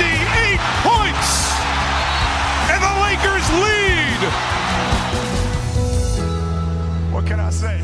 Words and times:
58 0.00 0.60
points! 0.88 1.30
And 2.72 2.80
the 2.86 2.94
Lakers 3.04 3.46
lead! 3.64 4.20
What 7.14 7.24
can 7.28 7.40
I 7.48 7.50
say? 7.62 7.78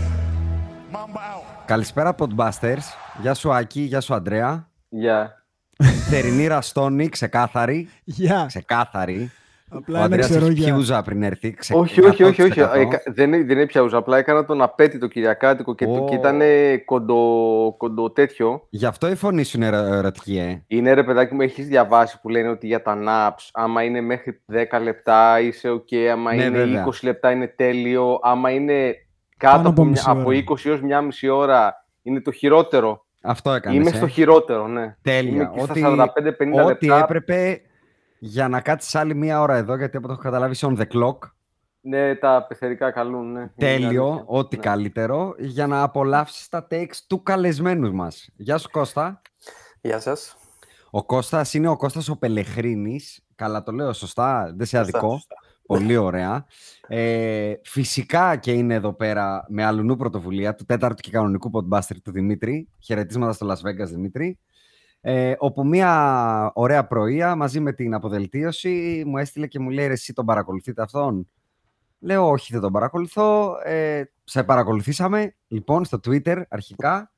Mamba 0.92 1.20
out. 1.32 1.64
Καλησπέρα 1.66 2.14
Podbusters. 2.18 2.84
Γεια 3.20 3.34
σου 3.34 3.52
Άκη, 3.52 3.80
γεια 3.80 4.00
σου 4.00 4.14
Αντρέα. 4.14 4.68
Γεια. 4.88 5.44
Θερινή 6.08 6.46
ραστόνη, 6.46 7.08
ξεκάθαρη. 7.08 7.88
Γεια. 8.04 8.44
Ξεκάθαρη. 8.46 9.30
Ο 9.76 9.80
Απλά 9.82 9.96
ένα 9.96 10.04
Αντρέας 10.06 10.28
ξέρω 10.28 10.44
έχει 10.46 10.54
για. 10.54 10.72
πιούζα 10.74 11.02
πριν 11.02 11.22
έρθει. 11.22 11.54
ξε- 11.54 11.76
Όχι, 11.78 12.04
όχι, 12.04 12.22
όχι, 12.22 12.42
όχι. 12.42 12.60
100%. 12.60 12.80
Ε, 12.80 12.84
κα- 12.84 13.02
δεν, 13.06 13.32
είναι- 13.32 13.44
δεν 13.44 13.56
είναι 13.56 13.66
πια 13.66 13.80
ούζα. 13.80 13.96
Απλά 13.96 14.18
έκανα 14.18 14.44
τον 14.44 14.62
απέτητο 14.62 15.06
Κυριακάτικο 15.06 15.74
και, 15.74 15.84
το, 15.84 15.92
Ω. 16.02 16.04
και 16.08 16.14
ήταν 16.14 16.40
κοντο, 16.84 17.16
κοντο 17.76 18.10
τέτοιο. 18.10 18.66
Γι' 18.70 18.86
αυτό 18.86 19.10
η 19.10 19.14
φωνή 19.14 19.44
σου 19.44 19.56
είναι 19.56 19.66
ερω- 19.66 19.92
ερωτική, 19.92 20.36
ε. 20.38 20.64
Είναι 20.66 20.92
ρε 20.92 21.02
παιδάκι 21.04 21.34
μου, 21.34 21.40
έχεις 21.40 21.66
διαβάσει 21.66 22.20
που 22.20 22.28
λένε 22.28 22.48
ότι 22.48 22.66
για 22.66 22.82
τα 22.82 22.96
naps, 23.08 23.48
άμα 23.52 23.82
είναι 23.82 24.00
μέχρι 24.00 24.42
10 24.52 24.78
λεπτά 24.82 25.40
είσαι 25.40 25.68
ok, 25.70 25.96
άμα 26.12 26.34
Ναι, 26.34 26.44
είναι 26.44 26.58
βέβαια. 26.58 26.84
20 26.86 27.02
λεπτά 27.02 27.30
είναι 27.30 27.46
τέλειο, 27.56 28.18
άμα 28.22 28.50
είναι 28.50 28.94
κάτω 29.36 29.56
Πάνω 29.56 29.68
από, 29.68 29.68
από 29.68 29.82
μια- 29.82 29.90
μισή 29.90 30.04
από 30.10 30.28
ώρα. 30.28 30.36
20 30.36 30.68
έως 30.68 30.80
μια 30.82 31.00
μισή 31.00 31.28
ώρα 31.28 31.74
είναι 32.02 32.20
το 32.20 32.30
χειρότερο. 32.32 33.00
Αυτό 33.22 33.52
έκανες, 33.52 33.78
Είμαι 33.80 33.90
ε. 33.90 33.92
στο 33.94 34.06
χειρότερο, 34.08 34.66
ναι. 34.66 34.96
Τέλεια. 35.02 35.32
Είμαι 35.32 35.50
και 35.54 35.60
Ό,τι- 35.62 35.78
στα 35.78 35.88
45-50 35.90 36.64
Ό,τι 36.64 36.86
λεπτά. 36.86 36.98
έπρεπε 37.02 37.60
για 38.18 38.48
να 38.48 38.60
κάτσεις 38.60 38.94
άλλη 38.94 39.14
μία 39.14 39.40
ώρα 39.40 39.56
εδώ, 39.56 39.76
γιατί 39.76 39.96
από 39.96 40.06
το 40.06 40.12
έχω 40.12 40.22
καταλάβει 40.22 40.52
είσαι 40.52 40.66
on 40.70 40.78
the 40.78 40.86
clock. 40.92 41.18
Ναι, 41.80 42.14
τα 42.14 42.44
πεθερικά 42.48 42.90
καλούν, 42.90 43.32
ναι. 43.32 43.40
Είναι 43.40 43.50
Τέλειο, 43.56 44.06
αλήθεια. 44.06 44.24
ό,τι 44.26 44.56
Ναι. 44.56 44.62
καλύτερο, 44.62 45.34
για 45.38 45.66
να 45.66 45.82
απολαύσεις 45.82 46.48
τα 46.48 46.66
takes 46.70 46.94
του 47.06 47.22
καλεσμένους 47.22 47.90
μας. 47.92 48.28
Γεια 48.36 48.58
σου 48.58 48.70
Κώστα. 48.70 49.22
Γεια 49.80 50.00
σας. 50.00 50.36
Ο 50.90 51.04
Κώστας 51.04 51.54
είναι 51.54 51.68
ο 51.68 51.76
Κώστας 51.76 52.08
ο 52.08 52.16
Πελεχρίνης. 52.18 53.20
Καλά 53.34 53.62
το 53.62 53.72
λέω 53.72 53.92
σωστά, 53.92 54.52
δεν 54.56 54.66
σε 54.66 54.76
Σωστά, 54.76 54.98
αδικό. 54.98 55.12
σωστά. 55.12 55.34
Πολύ 55.66 55.96
ωραία. 55.96 56.46
Ε, 56.88 57.52
φυσικά 57.64 58.36
και 58.36 58.52
είναι 58.52 58.74
εδώ 58.74 58.92
πέρα 58.92 59.44
με 59.48 59.64
αλλουνού 59.64 59.96
πρωτοβουλία 59.96 60.54
του 60.54 60.64
τέταρτου 60.64 61.02
και 61.02 61.10
κανονικού 61.10 61.50
podbuster 61.52 61.96
του 62.04 62.10
Δημήτρη. 62.12 62.68
Χαιρετίσματα 62.80 63.32
στο 63.32 63.46
Las 63.50 63.68
Vegas, 63.68 63.86
Δημήτρη. 63.88 64.38
Ε, 65.00 65.34
όπου 65.38 65.66
μία 65.66 66.50
ωραία 66.54 66.86
πρωία 66.86 67.36
μαζί 67.36 67.60
με 67.60 67.72
την 67.72 67.94
αποδελτίωση 67.94 69.02
μου 69.06 69.18
έστειλε 69.18 69.46
και 69.46 69.58
μου 69.58 69.70
λέει 69.70 69.86
«Ρε, 69.86 69.92
εσύ 69.92 70.12
τον 70.12 70.24
παρακολουθείτε 70.26 70.82
αυτόν; 70.82 71.28
Λέω 71.98 72.30
όχι 72.30 72.52
δεν 72.52 72.60
τον 72.60 72.72
παρακολουθώ. 72.72 73.56
Ε, 73.64 74.02
σε 74.24 74.44
παρακολουθήσαμε 74.44 75.34
λοιπόν 75.48 75.84
στο 75.84 76.00
Twitter 76.06 76.42
αρχικά. 76.48 77.12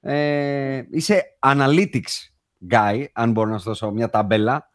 Ε, 0.00 0.82
είσαι 0.90 1.22
analytics 1.46 2.30
guy, 2.70 3.04
αν 3.12 3.32
μπορώ 3.32 3.50
να 3.50 3.58
σου 3.58 3.64
δώσω 3.64 3.90
μια 3.90 4.10
ταμπέλα, 4.10 4.70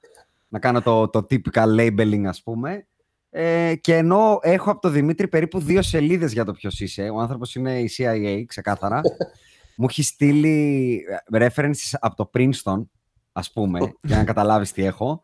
να 0.48 0.60
κάνω 0.60 0.82
το, 0.82 1.10
το 1.10 1.26
typical 1.30 1.80
labeling 1.80 2.24
ας 2.26 2.44
πούμε. 2.44 2.88
Ε, 3.30 3.76
και 3.82 3.96
ενώ 3.96 4.40
έχω 4.42 4.72
από 4.72 4.82
τον 4.82 4.92
Δημήτρη 4.92 5.28
περίπου 5.28 5.60
δύο 5.60 5.82
σελίδες 5.82 6.34
για 6.34 6.46
το 6.46 6.52
ποιος 6.52 6.80
είσαι, 6.80 7.10
ο 7.10 7.20
άνθρωπος 7.20 7.56
είναι 7.56 7.80
η 7.80 7.90
CIA 7.98 8.44
ξεκάθαρα, 8.48 9.02
μου 9.78 9.86
έχει 9.90 10.04
στείλει 10.04 11.00
ε, 11.30 11.48
references 11.48 11.94
από 12.00 12.16
το 12.16 12.30
Princeton, 12.34 12.86
ας 13.32 13.52
πούμε, 13.52 13.80
για 14.02 14.18
να 14.18 14.24
καταλάβεις 14.24 14.72
τι 14.72 14.84
έχω. 14.84 15.22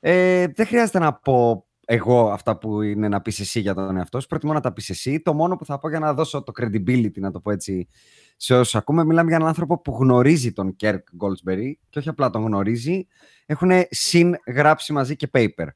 Ε, 0.00 0.46
δεν 0.46 0.66
χρειάζεται 0.66 0.98
να 0.98 1.14
πω 1.14 1.66
εγώ 1.88 2.30
αυτά 2.30 2.58
που 2.58 2.82
είναι 2.82 3.08
να 3.08 3.20
πεις 3.20 3.40
εσύ 3.40 3.60
για 3.60 3.74
τον 3.74 3.96
εαυτό 3.96 4.20
σου. 4.20 4.26
Προτιμώ 4.26 4.52
να 4.52 4.60
τα 4.60 4.72
πεις 4.72 4.90
εσύ. 4.90 5.20
Το 5.20 5.34
μόνο 5.34 5.56
που 5.56 5.64
θα 5.64 5.78
πω 5.78 5.88
για 5.88 5.98
να 5.98 6.14
δώσω 6.14 6.42
το 6.42 6.52
credibility, 6.60 7.18
να 7.18 7.30
το 7.30 7.40
πω 7.40 7.50
έτσι, 7.50 7.88
σε 8.36 8.54
όσους 8.54 8.74
ακούμε, 8.74 9.04
μιλάμε 9.04 9.26
για 9.26 9.36
έναν 9.36 9.48
άνθρωπο 9.48 9.80
που 9.80 9.96
γνωρίζει 10.00 10.52
τον 10.52 10.76
Κέρκ 10.76 11.08
Goldsberry 11.20 11.72
και 11.88 11.98
όχι 11.98 12.08
απλά 12.08 12.30
τον 12.30 12.42
γνωρίζει, 12.42 13.06
έχουν 13.46 13.70
συγγράψει 13.90 14.92
μαζί 14.92 15.16
και 15.16 15.30
paper. 15.32 15.66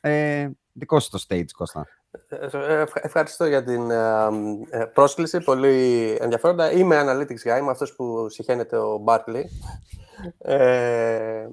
Ε, 0.00 0.48
δικό 0.72 1.00
σου 1.00 1.10
το 1.10 1.24
stage, 1.28 1.50
Κώστα. 1.56 1.86
Ε, 2.28 2.36
ε, 2.36 2.80
ευχα- 2.80 3.00
Ευχαριστώ 3.04 3.44
για 3.46 3.64
την 3.64 3.90
ε, 3.90 4.26
ε, 4.70 4.84
πρόσκληση, 4.84 5.40
πολύ 5.40 6.16
ενδιαφέροντα. 6.20 6.72
Είμαι 6.72 7.02
analytics 7.04 7.54
guy, 7.54 7.58
είμαι 7.58 7.70
αυτός 7.70 7.94
που 7.94 8.28
συχαίνεται 8.28 8.76
ο 8.76 9.04
Barkley. 9.06 9.42
Ε, 10.38 11.46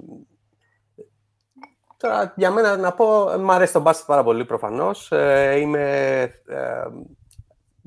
τώρα, 1.98 2.34
για 2.36 2.52
μένα 2.52 2.78
να 2.78 2.94
πω, 2.94 3.32
ε, 3.32 3.38
μ' 3.38 3.52
αρέσει 3.52 3.74
το 3.74 3.80
μπάσκετ 3.80 4.06
πάρα 4.08 4.24
πολύ 4.24 4.46
προφανώς. 4.46 5.12
Ε, 5.12 5.60
είμαι 5.60 6.22
ε, 6.48 6.84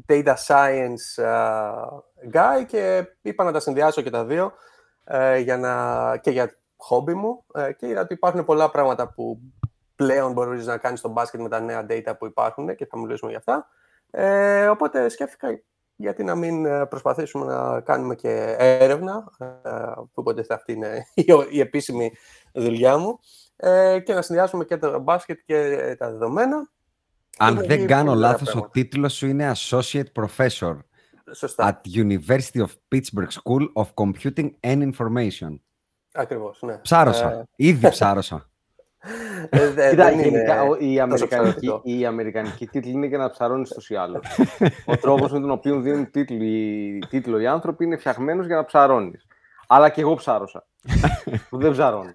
data 0.09 0.35
science 0.47 1.23
ε, 1.23 2.29
guy 2.33 2.65
και 2.67 3.05
είπα 3.23 3.45
να 3.45 3.53
τα 3.53 3.61
συνδυάσω 3.61 4.03
και 4.03 4.11
τα 4.11 4.25
δύο 4.25 4.53
ε, 5.05 5.39
για 5.39 5.57
να, 5.59 6.17
και 6.17 6.31
για 6.31 6.55
χόμπι 6.77 7.15
μου 7.15 7.45
ε, 7.55 7.73
και 7.73 7.87
είδα 7.89 8.01
ότι 8.01 8.15
υπάρχουν 8.15 8.45
πολλά 8.45 8.71
πράγματα 8.71 9.09
που 9.13 9.41
πλέον 10.05 10.33
μπορείς 10.33 10.67
να 10.67 10.77
κάνεις 10.77 10.99
στο 10.99 11.09
μπάσκετ 11.09 11.41
με 11.41 11.49
τα 11.49 11.61
νέα 11.61 11.87
data 11.89 12.13
που 12.19 12.27
υπάρχουν 12.27 12.77
και 12.77 12.87
θα 12.87 12.99
μιλήσουμε 12.99 13.31
για 13.31 13.39
αυτά. 13.39 13.69
Ε, 14.11 14.67
οπότε 14.67 15.09
σκέφτηκα 15.09 15.63
γιατί 15.97 16.25
να 16.25 16.35
μην 16.35 16.65
ε, 16.65 16.87
προσπαθήσουμε 16.87 17.47
να 17.47 17.81
κάνουμε 17.81 18.15
και 18.15 18.57
έρευνα, 18.59 19.25
ε, 19.39 19.47
που 19.97 20.11
οπότε 20.15 20.45
αυτή 20.49 20.73
είναι 20.73 21.07
η, 21.15 21.25
η 21.51 21.61
επίσημη 21.61 22.13
δουλειά 22.53 22.99
μου, 22.99 23.19
ε, 23.57 24.01
και 24.01 24.15
να 24.15 24.23
συνδυάσουμε 24.23 24.65
και 24.65 24.77
το 24.77 24.99
μπάσκετ 24.99 25.39
και 25.47 25.95
τα 25.99 26.11
δεδομένα. 26.11 26.71
Αν 27.39 27.55
Είναι 27.55 27.67
δεν 27.67 27.79
δύο 27.79 27.87
κάνω 27.87 28.11
πολύ 28.11 28.17
ωραία 28.19 28.31
λάθος, 28.31 28.49
ο 28.49 28.53
πράγματα. 28.53 28.73
τίτλος 28.73 29.15
σου 29.15 29.27
είναι 29.27 29.53
Associate 29.57 30.13
Professor 30.15 30.79
Σωστά, 31.33 31.81
at 31.83 31.97
University 31.97 32.61
of 32.61 32.71
Pittsburgh 32.95 33.31
School 33.31 33.67
of 33.75 33.87
Computing 33.95 34.51
and 34.61 34.93
Information. 34.93 35.59
ακριβώς, 36.13 36.63
ναι. 36.63 36.77
Ψάρωσα. 36.77 37.31
Ε, 37.31 37.45
Ήδη 37.57 37.89
ψάρωσα. 37.91 38.45
ε, 39.51 39.71
δε- 39.71 39.91
Κοίτα, 39.91 40.05
δεν 40.05 40.19
είναι 40.19 40.23
γενικά 40.29 40.63
ο- 40.63 40.75
η 40.75 40.79
τόσο 40.79 41.03
αμερικανική, 41.03 41.35
εξαιρετικό. 41.35 41.81
η 41.85 42.07
αμερικανική 42.07 42.67
τίτλη 42.67 42.91
είναι 42.93 43.07
για 43.07 43.19
να 43.19 43.31
ψαρώνεις 43.31 43.71
ούτω 43.71 43.81
ή 43.89 43.97
άλλω. 43.97 44.21
ο 44.85 44.97
τρόπος 44.97 45.33
με 45.33 45.41
τον 45.41 45.51
οποίο 45.51 45.81
δίνουν 45.81 46.11
τίτλο 46.11 46.43
οι, 46.45 46.99
τίτλο 47.09 47.39
οι 47.39 47.47
άνθρωποι 47.47 47.85
είναι 47.85 47.97
φτιαγμένος 47.97 48.47
για 48.47 48.57
να 48.57 48.65
ψαρώνεις. 48.65 49.27
Αλλά 49.67 49.89
και 49.89 50.01
εγώ 50.01 50.15
ψάρωσα. 50.15 50.67
που 51.51 51.59
δεν 51.59 51.73
ψαρώνω. 51.73 52.13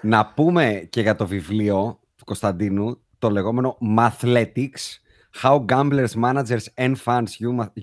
Να 0.00 0.26
πούμε 0.26 0.86
και 0.90 1.00
για 1.00 1.14
το 1.14 1.26
βιβλίο 1.26 2.00
του 2.16 2.24
Κωνσταντίνου, 2.24 3.00
το 3.18 3.30
λεγόμενο 3.30 3.78
Mathletics, 3.98 5.00
How 5.42 5.64
Gamblers, 5.64 6.08
Managers 6.24 6.64
and 6.74 6.94
Fans 7.04 7.24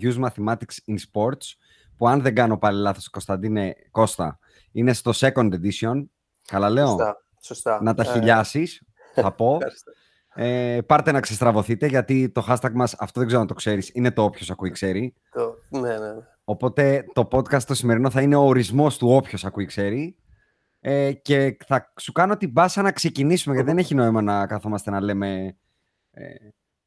Use 0.02 0.20
Mathematics 0.26 0.78
in 0.88 0.96
Sports, 1.12 1.54
που 1.98 2.08
αν 2.08 2.22
δεν 2.22 2.36
κάνω 2.36 2.58
πάλι 2.58 2.82
λάθος, 2.82 3.10
Κωνσταντίνε 3.10 3.76
Κώστα, 3.92 4.40
είναι 4.72 4.94
στο 4.94 5.12
second 5.16 5.50
edition. 5.54 6.06
Καλά 6.48 6.70
λέω; 6.70 6.88
Σωστά. 6.88 7.25
Σωστά. 7.46 7.82
Να 7.82 7.94
τα 7.94 8.04
Ε, 8.04 8.12
χιλιάσεις, 8.12 8.82
θα 9.14 9.32
πω. 9.34 9.54
ευχαριστώ. 9.56 9.92
Ε, 10.38 10.80
πάρτε 10.86 11.12
να 11.12 11.20
ξεστραβωθείτε, 11.20 11.88
γιατί 11.88 12.30
το 12.30 12.46
hashtag 12.50 12.72
μας, 12.74 12.96
αυτό 13.00 13.20
δεν 13.20 13.28
ξέρω 13.28 13.42
αν 13.42 13.48
το 13.48 13.54
ξέρεις, 13.54 13.90
είναι 13.94 14.12
το 14.12 14.24
όποιος 14.24 14.50
ακούει 14.52 14.70
ξέρει. 14.70 15.14
Το- 15.32 15.56
Ναι, 15.70 15.80
ναι. 15.80 15.98
ναι. 15.98 16.14
Οπότε 16.44 17.06
το 17.14 17.28
podcast 17.32 17.64
το 17.64 17.74
σημερινό 17.74 18.10
θα 18.10 18.22
είναι 18.22 18.36
ο 18.36 18.42
ορισμός 18.42 18.98
του 18.98 19.10
όποιος 19.10 19.46
ακούει 19.46 19.66
ξέρει. 19.66 20.16
Ε, 20.80 21.12
και 21.14 21.58
θα 21.66 21.94
σου 22.00 22.12
κάνω 22.12 22.38
την 22.38 22.54
πάσα 22.54 22.82
να 22.82 22.92
ξεκινήσουμε, 22.92 23.56
γιατί 23.56 23.70
δεν 23.70 23.78
έχει 23.80 23.96
νόημα 23.96 24.22
να 24.22 24.48
καθόμαστε 24.48 24.92
να 24.92 25.02
λέμε... 25.02 25.58
Ε, 26.12 26.34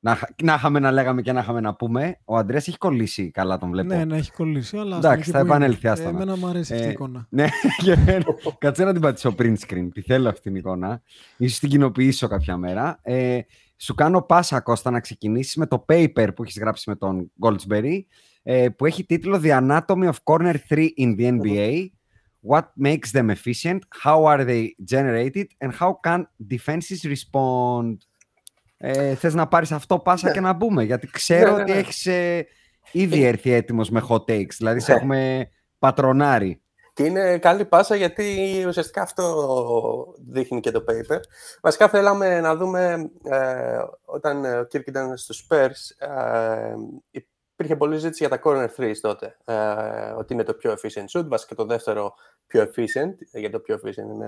να, 0.01 0.15
χα- 0.15 0.29
να 0.43 0.55
είχαμε 0.55 0.79
να 0.79 0.91
λέγαμε 0.91 1.23
και 1.23 1.33
να 1.33 1.41
είχαμε 1.41 1.61
να 1.61 1.75
πούμε. 1.75 2.19
Ο 2.25 2.37
Αντρέας 2.37 2.69
έχει 2.69 2.79
κολλήσει 2.79 3.31
καλά, 3.31 3.59
τον 3.59 3.71
βλέπω. 3.71 3.95
Ναι, 3.95 4.05
να 4.05 4.17
έχει 4.17 4.33
κολλήσει. 4.33 4.77
Αλλά 4.77 4.97
Εντάξει, 4.97 5.19
εκεί 5.21 5.31
θα 5.31 5.39
που 5.39 5.45
είναι. 5.45 5.55
επανέλθει, 5.55 5.89
άστα 5.89 6.09
Ε, 6.09 6.13
να. 6.13 6.23
Εμένα 6.23 6.37
μου 6.37 6.47
αρέσει 6.47 6.73
αυτή 6.75 6.85
η 6.85 6.89
Ε, 6.89 6.91
εικόνα. 6.93 7.27
Ναι, 7.31 7.47
και 7.83 7.93
εμένα. 7.93 8.25
Κάτσε 8.59 8.85
να 8.85 8.93
την 8.93 9.01
πατήσω 9.01 9.35
print 9.39 9.57
screen. 9.67 9.89
Τη 9.95 10.01
θέλω 10.03 10.29
αυτή 10.29 10.41
την 10.41 10.55
εικόνα. 10.55 11.03
Ίσως 11.37 11.59
την 11.59 11.69
κοινοποιήσω 11.69 12.29
κάποια 12.29 12.57
μέρα. 12.57 12.99
Ε, 13.03 13.39
σου 13.77 13.95
κάνω 13.95 14.23
πάσα, 14.23 14.61
Κώστα, 14.61 14.91
να 14.91 15.01
ξεκινήσεις 15.01 15.57
με 15.57 15.67
το 15.67 15.85
paper 15.89 16.29
που 16.37 16.43
έχεις 16.43 16.59
γράψει 16.59 16.89
με 16.91 16.97
τον 16.97 17.31
Goldsberry, 17.41 18.01
ε, 18.43 18.69
που 18.69 18.87
έχει 18.87 19.05
τίτλο 19.05 19.41
The 19.45 19.59
Anatomy 19.61 20.11
of 20.11 20.15
Corner 20.25 20.55
3 20.69 20.87
in 20.99 21.17
the 21.19 21.39
NBA. 21.41 21.87
What 22.49 22.65
makes 22.89 23.11
them 23.13 23.29
efficient, 23.31 23.79
how 24.05 24.23
are 24.25 24.45
they 24.47 24.67
generated, 24.95 25.47
and 25.65 25.71
how 25.81 25.91
can 26.07 26.23
defenses 26.55 27.01
respond; 27.15 27.97
Ε, 28.81 29.15
θες 29.15 29.35
να 29.35 29.49
πάρεις 29.49 29.73
αυτό 29.73 29.99
πάσα 29.99 30.31
και 30.31 30.41
να 30.41 30.53
μπούμε, 30.53 30.83
γιατί 30.83 31.07
ξέρω 31.07 31.51
Ναι, 31.51 31.57
ναι, 31.57 31.63
ότι 31.63 31.73
ναι. 31.73 31.79
έχεις 31.79 32.07
ε, 32.07 32.47
ήδη 32.93 33.25
έρθει 33.25 33.53
έτοιμος 33.53 33.91
με 33.91 34.03
hot 34.09 34.25
takes, 34.25 34.55
δηλαδή 34.57 34.81
σε 34.81 34.93
Ναι. 34.93 34.99
έχουμε 34.99 35.49
πατρονάρει. 35.79 36.63
Και 36.93 37.05
είναι 37.05 37.39
καλή 37.39 37.65
πάσα 37.65 37.95
γιατί 37.95 38.65
ουσιαστικά 38.67 39.03
αυτό 39.03 40.15
δείχνει 40.29 40.61
και 40.61 40.71
το 40.71 40.85
paper. 40.89 41.19
Βασικά 41.63 41.89
θέλαμε 41.89 42.41
να 42.41 42.57
δούμε 42.57 43.11
ε, 43.25 43.79
όταν 44.05 44.59
ο 44.59 44.65
Κίρκ 44.65 44.87
ήταν 44.87 45.17
στους 45.17 45.47
Spurs 45.49 46.07
ε, 46.09 46.75
υπήρχε 47.11 47.77
πολλή 47.77 47.97
ζήτηση 47.97 48.27
για 48.27 48.39
τα 48.39 48.41
corner 48.45 48.69
threes 48.77 48.97
τότε. 49.01 49.37
Ε, 49.45 49.55
ότι 50.17 50.33
είναι 50.33 50.43
το 50.43 50.55
πιο 50.55 50.73
efficient 50.73 51.19
shoot, 51.19 51.25
βασικά 51.29 51.55
το 51.55 51.65
δεύτερο 51.65 52.15
πιο 52.47 52.63
efficient, 52.63 53.15
γιατί 53.33 53.51
το 53.51 53.61
πιο 53.61 53.81
efficient 53.83 54.13
είναι 54.15 54.27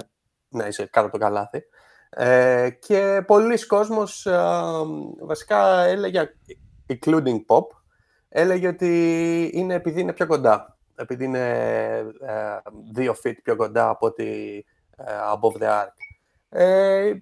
να 0.49 0.67
είσαι 0.67 0.85
κάτω 0.87 1.06
από 1.06 1.19
το 1.19 1.25
καλάθι. 1.25 1.64
Ε, 2.11 2.71
και 2.71 3.23
πολλοί 3.27 3.67
κόσμος 3.67 4.27
ε, 4.27 4.39
βασικά 5.21 5.83
έλεγε, 5.83 6.35
including 6.87 7.45
pop, 7.47 7.67
έλεγε 8.29 8.69
ότι 8.69 9.51
είναι 9.55 9.75
επειδή 9.75 10.01
είναι 10.01 10.12
πιο 10.12 10.27
κοντά. 10.27 10.79
Επειδή 10.95 11.25
είναι 11.25 11.49
ε, 12.21 12.59
δύο 12.93 13.17
feet 13.25 13.37
πιο 13.43 13.57
κοντά 13.57 13.89
από 13.89 14.07
ότι 14.07 14.65
ε, 14.97 15.05
above 15.33 15.62
the 15.62 15.69
arc. 15.69 15.93
Ε, 16.49 17.12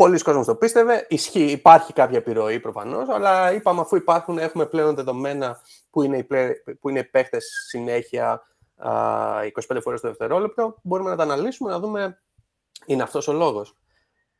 Πολλοί 0.00 0.22
κόσμος 0.22 0.46
το 0.46 0.54
πίστευε. 0.54 1.06
Ισχύει, 1.08 1.50
υπάρχει 1.50 1.92
κάποια 1.92 2.18
επιρροή 2.18 2.60
προφανώς, 2.60 3.08
αλλά 3.08 3.52
είπαμε 3.52 3.80
αφού 3.80 3.96
υπάρχουν, 3.96 4.38
έχουμε 4.38 4.66
πλέον 4.66 4.94
δεδομένα 4.94 5.60
που 5.90 6.02
είναι 6.02 6.16
οι, 6.16 6.24
πλέ, 6.24 6.52
που 6.80 6.88
είναι 6.88 6.98
οι 6.98 7.04
παίχτες 7.04 7.66
συνέχεια 7.68 8.42
α, 8.76 8.92
25 9.72 9.78
φορές 9.82 10.00
το 10.00 10.08
δευτερόλεπτο, 10.08 10.76
μπορούμε 10.82 11.10
να 11.10 11.16
τα 11.16 11.22
αναλύσουμε, 11.22 11.70
να 11.70 11.78
δούμε 11.78 12.20
είναι 12.86 13.02
αυτός 13.02 13.28
ο 13.28 13.32
λόγος. 13.32 13.74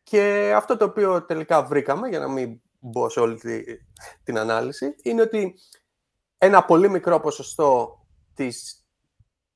Και 0.03 0.53
αυτό 0.57 0.77
το 0.77 0.85
οποίο 0.85 1.23
τελικά 1.25 1.63
βρήκαμε, 1.63 2.09
για 2.09 2.19
να 2.19 2.29
μην 2.29 2.61
μπω 2.79 3.09
σε 3.09 3.21
όλη 3.21 3.39
τη, 3.39 3.63
την 4.23 4.39
ανάλυση, 4.39 4.95
είναι 5.03 5.23
ότι 5.23 5.55
ένα 6.39 6.65
πολύ 6.65 6.89
μικρό 6.89 7.21
ποσοστό 7.21 7.99
της 8.35 8.87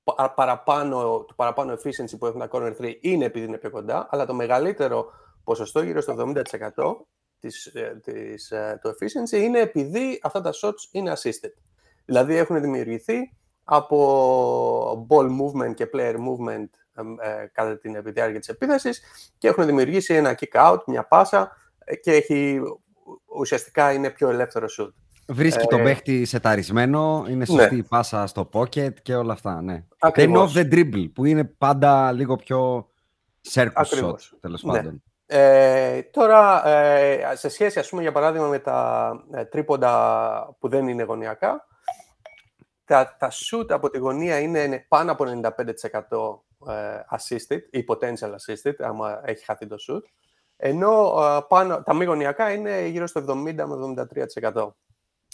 πα- 0.05 0.31
παραπάνω, 0.35 1.25
του 1.25 1.35
παραπάνω 1.35 1.73
efficiency 1.73 2.19
που 2.19 2.27
έχουν 2.27 2.41
τα 2.41 2.49
corner 2.53 2.77
3 2.81 2.95
είναι 3.01 3.25
επειδή 3.25 3.47
είναι 3.47 3.59
πιο 3.59 3.71
κοντά, 3.71 4.09
αλλά 4.11 4.27
το 4.27 4.35
μεγαλύτερο 4.35 5.07
ποσοστό, 5.45 5.83
γύρω 5.83 6.01
στο 6.01 6.13
70% 6.13 7.07
της, 7.39 7.67
ε, 7.67 8.01
της, 8.03 8.51
ε, 8.51 8.79
το 8.83 8.91
efficiency, 8.91 9.39
είναι 9.43 9.59
επειδή 9.59 10.21
αυτά 10.23 10.41
τα 10.41 10.51
shots 10.63 10.89
είναι 10.91 11.13
assisted. 11.17 11.53
Δηλαδή 12.05 12.37
έχουν 12.37 12.61
δημιουργηθεί 12.61 13.37
από 13.65 15.07
ball 15.09 15.27
movement 15.27 15.75
και 15.75 15.91
player 15.93 16.15
movement 16.15 16.69
ε, 16.75 16.75
ε, 16.75 16.84
κατά 17.53 17.79
την 17.79 18.03
διάρκεια 18.05 18.39
της 18.39 18.49
επίθεσης 18.49 19.03
και 19.39 19.49
έχουν 19.49 19.67
δημιουργήσει 19.67 20.15
ένα 20.15 20.39
kick 20.41 20.73
out, 20.73 20.79
μια 20.87 21.07
πάσα 21.07 21.57
ε, 21.85 21.97
και 21.97 22.13
έχει, 22.13 22.61
ουσιαστικά 23.39 23.93
είναι 23.93 24.11
πιο 24.11 24.29
ελεύθερο 24.29 24.67
shoot. 24.79 24.93
Βρίσκει 25.29 25.65
Ε, 25.65 25.67
τον 25.67 25.83
παίχτη 25.83 26.25
σεταρισμένο, 26.25 27.27
είναι 27.29 27.45
σωστή 27.45 27.77
η 27.77 27.83
πάσα 27.83 28.27
στο 28.27 28.49
pocket 28.53 28.95
και 29.03 29.15
όλα 29.15 29.33
αυτά, 29.33 29.63
ναι. 29.63 29.77
Και 29.77 29.85
Ακριβώς. 29.99 30.55
off 30.57 30.59
the 30.59 30.73
dribble, 30.73 31.11
που 31.15 31.25
είναι 31.25 31.45
πάντα 31.45 32.13
λίγο 32.13 32.37
πιο 32.37 32.89
circus 33.53 33.65
shot, 33.65 33.71
Ακριβώς. 33.75 34.37
τέλος 34.41 34.63
Ναι. 34.63 34.73
πάντων. 34.73 35.03
Ε, 35.27 36.03
τώρα, 36.03 36.69
ε, 36.69 37.35
σε 37.35 37.49
σχέση, 37.49 37.79
ας 37.79 37.89
πούμε, 37.89 38.03
για 38.03 38.13
παράδειγμα, 38.13 38.47
με 38.47 38.59
τα 38.59 39.11
ε, 39.33 39.45
τρίποντα 39.45 40.57
που 40.59 40.69
δεν 40.69 40.89
είναι 40.89 41.03
γωνιακά, 41.03 41.67
τα, 42.85 43.17
τα 43.19 43.31
shoot 43.31 43.67
από 43.69 43.91
τη 43.91 43.99
γωνία 43.99 44.39
είναι, 44.39 44.59
είναι 44.59 44.85
πάνω 44.89 45.13
από 45.13 45.25
95% 45.25 45.51
ε, 46.54 46.54
assisted 47.11 47.61
ή 47.71 47.85
potential 47.89 48.35
assisted, 48.35 48.75
άμα 48.79 49.21
έχει 49.25 49.45
χαθεί 49.45 49.67
το 49.67 49.77
shoot, 49.89 50.03
ενώ 50.57 51.23
ε, 51.23 51.45
πάνω, 51.49 51.83
τα 51.83 51.95
μη 51.95 52.05
γωνιακά 52.05 52.53
είναι 52.53 52.87
γύρω 52.87 53.07
στο 53.07 53.25
70 53.29 53.55
με 53.55 54.05
73%. 54.53 54.69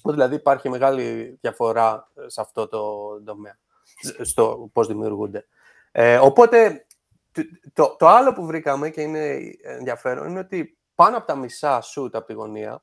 Δηλαδή 0.05 0.35
υπάρχει 0.35 0.69
μεγάλη 0.69 1.39
διαφορά 1.41 2.09
ε, 2.15 2.29
σε 2.29 2.41
αυτό 2.41 2.69
το 2.69 3.23
τομέα, 3.23 3.59
σ- 4.03 4.25
στο 4.25 4.71
πώς 4.73 4.87
δημιουργούνται. 4.87 5.47
Ε, 5.93 6.19
οπότε, 6.19 6.87
το, 7.33 7.43
το, 7.73 7.97
το 7.99 8.07
άλλο 8.09 8.33
που 8.33 8.47
βρήκαμε 8.47 8.91
και 8.91 9.01
είναι 9.01 9.41
ενδιαφέρον 9.63 10.29
είναι 10.29 10.39
ότι 10.39 10.79
πάνω 10.95 11.17
από 11.17 11.27
τα 11.27 11.37
μισά 11.37 11.83
shoot 11.83 12.11
από 12.13 12.27
τη 12.27 12.33
γωνία 12.33 12.83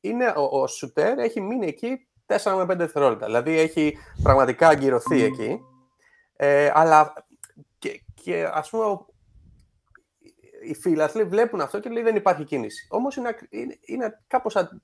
είναι, 0.00 0.32
ο, 0.36 0.42
ο 0.42 0.64
shooter 0.64 1.14
έχει 1.16 1.40
μείνει 1.40 1.66
εκεί 1.66 2.08
4 2.26 2.64
με 2.66 2.74
5 2.74 2.76
δευτερόλεπτα. 2.76 3.26
Δηλαδή 3.26 3.58
έχει 3.58 3.96
πραγματικά 4.22 4.68
αγκυρωθεί 4.68 5.22
εκεί. 5.22 5.60
Ε, 6.36 6.70
αλλά 6.74 7.12
και, 7.80 8.04
και 8.14 8.48
ας 8.52 8.70
πούμε 8.70 8.84
ο- 8.84 9.06
οι 10.62 10.74
φίλαθλοι 10.74 11.24
βλέπουν 11.24 11.60
αυτό 11.60 11.80
και 11.80 11.88
λέει 11.90 12.02
δεν 12.02 12.16
υπάρχει 12.16 12.44
κίνηση. 12.44 12.86
Όμως 12.90 13.16
είναι, 13.16 13.28
ακ- 13.28 13.46
είναι, 13.52 13.78
είναι 13.80 14.20
κάπως 14.26 14.56
α- 14.56 14.80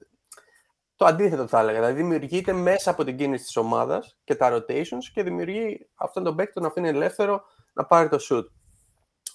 το 0.96 1.04
αντίθετο 1.04 1.46
θα 1.46 1.60
έλεγα. 1.60 1.78
Δηλαδή 1.78 1.96
δημιουργείται 2.02 2.52
μέσα 2.52 2.90
από 2.90 3.04
την 3.04 3.16
κίνηση 3.16 3.44
της 3.44 3.56
ομάδας 3.56 4.18
και 4.24 4.34
τα 4.34 4.50
rotations 4.52 5.04
και 5.12 5.22
δημιουργεί 5.22 5.88
αυτόν 5.94 6.24
τον 6.24 6.36
παίκτη, 6.36 6.52
τον 6.52 6.64
αφήνει 6.64 6.88
ελεύθερο 6.88 7.44
να 7.72 7.84
πάρει 7.84 8.08
το 8.08 8.18
shoot. 8.30 8.44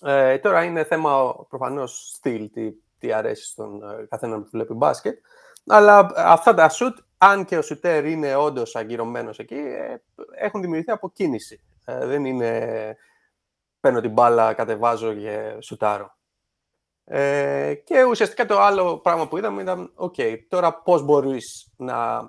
Ε, 0.09 0.37
τώρα 0.37 0.63
είναι 0.63 0.83
θέμα 0.83 1.35
προφανώς 1.49 2.11
στυλ, 2.15 2.49
τι, 2.51 2.71
τι 2.99 3.13
αρέσει 3.13 3.45
στον 3.45 3.83
ε, 3.83 4.05
καθένα 4.09 4.41
που 4.41 4.49
βλέπει 4.51 4.73
μπάσκετ. 4.73 5.19
Αλλά 5.67 5.99
ε, 6.15 6.21
αυτά 6.21 6.53
τα 6.53 6.69
shoot, 6.73 6.93
αν 7.17 7.45
και 7.45 7.57
ο 7.57 7.61
shooter 7.69 8.03
είναι 8.05 8.35
όντως 8.35 8.75
αγκυρωμένος 8.75 9.39
εκεί, 9.39 9.55
ε, 9.55 9.95
έχουν 10.39 10.61
δημιουργηθεί 10.61 10.91
από 10.91 11.09
κίνηση. 11.11 11.61
Ε, 11.85 12.05
δεν 12.05 12.25
είναι 12.25 12.97
παίρνω 13.81 14.01
την 14.01 14.11
μπάλα, 14.11 14.53
κατεβάζω 14.53 15.13
και 15.13 15.57
σουτάρω. 15.59 16.15
Ε, 17.03 17.73
και 17.83 18.03
ουσιαστικά 18.03 18.45
το 18.45 18.59
άλλο 18.59 18.99
πράγμα 18.99 19.27
που 19.27 19.37
είδαμε 19.37 19.61
ήταν, 19.61 19.91
οκ, 19.95 20.15
τώρα 20.47 20.73
πώς 20.73 21.01
μπορείς 21.03 21.73
να, 21.77 22.19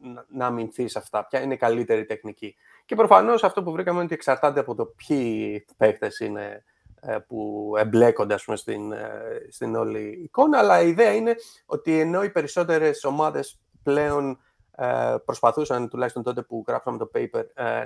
να, 0.00 0.24
να 0.28 0.46
αμυνθείς 0.46 0.96
αυτά, 0.96 1.26
ποια 1.26 1.42
είναι 1.42 1.54
η 1.54 1.56
καλύτερη 1.56 2.04
τεχνική. 2.04 2.56
Και 2.84 2.94
προφανώς 2.94 3.44
αυτό 3.44 3.62
που 3.62 3.72
βρήκαμε 3.72 3.96
είναι 3.96 4.04
ότι 4.04 4.14
εξαρτάται 4.14 4.60
από 4.60 4.74
το 4.74 4.84
ποιοι 4.86 5.64
παίχτες 5.76 6.18
είναι 6.18 6.64
ε, 7.00 7.18
που 7.18 7.72
εμπλέκονται 7.78 8.34
ας 8.34 8.44
πούμε, 8.44 8.56
στην, 8.56 8.92
ε, 8.92 9.46
στην 9.50 9.74
όλη 9.74 10.20
εικόνα, 10.22 10.58
αλλά 10.58 10.80
η 10.80 10.88
ιδέα 10.88 11.14
είναι 11.14 11.34
ότι 11.66 12.00
ενώ 12.00 12.22
οι 12.22 12.30
περισσότερες 12.30 13.04
ομάδες 13.04 13.60
πλέον 13.82 14.40
ε, 14.76 15.14
προσπαθούσαν, 15.24 15.88
τουλάχιστον 15.88 16.22
τότε 16.22 16.42
που 16.42 16.64
γράψαμε 16.66 16.98
το 16.98 17.10
paper, 17.14 17.44
ε, 17.54 17.84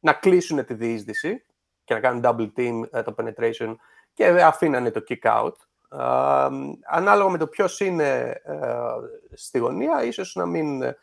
να 0.00 0.12
κλείσουν 0.12 0.64
τη 0.64 0.74
διείσδυση 0.74 1.44
και 1.86 1.94
να 1.94 2.00
κάνουν 2.00 2.22
double 2.24 2.50
team 2.58 2.82
ε, 2.90 3.02
το 3.02 3.14
penetration 3.18 3.74
και 4.14 4.26
αφήνανε 4.26 4.90
το 4.90 5.02
kick 5.08 5.42
out. 5.42 5.52
Ε, 5.92 6.48
ανάλογα 6.90 7.30
με 7.30 7.38
το 7.38 7.46
ποιος 7.46 7.80
είναι 7.80 8.40
ε, 8.44 8.58
στη 9.32 9.58
γωνία, 9.58 10.04
ίσως 10.04 10.34
να 10.34 10.46
μην... 10.46 10.82
ε, 10.82 10.96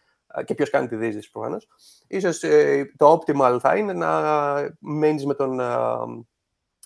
και 0.46 0.56
ποιος 0.56 0.70
κάνει 0.70 0.88
τη 0.88 0.96
διείσδυση 0.96 1.32
προφανώς. 1.32 1.68
Ίσως 2.08 2.44
ε, 2.44 2.94
το 2.98 3.14
optimal 3.14 3.58
θα 3.62 3.76
είναι 3.76 3.94
να 3.94 4.74
μένεις 4.80 5.26
με 5.26 5.34
τον, 5.34 5.60
ε, 5.60 5.66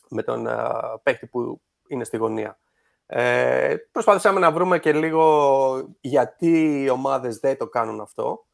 με 0.09 0.23
τον 0.23 0.47
ε, 0.47 0.57
παίκτη 1.03 1.27
που 1.27 1.61
είναι 1.87 2.03
στη 2.03 2.17
γωνία. 2.17 2.59
Ε, 3.05 3.75
προσπαθήσαμε 3.91 4.39
να 4.39 4.51
βρούμε 4.51 4.79
και 4.79 4.93
λίγο 4.93 5.95
γιατί 6.01 6.83
οι 6.83 6.89
ομάδες 6.89 7.37
δεν 7.37 7.57
το 7.57 7.67
κάνουν 7.67 8.01
αυτό. 8.01 8.45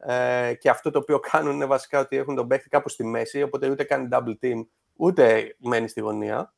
Ε, 0.00 0.54
και 0.54 0.70
αυτό 0.70 0.90
το 0.90 0.98
οποίο 0.98 1.18
κάνουν 1.18 1.54
είναι 1.54 1.66
βασικά 1.66 2.00
ότι 2.00 2.16
έχουν 2.16 2.34
τον 2.34 2.46
παίκτη 2.46 2.68
κάπου 2.68 2.88
στη 2.88 3.04
μέση, 3.04 3.42
οπότε 3.42 3.70
ούτε 3.70 3.84
κάνει 3.84 4.08
double 4.12 4.34
team, 4.42 4.66
ούτε 4.98 5.56
μένει 5.58 5.88
στη 5.88 6.00
γωνία. 6.00 6.54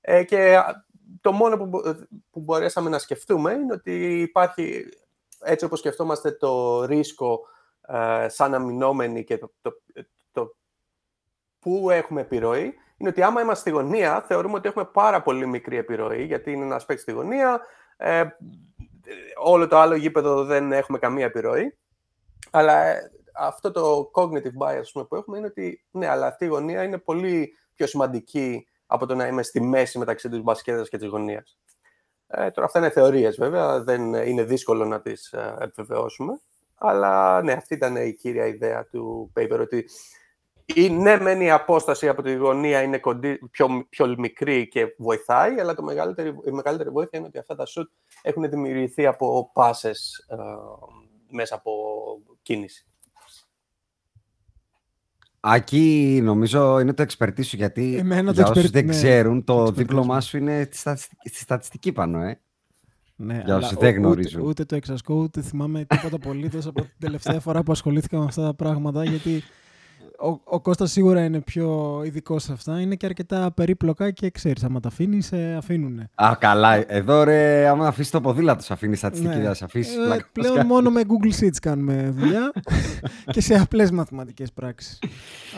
Ε, 0.00 0.24
και 0.24 0.62
το 1.20 1.32
μόνο 1.32 1.56
που, 1.56 1.66
μπο- 1.66 1.82
που 2.30 2.40
μπορέσαμε 2.40 2.90
να 2.90 2.98
σκεφτούμε 2.98 3.52
είναι 3.52 3.72
ότι 3.72 4.20
υπάρχει, 4.20 4.84
έτσι 5.40 5.64
όπως 5.64 5.78
σκεφτόμαστε 5.78 6.32
το 6.32 6.84
ρίσκο 6.84 7.40
ε, 7.88 8.28
σαν 8.28 8.54
αμυνόμενοι 8.54 9.24
και 9.24 9.38
το, 9.38 9.52
το, 9.62 9.72
το, 10.32 10.56
που 11.58 11.90
έχουμε 11.90 12.20
επιρροή 12.20 12.74
είναι 12.96 13.08
ότι 13.08 13.22
άμα 13.22 13.40
είμαστε 13.40 13.60
στη 13.60 13.70
γωνία, 13.70 14.22
θεωρούμε 14.22 14.54
ότι 14.56 14.68
έχουμε 14.68 14.84
πάρα 14.84 15.22
πολύ 15.22 15.46
μικρή 15.46 15.76
επιρροή, 15.76 16.24
γιατί 16.24 16.52
είναι 16.52 16.64
ένας 16.64 16.84
παίκτης 16.84 17.04
στη 17.04 17.12
γωνία. 17.12 17.60
Ε, 17.96 18.24
όλο 19.42 19.68
το 19.68 19.78
άλλο 19.78 19.94
γήπεδο 19.94 20.44
δεν 20.44 20.72
έχουμε 20.72 20.98
καμία 20.98 21.24
επιρροή. 21.24 21.78
Αλλά 22.50 22.86
ε, 22.86 23.10
αυτό 23.34 23.70
το 23.70 24.10
cognitive 24.14 24.58
bias 24.62 25.04
που 25.08 25.16
έχουμε 25.16 25.38
είναι 25.38 25.46
ότι 25.46 25.84
ναι, 25.90 26.08
αλλά 26.08 26.26
αυτή 26.26 26.44
η 26.44 26.48
γωνία 26.48 26.82
είναι 26.82 26.98
πολύ 26.98 27.58
πιο 27.74 27.86
σημαντική 27.86 28.66
από 28.86 29.06
το 29.06 29.14
να 29.14 29.26
είμαι 29.26 29.42
στη 29.42 29.60
μέση 29.60 29.98
μεταξύ 29.98 30.28
της 30.28 30.42
μπασκέτας 30.42 30.88
και 30.88 30.98
της 30.98 31.08
γωνίας. 31.08 31.58
Ε, 32.26 32.50
τώρα 32.50 32.66
αυτά 32.66 32.78
είναι 32.78 32.90
θεωρίες 32.90 33.36
βέβαια, 33.36 33.82
δεν 33.82 34.14
είναι 34.14 34.42
δύσκολο 34.42 34.84
να 34.84 35.00
τις 35.00 35.32
ε, 35.32 35.56
επιβεβαιώσουμε. 35.60 36.40
Αλλά 36.74 37.42
ναι, 37.42 37.52
αυτή 37.52 37.74
ήταν 37.74 37.96
η 37.96 38.14
κύρια 38.14 38.46
ιδέα 38.46 38.86
του 38.86 39.32
paper, 39.36 39.58
ότι 39.60 39.86
η, 40.64 40.90
ναι, 40.90 41.20
μεν 41.20 41.40
η 41.40 41.50
απόσταση 41.50 42.08
από 42.08 42.22
τη 42.22 42.34
γωνία 42.34 42.82
είναι 42.82 42.98
κοντή, 42.98 43.48
πιο, 43.50 43.86
πιο 43.88 44.14
μικρή 44.18 44.68
και 44.68 44.94
βοηθάει, 44.98 45.60
αλλά 45.60 45.74
το 45.74 45.82
μεγαλύτερη, 45.82 46.28
η 46.44 46.50
μεγαλύτερη 46.50 46.90
βοήθεια 46.90 47.18
είναι 47.18 47.28
ότι 47.28 47.38
αυτά 47.38 47.54
τα 47.54 47.66
σουτ 47.66 47.90
έχουν 48.22 48.50
δημιουργηθεί 48.50 49.06
από 49.06 49.50
πάσες 49.52 50.26
ε, 50.28 50.36
μέσα 51.30 51.54
από 51.54 51.72
κίνηση. 52.42 52.86
Άκη, 55.46 56.20
νομίζω 56.22 56.78
είναι 56.80 56.92
το 56.92 57.04
expertise 57.08 57.44
σου, 57.44 57.56
γιατί 57.56 57.96
Εμένα 57.96 58.32
για 58.32 58.44
το 58.44 58.50
όσους 58.50 58.64
expert- 58.64 58.70
δεν 58.72 58.84
ναι, 58.84 58.90
ξέρουν, 58.92 59.44
το 59.44 59.54
το 59.54 59.64
expertise 59.64 59.74
δίπλωμά 59.74 60.14
μου. 60.14 60.20
σου 60.22 60.36
είναι 60.36 60.62
στη 60.64 60.76
στατιστική, 60.76 61.28
στη 61.28 61.38
στατιστική 61.38 61.92
πάνω, 61.92 62.22
ε. 62.22 62.40
Ναι, 63.16 63.34
Για 63.34 63.42
αλλά 63.44 63.56
όσους 63.56 63.76
ο- 63.76 63.80
δεν 63.80 63.88
ούτε- 63.88 63.98
γνωρίζουν. 63.98 64.40
Ούτε, 64.40 64.64
το 64.64 64.74
εξασκώ, 64.76 65.14
ούτε 65.14 65.40
θυμάμαι 65.42 65.84
τίποτα 65.84 66.16
απολύτως 66.16 66.66
από 66.66 66.80
την 66.82 66.90
τελευταία 66.98 67.40
φορά 67.40 67.62
που 67.62 67.72
ασχολήθηκα 67.72 68.18
με 68.18 68.24
αυτά 68.24 68.42
τα 68.42 68.54
πράγματα. 68.54 69.04
Γιατί 69.04 69.42
ο, 70.30 70.40
ο 70.44 70.60
Κώστας 70.60 70.90
σίγουρα 70.90 71.24
είναι 71.24 71.40
πιο 71.40 72.00
ειδικός 72.04 72.42
σε 72.42 72.52
αυτά. 72.52 72.80
Είναι 72.80 72.94
και 72.94 73.06
αρκετά 73.06 73.52
περίπλοκα 73.52 74.10
και 74.10 74.30
ξέρεις, 74.30 74.64
άμα 74.64 74.80
τα 74.80 74.88
αφήνεις, 74.88 75.26
σε 75.26 75.36
αφήνουνε. 75.56 76.10
Α, 76.14 76.36
καλά. 76.38 76.92
Εδώ 76.92 77.22
ρε, 77.24 77.66
άμα 77.68 77.86
αφήσεις 77.86 78.10
το 78.10 78.20
ποδήλατο, 78.20 78.62
σου 78.62 78.72
αφήνεις 78.72 78.98
στατιστική, 78.98 79.34
Ναι. 79.36 79.42
δεν 79.42 79.54
σε 79.54 79.64
αφήσεις. 79.64 79.96
Ε, 79.96 80.24
πλέον 80.32 80.66
μόνο 80.66 80.90
με 80.90 81.02
Google 81.06 81.40
Sheets 81.44 81.56
κάνουμε 81.62 82.12
δουλειά 82.16 82.52
και 83.32 83.40
σε 83.40 83.54
απλές 83.54 83.90
μαθηματικές 83.90 84.52
πράξεις. 84.52 84.98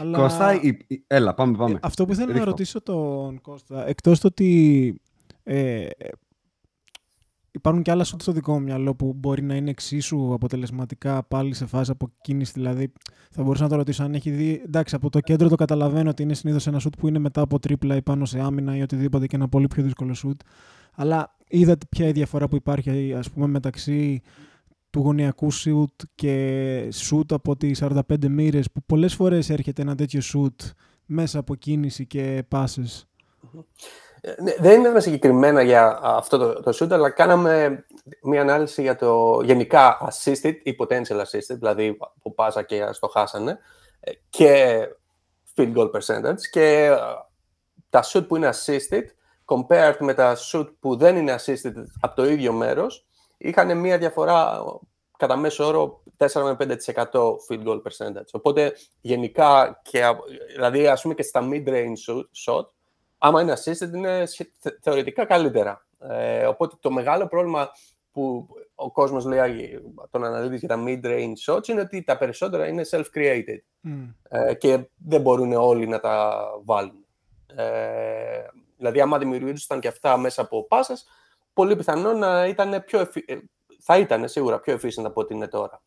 Αλλά... 0.00 0.18
Κώστα, 0.18 0.61
η- 0.61 0.78
η- 0.87 1.04
έλα, 1.06 1.35
πάμε, 1.35 1.56
πάμε. 1.56 1.75
Ε, 1.75 1.78
Αυτό 1.82 2.04
που 2.06 2.12
ήθελα 2.12 2.26
να 2.26 2.32
Ρίχτω. 2.32 2.49
ρωτήσω 2.50 2.82
τον 2.82 3.40
Κώστα, 3.40 3.88
εκτός 3.88 4.20
το 4.20 4.26
ότι 4.26 5.00
ε, 5.44 5.87
υπάρχουν 7.56 7.82
και 7.82 7.90
άλλα 7.90 8.04
σουτ 8.04 8.22
στο 8.22 8.32
δικό 8.32 8.52
μου 8.52 8.60
μυαλό 8.60 8.94
που 8.94 9.12
μπορεί 9.16 9.42
να 9.42 9.54
είναι 9.54 9.70
εξίσου 9.70 10.34
αποτελεσματικά 10.34 11.22
πάλι 11.22 11.54
σε 11.54 11.66
φάση 11.66 11.90
αποκίνησης, 11.90 12.54
δηλαδή 12.54 12.92
θα 13.30 13.42
μπορούσα 13.42 13.62
να 13.62 13.68
το 13.68 13.76
ρωτήσω 13.76 14.02
αν 14.02 14.14
έχει 14.14 14.30
δει, 14.30 14.62
εντάξει 14.64 14.94
από 14.94 15.10
το 15.10 15.20
κέντρο 15.20 15.48
το 15.48 15.54
καταλαβαίνω 15.54 16.10
ότι 16.10 16.22
είναι 16.22 16.34
συνήθως 16.34 16.66
ένα 16.66 16.78
σουτ 16.78 16.94
που 16.98 17.08
είναι 17.08 17.18
μετά 17.18 17.40
από 17.40 17.58
τρίπλα 17.58 17.96
ή 17.96 18.02
πάνω 18.02 18.25
σε 18.25 18.40
άμυνα 18.40 18.76
ή 18.76 18.82
οτιδήποτε 18.82 19.26
και 19.26 19.36
ένα 19.36 19.48
πολύ 19.48 19.66
πιο 19.66 19.82
δύσκολο 19.82 20.14
σουτ, 20.14 20.40
αλλά 20.94 21.36
είδατε 21.48 21.86
ποια 21.90 22.08
η 22.08 22.12
διαφορά 22.12 22.48
που 22.48 22.56
υπάρχει 22.56 23.14
ας 23.14 23.30
πούμε 23.30 23.46
μεταξύ 23.46 24.20
του 24.90 25.00
γωνιακού 25.00 25.50
σουτ 25.50 26.00
και 26.14 26.88
σουτ 26.92 27.32
από 27.32 27.56
τις 27.56 27.82
45 27.82 28.28
μοίρες 28.28 28.70
που 28.70 28.82
πολλές 28.86 29.14
φορές 29.14 29.50
έρχεται 29.50 29.82
ένα 29.82 29.94
τέτοιο 29.94 30.20
σουτ 30.20 30.60
μέσα 31.06 31.38
από 31.38 31.54
κίνηση 31.54 32.06
και 32.06 32.44
πάσες. 32.48 33.06
Ε, 33.42 33.48
ναι, 33.52 33.62
δεν 34.59 34.85
είναι 34.85 35.00
συγκεκριμένα 35.00 35.62
για 35.62 35.99
αυτό 36.02 36.38
το, 36.38 36.62
το 36.62 36.78
shoot, 36.80 36.92
αλλά 36.92 37.11
κάναμε 37.11 37.85
μια 38.23 38.40
ανάλυση 38.40 38.83
για 38.83 38.97
το 38.97 39.40
γενικά 39.45 40.11
assisted 40.11 40.54
ή 40.62 40.76
potential 40.78 41.21
assisted, 41.21 41.56
δηλαδή 41.59 41.97
που 42.23 42.35
πάσα 42.35 42.62
και 42.62 42.88
στο 42.92 43.09
χάσανε, 43.09 43.59
ε, 44.00 44.12
και 44.28 44.78
field 45.56 45.76
goal 45.76 45.90
percentage 45.90 46.40
και 46.50 46.85
ε, 46.85 46.97
τα 47.90 48.04
shoot 48.04 48.26
που 48.28 48.37
είναι 48.37 48.50
assisted 48.52 49.04
compared 49.45 49.97
με 49.99 50.14
τα 50.14 50.37
shoot 50.52 50.66
που 50.80 50.97
δεν 50.97 51.16
είναι 51.16 51.35
assisted 51.35 51.73
από 52.00 52.16
το 52.16 52.25
ίδιο 52.25 52.52
μέρος 52.52 53.06
είχαν 53.37 53.78
μια 53.78 53.99
διαφορά 53.99 54.64
κατά 55.16 55.37
μέσο 55.37 55.66
όρο 55.66 56.02
4 56.18 56.28
με 56.42 56.56
5% 56.59 57.12
field 57.49 57.66
goal 57.66 57.83
percentage. 57.83 58.28
Οπότε 58.33 58.76
γενικά, 59.00 59.80
και, 59.83 60.04
α- 60.04 60.18
δηλαδή 60.54 60.87
ας 60.87 61.02
πούμε 61.02 61.14
και 61.14 61.23
στα 61.23 61.49
mid-range 61.50 61.97
shoot, 62.09 62.25
shot, 62.47 62.64
άμα 63.18 63.42
είναι 63.42 63.52
assisted 63.52 63.92
είναι 63.94 64.26
σχε- 64.26 64.52
θε- 64.58 64.78
θεωρητικά 64.82 65.25
καλύτερα. 65.25 65.87
Ε, 65.99 66.44
οπότε 66.46 66.76
το 66.80 66.90
μεγάλο 66.90 67.26
πρόβλημα 67.26 67.70
που 68.12 68.49
ο 68.75 68.90
κόσμος 68.92 69.25
λέει 69.25 69.80
τον 70.11 70.25
αναλύτη 70.25 70.56
για 70.56 70.68
τα 70.68 70.82
mid-range 70.87 71.32
shots 71.46 71.68
είναι 71.68 71.80
ότι 71.80 72.02
τα 72.02 72.18
περισσότερα 72.18 72.66
είναι 72.68 72.82
self-created 72.90 73.58
ε, 74.28 74.54
και 74.54 74.88
δεν 74.96 75.20
μπορούν 75.20 75.52
όλοι 75.52 75.87
να 75.88 76.00
τα 76.00 76.42
βάλουν. 76.64 77.04
Ε, 77.54 78.44
δηλαδή, 78.76 79.00
άμα 79.00 79.18
δημιουργούσαν 79.18 79.80
και 79.80 79.88
αυτά 79.88 80.16
μέσα 80.16 80.42
από 80.42 80.66
πάσες, 80.66 81.06
πολύ 81.52 81.76
πιθανό 81.76 82.12
να 82.12 82.46
ήταν 82.46 82.85
πιο 82.87 83.00
εφι... 83.00 83.25
ε, 83.26 83.37
θα 83.80 83.99
ήταν 83.99 84.28
σίγουρα 84.28 84.61
πιο 84.61 84.75
efficient 84.75 85.04
από 85.04 85.20
ό,τι 85.20 85.35
είναι 85.35 85.49
τώρα. 85.49 85.82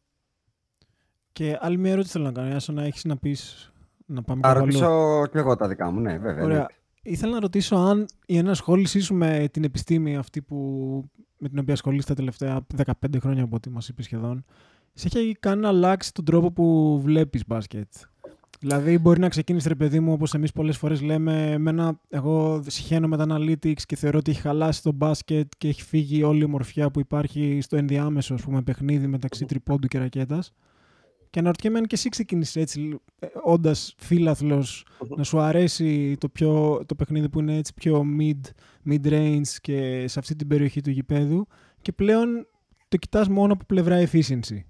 Και 1.32 1.58
άλλη 1.62 1.78
μια 1.78 1.92
ερώτηση 1.92 2.12
θέλω 2.14 2.26
να 2.26 2.32
κάνω, 2.32 2.50
Ιάσο, 2.50 2.74
να 2.74 2.84
έχεις 2.84 3.04
να 3.04 3.18
πεις, 3.18 3.72
να 4.06 4.22
πάμε 4.24 4.42
Θα 4.42 4.48
κάπου 4.48 4.60
αλλού. 4.60 4.66
ρωτήσω 4.72 5.26
και 5.32 5.38
εγώ 5.38 5.56
τα 5.56 5.68
δικά 5.68 5.92
μου, 5.92 6.00
ναι, 6.00 6.18
βέβαια. 6.18 6.44
Ωραία. 6.44 6.70
Ναι. 7.04 7.12
Ήθελα 7.12 7.34
να 7.34 7.40
ρωτήσω 7.40 7.76
αν 7.76 8.06
η 8.26 8.38
ενασχόλησή 8.38 9.00
σου 9.00 9.16
με 9.16 9.48
την 9.52 9.64
επιστήμη 9.64 10.18
αυτή 10.18 10.42
που, 10.42 10.56
με 11.38 11.50
την 11.50 11.60
οποία 11.60 11.74
ασχολείσαι 11.74 12.08
τα 12.08 12.14
τελευταία 12.14 12.66
15 12.78 12.92
χρόνια 13.20 13.44
από 13.44 13.56
ό,τι 13.56 13.70
μας 13.70 13.90
είπες 13.90 14.06
σχεδόν, 14.06 14.46
σε 14.94 15.08
έχει 15.08 15.38
κάνει 15.40 15.62
να 15.62 15.68
αλλάξει 15.68 16.14
τον 16.14 16.26
τρόπο 16.26 16.52
που 16.52 17.00
βλέπεις 17.02 17.48
μπάσκετ; 17.48 17.88
Δηλαδή, 18.60 18.98
μπορεί 18.98 19.20
να 19.20 19.30
ξεκίνησε 19.30 19.68
ρε 19.68 19.76
παιδί 19.76 20.00
μου, 20.00 20.12
όπως 20.14 20.34
εμείς 20.34 20.52
πολλές 20.52 20.78
φορές 20.78 21.02
λέμε. 21.02 21.52
Εμένα, 21.52 22.00
εγώ 22.10 22.64
συχαίνω 22.68 23.08
με 23.08 23.18
τα 23.18 23.26
analytics 23.30 23.82
και 23.86 23.96
θεωρώ 23.96 24.18
ότι 24.18 24.32
έχει 24.32 24.42
χαλάσει 24.42 24.84
το 24.84 24.92
μπάσκετ 24.92 25.52
και 25.58 25.68
έχει 25.68 25.84
φύγει 25.84 26.24
όλη 26.24 26.40
η 26.40 26.44
ομορφιά 26.44 26.92
που 26.92 27.00
υπάρχει 27.00 27.60
στο 27.62 27.76
ενδιάμεσο 27.78 28.34
ας 28.34 28.42
πούμε, 28.42 28.62
παιχνίδι 28.62 29.08
μεταξύ 29.08 29.46
τριπώντου 29.46 29.88
και 29.88 29.98
ρακέτας. 29.98 30.54
Και 31.30 31.40
αναρωτιέμαι 31.40 31.78
αν 31.78 31.86
και 31.86 31.96
εσύ 31.96 32.10
ξεκίνησες 32.10 32.56
έτσι, 32.56 33.02
όντας 33.44 33.96
φίλαθλος, 33.98 34.86
να 35.16 35.24
σου 35.24 35.40
αρέσει 35.40 36.18
το, 36.20 36.30
πιο, 36.30 36.82
το 36.86 36.96
παιχνίδι 36.96 37.30
που 37.30 37.40
είναι 37.40 37.58
έτσι 37.58 37.74
πιο 37.74 38.04
mid, 38.20 38.40
mid-range 38.90 39.48
και 39.62 40.08
σε 40.08 40.20
αυτή 40.20 40.36
την 40.36 40.48
περιοχή 40.48 40.82
του 40.82 40.90
γηπέδου 40.90 41.48
και 41.82 41.92
πλέον 41.92 42.48
το 42.88 42.98
κοιτάς 42.98 43.28
μόνο 43.28 43.54
από 43.54 43.64
πλευρά 43.66 44.10
efficiency. 44.12 44.62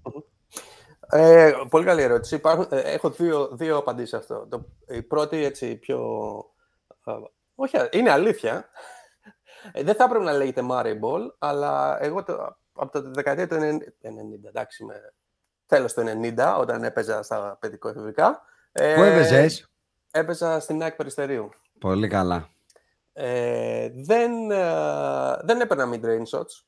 Ε, 1.12 1.52
πολύ 1.68 1.84
καλή 1.84 2.02
ερώτηση. 2.02 2.34
Υπάρχουν, 2.34 2.66
ε, 2.70 2.80
έχω 2.80 3.10
δύο, 3.10 3.48
δύο 3.52 3.76
απαντήσεις 3.76 4.10
σε 4.10 4.16
αυτό. 4.16 4.46
Το, 4.50 4.64
η 4.88 5.02
πρώτη, 5.02 5.44
έτσι, 5.44 5.76
πιο... 5.76 5.98
ε, 7.04 7.12
όχι, 7.54 7.76
είναι 7.90 8.10
αλήθεια. 8.10 8.68
Ε, 9.72 9.82
δεν 9.82 9.94
θα 9.94 10.04
έπρεπε 10.04 10.24
να 10.24 10.32
λέγεται 10.32 10.62
Murray 10.70 11.00
Ball, 11.00 11.34
αλλά 11.38 12.02
εγώ 12.02 12.22
το, 12.22 12.56
από 12.72 12.92
το 12.92 13.10
δεκαετία 13.10 13.48
του 13.48 13.54
90, 13.54 13.58
90 13.58 13.78
εντάξει, 14.48 14.84
με, 14.84 14.94
τέλος 15.70 15.92
του 15.92 16.02
90, 16.36 16.56
όταν 16.58 16.84
έπαιζα 16.84 17.22
στα 17.22 17.56
παιδικοεφηβικά. 17.60 18.42
Ε, 18.72 18.94
Πού 18.94 19.02
έπαιζες; 19.02 19.70
Έπαιζα 20.10 20.60
στην 20.60 20.82
ΑΕΚ 20.82 20.96
Περιστερίου. 20.96 21.48
Πολύ 21.78 22.08
καλά. 22.08 22.48
Ε, 23.12 23.88
δεν, 23.94 24.50
ε, 24.50 25.36
δεν 25.42 25.60
έπαιρνα 25.60 25.88
mid-range 25.92 26.38
shots. 26.38 26.64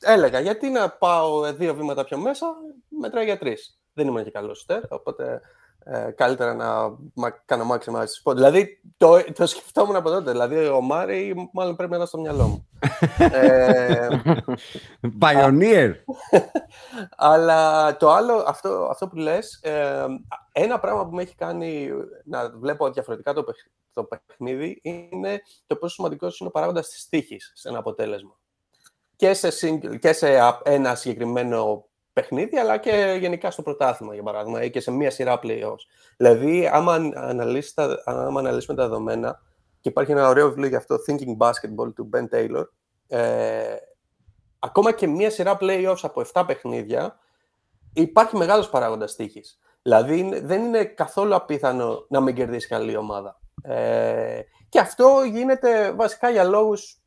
Έλεγα, 0.00 0.40
γιατί 0.40 0.68
να 0.68 0.90
πάω 0.90 1.52
δύο 1.52 1.74
βήματα 1.74 2.04
πιο 2.04 2.18
μέσα, 2.18 2.46
μετράει 2.88 3.24
για 3.24 3.38
τρεις. 3.38 3.80
Δεν 3.92 4.06
ήμουν 4.06 4.24
και 4.24 4.30
καλός 4.30 4.58
σουτέρ, 4.58 4.82
οπότε 4.88 5.40
ε, 5.84 6.10
καλύτερα 6.10 6.54
να 6.54 6.96
μα, 7.14 7.30
κάνω 7.30 7.66
maximize 7.74 8.22
spot. 8.22 8.34
Δηλαδή, 8.34 8.80
το, 8.96 9.32
το 9.32 9.46
σκεφτόμουν 9.46 9.96
από 9.96 10.10
τότε. 10.10 10.30
Δηλαδή, 10.30 10.66
ο 10.66 10.80
Μάρι 10.80 11.50
μάλλον 11.52 11.76
πρέπει 11.76 11.90
να 11.90 11.96
είναι 11.96 12.06
στο 12.06 12.20
μυαλό 12.20 12.46
μου. 12.46 12.68
ε, 13.32 14.08
Pioneer. 15.20 15.92
αλλά 17.16 17.96
το 17.96 18.10
άλλο, 18.10 18.44
αυτό, 18.46 18.88
αυτό 18.90 19.08
που 19.08 19.16
λες, 19.16 19.60
ε, 19.62 20.06
ένα 20.52 20.80
πράγμα 20.80 21.06
που 21.06 21.14
με 21.14 21.22
έχει 21.22 21.34
κάνει 21.34 21.90
να 22.24 22.50
βλέπω 22.50 22.90
διαφορετικά 22.90 23.32
το, 23.32 23.42
παιχ- 23.42 23.66
το 23.92 24.04
παιχνίδι 24.04 24.80
είναι 24.82 25.42
το 25.66 25.76
πόσο 25.76 25.94
σημαντικός 25.94 26.38
είναι 26.38 26.48
ο 26.48 26.52
παράγοντας 26.52 26.88
της 26.88 27.08
τύχης 27.08 27.52
σε 27.54 27.68
ένα 27.68 27.78
αποτέλεσμα. 27.78 28.36
Και 29.16 29.34
σε, 29.34 29.48
single, 29.60 29.98
και 29.98 30.12
σε 30.12 30.40
α- 30.40 30.60
ένα 30.64 30.94
συγκεκριμένο 30.94 31.86
παιχνίδι, 32.12 32.56
αλλά 32.58 32.78
και 32.78 33.16
γενικά 33.20 33.50
στο 33.50 33.62
πρωτάθλημα, 33.62 34.14
για 34.14 34.22
παράδειγμα, 34.22 34.62
ή 34.62 34.70
και 34.70 34.80
σε 34.80 34.90
μία 34.90 35.10
σειρά 35.10 35.40
playoffs. 35.42 35.84
Δηλαδή, 36.16 36.66
άμα, 36.72 36.94
αναλύσεις 37.14 37.74
τα, 37.74 38.02
άμα 38.04 38.40
αναλύσουμε 38.40 38.76
τα 38.76 38.82
δεδομένα, 38.82 39.40
και 39.80 39.88
υπάρχει 39.88 40.12
ένα 40.12 40.28
ωραίο 40.28 40.48
βιβλίο 40.48 40.68
γι' 40.68 40.76
αυτό, 40.76 40.96
Thinking 41.06 41.46
Basketball, 41.46 41.92
του 41.94 42.10
Ben 42.14 42.34
Taylor, 42.34 42.64
ε, 43.08 43.76
ακόμα 44.58 44.92
και 44.92 45.06
μία 45.06 45.30
σειρά 45.30 45.56
playoffs 45.60 46.00
από 46.02 46.20
7 46.20 46.44
παιχνίδια, 46.46 47.18
υπάρχει 47.92 48.36
μεγάλος 48.36 48.70
παράγοντας 48.70 49.14
τύχης. 49.16 49.58
Δηλαδή, 49.82 50.18
είναι- 50.18 50.40
δεν 50.40 50.62
είναι 50.64 50.84
καθόλου 50.84 51.34
απίθανο 51.34 52.06
να 52.08 52.20
μην 52.20 52.34
κερδίσει 52.34 52.68
καλή 52.68 52.96
ομάδα. 52.96 53.40
Ε, 53.62 54.40
και 54.68 54.78
αυτό 54.78 55.22
γίνεται 55.30 55.92
βασικά 55.92 56.30
για 56.30 56.44
λόγους 56.44 57.01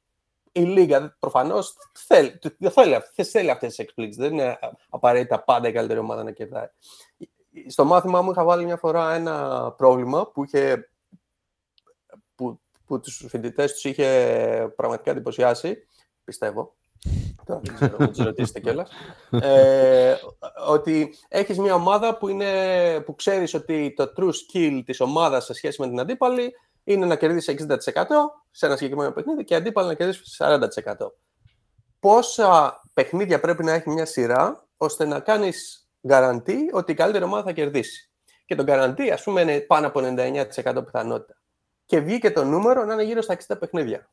η 0.56 0.62
Λίγα 0.62 1.16
προφανώς 1.20 1.76
θέλει, 1.94 2.38
το- 2.38 2.70
θέλει, 2.70 2.96
αυ- 2.96 3.22
θέλει 3.24 3.50
αυτές 3.50 3.70
τις 3.70 3.80
εκπλήξεις. 3.80 4.22
Δεν 4.22 4.34
είναι 4.34 4.60
απαραίτητα 4.90 5.44
πάντα 5.44 5.68
η 5.68 5.72
καλύτερη 5.72 6.00
ομάδα 6.00 6.24
να 6.24 6.32
κερδάει. 6.32 6.68
στο 7.68 7.86
μάθημά 7.86 8.22
μου 8.22 8.32
είχα 8.32 8.44
βάλει 8.44 8.66
μια 8.66 8.78
φορά 8.78 9.14
ένα 9.14 9.72
πρόβλημα 9.78 10.28
που, 10.28 10.44
είχε, 10.44 10.90
που, 12.36 12.60
που 12.86 13.00
τους 13.00 13.26
φοιτητές 13.30 13.72
τους 13.74 13.84
είχε 13.84 14.74
πραγματικά 14.76 15.12
εντυπωσιάσει, 15.12 15.88
πιστεύω. 16.24 16.76
Τώρα 17.46 17.60
δεν 17.64 17.76
ξέρω, 17.76 17.96
μην 18.00 18.08
τους 18.08 18.18
ρωτήσετε 18.18 18.60
κιόλας. 18.60 18.92
Ε, 19.30 20.16
ότι 20.68 21.16
έχεις 21.28 21.58
μια 21.58 21.74
ομάδα 21.74 22.18
που, 22.18 22.28
είναι, 22.28 23.00
που 23.02 23.16
ξέρεις 23.16 23.54
ότι 23.54 23.94
το 23.96 24.14
true 24.18 24.30
skill 24.32 24.82
της 24.86 25.00
ομάδας 25.00 25.46
σε 25.46 25.54
σχέση 25.54 25.82
με 25.82 25.88
την 25.88 26.00
αντίπαλη 26.00 26.54
είναι 26.86 27.06
να 27.06 27.16
κερδίσεις 27.16 27.66
60% 27.68 27.78
σε 28.52 28.66
ένα 28.66 28.76
συγκεκριμένο 28.76 29.12
παιχνίδι 29.12 29.44
και 29.44 29.56
αντίπαλα 29.56 29.88
να 29.88 29.94
κερδίσεις 29.94 30.42
40%. 30.44 30.68
Πόσα 32.00 32.82
παιχνίδια 32.94 33.40
πρέπει 33.40 33.64
να 33.64 33.72
έχει 33.72 33.90
μια 33.90 34.06
σειρά 34.06 34.68
ώστε 34.78 35.06
να 35.06 35.20
κάνεις 35.20 35.88
γκαραντί 36.08 36.70
ότι 36.72 36.92
η 36.92 36.96
καλύτερη 36.96 37.24
ομάδα 37.24 37.44
θα 37.44 37.52
κερδίσει. 37.52 38.10
Και 38.46 38.56
το 38.56 38.64
γκαραντί, 38.64 39.12
ας 39.12 39.24
πούμε, 39.24 39.42
είναι 39.42 39.60
πάνω 39.60 39.88
από 39.88 40.00
99% 40.04 40.86
πιθανότητα. 40.86 41.36
Και 41.86 42.00
βγήκε 42.00 42.32
το 42.32 42.44
νούμερο 42.44 42.86
να 42.86 42.94
είναι 42.94 43.04
γύρω 43.04 43.22
στα 43.22 43.38
60 43.48 43.60
παιχνίδια. 43.60 44.10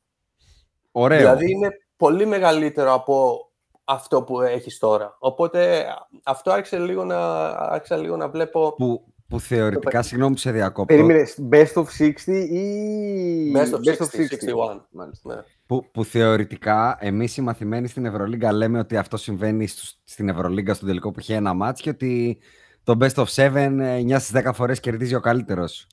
Ωραίο. 0.92 1.18
Δηλαδή 1.18 1.50
είναι 1.50 1.70
πολύ 1.96 2.26
μεγαλύτερο 2.26 2.92
από 2.92 3.46
αυτό 3.84 4.22
που 4.22 4.40
έχεις 4.40 4.78
τώρα. 4.78 5.16
Οπότε 5.18 5.86
αυτό 6.22 6.50
άρχισε 6.50 6.78
λίγο 6.78 7.04
να, 7.04 7.48
άρχισα 7.48 7.96
λίγο 7.96 8.16
να 8.16 8.28
βλέπω... 8.28 8.74
Που, 8.76 9.11
που 9.32 9.40
θεωρητικά, 9.40 10.02
συγγνώμη 10.02 10.32
που 10.34 10.40
σε 10.40 10.50
διακόπτω, 10.50 10.94
Περίμενε, 10.94 11.26
best 11.50 11.72
of 11.72 11.84
60 11.98 12.12
ή. 12.50 13.52
Best 13.56 13.70
of 13.72 13.80
60, 13.80 14.28
61. 14.28 14.86
Μάλιστα. 14.90 15.34
Ναι. 15.34 15.42
που, 15.66 15.90
που 15.92 16.04
θεωρητικά 16.04 16.96
εμείς 17.00 17.36
οι 17.36 17.40
μαθημένοι 17.40 17.88
στην 17.88 18.04
Ευρωλίγκα 18.06 18.52
λέμε 18.52 18.78
ότι 18.78 18.96
αυτό 18.96 19.16
συμβαίνει 19.16 19.66
στους- 19.66 19.94
στην 20.04 20.28
Ευρωλίγκα 20.28 20.74
στον 20.74 20.88
τελικό 20.88 21.10
που 21.10 21.18
έχει 21.18 21.32
ένα 21.32 21.54
μάτς 21.54 21.80
και 21.80 21.90
ότι 21.90 22.38
το 22.84 22.96
best 23.00 23.14
of 23.14 23.24
7 23.24 23.80
9 23.98 24.18
στις 24.18 24.30
10 24.32 24.52
φορές 24.52 24.80
κερδίζει 24.80 25.14
ο 25.14 25.20
καλύτερος. 25.20 25.86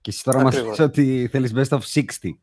Και 0.00 0.10
εσύ 0.10 0.22
τώρα 0.24 0.42
μας 0.42 0.54
Ακριβώς. 0.54 0.78
λες 0.78 0.86
ότι 0.88 1.28
θέλεις 1.30 1.52
best 1.56 1.78
of 1.78 1.80
60 1.94 2.38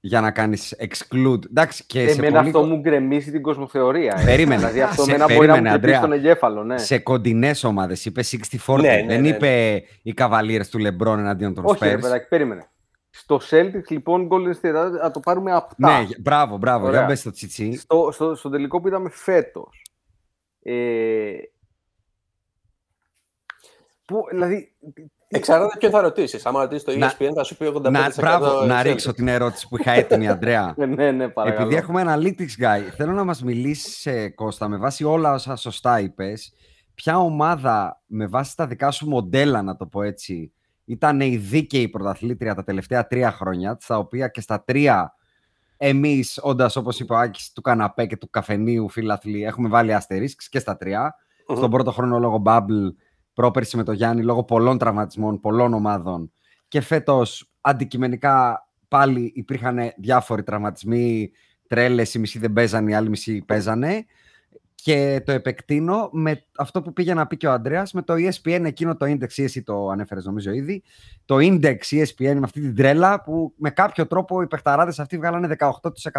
για 0.00 0.20
να 0.20 0.30
κάνεις 0.30 0.76
exclude. 0.78 1.44
Εντάξει, 1.46 1.84
και 1.86 2.08
σε 2.08 2.18
Εμένα 2.18 2.36
πολύ... 2.36 2.46
αυτό 2.46 2.62
μου 2.62 2.76
γκρεμίσει 2.80 3.30
την 3.30 3.42
κοσμοθεωρία. 3.42 4.16
ε. 4.20 4.24
Περίμενε. 4.24 4.56
Δηλαδή 4.56 4.82
αυτό 4.82 5.02
Σε- 5.02 5.10
εμένα 5.14 5.24
μπορεί 5.34 5.46
να 5.46 5.56
μου 5.56 5.62
περίμενε, 5.62 5.68
χτυπήσει 5.70 5.94
Αντρέα. 5.96 6.00
τον 6.00 6.18
εγκέφαλο. 6.18 6.64
Ναι. 6.64 6.78
σε 6.78 6.98
κοντινές 6.98 7.64
ομάδες 7.64 8.04
είπε 8.04 8.22
60-40. 8.66 8.80
Ναι, 8.80 8.88
ναι, 8.88 9.06
Δεν 9.06 9.20
ναι, 9.20 9.28
είπε 9.28 9.82
οι 10.02 10.12
καβαλίρες 10.14 10.68
του 10.68 10.78
Λεμπρόν 10.78 11.18
εναντίον 11.18 11.54
των 11.54 11.64
Όχι, 11.66 11.84
ρε 11.84 11.94
Spurs. 11.96 12.00
παιδάκι, 12.00 12.28
περίμενε. 12.28 12.70
Στο 13.10 13.40
Celtics 13.50 13.88
λοιπόν 13.88 14.28
Golden 14.32 14.50
State, 14.50 14.72
θα- 14.72 14.98
θα 15.00 15.10
το 15.10 15.20
πάρουμε 15.20 15.52
αυτά. 15.52 15.74
Ναι, 16.00 16.06
μπράβο, 16.18 16.56
μπράβο. 16.56 16.86
Ωραία. 16.86 16.98
Για 16.98 17.08
μπες 17.08 17.20
στο 17.20 17.30
τσιτσί. 17.30 17.76
στο, 17.76 18.10
στο, 18.12 18.34
στο 18.34 18.48
τελικό 18.50 18.80
που 18.80 18.86
είδαμε 18.88 19.10
φέτος. 19.10 19.84
Ε, 20.62 21.32
που, 24.04 24.24
δηλαδή, 24.30 24.72
Εξαρτάται 25.32 25.76
ποιον 25.78 25.90
θα 25.90 26.00
ρωτήσεις. 26.00 26.46
Αν 26.46 26.56
ρωτήσεις 26.56 26.84
το 26.84 26.96
Να- 26.98 27.12
ESPN, 27.12 27.30
θα 27.34 27.44
σου 27.44 27.56
πει 27.56 27.66
85%. 27.66 27.90
Να, 27.90 28.10
μπράβο, 28.16 28.64
να 28.66 28.80
Celtics. 28.80 28.84
ρίξω 28.84 29.12
την 29.12 29.28
ερώτηση 29.28 29.68
που 29.68 29.76
είχα 29.80 29.90
έτοιμη, 29.90 30.28
Αντρέα. 30.34 30.74
ναι, 30.76 30.86
ναι, 30.86 31.10
ναι, 31.10 31.28
παρακαλώ. 31.28 31.62
Επειδή 31.66 31.76
έχουμε 31.80 32.02
analytics 32.06 32.62
guy, 32.64 32.80
θέλω 32.96 33.12
να 33.12 33.24
μας 33.24 33.42
μιλήσεις, 33.42 34.06
ε, 34.06 34.28
Κώστα, 34.28 34.68
με 34.68 34.76
βάση 34.76 35.04
όλα 35.04 35.32
όσα 35.32 35.56
σωστά 35.56 36.00
είπες, 36.00 36.52
ποια 36.94 37.18
ομάδα 37.18 38.02
με 38.06 38.26
βάση 38.26 38.56
τα 38.56 38.66
δικά 38.66 38.90
σου 38.90 39.08
μοντέλα, 39.08 39.62
να 39.62 39.76
το 39.76 39.86
πω 39.86 40.02
έτσι, 40.02 40.52
ήταν 40.84 41.20
η 41.20 41.36
δίκαιη 41.36 41.88
πρωταθλήτρια 41.88 42.54
τα 42.54 42.64
τελευταία 42.64 43.06
τρία 43.06 43.30
χρόνια, 43.32 43.76
στα 43.80 43.98
οποία 43.98 44.28
και 44.28 44.40
στα 44.40 44.62
τρία 44.64 45.14
εμείς, 45.76 46.38
όντας 46.42 46.76
όπως 46.76 47.00
είπε 47.00 47.12
ο 47.12 47.16
Άκης, 47.16 47.52
του 47.52 47.60
καναπέ 47.60 48.06
και 48.06 48.16
του 48.16 48.30
καφενείου 48.30 48.88
φίλαθλοι, 48.88 49.44
έχουμε 49.44 49.68
βάλει 49.68 49.94
αστερίσκς 49.94 50.48
και 50.48 50.58
στα 50.58 50.76
τρια 50.76 51.14
Μμμ. 51.48 51.56
Στον 51.56 51.70
πρώτο 51.70 51.90
χρόνο 51.92 52.18
λόγω 52.18 52.42
bubble, 52.46 52.94
πρόπερση 53.34 53.76
με 53.76 53.82
το 53.82 53.92
Γιάννη, 53.92 54.22
λόγω 54.22 54.44
πολλών 54.44 54.78
τραυματισμών, 54.78 55.40
πολλών 55.40 55.74
ομάδων. 55.74 56.32
Και 56.68 56.80
φέτος 56.80 57.50
αντικειμενικά 57.60 58.66
πάλι 58.88 59.32
υπήρχαν 59.34 59.92
διάφοροι 59.96 60.42
τραυματισμοί, 60.42 61.30
τρέλες, 61.66 62.14
οι 62.14 62.18
μισοί 62.18 62.38
δεν 62.38 62.52
παίζανε, 62.52 62.90
οι 62.90 62.94
άλλοι 62.94 63.08
μισοί 63.08 63.42
παίζανε. 63.42 64.04
Και 64.74 65.22
το 65.24 65.32
επεκτείνω 65.32 66.08
με 66.12 66.44
αυτό 66.56 66.82
που 66.82 66.92
πήγε 66.92 67.14
να 67.14 67.26
πει 67.26 67.36
και 67.36 67.46
ο 67.46 67.52
Ανδρέας, 67.52 67.92
με 67.92 68.02
το 68.02 68.14
E 68.16 68.30
ESPN, 68.30 68.62
εκείνο 68.64 68.96
το 68.96 69.06
index, 69.06 69.32
ή 69.34 69.42
εσύ 69.42 69.62
το 69.62 69.88
ανέφερες 69.88 70.24
νομίζω 70.24 70.52
ήδη, 70.52 70.82
το 71.24 71.36
index 71.38 71.76
E 71.90 72.02
ESPN 72.02 72.34
με 72.34 72.40
αυτή 72.44 72.60
την 72.60 72.74
τρέλα 72.76 73.22
που 73.22 73.54
με 73.56 73.70
κάποιο 73.70 74.06
τρόπο 74.06 74.42
οι 74.42 74.46
παιχταράδες 74.46 74.98
αυτοί 74.98 75.16
βγάλανε 75.16 75.56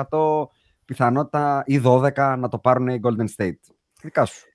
18% 0.10 0.48
πιθανότητα 0.86 1.64
ή 1.66 1.82
12% 1.86 2.36
να 2.38 2.48
το 2.48 2.58
πάρουν 2.58 2.88
οι 2.88 3.00
Golden 3.04 3.26
State. 3.38 3.60
Δικά 4.02 4.26
σου. 4.26 4.46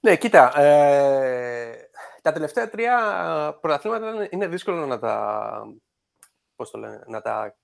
Ναι, 0.00 0.16
κοίτα. 0.16 0.60
Ε, 0.60 1.87
τα 2.22 2.32
τελευταία 2.32 2.68
τρία 2.70 2.98
πρωταθλήματα 3.60 4.14
είναι- 4.14 4.28
είναι 4.30 4.46
δύσκολο 4.46 4.86
να 4.86 4.98
τα, 4.98 5.62
πώς 6.56 6.70
το 6.70 6.78
λένε, 6.78 7.02
να 7.06 7.20
τα 7.20 7.56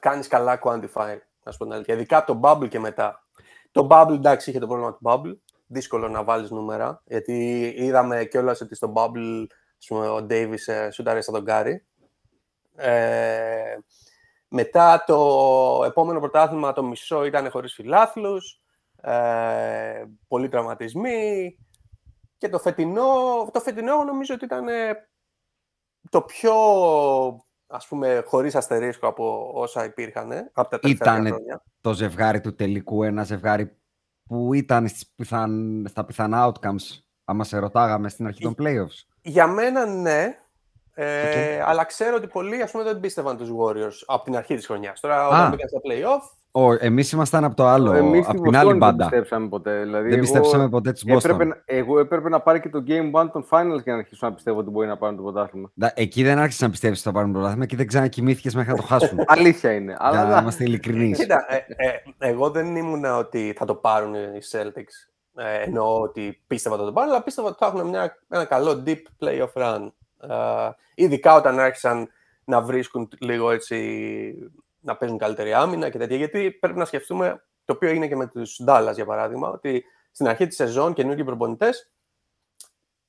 κάνεις 0.00 0.28
καλά 0.28 0.58
quantify, 0.62 1.18
να 1.42 1.52
σου 1.52 1.58
πω 1.58 1.64
την 1.64 1.72
αλήθεια. 1.72 1.94
Ειδικά 1.94 2.16
από 2.16 2.32
το 2.32 2.40
bubble 2.42 2.68
και 2.68 2.78
μετά. 2.78 3.26
Το 3.72 3.86
bubble, 3.90 4.14
εντάξει, 4.14 4.50
είχε 4.50 4.58
το 4.58 4.66
πρόβλημα 4.66 4.92
του 4.92 5.00
bubble. 5.02 5.36
Δύσκολο 5.66 6.08
να 6.08 6.24
βάλεις 6.24 6.50
νούμερα, 6.50 7.02
γιατί 7.04 7.62
είδαμε 7.76 8.24
κιόλας 8.24 8.60
ότι 8.60 8.74
στο 8.74 8.92
bubble 8.96 9.46
ας 9.78 9.86
πούμε, 9.86 10.08
ο 10.08 10.16
Davis 10.16 10.66
ε, 10.66 10.90
σούταρε 10.90 11.20
σαν 11.20 11.34
τον 11.34 11.42
Γκάρι. 11.42 11.86
Ε, 12.76 13.76
μετά 14.48 15.04
το 15.06 15.82
επόμενο 15.86 16.18
πρωτάθλημα 16.20 16.72
το 16.72 16.82
μισό 16.82 17.24
ήταν 17.24 17.50
χωρίς 17.50 17.74
φιλάθλους, 17.74 18.60
ε, 19.02 20.04
πολλοί 20.28 20.48
τραυματισμοί 20.48 21.56
και 22.40 22.48
το 22.48 22.58
φετινό, 22.58 23.04
το 23.52 23.60
φετινό 23.60 24.04
νομίζω 24.04 24.34
ότι 24.34 24.44
ήταν 24.44 24.68
ε, 24.68 25.08
το 26.10 26.22
πιο 26.22 26.54
ας 27.66 27.86
πούμε 27.86 28.22
χωρίς 28.26 28.54
αστερίσκο 28.54 29.06
από 29.06 29.50
όσα 29.54 29.84
υπήρχαν 29.84 30.32
ε, 30.32 30.50
από 30.52 30.68
τα 30.70 30.78
τελευταία 30.78 31.12
Ήτανε- 31.12 31.32
χρόνια. 31.34 31.62
το 31.80 31.92
ζευγάρι 31.92 32.40
του 32.40 32.54
τελικού, 32.54 33.02
ένα 33.02 33.22
ζευγάρι 33.24 33.76
που 34.28 34.54
ήταν 34.54 34.88
στις 34.88 35.08
πιθαν... 35.16 35.84
στα 35.88 36.04
πιθανά 36.04 36.52
outcomes, 36.52 36.98
άμα 37.24 37.44
σε 37.44 37.58
ρωτάγαμε 37.58 38.08
στην 38.08 38.26
αρχή 38.26 38.42
των 38.42 38.54
playoffs. 38.58 39.04
Για 39.22 39.46
μένα 39.46 39.86
ναι, 39.86 40.38
ε, 40.94 41.62
αλλά 41.62 41.84
ξέρω 41.84 42.16
ότι 42.16 42.26
πολλοί 42.26 42.62
ας 42.62 42.70
πούμε 42.70 42.84
δεν 42.84 43.00
πίστευαν 43.00 43.36
τους 43.36 43.48
Warriors 43.58 44.02
από 44.06 44.24
την 44.24 44.36
αρχή 44.36 44.54
της 44.54 44.66
χρονιάς. 44.66 45.00
Τώρα 45.00 45.26
όταν 45.26 45.40
Α. 45.40 45.48
μπήκαν 45.48 45.68
στα 45.68 45.80
playoff, 45.84 46.38
Ο, 46.52 46.72
εμείς 46.84 47.12
ήμασταν 47.12 47.44
από 47.44 47.54
το 47.56 47.66
άλλο, 47.66 47.92
Εμείς 47.92 48.26
από 48.28 48.38
στη 48.38 48.40
την 48.48 48.56
άλλη 48.56 48.64
Βοστόνη 48.64 48.68
δεν 48.68 48.76
μπάντα. 48.78 49.08
πιστέψαμε 49.08 49.48
ποτέ. 49.48 49.80
Δηλαδή, 49.82 50.02
Δεν 50.08 50.12
εγώ 50.12 50.20
πιστέψαμε 50.20 50.68
ποτέ 50.68 50.92
τους 50.92 51.02
Boston. 51.06 51.16
Έπρεπε, 51.16 51.44
να- 51.44 51.62
εγώ 51.64 51.98
έπρεπε 51.98 52.28
να 52.28 52.40
πάρει 52.40 52.60
και 52.60 52.68
το 52.68 52.84
Game 52.86 53.10
1 53.20 53.30
των 53.32 53.46
Finals 53.50 53.82
για 53.82 53.92
να 53.92 53.98
αρχίσω 53.98 54.26
να 54.26 54.32
πιστεύω 54.34 54.58
ότι 54.58 54.70
μπορεί 54.70 54.86
να 54.86 54.96
πάρουν 54.96 55.16
το 55.16 55.22
πρωτάθλημα. 55.22 55.70
Δα- 55.74 55.92
Εκεί 55.96 56.22
δεν 56.22 56.38
άρχισε 56.38 56.64
να 56.64 56.70
πιστεύεις 56.70 56.98
ότι 56.98 57.06
θα 57.08 57.12
πάρουν 57.14 57.28
το 57.28 57.34
πρωτάθλημα, 57.34 57.64
εκεί 57.64 57.76
δεν 57.76 57.86
ξανακοιμήθηκες 57.86 58.54
μέχρι 58.54 58.70
να 58.70 58.76
το 58.76 58.82
χάσουν. 58.82 59.18
Αλήθεια 59.26 59.72
είναι. 59.72 59.96
Αλλά 59.98 60.10
Για 60.10 60.18
να 60.20 60.24
εντάξει. 60.26 60.42
είμαστε 60.42 60.64
ειλικρινείς. 60.64 61.18
Κοίτα, 61.18 61.44
ε, 61.48 61.56
ε, 61.76 62.28
εγώ 62.30 62.50
δεν 62.50 62.76
ήμουνα 62.76 63.16
ότι 63.16 63.54
θα 63.58 63.64
το 63.64 63.74
πάρουν 63.74 64.14
οι 64.14 64.38
Celtics. 64.52 65.10
Ε, 65.34 65.62
εννοώ 65.66 66.00
ότι 66.00 66.40
πίστευα 66.46 66.74
ότι 66.74 66.84
θα 66.84 66.88
το 66.90 66.94
πάρουν, 66.94 67.12
αλλά 67.12 67.22
πίστευα 67.22 67.48
ότι 67.48 67.56
θα 67.60 67.66
έχουν 67.66 67.88
μια, 67.88 68.16
ένα 68.28 68.44
καλό 68.44 68.82
deep 68.86 69.02
playoff 69.20 69.52
run. 69.62 69.88
Ε, 70.20 70.70
ειδικά 70.94 71.34
όταν 71.34 71.58
άρχισαν 71.58 72.08
να 72.44 72.60
βρίσκουν 72.60 73.08
λίγο 73.18 73.50
έτσι, 73.50 73.76
να 74.80 74.96
παίζουν 74.96 75.18
καλύτερη 75.18 75.52
άμυνα 75.52 75.90
και 75.90 75.98
τέτοια. 75.98 76.16
Γιατί 76.16 76.50
πρέπει 76.50 76.78
να 76.78 76.84
σκεφτούμε 76.84 77.44
το 77.64 77.72
οποίο 77.72 77.90
είναι 77.90 78.08
και 78.08 78.16
με 78.16 78.26
τους 78.26 78.60
Dallas 78.66 78.92
για 78.94 79.04
παράδειγμα, 79.04 79.48
ότι 79.48 79.84
στην 80.10 80.28
αρχή 80.28 80.46
της 80.46 80.56
σεζόν 80.56 80.92
καινούργιοι 80.92 81.24
προπονητές 81.24 81.92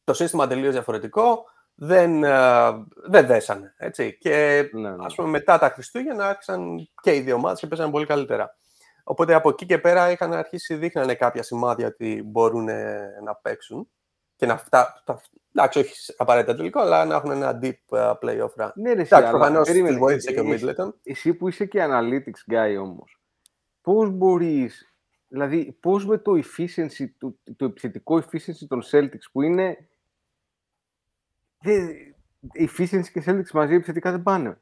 το 0.04 0.14
σύστημα 0.14 0.48
τελείως 0.48 0.72
διαφορετικό, 0.72 1.46
δεν, 1.76 2.24
ε, 2.24 2.70
δεν 3.08 3.26
δέσανε. 3.26 3.74
Έτσι. 3.78 4.18
Και 4.18 4.70
Ναι, 4.72 4.90
ναι. 4.90 5.06
ας 5.06 5.16
πούμε 5.16 5.28
μετά 5.28 5.58
τα 5.58 5.70
Χριστούγεννα 5.70 6.28
άρχισαν 6.28 6.90
και 7.02 7.16
οι 7.16 7.20
δύο 7.20 7.36
ομάδες 7.36 7.60
και 7.60 7.68
παίζανε 7.68 7.92
πολύ 7.92 8.06
καλύτερα. 8.06 8.56
Οπότε 9.04 9.34
από 9.34 9.50
εκεί 9.50 9.66
και 9.66 9.78
πέρα 9.78 10.12
είχαν 10.12 10.34
αρχίσει, 10.34 10.76
δείχνανε 10.76 11.16
κάποια 11.16 11.44
σημάδια 11.44 11.88
ότι 11.88 12.24
μπορούν 12.26 12.70
ε, 12.70 13.10
να 13.24 13.36
παίξουν 13.36 13.92
και 14.42 14.48
να 14.48 14.58
φτάσουν. 14.58 15.30
Εντάξει, 15.56 15.80
όχι 15.80 16.14
απαραίτητα 16.18 16.56
τελικό, 16.56 16.80
αλλά 16.80 17.06
να 17.06 17.16
έχουν 17.16 17.32
ένα 17.32 17.60
deep 17.62 17.72
ε, 17.98 18.12
playoff 18.22 18.50
run. 18.64 18.72
Ναι, 18.76 18.94
ρε, 18.94 19.02
εσύ, 19.02 19.14
Εντάξει, 19.14 19.14
αλλά 19.16 19.30
προφανώς 19.30 19.68
περίμενε. 19.68 19.90
τους 19.90 20.00
βοήθησε 20.00 20.34
και 20.34 20.40
ο 20.40 20.54
Εσύ- 20.54 20.66
Middleton. 20.78 20.94
Εσύ 21.04 21.34
που 21.34 21.48
είσαι 21.48 21.66
και 21.66 21.80
analytics 21.90 22.54
guy 22.54 22.76
όμως, 22.82 23.20
πώς 23.82 24.10
μπορείς, 24.10 24.96
δηλαδή 25.28 25.78
πώς 25.80 26.06
με 26.06 26.18
το 26.18 26.32
efficiency, 26.32 27.06
το, 27.18 27.36
το 27.56 27.66
επιθετικό 27.66 28.16
efficiency 28.16 28.66
των 28.68 28.82
Celtics 28.92 29.30
που 29.32 29.42
είναι, 29.42 29.88
δεν, 31.60 31.90
efficiency 32.60 33.08
και 33.14 33.24
Celtics 33.26 33.52
μαζί 33.54 33.74
επιθετικά 33.74 34.12
δεν 34.12 34.24
πάνε. 34.24 34.62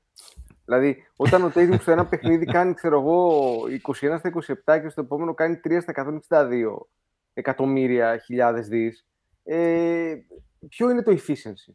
Δηλαδή, 0.66 1.04
όταν 1.16 1.44
ο 1.44 1.52
Tatum 1.56 1.78
στο 1.80 1.92
ένα 1.92 2.06
παιχνίδι 2.08 2.46
κάνει, 2.56 2.74
ξέρω 2.74 3.00
εγώ, 3.00 3.42
21 3.84 3.92
στα 3.94 4.32
27 4.76 4.82
και 4.82 4.90
στο 4.90 5.02
επόμενο 5.02 5.34
κάνει 5.34 5.60
3 5.64 5.78
στα 5.82 6.20
162 6.30 6.76
εκατομμύρια, 7.34 8.18
χιλιάδες 8.18 8.68
δις, 8.68 9.09
ε, 9.50 10.16
ποιο 10.70 10.90
είναι 10.90 11.04
το 11.04 11.12
efficiency; 11.12 11.74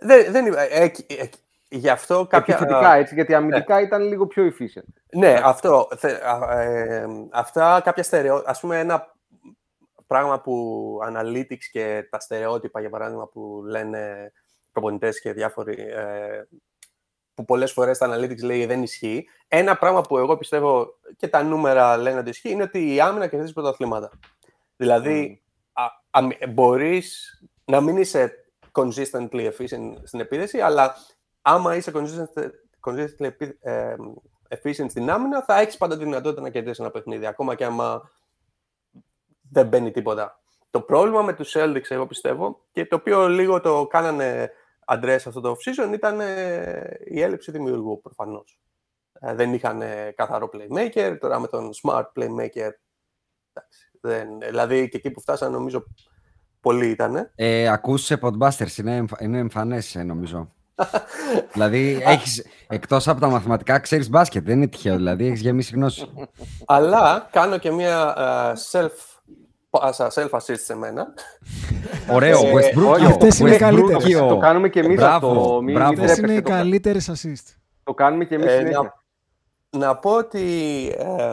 Δεν, 0.00 0.32
δεν, 0.32 0.46
ε, 0.46 0.64
ε, 0.70 0.84
ε, 1.06 1.28
γι' 1.68 1.88
αυτό 1.88 2.26
κάποια... 2.26 2.54
Επιθετικά, 2.54 2.94
έτσι, 2.94 3.14
γιατί 3.14 3.34
αμυντικά 3.34 3.80
ήταν 3.80 4.02
λίγο 4.02 4.26
πιο 4.26 4.46
efficient. 4.46 4.92
Ναι, 5.12 5.40
αυτό. 5.42 5.88
θε- 5.96 6.22
α, 6.22 6.60
ε, 6.60 7.06
αυτά 7.30 7.80
κάποια 7.84 8.02
στερεό... 8.02 8.42
Ας 8.46 8.60
πούμε, 8.60 8.78
ένα 8.78 9.16
πράγμα 10.06 10.40
που 10.40 10.98
analytics 11.08 11.64
και 11.72 12.06
τα 12.10 12.20
στερεότυπα, 12.20 12.80
για 12.80 12.90
παράδειγμα, 12.90 13.28
που 13.28 13.62
λένε 13.66 14.32
προπονητές 14.72 15.20
και 15.20 15.32
διάφοροι, 15.32 15.76
ε, 15.80 16.42
που 17.34 17.44
πολλές 17.44 17.72
φορές 17.72 17.98
τα 17.98 18.16
analytics 18.16 18.42
λέει 18.42 18.66
δεν 18.66 18.82
ισχύει. 18.82 19.28
Ένα 19.48 19.76
πράγμα 19.78 20.00
που 20.00 20.18
εγώ 20.18 20.36
πιστεύω 20.36 20.98
και 21.16 21.28
τα 21.28 21.42
νούμερα 21.42 21.96
λένε 21.96 22.18
ότι 22.18 22.30
ισχύει 22.30 22.50
είναι 22.50 22.62
ότι 22.62 22.94
η 22.94 23.00
άμυνα 23.00 23.26
κερδίζει 23.26 23.52
πρωταθλήματα. 23.52 24.10
Δηλαδή, 24.76 25.40
mm. 25.42 25.47
Μπορείς 26.48 27.40
να 27.64 27.80
μην 27.80 27.96
είσαι 27.96 28.32
consistently 28.72 29.50
efficient 29.52 29.94
στην 30.02 30.20
επίδεση, 30.20 30.60
αλλά 30.60 30.94
άμα 31.42 31.76
είσαι 31.76 31.92
consistently, 31.94 32.50
consistently 32.86 33.50
ε, 33.60 33.94
efficient 34.48 34.86
στην 34.88 35.10
άμυνα, 35.10 35.42
θα 35.42 35.60
έχεις 35.60 35.76
πάντα 35.76 35.98
τη 35.98 36.04
δυνατότητα 36.04 36.42
να 36.42 36.50
κερδίσεις 36.50 36.78
ένα 36.78 36.90
παιχνίδι, 36.90 37.26
ακόμα 37.26 37.54
και 37.54 37.64
άμα 37.64 38.10
δεν 39.50 39.66
μπαίνει 39.66 39.90
τίποτα. 39.90 40.40
Το 40.70 40.80
πρόβλημα 40.80 41.22
με 41.22 41.32
τους 41.32 41.54
Celtics, 41.56 41.88
εγώ 41.88 42.06
πιστεύω, 42.06 42.64
και 42.72 42.86
το 42.86 42.96
οποίο 42.96 43.28
λίγο 43.28 43.60
το 43.60 43.86
κάνανε 43.86 44.52
αντρές 44.84 45.26
αυτό 45.26 45.40
το 45.40 45.56
off-season, 45.56 45.92
ήταν 45.92 46.20
ε, 46.20 46.98
η 47.04 47.20
έλλειψη 47.20 47.50
δημιουργού, 47.50 48.00
προφανώς. 48.00 48.60
Ε, 49.12 49.34
δεν 49.34 49.54
είχαν 49.54 49.82
καθαρό 50.14 50.50
playmaker, 50.52 51.16
τώρα 51.20 51.38
με 51.38 51.46
τον 51.46 51.70
smart 51.82 52.06
playmaker, 52.14 52.70
εντάξει, 53.52 53.90
δεν, 54.00 54.38
δηλαδή 54.38 54.88
και 54.88 54.96
εκεί 54.96 55.10
που 55.10 55.20
φτάσανε 55.20 55.56
νομίζω 55.56 55.84
πολλοί 56.68 56.86
ήταν. 56.88 57.30
Ε, 57.34 57.68
ακούς 57.68 58.10
Podbusters, 58.20 58.76
είναι, 58.78 59.04
είναι 59.20 59.38
εμφανές 59.38 59.94
νομίζω. 60.04 60.52
δηλαδή, 61.52 62.00
έχεις, 62.04 62.44
εκτός 62.68 63.08
από 63.08 63.20
τα 63.20 63.28
μαθηματικά, 63.28 63.78
ξέρεις 63.78 64.08
μπάσκετ. 64.10 64.44
Δεν 64.44 64.56
είναι 64.56 64.66
τυχαίο, 64.66 64.96
δηλαδή, 64.96 65.26
έχεις 65.26 65.40
γεμίσει 65.40 65.72
γνώση. 65.74 66.08
Αλλά 66.66 67.28
κάνω 67.32 67.58
και 67.58 67.70
μία 67.70 68.14
uh, 68.18 68.52
self 68.72 68.90
πάσα 69.70 70.10
self-assist 70.14 70.58
σε 70.64 70.74
μένα. 70.76 71.06
Ωραίο, 72.14 72.38
Ε, 72.38 72.52
Westbrook. 72.52 73.02
αυτές 73.06 73.38
είναι 73.38 73.54
οι 73.54 73.58
καλύτερες. 73.58 74.12
Το 74.18 74.38
κάνουμε 74.38 74.68
και 74.68 74.80
εμείς 74.80 74.96
Μπράβο, 74.96 75.30
αυτό. 75.30 75.60
Μην- 75.62 75.74
μπράβο. 75.74 75.90
μην 75.92 76.00
Αυτές 76.00 76.16
είναι 76.18 76.26
τρέπεστε, 76.26 76.32
οι 76.32 76.42
το 76.42 76.50
κα- 76.50 76.56
καλύτερες 76.56 77.10
assist. 77.10 77.54
Το 77.84 77.94
κάνουμε 77.94 78.24
και 78.24 78.34
εμείς 78.34 78.46
Ε, 78.46 78.56
συνέχεια. 78.56 78.94
να, 79.70 79.78
να 79.86 79.96
πω 79.96 80.10
ότι 80.10 80.46
ε, 80.98 81.32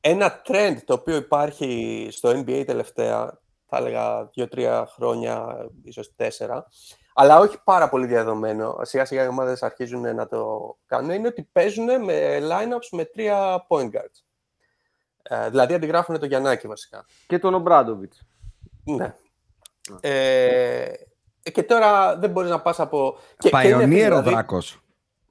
ένα 0.00 0.40
trend 0.48 0.76
το 0.84 0.94
οποίο 0.94 1.16
υπάρχει 1.16 2.08
στο 2.10 2.30
NBA 2.30 2.62
τελευταία, 2.66 3.38
θα 3.66 3.76
έλεγα 3.76 4.24
δύο-τρία 4.24 4.86
χρόνια, 4.94 5.66
ίσως 5.82 6.14
τέσσερα, 6.16 6.66
αλλά 7.14 7.38
όχι 7.38 7.58
πάρα 7.64 7.88
πολύ 7.88 8.06
διαδομένο, 8.06 8.78
σιγά 8.82 9.04
σιγά 9.04 9.24
οι 9.24 9.28
ομάδες 9.28 9.62
αρχίζουν 9.62 10.14
να 10.14 10.26
το 10.28 10.76
κάνουν, 10.86 11.10
είναι 11.10 11.28
ότι 11.28 11.42
παίζουν 11.52 12.04
με 12.04 12.38
lineups 12.42 12.88
με 12.90 13.04
τρία 13.04 13.66
point 13.68 13.90
guards. 13.90 14.22
Ε, 15.22 15.48
δηλαδή 15.50 15.74
αντιγράφουν 15.74 16.18
το 16.18 16.26
Γιαννάκη 16.26 16.66
βασικά. 16.66 17.04
Και 17.26 17.38
τον 17.38 17.54
Ομπράντοβιτς. 17.54 18.22
Ναι. 18.84 19.14
Ε, 20.00 20.92
και 21.52 21.62
τώρα 21.62 22.16
δεν 22.18 22.30
μπορείς 22.30 22.50
να 22.50 22.60
πας 22.60 22.80
από... 22.80 23.18
και- 23.38 23.50
και 23.50 23.68
είναι 23.68 23.76
Pioneer 23.76 23.82
ο 23.82 23.88
δηλαδή- 23.88 24.30
Δράκος. 24.30 24.80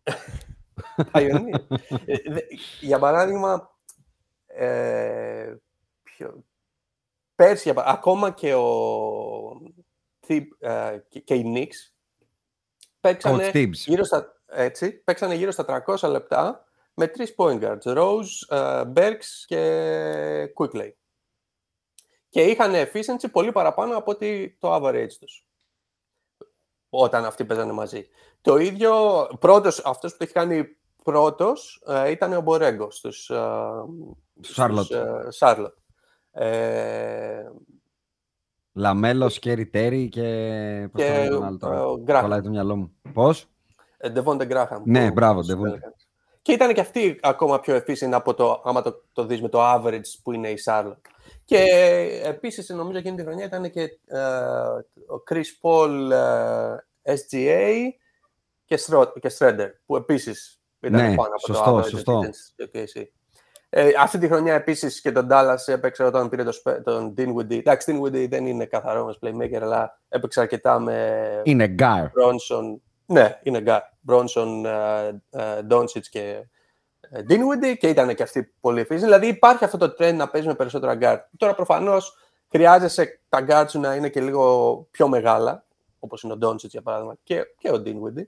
Pioneer. 1.13 1.60
Ε, 2.06 2.15
δε- 2.32 2.41
για 2.82 3.00
παράδειγμα, 3.00 3.76
ε, 4.48 5.56
ποιο- 6.04 6.43
πέρσι, 7.36 7.62
για 7.63 7.74
πα- 7.74 7.84
ακόμα 7.88 8.32
και 8.32 8.54
ο 8.54 9.62
Θιμπ, 10.26 10.52
ε, 10.60 10.98
και, 11.10 11.19
και 11.19 11.36
οι 11.36 11.43
Knicks 11.56 11.93
παίξανε 13.00 13.50
Coach 13.54 13.56
Tibbs. 13.56 13.71
γύρω, 13.71 14.04
στα, 14.04 14.41
έτσι, 14.45 14.91
παίξανε 14.91 15.36
γύρω 15.36 15.52
στα 15.52 15.84
300 15.88 16.10
λεπτά 16.10 16.65
με 16.93 17.08
τρεις 17.08 17.36
point 17.38 17.62
guards, 17.63 17.98
Rose, 17.98 18.26
ε, 18.50 18.84
Berks 18.95 19.43
και 19.45 20.54
Quickly. 20.58 20.91
Και 22.30 22.41
είχαν 22.43 22.74
efficiency 22.76 23.32
πολύ 23.32 23.52
παραπάνω 23.52 23.98
από 23.98 24.12
ότι 24.12 24.58
το 24.60 24.76
average 24.76 25.13
τους 25.19 25.48
όταν 26.89 27.26
αυτοί 27.26 27.45
παίζανε 27.45 27.71
μαζί. 27.71 28.08
Το 28.41 28.58
ίδιο, 28.58 29.28
πρώτος, 29.39 29.86
αυτός 29.86 30.12
που 30.12 30.17
το 30.17 30.24
έχει 30.24 30.34
κάνει 30.34 30.78
πρώτος 31.04 31.84
ε, 31.88 32.10
ήταν 32.12 32.34
ο 32.34 32.41
Μπορέγκο 32.41 32.91
στους, 32.91 33.30
ε, 33.30 33.36
Charlotte. 34.56 34.84
στους, 34.84 34.88
ε, 36.36 37.39
Charlotte. 37.39 37.45
Ε, 37.45 37.52
Λαμέλος, 38.74 39.39
Κέρι 39.39 39.65
Τέρι 39.67 40.10
και. 40.10 40.89
Πώς 40.91 41.02
το 41.02 41.08
Και 41.08 41.13
λένε 41.13 41.30
τον 41.30 41.43
άλλο 41.43 41.58
τώρα; 41.58 41.86
ο 41.88 42.04
Graham. 42.08 42.19
Κολλάει 42.21 42.41
το 42.41 42.50
μυαλό 42.50 42.76
μου. 42.76 42.95
Πώς; 43.13 43.50
ε, 43.98 44.12
Devonte 44.15 44.52
Graham. 44.52 44.82
Ναι, 44.84 45.08
που- 45.08 45.13
μπράβο, 45.13 45.43
στους 45.43 45.56
Devonte. 45.56 45.74
Pelicans. 45.74 46.06
Και 46.41 46.52
ήταν 46.52 46.74
και 46.74 46.82
αυτή 46.82 47.19
ακόμα 47.21 47.60
πιο 47.60 47.76
efficient 47.76 48.12
από 48.12 48.34
το, 48.34 48.62
άμα 48.65 48.82
το, 48.82 49.04
το 49.13 49.26
δεις 49.26 49.41
με 49.41 49.50
το 49.50 49.60
average 49.74 50.02
που 50.24 50.32
είναι 50.32 50.50
η 50.50 50.58
Charlotte. 50.65 50.98
Και 51.45 51.63
επίσης 52.24 52.69
νομίζω 52.69 52.98
εκείνη 52.98 53.15
τη 53.17 53.24
χρονιά 53.24 53.45
ήταν 53.45 53.71
και 53.71 53.82
ε, 54.06 54.19
ο 55.08 55.24
Chris 55.30 55.43
Paul 55.62 56.10
ε, 57.04 57.15
SGA 57.15 57.71
και, 58.65 58.80
Schrö- 58.88 59.12
και 59.19 59.32
Schröder, 59.38 59.69
που 59.86 59.95
επίσης 59.95 60.62
ήταν 60.80 61.10
Ναι, 61.10 61.15
πάνω 61.15 61.30
από 61.30 61.39
σωστό, 61.39 61.63
το 61.71 61.78
average 61.78 61.89
σωστό. 61.89 62.21
Efficiency 63.76 63.82
του 63.82 63.88
OKC. 63.88 63.98
Ε, 63.98 64.02
αυτή 64.02 64.18
τη 64.18 64.28
χρονιά 64.28 64.54
επίσης 64.54 65.02
και 65.02 65.12
τον 65.12 65.28
Dallas 65.32 65.58
έπαιξε 65.66 66.04
όταν 66.04 66.30
πήρε 66.30 66.44
το, 66.44 66.52
σπε- 66.52 66.84
τον 66.84 67.14
Dinwiddie. 67.18 67.58
Εντάξει, 67.58 68.00
Dinwiddie 68.02 68.28
δεν 68.30 68.46
είναι 68.46 68.66
καθαρόαιμος 68.65 69.19
playmaker, 69.22 69.60
αλλά 69.62 70.00
έπαιξε 70.10 70.40
αρκετά 70.42 70.80
με 70.80 71.42
Είναι 71.44 71.68
guard. 71.67 72.06
Brunson. 72.06 72.80
Ναι, 73.06 73.40
είναι 73.44 73.62
guard. 73.62 73.82
Brunson, 74.08 74.63
ε, 74.66 75.08
ε, 75.30 75.60
Doncic 75.70 76.02
και 76.10 76.46
ε, 77.10 77.22
Dinwiddie 77.30 77.78
και 77.78 77.88
ήταν 77.88 78.16
και 78.16 78.24
αυτοί 78.24 78.54
πολύ 78.60 78.82
efficient. 78.90 79.00
Δηλαδή 79.00 79.28
υπάρχει 79.28 79.64
αυτό 79.64 79.78
το 79.78 79.96
trend 80.00 80.14
να 80.16 80.30
παίζει 80.30 80.48
με 80.48 80.54
περισσότερα 80.56 80.98
guard. 81.02 81.20
Τώρα 81.38 81.56
προφανώς 81.56 82.18
χρειάζεσαι 82.50 83.22
τα 83.30 83.46
guard 83.50 83.66
σου 83.70 83.80
να 83.80 83.96
είναι 83.96 84.10
και 84.10 84.22
λίγο 84.22 84.88
πιο 84.92 85.08
μεγάλα, 85.08 85.66
όπως 86.00 86.24
είναι 86.24 86.34
ο 86.34 86.38
Doncic 86.42 86.58
για 86.70 86.82
παράδειγμα 86.82 87.16
και, 87.24 87.46
και 87.58 87.72
ο 87.72 87.82
Dinwiddie. 87.86 88.26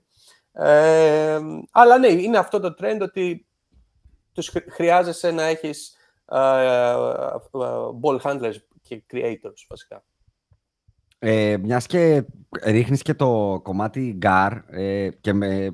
Ε, 0.52 1.38
αλλά 1.70 1.98
ναι, 1.98 2.08
είναι 2.08 2.38
αυτό 2.38 2.60
το 2.60 2.74
trend 2.80 2.98
ότι 3.02 3.47
τους 4.38 4.48
χρ- 4.48 4.72
χρειάζεσαι 4.72 5.30
να 5.30 5.42
έχεις 5.42 5.96
ε, 6.26 6.38
ε, 6.38 7.32
ball 8.02 8.20
handlers 8.22 8.54
και 8.82 9.02
creators 9.12 9.64
βασικά. 9.68 10.04
Ε, 11.18 11.56
μιας 11.56 11.86
και 11.86 12.24
ρίχνεις 12.64 13.02
και 13.02 13.14
το 13.14 13.60
κομμάτι 13.62 14.14
γκάρ 14.16 14.52
ε, 14.66 15.08
και 15.20 15.32
με, 15.32 15.64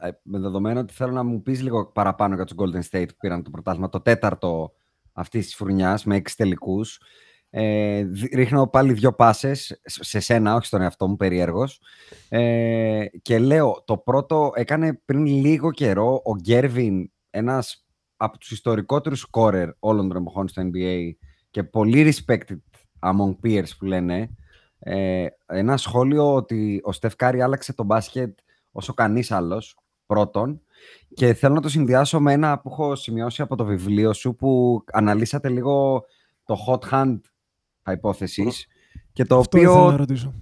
ε, 0.00 0.10
με 0.22 0.38
δεδομένο 0.38 0.80
ότι 0.80 0.92
θέλω 0.92 1.12
να 1.12 1.22
μου 1.22 1.42
πεις 1.42 1.62
λίγο 1.62 1.86
παραπάνω 1.86 2.34
για 2.34 2.44
τους 2.44 2.56
Golden 2.58 2.82
State 2.90 3.08
που 3.08 3.16
πήραν 3.20 3.42
το 3.42 3.50
πρωτάθλημα, 3.50 3.88
το 3.88 4.00
τέταρτο 4.00 4.72
αυτής 5.12 5.44
της 5.44 5.54
φουρνιάς 5.54 6.04
με 6.04 6.16
έξι 6.16 6.36
τελικούς. 6.36 7.00
Ε, 7.50 8.04
δι- 8.04 8.34
ρίχνω 8.34 8.66
πάλι 8.66 8.92
δύο 8.92 9.12
πάσες 9.12 9.80
σε 9.84 10.20
σένα, 10.20 10.54
όχι 10.54 10.66
στον 10.66 10.80
εαυτό 10.80 11.08
μου, 11.08 11.16
περίεργος. 11.16 11.80
Ε, 12.28 13.04
και 13.22 13.38
λέω, 13.38 13.82
το 13.84 13.96
πρώτο 13.98 14.52
έκανε 14.54 15.00
πριν 15.04 15.26
λίγο 15.26 15.70
καιρό 15.70 16.20
ο 16.24 16.34
Γκέρβιν, 16.34 17.10
ένας 17.30 17.83
από 18.16 18.38
τους 18.38 18.50
ιστορικότερους 18.50 19.20
σκόρερ 19.20 19.68
όλων 19.78 20.08
των 20.08 20.16
εποχών 20.16 20.48
στο 20.48 20.62
NBA 20.62 21.10
και 21.50 21.64
πολύ 21.64 22.14
respected 22.14 22.58
among 23.00 23.36
peers 23.42 23.68
που 23.78 23.84
λένε, 23.84 24.30
ε, 24.78 25.26
ένα 25.46 25.76
σχόλιο 25.76 26.34
ότι 26.34 26.80
ο 26.84 26.92
Στεφ 26.92 27.16
Κάρη 27.16 27.42
άλλαξε 27.42 27.72
το 27.74 27.84
μπάσκετ 27.84 28.38
όσο 28.72 28.94
κανείς 28.94 29.30
άλλος, 29.30 29.78
πρώτον, 30.06 30.60
και 31.14 31.34
θέλω 31.34 31.54
να 31.54 31.60
το 31.60 31.68
συνδυάσω 31.68 32.20
με 32.20 32.32
ένα 32.32 32.58
που 32.60 32.68
έχω 32.72 32.94
σημειώσει 32.94 33.42
από 33.42 33.56
το 33.56 33.64
βιβλίο 33.64 34.12
σου 34.12 34.34
που 34.34 34.82
αναλύσατε 34.92 35.48
λίγο 35.48 36.04
το 36.44 36.56
hot 36.66 36.90
hand 36.90 37.20
hypothesis 37.84 38.52
και 39.12 39.24
το 39.24 39.38
Αυτό 39.38 39.58
ήθελα 39.58 39.74
να 39.74 39.82
οποίο 39.82 39.96
ρωτήσω. 39.96 40.34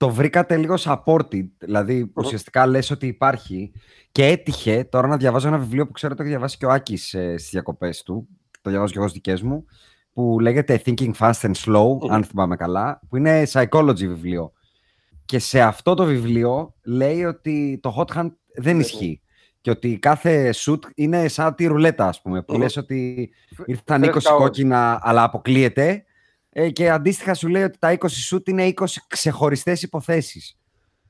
Το 0.00 0.10
βρήκατε 0.10 0.56
λίγο 0.56 0.74
supported, 0.78 1.48
δηλαδή 1.58 2.12
ουσιαστικά 2.14 2.66
λες 2.66 2.90
ότι 2.90 3.06
υπάρχει 3.06 3.72
και 4.12 4.26
έτυχε 4.26 4.84
τώρα 4.84 5.06
να 5.06 5.16
διαβάζω 5.16 5.48
ένα 5.48 5.58
βιβλίο 5.58 5.86
που 5.86 5.92
ξέρω 5.92 6.12
ότι 6.12 6.22
έχει 6.22 6.30
διαβάσει 6.30 6.56
και 6.56 6.66
ο 6.66 6.70
Άκης 6.70 7.14
ε, 7.14 7.36
στις 7.36 7.50
διακοπές 7.50 8.02
του, 8.02 8.28
το 8.60 8.70
διαβάζω 8.70 8.92
και 8.92 8.98
εγώ 8.98 9.08
στις 9.08 9.20
δικές 9.22 9.42
μου, 9.42 9.64
που 10.12 10.40
λέγεται 10.40 10.82
Thinking 10.84 11.12
Fast 11.18 11.40
and 11.40 11.52
Slow, 11.64 12.10
αν 12.10 12.24
θυμάμαι 12.24 12.56
καλά, 12.56 13.00
που 13.08 13.16
είναι 13.16 13.42
psychology 13.52 13.94
βιβλίο. 13.94 14.52
Και 15.24 15.38
σε 15.38 15.60
αυτό 15.60 15.94
το 15.94 16.04
βιβλίο 16.04 16.74
λέει 16.84 17.24
ότι 17.24 17.78
το 17.82 17.94
hot 17.98 18.16
hand 18.16 18.32
δεν 18.54 18.80
ισχύει. 18.80 19.20
Και 19.60 19.70
ότι 19.70 19.98
κάθε 19.98 20.54
shoot 20.54 20.80
είναι 20.94 21.28
σαν 21.28 21.54
τη 21.54 21.66
ρουλέτα, 21.66 22.06
ας 22.06 22.22
πούμε, 22.22 22.42
που 22.42 22.52
Μμμ. 22.52 22.60
λες 22.60 22.76
ότι 22.76 23.30
ήρθαν 23.66 24.04
20 24.04 24.10
Φρέσκα 24.10 24.34
όλα. 24.34 24.44
κόκκινα, 24.44 25.00
αλλά 25.02 25.22
αποκλείεται. 25.22 26.04
Ε, 26.52 26.70
και 26.70 26.90
αντίστοιχα 26.90 27.34
σου 27.34 27.48
λέει 27.48 27.62
ότι 27.62 27.78
τα 27.78 27.96
20 27.98 28.06
shoot 28.30 28.48
είναι 28.48 28.72
20 28.76 28.84
ξεχωριστές 29.06 29.82
υποθέσεις. 29.82 30.58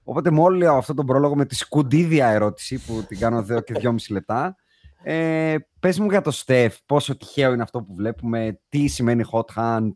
Οπότε 0.04 0.30
με 0.30 0.40
όλο 0.40 0.72
αυτό 0.72 0.94
τον 0.94 1.06
πρόλογο 1.06 1.36
με 1.36 1.46
τη 1.46 1.54
σκουντίδια 1.54 2.28
ερώτηση 2.28 2.78
που 2.78 3.04
την 3.08 3.18
κάνω 3.18 3.38
εδώ 3.38 3.60
και 3.60 3.74
δυόμιση 3.74 4.12
λεπτά, 4.12 4.56
ε, 5.02 5.56
πες 5.80 5.98
μου 5.98 6.10
για 6.10 6.20
το 6.20 6.30
Στεφ, 6.30 6.76
πόσο 6.86 7.16
τυχαίο 7.16 7.52
είναι 7.52 7.62
αυτό 7.62 7.82
που 7.82 7.94
βλέπουμε, 7.94 8.60
τι 8.68 8.86
σημαίνει 8.86 9.24
hot 9.32 9.54
hand 9.56 9.92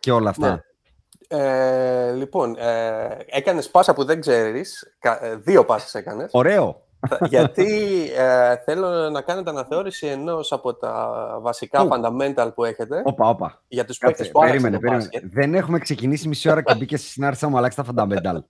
και 0.00 0.12
όλα 0.12 0.30
αυτά. 0.30 0.50
Ναι. 0.50 0.60
Ε, 1.30 2.12
λοιπόν, 2.12 2.56
ε, 2.58 3.16
έκανες 3.26 3.70
πάσα 3.70 3.94
που 3.94 4.04
δεν 4.04 4.20
ξέρεις. 4.20 4.96
Κα- 4.98 5.24
ε, 5.24 5.36
δύο 5.36 5.64
πάσες 5.64 5.94
έκανες. 5.94 6.30
Ωραίο. 6.32 6.87
Θα- 7.08 7.18
Γιατί 7.30 8.00
ε, 8.16 8.56
θέλω 8.64 9.10
να 9.10 9.20
κάνετε 9.20 9.50
αναθεώρηση 9.50 10.06
ενός 10.06 10.52
από 10.52 10.74
τα 10.74 11.08
βασικά 11.40 11.82
Ου. 11.82 11.88
fundamental 11.90 12.50
που 12.54 12.64
έχετε 12.64 13.02
Όπα, 13.04 13.28
όπα. 13.28 13.62
για 13.68 13.84
τους 13.84 13.98
Κάτσε, 13.98 14.14
παίκτες 14.16 14.32
που 14.32 14.40
άλλαξαν 14.42 14.62
περίμενε, 14.62 14.76
το 14.76 14.80
περίμενε. 14.80 15.10
μπάσκετ. 15.12 15.32
Δεν 15.42 15.54
έχουμε 15.54 15.78
ξεκινήσει 15.78 16.28
μισή 16.28 16.50
ώρα 16.50 16.62
και 16.62 16.74
μπήκες 16.74 17.10
στην 17.10 17.24
άρχισα 17.24 17.44
να 17.46 17.52
μου 17.52 17.58
αλλάξει 17.58 17.76
τα 17.76 17.84
fundamental. 17.94 18.38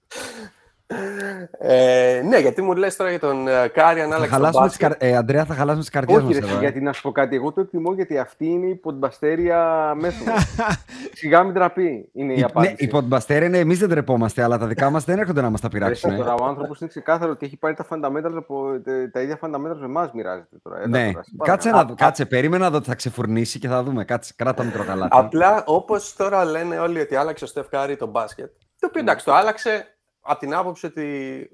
Ε, 1.59 2.23
ναι, 2.25 2.39
γιατί 2.39 2.63
μου 2.63 2.73
λες 2.75 2.97
τώρα 2.97 3.11
για 3.11 3.19
τον 3.19 3.49
ε, 3.49 3.69
Κάρι 3.69 4.01
αν 4.01 4.09
θα 4.11 4.15
άλλαξε 4.15 4.31
το 4.31 4.35
χαλάσουμε 4.37 4.69
τις 4.69 4.79
μπάσκετ. 4.79 4.99
καρ... 4.99 5.11
ε, 5.11 5.17
Αντρέα, 5.17 5.45
θα 5.45 5.55
χαλάσουμε 5.55 5.81
τις 5.81 5.91
καρδιές 5.91 6.19
Όχι, 6.19 6.27
μας 6.27 6.37
ρε, 6.39 6.47
εδώ. 6.47 6.57
ε. 6.57 6.61
γιατί 6.61 6.81
να 6.81 6.93
σου 6.93 7.03
πω 7.03 7.13
κάτι. 7.13 7.37
Εγώ 7.37 7.53
το 7.53 7.61
εκτιμώ 7.61 7.93
γιατί 7.95 8.19
αυτή 8.19 8.47
είναι 8.47 8.67
η 8.67 8.75
ποντμπαστέρια 8.75 9.93
μέθοδος. 10.01 10.35
Σιγά 11.19 11.43
μην 11.43 11.55
τραπεί. 11.55 12.09
Είναι 12.13 12.33
η 12.33 12.37
Η- 12.37 12.39
Ναι, 12.41 12.45
απάντηση. 12.45 12.75
η 12.79 12.87
Ποντμπαστέρ 12.87 13.43
είναι 13.43 13.59
εμείς 13.59 13.79
δεν 13.79 13.89
τρεπόμαστε, 13.89 14.43
αλλά 14.43 14.59
τα 14.59 14.67
δικά 14.67 14.91
μας 14.91 15.05
δεν 15.05 15.19
έρχονται 15.19 15.41
να 15.41 15.51
μας 15.51 15.61
τα 15.61 15.69
Ρε, 15.73 15.79
πειράξουν. 15.79 16.17
Τώρα 16.17 16.35
ο 16.35 16.45
άνθρωπος 16.45 16.81
είναι 16.81 16.89
ξεκάθαρο 16.89 17.31
ότι 17.31 17.47
έχει 17.47 17.57
πάρει 17.57 17.75
τα 17.75 17.87
fundamentals 17.91 18.35
από 18.37 18.81
τε- 18.85 19.13
τα 19.13 19.21
ίδια 19.21 19.39
fundamentals 19.43 19.79
με 19.79 19.85
εμάς 19.85 20.11
μοιράζεται 20.13 20.57
τώρα. 20.63 20.77
Έλα 20.77 20.87
Ναι, 20.89 21.11
τώρα, 21.13 21.25
σε 21.25 21.31
κάτσε, 21.45 21.69
παρακαλώ. 21.71 21.95
να, 21.99 22.05
κάτσε, 22.05 22.25
περίμενα 22.27 22.65
να 22.65 22.71
δω 22.71 22.77
ότι 22.77 22.89
θα 22.89 22.95
ξεφουρνίσει 22.95 23.59
και 23.59 23.69
θα 23.69 23.83
δούμε. 23.83 24.05
Κάτσε, 24.05 24.33
κράτα 24.37 24.65
μικρό 24.65 24.85
καλάθι. 24.85 25.17
Απλά 25.21 25.63
όπως 25.67 26.15
τώρα 26.17 26.45
λένε 26.45 26.79
όλοι 26.79 27.01
ότι 27.01 27.15
άλλαξε 27.17 27.45
ο 27.45 27.47
Στεφ 27.47 27.69
Κάρι 27.69 27.97
το 27.97 28.07
μπάσκετ. 28.07 28.51
Το 28.81 28.87
οποίο 28.87 29.01
εντάξει, 29.01 29.25
το 29.25 29.33
άλλαξε 29.35 29.87
από 30.31 30.39
την 30.41 30.55
άποψη 30.55 30.87
ότι. 30.87 31.51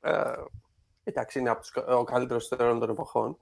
Ε, 0.00 0.32
εντάξει, 1.04 1.38
είναι 1.38 1.50
από 1.50 1.60
τους, 1.60 1.70
κα- 1.70 1.84
ο 1.96 2.04
καλύτερος 2.04 2.48
των 2.48 2.78
των 2.78 2.90
εποχών. 2.90 3.38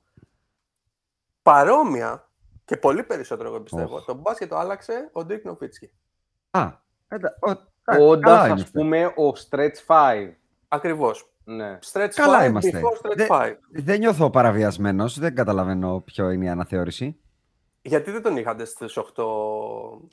Παρόμοια 1.43 2.29
και 2.65 2.77
πολύ 2.77 3.03
περισσότερο, 3.03 3.49
εγώ 3.49 3.61
πιστεύω. 3.61 4.01
Το 4.01 4.15
μπάσκετ 4.15 4.49
το 4.49 4.57
άλλαξε 4.57 5.09
ο 5.13 5.25
Ντίκ 5.25 5.45
Νοβίτσκι. 5.45 5.91
Α, 6.51 6.71
εντα- 7.09 7.37
ο- 7.41 7.51
α, 7.85 7.97
Όντα, 8.01 8.21
καλά 8.27 8.41
ας 8.41 8.47
είμαστε. 8.49 8.79
πούμε, 8.79 9.05
ο 9.07 9.33
Stretch 9.49 9.85
5. 9.87 10.33
Ακριβώς. 10.69 11.29
Ναι. 11.45 11.79
Stretch 11.93 12.09
Καλά 12.15 12.39
5 12.39 12.47
είμαστε. 12.49 12.81
before 12.81 13.07
stretch 13.07 13.17
Δεν- 13.17 13.27
5. 13.29 13.59
Δεν 13.71 13.99
νιώθω 13.99 14.31
παραβιασμένος, 14.31 15.19
δεν 15.19 15.35
καταλαβαίνω 15.35 16.01
ποιο 16.01 16.31
είναι 16.31 16.45
η 16.45 16.49
αναθεώρηση. 16.49 17.21
Γιατί 17.87 18.11
δεν 18.11 18.23
τον 18.23 18.37
είχατε 18.37 18.65
στις 18.65 18.97
8. 18.99 19.03
που 19.15 19.23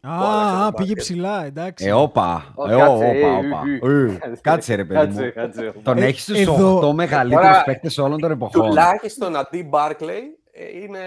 Α, 0.01 0.11
άλλαξε 0.11 0.55
το 0.55 0.63
α, 0.63 0.73
πήγε 0.73 0.93
μπάσκετ; 0.93 0.97
ψηλά, 0.97 1.45
εντάξει. 1.45 1.85
Ε, 1.87 1.91
όπα. 1.93 2.53
Ω, 2.55 2.65
Ε, 2.71 2.77
κάτσε, 2.77 2.93
όπα, 2.93 3.05
ε, 3.07 3.23
όπα. 3.35 3.61
ε, 3.87 4.03
Ε, 4.03 4.17
κάτσε, 4.17 4.39
Κάτσε 4.41 4.75
ρε 4.75 4.85
παιδί 4.85 4.99
Κάτσε, 5.05 5.23
μου. 5.25 5.31
κάτσε. 5.33 5.73
Τον 5.83 5.97
Ε, 5.97 6.05
έχεις 6.05 6.21
στους 6.21 6.39
εδώ- 6.39 6.77
8 6.77 6.93
μεγαλύτερους 6.93 7.45
Τώρα- 7.47 7.63
παίκτες 7.63 7.97
όλων 7.97 8.19
των 8.19 8.31
εποχών. 8.31 8.67
Τουλάχιστον 8.67 9.35
αντί 9.35 9.63
Μπάρκλεϊ 9.63 10.37
είναι. 10.83 10.99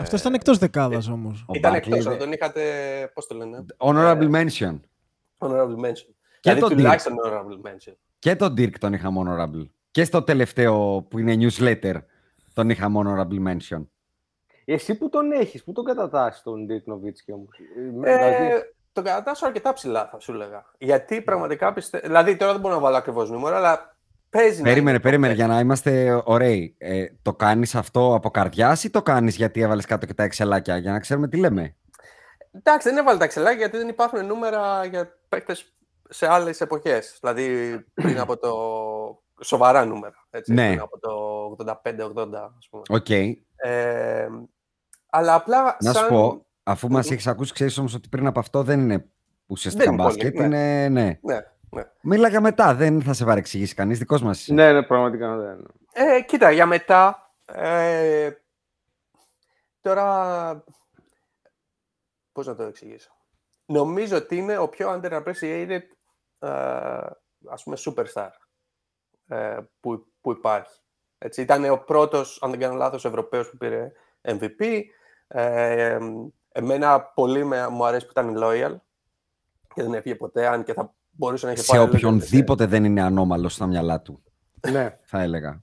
Αυτός 0.00 0.20
ήταν 0.20 0.34
εκτός 0.34 0.58
δεκάδας 0.58 1.08
όμως. 1.08 1.44
Ο 1.48 1.52
Ήταν 1.54 1.72
Barkley 1.72 1.76
εκτός, 1.76 1.98
δεν- 1.98 2.06
αλλά 2.08 2.16
τον 2.16 2.32
είχατε. 2.32 2.62
Πώς 3.14 3.26
το 3.26 3.34
λένε; 3.34 3.64
Honorable 3.78 4.30
mention. 4.30 4.80
Honorable 5.38 5.84
mention. 5.84 6.08
Και 6.40 6.50
δηλαδή 6.52 6.60
τον 6.60 6.68
τουλάχιστον 6.70 7.12
honorable 7.24 7.68
mention. 7.68 7.94
Και 8.18 8.36
τον 8.36 8.54
Dirk 8.58 8.78
τον 8.78 8.92
είχαμε 8.92 9.20
honorable. 9.24 9.66
Και 9.90 10.04
στο 10.04 10.22
τελευταίο 10.22 11.06
που 11.10 11.18
είναι 11.18 11.34
newsletter 11.40 11.94
τον 12.54 12.70
είχαμε 12.70 13.00
honorable 13.04 13.48
mention. 13.52 13.86
Εσύ 14.70 14.94
που 14.94 15.08
τον 15.08 15.32
έχεις, 15.32 15.64
που 15.64 15.72
τον 15.72 15.84
κατατάσσεις 15.84 16.42
τον 16.42 16.66
Dirk 16.70 16.92
Nowitzki 16.92 17.34
όμως; 17.34 17.56
Δηλαδή, 17.76 18.44
Ε, 18.44 18.60
τον 18.92 19.04
κατατάσσω 19.04 19.46
αρκετά 19.46 19.72
ψηλά, 19.72 20.08
θα 20.10 20.18
σου 20.20 20.32
έλεγα. 20.32 20.64
Γιατί 20.78 21.22
πραγματικά 21.22 21.72
πιστεύω. 21.72 22.06
Δηλαδή 22.06 22.36
τώρα 22.36 22.52
δεν 22.52 22.60
μπορώ 22.60 22.74
να 22.74 22.80
βάλω 22.80 22.96
ακριβώς 22.96 23.30
νούμερο, 23.30 23.56
αλλά 23.56 23.96
παίζει. 24.30 24.58
να 24.58 24.62
Περίμενε, 24.62 24.90
είναι 24.90 25.00
περίμενε, 25.00 25.32
top 25.32 25.36
για 25.36 25.46
να 25.46 25.58
είμαστε 25.60 26.22
ωραίοι. 26.24 26.74
Ε, 26.78 27.06
το 27.22 27.34
κάνεις 27.34 27.74
αυτό 27.74 28.14
από 28.14 28.30
καρδιάς 28.30 28.84
ή 28.84 28.90
το 28.90 29.02
κάνεις 29.02 29.36
γιατί 29.36 29.60
έβαλες 29.60 29.84
κάτω 29.84 30.06
και 30.06 30.14
τα 30.14 30.22
excelάκια, 30.22 30.76
για 30.76 30.92
να 30.92 30.98
ξέρουμε 30.98 31.28
τι 31.28 31.36
λέμε; 31.36 31.76
Εντάξει, 32.52 32.88
δεν 32.88 32.98
έβαλε 32.98 33.18
τα 33.18 33.24
excelάκια 33.24 33.58
γιατί 33.58 33.76
δεν 33.76 33.88
υπάρχουν 33.88 34.26
νούμερα 34.26 34.84
για 34.84 35.18
παίκτες 35.28 35.72
σε 36.08 36.26
άλλες 36.28 36.60
εποχές. 36.60 37.18
Δηλαδή 37.20 37.78
πριν 37.94 38.18
από 38.18 38.36
το. 38.36 38.52
σοβαρά 39.40 39.84
νούμερα. 39.84 40.26
Έτσι, 40.30 40.52
Ναι. 40.52 40.66
Πριν 40.66 40.80
από 40.80 40.98
το 40.98 41.10
85-80, 41.50 42.52
ας 42.58 42.68
πούμε. 42.70 42.82
Οκ. 42.88 43.10
Ε, 43.10 44.28
αλλά 45.10 45.34
απλά. 45.34 45.76
Να 45.80 45.92
σαν... 45.92 46.02
σου 46.02 46.08
πω, 46.08 46.46
αφού 46.62 46.88
μας 46.88 47.06
Μμμ. 47.06 47.12
έχεις 47.12 47.26
ακούσει, 47.26 47.52
ξέρεις 47.52 47.78
όμως 47.78 47.94
ότι 47.94 48.08
πριν 48.08 48.26
από 48.26 48.38
αυτό 48.38 48.62
δεν 48.62 48.80
είναι 48.80 49.06
ουσιαστικά 49.46 49.84
Δεν 49.84 49.92
είναι 49.94 50.02
πολύ, 50.02 50.14
μπάσκετ. 50.14 50.38
ναι. 50.38 50.44
είναι, 50.44 50.88
ναι. 50.88 51.18
Ναι, 51.22 51.40
ναι. 51.70 51.82
Μίλα 52.00 52.28
για 52.28 52.40
μετά, 52.40 52.74
δεν 52.74 53.02
θα 53.02 53.12
σε 53.12 53.24
παρεξηγήσει 53.24 53.74
κανείς, 53.74 53.98
δικός 53.98 54.22
μας 54.22 54.40
είσαι. 54.40 54.52
ναι, 54.52 54.72
ναι, 54.72 54.82
πραγματικά 54.82 55.36
δεν. 55.36 55.66
Ε, 55.92 56.20
κοίτα, 56.22 56.50
για 56.50 56.66
μετά. 56.66 57.32
Ε, 57.44 58.30
τώρα. 59.80 60.64
Πώς 62.32 62.46
να 62.46 62.54
το 62.54 62.62
εξηγήσω. 62.62 63.10
Νομίζω 63.66 64.16
ότι 64.16 64.36
είναι 64.36 64.58
ο 64.58 64.68
πιο 64.68 65.00
underappreciated 65.02 65.80
ε, 66.38 66.48
ας 67.48 67.62
πούμε 67.62 67.76
superstar 67.84 68.28
ε, 69.28 69.58
που, 69.80 70.06
που 70.20 70.30
υπάρχει. 70.30 70.80
Έτσι, 71.18 71.42
ήταν 71.42 71.70
ο 71.70 71.76
πρώτος, 71.76 72.42
αν 72.42 72.50
δεν 72.50 72.60
κάνω 72.60 72.74
λάθος, 72.74 73.04
Ευρωπαίος 73.04 73.50
που 73.50 73.56
πήρε 73.56 73.92
MVP. 74.22 74.82
Ε, 75.28 75.98
εμένα 76.52 77.00
πολύ 77.00 77.44
με, 77.44 77.68
μου 77.68 77.86
αρέσει 77.86 78.04
που 78.06 78.12
ήταν 78.14 78.34
loyal 78.42 78.76
και 79.74 79.82
δεν 79.82 79.94
έφυγε 79.94 80.14
ποτέ, 80.14 80.46
αν 80.48 80.64
και 80.64 80.72
θα 80.72 80.94
μπορούσε 81.10 81.46
να 81.46 81.52
έχει 81.52 81.60
Σε 81.60 81.66
πάρει 81.66 81.82
λίγο 81.84 81.96
οποιονδήποτε 81.96 82.66
δεν 82.66 82.84
είναι 82.84 83.02
ανώμαλος 83.02 83.54
στα 83.54 83.66
μυαλά 83.66 84.00
του, 84.00 84.22
ναι. 84.70 84.98
θα 85.02 85.20
έλεγα. 85.22 85.62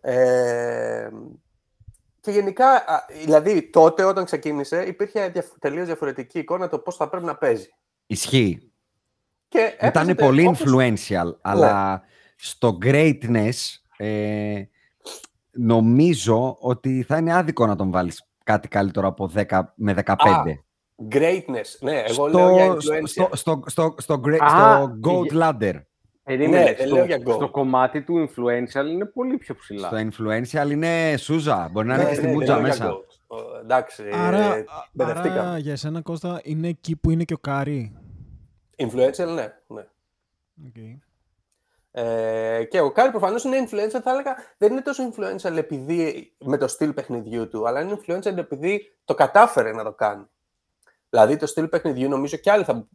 Ε, 0.00 1.08
και 2.20 2.30
γενικά, 2.30 2.66
α, 2.70 3.04
δηλαδή 3.22 3.70
τότε 3.70 4.04
όταν 4.04 4.24
ξεκίνησε 4.24 4.82
υπήρχε 4.82 5.28
διαφ- 5.28 5.58
τελείως 5.58 5.86
διαφορετική 5.86 6.38
εικόνα 6.38 6.68
το 6.68 6.78
πώς 6.78 6.96
θα 6.96 7.08
πρέπει 7.08 7.24
να 7.24 7.36
παίζει. 7.36 7.68
Ισχύει. 8.06 8.72
Και 9.48 9.76
Ήταν 9.82 10.08
έπαιζε 10.08 10.14
πολύ 10.28 10.46
όπως- 10.46 10.62
influential, 10.66 11.34
αλλά 11.40 12.02
στο 12.36 12.78
greatness 12.82 13.52
ε, 13.96 14.62
νομίζω 15.50 16.56
ότι 16.60 17.02
θα 17.02 17.16
είναι 17.16 17.34
άδικο 17.34 17.66
να 17.66 17.76
τον 17.76 17.90
βάλεις 17.90 18.24
κάτι 18.50 18.68
καλύτερο 18.68 19.06
από 19.08 19.30
10 19.34 19.60
με 19.74 19.94
15. 20.04 20.14
Α, 20.16 20.42
Greatness, 21.10 21.76
ναι, 21.80 22.02
εγώ 22.06 22.26
λέω 22.26 22.50
για 22.52 22.80
στο, 22.80 22.94
influencer. 22.94 23.02
στο, 23.04 23.28
στο, 23.32 23.62
στο, 23.66 23.94
στο, 23.98 24.20
great- 24.24 24.42
Α, 24.42 24.48
στο 24.48 24.98
Goat 25.04 25.26
για- 25.30 25.56
Ladder. 25.60 25.80
Περίμενε, 26.22 26.64
Ναι, 26.64 26.74
δεν 26.74 26.86
στο, 26.86 26.94
λέω 26.94 27.04
για 27.04 27.16
goal. 27.16 27.32
στο 27.34 27.48
κομμάτι 27.50 28.02
του 28.02 28.28
influential 28.28 28.86
είναι 28.90 29.04
πολύ 29.04 29.36
πιο 29.36 29.54
ψηλά. 29.54 29.86
Στο 29.88 29.96
influential 29.98 30.70
είναι 30.70 31.14
Σούζα. 31.16 31.68
Μπορεί 31.72 31.86
να 31.86 31.94
Ναι, 31.96 32.00
είναι 32.00 32.10
και 32.10 32.16
στη 32.16 32.26
ναι, 32.26 32.32
Μούτζα 32.32 32.54
δεν 32.54 32.62
λέω 32.64 32.74
για 32.74 32.84
μέσα. 32.84 32.96
goals. 32.96 33.36
Ο, 33.36 33.58
Εντάξει, 33.62 34.02
Άρα, 34.12 34.36
ε, 34.36 34.46
άρα 34.46 34.64
μπερδευτήκαμε. 34.92 35.58
για 35.58 35.72
εσένα 35.72 36.00
Κώστα 36.00 36.40
είναι 36.44 36.68
εκεί 36.68 36.96
που 36.96 37.10
είναι 37.10 37.24
και 37.24 37.34
ο 37.34 37.38
Κάρι. 37.38 37.92
Influencer, 38.76 39.26
ναι. 39.34 39.52
ναι. 39.66 39.84
Okay. 40.66 40.98
Ε, 41.92 42.64
και 42.70 42.80
ο 42.80 42.92
Κάρι 42.92 43.10
προφανώς 43.10 43.44
είναι 43.44 43.56
influencer, 43.64 44.00
θα 44.02 44.10
έλεγα. 44.10 44.36
Δεν 44.58 44.72
είναι 44.72 44.80
τόσο 44.80 45.10
influencer 45.10 45.56
επειδή 45.56 46.32
με 46.38 46.56
το 46.56 46.68
στυλ 46.68 46.92
παιχνιδιού 46.92 47.48
του, 47.48 47.68
αλλά 47.68 47.80
είναι 47.80 47.98
influencer 48.00 48.36
επειδή 48.36 48.96
το 49.04 49.14
κατάφερε 49.14 49.72
να 49.72 49.84
το 49.84 49.92
κάνει. 49.92 50.24
Δηλαδή 51.10 51.36
το 51.36 51.46
στυλ 51.46 51.68
παιχνιδιού 51.68 52.08
νομίζω 52.08 52.36
και 52.36 52.50
άλλοι 52.50 52.64
θα. 52.64 52.86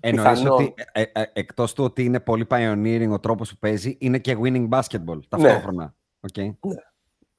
Εννοείς 0.00 0.28
πιθανόν- 0.28 0.52
ότι 0.52 0.74
ε, 0.92 1.02
ε, 1.02 1.10
ε, 1.12 1.30
εκτός 1.32 1.72
του 1.72 1.84
ότι 1.84 2.04
είναι 2.04 2.20
πολύ 2.20 2.46
pioneering 2.50 3.10
ο 3.12 3.20
τρόπος 3.20 3.50
που 3.50 3.56
παίζει, 3.58 3.96
είναι 4.00 4.18
και 4.18 4.36
winning 4.42 4.68
basketball 4.68 5.18
ταυτόχρονα. 5.28 5.94
Οκ. 6.20 6.36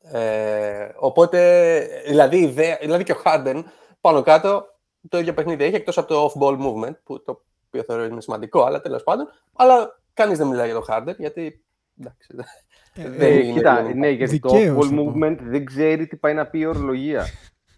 Ε, 0.02 0.94
οπότε, 0.96 1.80
δηλαδή, 2.08 2.38
η 2.38 2.42
ιδέα, 2.44 2.78
δηλαδή 2.82 3.04
και 3.04 3.12
ο 3.12 3.22
Harden 3.26 3.64
πάνω 4.02 4.22
κάτω 4.22 4.66
το 5.10 5.20
ίδιο 5.20 5.34
παιχνίδι 5.34 5.64
έχει 5.64 5.76
εκτός 5.76 5.98
από 5.98 6.08
το 6.08 6.32
off-ball 6.32 6.58
movement, 6.60 6.96
που 7.04 7.24
το 7.24 7.44
οποίο 7.68 7.84
θεωρώ 7.84 8.04
είναι 8.04 8.22
σημαντικό, 8.22 8.64
αλλά 8.64 8.82
τέλος 8.82 9.04
πάντων. 9.04 9.28
Αλλά 9.56 10.00
κανείς 10.16 10.38
δεν 10.38 10.48
μιλάει 10.48 10.66
για 10.72 10.76
το 10.80 10.86
Harden, 10.90 11.16
γιατί 11.18 11.66
εντάξει, 12.00 12.28
Ε, 12.98 13.10
δεν 13.10 13.22
Ε, 13.22 13.34
είναι 13.40 13.54
κοίτα, 13.54 13.86
winning 13.86 13.96
ναι, 13.96 14.10
γιατί 14.10 14.32
Δικαίως, 14.32 14.54
το 14.54 14.58
θα 14.60 14.74
off-ball 14.90 14.96
πω. 14.96 15.14
movement 15.16 15.38
δεν 15.42 15.66
ξέρει 15.66 16.08
τι 16.08 16.16
πάει 16.18 16.34
να 16.34 16.46
πει 16.48 16.60
η 16.60 16.66
ορολογία. 16.66 17.26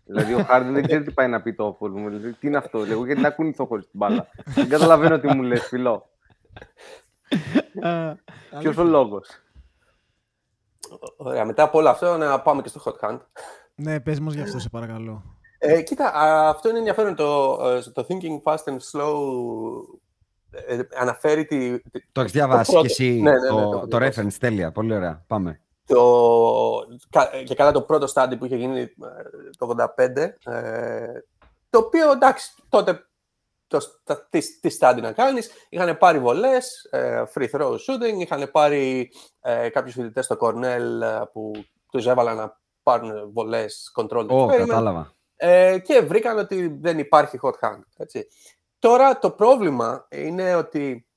δηλαδή 0.05 0.33
ο 0.33 0.45
Harden 0.49 0.69
δεν 0.73 0.83
ξέρει 0.83 1.03
τι 1.03 1.11
πάει 1.11 1.27
να 1.27 1.41
πει 1.41 1.53
το 1.53 1.77
off-ball 1.79 1.89
movement. 1.89 2.07
Δηλαδή, 2.09 2.33
τι 2.33 2.47
είναι 2.47 2.57
αυτό, 2.57 2.79
λέγω, 2.85 3.05
γιατί 3.05 3.21
να 3.21 3.29
κουνηθώ 3.29 3.65
χωρίς 3.65 3.83
την 3.89 3.99
μπάλα. 3.99 4.27
δεν 4.45 4.69
καταλαβαίνω 4.69 5.19
τι 5.19 5.27
μου 5.27 5.41
λες, 5.41 5.67
φιλό. 5.67 6.09
Ποιος 8.59 8.77
ο 8.77 8.83
λόγος; 8.83 9.29
Ωραία, 11.17 11.45
μετά 11.45 11.63
από 11.63 11.77
όλο 11.77 11.89
αυτό 11.89 12.17
να 12.17 12.41
πάμε 12.41 12.61
και 12.61 12.69
στο 12.69 12.81
hot 12.85 13.09
hand. 13.09 13.19
Ναι, 13.75 13.99
πες 13.99 14.19
μας 14.19 14.33
γι' 14.33 14.41
αυτό 14.41 14.59
σε 14.59 14.69
παρακαλώ. 14.69 15.23
Ε, 15.59 15.81
κοίτα, 15.81 16.13
α, 16.13 16.49
αυτό 16.49 16.69
είναι 16.69 16.77
ενδιαφέρον. 16.77 17.15
Το, 17.15 17.57
ε, 17.65 17.81
το 17.93 18.05
Thinking 18.09 18.41
Fast 18.43 18.63
and 18.63 18.77
Slow 18.91 19.15
ε, 20.67 20.79
αναφέρει 20.95 21.45
τη, 21.45 21.79
τη- 21.79 22.05
Το 22.11 22.21
έχεις 22.21 22.31
διαβάσει 22.33 22.71
πρώτο. 22.71 22.85
και 22.87 22.91
εσύ 22.91 23.11
Ναι, 23.21 23.31
ναι, 23.31 23.39
ναι, 23.39 23.47
το, 23.47 23.55
το 23.55 23.61
έχω 23.77 23.87
το 23.87 23.97
διαβάσει. 23.97 24.21
reference. 24.23 24.33
Τέλεια. 24.39 24.71
Πολύ 24.71 24.93
ωραία. 24.95 25.23
Πάμε. 25.27 25.61
το, 25.85 26.01
κα- 27.09 27.43
και 27.45 27.55
καλά 27.55 27.71
το 27.71 27.81
πρώτο 27.81 28.07
στάδι 28.07 28.37
που 28.37 28.45
είχε 28.45 28.55
γίνει 28.55 28.79
ε, 28.79 28.89
το 29.57 29.75
85, 29.95 30.17
ε, 30.51 31.07
το 31.69 31.79
οποίο 31.79 32.11
εντάξει, 32.11 32.51
τότε 32.69 33.01
το, 33.67 33.79
τα, 34.03 34.27
τι, 34.29 34.59
τι 34.59 34.69
στάδι 34.69 35.01
να 35.01 35.11
κάνεις, 35.11 35.51
είχαν 35.69 35.97
πάρει 35.97 36.19
βολές, 36.19 36.83
ε, 36.91 37.23
free 37.35 37.47
throw 37.51 37.71
shooting, 37.71 38.19
είχαν 38.19 38.49
πάρει 38.51 39.11
ε, 39.41 39.69
κάποιους 39.69 39.93
φοιτητές 39.93 40.25
στο 40.25 40.37
Cornell 40.39 41.01
ε, 41.01 41.21
που 41.33 41.51
τους 41.91 42.05
έβαλαν 42.07 42.35
να 42.35 42.59
πάρουν 42.83 43.31
βολές 43.33 43.91
control 43.95 44.27
Ω, 44.29 44.45
experiment. 44.45 44.57
κατάλαβα. 44.57 45.11
Ε, 45.35 45.79
και 45.79 46.01
βρήκαν 46.01 46.37
ότι 46.37 46.77
δεν 46.81 46.99
υπάρχει 46.99 47.39
hot 47.41 47.67
hand. 47.67 47.81
Έτσι. 47.97 48.27
Τώρα 48.79 49.19
το 49.19 49.31
πρόβλημα 49.31 50.07
είναι 50.09 50.55
ότι 50.55 51.07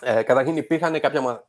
ε, 0.00 0.22
καταρχήν 0.22 0.56
υπήρχαν 0.56 1.00
κάποια 1.00 1.20
μα- 1.20 1.44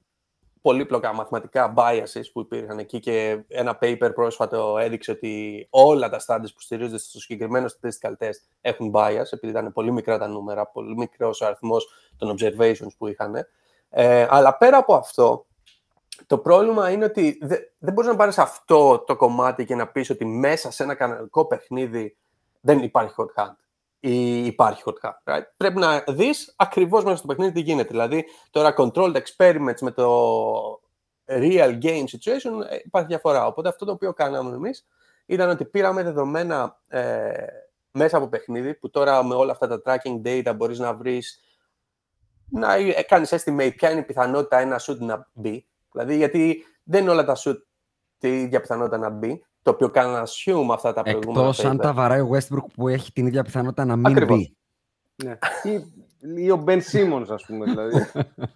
πολύπλοκα 0.62 1.14
μαθηματικά 1.14 1.74
biases 1.78 2.24
που 2.34 2.40
υπήρχαν 2.40 2.80
εκεί 2.80 3.00
και 3.00 3.44
ένα 3.48 3.78
paper 3.82 4.12
πρόσφατο 4.14 4.78
έδειξε 4.78 5.12
ότι 5.12 5.68
όλα 5.70 6.10
τα 6.10 6.20
standards 6.28 6.54
που 6.54 6.62
στηρίζονται 6.62 6.98
στο 6.98 7.20
συγκεκριμένο 7.20 7.68
statistical 7.68 8.14
test 8.20 8.40
έχουν 8.62 8.92
bias, 8.96 9.26
επειδή 9.32 9.52
ήταν 9.52 9.74
πολύ 9.74 9.92
μικρά 9.92 10.18
τα 10.18 10.28
νούμερα, 10.28 10.66
πολύ 10.68 10.96
μικρός 10.96 11.42
ο 11.42 11.46
αριθμός 11.46 11.88
των 12.18 12.36
observations 12.38 12.96
που 12.98 13.08
είχαν. 13.08 13.36
Ε, 13.90 14.28
αλλά 14.30 14.58
πέρα 14.58 14.78
από 14.78 14.96
αυτό, 14.96 15.46
το 16.28 16.38
πρόβλημα 16.38 16.90
είναι 16.90 17.06
ότι 17.06 17.38
δεν, 17.42 17.60
δεν 17.78 17.94
μπορείς 17.94 18.10
να 18.10 18.16
πάρεις 18.16 18.38
αυτό 18.38 19.00
το 19.00 19.16
κομμάτι 19.16 19.66
και 19.66 19.76
να 19.76 19.88
πεις 19.88 20.10
ότι 20.10 20.26
μέσα 20.26 20.72
σε 20.72 20.84
ένα 20.84 20.96
κανονικό 20.96 21.46
παιχνίδι 21.46 22.18
δεν 22.62 22.80
υπάρχει 22.80 23.14
hot 23.18 23.44
hand 23.44 23.56
ή 23.58 23.63
υπάρχει 24.10 24.84
hot 24.86 25.10
hand. 25.10 25.36
Right? 25.36 25.44
Πρέπει 25.58 25.80
να 25.80 26.04
δεις 26.08 26.54
ακριβώς 26.58 27.04
μέσα 27.04 27.18
στο 27.18 27.28
παιχνίδι 27.28 27.52
τι 27.52 27.60
γίνεται. 27.60 27.90
Δηλαδή, 27.90 28.26
τώρα 28.50 28.74
controlled 28.78 29.16
experiments 29.16 29.80
με 29.82 29.92
το 29.92 30.82
real 31.26 31.80
game 31.82 32.04
situation 32.04 32.66
ε, 32.70 32.78
υπάρχει 32.84 33.08
διαφορά. 33.08 33.46
Οπότε 33.46 33.70
αυτό 33.70 33.86
το 33.86 33.92
οποίο 33.92 34.14
κάναμε 34.14 34.56
εμείς 34.56 34.88
ήταν 35.26 35.50
ότι 35.50 35.66
πήραμε 35.66 36.04
δεδομένα 36.04 36.82
ε, 36.88 37.32
μέσα 37.92 38.18
από 38.18 38.28
παιχνίδι, 38.28 38.74
που 38.74 38.90
τώρα 38.90 39.24
με 39.24 39.36
όλα 39.36 39.52
αυτά 39.52 39.68
τα 39.68 39.82
tracking 39.86 40.22
data 40.26 40.54
μπορείς 40.56 40.80
να 40.80 40.94
βρεις 40.94 41.40
να 42.50 42.74
ε, 42.74 43.02
κάνεις 43.02 43.34
estimate 43.34 43.74
ποια 43.76 43.92
είναι 43.92 44.00
η 44.00 44.04
πιθανότητα 44.04 44.60
ένα 44.60 44.80
shoot 44.82 44.98
να 44.98 45.30
μπει. 45.34 45.68
Δηλαδή, 45.92 46.16
γιατί 46.16 46.66
δεν 46.84 47.02
είναι 47.02 47.12
όλα 47.12 47.26
τα 47.26 47.36
shoot 47.38 47.58
τη 48.18 48.42
ίδια 48.42 48.62
πιθανότητα 48.62 48.98
να 48.98 49.10
μπει, 49.10 49.46
το 49.64 49.72
οποίο 49.72 49.90
κάνει 49.90 50.12
να 50.12 50.24
assume 50.24 50.74
αυτά 50.74 50.94
τα 50.94 51.02
προηγούμενα. 51.02 51.40
Εκτός 51.40 51.66
αν 51.66 51.78
τα 51.78 51.94
βαράει 51.94 52.20
ο 52.20 52.30
Westbrook 52.32 52.66
που 52.76 52.88
έχει 52.88 53.12
την 53.12 53.28
ίδια 53.28 53.44
πιθανότητα 53.44 53.86
να 53.86 53.96
μην 53.96 54.06
Ακριβώς. 54.06 54.38
μπει. 54.38 54.58
Ναι. 55.24 55.38
ή, 55.64 55.94
ή 56.44 56.52
ο 56.52 56.64
Ben 56.68 56.82
Simmons, 56.92 57.26
ας 57.30 57.46
πούμε, 57.46 57.66
δηλαδή. 57.66 58.06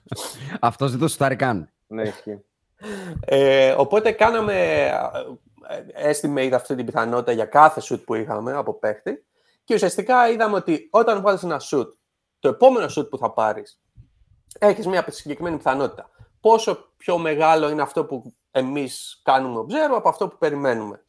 Αυτός 0.59 0.91
δεν 0.91 0.99
το 0.99 1.07
σουτάρει 1.07 1.35
καν. 1.35 1.69
Ναι, 1.87 2.01
ισχύει. 2.01 2.43
Ε, 3.19 3.71
οπότε 3.71 4.11
κάναμε 4.11 4.85
ε, 5.93 6.11
estimate 6.11 6.51
αυτή 6.53 6.75
την 6.75 6.85
πιθανότητα 6.85 7.31
για 7.31 7.45
κάθε 7.45 7.81
shoot 7.83 8.03
που 8.05 8.15
είχαμε 8.15 8.53
από 8.53 8.73
παίχτη 8.73 9.25
και 9.63 9.73
ουσιαστικά 9.73 10.29
είδαμε 10.29 10.55
ότι 10.55 10.87
όταν 10.91 11.21
βάλεις 11.21 11.43
ένα 11.43 11.61
shoot, 11.69 11.87
το 12.39 12.49
επόμενο 12.49 12.85
shoot 12.97 13.09
που 13.09 13.17
θα 13.17 13.31
πάρεις, 13.31 13.81
έχεις 14.59 14.87
μια 14.87 15.05
συγκεκριμένη 15.07 15.57
πιθανότητα 15.57 16.09
πόσο 16.39 16.91
πιο 16.97 17.17
μεγάλο 17.17 17.69
είναι 17.69 17.82
αυτό 17.82 18.06
που 18.06 18.34
εμείς 18.52 19.21
κάνουμε 19.23 19.60
observe 19.60 19.95
από 19.95 20.10
αυτό 20.10 20.28
που 20.28 20.38
περιμένουμε. 20.38 21.04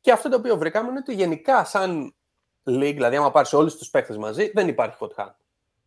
Και 0.00 0.12
αυτό 0.12 0.28
το 0.28 0.36
οποίο 0.36 0.56
βρήκαμε 0.56 0.88
είναι 0.88 0.98
ότι 0.98 1.14
γενικά 1.14 1.64
σαν 1.64 2.14
league, 2.64 2.92
δηλαδή 2.94 3.16
άμα 3.16 3.30
πάρεις 3.30 3.52
όλους 3.52 3.76
τους 3.76 3.90
παίκτες 3.90 4.16
μαζί, 4.16 4.50
δεν 4.54 4.68
υπάρχει 4.68 4.96
hot 5.00 5.22
hand. 5.22 5.34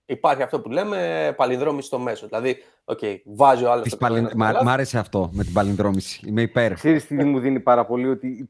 Υπάρχει 0.05 0.41
αυτό 0.41 0.59
που 0.59 0.69
λέμε 0.69 1.33
παλινδρόμηση 1.37 1.87
στο 1.87 1.99
μέσο. 1.99 2.27
Δηλαδή, 2.27 2.63
okay, 2.85 3.17
βάζει 3.25 3.63
ο 3.63 3.71
άλλος. 3.71 3.97
Παλιν... 3.97 4.29
Μ' 4.35 4.67
άρεσε 4.67 4.97
αυτό 4.97 5.29
με 5.33 5.43
την 5.43 5.53
παλινδρόμηση. 5.53 6.21
Είμαι 6.27 6.41
υπέρ. 6.41 6.73
Ξέρεις 6.73 7.05
τι 7.07 7.23
μου 7.23 7.39
δίνει 7.39 7.59
πάρα 7.59 7.85
πολύ, 7.85 8.07
ότι 8.09 8.49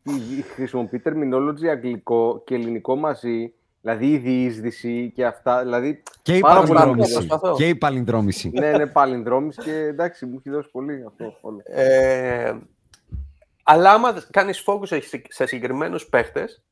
χρησιμοποιεί 0.53 1.01
terminology 1.05 1.65
αγγλικό 1.69 2.41
και 2.45 2.55
ελληνικό 2.55 2.95
μαζί 2.95 3.53
Δηλαδή 3.85 4.11
η 4.11 4.17
διείσδυση 4.17 5.11
και 5.15 5.25
αυτά. 5.25 5.61
Δηλαδή, 5.61 6.03
και, 6.21 6.35
η 6.35 6.39
παλινδρόμηση. 6.39 7.27
και 7.55 7.67
η 7.67 7.75
παλινδρόμηση. 7.75 8.49
ναι, 8.53 8.71
ναι, 8.71 8.87
παλινδρόμηση 8.87 9.61
και 9.61 9.73
εντάξει, 9.73 10.25
μου 10.25 10.35
έχει 10.37 10.49
δώσει 10.49 10.69
πολύ 10.71 11.05
αυτό 11.07 11.37
όλο. 11.41 11.61
Ε, 11.63 12.53
αλλά 13.63 13.91
άμα 13.91 14.23
κάνεις 14.31 14.63
focus 14.67 14.99
σε 15.27 15.45
συγκεκριμένους 15.45 16.05
παίχτες, 16.05 16.63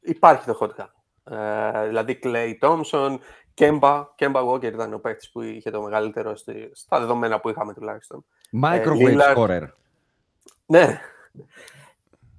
υπάρχει 0.00 0.44
το 0.44 0.58
hot 0.60 0.82
gun. 0.82 0.88
Ε, 1.36 1.86
δηλαδή 1.86 2.18
Clay 2.22 2.52
Thompson, 2.60 3.18
Kemba, 3.54 4.04
Kemba 4.18 4.48
Walker 4.48 4.62
ήταν 4.62 4.94
ο 4.94 4.98
παίχτης 4.98 5.30
που 5.30 5.40
είχε 5.40 5.70
το 5.70 5.82
μεγαλύτερο 5.82 6.36
στη, 6.36 6.70
στα 6.72 7.00
δεδομένα 7.00 7.40
που 7.40 7.48
είχαμε 7.48 7.74
τουλάχιστον. 7.74 8.24
Microwave 8.62 9.18
ε, 9.18 9.34
scorer. 9.34 9.68
Ναι. 10.66 11.00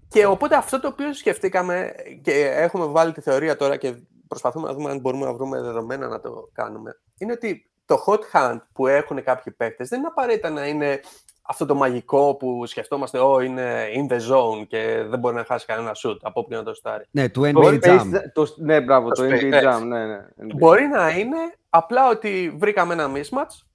Και 0.10 0.26
οπότε 0.26 0.56
αυτό 0.56 0.80
το 0.80 0.88
οποίο 0.88 1.14
σκεφτήκαμε 1.14 1.94
και 2.22 2.46
έχουμε 2.46 2.86
βάλει 2.86 3.12
τη 3.12 3.22
θεωρία 3.22 3.56
τώρα 3.56 3.76
και 3.76 3.96
προσπαθούμε 4.28 4.68
να 4.68 4.74
δούμε 4.74 4.90
αν 4.90 5.00
μπορούμε 5.00 5.26
να 5.26 5.34
βρούμε 5.34 5.62
δεδομένα 5.62 6.08
να 6.08 6.20
το 6.20 6.50
κάνουμε, 6.54 7.00
είναι 7.18 7.32
ότι 7.32 7.70
το 7.86 8.04
hot 8.06 8.20
hand 8.34 8.60
που 8.74 8.88
έχουν 8.88 9.24
κάποιοι 9.24 9.54
παίκτες 9.54 9.90
δεν 9.90 10.00
είναι 10.00 10.08
απαραίτητα 10.08 10.50
να 10.50 10.68
είναι 10.68 11.00
αυτό 11.42 11.66
το 11.66 11.76
μαγικό 11.76 12.36
που 12.36 12.66
σκεφτόμαστε, 12.66 13.20
oh, 13.22 13.44
είναι 13.44 13.86
in 13.96 14.14
the 14.14 14.18
zone 14.18 14.68
και 14.68 15.06
δεν 15.08 15.20
μπορεί 15.20 15.36
να 15.36 15.44
χάσει 15.44 15.66
κανένα 15.66 15.92
shoot 16.04 16.18
από 16.22 16.40
όπου 16.40 16.54
να 16.54 16.64
το 16.64 16.74
στάρει. 16.74 17.06
Ναι, 17.12 17.30
του 17.30 17.42
NBA 17.42 17.80
Jam. 17.84 18.06
Το, 18.34 18.54
ναι, 18.58 18.82
μπράβο, 18.82 19.10
το, 19.10 19.24
NBA 19.24 19.64
Jam. 19.64 19.82
Ναι, 19.86 20.06
ναι, 20.06 20.26
Μπορεί 20.56 20.88
να 20.88 21.10
είναι 21.10 21.38
απλά 21.70 22.10
ότι 22.10 22.56
βρήκαμε 22.58 22.94
ένα 22.94 23.12
mismatch 23.14 23.66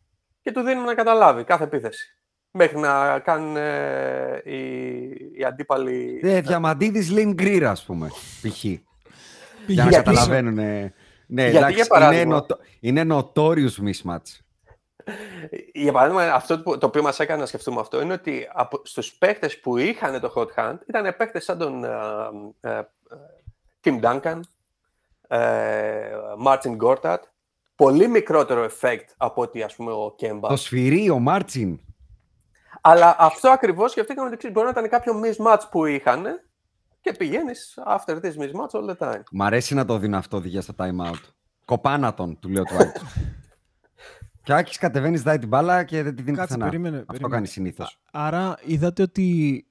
και 0.40 0.52
του 0.52 0.60
δίνουμε 0.60 0.86
να 0.86 0.94
καταλάβει 0.94 1.44
κάθε 1.44 1.64
επίθεση 1.64 2.18
μέχρι 2.56 2.78
να 2.78 3.18
κάνουν 3.18 3.56
ε, 3.56 4.42
οι, 4.44 4.58
οι 5.36 5.44
αντίπαλοι... 5.46 6.20
Ναι, 6.22 6.40
Διαμαντίδης 6.40 7.10
Λιν 7.10 7.32
Γκρι, 7.32 7.64
ας 7.64 7.84
πούμε, 7.84 8.08
π.χ. 8.42 8.64
για 9.66 9.84
να 9.84 9.90
καταλαβαίνουν. 9.90 10.54
Ναι, 11.26 11.42
Γιατί, 11.42 11.56
εντάξει, 11.56 11.74
για 11.74 11.86
παράδειγμα, 11.86 12.22
είναι, 12.22 12.34
νοτο, 12.34 12.58
είναι 12.80 13.06
notorious 13.08 13.88
mismatch. 13.88 14.38
Για 15.72 15.92
παράδειγμα, 15.92 16.22
αυτό 16.22 16.62
το 16.62 16.86
οποίο 16.86 17.02
μας 17.02 17.20
έκανε 17.20 17.40
να 17.40 17.46
σκεφτούμε 17.46 17.80
αυτό 17.80 18.00
είναι 18.00 18.12
ότι 18.12 18.48
από, 18.52 18.80
στους 18.82 19.12
παίχτες 19.12 19.60
που 19.60 19.76
είχαν 19.76 20.20
το 20.20 20.32
hot 20.36 20.48
hand 20.56 20.78
ήταν 20.88 21.14
παίχτες 21.16 21.44
σαν 21.44 21.58
τον 21.58 21.84
uh, 21.84 22.70
uh, 22.70 22.82
Tim 23.84 24.00
Duncan, 24.00 24.40
uh, 25.28 26.46
Martin 26.46 26.76
Gortat, 26.76 27.18
πολύ 27.74 28.08
μικρότερο 28.08 28.66
effect 28.66 29.06
από 29.16 29.42
ότι 29.42 29.62
ας 29.62 29.74
πούμε 29.74 29.92
ο 29.92 30.14
Kemba. 30.20 30.48
Το 30.48 30.56
σφυρί, 30.56 31.10
ο 31.10 31.18
Μάρτσιν. 31.18 31.78
Αλλά 32.86 33.16
αυτό 33.18 33.50
ακριβώς 33.50 33.90
σκεφτήκαμε 33.90 34.30
ότι 34.32 34.50
μπορεί 34.50 34.64
να 34.64 34.70
ήταν 34.70 34.88
κάποιο 34.88 35.20
mismatch 35.24 35.60
που 35.70 35.86
είχαν 35.86 36.24
και 37.00 37.12
πηγαίνεις 37.12 37.78
after 37.86 38.20
this 38.20 38.32
mismatch 38.32 38.70
all 38.70 38.94
the 38.94 38.96
time. 38.98 39.22
Μ' 39.32 39.42
αρέσει 39.42 39.74
να 39.74 39.84
το 39.84 39.98
δίνω 39.98 40.16
αυτό 40.16 40.36
οδηγία 40.36 40.60
στο 40.60 40.74
time 40.76 41.06
out. 41.10 41.20
Κοπάνα 41.64 42.14
τον, 42.14 42.38
του 42.38 42.48
λέω 42.48 42.62
του 42.62 42.74
Άκη. 42.76 43.00
και 44.42 44.52
ο 44.52 44.56
Άκης 44.56 44.78
κατεβαίνεις, 44.78 45.18
ζητάει 45.18 45.38
την 45.38 45.48
μπάλα 45.48 45.84
και 45.84 46.02
δεν 46.02 46.14
τη 46.16 46.22
δίνει 46.22 46.36
Κάτσε, 46.36 46.56
Περίμενε, 46.56 46.96
αυτό 46.96 47.06
περίμενε. 47.06 47.34
κάνει 47.34 47.46
συνήθως. 47.46 47.98
Άρα 48.12 48.56
είδατε 48.64 49.02
ότι 49.02 49.66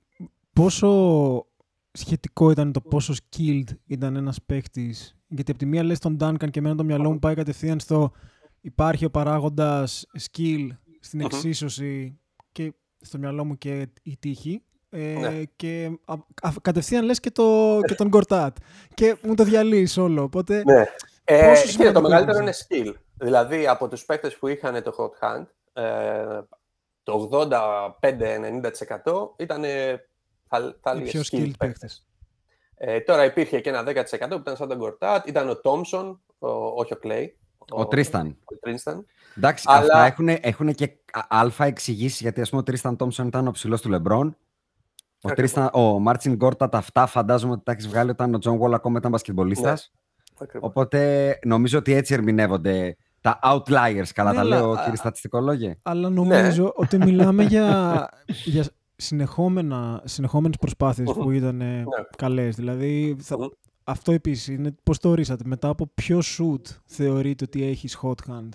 πόσο 0.53 1.45
σχετικό 1.91 2.51
ήταν 2.51 2.71
το 2.71 2.81
πόσο 2.81 3.13
skilled 3.13 3.69
ήταν 3.85 4.15
ένας 4.15 4.41
παίχτης. 4.45 5.17
Γιατί 5.27 5.51
από 5.51 5.59
τη 5.59 5.65
μία 5.65 5.83
λες 5.83 5.99
τον 5.99 6.17
Duncan 6.21 6.49
και 6.49 6.59
εμένα 6.59 6.75
το 6.75 6.83
μυαλό 6.83 7.11
μου 7.11 7.19
πάει 7.19 7.35
κατευθείαν 7.35 7.79
στο 7.79 8.11
υπάρχει 8.61 9.05
ο 9.05 9.09
παράγοντας 9.09 10.07
skill 10.19 10.67
στην 10.99 11.21
εξίσωση 11.21 12.17
και 12.17 12.22
στο 13.03 13.17
μυαλό 13.17 13.45
μου 13.45 13.57
και 13.57 13.87
η 14.03 14.17
τύχη. 14.17 14.63
Ε, 14.89 14.97
ναι. 14.97 15.43
Και 15.55 15.91
α, 16.05 16.13
α, 16.41 16.51
κατευθείαν 16.61 17.05
λες 17.05 17.19
και, 17.19 17.31
το, 17.31 17.79
και 17.87 17.95
τον 17.95 18.07
Γκορτάτ. 18.07 18.57
και 18.93 19.15
μου 19.21 19.35
το 19.35 19.43
διαλύεις 19.43 19.97
όλο. 19.97 20.23
Οπότε, 20.23 20.63
ναι. 20.65 20.85
Ε, 21.23 21.53
και 21.77 21.91
το 21.91 22.01
μεγαλύτερο 22.01 22.39
είναι 22.39 22.53
skill. 22.53 22.93
Δηλαδή, 23.13 23.67
από 23.67 23.87
τους 23.87 24.05
παίκτες 24.05 24.37
που 24.37 24.47
είχαν 24.47 24.83
το 24.83 24.95
hot 24.97 25.11
hand, 25.23 25.45
ε, 25.73 26.41
το 27.03 27.29
85-90% 27.31 27.41
ήταν 29.37 29.63
θα, 30.47 30.77
θα 30.81 31.01
πιο 31.01 31.21
skilled 31.31 31.51
παίκτες. 31.57 32.07
Ε, 32.75 32.99
τώρα 32.99 33.25
υπήρχε 33.25 33.59
και 33.59 33.69
ένα 33.69 33.83
10% 33.83 34.29
που 34.29 34.35
ήταν 34.35 34.55
σαν 34.55 34.67
τον 34.67 34.77
Γκορτάτ, 34.77 35.27
ήταν 35.27 35.49
ο 35.49 35.55
Τόμσον, 35.55 36.21
όχι 36.75 36.93
ο 36.93 36.97
Κλέη. 36.97 37.37
Ο, 37.69 37.87
Τρίσταν. 37.87 38.37
Ο 38.43 38.55
Τρίσταν. 38.55 39.05
Εντάξει, 39.37 39.63
Αλλά... 39.67 39.79
αυτά 39.79 40.05
έχουν, 40.05 40.27
έχουν 40.41 40.73
και 40.73 40.97
άλφα 41.27 41.65
εξηγήσεις, 41.65 42.21
γιατί 42.21 42.41
ας 42.41 42.49
πούμε 42.49 42.61
ο 42.61 42.63
Τρίσταν 42.63 42.95
Τόμψον 42.95 43.27
ήταν 43.27 43.47
ο 43.47 43.51
ψηλός 43.51 43.81
του 43.81 43.89
Λεμπρόν. 43.89 44.37
Ο, 45.21 45.29
Τρίσταν, 45.29 45.69
ο 45.73 45.99
Μάρτσιν 45.99 46.35
Γκόρτατ 46.35 46.77
αυτά 46.77 47.05
φαντάζομαι 47.05 47.53
ότι 47.53 47.63
τα 47.63 47.71
έχεις 47.71 47.87
βγάλει 47.87 48.09
όταν 48.09 48.33
ο 48.33 48.37
Τζον 48.37 48.55
Γουόλ 48.55 48.73
ακόμα 48.73 48.97
ήταν 48.97 49.11
μπασκετμπολίστας. 49.11 49.91
Ναι. 50.39 50.47
Οπότε 50.59 51.39
νομίζω 51.45 51.77
ότι 51.77 51.93
έτσι 51.93 52.13
ερμηνεύονται 52.13 52.97
τα 53.21 53.39
outliers, 53.43 54.07
καλά 54.13 54.31
ναι, 54.31 54.37
τα 54.37 54.43
λέω 54.43 54.75
κύριε 54.75 54.95
στατιστικολόγε. 54.95 55.75
Αλλά 55.81 56.09
νομίζω 56.09 56.63
ναι. 56.63 56.69
ότι 56.83 56.97
μιλάμε 56.97 57.43
για, 57.43 58.09
για 58.25 58.65
συνεχόμενα, 58.95 60.01
συνεχόμενες 60.05 60.57
προσπάθειες 60.57 61.11
που 61.13 61.31
ήταν 61.31 61.55
ναι. 61.55 61.83
καλές. 62.17 62.55
Δηλαδή 62.55 63.15
θα, 63.19 63.37
αυτό 63.83 64.11
επίσης 64.11 64.47
είναι 64.47 64.75
πώς 64.83 64.99
το 64.99 65.09
ορίσατε. 65.09 65.43
Μετά 65.45 65.67
από 65.67 65.87
ποιο 65.93 66.19
shoot 66.37 66.61
θεωρείτε 66.85 67.43
ότι 67.43 67.63
έχεις 67.63 67.97
hot 68.01 68.31
hand; 68.31 68.49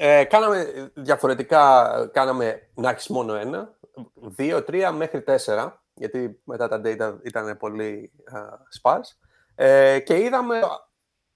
Ε, 0.00 0.24
κάναμε 0.24 0.90
διαφορετικά, 0.94 1.90
κάναμε 2.12 2.70
να 2.74 2.90
έχεις 2.90 3.08
μόνο 3.08 3.34
ένα, 3.34 3.78
δύο, 4.14 4.64
τρία 4.64 4.92
μέχρι 4.92 5.22
τέσσερα, 5.22 5.84
γιατί 5.94 6.40
μετά 6.44 6.68
τα 6.68 6.80
data 6.84 7.18
ήταν 7.24 7.56
πολύ 7.56 8.12
uh, 8.84 9.00
Ε, 9.54 9.98
και 10.00 10.18
είδαμε 10.18 10.60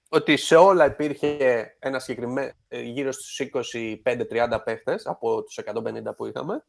ότι 0.09 0.37
σε 0.37 0.55
όλα 0.55 0.85
υπήρχε 0.85 1.37
ένα 1.79 1.99
συγκεκριμένο 1.99 2.51
ε, 2.67 2.81
γύρω 2.81 3.11
στους 3.11 3.41
25-30 4.05 4.59
παίχτες 4.63 5.07
από 5.07 5.43
τους 5.43 5.59
150 5.65 6.15
που 6.15 6.25
είχαμε. 6.25 6.65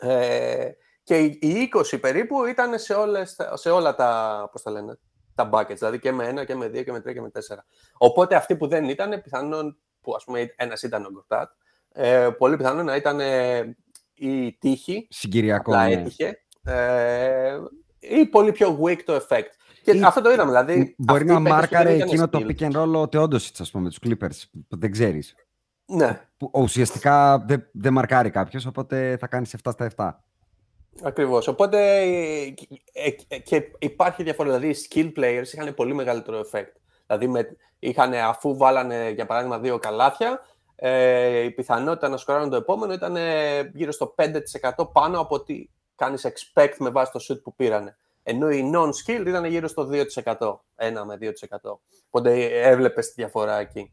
Ε, 0.00 0.70
και 1.02 1.18
οι 1.18 1.70
20 1.92 2.00
περίπου 2.00 2.44
ήταν 2.44 2.78
σε, 2.78 2.94
όλες, 2.94 3.36
σε 3.54 3.70
όλα 3.70 3.94
τα, 3.94 4.48
πώς 4.52 4.62
τα 4.62 4.70
λένε, 4.70 4.98
τα 5.34 5.50
buckets, 5.52 5.76
δηλαδή 5.76 5.98
και 5.98 6.12
με 6.12 6.26
ένα 6.26 6.44
και 6.44 6.54
με 6.54 6.68
δύο 6.68 6.82
και 6.82 6.92
με 6.92 7.00
τρία 7.00 7.14
και 7.14 7.20
με 7.20 7.30
τέσσερα. 7.30 7.64
Οπότε 7.98 8.34
αυτοί 8.34 8.56
που 8.56 8.66
δεν 8.66 8.88
ήταν, 8.88 9.22
πιθανόν 9.22 9.76
που 10.02 10.14
ας 10.14 10.24
πούμε 10.24 10.52
ένας 10.56 10.82
ήταν 10.82 11.04
ο 11.04 11.08
Γκορτάτ, 11.12 11.50
Ε, 11.94 12.28
πολύ 12.38 12.56
πιθανό 12.56 12.82
να 12.82 12.96
ήταν 12.96 13.20
ε, 13.20 13.76
η 14.14 14.52
τύχη. 14.52 15.06
Συγκυριακό. 15.10 15.72
Απλά 15.72 15.86
ναι. 15.88 15.92
έτυχε. 15.94 16.42
Ε, 16.64 17.58
ή 17.98 18.26
πολύ 18.26 18.52
πιο 18.52 18.78
weak 18.82 18.98
το 19.04 19.14
effect. 19.28 19.48
Και 19.82 19.90
Ή- 19.90 20.02
αυτό 20.04 20.20
το 20.20 20.30
είδαμε. 20.30 20.50
Δηλαδή, 20.50 20.94
Μπορεί 20.98 21.30
αυτοί 21.30 21.32
να 21.32 21.38
οι 21.38 21.42
παίκτες 21.42 21.48
που 21.50 21.54
μάρκαρε 21.54 21.88
δεν 21.88 21.96
ήταν 21.96 22.08
εκείνο 22.08 22.28
το 22.28 22.38
skill. 22.38 22.46
pick 22.50 22.70
and 22.72 22.82
roll 22.82 23.00
ο 23.00 23.08
Τεόντοσιτς, 23.08 23.60
ας 23.60 23.70
πούμε, 23.70 23.88
τους 23.88 23.98
Clippers, 24.06 24.42
που 24.68 24.78
δεν 24.78 24.90
ξέρεις. 24.90 25.34
Ναι, 25.86 26.20
Που 26.36 26.50
ουσιαστικά 26.54 27.38
δεν, 27.46 27.68
δεν 27.72 27.92
μαρκάρει 27.92 28.30
κάποιος, 28.30 28.66
οπότε 28.66 29.16
θα 29.20 29.26
κάνεις 29.26 29.54
7 29.62 29.70
στα 29.72 29.84
7. 29.96 30.18
ακριβώς. 31.02 31.48
Οπότε 31.48 32.00
ε, 32.02 32.54
ε, 33.28 33.38
και 33.38 33.62
υπάρχει 33.78 34.22
διαφορά. 34.22 34.58
Δηλαδή, 34.58 34.68
οι 34.80 34.86
skill 34.90 35.12
players 35.18 35.46
είχαν 35.52 35.74
πολύ 35.74 35.94
μεγαλύτερο 35.94 36.40
effect. 36.50 36.72
Δηλαδή, 37.16 37.28
με, 37.28 37.56
είχαν, 37.78 38.14
αφού 38.14 38.56
βάλανε, 38.56 39.10
για 39.10 39.26
παράδειγμα, 39.26 39.58
δύο 39.58 39.78
καλάθια, 39.78 40.40
ε, 40.74 41.38
η 41.38 41.50
πιθανότητα 41.50 42.08
να 42.08 42.16
σκοράρουν 42.16 42.50
το 42.50 42.56
επόμενο 42.56 42.92
ήταν 42.92 43.16
ε, 43.16 43.70
γύρω 43.74 43.92
στο 43.92 44.14
5% 44.18 44.92
πάνω 44.92 45.20
από 45.20 45.34
ό,τι 45.34 45.68
κάνεις 45.96 46.26
expect 46.26 46.74
με 46.78 46.90
βάση 46.90 47.12
το 47.12 47.20
shoot 47.28 47.42
που 47.42 47.54
πήρανε. 47.54 47.96
Ενώ 48.22 48.50
η 48.50 48.70
non-skill 48.74 49.26
ήταν 49.26 49.44
γύρω 49.44 49.68
στο 49.68 49.88
2%, 49.92 50.00
1 50.22 50.34
με 51.06 51.18
2%. 51.20 51.30
Οπότε 52.06 52.44
έβλεπες 52.44 53.06
τη 53.06 53.12
διαφορά 53.16 53.58
εκεί. 53.58 53.92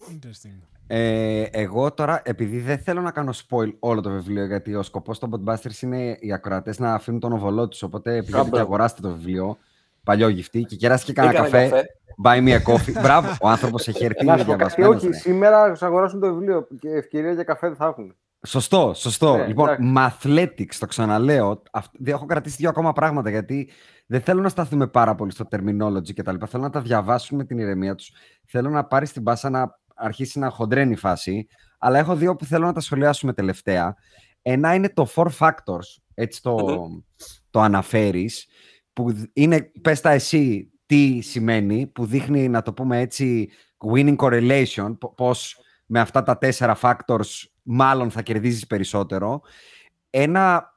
Interesting. 0.00 0.74
Ε, 0.86 1.42
εγώ 1.42 1.92
τώρα, 1.92 2.22
επειδή 2.24 2.60
δεν 2.60 2.78
θέλω 2.78 3.00
να 3.00 3.10
κάνω 3.10 3.32
spoil 3.32 3.72
όλο 3.78 4.00
το 4.00 4.10
βιβλίο, 4.10 4.44
γιατί 4.46 4.74
ο 4.74 4.82
σκοπός 4.82 5.18
των 5.18 5.30
Podbusters 5.30 5.82
είναι 5.82 6.16
οι 6.20 6.32
ακροατές 6.32 6.78
να 6.78 6.94
αφήνουν 6.94 7.20
τον 7.20 7.32
οβολό 7.32 7.68
τους, 7.68 7.82
οπότε 7.82 8.10
πηγαίνετε 8.10 8.42
και 8.42 8.48
μπράβο. 8.48 8.66
αγοράστε 8.66 9.00
το 9.00 9.10
βιβλίο, 9.10 9.58
παλιό 10.04 10.28
γυφτή, 10.28 10.62
και 10.62 10.76
κεράσετε 10.76 11.12
και 11.12 11.20
κανένα 11.20 11.46
Έκανε 11.46 11.68
καφέ, 11.68 11.84
buy 12.24 12.36
me 12.48 12.60
a 12.60 12.62
coffee. 12.72 13.00
Μπράβο, 13.02 13.36
ο 13.42 13.48
άνθρωπος 13.48 13.88
έχει 13.88 14.04
έρθει, 14.04 14.24
Να 14.24 14.32
είναι 14.32 14.40
σου 14.42 14.46
πω 14.46 14.52
κάτι, 14.56 14.64
διαβασμένος. 14.74 14.96
όχι, 14.96 15.06
ρε. 15.06 15.18
σήμερα 15.18 15.74
θα 15.74 15.86
αγοράσουν 15.86 16.20
το 16.20 16.34
βιβλίο 16.34 16.66
και 16.78 16.88
ευκαιρία 16.88 17.32
για 17.32 17.42
καφέ 17.44 17.66
δεν 17.66 17.76
θα 17.76 17.86
έχουν. 17.86 18.16
Σωστό, 18.46 18.92
σωστό. 18.94 19.36
Ναι, 19.36 19.46
λοιπόν, 19.46 19.68
εντάξει. 19.68 19.92
Mathletics, 19.96 20.74
το 20.78 20.86
ξαναλέω. 20.86 21.62
αυ- 21.72 21.94
δεν- 21.98 22.14
Έχω 22.14 22.26
κρατήσει 22.26 22.56
δύο 22.56 22.68
ακόμα 22.68 22.92
πράγματα 22.92 23.30
γιατί 23.30 23.70
δεν 24.06 24.20
θέλω 24.20 24.40
να 24.42 24.48
σταθούμε 24.48 24.86
πάρα 24.86 25.14
πολύ 25.14 25.32
στο 25.32 25.44
terminology 25.50 26.12
και 26.14 26.22
τα 26.22 26.32
λοιπά. 26.32 26.46
Θέλω 26.46 26.62
να 26.62 26.70
τα 26.70 26.80
διαβάσουν 26.80 27.36
με 27.36 27.44
την 27.44 27.58
ηρεμία 27.58 27.94
τους. 27.94 28.10
Θέλω 28.46 28.70
να 28.70 28.84
πάρει 28.84 29.08
την 29.08 29.22
πάσα 29.22 29.50
να 29.50 29.78
αρχίσει 29.94 30.38
να 30.38 30.50
χοντρένει 30.50 30.92
η 30.92 30.96
φάση. 30.96 31.46
Αλλά 31.78 31.98
έχω 31.98 32.14
δύο 32.16 32.36
που 32.36 32.44
θέλω 32.44 32.66
να 32.66 32.72
τα 32.72 32.80
σχολιάσουμε 32.80 33.32
τελευταία. 33.32 33.94
Ένα 34.42 34.74
είναι 34.74 34.88
το 34.88 35.08
four 35.14 35.26
factors, 35.38 36.02
έτσι 36.14 36.42
το, 36.42 36.56
το 37.50 37.60
αναφέρεις, 37.60 38.46
που 38.94 39.12
δ- 39.12 39.30
είναι, 39.32 39.70
πες 39.82 40.00
τα 40.00 40.10
εσύ, 40.10 40.72
τι 40.86 41.20
σημαίνει, 41.20 41.86
που 41.86 42.06
δείχνει, 42.06 42.48
να 42.48 42.62
το 42.62 42.72
πούμε 42.72 43.00
έτσι, 43.00 43.50
winning 43.92 44.16
correlation, 44.16 44.96
πο- 44.98 45.14
πώς 45.14 45.58
με 45.86 46.00
αυτά 46.00 46.22
τα 46.22 46.38
τέσσερα 46.38 46.78
factors 46.80 47.44
μάλλον 47.62 48.10
θα 48.10 48.22
κερδίζεις 48.22 48.66
περισσότερο. 48.66 49.42
Ένα 50.10 50.72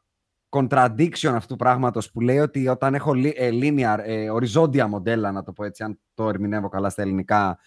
contradiction 0.49 1.31
αυτού 1.33 1.47
του 1.47 1.55
πράγματος 1.55 2.11
που 2.11 2.21
λέει 2.21 2.39
ότι 2.39 2.67
όταν 2.67 2.95
έχω 2.95 3.11
li- 3.15 3.33
ε, 3.35 3.49
linear, 3.51 3.97
ε, 4.03 4.29
οριζόντια 4.29 4.87
μοντέλα, 4.87 5.31
να 5.31 5.43
το 5.43 5.53
πω 5.53 5.63
έτσι, 5.63 5.83
αν 5.83 5.99
το 6.13 6.29
ερμηνεύω 6.29 6.69
καλά 6.69 6.89
στα 6.89 7.01
ελληνικά, 7.01 7.59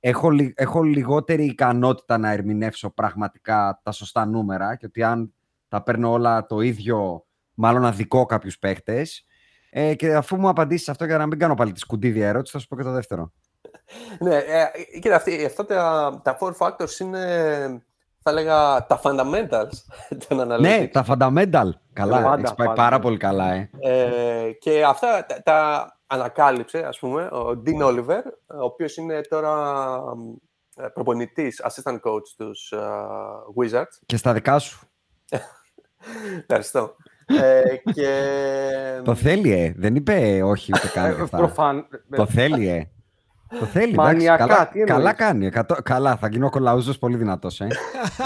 έχω, 0.00 0.30
λι- 0.30 0.60
έχω 0.60 0.82
λιγότερη 0.82 1.44
ικανότητα 1.44 2.18
να 2.18 2.30
ερμηνεύσω 2.32 2.90
πραγματικά 2.90 3.80
τα 3.82 3.92
σωστά 3.92 4.26
νούμερα 4.26 4.76
και 4.76 4.86
ότι 4.86 5.02
αν 5.02 5.34
τα 5.68 5.82
παίρνω 5.82 6.10
όλα 6.10 6.46
το 6.46 6.60
ίδιο, 6.60 7.26
μάλλον 7.54 7.84
αδικό 7.84 8.26
κάποιους 8.26 8.58
παίχτες. 8.58 9.24
Ε, 9.78 9.94
και 9.94 10.14
αφού 10.14 10.36
μου 10.36 10.48
απαντήσεις 10.48 10.88
αυτό 10.88 11.04
για 11.04 11.18
να 11.18 11.26
μην 11.26 11.38
κάνω 11.38 11.54
πάλι 11.54 11.72
τη 11.72 11.78
σκουντίδια 11.78 12.28
ερώτηση, 12.28 12.52
θα 12.52 12.58
σου 12.58 12.68
πω 12.68 12.76
και 12.76 12.82
το 12.82 12.90
δεύτερο. 12.90 13.32
Ναι, 14.18 14.36
ε, 14.36 14.66
κοίτα, 15.00 15.14
αυτοί, 15.14 15.44
αυτά 15.44 15.66
τα, 15.66 16.20
τα 16.24 16.38
four 16.40 16.52
factors 16.58 17.00
είναι, 17.00 17.18
θα 18.22 18.30
έλεγα, 18.30 18.86
τα 18.86 19.00
fundamentals 19.02 19.76
των 20.28 20.40
analytics. 20.40 20.60
Ναι, 20.60 20.88
τα 20.92 21.04
fundamental. 21.08 21.68
Καλά, 21.92 22.22
Πάντα, 22.22 22.34
έχεις 22.34 22.54
πάει 22.54 22.66
πάντα. 22.66 22.82
πάρα 22.82 22.98
πολύ 22.98 23.16
καλά, 23.16 23.52
ε. 23.52 23.70
Ε, 23.80 24.52
και 24.52 24.84
αυτά 24.84 25.26
τα, 25.26 25.42
τα 25.42 25.98
ανακάλυψε, 26.06 26.78
ας 26.78 26.98
πούμε, 26.98 27.22
ο 27.22 27.62
Dean 27.66 27.86
Oliver, 27.86 28.22
ο 28.46 28.64
οποίος 28.64 28.96
είναι 28.96 29.20
τώρα 29.20 29.98
ε, 30.76 30.86
προπονητής, 30.86 31.62
assistant 31.64 32.00
coach 32.00 32.28
τους 32.36 32.72
ε, 32.72 32.78
Wizards. 33.56 33.98
Και 34.06 34.16
στα 34.16 34.32
δικά 34.32 34.58
σου. 34.58 34.88
Ευχαριστώ. 36.40 36.96
Ε, 37.26 37.62
και... 37.94 38.10
Το 39.04 39.14
θέλει, 39.14 39.52
ε. 39.52 39.72
Δεν 39.76 39.94
είπε 39.94 40.42
όχι 40.44 40.72
ούτε 40.74 40.88
καν 40.88 41.14
και 41.14 41.20
Ε, 41.20 41.22
αυτά. 41.22 41.36
Προφαν... 41.36 41.86
Το 42.16 42.26
θέλει, 42.26 42.68
ε. 42.68 42.88
Το 43.58 43.64
θέλει, 43.66 43.92
εντάξει. 43.92 44.12
Μανιακά, 44.14 44.46
Καλά, 44.46 44.68
τι 44.68 44.80
εννοείς; 44.80 44.96
καλά 44.96 45.12
κάνει. 45.12 45.46
Εκατό- 45.46 45.82
καλά, 45.82 46.16
θα 46.16 46.28
γίνω 46.28 46.50
κολαούζος 46.50 46.98
πολύ 46.98 47.16
δυνατός, 47.16 47.60
ε. 47.60 47.66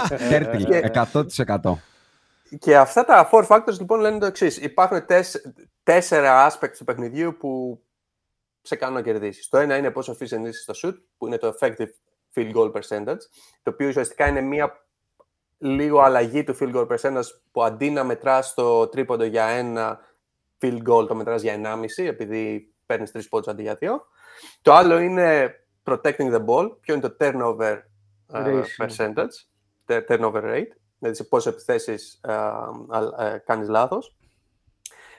Τέρτιλ, 0.29 0.65
Και- 0.65 0.91
100%. 1.13 1.73
Και 2.59 2.77
αυτά 2.77 3.05
τα 3.05 3.29
four 3.31 3.47
factors 3.47 3.77
λοιπόν 3.79 3.99
λένε 3.99 4.17
το 4.19 4.25
εξής. 4.25 4.57
Υπάρχουν 4.57 5.05
τεσ, 5.05 5.41
τέσσερα 5.83 6.51
aspects 6.51 6.75
του 6.77 6.83
παιχνιδιού 6.83 7.35
που 7.39 7.81
σε 8.61 8.75
κάνουν 8.75 8.95
να 8.95 9.01
κερδίσεις. 9.01 9.47
Το 9.49 9.57
ένα 9.57 9.77
είναι 9.77 9.91
πόσο 9.91 10.11
efficient 10.13 10.45
είσαι 10.47 10.61
στο 10.71 10.73
shoot, 10.83 10.93
που 11.17 11.27
είναι 11.27 11.37
το 11.37 11.55
effective 11.59 11.87
field 12.35 12.51
goal 12.55 12.71
percentage, 12.71 13.17
το 13.63 13.71
οποίο 13.71 13.87
ουσιαστικά 13.87 14.27
είναι 14.27 14.41
μία 14.41 14.85
λίγο 15.63 15.99
αλλαγή 15.99 16.43
του 16.43 16.57
field 16.59 16.75
goal 16.75 16.87
percentage 16.87 17.25
που 17.51 17.63
αντί 17.63 17.89
να 17.89 18.03
μετράς 18.03 18.53
το 18.53 18.87
τρίποντο 18.87 19.23
για 19.23 19.45
ένα 19.45 19.99
field 20.59 20.81
goal, 20.89 21.07
το 21.07 21.15
μετράς 21.15 21.41
για 21.41 21.53
1,5 21.97 22.03
επειδή 22.05 22.73
παίρνεις 22.85 23.11
τρεις 23.11 23.29
πόντους 23.29 23.47
αντί 23.47 23.61
για 23.61 23.75
δύο. 23.75 24.05
Το 24.61 24.73
άλλο 24.73 24.97
είναι 24.99 25.55
protecting 25.83 26.33
the 26.35 26.45
ball, 26.45 26.69
ποιο 26.81 26.93
είναι 26.93 27.09
το 27.09 27.15
turnover 27.19 27.79
ε, 28.33 28.61
Ratio. 28.61 28.85
percentage, 28.85 29.35
τε- 29.85 30.11
turnover 30.11 30.43
rate, 30.43 30.71
δηλαδή 30.99 31.15
σε 31.15 31.23
πόσες 31.23 31.53
επιθέσεις 31.53 32.19
ε, 32.23 32.33
α- 32.33 33.25
ε, 33.25 33.37
κάνεις 33.45 33.67
λάθος. 33.69 34.15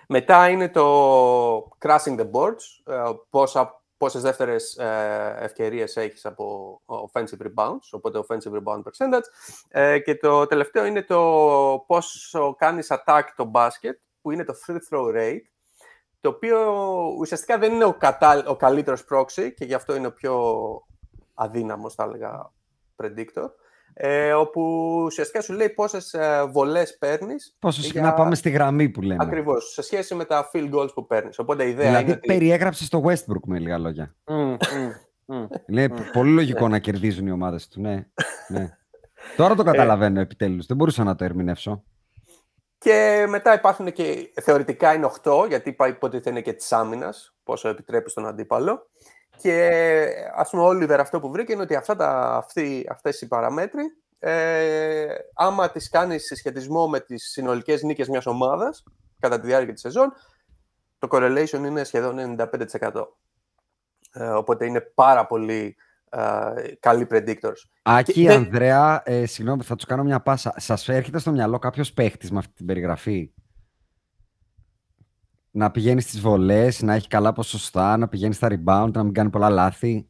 Μετά 0.08 0.48
είναι 0.48 0.68
το 0.68 1.56
crashing 1.78 2.18
the 2.18 2.30
boards, 2.30 2.64
ε, 2.86 3.02
πόσα, 3.30 3.81
πόσες 4.02 4.22
δεύτερες 4.22 4.76
ε, 4.76 5.36
ευκαιρίες 5.38 5.96
έχεις 5.96 6.26
από 6.26 6.80
offensive 6.86 7.46
rebounds, 7.46 7.88
οπότε 7.90 8.20
offensive 8.28 8.52
rebound 8.52 8.82
percentage. 8.82 9.26
Ε, 9.68 9.98
και 9.98 10.16
το 10.16 10.46
τελευταίο 10.46 10.84
είναι 10.84 11.02
το 11.02 11.18
πόσο 11.86 12.54
κάνεις 12.54 12.86
attack 12.90 13.22
το 13.36 13.50
basket, 13.54 13.96
που 14.22 14.30
είναι 14.30 14.44
το 14.44 14.54
free 14.66 14.78
throw 14.90 15.14
rate, 15.16 15.40
το 16.20 16.28
οποίο 16.28 16.58
ουσιαστικά 17.18 17.58
δεν 17.58 17.72
είναι 17.72 17.84
ο, 17.84 17.94
κατα... 17.94 18.44
ο 18.46 18.56
καλύτερος 18.56 19.04
proxy 19.10 19.52
και 19.56 19.64
γι' 19.64 19.74
αυτό 19.74 19.94
είναι 19.94 20.06
ο 20.06 20.12
πιο 20.12 20.36
αδύναμος, 21.34 21.94
θα 21.94 22.04
έλεγα, 22.04 22.52
predictor, 22.96 23.50
ε, 23.94 24.32
όπου 24.32 24.62
ουσιαστικά 25.04 25.40
σου 25.40 25.52
λέει 25.52 25.68
πόσες 25.68 26.12
ε, 26.14 26.44
βολές 26.50 26.98
παίρνεις 26.98 27.56
Πόσο 27.58 27.80
για- 27.80 27.90
συχνά 27.90 28.14
πάμε 28.14 28.34
στη 28.34 28.50
γραμμή 28.50 28.88
που 28.88 29.02
λέμε. 29.02 29.24
Ακριβώς, 29.24 29.72
σε 29.72 29.82
σχέση 29.82 30.14
με 30.14 30.24
τα 30.24 30.50
field 30.52 30.70
goals 30.74 30.94
που 30.94 31.06
παίρνεις. 31.06 31.38
Οπότε 31.38 31.64
η 31.64 31.68
ιδέα 31.70 31.86
Δηλαδή, 31.86 32.04
είναι 32.04 32.12
ότι... 32.12 32.26
περιέγραψες 32.26 32.88
το 32.88 33.02
Westbrook 33.06 33.42
με 33.46 33.58
λίγα 33.58 33.78
λόγια. 33.78 34.14
Μμ, 34.26 34.34
μμ, 34.34 34.56
μμ. 35.36 35.46
Είναι 35.66 35.88
πολύ 36.12 36.30
λογικό 36.30 36.68
να 36.68 36.78
κερδίζουν 36.78 37.26
οι 37.26 37.30
ομάδες 37.30 37.68
του, 37.68 37.80
ναι. 37.80 38.06
ναι. 38.48 38.76
Τώρα 39.36 39.52
Ε, 39.52 39.56
το 39.56 39.62
καταλαβαίνω 39.62 40.20
επιτέλους. 40.20 40.66
Δεν 40.66 40.76
μπορούσα 40.76 41.04
να 41.04 41.14
το 41.14 41.24
ερμηνεύσω. 41.24 41.84
Και 42.78 43.26
μετά 43.28 43.54
υπάρχουν 43.54 43.92
και 43.92 44.32
θεωρητικά 44.42 44.94
είναι 44.94 45.10
8, 45.22 45.44
γιατί 45.48 45.68
είπα 45.68 45.88
υποτίθεται 45.88 46.30
είναι 46.30 46.40
και 46.40 46.52
της 46.52 46.72
άμυνας, 46.72 47.34
πόσο 47.44 47.68
επιτρέπει 47.68 48.10
στον 48.10 48.26
αντίπαλο. 48.26 48.90
Και 49.42 49.70
ας 50.34 50.50
πούμε, 50.50 50.62
ο 50.62 50.66
Όλιβερ 50.66 51.00
αυτό 51.00 51.20
που 51.20 51.30
βρήκε 51.30 51.52
είναι 51.52 51.62
ότι 51.62 51.74
αυτά 51.74 51.96
τα, 51.96 52.36
αυτοί, 52.36 52.86
αυτές 52.90 53.20
οι 53.20 53.28
παραμέτροι, 53.28 53.82
ε, 54.18 55.06
άμα 55.34 55.70
τις 55.70 55.88
κάνεις 55.88 56.24
συσχετισμό 56.24 56.88
με 56.88 57.00
τις 57.00 57.30
συνολικές 57.30 57.82
νίκες 57.82 58.08
μιας 58.08 58.26
ομάδας 58.26 58.82
κατά 59.20 59.40
τη 59.40 59.46
διάρκεια 59.46 59.72
της 59.72 59.82
σεζόν, 59.82 60.12
το 60.98 61.08
correlation 61.10 61.64
είναι 61.66 61.84
σχεδόν 61.84 62.18
95%. 62.18 63.16
Ε, 64.12 64.24
οπότε 64.28 64.66
είναι 64.66 64.80
πάρα 64.80 65.26
πολύ 65.26 65.76
ε, 66.10 66.20
καλοί 66.80 67.06
predictors. 67.10 67.62
Άκη, 67.82 68.12
Και 68.12 68.26
δεν- 68.26 68.36
Ανδρέα, 68.36 69.02
ε, 69.04 69.26
συγγνώμη, 69.26 69.62
θα 69.62 69.74
τους 69.76 69.84
κάνω 69.84 70.02
μια 70.02 70.20
πάσα. 70.20 70.54
Σας 70.56 70.88
έρχεται 70.88 71.18
στο 71.18 71.30
μυαλό 71.30 71.58
κάποιος 71.58 71.92
παίχτης 71.92 72.30
με 72.30 72.38
αυτή 72.38 72.52
την 72.52 72.66
περιγραφή; 72.66 73.32
Να 75.54 75.70
πηγαίνεις 75.70 76.04
στις 76.04 76.20
βολές, 76.20 76.82
να 76.82 76.94
έχει 76.94 77.08
καλά 77.08 77.32
ποσοστά, 77.32 77.96
να 77.96 78.08
πηγαίνεις 78.08 78.36
στα 78.36 78.48
rebound, 78.50 78.90
να 78.92 79.02
μην 79.04 79.12
κάνει 79.12 79.30
πολλά 79.30 79.50
λάθη. 79.50 80.06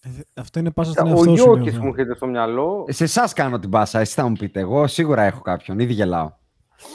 Ε, 0.00 0.08
Αυτό 0.36 0.58
είναι 0.58 0.70
πάσα 0.70 0.90
στην 0.90 1.04
Ο 1.06 1.08
εαυτό 1.08 1.24
σου. 1.24 1.32
Γιώκης 1.32 1.62
νιώθω. 1.72 1.82
μου 1.82 1.88
έρχεται 1.88 2.14
στο 2.14 2.26
μυαλό. 2.26 2.84
Ε, 2.88 2.92
Σε 2.92 3.04
εσάς 3.04 3.32
κάνω 3.32 3.58
την 3.58 3.70
πάσα, 3.70 4.00
εσείς 4.00 4.14
θα 4.14 4.28
μου 4.28 4.32
πείτε. 4.36 4.60
Εγώ 4.60 4.86
σίγουρα 4.86 5.22
έχω 5.22 5.40
κάποιον, 5.40 5.78
ήδη 5.78 5.92
γελάω. 5.92 6.32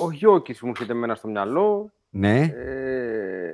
Ο 0.02 0.12
Γιώκης 0.12 0.62
μου 0.62 0.70
έρχεται 0.70 0.92
εμένα 0.92 1.16
στο 1.16 1.28
μυαλό. 1.28 1.92
Ναι, 2.10 2.42
Ε, 2.42 3.52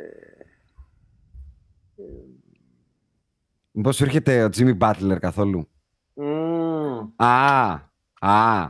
μήπως 3.71 3.95
σου 3.95 4.03
έρχεται 4.03 4.43
ο 4.43 4.49
Jimmy 4.55 4.77
Butler 4.77 5.17
καθόλου; 5.19 5.67
μμ, 6.13 7.23
Α, 7.23 7.71
α. 8.19 8.69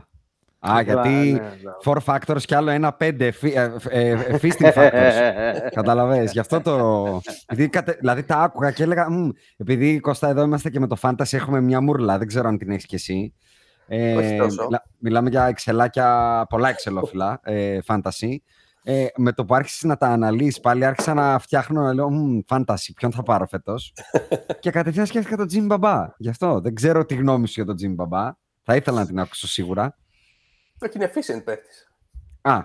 Α, 0.58 0.80
γιατί 0.80 1.08
ναι, 1.08 1.30
ναι. 1.32 1.48
four 1.84 1.96
factors 2.04 2.40
και 2.44 2.56
άλλο 2.56 2.70
ένα 2.70 2.92
πέντε 2.92 3.30
φι- 3.30 3.56
ε, 3.56 3.72
ε, 3.88 4.08
ε, 4.10 4.38
feasting 4.42 4.72
factors. 4.72 5.12
Καταλαβες. 5.74 6.32
Γι' 6.32 6.38
αυτό 6.38 6.60
το... 6.60 7.20
επειδή 7.46 7.68
κατε- 7.68 7.98
Δηλαδή 7.98 8.22
τα 8.22 8.36
άκουγα 8.36 8.70
και 8.70 8.82
έλεγα, 8.82 9.10
«Μμ, 9.10 9.28
επειδή 9.56 10.00
Κώστα 10.00 10.28
εδώ 10.28 10.42
είμαστε 10.42 10.70
και 10.70 10.80
με 10.80 10.86
το 10.86 10.96
fantasy 11.00 11.32
έχουμε 11.32 11.60
μια 11.60 11.80
μουρλα, 11.80 12.18
δεν 12.18 12.26
ξέρω 12.26 12.48
αν 12.48 12.58
την 12.58 12.70
έχεις 12.70 12.86
κι 12.86 12.94
εσύ. 12.94 13.34
Ε, 13.88 14.14
Όχι 14.16 14.36
τόσο. 14.36 14.64
μιλά- 14.64 14.84
μιλάμε 14.98 15.30
για 15.30 15.44
εξελάκια, 15.46 16.46
πολλά 16.48 16.68
εξελόφυλλα, 16.68 17.40
ε, 17.42 17.78
fantasy. 17.86 18.36
Ε, 18.88 19.06
με 19.16 19.32
το 19.32 19.44
που 19.44 19.54
άρχισες 19.54 19.82
να 19.82 19.96
τα 19.96 20.06
αναλύσει, 20.08 20.60
πάλι 20.60 20.84
άρχισα 20.84 21.14
να 21.14 21.38
φτιάχνω 21.38 21.82
να 21.82 21.92
λέω 21.94 22.10
«Μμ, 22.10 22.38
fantasy, 22.48 22.90
ποιον 22.96 23.12
θα 23.12 23.22
πάρω 23.22 23.46
φέτος; 23.46 23.92
και 24.60 24.70
κατευθείαν 24.70 25.06
σκέφτηκα 25.06 25.36
τον 25.36 25.46
Jim 25.52 25.62
Μπαμπά. 25.66 26.04
Γι' 26.16 26.28
αυτό 26.28 26.60
δεν 26.60 26.74
ξέρω 26.74 27.04
τη 27.04 27.14
γνώμη 27.14 27.46
σου 27.46 27.62
για 27.62 27.64
τον 27.64 27.76
Jim 27.82 27.94
Μπαμπά. 27.94 28.30
Θα 28.62 28.76
ήθελα 28.76 28.98
να 29.00 29.06
την 29.06 29.18
ακούσω 29.20 29.46
σίγουρα. 29.48 29.96
Όχι, 30.82 30.92
είναι 30.96 31.10
efficient 31.14 31.44
παίχτης. 31.44 31.90
Α, 32.42 32.60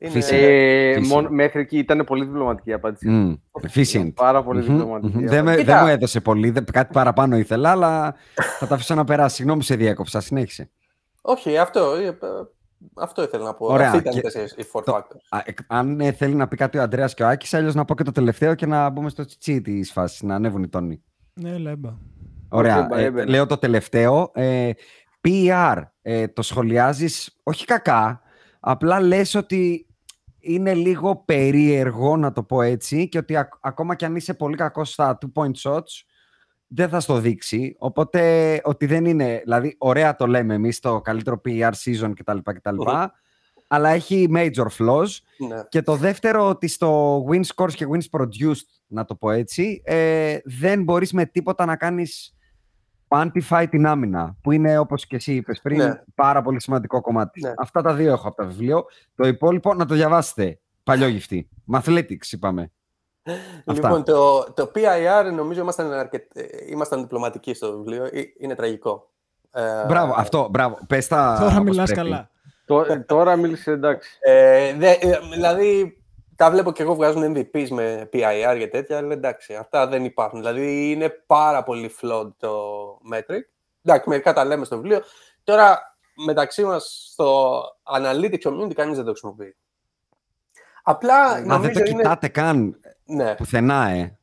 Είναι... 0.00 0.12
Efficient. 0.14 0.32
Ε, 0.32 0.94
Efficient. 0.98 1.06
μόνο- 1.06 1.28
μέχρι 1.30 1.60
εκεί 1.60 1.78
ήταν 1.78 2.04
πολύ 2.06 2.24
διπλωματική 2.24 2.70
η 2.70 2.72
απάντηση. 2.72 3.08
μ, 3.08 3.34
efficient. 3.62 4.12
Πάρα 4.14 4.42
πολύ 4.42 4.58
Μμμ, 4.62 4.66
διπλωματική. 4.76 5.16
μμμ. 5.16 5.24
η 5.24 5.26
Δεν, 5.26 5.44
με, 5.44 5.50
απάντηση. 5.50 5.64
δεν 5.64 5.74
Κοίτα. 5.74 5.82
μου 5.82 5.88
έδωσε 5.88 6.20
πολύ, 6.20 6.50
δεν- 6.50 6.64
κάτι 6.64 6.92
παραπάνω 6.92 7.36
ήθελα, 7.36 7.70
αλλά 7.70 8.14
θα 8.58 8.66
τα 8.66 8.74
αφήσω 8.74 8.94
να 8.94 9.04
περάσει. 9.04 9.34
Συγγνώμη, 9.36 9.62
σε 9.62 9.76
διέκοψα, 9.76 10.20
συνέχισε. 10.20 10.70
Όχι, 11.22 11.58
αυτό, 11.58 11.94
ε, 11.94 12.06
ε, 12.06 12.14
αυτό 12.94 13.22
ήθελα 13.22 13.44
να 13.44 13.54
πω. 13.54 13.66
Ωραία, 13.66 13.86
Αυτή 13.86 13.98
ήταν 13.98 14.12
και- 14.12 14.18
οι 14.18 14.22
τέσσερις, 14.22 14.52
οι 14.52 14.64
four 14.72 14.82
το- 14.84 14.92
factors. 14.96 15.20
Α, 15.28 15.38
εκ- 15.44 15.58
Αν 15.66 16.00
ε, 16.00 16.12
θέλει 16.12 16.34
να 16.34 16.48
πει 16.48 16.56
κάτι 16.56 16.78
ο 16.78 16.82
Αντρέας 16.82 17.14
και 17.14 17.22
ο 17.22 17.28
Άκης, 17.28 17.54
αλλιώς 17.54 17.74
να 17.74 17.84
πω 17.84 17.94
και 17.94 18.02
το 18.02 18.12
τελευταίο 18.12 18.54
και 18.54 18.66
να 18.66 18.88
μπούμε 18.90 19.08
στο 19.08 19.24
τσιτσί 19.24 19.60
της 19.60 19.92
φάσης, 19.92 20.22
να 20.22 20.34
ανέβουν 20.34 20.62
οι 20.62 20.68
τόνοι. 20.68 21.02
Ναι, 21.34 21.58
λέμπα. 21.58 21.90
Ωραία. 22.48 22.78
έμπα, 22.84 22.98
ε, 22.98 23.04
έμπαινε. 23.04 23.30
λέω 23.30 23.46
το 23.46 23.56
τελευταίο. 23.58 24.30
Ε, 24.34 24.70
PR. 25.28 25.82
Ε, 26.08 26.28
το 26.28 26.42
σχολιάζεις 26.42 27.38
όχι 27.42 27.64
κακά, 27.64 28.20
απλά 28.60 29.00
λες 29.00 29.34
ότι 29.34 29.86
είναι 30.40 30.74
λίγο 30.74 31.16
περίεργο, 31.16 32.16
να 32.16 32.32
το 32.32 32.42
πω 32.42 32.62
έτσι, 32.62 33.08
και 33.08 33.18
ότι 33.18 33.36
ακ- 33.36 33.54
ακόμα 33.60 33.94
κι 33.94 34.04
αν 34.04 34.16
είσαι 34.16 34.34
πολύ 34.34 34.56
κακός 34.56 34.92
στα 34.92 35.18
two-point 35.20 35.54
shots, 35.62 36.04
δεν 36.66 36.88
θα 36.88 37.00
στο 37.00 37.18
δείξει. 37.18 37.76
Οπότε, 37.78 38.60
ότι 38.64 38.86
δεν 38.86 39.04
είναι... 39.04 39.40
Δηλαδή, 39.42 39.74
ωραία 39.78 40.16
το 40.16 40.26
λέμε 40.26 40.54
εμείς, 40.54 40.80
το 40.80 41.00
καλύτερο 41.00 41.40
PR 41.44 41.72
season 41.84 42.12
κτλ. 42.16 42.38
κτλ 42.42 42.76
αλλά 43.68 43.90
έχει 43.90 44.28
major 44.34 44.66
flaws. 44.78 45.08
Ναι. 45.48 45.62
Και 45.68 45.82
το 45.82 45.96
δεύτερο, 45.96 46.48
ότι 46.48 46.68
στο 46.68 47.22
win 47.30 47.42
scores 47.54 47.72
και 47.72 47.86
wins 47.92 48.18
produced, 48.18 48.66
να 48.86 49.04
το 49.04 49.14
πω 49.14 49.30
έτσι, 49.30 49.82
ε, 49.84 50.38
δεν 50.44 50.82
μπορείς 50.82 51.12
με 51.12 51.26
τίποτα 51.26 51.64
να 51.64 51.76
κάνεις 51.76 52.35
quantify 53.08 53.66
την 53.70 53.86
άμυνα, 53.86 54.36
που 54.42 54.52
είναι, 54.52 54.78
όπως 54.78 55.06
και 55.06 55.16
εσύ 55.16 55.34
είπες 55.34 55.60
πριν, 55.60 55.78
Ναι. 55.78 56.02
πάρα 56.14 56.42
πολύ 56.42 56.60
σημαντικό 56.60 57.00
κομμάτι. 57.00 57.40
Ναι. 57.40 57.52
Αυτά 57.58 57.82
τα 57.82 57.94
δύο 57.94 58.12
έχω 58.12 58.28
από 58.28 58.36
το 58.42 58.46
βιβλίο. 58.48 58.84
Το 59.14 59.26
υπόλοιπο, 59.28 59.74
να 59.74 59.86
το 59.86 59.94
διαβάσετε. 59.94 60.58
Παλιόγυφτη. 60.82 61.48
Mathletics, 61.72 62.30
είπαμε. 62.30 62.70
Αυτά. 63.64 63.72
Λοιπόν, 63.72 64.04
το, 64.04 64.52
το 64.52 64.70
PIR 64.74 65.32
νομίζω 65.34 65.60
ήμασταν, 65.60 65.92
αρκετ... 65.92 66.36
ε, 66.36 66.42
ήμασταν 66.68 67.00
διπλωματικοί 67.00 67.54
στο 67.54 67.76
βιβλίο. 67.76 68.04
Ε, 68.04 68.10
Είναι 68.38 68.54
τραγικό. 68.54 69.10
Ε, 69.50 69.86
Μπράβο, 69.86 70.14
αυτό, 70.16 70.48
μπράβο. 70.50 70.78
Πες 70.86 71.06
τα 71.06 71.36
Τώρα 71.40 71.52
όπως 71.58 71.64
μιλάς 71.70 71.90
πρέπει. 71.92 72.08
καλά. 72.08 72.30
Τω- 72.66 73.04
Τώρα 73.06 73.36
μίλησε 73.36 73.70
εντάξει. 73.70 74.18
Ε, 74.20 74.74
δε, 74.74 74.90
ε, 74.90 75.18
δηλαδή, 75.32 76.02
τα 76.36 76.50
βλέπω 76.50 76.72
και 76.72 76.82
εγώ 76.82 76.94
βγάζουν 76.94 77.34
MVPs 77.36 77.68
με 77.68 78.08
PIR 78.12 78.56
και 78.58 78.68
τέτοια, 78.68 78.96
αλλά 78.96 79.12
εντάξει, 79.12 79.54
αυτά 79.54 79.86
δεν 79.86 80.04
υπάρχουν. 80.04 80.38
Δηλαδή, 80.38 80.90
είναι 80.90 81.08
πάρα 81.26 81.62
πολύ 81.62 81.90
flawed 82.00 82.28
το 82.38 82.52
metric. 83.12 83.40
Εντάξει, 83.84 84.08
μερικά 84.08 84.32
τα 84.32 84.44
λέμε 84.44 84.64
στο 84.64 84.76
βιβλίο. 84.76 85.00
Τώρα, 85.44 85.96
μεταξύ 86.26 86.64
μας, 86.64 87.08
στο 87.12 87.60
analytics 87.98 88.40
community, 88.42 88.72
κανείς 88.74 88.96
δεν 88.96 89.04
το 89.04 89.10
χρησιμοποιεί. 89.10 89.56
Απλά, 90.82 91.22
Α, 91.22 91.34
δεν 91.34 91.46
νομίζω 91.46 91.70
το 91.72 91.80
είναι... 91.90 92.02
κοιτάτε 92.02 92.28
καν 92.28 92.80
Ναι, 93.04 93.34
πουθενά, 93.34 93.88
ε. 93.88 94.18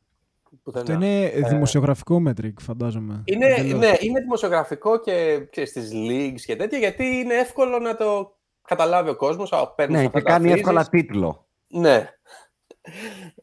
πουθενά. 0.63 0.81
Αυτό 0.91 1.05
είναι 1.05 1.29
δημοσιογραφικό 1.47 2.21
metric, 2.27 2.53
φαντάζομαι. 2.59 3.21
Είναι, 3.25 3.45
Εντελώς. 3.47 3.79
ναι, 3.79 3.95
είναι 3.99 4.19
δημοσιογραφικό 4.19 4.99
και 4.99 5.47
ξέρεις, 5.51 5.69
στις 5.69 5.91
leagues 5.93 6.41
και 6.45 6.55
τέτοια, 6.55 6.77
γιατί 6.77 7.05
είναι 7.05 7.33
εύκολο 7.33 7.79
να 7.79 7.95
το 7.95 8.35
καταλάβει 8.67 9.09
ο 9.09 9.15
κόσμος. 9.15 9.51
Α, 9.53 9.67
παίρνεις 9.67 9.99
Ναι, 9.99 10.05
αυτά 10.05 10.19
και 10.19 10.25
τα 10.25 10.31
κάνει 10.31 10.45
αφήσεις. 10.45 10.61
εύκολα 10.61 10.85
τίτλο. 10.89 11.42
Ναι. 11.73 12.09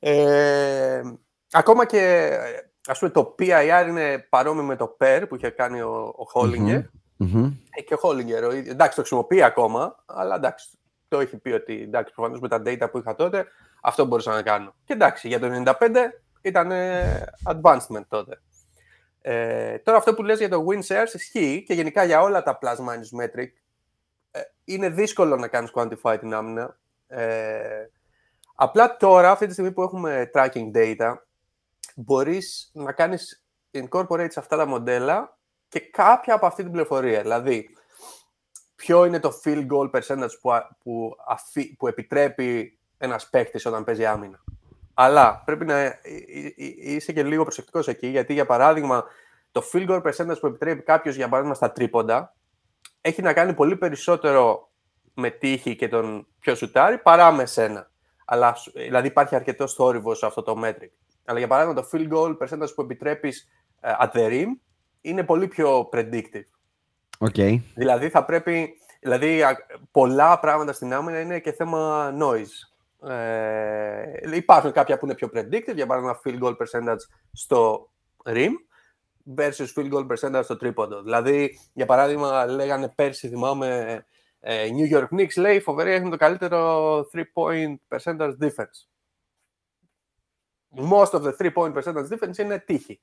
Ε, 0.01 1.01
ακόμα 1.51 1.87
και, 1.87 2.31
ας 2.87 2.99
πούμε, 2.99 3.11
το 3.11 3.35
PIR 3.39 3.85
είναι 3.89 4.18
παρόμοιο 4.18 4.62
με 4.62 4.76
το 4.76 4.97
PER 5.01 5.24
που 5.28 5.37
είχε 5.37 5.51
κάνει 5.51 5.81
ο, 5.81 6.14
ο 6.16 6.26
Hollinger. 6.35 6.83
Μμμ. 7.16 7.45
Ε, 7.70 7.83
και 7.83 7.95
ο 7.95 7.99
Hollinger, 8.03 8.43
ο 8.49 8.53
ίδιος- 8.53 8.66
εντάξει, 8.74 8.95
το 8.95 9.01
χρησιμοποιεί 9.01 9.43
ακόμα, 9.43 10.03
αλλά 10.07 10.35
εντάξει, 10.35 10.68
το 11.09 11.20
έχει 11.20 11.37
πει 11.37 11.51
ότι 11.51 11.83
εντάξει, 11.83 12.14
προφανώς 12.14 12.41
με 12.41 12.49
τα 12.49 12.62
data 12.64 12.91
που 12.91 12.99
είχα 12.99 13.14
τότε, 13.14 13.47
αυτό 13.83 14.05
μπορούσα 14.05 14.33
να 14.33 14.43
κάνω. 14.43 14.74
Και 14.85 14.93
εντάξει, 14.93 15.28
για 15.28 15.39
το 15.41 15.62
95 15.81 16.22
ήταν 16.41 16.70
ε, 16.70 17.24
advancement 17.45 18.05
τότε. 18.09 18.41
Ε, 19.22 19.78
τώρα 19.78 19.99
αυτό 19.99 20.14
που 20.14 20.22
λες 20.22 20.39
για 20.39 20.49
το 20.49 20.66
win 20.68 20.78
shares 20.87 21.14
ισχύει 21.14 21.64
και 21.66 21.74
γενικά 21.74 22.05
για 22.05 22.20
όλα 22.20 22.43
τα 22.43 22.59
plus 22.62 22.76
minus 22.76 23.20
metric 23.24 23.49
ε, 24.31 24.41
είναι 24.64 24.89
δύσκολο 24.89 25.37
να 25.37 25.49
κάνεις 25.49 25.70
quantify 25.74 26.16
την 26.20 26.35
άμυνα. 26.35 26.78
Ε, 27.07 27.87
απλά 28.62 28.96
τώρα, 28.96 29.30
αυτή 29.30 29.46
τη 29.46 29.52
στιγμή 29.52 29.72
που 29.72 29.82
έχουμε 29.82 30.30
tracking 30.34 30.70
data, 30.74 31.14
μπορείς 31.94 32.70
να 32.74 32.92
κάνεις 32.92 33.44
incorporate 33.72 34.26
σε 34.28 34.40
αυτά 34.40 34.56
τα 34.56 34.66
μοντέλα 34.66 35.38
και 35.68 35.80
κάποια 35.80 36.34
από 36.34 36.46
αυτή 36.46 36.62
την 36.62 36.72
πληροφορία. 36.72 37.22
Δηλαδή, 37.22 37.70
ποιο 38.74 39.04
είναι 39.04 39.20
το 39.20 39.40
field 39.44 39.66
goal 39.66 39.90
percentage 39.90 40.38
που, 40.40 40.52
α- 40.52 40.76
που, 40.82 41.16
αφή- 41.26 41.76
που 41.76 41.88
επιτρέπει 41.88 42.78
ένας 42.98 43.28
παίκτης 43.30 43.66
όταν 43.66 43.84
παίζει 43.84 44.06
άμυνα. 44.06 44.44
Αλλά 44.94 45.42
πρέπει 45.44 45.64
να 45.64 45.74
ε- 45.78 46.00
ε- 46.02 46.46
ε- 46.56 46.94
είσαι 46.94 47.12
και 47.12 47.22
λίγο 47.22 47.42
προσεκτικός 47.42 47.88
εκεί, 47.88 48.06
γιατί 48.06 48.32
για 48.32 48.46
παράδειγμα 48.46 49.04
το 49.52 49.62
field 49.72 49.88
goal 49.90 50.02
percentage 50.02 50.40
που 50.40 50.46
επιτρέπει 50.46 50.82
κάποιος 50.82 51.14
για 51.16 51.28
παράδειγμα 51.28 51.54
στα 51.54 51.72
τρίποντα 51.72 52.34
έχει 53.00 53.22
να 53.22 53.32
κάνει 53.32 53.54
πολύ 53.54 53.76
περισσότερο 53.76 54.70
με 55.14 55.30
τύχη 55.30 55.76
και 55.76 55.88
τον 55.88 56.26
πιο 56.40 56.54
σουτάρει 56.54 56.98
παρά 56.98 57.32
με 57.32 57.46
σένα. 57.46 57.89
Αλλά, 58.33 58.55
σου- 58.55 58.72
δηλαδή 58.72 59.07
υπάρχει 59.07 59.35
αρκετό 59.35 59.66
θόρυβος 59.66 60.18
σε 60.18 60.26
αυτό 60.26 60.43
το 60.43 60.61
metric. 60.64 60.91
Αλλά 61.24 61.39
για 61.39 61.49
παράδειγμα 61.49 61.81
το 61.83 61.89
field 61.93 62.09
goal 62.12 62.37
percentage 62.39 62.74
που 62.74 62.83
επιτρέπεις 62.83 63.49
ε, 63.81 63.93
at 64.01 64.11
the 64.12 64.28
rim 64.28 64.47
είναι 65.01 65.24
πολύ 65.24 65.47
πιο 65.49 65.89
predictive. 65.93 66.45
Οκ. 67.18 67.35
Δηλαδή 67.74 68.09
θα 68.09 68.24
πρέπει, 68.24 68.74
δηλαδή 69.01 69.43
α- 69.43 69.66
πολλά 69.91 70.39
πράγματα 70.41 70.72
στην 70.72 70.93
άμυνα 70.93 71.20
είναι 71.20 71.39
και 71.39 71.53
θέμα 71.53 72.12
noise. 72.20 73.09
Ε, 73.11 74.37
υπάρχουν 74.37 74.72
κάποια 74.72 74.99
που 74.99 75.05
είναι 75.05 75.14
πιο 75.14 75.28
predictive, 75.35 75.74
για 75.74 75.87
παράδειγμα 75.87 76.20
field 76.24 76.39
goal 76.43 76.57
percentage 76.57 77.03
στο 77.33 77.91
rim 78.24 78.51
versus 79.37 79.66
field 79.76 79.93
goal 79.93 80.07
percentage 80.07 80.45
στο 80.45 80.57
τρίποντο. 80.57 81.03
Δηλαδή, 81.03 81.59
για 81.72 81.87
παράδειγμα, 81.87 82.47
λέγανε 82.47 82.93
πέρσι, 82.95 83.28
θυμάμαι, 83.28 83.76
ε, 83.78 84.05
New 84.49 84.97
York 84.99 85.09
Knicks 85.16 85.36
λέει 85.36 85.61
φοβερή 85.61 85.93
έχουν 85.93 86.11
το 86.11 86.16
καλύτερο 86.16 86.99
3-point 87.14 87.76
percentage 87.97 88.36
defense. 88.41 88.86
Most 90.76 91.11
of 91.11 91.22
the 91.22 91.32
3-point 91.38 91.72
percentage 91.74 92.09
defense 92.11 92.38
είναι 92.38 92.59
τύχη. 92.59 93.01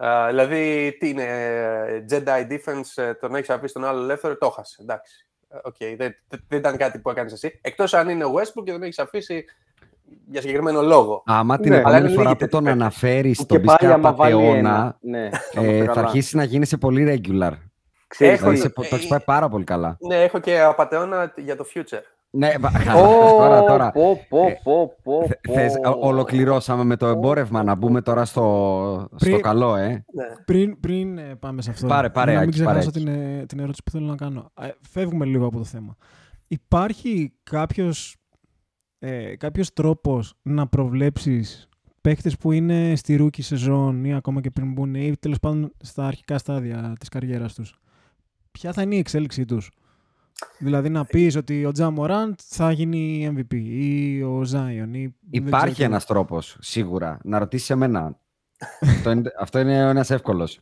Uh, 0.00 0.26
δηλαδή, 0.28 0.96
τι 1.00 1.08
είναι, 1.08 1.22
ε, 1.24 2.04
Jedi 2.10 2.50
defense, 2.50 3.02
ε, 3.02 3.14
τον 3.14 3.34
έχεις 3.34 3.50
αφήσει 3.50 3.72
τον 3.74 3.84
άλλο 3.84 4.02
ελεύθερο, 4.02 4.36
το 4.36 4.46
έχασες. 4.46 4.78
Εντάξει. 4.78 5.28
Ε, 5.48 5.56
οκ, 5.62 5.76
δεν, 5.78 5.96
δεν- 6.28 6.44
δεν 6.48 6.58
ήταν 6.58 6.76
κάτι 6.76 6.98
που 6.98 7.10
έκανες 7.10 7.32
εσύ. 7.32 7.58
Εκτός 7.62 7.94
αν 7.94 8.08
είναι 8.08 8.24
ο 8.24 8.32
Westbrook 8.34 8.64
και 8.64 8.72
τον 8.72 8.82
έχεις 8.82 8.98
αφήσει 8.98 9.44
για 10.26 10.40
συγκεκριμένο 10.40 10.82
λόγο. 10.82 11.22
Άμα 11.26 11.58
την 11.58 11.70
Ναι, 11.70 11.76
αλλά 11.76 11.84
επόμενη 11.86 12.04
είναι 12.06 12.14
φορά 12.14 12.28
λίγοι 12.28 12.38
που 12.44 12.48
τον 12.48 12.64
τέτοιοι 12.64 12.74
αναφέρεις 12.74 13.36
Που 13.36 13.42
στον 13.44 13.56
και 13.56 13.58
πει 13.62 13.66
πάλι 13.66 13.78
και 13.78 13.86
άμα 13.86 14.12
βάλει 14.14 14.32
απαταιώνα, 14.32 14.58
ένα. 14.58 14.98
Ναι, 15.00 15.30
θα 15.30 15.60
ε, 15.60 15.64
είμαστε 15.64 15.84
θα 15.84 15.92
καλά. 15.92 16.06
αρχίσει 16.06 16.36
να 16.36 16.44
γίνεσαι 16.44 16.76
πολύ 16.76 17.20
regular. 17.22 17.52
Ξέρεις, 18.14 18.40
Έχω- 18.40 18.50
Δηλαδή, 18.50 18.70
τι- 18.72 18.82
σε- 18.82 18.90
το 18.90 18.96
έχει 18.96 19.08
πάει 19.08 19.20
πάρα 19.20 19.48
πολύ 19.48 19.64
καλά. 19.64 19.96
Ναι, 20.08 20.22
έχω 20.22 20.38
και 20.38 20.60
απαταιώνα 20.60 21.32
για 21.36 21.56
το 21.56 21.64
future. 21.74 22.00
Ναι, 22.30 22.52
βα- 22.60 22.94
Ω, 22.94 23.36
τώρα, 23.38 23.64
τώρα. 23.64 23.90
πω, 23.92 24.26
πω, 24.28 24.46
Ε, 24.46 24.60
πω, 24.62 24.94
πω, 25.02 25.24
Θε- 25.26 25.40
πω. 25.40 25.52
θες- 25.52 25.76
ο- 25.86 25.98
ολοκληρώσαμε 26.06 26.84
με 26.84 26.96
το 26.96 27.06
εμπόρευμα, 27.06 27.62
να 27.62 27.74
μπούμε 27.74 28.00
τώρα 28.02 28.24
στο, 28.24 29.06
στο 29.08 29.16
Πριν- 29.30 29.40
καλό, 29.40 29.76
ε. 29.76 29.86
Ναι. 29.88 30.04
Πριν, 30.44 30.80
πριν 30.80 31.18
ε, 31.18 31.34
πάμε 31.38 31.62
σε 31.62 31.70
αυτό, 31.70 31.86
Πάρε, 31.86 32.10
πάρε, 32.10 32.32
να 32.32 32.38
μην 32.40 32.48
Άκη, 32.48 32.58
ξεχάσω 32.60 32.90
πάρε, 32.90 33.04
την, 33.04 33.08
ε, 33.08 33.44
την 33.46 33.58
ερώτηση 33.58 33.82
που 33.84 33.90
θέλω 33.90 34.06
να 34.06 34.16
κάνω. 34.16 34.50
Ε, 34.60 34.68
φεύγουμε 34.90 35.24
λίγο 35.24 35.46
από 35.46 35.56
το 35.58 35.64
θέμα. 35.64 35.96
Υπάρχει 36.48 37.32
κάποιος, 37.42 38.16
ε, 38.98 39.36
κάποιος 39.36 39.72
τρόπος 39.72 40.34
να 40.42 40.66
προβλέψεις 40.66 41.68
παίχτες 42.00 42.36
που 42.36 42.52
είναι 42.52 42.96
στη 42.96 43.16
rookie 43.16 43.42
season 43.42 44.04
ή 44.04 44.14
ακόμα 44.14 44.40
και 44.40 44.50
πριν 44.50 44.72
μπουν 44.72 44.94
ή 44.94 45.16
τέλος 45.20 45.38
πάντων 45.40 45.72
στα 45.80 46.06
αρχικά 46.06 46.38
στάδια 46.38 46.92
της 46.98 47.08
καριέρας 47.08 47.54
τους; 47.54 47.78
Ποια 48.58 48.72
θα 48.72 48.82
είναι 48.82 48.94
η 48.94 48.98
εξέλιξή 48.98 49.44
τους. 49.44 49.70
Δηλαδή 50.58 50.88
να 50.88 51.04
πεις 51.04 51.36
ότι 51.36 51.64
ο 51.64 51.72
Τζα 51.72 51.90
Μοράντ 51.90 52.34
θα 52.44 52.72
γίνει 52.72 53.30
MVP 53.36 53.54
ή 53.54 54.22
ο 54.22 54.40
Zion 54.52 54.88
ή 54.92 55.02
δεν 55.02 55.12
Υπάρχει 55.30 55.64
ξέρω 55.64 55.74
τι. 55.74 55.82
ένας 55.82 56.06
τρόπος, 56.06 56.56
σίγουρα. 56.60 57.18
Να 57.22 57.38
ρωτήσεις 57.38 57.70
εμένα. 57.70 58.18
αυτό, 58.80 59.10
είναι, 59.10 59.30
αυτό 59.40 59.58
είναι 59.58 59.76
ένας 59.78 60.10
εύκολος. 60.10 60.60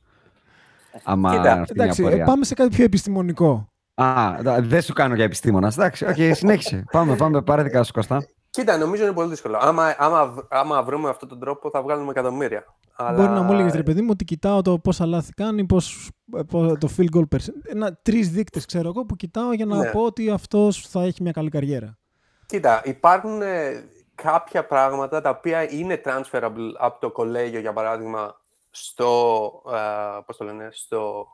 Άμα 1.05 1.31
Κοίτα, 1.37 1.53
αυτή 1.53 1.73
είναι 1.73 1.83
η 1.83 1.85
Εντάξει, 1.85 2.03
ε, 2.03 2.07
απορία. 2.07 2.25
πάμε 2.25 2.45
σε 2.45 2.55
κάτι 2.55 2.75
πιο 2.77 2.85
επιστημονικό. 2.85 3.69
Α, 3.95 4.27
Α, 4.27 4.43
δα- 4.43 4.61
δεν 4.63 4.83
σου 4.83 4.93
κάνω 4.93 5.15
για 5.15 5.25
επιστήμονα. 5.25 5.69
Εντάξει, 5.77 6.05
οκ, 6.05 6.15
συνέχισε. 6.37 6.85
πάμε, 6.93 7.17
πάμε, 7.17 7.43
πάρε 7.43 7.63
δικά 7.63 7.83
σου 7.83 7.93
Κώστα. 7.93 8.27
Κοίτα, 8.53 8.77
νομίζω 8.77 9.03
είναι 9.03 9.13
πολύ 9.13 9.29
δύσκολο. 9.29 9.59
Άμα, 9.61 9.95
άμα, 9.99 10.47
άμα 10.49 10.83
βρούμε 10.83 11.09
αυτόν 11.09 11.29
τον 11.29 11.41
τρόπο, 11.41 11.71
θα 11.71 11.83
βγάλουμε 11.83 12.11
εκατομμύρια. 12.11 12.65
Αλλά... 12.97 13.17
Μπορεί 13.17 13.29
να 13.29 13.43
μου 13.43 13.53
έλεγες 13.53 13.75
ρε 13.75 13.83
παιδί 13.83 14.01
μου 14.03 14.09
ότι 14.11 14.25
κοιτάω 14.25 14.63
το 14.63 14.79
πόσα 14.79 15.07
λάθη 15.07 15.33
κάνει, 15.33 15.65
πώς, 15.67 16.11
ε, 16.37 16.43
πώς- 16.43 16.79
το 16.79 16.89
field 16.97 17.17
goal 17.17 17.37
percent. 17.37 17.55
Ένα, 17.63 17.99
τρεις 18.03 18.31
δείκτες 18.31 18.67
ξέρω 18.67 18.89
εγώ 18.89 19.05
που 19.05 19.17
κοιτάω 19.17 19.53
για 19.53 19.67
να 19.67 19.77
Ναι. 19.77 19.91
πω 19.91 20.01
ότι 20.01 20.31
αυτός 20.31 20.87
θα 20.89 21.03
έχει 21.03 21.23
μια 21.23 21.33
καλή 21.33 21.49
καριέρα. 21.51 21.99
Κοίτα, 22.47 22.83
υπάρχουν 22.85 23.43
ε, 23.43 23.85
κάποια 24.15 24.67
πράγματα 24.67 25.21
τα 25.21 25.31
οποία 25.31 25.73
είναι 25.73 26.01
transferable 26.05 26.73
από 26.79 27.01
το 27.01 27.11
κολέγιο, 27.11 27.61
για 27.61 27.73
παράδειγμα, 27.73 28.41
στο, 28.71 29.51
ε, 29.73 30.21
πώς 30.27 30.37
το 30.37 30.45
λένε, 30.45 30.69
στο 30.73 31.27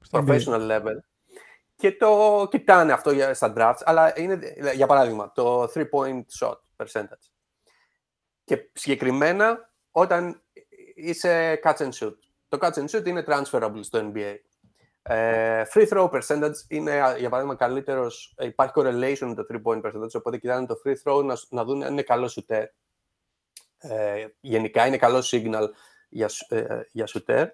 Στο 0.00 0.24
professional 0.26 0.70
level 0.70 0.96
και 1.76 1.92
το 1.92 2.46
κοιτάνε 2.50 2.92
αυτό 2.92 3.10
για, 3.10 3.34
στα 3.34 3.52
drafts, 3.56 3.80
αλλά 3.84 4.18
είναι, 4.20 4.38
για 4.74 4.86
παράδειγμα, 4.86 5.32
το 5.34 5.62
three-point 5.62 6.22
shot 6.40 6.54
percentage. 6.76 7.30
Και 8.44 8.68
συγκεκριμένα 8.72 9.70
όταν 9.90 10.42
είσαι 10.94 11.60
catch 11.64 11.76
and 11.76 11.90
shoot. 11.92 12.14
Το 12.48 12.58
catch 12.60 12.74
and 12.74 12.88
shoot 12.88 13.06
είναι 13.06 13.24
transferable 13.26 13.80
στο 13.80 14.12
NBA. 14.14 14.36
Ε, 15.02 15.62
free 15.74 15.88
throw 15.88 16.10
percentage 16.10 16.54
είναι, 16.68 17.00
α, 17.02 17.16
για 17.16 17.28
παράδειγμα, 17.28 17.56
καλύτερος, 17.56 18.34
ε, 18.36 18.46
υπάρχει 18.46 18.72
correlation 18.76 19.26
με 19.26 19.34
το 19.34 19.46
three 19.50 19.62
point 19.62 19.82
percentage, 19.82 20.12
οπότε 20.14 20.38
κοιτάνε 20.38 20.66
το 20.66 20.80
free 20.84 20.94
throw 21.04 21.24
να, 21.24 21.36
σ- 21.36 21.52
να 21.52 21.64
δουν 21.64 21.82
αν 21.82 21.92
είναι 21.92 22.02
καλό 22.02 22.34
shooter. 22.34 22.64
Ε, 23.78 24.26
γενικά 24.40 24.86
είναι 24.86 24.96
καλό 24.96 25.22
signal 25.30 25.68
για, 26.08 26.28
σ- 26.28 26.52
ε, 26.52 26.88
για 26.92 27.08
shooter. 27.08 27.46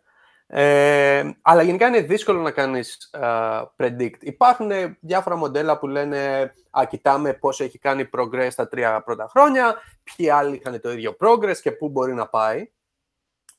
Ε, 0.51 1.31
αλλά 1.43 1.63
γενικά 1.63 1.87
είναι 1.87 2.01
δύσκολο 2.01 2.41
να 2.41 2.51
κάνεις 2.51 3.11
α, 3.15 3.63
predict. 3.77 4.17
Υπάρχουν 4.21 4.71
ε, 4.71 4.99
διάφορα 5.01 5.37
μοντέλα 5.37 5.79
που 5.79 5.87
λένε 5.87 6.53
α, 6.71 6.85
κοιτάμε 6.89 7.33
πώς 7.35 7.61
έχει 7.61 7.79
κάνει 7.79 8.09
progress 8.17 8.51
τα 8.55 8.69
τρία 8.69 9.03
πρώτα 9.03 9.29
χρόνια, 9.29 9.77
ποιοι 10.03 10.31
άλλοι 10.31 10.57
είχαν 10.57 10.81
το 10.81 10.93
ίδιο 10.93 11.17
progress 11.21 11.57
και 11.63 11.73
πού 11.73 11.89
μπορεί 11.89 12.15
να 12.15 12.29
πάει. 12.29 12.73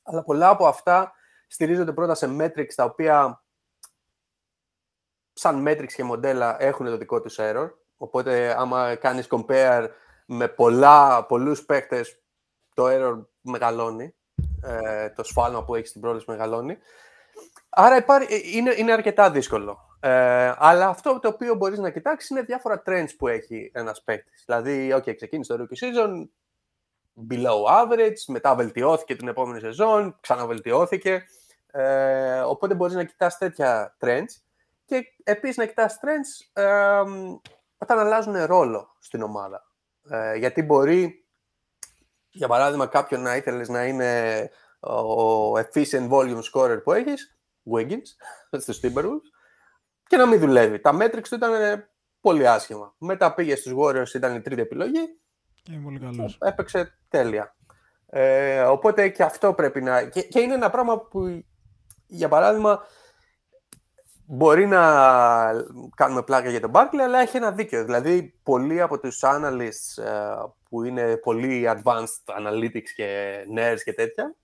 Αλλά 0.02 0.22
πολλά 0.22 0.48
από 0.48 0.66
αυτά 0.66 1.12
στηρίζονται 1.46 1.92
πρώτα 1.92 2.14
σε 2.14 2.36
metrics 2.40 2.74
τα 2.74 2.84
οποία 2.84 3.44
σαν 5.32 5.64
metrics 5.68 5.92
και 5.92 6.04
μοντέλα 6.04 6.62
έχουν 6.62 6.86
το 6.86 6.96
δικό 6.96 7.20
τους 7.20 7.36
error. 7.38 7.70
Οπότε 7.96 8.54
άμα 8.58 8.94
κάνεις 8.94 9.26
compare 9.30 9.88
με 10.26 10.48
πολλά, 10.48 11.26
πολλούς 11.26 11.64
παίκτες, 11.64 12.22
το 12.74 12.84
error 12.88 13.26
μεγαλώνει. 13.40 14.14
Ε, 14.62 15.08
το 15.10 15.24
σφάλμα 15.24 15.64
που 15.64 15.74
έχεις 15.74 15.88
στην 15.88 16.00
πρόληψη 16.00 16.30
μεγαλώνει. 16.30 16.78
Άρα 17.68 17.96
υπάρχει, 17.96 18.34
ε, 18.34 18.40
είναι, 18.56 18.74
είναι 18.76 18.92
αρκετά 18.92 19.30
δύσκολο. 19.30 19.78
Ε, 20.00 20.54
αλλά 20.58 20.88
αυτό 20.88 21.18
το 21.20 21.28
οποίο 21.28 21.54
μπορείς 21.54 21.78
να 21.78 21.90
κοιτάξεις 21.90 22.30
είναι 22.30 22.42
διάφορα 22.42 22.82
trends 22.86 23.08
που 23.18 23.28
έχει 23.28 23.70
ένας 23.74 24.02
παίκτης. 24.02 24.42
Δηλαδή, 24.46 24.94
OK, 24.96 25.14
ξεκίνησε 25.14 25.56
το 25.56 25.66
rookie 25.66 25.84
season, 25.84 26.28
below 27.30 27.64
average, 27.82 28.24
μετά 28.26 28.54
βελτιώθηκε 28.54 29.16
την 29.16 29.28
επόμενη 29.28 29.60
σεζόν, 29.60 30.16
ξαναβελτιώθηκε. 30.20 31.24
Ε, 31.72 32.40
οπότε 32.40 32.74
μπορείς 32.74 32.94
να 32.94 33.04
κοιτάς 33.04 33.38
τέτοια 33.38 33.96
trends 34.00 34.40
και 34.84 35.04
επίσης 35.24 35.56
να 35.56 35.66
κοιτάς 35.66 35.98
trends 36.02 36.62
ε, 36.62 37.02
όταν 37.78 37.98
αλλάζουν 37.98 38.44
ρόλο 38.44 38.96
στην 38.98 39.22
ομάδα. 39.22 39.66
Ε, 40.10 40.36
γιατί 40.36 40.62
μπορεί, 40.62 41.24
για 42.30 42.48
παράδειγμα, 42.48 42.86
κάποιον 42.86 43.20
να 43.22 43.36
ήθελες 43.36 43.68
να 43.68 43.86
είναι 43.86 44.50
ο 44.80 45.52
efficient 45.58 46.08
volume 46.10 46.40
scorer 46.52 46.82
που 46.84 46.92
έχεις, 46.92 47.38
Wiggins, 47.72 48.06
στους 48.62 48.80
Timberwolves, 48.82 49.28
και 50.06 50.16
να 50.16 50.26
μην 50.26 50.40
δουλεύει. 50.40 50.80
Τα 50.80 50.96
metrics 51.00 51.28
του 51.28 51.34
ήταν 51.34 51.54
ε, 51.54 51.88
πολύ 52.20 52.48
άσχημα. 52.48 52.94
Μετά 52.98 53.34
πήγε 53.34 53.56
στους 53.56 53.72
Warriors, 53.76 54.14
ήταν 54.14 54.34
η 54.34 54.40
τρίτη 54.40 54.60
επιλογή, 54.60 55.18
Και 55.62 55.72
είναι 55.72 55.82
πολύ 55.82 55.98
καλός. 55.98 56.38
έπαιξε 56.40 56.98
τέλεια. 57.08 57.56
Ε, 58.06 58.60
οπότε 58.60 59.08
και 59.08 59.22
αυτό 59.22 59.54
πρέπει 59.54 59.82
να... 59.82 60.04
Και, 60.04 60.22
και 60.22 60.40
είναι 60.40 60.54
ένα 60.54 60.70
πράγμα 60.70 60.98
που, 61.00 61.44
για 62.06 62.28
παράδειγμα, 62.28 62.82
μπορεί 64.32 64.66
να 64.66 64.82
κάνουμε 65.94 66.22
πλάκα 66.22 66.50
για 66.50 66.60
τον 66.60 66.70
Barkley, 66.74 66.98
αλλά 67.02 67.18
έχει 67.20 67.36
ένα 67.36 67.52
δίκιο. 67.52 67.84
Δηλαδή, 67.84 68.34
πολλοί 68.42 68.80
από 68.80 68.98
τους 68.98 69.20
analysts 69.22 70.02
ε, 70.02 70.34
που 70.68 70.84
είναι 70.84 71.16
πολύ 71.16 71.68
advanced 71.68 72.46
analytics 72.46 72.88
και 72.94 73.36
nerds 73.56 73.78
και 73.84 73.92
τέτοια, 73.92 74.34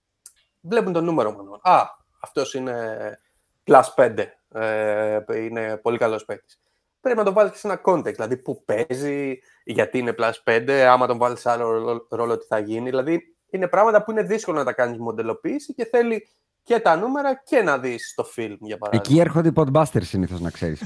βλέπουν 0.61 0.93
το 0.93 1.01
νούμερο 1.01 1.31
μόνο. 1.33 1.61
Α, 1.63 1.83
αυτός 2.21 2.55
είναι 2.55 3.19
plus 3.65 3.83
5. 3.95 4.15
Ε, 4.53 5.19
είναι 5.35 5.77
πολύ 5.77 5.99
καλός 5.99 6.25
παίκτης. 6.25 6.61
Πρέπει 7.01 7.19
να 7.19 7.25
το 7.25 7.33
βάλεις 7.33 7.53
και 7.53 7.59
σε 7.59 7.67
ένα 7.67 7.81
context, 7.85 8.15
δηλαδή 8.15 8.37
που 8.37 8.65
παίζει, 8.65 9.39
γιατί 9.65 9.99
είναι 9.99 10.15
plus 10.19 10.33
5, 10.45 10.71
άμα 10.71 11.07
τον 11.07 11.19
βάλεις 11.19 11.41
σε 11.41 11.51
άλλο 11.51 11.71
ρόλο- 11.71 12.07
ρόλο 12.11 12.39
τι 12.39 12.47
θα 12.47 12.59
γίνει. 12.59 12.89
Δηλαδή, 12.89 13.37
είναι 13.51 13.69
πράγματα 13.69 14.05
που 14.05 14.11
είναι 14.11 14.23
δύσκολο 14.23 14.59
να 14.59 14.65
τα 14.65 14.73
κάνεις 14.73 14.99
μοντελοποίηση 14.99 15.75
και 15.75 15.85
θέλει 15.85 16.29
και 16.67 16.79
τα 16.81 16.97
νούμερα 16.97 17.43
και 17.45 17.63
να 17.63 17.79
δεις 17.79 18.13
το 18.17 18.25
film, 18.37 18.57
για 18.59 18.79
παράδειγμα. 18.79 19.05
Εκεί 19.09 19.19
έρχονται 19.21 19.49
οι 19.49 19.53
podbusters 19.57 20.03
συνήθως 20.03 20.41
να 20.41 20.51
ξέρεις. 20.51 20.83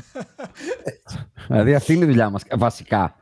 δηλαδή 1.49 1.75
αυτή 1.75 1.93
είναι 1.95 2.05
η 2.05 2.09
δουλειά 2.09 2.31
μας. 2.31 2.43
Βασικά. 2.57 3.15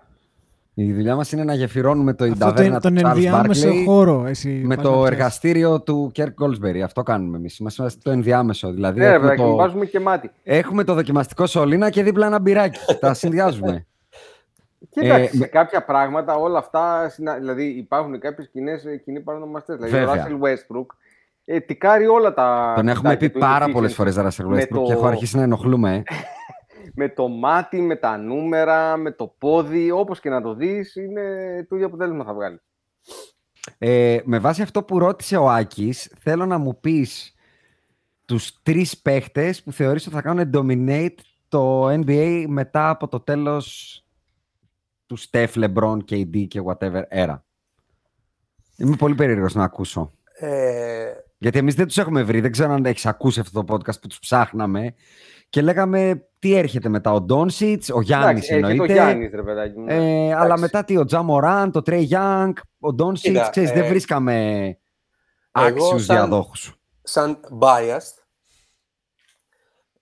Η 0.75 0.93
δουλειά 0.93 1.17
μας 1.17 1.33
είναι 1.33 1.45
να 1.45 1.55
γεφυρώνουμε 1.55 2.15
το 2.15 2.25
Αυτό 2.25 2.39
ταβέρνα 2.39 2.81
τον, 2.81 2.95
του 2.95 3.01
τον 3.03 3.11
Charles 3.11 3.15
ενδιάμεσο 3.15 3.69
Barkley 3.69 3.83
χώρο. 3.87 4.27
Εσύ, 4.27 4.49
με 4.49 4.75
πας 4.75 4.85
το 4.85 4.91
να 4.91 4.97
πιάσεις. 4.97 5.13
εργαστήριο 5.17 5.81
του 5.81 6.11
Κέρκ 6.13 6.33
Γκόλσμπερι. 6.33 6.83
Αυτό 6.83 7.03
κάνουμε 7.03 7.37
εμείς. 7.37 7.59
Είμαστε 7.59 7.89
στο 7.89 8.11
ενδιάμεσο. 8.11 8.73
Δηλαδή 8.73 8.99
Ναι, 9.01 9.07
ρε 9.07 9.13
έχουμε, 9.15 9.29
παιδάκι, 9.29 9.43
μου, 9.49 9.51
το... 9.51 9.57
βάζουμε 9.57 9.85
και 9.87 10.01
μάτι. 10.01 10.31
έχουμε 10.43 10.85
το 10.85 10.95
δοκιμαστικό 10.95 11.47
σωλήνα 11.47 11.91
και 11.91 12.03
δίπλα 12.03 12.27
ένα 12.27 12.39
μπυράκι. 12.39 12.79
Τα 13.01 13.15
συνδυάζουμε. 13.15 13.87
Κοίταξε, 14.91 15.23
Ε, 15.23 15.27
σε 15.27 15.37
με- 15.37 15.47
κάποια 15.47 15.85
πράγματα 15.85 16.35
όλα 16.35 16.59
αυτά, 16.59 17.09
συνα- 17.09 17.39
δηλαδή 17.39 17.65
υπάρχουν 17.65 18.19
κάποιες 18.21 18.49
κοινές 18.53 18.83
κοινοί 19.05 19.21
παρονομαστές. 19.21 19.77
Δηλαδή 19.77 19.97
ο 19.97 20.07
Βέβαια. 20.07 20.27
Russell 20.29 20.43
Westbrook 20.45 20.87
ε, 21.51 21.61
τικάρει 21.61 22.07
όλα 22.07 22.35
τα. 22.35 22.73
Τον 22.77 22.89
έχουμε 22.89 23.09
βιντεάκια 23.09 23.29
πει 23.29 23.35
του 23.35 23.39
πάρα 23.41 23.67
efficiency. 23.67 23.73
πολλές 23.73 23.95
φορές 23.95 24.17
Russell 24.19 24.45
με 24.45 24.63
Westbrook 24.63 24.69
το- 24.75 24.83
και 24.83 24.93
έχω 24.93 25.07
αρχίσει 25.07 25.37
να 25.37 25.43
ενοχλούμε. 25.43 25.95
ε. 25.95 26.03
Με 27.01 27.09
το 27.09 27.29
μάτι, 27.29 27.81
με 27.81 27.97
τα 27.97 28.17
νούμερα, 28.17 28.97
με 28.97 29.11
το 29.13 29.35
πόδι, 29.39 29.91
όπως 29.91 30.21
και 30.21 30.31
να 30.31 30.43
το 30.43 30.55
δεις, 30.55 30.95
είναι 30.97 31.23
το 31.69 31.75
ίδιο 31.75 31.87
αποτέλεσμα 31.87 32.25
θα 32.25 32.35
βγάλεις. 32.35 32.61
Ε, 33.79 34.19
με 34.25 34.39
βάση 34.39 34.63
αυτό 34.63 34.83
που 34.83 34.99
ρώτησε 34.99 35.37
ο 35.37 35.51
Άκης, 35.51 36.13
θέλω 36.19 36.47
να 36.47 36.59
μου 36.59 36.81
πεις 36.81 37.35
τους 38.25 38.63
τρεις 38.63 38.99
παίχτες 38.99 39.63
που 39.63 39.73
θεωρείς 39.73 40.07
ότι 40.07 40.15
θα 40.15 40.23
κάνουν 40.23 40.51
dominate 40.55 41.15
το 41.49 41.89
NBA 41.89 42.45
μετά 42.49 42.89
από 42.89 43.09
το 43.09 43.21
τέλος 43.21 43.93
του 45.07 45.17
Steph, 45.19 45.53
LeBron, 45.55 45.99
KD 46.11 46.47
και 46.49 46.63
whatever 46.67 47.03
era. 47.11 47.37
Είμαι 48.77 48.97
πολύ 48.97 49.15
περίεργος 49.15 49.55
να 49.55 49.65
ακούσω. 49.65 50.13
Ε, 50.39 51.13
Γιατί 51.39 51.59
εμείς 51.59 51.74
δεν 51.74 51.86
τους 51.86 51.99
έχουμε 51.99 52.22
βρει, 52.22 52.41
δεν 52.41 52.53
ξέρω 52.53 52.72
αν 52.72 52.84
έχεις 52.84 53.07
ακούσει 53.07 53.41
αυτό 53.41 53.64
το 53.64 53.74
podcast 53.74 54.01
που 54.01 54.07
τους 54.07 54.18
ψάχναμε 54.18 54.95
και 55.49 55.62
λέγαμε 55.62 56.26
τι 56.39 56.55
έρχεται 56.55 56.89
μετά, 56.89 57.12
ο 57.12 57.20
Ντόνσιτς, 57.20 57.91
ο 57.91 58.01
Γιάννης 58.01 58.51
Εντάξει, 58.51 58.53
ε, 58.53 58.57
και 58.57 58.62
το 58.62 58.68
εννοείται. 58.68 58.93
Γιάννης, 58.93 59.30
ρε 59.34 59.43
παιδάκι 59.43 59.78
μου. 59.78 59.84
Ε, 59.89 60.34
αλλά 60.34 60.59
μετά 60.59 60.84
τι, 60.84 60.97
ο 60.97 61.05
Τζα 61.05 61.22
Μοράν, 61.22 61.72
το 61.72 61.82
Τρέι 61.82 62.09
Young, 62.12 62.53
ο 62.80 62.93
Ντόνσιτς, 62.93 63.28
Κοίτα, 63.36 63.51
ξέρεις, 63.51 63.70
ε, 63.70 63.72
δεν 63.74 63.89
βρίσκαμε 63.89 64.57
εγώ 65.53 65.66
άξιους 65.66 66.05
σαν- 66.05 66.16
διαδόχους. 66.16 66.74
σαν 67.03 67.41
biased, 67.61 68.22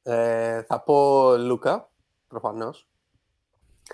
ε, 0.03 0.63
θα 0.63 0.81
πω 0.83 1.31
Λούκα, 1.37 1.91
προφανώς. 2.29 2.89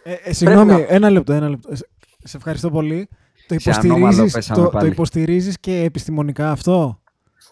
Ε, 0.03 0.13
ε, 0.23 0.33
συγγνώμη, 0.33 0.73
να- 0.73 0.87
ένα 0.89 1.11
λεπτό, 1.11 1.33
ένα 1.33 1.49
λεπτό. 1.49 1.69
Ε, 1.73 1.75
Σε, 1.77 1.87
σε 2.25 2.37
ευχαριστώ 2.37 2.71
πολύ. 2.71 3.09
Το 3.49 3.59
Σε 3.59 3.71
ανώμαλο 3.71 3.99
υποστηρίζεις, 4.05 4.33
πέσαμε 4.35 4.59
το, 4.59 4.65
το 4.65 4.71
πάλι. 4.71 4.89
υποστηρίζεις 4.91 5.61
και 5.61 5.81
επιστημονικά 5.83 6.51
αυτό; 6.51 7.02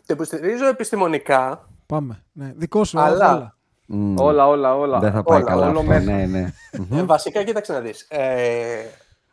Το 0.06 0.14
υποστηρίζω 0.14 0.66
επιστημονικά, 0.66 1.68
Πάμε. 1.86 2.22
Ναι. 2.32 2.52
Δικό 2.56 2.84
σου. 2.84 3.00
Αλλά- 3.00 3.34
όλα. 3.34 3.54
Μμ, 3.92 4.18
Όλα, 4.20 4.46
όλα, 4.48 4.74
όλα. 4.76 4.98
Δεν 4.98 5.12
θα 5.12 5.22
πάει 5.22 5.38
όλα, 5.40 5.50
καλά 5.50 5.68
όλο 5.68 5.78
αυτό, 5.78 5.90
μέσα. 5.90 6.10
ναι, 6.10 6.26
ναι. 6.26 6.52
Μμμ. 6.90 6.98
Ε, 6.98 7.02
βασικά, 7.02 7.42
κοίταξε 7.44 7.72
να 7.72 7.80
δεις. 7.80 8.06
Ε, 8.10 8.84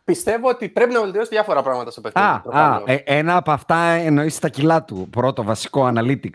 πιστεύω 0.03 0.49
ότι 0.49 0.70
πρέπει 0.70 0.93
να 0.93 1.01
βελτιώσει 1.01 1.30
διάφορα 1.30 1.61
πράγματα 1.63 1.91
στο 1.91 2.01
παιχνίδι. 2.01 2.28
Α, 2.28 2.34
α, 2.34 2.41
προφανώς. 2.41 2.84
ε, 2.86 3.01
ένα 3.05 3.36
από 3.38 3.51
αυτά 3.51 3.78
εννοείς 3.78 4.39
τα 4.39 4.49
κιλά 4.49 4.84
του. 4.84 5.07
Πρώτο 5.09 5.43
βασικό 5.43 5.91
analytic. 5.95 6.30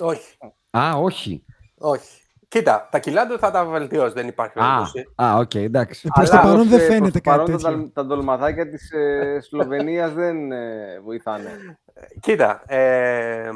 Όχι, 0.00 0.36
Α, 0.70 0.90
όχι. 0.96 1.44
όχι. 1.78 2.18
Κοίτα, 2.48 2.88
τα 2.90 2.98
κιλά 2.98 3.26
του 3.26 3.38
θα 3.38 3.50
τα 3.50 3.64
βελτιώσει, 3.64 4.12
δεν 4.12 4.28
υπάρχει 4.28 4.58
Α, 4.58 4.62
περίπτωση. 4.62 5.08
α, 5.22 5.36
οκ, 5.36 5.54
εντάξει. 5.54 6.02
Ε, 6.06 6.08
προς 6.14 6.30
Αλλά 6.30 6.40
το 6.40 6.46
παρόν 6.48 6.60
ως, 6.60 6.68
δεν 6.68 6.78
ε, 6.80 6.82
προς 6.84 6.94
φαίνεται 6.94 7.18
το 7.20 7.30
παρόν 7.30 7.46
κάτι 7.46 7.62
τα, 7.62 7.68
τέτοιο. 7.68 7.78
δαλ- 7.82 7.92
τα 7.94 8.04
ντολμαδάκια 8.06 8.68
της 8.68 8.90
ε, 8.90 9.38
Σλοβενίας 9.40 10.12
δεν 10.12 10.52
ε, 10.52 11.00
βοηθάνε. 11.04 11.78
Κοίτα, 12.20 12.62
ε, 12.66 13.50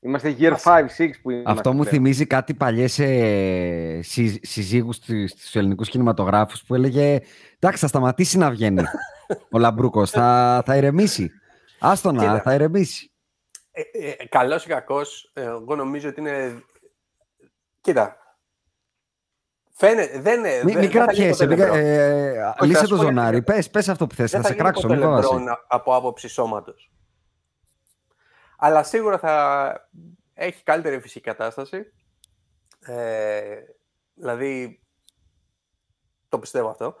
Είμαστε 0.00 0.36
year 0.38 0.52
5-6 0.64 1.20
που 1.22 1.30
είμαστε. 1.30 1.50
Αυτό 1.50 1.72
μου 1.72 1.78
πλέον. 1.80 1.94
θυμίζει 1.94 2.26
κάτι 2.26 2.54
παλιές 2.54 2.98
ε, 2.98 4.00
συ, 4.02 4.38
συζύγους 4.42 4.98
του- 4.98 5.28
στους 5.28 5.54
ελληνικούς 5.56 5.88
κινηματογράφους 5.88 6.62
που 6.62 6.74
έλεγε 6.74 7.20
«Εντάξει, 7.58 7.80
θα 7.80 7.86
σταματήσει 7.86 8.38
να 8.38 8.50
βγαίνει 8.50 8.82
ο 9.50 9.58
Λαμπρούκος, 9.58 10.10
θα, 10.10 10.62
θα 10.66 10.76
ηρεμήσει. 10.76 11.30
Άστονα, 11.80 12.18
Κοίτα. 12.20 12.40
θα 12.40 12.54
ηρεμήσει». 12.54 13.10
ε, 13.70 13.80
ε, 14.08 14.26
καλός 14.28 14.64
ή 14.64 14.68
κακός, 14.68 15.30
ε, 15.34 15.42
εγώ 15.42 15.76
νομίζω 15.76 16.08
ότι 16.08 16.20
είναι... 16.20 16.62
Κοίτα, 17.80 18.16
Φαίνεται, 19.76 20.20
δεν, 20.20 20.40
Μην, 20.40 20.50
δεν, 20.50 20.64
μην 20.64 20.74
δεν 20.74 20.74
θα 20.74 20.80
γίνει 20.80 20.88
κρατιέσαι. 20.92 21.46
ποτέ 21.46 21.56
μην- 21.56 21.72
LeBron. 21.72 21.76
ε, 21.76 22.40
Όχι, 22.60 22.66
λύσε 22.66 22.78
θα 22.78 22.84
σου 22.84 22.90
το 22.90 22.96
πω 22.96 23.02
γιατί. 23.02 23.16
ζωνάρι. 23.18 23.42
Πες, 23.42 23.70
πες 23.70 23.88
αυτό 23.88 24.06
που 24.06 24.14
θες. 24.14 24.30
Δεν 24.30 24.40
Θα 24.42 24.46
θα 24.48 24.54
σε 24.54 24.60
γίνει 24.60 24.64
κράξω. 24.70 24.82
ποτέ 24.88 24.94
Μην 25.00 25.04
φοβάσαι. 25.04 25.28
LeBron 25.52 25.56
από 25.68 25.94
άποψη 25.94 26.28
σώματος. 26.28 26.92
Αλλά 28.58 28.82
σίγουρα 28.82 29.18
θα 29.18 29.88
έχει 30.34 30.62
καλύτερη 30.62 31.00
φυσική 31.00 31.20
κατάσταση. 31.20 31.92
Ε, 32.80 33.56
δηλαδή, 34.14 34.80
το 36.28 36.38
πιστεύω 36.38 36.68
αυτό. 36.68 36.94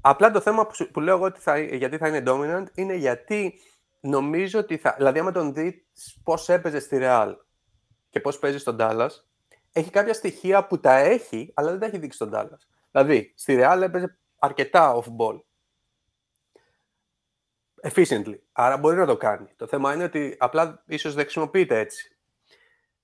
Απλά 0.00 0.30
το 0.30 0.40
θέμα 0.40 0.66
που, 0.66 0.74
σου- 0.74 0.90
που 0.90 1.00
λέω 1.00 1.14
εγώ 1.16 1.24
ότι 1.24 1.40
θα, 1.40 1.58
γιατί 1.58 1.96
θα 1.98 2.08
είναι 2.08 2.22
dominant 2.26 2.64
είναι 2.74 2.94
γιατί 2.94 3.54
νομίζω 4.00 4.58
ότι 4.58 4.76
θα... 4.76 4.94
Δηλαδή, 4.96 5.18
άμα 5.18 5.32
τον 5.32 5.54
δεις 5.54 5.74
πώς 6.22 6.48
έπαιζε 6.48 6.80
στη 6.80 6.98
Real 7.00 7.34
και 8.10 8.20
πώς 8.20 8.38
παίζει 8.38 8.58
στον 8.58 8.76
Dallas, 8.80 9.08
έχει 9.72 9.90
κάποια 9.90 10.14
στοιχεία 10.14 10.66
που 10.66 10.80
τα 10.80 10.96
έχει, 10.96 11.52
αλλά 11.54 11.70
δεν 11.70 11.78
τα 11.78 11.86
έχει 11.86 11.98
δείξει 11.98 12.16
στον 12.16 12.30
Dallas. 12.34 12.66
Δηλαδή, 12.90 13.32
στη 13.36 13.58
Real 13.60 13.80
έπαιζε 13.82 14.18
αρκετά 14.38 15.02
off-ball. 15.02 15.40
Efficiently. 17.82 18.38
Άρα 18.52 18.76
μπορεί 18.76 18.96
να 18.96 19.06
το 19.06 19.16
κάνει. 19.16 19.48
Το 19.56 19.66
θέμα 19.66 19.94
είναι 19.94 20.04
ότι 20.04 20.36
απλά 20.38 20.82
ίσως 20.86 21.14
δεν 21.14 21.22
χρησιμοποιείται 21.22 21.78
έτσι. 21.78 22.16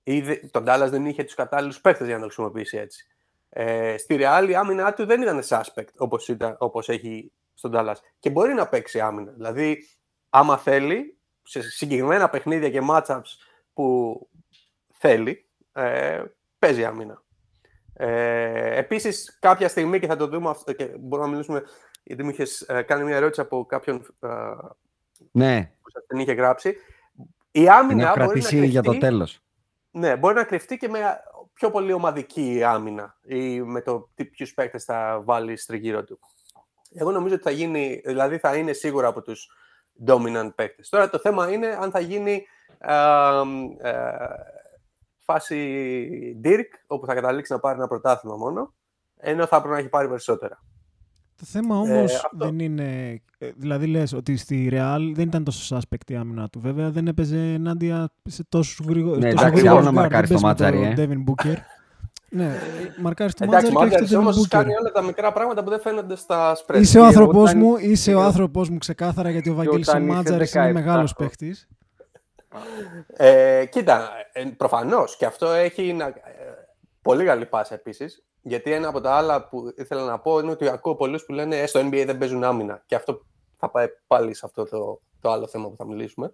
Ή 0.03 0.21
δε, 0.21 0.35
τον 0.35 0.63
Dallas 0.67 0.87
δεν 0.89 1.05
είχε 1.05 1.23
τους 1.23 1.33
κατάλληλους 1.33 1.81
παίκτες 1.81 2.05
για 2.07 2.15
να 2.15 2.21
το 2.21 2.25
χρησιμοποιήσει 2.27 2.77
έτσι. 2.77 3.07
Ε, 3.49 3.97
στη 3.97 4.17
Real 4.19 4.45
η 4.49 4.55
άμυνα 4.55 4.93
του 4.93 5.05
δεν 5.05 5.21
ήταν 5.21 5.41
suspect 5.47 5.93
όπως, 5.97 6.27
ήταν, 6.27 6.55
όπως 6.59 6.89
έχει 6.89 7.31
στον 7.53 7.71
Dallas. 7.75 7.95
Και 8.19 8.29
μπορεί 8.29 8.53
να 8.53 8.67
παίξει 8.67 8.99
άμυνα. 8.99 9.31
Δηλαδή, 9.31 9.87
άμα 10.29 10.57
θέλει, 10.57 11.17
σε 11.43 11.61
συγκεκριμένα 11.61 12.29
παιχνίδια 12.29 12.69
και 12.69 12.81
matchups 12.89 13.37
που 13.73 14.29
θέλει, 14.93 15.49
ε, 15.73 16.23
παίζει 16.59 16.85
άμυνα. 16.85 17.23
Ε, 17.93 18.77
επίσης, 18.77 19.37
κάποια 19.39 19.67
στιγμή 19.67 19.99
και 19.99 20.07
θα 20.07 20.15
το 20.15 20.27
δούμε 20.27 20.49
αυτό 20.49 20.73
και 20.73 20.85
μπορούμε 20.99 21.27
να 21.27 21.33
μιλήσουμε, 21.33 21.63
γιατί 22.03 22.23
μου 22.23 22.29
είχες 22.29 22.61
ε, 22.61 22.81
κάνει 22.81 23.03
μια 23.03 23.15
ερώτηση 23.15 23.41
από 23.41 23.65
κάποιον 23.65 24.05
ε, 24.19 24.29
Ναι, 25.31 25.71
που 25.81 25.89
σας 25.89 26.05
την 26.07 26.19
είχε 26.19 26.33
γράψει. 26.33 26.69
Η 27.51 27.59
την 27.59 27.69
άμυνα 27.69 28.03
έχω 28.03 28.13
μπορεί 28.13 28.19
να 28.19 28.25
κρατήσει 28.25 28.49
κρυφτεί, 28.49 28.67
για 28.67 28.81
το 28.81 28.97
τέλος. 28.97 29.39
ναι, 29.91 30.15
μπορεί 30.15 30.35
να 30.35 30.43
κρυφτεί 30.43 30.77
και 30.77 30.87
με 30.87 30.99
πιο 31.53 31.71
πολύ 31.71 31.93
ομαδική 31.93 32.63
άμυνα 32.63 33.17
ή 33.23 33.61
με 33.61 33.81
το 33.81 34.09
τι 34.15 34.25
ποιους 34.25 34.53
παίκτες 34.53 34.83
θα 34.83 35.21
βάλει 35.23 35.57
τριγύρω 35.65 36.03
του. 36.03 36.19
Εγώ 36.93 37.11
νομίζω 37.11 37.33
ότι 37.33 37.43
θα 37.43 37.51
γίνει, 37.51 38.01
δηλαδή 38.05 38.37
θα 38.37 38.55
είναι 38.55 38.73
σίγουρα 38.73 39.07
από 39.07 39.21
τους 39.21 39.51
dominant 40.07 40.51
παίκτες. 40.55 40.89
Τώρα 40.89 41.09
το 41.09 41.19
θέμα 41.19 41.51
είναι 41.51 41.67
αν 41.67 41.91
θα 41.91 41.99
γίνει 41.99 42.45
ε, 42.79 42.93
ε, 43.81 44.17
φάση 45.33 46.39
Dirk, 46.43 46.69
όπου 46.87 47.05
θα 47.05 47.13
καταλήξει 47.13 47.51
να 47.53 47.59
πάρει 47.59 47.77
ένα 47.77 47.87
πρωτάθλημα 47.87 48.35
μόνο, 48.37 48.73
ενώ 49.17 49.45
θα 49.45 49.57
πρέπει 49.59 49.73
να 49.73 49.79
έχει 49.79 49.89
πάρει 49.89 50.07
περισσότερα. 50.07 50.63
Το 51.35 51.45
θέμα 51.45 51.77
όμως 51.79 52.13
αυτό. 52.15 52.29
δεν 52.45 52.59
είναι. 52.59 53.21
ε, 53.37 53.49
Δηλαδή 53.55 53.85
λες 53.87 54.13
ότι 54.13 54.37
στη 54.37 54.69
Real 54.71 55.11
δεν 55.13 55.27
ήταν 55.27 55.43
τόσο 55.43 55.77
suspect 55.77 56.09
η 56.11 56.15
άμυνα 56.15 56.49
του. 56.49 56.59
Βέβαια 56.59 56.89
δεν 56.89 57.07
έπαιζε 57.07 57.37
ενάντια 57.53 58.09
σε 58.23 58.43
τόσους 58.49 58.79
γρήγορου. 58.87 59.19
Ναι, 59.19 59.29
εντάξει, 59.29 59.67
άλλο 59.67 59.81
να 59.81 59.91
μαρκάρεις 59.91 60.29
το 60.29 60.39
Μάτζαρη, 60.39 60.81
ε. 60.83 60.93
Devin 60.97 61.23
Booker. 61.31 61.55
ναι, 62.29 62.55
μαρκάρεις 63.01 63.33
το 63.33 63.43
Εντάξει, 63.43 63.71
Μάτζαρη 63.71 63.73
και 63.73 63.73
Μάτζαρης 63.79 63.95
έχει 64.05 64.13
τον 64.13 64.19
Devin 64.19 64.23
όμως 64.23 64.37
Booker. 64.45 64.47
κάνει 64.49 64.75
όλα 64.79 64.91
τα 64.91 65.01
μικρά 65.01 65.31
πράγματα 65.31 65.63
που 65.63 65.69
δεν 65.69 65.79
φαίνονται 65.79 66.15
στα 66.15 66.55
spread. 66.57 66.79
Είσαι 66.79 66.97
ο 66.97 67.01
Και 67.01 67.07
άνθρωπό 67.07 67.41
όταν- 67.41 67.57
μου, 67.57 67.75
είσαι 67.77 68.13
ο 68.13 68.17
και- 68.17 68.23
άνθρωπος 68.25 68.69
μου 68.69 68.77
ξεκάθαρα 68.77 69.29
γιατί 69.29 69.49
ο 69.49 69.53
Βαγγέλης 69.53 69.87
ο 69.87 69.91
όταν 69.91 70.03
είσαι 70.07 70.15
Μάτζαρη 70.15 70.45
17 70.45 70.63
είναι 70.63 70.71
μεγάλος 70.79 71.11
χρονών. 71.13 71.31
παίχτης. 71.37 71.67
Ε, 73.07 73.65
κοίτα, 73.65 74.09
ε, 74.33 74.43
προφανώς 74.57 75.15
και 75.15 75.25
αυτό 75.25 75.47
έχει 75.47 75.93
να, 75.93 76.05
ε, 76.05 76.13
πολύ 77.01 77.25
καλή 77.25 77.45
πάσα 77.45 77.73
επίσης. 77.73 78.23
Γιατί 78.41 78.71
ένα 78.71 78.87
από 78.87 79.01
τα 79.01 79.11
άλλα 79.11 79.47
που 79.47 79.73
ήθελα 79.77 80.03
να 80.03 80.19
πω 80.19 80.39
είναι 80.39 80.51
ότι 80.51 80.67
ακούω 80.67 80.95
πολλούς 80.95 81.25
που 81.25 81.33
λένε 81.33 81.57
ε, 81.57 81.65
στο 81.65 81.79
NBA 81.79 82.03
δεν 82.05 82.17
παίζουν 82.17 82.43
άμυνα. 82.43 82.83
Και 82.85 82.95
αυτό 82.95 83.25
θα 83.57 83.69
πάει 83.69 83.87
πάλι 84.07 84.33
σε 84.33 84.45
αυτό 84.45 84.65
το, 84.65 85.01
το 85.21 85.31
άλλο 85.31 85.47
θέμα 85.47 85.69
που 85.69 85.75
θα 85.75 85.85
μιλήσουμε. 85.85 86.31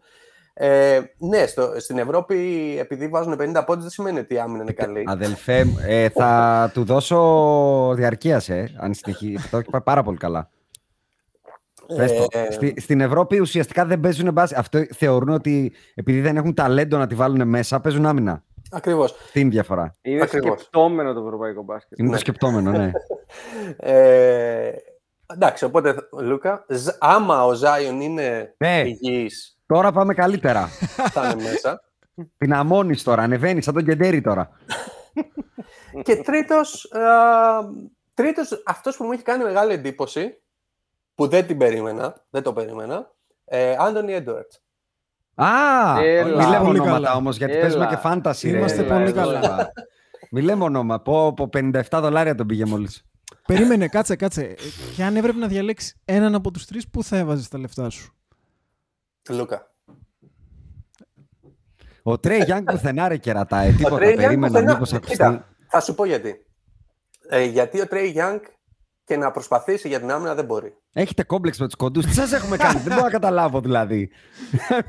Ε, 0.58 1.02
ναι, 1.18 1.46
στο, 1.46 1.74
στην 1.78 1.98
Ευρώπη 1.98 2.36
επειδή 2.80 3.08
βάζουν 3.08 3.34
50 3.40 3.64
πόντους 3.66 3.84
δεν 3.84 3.92
σημαίνει 3.92 4.20
ότι 4.20 4.34
η 4.34 4.40
άμυνα 4.40 4.62
είναι 4.62 4.72
καλή. 4.72 5.04
Αδελφέ, 5.08 5.66
ε, 5.88 6.10
θα 6.10 6.72
του 6.74 6.84
δώσω 6.84 7.94
διαρκείας, 7.96 8.50
ε, 8.50 8.74
αν 8.78 8.94
συνεχίσει. 8.94 9.48
Το 9.52 9.58
έχει 9.58 9.70
πάει 9.70 9.82
πάρα 9.82 10.04
πολύ 10.04 10.18
καλά. 10.18 10.50
Πες 11.96 12.14
το. 12.14 12.26
Ε, 12.32 12.52
Στη, 12.52 12.74
στην 12.78 13.02
Ευρώπη 13.02 13.40
ουσιαστικά 13.40 13.86
δεν 13.86 14.00
παίζουν 14.00 14.32
μπάσκετ. 14.34 14.58
Αυτό 14.58 14.86
θεωρούν 14.96 15.30
ότι 15.30 15.74
επειδή 15.96 16.22
δεν 16.22 16.38
έχουν 16.38 16.54
ταλέντο 16.54 16.98
να 16.98 17.08
τη 17.08 17.16
βάλουν 17.16 17.48
μέσα, 17.48 17.80
παίζουν 17.82 18.06
άμυνα. 18.06 18.44
Ακριβώς. 18.72 19.16
Τι 19.32 19.40
είναι 19.40 19.50
η 19.50 19.52
διαφορά; 19.52 19.96
Είναι 20.02 20.22
Ακριβώς. 20.22 20.60
σκεπτόμενο 20.60 21.14
το 21.14 21.20
ευρωπαϊκό 21.26 21.64
μπάσκετ. 21.64 22.00
Είναι 22.00 22.12
το 22.12 22.18
σκεπτόμενο, 22.18 22.72
ναι. 22.72 22.92
Ε, 23.78 24.72
εντάξει, 25.34 25.64
οπότε 25.66 25.96
Λούκα, 26.22 26.66
ζ- 26.70 26.96
άμα 27.00 27.46
ο 27.46 27.54
Ζάιον 27.54 28.02
είναι 28.02 28.54
Ναι. 28.58 28.82
υγιής 28.86 29.58
Τώρα 29.66 29.92
πάμε 29.92 30.14
καλύτερα. 30.14 30.68
θα 31.14 31.30
είναι 31.30 31.44
μέσα. 31.44 31.82
Την 32.38 32.54
αμώνεις 32.54 33.04
τώρα, 33.04 33.22
ανεβαίνει 33.24 33.62
σαν 33.62 33.74
τον 33.74 33.86
Κεντέρι 33.86 34.22
τώρα. 34.22 34.50
Και 36.04 36.16
τρίτος, 36.16 36.92
α, 36.92 37.00
τρίτος, 38.14 38.64
αυτός 38.66 38.98
που 38.98 39.04
μου 39.04 39.12
έχει 39.12 39.22
κάνει 39.24 39.44
μεγάλη 39.44 39.74
εντύπωση, 39.74 40.42
που 41.16 41.28
δεν 41.28 41.48
την 41.48 41.58
περίμενα, 41.58 42.16
δεν 42.30 42.44
το 42.44 42.54
περίμενα, 42.54 43.12
ε, 43.46 43.76
Άντωνι 43.80 44.14
Έντουαρτς. 44.14 44.60
Α! 45.36 45.46
Έλα. 46.02 46.38
Μη 46.46 46.52
λέμε 46.52 46.66
Πολύ 46.66 46.80
ονόματα 46.80 46.92
καλά. 47.06 47.14
όμως, 47.16 47.38
γιατί 47.38 47.54
Έλα. 47.54 47.62
παίζουμε 47.62 47.86
και 47.88 47.96
φάνταση. 47.96 48.52
ρε. 48.52 48.58
Είμαστε 48.58 48.84
πολύ 48.84 49.12
καλά. 49.12 49.72
Μη 50.32 50.42
λέμε 50.42 50.64
ονόμα. 50.64 51.02
Πω, 51.02 51.34
πω 51.34 51.50
57 51.54 51.82
δολάρια 51.92 52.36
τον 52.36 52.48
πήγε 52.48 52.66
μόλις. 52.66 53.04
Περίμενε, 53.48 53.88
κάτσε, 53.88 54.16
κάτσε. 54.16 54.42
Ε, 54.44 54.54
Και 54.96 55.04
αν 55.04 55.16
έπρεπε 55.16 55.38
να 55.38 55.48
διαλέξει 55.48 56.00
έναν 56.06 56.36
από 56.36 56.52
τους 56.52 56.66
τρεις, 56.66 56.90
πού 56.90 57.04
θα 57.04 57.18
έβαζες 57.18 57.48
τα 57.48 57.58
λεφτά 57.60 57.90
σου; 57.90 58.14
Λούκα. 59.30 59.74
Ο 62.04 62.18
Τρέι 62.20 62.44
Γιάνγκ 62.44 62.66
πουθενά 62.72 63.08
ρε 63.08 63.18
κερατάει. 63.18 63.72
Τίποτα. 63.72 63.96
Trey 64.06 64.12
Young 64.12 64.16
Περίμενα 64.16 64.48
πουθενά- 64.48 64.74
μήπως 64.74 64.94
ακουστεί. 64.94 65.12
Κοίτα, 65.16 65.48
θα 65.68 65.82
σου 65.82 65.96
πω 65.96 66.06
γιατί. 66.06 66.46
Ε, 67.30 67.44
γιατί 67.44 67.82
ο 67.82 67.88
Τρέι 67.88 68.08
Γιάνγκ 68.10 68.40
και 69.06 69.18
να 69.18 69.32
προσπαθήσει 69.32 69.88
για 69.88 70.00
την 70.00 70.12
άμυνα 70.12 70.36
δεν 70.36 70.46
μπορεί. 70.46 70.74
Έχετε 70.94 71.24
κόμπλεξ 71.24 71.60
με 71.60 71.66
τους 71.66 71.76
κοντούς. 71.76 72.06
Τι 72.06 72.14
σας 72.14 72.32
έχουμε 72.32 72.58
κάνει; 72.58 72.80
δεν 72.80 72.94
μπορώ 72.94 73.02
να 73.06 73.10
καταλάβω 73.10 73.60
δηλαδή. 73.60 74.10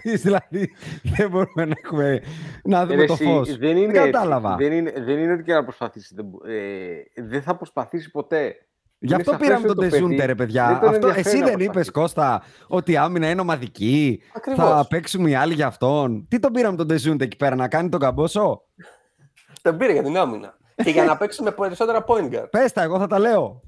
Εμείς 0.05 0.23
δηλαδή 0.23 0.71
δεν 1.17 1.31
μπορούμε 1.31 1.65
να, 1.65 1.75
έχουμε, 1.83 2.23
να 2.65 2.81
Ε, 2.81 2.85
δούμε 2.85 2.95
ρε, 3.01 3.05
το 3.07 3.13
εσύ, 3.13 3.25
φως. 3.25 3.57
Δεν 3.57 3.77
είναι, 3.77 3.93
κατάλαβα. 3.93 4.53
έτσι. 4.53 4.65
δεν, 4.65 4.73
είναι, 4.77 4.93
δεν 5.05 5.19
είναι 5.19 5.33
ότι 5.33 5.43
και 5.43 5.53
να 5.53 5.63
προσπαθήσει. 5.65 6.15
Δεν, 6.15 6.25
μπο- 6.25 6.47
ε, 6.49 7.23
δεν 7.29 7.43
θα 7.43 7.57
προσπαθήσει 7.57 8.11
ποτέ. 8.11 8.55
Γι' 8.99 9.07
Είναι 9.13 9.17
αυτό 9.17 9.31
σαφές 9.33 9.47
πήραμε 9.47 9.67
ότι 9.69 9.75
τον 9.75 9.77
το 9.85 9.91
παιδί 9.91 10.03
Τεζούντε, 10.03 10.25
ρε 10.25 10.35
παιδιά. 10.35 10.67
δεν 10.69 10.79
τον 10.81 10.89
Αυτό, 10.89 11.07
ενδιαφέρει 11.07 11.29
εσύ 11.29 11.39
να 11.39 11.45
δεν 11.45 11.55
είπες, 11.55 11.65
προσπαθήσει. 11.91 11.91
Κώστα, 11.91 12.43
ότι 12.67 12.93
η 12.93 12.97
άμυνα 12.97 13.31
είναι 13.31 13.41
ομαδική. 13.41 14.23
Ακριβώς. 14.35 14.69
Θα 14.69 14.87
παίξουμε 14.89 15.31
οι 15.31 15.35
άλλοι 15.35 15.55
για 15.55 15.67
αυτόν. 15.67 16.27
Τι 16.29 16.39
τον 16.39 16.53
πήραμε 16.53 16.77
τον 16.77 16.87
Τεζούντε 16.89 17.25
εκεί 17.25 17.37
πέρα, 17.37 17.55
να 17.55 17.69
κάνει 17.69 17.89
τον 17.89 18.01
καμπόσο; 18.01 18.63
Τον 19.63 19.77
πήρε 19.77 19.93
για 19.93 20.03
την 20.03 20.17
άμυνα. 20.17 20.57
και 20.85 20.91
για 20.91 21.05
να 21.05 21.17
παίξει 21.17 21.43
με 21.43 21.51
περισσότερα 21.51 22.05
point 22.09 22.35
guard. 22.35 22.47
Πες 22.51 22.73
τα, 22.73 22.83
εγώ 22.83 22.99
θα 22.99 23.07
τα 23.07 23.19
λέω. 23.19 23.61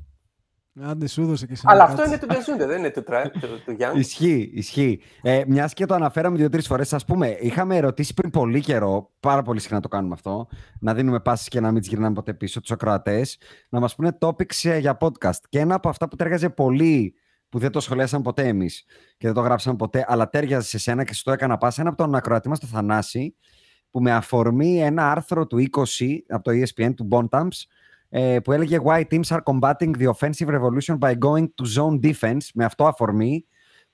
Άντε, 0.83 1.07
σου 1.07 1.23
έδωσε 1.23 1.47
και 1.47 1.53
εσύ. 1.53 1.63
Αλλά 1.67 1.79
να 1.79 1.85
αυτό 1.85 1.97
κάτσεις. 1.97 2.17
είναι 2.17 2.27
του 2.27 2.35
Ντεζούντε, 2.37 2.67
δεν 2.67 2.79
είναι 2.79 2.91
του, 2.91 3.03
Τρα- 3.03 3.31
του, 3.31 3.41
του 3.65 3.77
Young. 3.79 3.97
Ισχύει, 3.97 4.51
ισχύει. 4.55 5.01
Ε, 5.23 5.43
Μιας 5.47 5.73
και 5.73 5.87
το 5.87 5.95
αναφέραμε 5.95 6.37
δύο-τρεις 6.37 6.67
φορές, 6.67 6.93
ας 6.93 7.05
πούμε, 7.05 7.37
είχαμε 7.41 7.77
ερωτήσει 7.77 8.15
πριν 8.15 8.31
πολύ 8.31 8.61
καιρό, 8.61 9.11
πάρα 9.21 9.43
πολύ 9.43 9.61
συχνά 9.61 9.81
το 9.81 9.89
κάνουμε 9.89 10.15
αυτό, 10.15 10.49
να 10.81 10.95
δίνουμε 10.95 11.21
πάσει 11.21 11.49
και 11.49 11.61
να 11.61 11.71
μην 11.73 11.81
τις 11.81 11.89
γυρνάμε 11.89 12.15
ποτέ 12.15 12.35
πίσω 12.35 12.61
τους 12.61 12.71
ακροατές, 12.71 13.39
να 13.69 13.81
μας 13.81 13.95
πούνε 13.95 14.19
topics 14.21 14.69
ε, 14.71 14.79
για 14.79 14.97
podcast. 15.01 15.41
Και 15.49 15.59
ένα 15.59 15.75
από 15.75 15.89
αυτά 15.89 16.09
που 16.09 16.17
τέργαζε 16.17 16.49
πολύ, 16.49 17.15
που 17.49 17.59
δεν 17.59 17.71
το 17.71 17.81
σχολιάσαμε 17.81 18.23
ποτέ 18.23 18.47
εμείς 18.47 18.85
και 19.17 19.27
δεν 19.27 19.35
το 19.35 19.41
γράψαμε 19.41 19.77
ποτέ, 19.77 20.05
αλλά 20.09 20.29
τέργαζε 20.29 20.69
σε 20.69 20.79
σένα 20.79 21.05
και 21.05 21.15
σου 21.15 21.23
το 21.23 21.33
έκανα 21.33 21.59
πάση, 21.59 21.81
ένα 21.81 21.89
από 21.89 21.99
τον 21.99 22.15
ακροατή 22.15 22.49
μας, 22.49 22.59
το 22.59 22.67
Θανάση, 22.67 23.35
που 23.91 24.01
με 24.03 24.13
αφορμή 24.13 24.83
ένα 24.83 25.11
άρθρο 25.11 25.47
του 25.47 25.59
20 25.59 26.23
από 26.29 26.43
το 26.45 26.51
ESPN 26.51 26.95
του 26.97 27.09
Bontamps, 27.11 27.47
ε, 27.49 27.78
που 28.43 28.53
έλεγε 28.53 28.79
Why 28.85 29.03
teams 29.11 29.29
are 29.29 29.43
combating 29.43 29.97
the 29.97 30.07
offensive 30.07 30.49
revolution 30.49 30.99
by 30.99 31.15
going 31.19 31.47
to 31.55 31.67
zone 31.77 32.01
defense, 32.01 32.49
με 32.55 32.65
αυτό 32.65 32.87
αφορμή, 32.87 33.47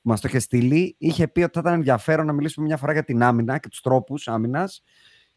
που 0.02 0.08
μας 0.08 0.20
το 0.20 0.28
είχε 0.28 0.38
στείλει, 0.38 0.96
είχε 0.98 1.28
πει 1.28 1.42
ότι 1.42 1.52
θα 1.52 1.60
ήταν 1.60 1.72
ενδιαφέρον 1.72 2.26
να 2.26 2.32
μιλήσουμε 2.32 2.66
μια 2.66 2.76
φορά 2.76 2.92
για 2.92 3.04
την 3.04 3.22
άμυνα 3.22 3.58
και 3.58 3.68
τους 3.68 3.80
τρόπους 3.80 4.28
άμυνας 4.28 4.82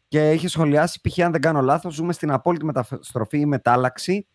και 0.08 0.32
είχε 0.32 0.48
σχολιάσει, 0.48 1.00
π.χ. 1.00 1.18
αν 1.18 1.32
δεν 1.32 1.40
κάνω 1.40 1.60
λάθος, 1.60 1.94
ζούμε 1.94 2.12
στην 2.12 2.30
απόλυτη 2.30 2.64
μεταστροφή 2.64 3.38
ή 3.38 3.46
μετάλλαξη 3.46 4.26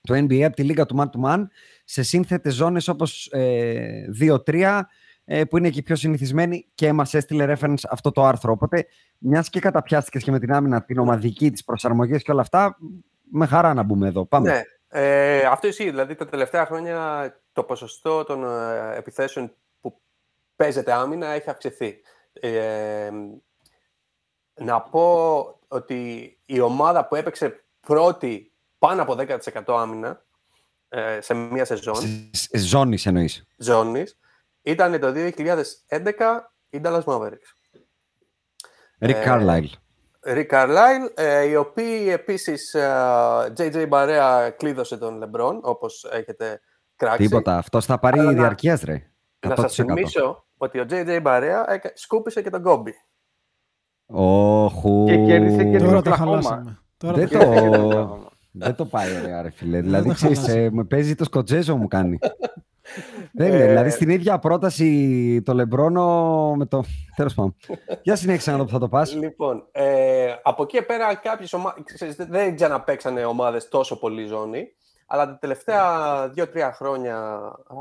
του 0.00 0.14
NBA 0.14 0.42
από 0.42 0.56
τη 0.56 0.62
λίγα 0.62 0.86
του 0.86 0.96
man-to-man 0.98 1.42
σε 1.84 2.02
σύνθετες 2.02 2.54
ζώνες 2.54 2.88
όπως 2.88 3.26
ε, 3.32 4.04
2-3 4.46 4.80
ε, 5.24 5.44
που 5.44 5.56
είναι 5.56 5.70
και 5.70 5.82
πιο 5.82 5.96
συνηθισμένοι 5.96 6.66
και 6.74 6.92
μας 6.92 7.14
έστειλε 7.14 7.54
reference 7.54 7.82
αυτό 7.90 8.10
το 8.10 8.24
άρθρο. 8.24 8.52
Οπότε, 8.52 8.86
μιας 9.18 9.50
και 9.50 9.60
καταπιάστηκες 9.60 10.22
και 10.22 10.30
με 10.30 10.38
την 10.38 10.52
άμυνα, 10.52 10.84
την 10.84 10.98
ομαδική, 10.98 11.50
τις 11.50 11.64
προσαρμογές 11.64 12.22
και 12.22 12.30
όλα 12.30 12.40
αυτά, 12.40 12.76
με 13.30 13.46
χαρά 13.46 13.74
να 13.74 13.82
μπούμε 13.82 14.08
εδώ. 14.08 14.24
Πάμε. 14.24 14.50
Ναι, 14.50 14.62
ε, 14.88 15.44
αυτό 15.44 15.66
ισχύει. 15.66 15.90
Δηλαδή 15.90 16.14
τα 16.14 16.26
τελευταία 16.26 16.66
χρόνια 16.66 17.40
το 17.52 17.62
ποσοστό 17.62 18.24
των 18.24 18.44
ε, 18.44 18.96
επιθέσεων 18.96 19.54
που 19.80 20.00
παίζεται 20.56 20.92
άμυνα 20.92 21.26
έχει 21.26 21.50
αυξηθεί. 21.50 22.00
Ε, 22.32 23.10
να 24.54 24.80
πω 24.80 25.58
ότι 25.68 26.32
η 26.46 26.60
ομάδα 26.60 27.06
που 27.06 27.14
έπαιξε 27.14 27.64
πρώτη 27.80 28.52
πάνω 28.78 29.02
από 29.02 29.16
10% 29.18 29.38
άμυνα 29.66 30.24
ε, 30.88 31.20
σε 31.20 31.34
μία 31.34 31.64
σεζόν. 31.64 32.30
Ζώνης 32.52 33.06
εννοείς. 33.06 33.46
Ζώνης. 33.56 34.18
Ήταν 34.62 35.00
το 35.00 35.12
2011 35.14 35.32
η 36.70 36.80
Dallas 36.84 37.04
Mavericks. 37.04 37.52
Rick 39.00 39.14
Ε, 39.14 39.24
Carlisle. 39.26 39.70
Rick 40.34 40.46
Carlisle, 40.50 41.10
ε, 41.14 41.42
οι 41.44 41.54
οποίοι 41.56 42.08
επίσης 42.10 42.74
ε, 42.74 42.92
JJ 43.56 43.84
Μπαρέα 43.88 44.50
κλείδωσε 44.50 44.96
τον 44.96 45.22
LeBron, 45.24 45.58
όπως 45.60 46.04
έχετε 46.12 46.60
κράξει. 46.96 47.22
Τίποτα. 47.22 47.56
Αυτός 47.56 47.84
θα 47.86 47.98
πάρει 47.98 48.18
Αλλά 48.18 48.32
να- 48.32 48.38
διαρκείας, 48.38 48.82
ρε. 48.82 49.02
Να 49.46 49.56
σας 49.56 49.78
100%. 49.78 49.84
θυμίσω 49.86 50.46
ότι 50.56 50.78
ο 50.80 50.86
JJ 50.90 51.18
Μπαρέα 51.22 51.64
έκα- 51.72 51.92
σκούπισε 51.94 52.42
και 52.42 52.50
τον 52.50 52.62
Κόμπι. 52.62 52.92
Όχου. 54.06 55.04
Και 55.06 55.16
κέρδισε 55.24 55.64
και 55.64 55.78
Τώρα 55.78 56.02
το 56.02 56.02
το 56.02 56.10
Oklahoma. 56.10 56.16
χαλάσαμε. 56.18 56.78
Τώρα 56.96 57.14
Δεν 57.14 57.28
το... 57.28 57.38
το- 57.38 57.44
Κέρδισε 57.44 57.70
και 57.70 57.76
το 57.76 58.18
Oklahoma. 58.24 58.30
Δεν 58.52 58.74
το 58.74 58.84
πάει 58.84 59.16
ωραία, 59.22 59.42
ρε 59.42 59.50
φίλε. 59.50 59.70
Δεν 59.76 59.82
δηλαδή, 59.82 60.08
το 60.08 60.14
ξέρεις, 60.14 60.38
χαλάσει. 60.38 60.58
ε, 60.58 60.70
με 60.70 60.84
παίζει 60.84 61.14
το 61.14 61.24
σκοτζέζο 61.24 61.76
μου 61.76 61.88
κάνει. 61.88 62.18
Δεν 63.32 63.48
είναι. 63.48 63.62
Ε, 63.64 63.66
Δηλαδή, 63.66 63.90
στην 63.90 64.10
ίδια 64.10 64.38
πρόταση 64.38 65.42
το 65.44 65.54
Λεμπρόνο 65.54 66.54
με 66.56 66.66
το. 66.66 66.84
Τέλος 67.16 67.34
πάντων. 67.34 67.56
Για 68.02 68.16
συνέχισε 68.16 68.50
να 68.50 68.56
δω 68.56 68.64
που 68.64 68.70
θα 68.70 68.78
το 68.78 68.88
πας. 68.88 69.14
Λοιπόν, 69.14 69.68
ε, 69.72 70.34
από 70.42 70.62
εκεί 70.62 70.76
και 70.76 70.82
πέρα 70.84 71.14
κάποιες 71.14 71.52
ομάδες, 71.52 72.16
δεν 72.28 72.54
ξαναπαίξανε 72.54 73.24
ομάδες 73.24 73.68
τόσο 73.68 73.98
πολύ 73.98 74.26
ζώνη, 74.26 74.68
αλλά 75.06 75.26
τα 75.26 75.38
τελευταία 75.38 76.28
δύο-τρία 76.28 76.72
χρόνια 76.72 77.16
α, 77.16 77.76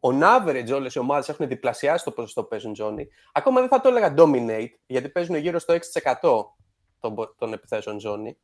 on 0.00 0.22
average 0.22 0.74
όλες 0.74 0.94
οι 0.94 0.98
ομάδες 0.98 1.28
έχουν 1.28 1.48
διπλασιάσει 1.48 2.04
το 2.04 2.10
ποσοστό 2.10 2.42
που 2.42 2.48
παίζουν 2.48 2.74
ζώνη. 2.74 3.08
Ακόμα 3.32 3.60
δεν 3.60 3.68
θα 3.68 3.80
το 3.80 3.88
έλεγα 3.88 4.14
dominate, 4.16 4.70
γιατί 4.86 5.08
παίζουν 5.08 5.36
γύρω 5.36 5.58
στο 5.58 5.74
6% 5.74 5.78
των, 7.00 7.14
πο- 7.14 7.34
των 7.38 7.52
επιθέσεων 7.52 8.00
ζώνη. 8.00 8.38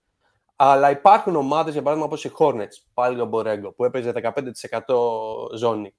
Αλλά 0.57 0.91
υπάρχουν 0.91 1.37
ομάδες, 1.37 1.73
για 1.73 1.83
παράδειγμα, 1.83 2.11
όπως 2.11 2.25
οι 2.25 2.33
Hornets, 2.39 2.83
πάλι 2.95 3.21
ο 3.21 3.25
Μπορέγκο, 3.27 3.73
που 3.73 3.85
έπαιζε 3.85 4.13
15% 4.13 5.57
ζώνη. 5.57 5.95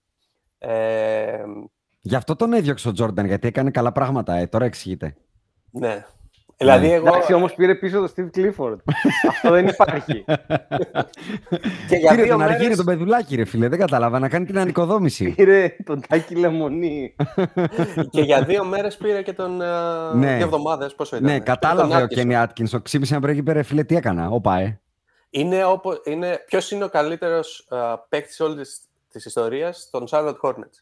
Ε, 0.58 1.44
Γι' 2.02 2.16
αυτό 2.16 2.36
τον 2.36 2.54
έδιωξε 2.54 2.88
ο 2.88 2.92
Τζόρνταν, 2.92 3.26
γιατί 3.26 3.48
έκανε 3.48 3.72
καλά 3.72 3.92
πράγματα. 3.92 4.34
Ε, 4.34 4.48
τώρα 4.48 4.66
εξηγείται. 4.66 5.16
ναι. 5.72 6.06
Δηλαδή, 6.58 6.92
εγώ, 6.92 7.08
Εντάξει, 7.08 7.34
όμως 7.34 7.54
πήρε 7.54 7.76
πίσω 7.76 8.00
το 8.00 8.14
Steve 8.16 8.38
Clifford. 8.38 8.76
Αυτό 9.30 9.52
δεν 9.52 9.68
υπάρχει. 9.68 10.24
και 11.88 11.96
για 11.96 12.10
Πήρε 12.10 12.24
δύο 12.24 12.32
τον 12.32 12.42
Αργύρι 12.42 12.62
μέρες, 12.62 12.78
τον 12.78 12.86
παιδουλάκι, 12.86 13.36
ρε 13.36 13.46
φίλε. 13.46 13.68
Δεν 13.68 13.80
κατάλαβα. 13.80 14.20
Να 14.20 14.30
κάνει 14.30 14.46
την 14.46 14.60
ανοικοδόμηση. 14.60 15.32
Πήρε 15.38 15.76
τον 15.86 16.02
Τάκη 16.08 16.36
Λεμονή. 16.36 17.16
και 18.10 18.22
για 18.22 18.44
δύο 18.44 18.66
μέρες 18.66 18.98
πήρε 18.98 19.22
και 19.22 19.34
τον. 19.34 19.62
ε, 19.62 19.66
Ναι. 20.14 20.36
Δύο 20.36 20.46
εβδομάδες, 20.46 20.96
πόσο 20.96 21.16
ήταν. 21.16 21.32
ναι, 21.32 21.40
κατάλαβε 21.40 22.02
ο 22.02 22.08
Κένι 22.08 22.36
Άτκινσον. 22.36 22.82
Ξύπνησε 22.82 23.14
να 23.14 23.20
πρέπει, 23.20 23.52
ρε 23.52 23.64
φίλε, 23.64 23.84
τι 23.84 23.96
έκανα. 23.96 24.30
Όπα, 24.30 24.58
ε. 24.60 24.82
Είναι, 25.30 25.66
όπω, 25.66 25.92
είναι 26.06 26.44
ποιος 26.46 26.72
είναι 26.72 26.84
ο 26.84 26.90
καλύτερος 26.90 27.68
uh, 27.72 27.96
παίκτης 28.10 28.40
όλης 28.40 28.56
της, 28.70 28.80
της 29.12 29.26
ιστορίας 29.26 29.78
στον 29.82 30.06
Charlotte 30.10 30.38
Hornets. 30.42 30.82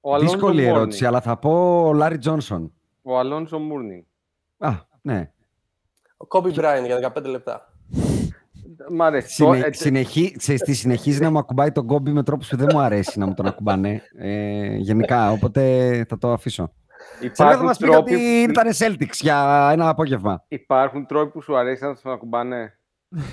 Ο 0.00 0.14
Αλόνσο 0.14 0.32
Δύσκολη 0.32 0.54
Μόρνινγκ. 0.54 0.76
ερώτηση, 0.76 1.06
αλλά 1.06 1.20
θα 1.20 1.36
πω 1.36 1.82
ο 1.86 1.92
Λάρι 1.92 2.18
Τζόνσον. 2.18 2.72
Ο 3.06 3.18
Αλόνσο 3.18 3.58
Μούρνινγκ. 3.58 4.02
Α, 4.58 4.70
ναι. 5.02 5.30
Ο 6.16 6.26
Kobe 6.30 6.54
Bryant 6.54 6.82
για 6.84 7.12
15 7.16 7.24
λεπτά. 7.24 7.72
Μ' 8.90 9.02
αρέσει. 9.02 9.28
Συνε, 9.34 9.60
Το- 9.60 9.66
ε, 9.66 9.72
συνεχί, 9.72 10.36
ξέρεις 10.36 10.60
τι, 10.62 10.74
συνεχίζει 10.74 11.20
να 11.20 11.30
μου 11.30 11.38
ακουμπάει 11.38 11.72
τον 11.72 11.86
κόμπι 11.86 12.10
με 12.12 12.22
τρόπους 12.22 12.48
που 12.48 12.56
δεν 12.56 12.66
μου 12.72 12.78
αρέσει 12.80 13.18
να 13.18 13.26
μου 13.26 13.34
τον 13.34 13.46
ακουμπάνε. 13.46 14.02
Ε, 14.18 14.76
γενικά, 14.76 15.30
οπότε 15.30 16.04
θα 16.08 16.18
το 16.18 16.32
αφήσω. 16.32 16.72
Σε 17.08 17.20
λίγο 17.20 17.34
θα 17.34 17.44
Υπάρχουν 17.44 17.64
μας 17.66 17.78
πει 17.78 17.86
τρόποι, 17.86 18.14
ότι 18.14 18.22
ήταν 18.22 18.66
Celtics 18.78 19.14
για 19.20 19.68
ένα 19.72 19.88
απόγευμα. 19.88 20.44
υπάρχουν 20.48 21.06
τρόποι 21.06 21.30
που 21.30 21.40
σου 21.40 21.56
αρέσει 21.56 21.84
να 21.84 21.96
τον 21.96 22.12
ακουμπάνε; 22.12 22.78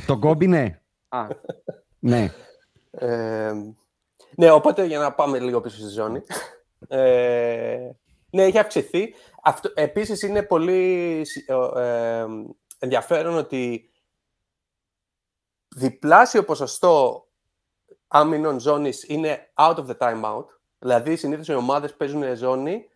τον 0.06 0.20
κόμπι, 0.20 0.48
ναι. 0.48 0.80
Α, 1.10 1.28
ναι. 2.00 2.30
Ε, 2.92 3.52
ναι, 4.36 4.52
οπότε 4.52 4.86
για 4.86 5.00
να 5.00 5.12
πάμε 5.14 5.40
λίγο 5.40 5.62
πίσω 5.62 5.78
στη 5.78 5.90
ζώνη. 5.90 6.22
Ε, 6.88 7.78
ναι, 8.30 8.44
έχει 8.44 8.58
αυξηθεί. 8.60 9.14
Αυτό, 9.44 9.72
επίσης 9.74 10.22
είναι 10.22 10.44
πολύ 10.44 11.26
ε, 11.46 11.82
ε, 11.82 12.26
ενδιαφέρον 12.80 13.38
ότι 13.38 13.92
διπλάσιο 15.68 16.44
ποσοστό 16.44 17.26
άμυνων 18.08 18.60
ζώνης 18.60 19.04
είναι 19.08 19.52
out 19.54 19.76
of 19.76 19.86
the 19.86 19.98
timeout. 19.98 20.46
Δηλαδή, 20.80 21.16
συνήθως 21.16 21.48
οι 21.48 21.54
ομάδες 21.54 21.96
παίζουν 21.96 22.36
ζώνη 22.36 22.90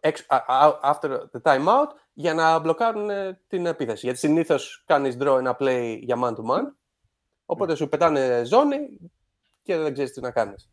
εξ- 0.00 0.26
α- 0.28 0.44
α- 0.46 0.78
after 0.82 1.18
the 1.32 1.42
timeout 1.42 1.88
για 2.12 2.34
να 2.34 2.58
μπλοκάρουν 2.58 3.10
ε, 3.10 3.40
την 3.48 3.66
επίθεση. 3.66 4.06
Γιατί 4.06 4.18
συνήθως 4.18 4.82
κάνεις 4.86 5.16
draw 5.20 5.38
ένα 5.38 5.56
play 5.60 5.98
για 6.00 6.16
man 6.22 6.34
to 6.34 6.50
man, 6.50 6.62
οπότε 7.44 7.74
σου 7.74 7.88
πετάνε 7.88 8.44
ζώνη 8.44 9.10
και 9.62 9.76
δεν 9.76 9.92
ξέρεις 9.92 10.12
τι 10.12 10.20
να 10.20 10.30
κάνεις. 10.30 10.70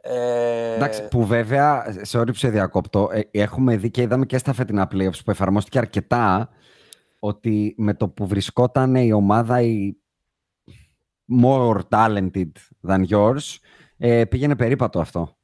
Ε, 0.00 0.74
Εντάξει, 0.74 1.08
που 1.08 1.26
βέβαια, 1.26 1.94
σε 2.02 2.18
όρυψη 2.18 2.40
σε 2.40 2.50
διακόπτω, 2.50 3.08
ε, 3.12 3.20
έχουμε 3.30 3.76
δει 3.76 3.90
και 3.90 4.02
είδαμε 4.02 4.26
και 4.26 4.38
στα 4.38 4.52
φετινά 4.52 4.88
playoffs 4.92 5.24
που 5.24 5.30
εφαρμόστηκε 5.30 5.78
αρκετά 5.78 6.48
ότι 7.18 7.74
με 7.78 7.94
το 7.94 8.08
που 8.08 8.26
βρισκόταν 8.26 8.94
η 8.94 9.12
ομάδα 9.12 9.60
η 9.60 9.96
more 11.42 11.80
talented 11.88 12.50
than 12.88 13.04
yours, 13.08 13.56
ε, 13.96 14.24
πήγαινε 14.24 14.56
περίπατο 14.56 15.00
αυτό. 15.00 15.36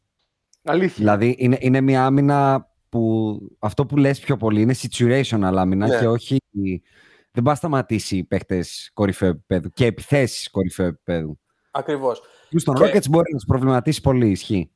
αλήθεια. 0.65 0.95
Δηλαδή 0.97 1.35
είναι, 1.39 1.57
είναι 1.61 1.81
μια 1.81 2.05
άμυνα 2.07 2.69
που 2.89 3.39
αυτό 3.59 3.87
που 3.87 3.97
λες 3.97 4.21
πιο 4.21 4.37
πολύ 4.37 4.61
είναι 4.61 4.75
situational 4.83 5.55
άμυνα 5.57 5.87
Ναι. 5.87 5.99
και 5.99 6.09
όχι 6.09 6.37
δεν 7.31 7.43
πάει 7.43 7.53
να 7.53 7.55
σταματήσει 7.55 8.17
οι 8.17 8.25
παίχτες 8.25 8.91
κορυφαίου 8.95 9.29
επίπεδου 9.29 9.71
και 9.71 9.87
επιθέσεις 9.87 10.51
κορυφαίου 10.51 10.87
επίπεδου. 10.87 11.39
Ακριβώς. 11.77 12.23
Του 12.51 12.59
στον 12.59 12.75
Και- 12.75 12.85
Rockets 12.85 13.09
μπορεί 13.09 13.33
να 13.33 13.37
τους 13.39 13.47
προβληματίσει 13.47 14.01
πολύ, 14.01 14.31
ισχύει. 14.31 14.71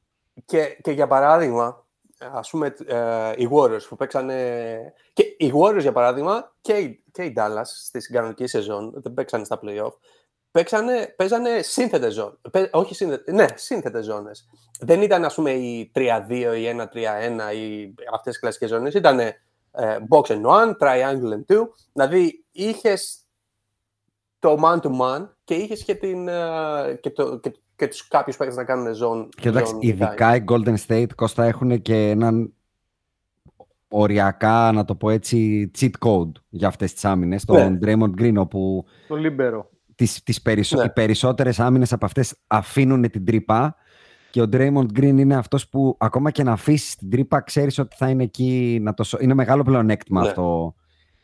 Και, 0.44 0.78
και 0.82 0.90
για 0.90 1.07
παράδειγμα, 1.07 1.86
ας 2.18 2.51
πούμε, 2.51 2.74
ε, 2.86 3.32
οι 3.36 3.49
Warriors 3.53 3.82
που 3.88 3.96
παίξανε... 3.96 4.92
Και 5.12 5.22
οι 5.38 5.53
Warriors, 5.55 5.80
για 5.80 5.92
παράδειγμα, 5.92 6.55
και 6.61 6.72
οι, 6.72 7.05
και 7.12 7.22
οι 7.22 7.34
Dallas 7.36 7.64
στη 7.64 8.01
κανονική 8.01 8.46
σεζόν, 8.46 8.92
δεν 8.96 9.14
παίξανε 9.14 9.44
στα 9.44 9.59
play-off, 9.62 9.92
παίξανε, 10.51 11.14
παίζανε 11.16 11.62
σύνθετες 11.62 12.14
ζώνες. 12.14 12.38
όχι 12.70 12.94
σύνθετες, 12.94 13.34
ναι, 13.34 13.46
σύνθετες 13.55 14.05
ζώνες. 14.05 14.49
Δεν 14.80 15.03
ήταν, 15.03 15.24
ας 15.24 15.34
πούμε, 15.34 15.51
η 15.51 15.90
3-2 15.94 16.55
ή 16.57 16.64
1-3-1 16.66 17.53
ή 17.55 17.94
αυτές 18.12 18.36
οι 18.36 18.40
κλασικές 18.40 18.68
ζώνες. 18.68 18.94
Ήταν 18.94 19.18
ε, 19.18 19.34
box 20.09 20.22
and 20.22 20.42
one, 20.44 20.72
triangle 20.80 21.32
and 21.32 21.44
two. 21.55 21.62
Δηλαδή, 21.92 22.44
είχες 22.53 23.18
το 24.38 24.57
man-to-man 24.64 25.28
και 25.49 25.55
είχες 25.55 25.84
και, 25.84 25.94
την, 25.94 26.28
ε, 26.28 26.34
και, 27.01 27.11
το, 27.11 27.38
και, 27.38 27.53
και 27.76 27.86
τους 27.88 28.09
κάποιους 28.09 28.36
παίκτες 28.36 28.57
να 28.57 28.64
κάνουν 28.64 28.86
zone. 28.94 29.28
Και 29.40 29.49
εντάξει, 29.49 29.72
zone 29.76 29.84
ειδικά 29.84 30.36
οι 30.36 30.44
Golden 30.49 30.74
State, 30.86 31.07
Κώστα, 31.14 31.44
έχουν 31.44 31.82
και 31.82 32.09
έναν 32.11 32.53
οριακά, 33.88 34.72
να 34.72 34.84
το 34.84 34.94
πω 34.94 35.11
έτσι, 35.11 35.70
cheat 35.78 35.90
code 35.99 36.32
για 36.49 36.68
αυτές 36.68 36.92
τις 36.92 37.05
άμυνες. 37.05 37.44
Τον 37.44 37.78
Draymond 37.82 38.20
Green, 38.20 38.34
όπου 38.36 38.84
Το 39.09 39.14
Λίμπερο. 39.16 39.70
τις, 39.94 40.22
τις 40.22 40.42
περισσο... 40.42 40.76
Ναι. 40.76 40.84
οι 40.84 40.90
περισσότερες 40.90 41.61
άμυνες 41.61 41.92
από 41.92 42.05
αυτές 42.05 42.34
αφήνουν 42.46 43.11
την 43.11 43.24
τρύπα 43.24 43.76
και 44.30 44.40
ο 44.42 44.46
Draymond 44.53 44.86
Green 44.99 45.03
είναι 45.18 45.36
αυτός 45.36 45.68
που 45.68 45.96
ακόμα 45.99 46.30
και 46.30 46.42
να 46.42 46.53
αφήσεις 46.53 46.96
την 46.96 47.11
τρύπα 47.11 47.40
ξέρεις 47.40 47.78
ότι 47.78 47.96
θα 47.96 48.09
είναι 48.09 48.22
εκεί 48.22 48.78
να 48.82 48.94
το... 48.94 49.03
σω- 49.05 49.20
Είναι 49.22 49.34
μεγάλο 49.34 49.62
πλεονέκτημα 49.62 50.20
Ναι. 50.22 50.28
αυτό. 50.28 50.74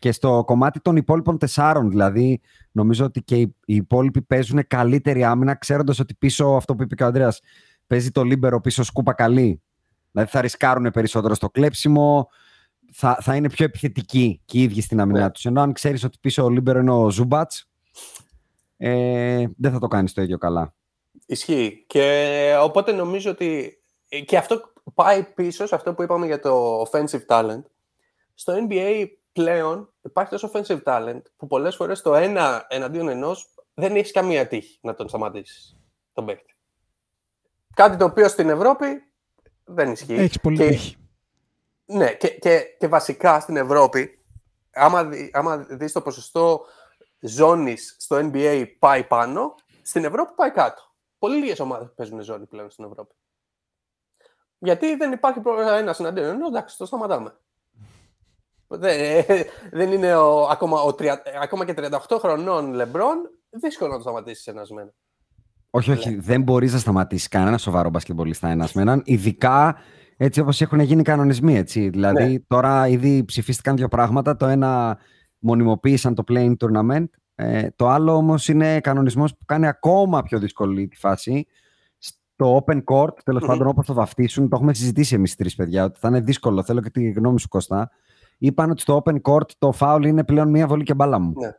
Και 0.04 0.12
στο 0.12 0.42
κομμάτι 0.46 0.80
των 0.80 0.96
υπόλοιπων 0.96 1.38
τεσσάρων, 1.38 1.90
δηλαδή, 1.90 2.40
νομίζω 2.72 3.04
ότι 3.04 3.22
και 3.22 3.36
οι, 3.36 3.56
οι 3.64 3.74
υπόλοιποι 3.74 4.22
παίζουν 4.22 4.66
καλύτερη 4.66 5.24
άμυνα, 5.24 5.54
ξέροντας 5.54 5.98
ότι 5.98 6.14
πίσω, 6.14 6.46
αυτό 6.46 6.74
που 6.74 6.82
είπε 6.82 6.94
και 6.94 7.02
ο 7.02 7.06
Ανδρέας, 7.06 7.40
παίζει 7.86 8.10
το 8.10 8.22
λίμπερο 8.22 8.60
πίσω 8.60 8.82
σκούπα 8.82 9.12
καλή. 9.12 9.62
Δηλαδή 10.10 10.30
θα 10.30 10.40
ρισκάρουν 10.40 10.90
περισσότερο 10.90 11.34
στο 11.34 11.50
κλέψιμο, 11.50 12.28
θα, 12.92 13.18
θα 13.20 13.36
είναι 13.36 13.50
πιο 13.50 13.64
επιθετικοί 13.64 14.40
και 14.44 14.58
οι 14.58 14.62
ίδιοι 14.62 14.80
στην 14.80 15.00
άμυνά 15.00 15.20
Ναι. 15.20 15.30
τους. 15.30 15.44
Ενώ 15.44 15.60
αν 15.60 15.72
ξέρεις 15.72 16.04
ότι 16.04 16.18
πίσω 16.20 16.44
ο 16.44 16.48
λίμπερο 16.48 16.78
είναι 16.78 16.92
ο 16.92 17.10
Ζούμπατς, 17.10 17.70
ε, 18.76 19.44
δεν 19.56 19.72
θα 19.72 19.78
το 19.78 19.88
κάνεις 19.88 20.12
το 20.12 20.22
ίδιο 20.22 20.38
καλά. 20.38 20.74
Ισχύει. 21.26 21.84
Και 21.86 22.56
οπότε 22.60 22.92
νομίζω 22.92 23.30
ότι 23.30 23.78
και 24.24 24.36
αυτό 24.36 24.60
πάει 24.94 25.22
πίσω 25.22 25.66
σε 25.66 25.74
αυτό 25.74 25.94
που 25.94 26.02
είπαμε 26.02 26.26
για 26.26 26.40
το 26.40 26.82
offensive 26.82 27.26
talent. 27.28 27.62
Στο 28.34 28.54
NBA 28.68 29.06
πλέον 29.34 29.92
υπάρχει 30.02 30.30
τόσο 30.30 30.50
offensive 30.52 30.82
talent 30.82 31.22
που 31.36 31.46
πολλές 31.46 31.76
φορές 31.76 32.02
το 32.02 32.14
ένα 32.14 32.66
εναντίον 32.68 33.08
ενός 33.08 33.54
δεν 33.74 33.96
έχει 33.96 34.12
καμία 34.12 34.46
τύχη 34.46 34.78
να 34.82 34.94
τον 34.94 35.08
σταματήσεις 35.08 35.76
τον 36.12 36.26
παίκτη. 36.26 36.54
Κάτι 37.74 37.96
το 37.96 38.04
οποίο 38.04 38.28
στην 38.28 38.48
Ευρώπη 38.48 39.12
δεν 39.64 39.92
ισχύει. 39.92 40.14
Έχει 40.14 40.40
πολύ 40.40 40.56
Και- 40.56 40.68
τύχη. 40.68 40.96
Ναι, 41.86 42.14
και, 42.14 42.28
και, 42.28 42.60
και 42.78 42.88
βασικά 42.88 43.40
στην 43.40 43.56
Ευρώπη, 43.56 44.24
άμα, 44.72 45.04
δει, 45.04 45.30
άμα 45.32 45.56
δεις 45.56 45.92
το 45.92 46.00
ποσοστό 46.02 46.64
ζώνης 47.20 47.96
στο 47.98 48.16
NBA 48.16 48.66
πάει 48.78 49.04
πάνω, 49.04 49.54
στην 49.82 50.04
Ευρώπη 50.04 50.32
πάει 50.34 50.50
κάτω. 50.50 50.82
Πολύ 51.18 51.36
λίγες 51.36 51.60
ομάδες 51.60 51.92
παίζουν 51.94 52.22
ζώνη 52.22 52.46
πλέον 52.46 52.70
στην 52.70 52.84
Ευρώπη. 52.84 53.14
Γιατί 54.58 54.96
δεν 54.96 55.12
υπάρχει 55.12 55.40
ένας 55.76 56.00
εναντίον 56.00 56.26
ενός, 56.26 56.48
εντάξει, 56.48 56.76
το 56.76 56.86
σταματάμε. 56.86 57.36
Δεν, 58.68 59.24
δεν 59.78 59.92
είναι 59.92 60.14
ο, 60.16 60.46
ακόμα, 60.48 60.80
ο, 60.80 60.94
τρια- 60.94 61.22
ακόμα 61.42 61.64
και 61.64 61.74
38 61.76 62.16
χρονών 62.18 62.72
Λεμπρόν, 62.72 63.16
δύσκολο 63.50 63.90
να 63.90 63.96
το 63.96 64.02
σταματήσεις 64.02 64.46
ένας 64.46 64.70
μένα. 64.70 64.92
Όχι, 65.70 65.90
όχι, 65.90 66.14
δεν 66.16 66.42
μπορείς 66.42 66.72
να 66.72 66.78
σταματήσεις 66.78 67.28
κανένα 67.28 67.58
σοβαρό 67.58 67.90
μπασκετμπολίστα 67.90 68.48
ένας 68.48 68.72
με 68.72 68.82
έναν, 68.82 69.02
ειδικά 69.04 69.76
έτσι 70.16 70.40
όπως 70.40 70.60
έχουν 70.60 70.80
γίνει 70.80 71.00
οι 71.00 71.04
κανονισμοί. 71.04 71.56
Έτσι. 71.56 71.88
Δηλαδή, 71.88 72.32
Ναι. 72.32 72.38
τώρα 72.46 72.88
ήδη 72.88 73.24
ψηφίστηκαν 73.24 73.76
δύο 73.76 73.88
πράγματα. 73.88 74.36
Το 74.36 74.46
ένα 74.46 74.98
μονιμοποίησαν 75.38 76.14
το 76.14 76.24
playing 76.28 76.54
tournament. 76.58 77.04
Ε, 77.34 77.68
το 77.76 77.88
άλλο 77.88 78.14
όμως 78.14 78.48
είναι 78.48 78.80
κανονισμός 78.80 79.32
που 79.36 79.44
κάνει 79.44 79.66
ακόμα 79.66 80.22
πιο 80.22 80.38
δύσκολη 80.38 80.88
τη 80.88 80.96
φάση. 80.96 81.46
Στο 81.98 82.64
open 82.66 82.82
court, 82.84 83.16
τέλος 83.24 83.42
Μμμ. 83.42 83.48
πάντων, 83.48 83.66
όπως 83.66 83.86
το 83.86 83.92
βαφτίσουν, 83.94 84.48
το 84.48 84.56
έχουμε 84.56 84.74
συζητήσει 84.74 85.14
εμείς 85.14 85.34
τρεις 85.36 85.54
παιδιά, 85.54 85.84
ότι 85.84 85.98
θα 85.98 86.08
είναι 86.08 86.20
δύσκολο. 86.20 86.62
Θέλω 86.62 86.80
και 86.80 86.90
τη 86.90 87.10
γνώμη 87.10 87.40
σου, 87.40 87.48
Κώστα. 87.48 87.90
Είπαν 88.38 88.70
ότι 88.70 88.80
στο 88.80 89.02
open 89.04 89.20
court 89.22 89.50
το 89.58 89.72
foul 89.78 90.00
είναι 90.04 90.24
πλέον 90.24 90.50
μία 90.50 90.66
βολή 90.66 90.82
και 90.84 90.94
μπάλα 90.94 91.18
μου. 91.18 91.32
Ναι. 91.36 91.50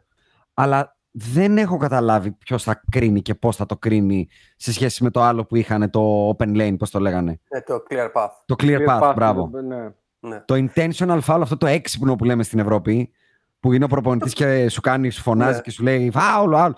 Αλλά 0.53 0.97
δεν 1.11 1.57
έχω 1.57 1.77
καταλάβει 1.77 2.31
ποιος 2.31 2.63
θα 2.63 2.81
κρίνει 2.91 3.21
και 3.21 3.35
πώς 3.35 3.55
θα 3.55 3.65
το 3.65 3.77
κρίνει 3.77 4.27
σε 4.55 4.73
σχέση 4.73 5.03
με 5.03 5.09
το 5.09 5.21
άλλο 5.21 5.45
που 5.45 5.55
είχαν, 5.55 5.89
το 5.89 6.29
open 6.29 6.57
lane, 6.57 6.75
πώς 6.77 6.89
το 6.89 6.99
λέγανε. 6.99 7.39
Ε, 7.47 7.59
το 7.61 7.83
clear 7.89 8.11
path. 8.21 8.29
Το 8.45 8.55
clear 8.59 8.87
path, 8.87 9.13
μπράβο. 9.15 9.49
Ναι. 9.67 9.89
Ναι. 10.19 10.43
Το 10.45 10.55
intentional 10.55 11.19
foul, 11.27 11.39
αυτό 11.41 11.57
το 11.57 11.67
έξυπνο 11.67 12.15
που 12.15 12.23
λέμε 12.23 12.43
στην 12.43 12.59
Ευρώπη, 12.59 13.11
που 13.59 13.73
είναι 13.73 13.83
ο 13.85 13.87
προπονητής 13.87 14.33
και 14.33 14.69
σου 14.69 14.81
κάνει, 14.81 15.09
σου 15.09 15.21
φωνάζει 15.21 15.55
Ναι. 15.55 15.61
και 15.61 15.71
σου 15.71 15.83
λέει 15.83 16.11
foul, 16.15 16.53
foul, 16.53 16.71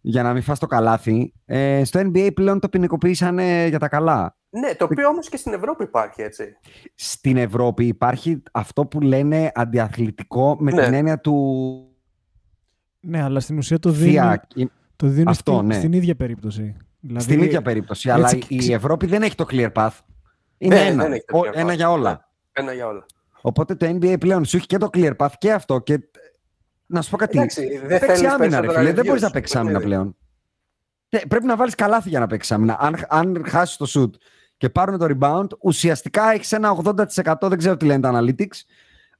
για 0.00 0.22
να 0.22 0.32
μην 0.32 0.42
φας 0.42 0.58
το 0.58 0.66
καλάθι. 0.66 1.32
Ε, 1.44 1.84
στο 1.84 2.00
NBA 2.00 2.30
πλέον 2.34 2.60
το 2.60 2.68
ποινικοποίησαν 2.68 3.38
ε, 3.38 3.66
για 3.66 3.78
τα 3.78 3.88
καλά. 3.88 4.36
Ναι, 4.60 4.74
το 4.74 4.84
οποίο 4.84 5.08
όμως 5.08 5.28
και 5.28 5.36
στην 5.36 5.52
Ευρώπη 5.52 5.82
υπάρχει, 5.84 6.22
έτσι. 6.22 6.56
Στην 6.94 7.36
Ευρώπη 7.36 7.86
υπάρχει 7.86 8.42
αυτό 8.52 8.86
που 8.86 9.00
λένε 9.00 9.50
αντιαθλητικό 9.54 10.56
με 10.60 10.70
Ναι. 10.72 10.84
την 10.84 10.94
έννοια 10.94 11.20
του 11.20 11.34
Ναι, 13.00 13.22
αλλά 13.22 13.40
στην 13.40 13.58
ουσία 13.58 13.78
το 13.78 13.90
δίνει, 13.90 14.10
θεία. 14.10 14.48
το 14.96 15.06
δίνει 15.06 15.30
Αυτό, 15.30 15.52
στην, 15.54 15.66
ναι. 15.66 15.74
στην 15.74 15.92
ίδια 15.92 16.14
περίπτωση. 16.16 16.76
Δηλαδή, 17.00 17.24
Στην 17.24 17.42
ίδια 17.42 17.62
περίπτωση. 17.62 18.10
Αλλά 18.10 18.30
έτσι 18.30 18.44
η 18.48 18.56
ξε- 18.56 18.74
Ευρώπη 18.74 19.06
δεν 19.06 19.22
έχει 19.22 19.34
το 19.34 19.46
clear 19.50 19.72
path. 19.72 19.90
Είναι 20.58 20.74
Ναι, 20.74 20.80
ένα. 20.80 21.02
δεν 21.02 21.12
έχει 21.12 21.24
το 21.24 21.36
Ο- 21.38 21.40
clear 21.40 21.54
ένα 21.54 21.72
path. 21.72 21.76
για 21.76 21.90
όλα. 21.90 22.28
Ένα 22.52 22.72
για 22.72 22.86
όλα. 22.86 23.06
Οπότε 23.40 23.74
το 23.74 23.86
NBA 23.86 24.16
πλέον 24.20 24.44
σου 24.44 24.56
έχει 24.56 24.66
και 24.66 24.78
το 24.78 24.88
clear 24.92 25.16
path 25.16 25.32
και 25.38 25.52
αυτό. 25.52 25.78
Και 25.80 25.98
να 26.86 27.02
σου 27.02 27.10
πω 27.10 27.16
κάτι. 27.16 27.38
Εντάξει, 27.38 27.66
δεν 27.78 28.00
παίξει 28.00 28.06
θέλεις 28.06 28.20
άμυνα, 28.24 28.36
ρε 28.36 28.66
περισσότερα 28.66 28.78
φίλε. 28.78 28.92
Δεν 28.92 29.02
reviews 29.02 29.06
μπορείς 29.06 29.22
να 29.22 29.28
στο 29.28 29.38
παίξει 29.38 29.58
άμυνα 29.58 29.78
παιχνίδι. 29.78 29.94
πλέον. 30.00 30.16
Ε, 31.08 31.18
Πρέπει 31.28 31.44
να 31.46 31.56
βάλεις 31.56 31.74
καλάθι 31.74 32.08
για 32.08 32.20
να 32.20 32.26
παίξεις 32.26 32.52
άμυνα. 32.52 32.76
Αν, 32.80 32.96
αν 33.08 33.44
χάσεις 33.48 33.76
το 33.76 33.86
shoot 33.94 34.10
και 34.64 34.70
πάρουν 34.70 34.98
το 34.98 35.06
rebound, 35.18 35.46
ουσιαστικά 35.60 36.30
έχεις 36.32 36.52
ένα 36.52 36.76
80%. 36.84 37.48
Δεν 37.48 37.58
ξέρω 37.58 37.76
τι 37.76 37.84
λένε 37.84 38.00
τα 38.00 38.10
analytics. 38.14 38.60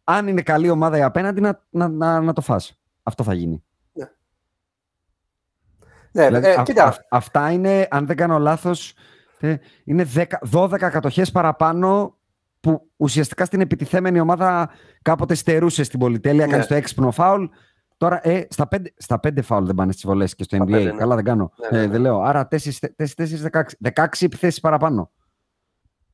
Αν 0.05 0.29
είναι 0.29 0.43
καλή 0.43 0.71
ομάδα 0.71 0.99
η 0.99 1.03
απέναντι, 1.03 1.41
να, 1.41 1.61
να, 1.71 1.89
να, 1.89 2.21
να 2.21 2.33
το 2.33 2.41
φας. 2.41 2.81
Αυτό 3.03 3.23
θα 3.25 3.35
γίνει. 3.35 3.65
Ναι, 6.13 6.27
Δηλαδή, 6.27 6.47
ε, 6.47 6.55
αυ- 6.55 6.63
κοίτα, 6.67 6.85
αυ- 6.85 7.01
αυτά 7.11 7.51
είναι, 7.51 7.87
αν 7.91 8.07
δεν 8.07 8.17
κάνω 8.17 8.39
λάθος, 8.39 8.95
ε, 9.39 9.55
είναι 9.85 10.05
10, 10.15 10.25
12 10.53 10.79
κατοχές 10.91 11.31
παραπάνω 11.31 12.17
που 12.61 12.91
ουσιαστικά 12.97 13.45
στην 13.45 13.61
επιτιθέμενη 13.61 14.21
ομάδα 14.21 14.71
κάποτε 15.03 15.35
στερούσε 15.35 15.83
στην 15.85 15.99
πολυτέλεια, 15.99 16.47
Ναι. 16.47 16.53
έκανε 16.53 16.67
το 16.69 16.75
έξυπνο 16.75 17.11
φάουλ. 17.11 17.45
Τώρα 17.97 18.29
ε, 18.29 18.47
στα, 18.51 18.69
5, 18.77 18.77
στα 18.97 19.21
πέντε 19.21 19.43
φάουλ 19.43 19.65
δεν 19.65 19.75
πάνε 19.75 19.93
στις 19.93 20.05
βολές 20.07 20.35
και 20.35 20.43
στο 20.45 20.57
NBA. 20.57 20.67
πέντε, 20.71 20.91
ναι. 20.93 20.99
Καλά 20.99 21.15
δεν 21.15 21.25
κάνω. 21.25 21.53
Ναι, 21.61 21.69
ναι, 21.79 21.83
Ε, 21.83 21.87
ναι. 21.87 21.93
δεν 21.93 22.01
λέω. 22.01 22.21
Άρα 22.23 22.49
4-16. 22.49 23.63
16 23.95 24.25
επιθέσεις 24.25 24.61
παραπάνω. 24.61 25.11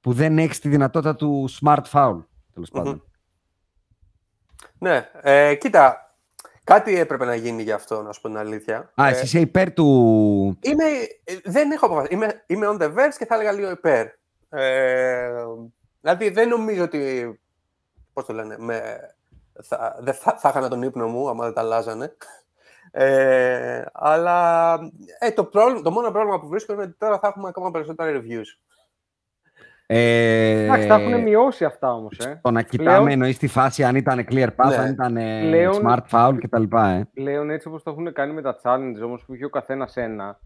Που 0.00 0.12
δεν 0.12 0.38
έχεις 0.38 0.58
τη 0.58 0.68
δυνατότητα 0.68 1.14
του 1.16 1.48
smart 1.60 1.82
foul. 1.92 2.24
Τέλος 2.54 2.70
Μμμ. 2.70 2.82
πάντων. 2.82 3.04
ναι, 4.78 5.10
ε, 5.20 5.54
κοίτα, 5.54 6.14
κάτι 6.64 6.98
έπρεπε 6.98 7.24
να 7.24 7.34
γίνει 7.34 7.62
γι' 7.62 7.72
αυτό, 7.72 8.02
να 8.02 8.12
σου 8.12 8.20
πω 8.20 8.28
την 8.28 8.36
αλήθεια. 8.36 8.92
Α, 8.94 9.06
Ε, 9.06 9.10
εσύ 9.10 9.24
είσαι 9.24 9.40
υπέρ 9.40 9.72
του... 9.72 10.58
Είμαι, 10.60 10.84
ε, 11.24 11.36
δεν 11.44 11.70
έχω 11.70 11.86
αποφασίσει. 11.86 12.14
Είμαι, 12.14 12.44
είμαι 12.46 12.66
on 12.70 12.82
the 12.82 12.94
verge 12.94 13.14
και 13.18 13.26
θα 13.26 13.34
έλεγα 13.34 13.52
λίγο 13.52 13.70
υπέρ. 13.70 14.06
Ε, 14.48 15.44
δηλαδή 16.00 16.28
δεν 16.30 16.48
νομίζω 16.48 16.82
ότι. 16.82 17.40
Πώς 18.12 18.24
το 18.24 18.32
λένε. 18.32 18.56
Με, 18.58 18.98
θα, 19.62 19.96
δεν 20.00 20.14
θα, 20.14 20.36
θα 20.38 20.48
είχανα 20.48 20.68
τον 20.68 20.82
ύπνο 20.82 21.08
μου 21.08 21.28
άμα 21.28 21.44
δεν 21.44 21.54
τα 21.54 21.60
αλλάζανε. 21.60 22.16
Ε, 22.92 23.84
αλλά 23.92 24.78
ε, 25.18 25.30
το, 25.30 25.44
πρόβλημα, 25.44 25.82
το 25.82 25.90
μόνο 25.90 26.10
πρόβλημα 26.10 26.40
που 26.40 26.48
βρίσκω 26.48 26.72
είναι 26.72 26.82
ότι 26.82 26.94
τώρα 26.98 27.18
θα 27.18 27.28
έχουμε 27.28 27.48
ακόμα 27.48 27.70
περισσότερα 27.70 28.20
reviews. 28.20 28.46
Ε, 29.92 30.62
Εντάξει, 30.64 30.88
τα 30.88 30.94
έχουν 30.94 31.22
μειώσει 31.22 31.64
αυτά 31.64 31.92
όμως. 31.94 32.18
Ε. 32.18 32.40
Το 32.42 32.50
να 32.50 32.62
κοιτάμε 32.62 32.90
Πλέον- 32.90 33.08
εννοείς 33.10 33.34
στη 33.36 33.46
φάση 33.46 33.84
αν 33.84 33.96
ήταν 33.96 34.26
clear 34.30 34.48
path, 34.56 34.68
Ναι. 34.68 34.76
αν 34.76 34.92
ήταν 34.92 35.16
ε, 35.16 35.40
Πλέον- 35.40 35.82
smart 35.86 36.02
foul 36.10 36.38
κτλ. 36.40 36.62
Ε. 36.76 37.02
Πλέον 37.14 37.50
έτσι 37.50 37.68
όπως 37.68 37.82
το 37.82 37.90
έχουν 37.90 38.12
κάνει 38.12 38.32
με 38.32 38.42
τα 38.42 38.60
challenge 38.62 39.02
όμως 39.04 39.24
που 39.24 39.34
είχε 39.34 39.44
ο 39.44 39.48
καθένας 39.48 39.96
ένα. 39.96 40.40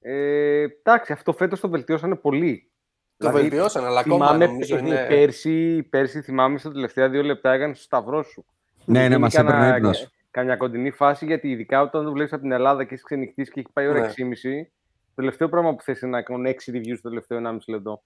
Ε, 0.00 0.62
εντάξει, 0.62 1.12
αυτό 1.12 1.32
φέτος 1.32 1.60
το 1.60 1.68
βελτιώσανε 1.68 2.14
πολύ. 2.16 2.70
Το 3.16 3.28
Δηλαδή, 3.30 3.48
βελτιώσαν, 3.48 3.84
αλλά 3.84 4.00
ακόμα 4.00 4.26
Θυμάμαι 4.26 4.46
νομίζω 4.46 4.76
π- 4.76 4.80
είναι. 4.80 5.06
πέρσι, 5.08 5.82
πέρσι, 5.90 6.20
θυμάμαι 6.20 6.58
στα 6.58 6.72
τελευταία 6.72 7.08
δύο 7.08 7.22
λεπτά 7.22 7.52
έκανε 7.52 7.74
στο 7.74 7.82
σταυρό 7.82 8.22
σου. 8.22 8.44
Ναι, 8.84 8.98
ναι, 9.00 9.06
Γίνει 9.06 9.18
μας 9.20 9.34
κανένα- 9.34 9.56
έπαιρνε 9.56 9.76
ύπνος. 9.76 10.08
Καμιά 10.30 10.56
κοντινή 10.56 10.90
φάση, 10.90 11.26
γιατί 11.26 11.50
ειδικά 11.50 11.80
όταν 11.82 12.04
το 12.04 12.12
βλέπεις 12.12 12.32
από 12.32 12.42
την 12.42 12.52
Ελλάδα 12.52 12.82
και 12.84 12.88
έχεις 12.92 13.04
ξενυχτήσει 13.04 13.50
και 13.52 13.60
έχει 13.60 13.68
πάει 13.72 13.86
ώρα 13.88 14.00
Ναι. 14.00 14.06
6.30, 14.06 14.64
το 15.08 15.14
τελευταίο 15.14 15.48
πράγμα 15.48 15.74
που 15.74 15.82
θες 15.82 16.00
είναι 16.00 16.10
να 16.10 16.22
κάνουν 16.22 16.46
6 16.46 16.72
reviews 16.72 16.98
το 17.02 17.08
τελευταίο 17.08 17.38
1,5 17.38 17.72
λεπτό. 17.72 18.02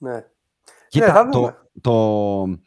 Ναι. 0.00 0.24
Κοίτα, 0.88 1.12
θα 1.12 1.28
το, 1.28 1.38
δούμε. 1.38 1.56
το, 1.80 2.58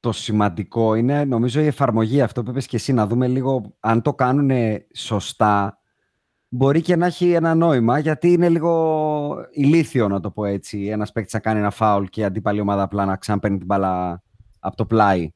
το 0.00 0.12
σημαντικό 0.12 0.94
είναι 0.94 1.24
νομίζω 1.24 1.60
η 1.60 1.66
εφαρμογή, 1.66 2.22
αυτό 2.22 2.42
που 2.42 2.50
είπες 2.50 2.66
και 2.66 2.76
εσύ, 2.76 2.92
να 2.92 3.06
δούμε 3.06 3.28
λίγο 3.28 3.76
αν 3.80 4.02
το 4.02 4.14
κάνουν 4.14 4.50
σωστά. 4.94 5.74
Μπορεί 6.48 6.80
και 6.80 6.96
να 6.96 7.06
έχει 7.06 7.32
ένα 7.32 7.54
νόημα, 7.54 7.98
γιατί 7.98 8.32
είναι 8.32 8.48
λίγο 8.48 9.46
ηλίθιο, 9.50 10.08
να 10.08 10.20
το 10.20 10.30
πω 10.30 10.44
έτσι, 10.44 10.84
ένας 10.84 11.12
παίκτης 11.12 11.32
να 11.32 11.40
κάνει 11.40 11.58
ένα 11.58 11.70
φάουλ 11.70 12.04
και 12.04 12.20
η 12.20 12.24
αντίπαλη 12.24 12.60
ομάδα 12.60 12.82
απλά 12.82 13.04
να 13.04 13.16
ξαναπαίρνει 13.16 13.56
την 13.56 13.66
μπάλα 13.66 14.22
από 14.58 14.76
το 14.76 14.86
πλάι. 14.86 15.30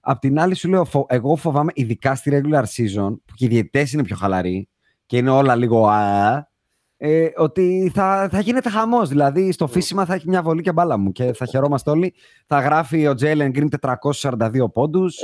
Απ' 0.00 0.18
την 0.18 0.38
άλλη 0.38 0.54
σου 0.54 0.68
λέω, 0.68 0.84
φο- 0.84 1.06
εγώ 1.08 1.36
φοβάμαι, 1.36 1.72
ειδικά 1.74 2.14
στη 2.14 2.30
regular 2.32 2.62
season, 2.62 3.10
που 3.24 3.34
και 3.34 3.44
οι 3.44 3.48
διαιτητές 3.48 3.92
είναι 3.92 4.02
πιο 4.02 4.16
χαλαροί 4.16 4.68
και 5.06 5.16
είναι 5.16 5.30
όλα 5.30 5.54
λίγο 5.56 5.86
α, 5.88 6.48
ε, 6.96 7.28
ότι 7.36 7.90
θα, 7.94 8.28
θα 8.30 8.40
γίνεται 8.40 8.70
χαμός. 8.70 9.08
Δηλαδή, 9.08 9.52
στο 9.52 9.66
φύσιμα 9.66 10.04
θα 10.04 10.14
έχει 10.14 10.28
μια 10.28 10.42
βολή 10.42 10.62
και 10.62 10.72
μπάλα 10.72 10.96
μου 10.96 11.12
και 11.12 11.32
θα 11.32 11.46
χαιρόμαστε 11.46 11.90
όλοι. 11.90 12.14
Θα 12.46 12.60
γράφει 12.60 13.06
ο 13.08 13.14
Jalen 13.20 13.50
Green 13.54 13.96
442 14.12 14.72
πόντους, 14.72 15.16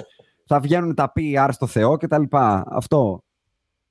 θα 0.47 0.61
βγαίνουν 0.61 0.95
τα 0.95 1.13
PR 1.17 1.49
στο 1.53 1.67
Θεό 1.67 1.97
κτλ. 1.97 2.23
Αυτό. 2.67 3.25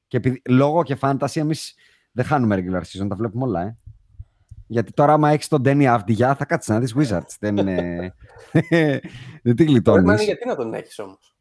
Και 0.08 0.18
επειδή, 0.18 0.42
λόγω 0.50 0.84
και 0.84 0.98
fantasy, 1.02 1.36
εμείς 1.36 1.74
δεν 2.12 2.26
χάνουμε 2.26 2.56
regular 2.56 2.82
season, 2.82 3.08
τα 3.10 3.16
βλέπουμε 3.16 3.44
όλα, 3.44 3.62
ε. 3.62 3.78
Γιατί 4.68 4.92
τώρα, 4.94 5.14
άμα 5.14 5.30
έχεις 5.30 5.48
τον 5.48 5.62
Danny 5.66 5.98
Avdia, 5.98 6.34
θα 6.38 6.46
κάτσεις 6.48 6.70
να 6.70 6.80
δεις 6.80 6.96
Wizards. 6.98 7.36
δεν 7.40 7.58
είναι. 7.58 8.14
δεν 9.44 9.56
την 9.56 9.56
Το 9.56 9.64
γλιτώνει. 9.64 10.00
θέμα 10.00 10.14
είναι 10.14 10.24
γιατί 10.24 10.48
να 10.48 10.56
τον 10.56 10.74
έχεις 10.74 11.00
όμως. 11.00 11.36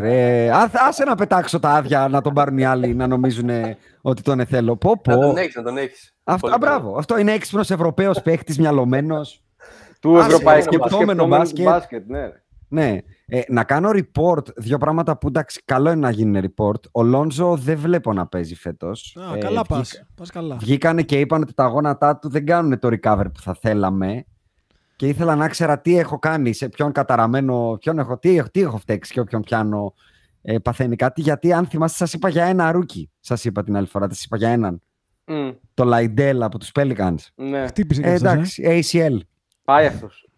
Ρε, 0.00 0.50
α- 0.50 0.70
άσε 0.88 1.04
να 1.04 1.14
πετάξω 1.14 1.58
τα 1.58 1.70
άδεια 1.70 2.08
να 2.08 2.20
τον 2.20 2.34
πάρουν 2.34 2.58
οι 2.58 2.64
άλλοι 2.64 2.94
να 2.94 3.06
νομίζουν 3.06 3.50
ότι 4.00 4.22
τον 4.22 4.46
θέλω. 4.46 4.76
Πω, 4.76 4.88
Να 5.06 5.14
πω. 5.14 5.20
τον 5.20 5.36
έχεις, 5.36 5.54
να 5.54 5.62
τον 5.62 5.76
έχεις. 5.78 6.14
Αυτό, 6.24 6.48
α, 6.48 6.56
μπράβο. 6.60 6.96
Αυτό 6.98 7.18
είναι 7.18 7.32
έξυπνος 7.32 7.70
Ευρωπαίος 7.70 8.22
παίχτης, 8.22 8.58
μυαλωμένος. 8.58 9.42
Του 10.00 10.18
Άσε, 10.18 10.26
ευρωπαϊκού 10.26 10.62
σκεπτόμενο 10.62 10.96
σκεπτόμενου 10.96 11.26
μπάσκετ. 11.36 11.64
μπάσκετ. 11.64 12.08
ναι. 12.08 12.18
ρε. 12.20 12.32
Ναι. 12.68 12.98
Ε, 13.26 13.40
να 13.48 13.64
κάνω 13.64 13.90
report 13.94 14.54
δύο 14.56 14.78
πράγματα 14.78 15.16
που 15.18 15.26
εντάξει, 15.28 15.62
καλό 15.64 15.90
είναι 15.90 16.00
να 16.00 16.10
γίνουν 16.10 16.42
report. 16.44 16.80
Ο 16.92 17.02
Λόντζο 17.02 17.56
δεν 17.56 17.78
βλέπω 17.78 18.12
να 18.12 18.26
παίζει 18.26 18.54
φέτος. 18.54 19.16
Α, 19.34 19.38
καλά 19.38 19.62
πας. 19.64 20.04
Πας 20.14 20.30
καλά. 20.30 20.56
Βγήκανε 20.56 21.02
και 21.02 21.20
είπαν 21.20 21.42
ότι 21.42 21.54
τα 21.54 21.66
γόνατά 21.66 22.16
του 22.16 22.28
δεν 22.30 22.46
κάνουν 22.46 22.78
το 22.78 22.88
recover 22.88 23.24
που 23.34 23.40
θα 23.40 23.56
θέλαμε. 23.60 24.24
Και 25.00 25.08
ήθελα 25.08 25.34
να 25.36 25.48
ξέρα 25.48 25.80
τι 25.80 25.98
έχω 25.98 26.18
κάνει, 26.18 26.52
σε 26.52 26.68
ποιον 26.68 26.92
καταραμένο, 26.92 27.76
ποιον 27.80 27.98
έχω, 27.98 28.18
τι, 28.18 28.36
έχω- 28.36 28.50
τι 28.50 28.60
έχω 28.60 28.76
φταίξει 28.78 29.12
και 29.12 29.20
όποιον 29.20 29.42
πιάνω 29.42 29.94
ε, 30.42 30.58
παθαίνει 30.58 30.96
κάτι. 30.96 31.20
Γιατί 31.20 31.52
αν 31.52 31.66
θυμάστε, 31.66 31.96
σας 31.96 32.12
είπα 32.12 32.28
για 32.28 32.44
ένα 32.44 32.72
rookie. 32.72 33.10
Σας 33.20 33.44
είπα 33.44 33.62
την 33.64 33.76
άλλη 33.76 33.86
φορά, 33.86 34.08
σας 34.08 34.24
είπα 34.24 34.36
για 34.36 34.48
έναν. 34.48 34.82
Μμ, 35.26 35.50
Το 35.74 35.84
Λαϊντέλ 35.84 36.42
από 36.42 36.58
τους 36.58 36.70
Pelicans. 36.74 37.14
Ναι, 37.34 37.66
Χτύπησε 37.66 38.00
και 38.02 38.08
Ε, 38.08 38.12
αυτός, 38.12 38.28
ε. 38.58 38.62
εντάξει, 38.62 38.62
ACL. 38.92 39.16
πάει 39.64 39.86
αυτός. 39.86 40.28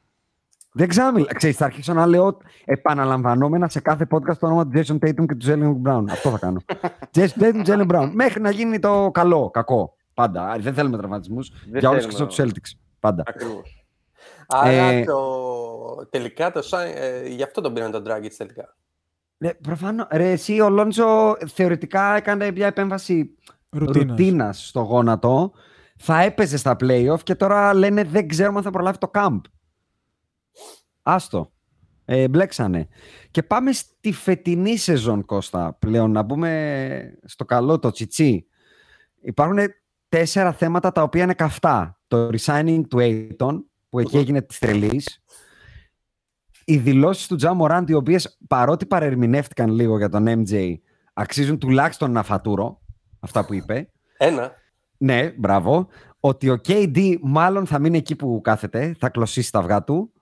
Δεν 0.73 0.89
ξέρω, 0.89 1.25
ξέρεις, 1.35 1.57
θα 1.57 1.65
αρχίσω 1.65 1.93
να 1.93 2.07
λέω 2.07 2.37
επαναλαμβανόμενα 2.65 3.69
σε 3.69 3.81
κάθε 3.81 4.07
podcast 4.11 4.37
το 4.39 4.47
όνομα 4.47 4.67
του 4.69 4.71
Jason 4.79 4.95
Tatum 4.95 5.27
και 5.27 5.35
του 5.35 5.47
Jalen 5.47 5.89
Brown. 5.91 6.05
Αυτό 6.11 6.31
θα 6.31 6.39
κάνω. 6.39 6.61
Jason 7.15 7.41
Tatum, 7.43 7.65
Jalen 7.67 7.87
Brown. 7.91 8.11
Μέχρι 8.15 8.41
να 8.41 8.51
γίνει 8.51 8.79
το 8.79 9.11
καλό, 9.13 9.51
κακό. 9.51 9.97
Πάντα. 10.15 10.57
Δεν 10.61 10.75
θέλουμε 10.75 10.97
τραυματισμούς. 10.97 11.51
Δεν 11.71 11.79
Για 11.81 11.89
όλους 11.89 12.03
θέλουμε, 12.05 12.23
εκτός 12.25 12.39
από 12.39 12.53
τους 12.53 12.61
Celtics. 12.75 12.79
Πάντα. 13.01 13.23
Ακριβώς. 13.27 13.82
Άρα 14.53 14.71
Ε, 14.91 15.05
το... 15.05 16.07
τελικά 16.11 16.53
το 16.53 16.63
Σάι- 16.63 16.95
ε, 16.97 17.29
γι' 17.29 17.43
αυτό 17.43 17.61
τον 17.61 17.73
πήραν 17.75 17.91
τον 17.91 18.05
Dragic 18.07 18.31
τελικά. 18.37 18.77
Ναι, 19.37 19.55
προφανώς. 19.55 20.07
Ρε, 20.11 20.31
εσύ 20.31 20.61
ο 20.61 20.69
Λόντζο 20.69 21.37
θεωρητικά 21.47 22.17
έκανε 22.17 22.51
μια 22.51 22.67
επέμβαση 22.67 23.37
Ρουτίνας. 23.71 24.09
ρουτίνας 24.09 24.67
στο 24.67 24.81
γόνατο. 24.81 25.53
Θα 25.97 26.21
έπαιζε 26.23 26.57
στα 26.57 26.77
playoff 26.81 27.23
και 27.23 27.35
τώρα 27.35 27.75
λένε 27.75 28.05
δεν 28.05 28.29
ξέρουμε 28.29 28.59
αν 28.59 28.65
θα 28.65 28.71
προλάβει 28.71 28.99
το 28.99 29.11
camp. 29.15 29.41
Άστο. 31.03 31.53
ε, 32.05 32.29
μπλέξανε. 32.29 32.89
Και 33.31 33.43
πάμε 33.43 33.73
στη 33.73 34.13
φετινή 34.13 34.77
σεζόν, 34.77 35.25
Κώστα, 35.25 35.77
πλέον, 35.79 36.11
να 36.11 36.23
μπούμε 36.23 37.19
στο 37.25 37.45
καλό, 37.45 37.79
το 37.79 37.91
τσιτσί. 37.91 38.47
Υπάρχουν 39.21 39.59
τέσσερα 40.09 40.53
θέματα 40.53 40.93
τα 40.93 41.03
οποία 41.03 41.23
είναι 41.23 41.35
καυτά. 41.35 42.01
Το 42.07 42.29
resigning 42.29 42.81
του 42.89 42.99
Aiton, 43.01 43.63
που 43.93 43.99
εκεί 43.99 44.17
έγινε 44.17 44.43
της 44.43 44.59
τρελής. 44.59 45.23
Οι 46.65 46.77
δηλώσεις 46.77 47.27
του 47.27 47.37
Τζα 47.37 47.55
Μοράντ, 47.55 47.91
οι 47.91 47.95
οποίες 47.95 48.39
παρότι 48.49 48.87
παρερμηνεύτηκαν 48.87 49.71
λίγο 49.71 49.99
για 49.99 50.09
τον 50.09 50.25
MJ, 50.29 50.75
αξίζουν 51.13 51.59
τουλάχιστον 51.59 52.11
ένα 52.11 52.23
φατούρο. 52.23 52.81
Αυτά 53.21 53.45
που 53.45 53.55
είπε. 53.55 53.91
Ένα. 54.17 54.53
Ναι, 54.97 55.31
μπράβο. 55.31 55.89
Ότι 56.21 56.51
ο 56.51 56.61
KD 56.69 57.17
μάλλον 57.21 57.67
θα 57.67 57.79
μείνει 57.79 57.97
εκεί 57.97 58.17
που 58.17 58.41
κάθεται, 58.43 58.95
θα 58.99 59.09
κλωσίσει 59.09 59.53
τα 59.53 59.59
αυγά 59.59 59.83
του. 59.83 60.13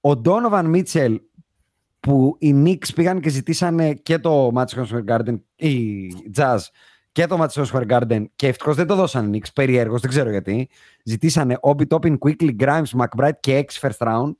Ο 0.00 0.10
Donovan 0.24 0.64
Μίτσελ, 0.66 1.20
που 2.00 2.36
οι 2.38 2.62
Knicks 2.64 2.94
πήγαν 2.94 3.20
και 3.20 3.28
ζητήσανε 3.28 3.94
και 3.94 4.18
το 4.18 4.52
Madison 4.54 4.86
Square 4.86 5.04
Garden, 5.06 5.40
οι 5.56 6.06
Jazz, 6.36 6.58
και 7.12 7.26
το 7.26 7.42
Madison 7.42 7.64
Square 7.64 7.86
Garden 7.90 8.24
και 8.36 8.46
ευτυχώς 8.46 8.76
δεν 8.76 8.86
το 8.86 8.94
δώσαν 8.94 9.32
οι 9.32 9.40
Knicks, 9.42 9.50
περιέργως, 9.54 10.00
δεν 10.00 10.10
ξέρω 10.10 10.30
γιατί. 10.30 10.68
Ζητήσανε 11.04 11.58
Obi 11.60 11.86
Toppin, 11.88 12.16
Quickly, 12.18 12.56
Grimes, 12.60 12.84
McBride 12.98 13.38
και 13.40 13.64
X 13.68 13.88
first 13.88 14.06
round. 14.06 14.32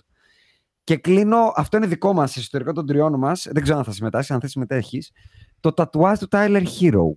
Και 0.84 0.96
κλείνω, 0.96 1.52
αυτό 1.56 1.76
είναι 1.76 1.86
δικό 1.86 2.12
μας, 2.12 2.36
ιστορικό 2.36 2.72
των 2.72 2.86
τριών 2.86 3.18
μας, 3.18 3.48
δεν 3.50 3.62
ξέρω 3.62 3.78
αν 3.78 3.84
θα 3.84 3.92
συμμετάσχεις, 3.92 4.30
αν 4.34 4.40
θα 4.40 4.48
συμμετέχεις, 4.48 5.12
το 5.60 5.72
τατουάζ 5.72 6.18
του 6.18 6.28
Tyler 6.30 6.62
Hero. 6.80 7.12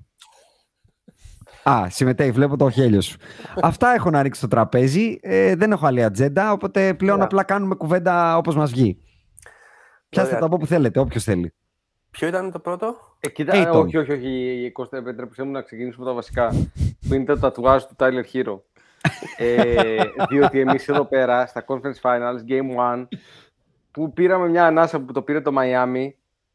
Α, 1.64 1.90
συμμετέχει, 1.90 2.32
βλέπω 2.32 2.58
το 2.58 2.70
χέλιο 2.70 3.02
σου. 3.02 3.18
Αυτά 3.62 3.94
έχω 3.94 4.10
να 4.10 4.22
ρίξω 4.22 4.40
στο 4.40 4.48
τραπέζι. 4.48 5.18
Ε, 5.22 5.56
δεν 5.56 5.72
έχω 5.72 5.86
άλλη 5.86 6.04
ατζέντα, 6.04 6.52
οπότε 6.52 6.94
πλέον 6.94 7.14
Ωραία. 7.14 7.26
απλά 7.26 7.44
κάνουμε 7.44 7.76
κουβέντα 7.76 8.38
όπως 8.38 8.56
μας 8.56 8.72
βγει. 8.72 8.98
Πιάστε 10.10 10.30
Ωραία. 10.30 10.40
τα 10.40 10.46
από 10.46 10.56
όπου 10.56 10.66
θέλετε, 10.66 11.00
όποιος 11.00 11.24
θέλει. 11.24 11.54
Ποιο 12.18 12.28
ήταν 12.28 12.52
το 12.52 12.60
πρώτο; 12.60 12.96
Ε, 13.20 13.30
κοίτα, 13.30 13.54
Aiton. 13.56 13.82
όχι, 13.86 13.98
όχι, 13.98 14.12
όχι, 14.12 14.70
Κώστα, 14.74 14.98
επιτρέψτε 14.98 15.44
μου 15.44 15.52
να 15.52 15.62
ξεκινήσουμε 15.62 16.02
από 16.04 16.10
τα 16.10 16.16
βασικά. 16.16 16.68
που 17.08 17.14
είναι 17.14 17.26
το 17.26 17.40
τατουάζ 17.40 17.84
του 17.84 17.96
Tyler 17.98 18.24
Hero. 18.34 18.60
ε, 19.38 20.04
διότι 20.30 20.60
εμείς 20.60 20.88
εδώ 20.90 21.06
πέρα, 21.06 21.46
στα 21.46 21.66
Conference 21.68 22.02
Finals, 22.02 22.40
Game 22.50 22.96
1, 23.04 23.08
που 23.92 24.14
πήραμε 24.14 24.48
μια 24.50 24.66
ανάσα 24.66 25.00
που 25.00 25.12
το 25.14 25.22
πήρε 25.22 25.42
το 25.42 25.52
Miami 25.60 26.08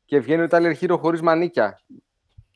και 0.05 0.19
βγαίνει 0.21 0.43
ο 0.43 0.47
Tyler 0.51 0.73
Hero 0.81 0.97
χωρίς 1.01 1.21
μανίκια. 1.23 1.81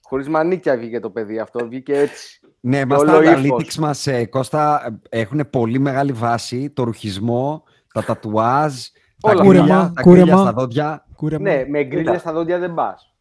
Χωρίς 0.02 0.28
μανίκια 0.28 0.76
βγήκε 0.76 1.00
το 1.00 1.10
παιδί 1.10 1.38
αυτό, 1.38 1.68
βγήκε 1.68 1.98
έτσι. 1.98 2.40
Ναι, 2.60 2.84
μας 2.84 3.00
όλο 3.00 3.10
τα 3.12 3.22
ύφος. 3.22 3.36
analytics 3.36 3.74
μας, 3.74 4.06
ε, 4.06 4.24
Κώστα, 4.26 4.82
ε, 5.08 5.20
έχουν 5.20 5.50
πολύ 5.50 5.78
μεγάλη 5.78 6.12
βάση. 6.12 6.70
Το 6.70 6.82
ρουχισμό, 6.84 7.64
τα 7.92 8.02
τατουάζ, 8.04 8.74
τα 9.20 9.30
Όλα. 9.30 9.42
γκρίλια, 9.42 9.62
Κούρεμα, 9.64 9.92
τα 9.94 10.02
γκρίλια 10.02 10.22
κούρεμα. 10.22 10.40
στα 10.42 10.52
δόντια. 10.52 11.06
Κούρεμα. 11.22 11.50
Ναι, 11.50 11.64
με 11.68 11.82
γκρίλια 11.84 12.02
Κοίτα. 12.04 12.18
στα 12.18 12.32
δόντια 12.32 12.58
δεν 12.58 12.74
πας. 12.74 13.14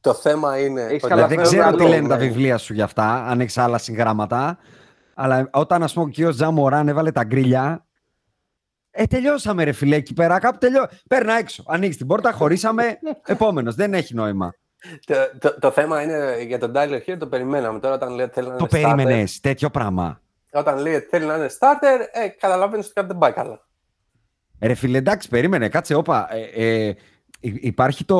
Το 0.00 0.14
θέμα 0.14 0.58
είναι. 0.60 0.80
Έχεις 0.82 0.96
ότι- 1.02 1.08
καλά 1.08 1.26
δεν 1.26 1.36
φέρω 1.36 1.48
ξέρω 1.48 1.70
τι 1.70 1.74
μυαλό, 1.76 1.88
λένε 1.94 2.08
τα 2.08 2.16
ναι. 2.16 2.24
βιβλία 2.26 2.58
σου 2.58 2.72
γι' 2.74 2.82
αυτά, 2.82 3.24
αν 3.26 3.40
έχεις 3.40 3.58
άλλα 3.58 3.78
συγγράμματα. 3.78 4.58
Αλλά 5.14 5.48
όταν 5.52 5.82
ας 5.82 5.92
πούμε 5.92 6.04
ο 6.06 6.08
κύριος 6.08 6.36
Τζαμοράν 6.36 6.88
έβαλε 6.88 7.12
τα 7.12 7.24
γκρίλια. 7.24 7.86
Ε, 8.90 9.04
τελειώσαμε 9.04 9.64
ρε 9.64 9.72
φιλέ 9.72 9.96
εκεί 9.96 10.14
πέρα. 10.14 10.38
Κάπου 10.38 10.58
τελειώ. 10.58 10.86
Παίρνα 11.08 11.38
έξω. 11.38 11.64
Ανοίξει 11.66 11.98
την 11.98 12.06
πόρτα, 12.06 12.32
χωρίσαμε. 12.32 12.98
Επόμενος. 13.26 13.74
Δεν 13.74 13.94
έχει 13.94 14.14
νόημα. 14.14 14.54
Το, 15.04 15.14
το, 15.38 15.58
το 15.58 15.70
θέμα 15.70 16.02
είναι 16.02 16.42
για 16.42 16.58
τον 16.58 16.72
Tyler 16.74 16.98
Hill 17.06 17.16
το 17.18 17.26
περιμέναμε. 17.26 17.78
Τώρα 17.80 17.94
όταν 17.94 18.12
λέει 18.14 18.24
ότι 18.24 18.34
θέλει 18.34 18.48
να 18.48 18.56
Το 18.56 18.68
είναι 18.72 18.86
starter, 18.88 18.94
περίμενε. 18.96 19.24
Τέτοιο 19.40 19.70
πράγμα. 19.70 20.20
Όταν 20.52 20.78
λέει 20.78 20.94
ότι 20.94 21.06
θέλει 21.06 21.26
να 21.26 21.34
είναι 21.36 21.46
starter, 21.58 22.00
ε, 22.12 22.28
καταλαβαίνεις 22.28 22.84
ότι 22.84 22.94
κάτι 22.94 23.06
δεν 23.06 23.18
πάει 23.18 23.32
καλά. 23.32 23.60
Ρε 24.60 24.74
φίλε, 24.74 24.98
εντάξει, 24.98 25.28
περίμενε. 25.28 25.68
Κάτσε, 25.68 25.94
όπα. 25.94 26.28
Ε, 26.34 26.40
ε, 26.86 26.86
υ- 26.88 26.98
υπάρχει 27.60 28.04
το. 28.04 28.18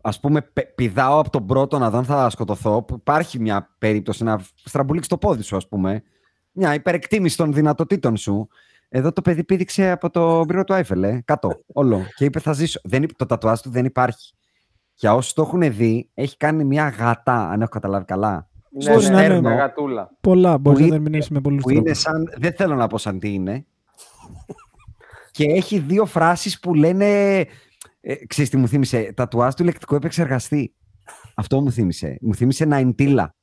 Α 0.00 0.18
πούμε, 0.20 0.40
πε- 0.42 0.74
πηδάω 0.74 1.18
από 1.18 1.30
τον 1.30 1.46
πρώτο 1.46 1.78
να 1.78 1.90
δω 1.90 1.98
αν 1.98 2.04
θα 2.04 2.30
σκοτωθώ. 2.30 2.82
που 2.82 2.94
Υπάρχει 2.94 3.40
μια 3.40 3.74
περίπτωση 3.78 4.24
να 4.24 4.40
στραμπουλήξει 4.64 5.08
το 5.08 5.18
πόδι 5.18 5.42
σου, 5.42 5.56
ας 5.56 5.68
πούμε. 5.68 6.02
Μια 6.52 6.74
υπερεκτίμηση 6.74 7.36
των 7.36 7.52
δυνατοτήτων 7.52 8.16
σου. 8.16 8.48
Εδώ 8.88 9.12
το 9.12 9.22
παιδί 9.22 9.44
πήδηξε 9.44 9.90
από 9.90 10.10
το 10.10 10.44
μπύρο 10.44 10.64
του 10.64 10.74
Άιφελ, 10.74 11.02
ε, 11.02 11.22
κάτω, 11.24 11.52
όλο. 11.72 12.00
Και 12.14 12.24
είπε 12.24 12.38
θα 12.40 12.52
ζήσω. 12.52 12.80
Δεν, 12.84 13.02
υπ- 13.02 13.16
το 13.16 13.26
τατουάζ 13.26 13.60
του 13.60 13.70
δεν 13.70 13.84
υπάρχει. 13.84 14.32
Για 14.94 15.14
όσοι 15.14 15.34
το 15.34 15.42
έχουν 15.42 15.60
δει, 15.74 16.10
έχει 16.14 16.36
κάνει 16.36 16.64
μια 16.64 16.88
γατά, 16.88 17.48
αν 17.50 17.60
έχω 17.60 17.70
καταλάβει 17.70 18.04
καλά. 18.04 18.48
Ναι, 18.70 18.92
Μπορεί 18.92 19.04
ναι, 19.04 19.10
να 19.10 19.16
ναι, 19.18 19.24
είναι. 19.24 19.40
με 19.40 19.54
γατούλα. 19.54 20.10
Πολλά, 20.20 20.58
μπορεί 20.58 20.62
Που 20.74 20.80
να 20.80 20.86
είναι- 20.86 20.88
τα 20.88 20.94
ερμηνεύσει 20.94 21.32
με 21.32 21.40
πολλούς 21.40 21.62
Που 21.62 21.70
είναι 21.70 21.80
τρόπους. 21.82 22.00
σαν. 22.00 22.32
Δεν 22.36 22.52
θέλω 22.52 22.74
να 22.74 22.86
πω 22.86 22.98
σαν 22.98 23.18
τι 23.18 23.32
είναι. 23.34 23.66
Και 25.38 25.44
έχει 25.44 25.78
δύο 25.78 26.06
φράσεις 26.06 26.60
που 26.60 26.74
λένε. 26.74 27.06
Ε, 28.00 28.26
ξέρεις 28.26 28.50
τι 28.50 28.56
μου 28.56 28.68
θύμισε. 28.68 29.12
Τατουάζ 29.16 29.54
του 29.54 29.64
λεκτικού 29.64 29.94
επεξεργαστή. 29.94 30.74
Αυτό 31.34 31.60
μου 31.60 31.72
θύμισε. 31.72 32.18
Μου 32.20 32.34
θύμισε 32.34 32.64
Ναϊντήλα. 32.64 33.34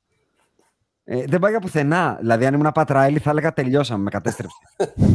Ε, 1.04 1.24
δεν 1.24 1.40
πάει 1.40 1.50
για 1.50 1.60
πουθενά. 1.60 2.16
Δηλαδή, 2.20 2.46
αν 2.46 2.54
ήμουν 2.54 2.72
Pat 2.74 2.89
Riley, 2.89 3.18
θα 3.18 3.30
έλεγα 3.30 3.52
τελειώσαμε, 3.52 4.02
με 4.02 4.10
κατέστρεψε. 4.10 4.56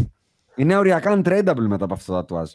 είναι 0.55 0.77
οριακά 0.77 1.21
untradeable 1.21 1.65
μετά 1.67 1.83
από 1.85 1.93
αυτό 1.93 2.11
το 2.11 2.19
τατουάζ. 2.19 2.51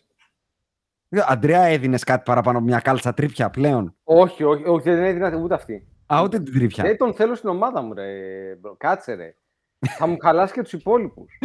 Ε, 1.08 1.20
Αντρέα, 1.26 1.62
έδινες 1.62 2.04
κάτι 2.04 2.22
παραπάνω 2.24 2.58
από 2.58 2.66
μια 2.66 2.80
κάλτσα 2.80 3.14
τρίπια 3.14 3.50
πλέον; 3.50 3.94
Όχι, 4.04 4.44
όχι, 4.44 4.64
όχι, 4.66 4.90
δεν 4.90 5.04
έδινα 5.04 5.36
ούτε 5.36 5.54
αυτή. 5.54 5.86
Α, 6.06 6.20
ούτε 6.22 6.40
την 6.40 6.52
τρίπια. 6.52 6.84
Δεν 6.84 6.96
τον 6.96 7.14
θέλω 7.14 7.34
στην 7.34 7.48
ομάδα 7.48 7.82
μου, 7.82 7.94
ρε. 7.94 8.04
bro. 8.60 8.76
Κάτσε, 8.76 9.14
ρε. 9.14 9.34
Θα 9.78 10.06
μου 10.06 10.16
χαλάσει 10.20 10.52
και 10.52 10.62
τους 10.62 10.72
υπόλοιπους. 10.72 11.38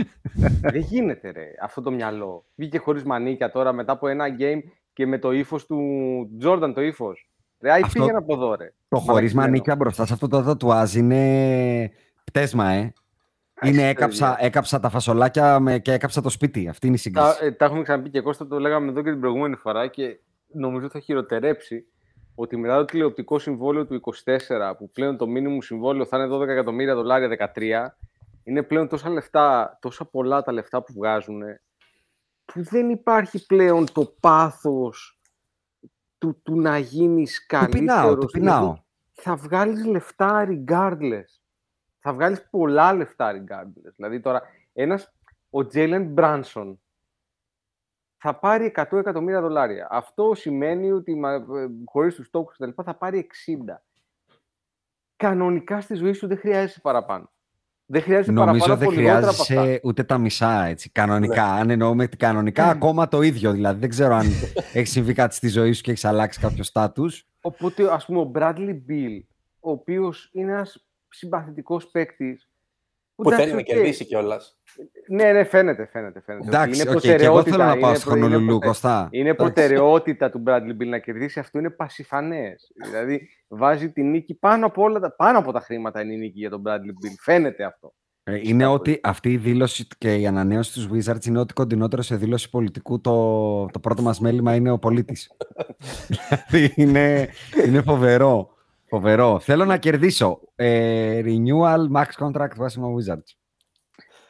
δεν 0.62 0.82
γίνεται, 0.82 1.30
ρε, 1.32 1.46
αυτό 1.62 1.82
το 1.82 1.92
μυαλό. 1.92 2.46
Βγήκε 2.56 2.78
χωρίς 2.78 3.04
μανίκια 3.04 3.52
τώρα 3.52 3.74
μετά 3.74 3.92
από 3.92 4.08
ένα 4.08 4.26
game 4.40 4.60
και 4.94 5.06
με 5.08 5.18
το 5.20 5.32
ύφος 5.32 5.66
του 5.66 5.80
Τζόρνταν 6.40 6.74
το 6.74 6.82
ύφος. 6.82 7.30
Ρε, 7.62 7.72
άι 7.72 7.82
Αυτό- 7.84 8.00
πήγαινε 8.00 8.18
από 8.18 8.34
εδώ, 8.34 8.56
ρε. 8.56 8.74
Το 8.88 8.96
χωρίς 8.98 9.08
Μαλακισμένο. 9.08 9.48
μανίκια 9.48 9.76
μπροστά 9.76 10.06
σε 10.06 10.14
αυτό 10.14 10.28
το 10.28 10.44
τατουάζ 10.44 10.96
είναι 10.96 11.92
πτέσμα, 12.24 12.70
ε. 12.70 12.94
Είναι 13.64 13.82
Άχι, 13.82 13.90
έκαψα, 13.90 14.30
παιδιά. 14.30 14.46
έκαψα 14.46 14.80
τα 14.80 14.90
φασολάκια 14.90 15.60
με, 15.60 15.80
και 15.80 15.92
έκαψα 15.94 16.22
το 16.22 16.30
σπίτι. 16.30 16.68
Αυτή 16.68 16.88
είναι 16.88 16.96
η 16.96 17.00
σύγκριση. 17.00 17.40
Τα, 17.40 17.46
ε, 17.46 17.52
τα 17.52 17.66
έχουμε 17.66 17.82
ξαναπεί 17.84 18.10
και 18.10 18.22
Κώστα, 18.22 18.48
το 18.48 18.60
λέγαμε 18.60 18.90
εδώ 18.92 19.02
και 19.02 19.10
την 19.10 19.20
προηγούμενη 19.20 19.56
φορά 19.56 19.88
και 19.88 20.20
νομίζω 20.48 20.90
θα 20.90 21.00
χειροτερέψει 21.00 21.86
ότι 22.36 22.58
μετά 22.58 22.78
το 22.78 22.86
τηλεοπτικό 22.86 23.40
συμβόλαιο 23.40 23.86
του 23.86 23.94
24, 23.94 24.76
που 24.78 24.90
πλέον 24.90 25.18
το 25.18 25.28
μήνυμο 25.28 25.62
συμβόλαιο 25.62 26.06
θα 26.06 26.18
είναι 26.18 26.36
12 26.36 26.48
εκατομμύρια 26.48 26.96
δολάρια 26.96 27.52
13, 27.56 27.96
είναι 28.44 28.64
πλέον 28.64 28.88
τόσα 28.88 29.10
λεφτά, 29.10 29.78
τόσα 29.82 30.06
πολλά 30.06 30.42
τα 30.42 30.52
λεφτά 30.52 30.84
που 30.84 30.94
βγάζουν, 30.94 31.42
που 32.46 32.64
δεν 32.64 32.90
υπάρχει 32.90 33.46
πλέον 33.46 33.92
το 33.94 34.06
πάθος 34.20 35.20
του, 36.18 36.42
του 36.44 36.62
να 36.62 36.78
γίνεις 36.78 37.46
Του 37.48 37.70
πεινάω, 37.70 37.98
καλύτερος. 37.98 38.26
του 38.26 38.32
πεινάω. 38.32 38.78
θα 39.12 39.36
βγάλεις 39.36 39.86
λεφτά 39.86 40.48
regardless. 40.50 41.40
Θα 42.00 42.14
βγάλεις 42.14 42.48
πολλά 42.50 42.94
λεφτά 42.94 43.32
regardless. 43.34 43.92
Δηλαδή 43.96 44.20
τώρα, 44.20 44.42
ένας, 44.74 45.14
ο 45.50 45.60
Jalen 45.60 46.06
Μπράνσον 46.10 46.82
θα 48.18 48.36
πάρει 48.40 48.66
100 48.76 48.98
εκατομμύρια 48.98 49.42
δολάρια. 49.42 49.88
Αυτό 49.92 50.34
σημαίνει 50.36 50.92
ότι 50.92 51.16
μα, 51.16 51.34
ε, 51.34 51.44
χωρίς 51.86 52.16
τους 52.16 52.28
στόχους 52.28 52.52
και 52.52 52.60
τα 52.60 52.68
λοιπά 52.68 52.84
θα 52.84 52.96
πάρει 52.96 53.18
60. 53.18 53.84
Κανονικά 55.16 55.82
στη 55.82 55.94
ζωή 55.96 56.14
σου 56.14 56.28
δεν 56.28 56.38
χρειάζεσαι 56.38 56.80
παραπάνω. 56.82 57.32
Δεν 57.92 58.02
χρειάζεσαι 58.02 58.32
Νομίζω 58.32 58.66
παραπάνω 58.66 58.80
δεν 58.80 58.88
από 58.88 59.00
λιγότερα 59.00 59.20
από 59.20 59.42
αυτά. 59.42 59.44
χρειάζεσαι 59.44 59.80
ούτε 59.84 60.04
τα 60.04 60.18
μισά 60.18 60.66
έτσι. 60.66 60.90
Κανονικά. 60.90 61.44
Αν 61.44 61.70
εννοούμε 61.70 62.04
ότι 62.04 62.18
κανονικά, 62.18 62.66
ακόμα 62.70 63.08
το 63.08 63.22
ίδιο. 63.22 63.52
Δηλαδή, 63.52 63.80
δεν 63.80 63.90
ξέρω 63.90 64.16
αν 64.16 64.28
έχει 64.74 64.88
συμβεί 64.88 65.14
κάτι 65.14 65.36
στη 65.36 65.48
ζωή 65.48 65.72
σου 65.74 65.82
και 65.82 65.92
έχεις 65.92 66.06
αλλάξει 66.06 66.40
κάποιο 66.40 66.64
στάτους. 66.64 67.06
Οπότε, 67.42 67.94
ας 67.94 68.06
πούμε, 68.06 68.20
ο 68.20 68.32
Bradley 68.36 68.76
Beal, 68.90 69.22
ο 69.60 69.72
οποίος 69.72 70.30
είναι 70.34 70.52
ένας 70.52 70.86
συμπαθητικός 71.10 71.88
παίκτης. 71.88 72.50
Που 73.24 73.32
θέλει 73.32 73.54
να 73.54 73.62
κερδίσει 73.62 74.06
κιόλας. 74.06 74.58
Ναι, 75.10 75.32
ναι, 75.32 75.44
φαίνεται, 75.44 75.86
φαίνεται. 75.92 76.22
φαίνεται. 76.22 76.48
ότι 76.48 76.56
Εντάξει, 76.58 76.82
είναι 76.82 76.92
οκ, 76.92 77.00
και 77.00 77.12
εγώ 77.12 77.20
θέλω 77.20 77.28
να 77.30 77.42
προτεραιότητα, 77.42 77.80
πάω 77.80 77.90
είναι 77.90 77.98
στο 78.00 78.10
προ- 78.10 78.18
είναι 78.18 78.26
Χονολουλού, 78.26 78.48
προτε- 78.60 78.68
Κώστα. 78.68 79.08
Είναι 79.12 79.30
Εντάξει. 79.30 79.54
προτεραιότητα 79.54 80.30
του 80.30 80.44
Bradley 80.48 80.82
Beal 80.82 80.88
να 80.88 80.98
κερδίσει. 80.98 81.40
Αυτό 81.40 81.60
είναι 81.60 81.70
πασιφανές. 81.70 82.72
δηλαδή, 82.86 83.30
βάζει 83.48 83.92
τη 83.92 84.04
νίκη 84.04 84.34
πάνω 84.36 84.66
από, 84.66 84.82
όλα 84.84 85.00
τα, 85.00 85.16
πάνω 85.16 85.38
από 85.38 85.52
τα 85.52 85.60
χρήματα 85.60 86.02
είναι 86.02 86.14
η 86.14 86.18
νίκη 86.18 86.40
για 86.40 86.50
τον 86.50 86.62
Bradley 86.66 86.90
Beal. 87.06 87.16
Φαίνεται 87.22 87.64
αυτό. 87.64 87.94
Ε, 88.24 88.40
Είναι 88.44 88.66
ότι 88.66 89.00
αυτή 89.04 89.32
η 89.32 89.38
δήλωση 89.38 89.88
και 89.98 90.16
η 90.16 90.28
ανανέωση 90.28 90.88
του 90.88 90.96
Wizards 90.96 91.26
είναι 91.26 91.40
ότι 91.40 91.54
κοντινότερο 91.54 92.02
σε 92.02 92.16
δήλωση 92.16 92.50
πολιτικού 92.50 93.02
το, 93.02 93.66
το 93.66 93.80
πρώτο 93.80 94.02
μας 94.02 94.20
μέλημα 94.20 94.56
είναι 94.56 94.72
ο 94.72 94.80
πολίτης. 94.80 95.32
δηλαδή 96.08 96.74
είναι, 96.76 97.30
είναι 97.66 97.82
φοβερό. 97.82 98.50
Φοβερό. 98.92 99.40
Θέλω 99.40 99.66
να 99.66 99.78
κερδίσω. 99.78 100.40
Ε, 100.56 101.22
renewal 101.26 101.92
max 101.96 102.06
contract 102.26 102.56
βάσιμο 102.56 102.96
Wizards. 102.96 103.36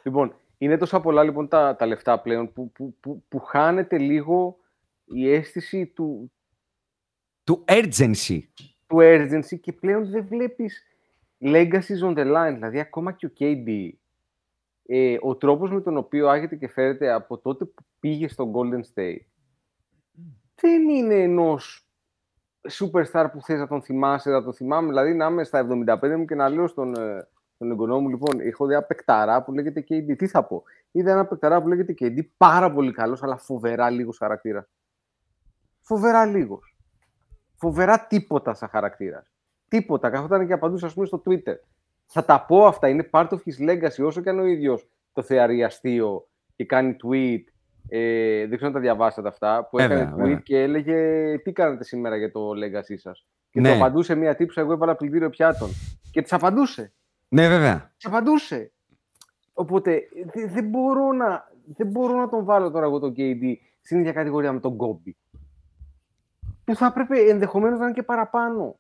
Λοιπόν, 0.04 0.36
είναι 0.58 0.78
τόσα 0.78 1.02
πολλά 1.02 1.24
λοιπόν 1.24 1.48
τα, 1.48 1.76
τα 1.76 1.86
λεφτά 1.86 2.22
πλέον 2.22 2.54
που, 2.54 2.72
που, 2.72 2.98
που, 3.00 3.24
που 3.28 3.40
χάνεται 3.40 3.98
λίγο 3.98 4.58
η 5.06 5.32
αίσθηση 5.34 5.88
του, 5.88 6.32
Του 7.44 7.66
urgency. 7.68 8.40
του 8.88 8.98
urgency 8.98 9.60
και 9.62 9.74
πλέον 9.74 10.10
δεν 10.10 10.26
βλέπεις 10.28 10.84
legacies 11.40 12.02
on 12.06 12.18
the 12.18 12.36
line. 12.36 12.54
Δηλαδή, 12.54 12.80
ακόμα 12.80 13.12
και 13.12 13.26
ο 13.26 13.32
KD, 13.40 13.90
ε, 14.86 15.18
ο 15.22 15.36
τρόπος 15.36 15.72
με 15.72 15.82
τον 15.82 15.98
οποίο 15.98 16.28
άγεται 16.28 16.56
και 16.56 16.68
φέρεται 16.68 17.12
από 17.12 17.38
τότε 17.38 17.66
που 17.66 17.84
πήγε 18.00 18.28
στο 18.28 18.52
Golden 18.56 18.82
State 18.94 19.26
δεν 20.62 20.90
είναι 20.90 21.16
ενός 21.16 21.91
superstar 22.70 23.26
που 23.32 23.42
θες 23.42 23.60
να 23.60 23.68
τον 23.68 23.82
θυμάσαι, 23.82 24.30
να 24.30 24.44
τον 24.44 24.54
θυμάμαι. 24.54 24.88
Δηλαδή 24.88 25.14
να 25.14 25.26
είμαι 25.26 25.44
στα 25.44 25.60
75 25.60 26.16
μου 26.18 26.26
και 26.26 26.36
να 26.36 26.50
λέω 26.50 26.68
στον, 26.68 26.96
ε, 26.96 27.28
στον 27.56 27.72
εγγονό 27.72 28.00
μου, 28.00 28.10
λοιπόν, 28.10 28.40
έχω 28.40 28.66
δει 28.66 28.74
ένα 28.74 28.84
παικταρά 28.84 29.44
που 29.44 29.52
λέγεται 29.52 29.84
KD. 29.90 30.16
Τι 30.18 30.28
θα 30.28 30.44
πω; 30.44 30.64
Είδα 30.92 31.12
ένα 31.12 31.26
παικταρά 31.26 31.62
που 31.62 31.68
λέγεται 31.68 31.94
KD, 32.00 32.20
πάρα 32.38 32.72
πολύ 32.72 32.92
καλός, 32.92 33.24
αλλά 33.24 33.38
φοβερά 33.38 33.90
λίγος 33.90 34.18
χαρακτήρας. 34.18 34.70
Φοβερά 35.82 36.26
λίγος. 36.26 36.76
Φοβερά 37.56 38.06
τίποτα 38.08 38.54
σαν 38.54 38.70
χαρακτήρας. 38.70 39.32
Τίποτα. 39.68 40.10
Καθόταν 40.10 40.48
και 40.48 40.54
απαντούσε, 40.54 40.86
ας 40.86 40.94
πούμε, 40.94 41.06
στο 41.06 41.22
Twitter. 41.26 41.56
Θα 42.06 42.26
τα 42.26 42.46
πω 42.46 42.66
αυτά. 42.66 42.88
Είναι 42.88 43.10
part 43.12 43.28
of 43.28 43.38
his 43.38 43.70
legacy, 43.70 44.06
όσο 44.06 44.22
και 44.22 44.30
αν 44.30 44.40
ο 44.40 44.46
ίδιος 44.46 44.90
το 45.14 45.22
θεωρεί 45.22 45.64
αστείο 45.64 46.28
και 46.56 46.66
κάνει 46.66 46.96
tweet. 47.04 47.44
Ε, 47.94 48.40
δεν 48.40 48.50
ξέρω 48.56 48.68
αν 48.68 48.74
τα 48.74 48.80
διαβάσατε 48.80 49.28
αυτά. 49.28 49.68
Που 49.70 49.78
Βέβαια, 49.78 49.98
έκανε 49.98 50.14
tweet 50.14 50.18
βέβαια. 50.18 50.36
και 50.40 50.62
έλεγε 50.62 51.38
Τι 51.38 51.52
κάνετε 51.52 51.84
σήμερα 51.84 52.16
για 52.18 52.32
το 52.32 52.50
legacy 52.50 52.96
σας; 52.98 53.26
Και 53.50 53.60
Ναι. 53.60 53.70
το 53.70 53.76
απαντούσε 53.76 54.16
μία 54.16 54.36
τύψα. 54.36 54.62
Εγώ 54.62 54.72
έβαλα 54.74 54.96
πλυντήριο 54.96 55.30
πιάτων. 55.30 55.70
Και 56.12 56.22
της 56.22 56.34
απαντούσε. 56.34 56.94
Ναι, 57.28 57.48
βέβαια. 57.48 57.94
Της 57.98 58.06
απαντούσε. 58.06 58.72
Οπότε 59.54 60.02
δε- 60.34 60.48
δεν 60.48 60.68
μπορώ, 60.70 61.12
να, 61.12 61.44
δεν 61.66 61.88
μπορώ 61.88 62.18
να 62.20 62.30
τον 62.30 62.44
βάλω 62.46 62.72
τώρα 62.72 62.86
εγώ 62.86 63.00
τον 63.00 63.14
KD 63.18 63.54
στην 63.82 64.00
ίδια 64.00 64.12
κατηγορία 64.12 64.52
με 64.54 64.60
τον 64.60 64.78
Kobe. 64.78 65.12
Που 66.64 66.76
θα 66.76 66.86
έπρεπε 66.86 67.20
ενδεχομένως 67.20 67.80
να 67.80 67.86
είναι 67.86 67.94
και 67.94 68.04
παραπάνω. 68.04 68.80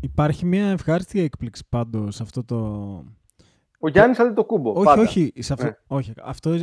Υπάρχει 0.00 0.46
μια 0.46 0.66
ευχάριστη 0.66 1.20
έκπληξη 1.20 1.62
πάντως 1.68 2.14
σε 2.14 2.22
αυτό 2.22 2.44
το... 2.44 2.56
Ο 3.78 3.88
Γιάννης 3.88 4.16
δεν 4.16 4.34
το 4.34 4.44
κούμπο. 4.44 4.70
Όχι, 4.72 4.84
πάντα. 4.84 5.02
όχι. 5.02 5.32
Σε 5.38 5.52
αυτό... 5.52 5.64
Ναι. 5.66 5.72
όχι. 5.86 6.12
Αυτό, 6.22 6.56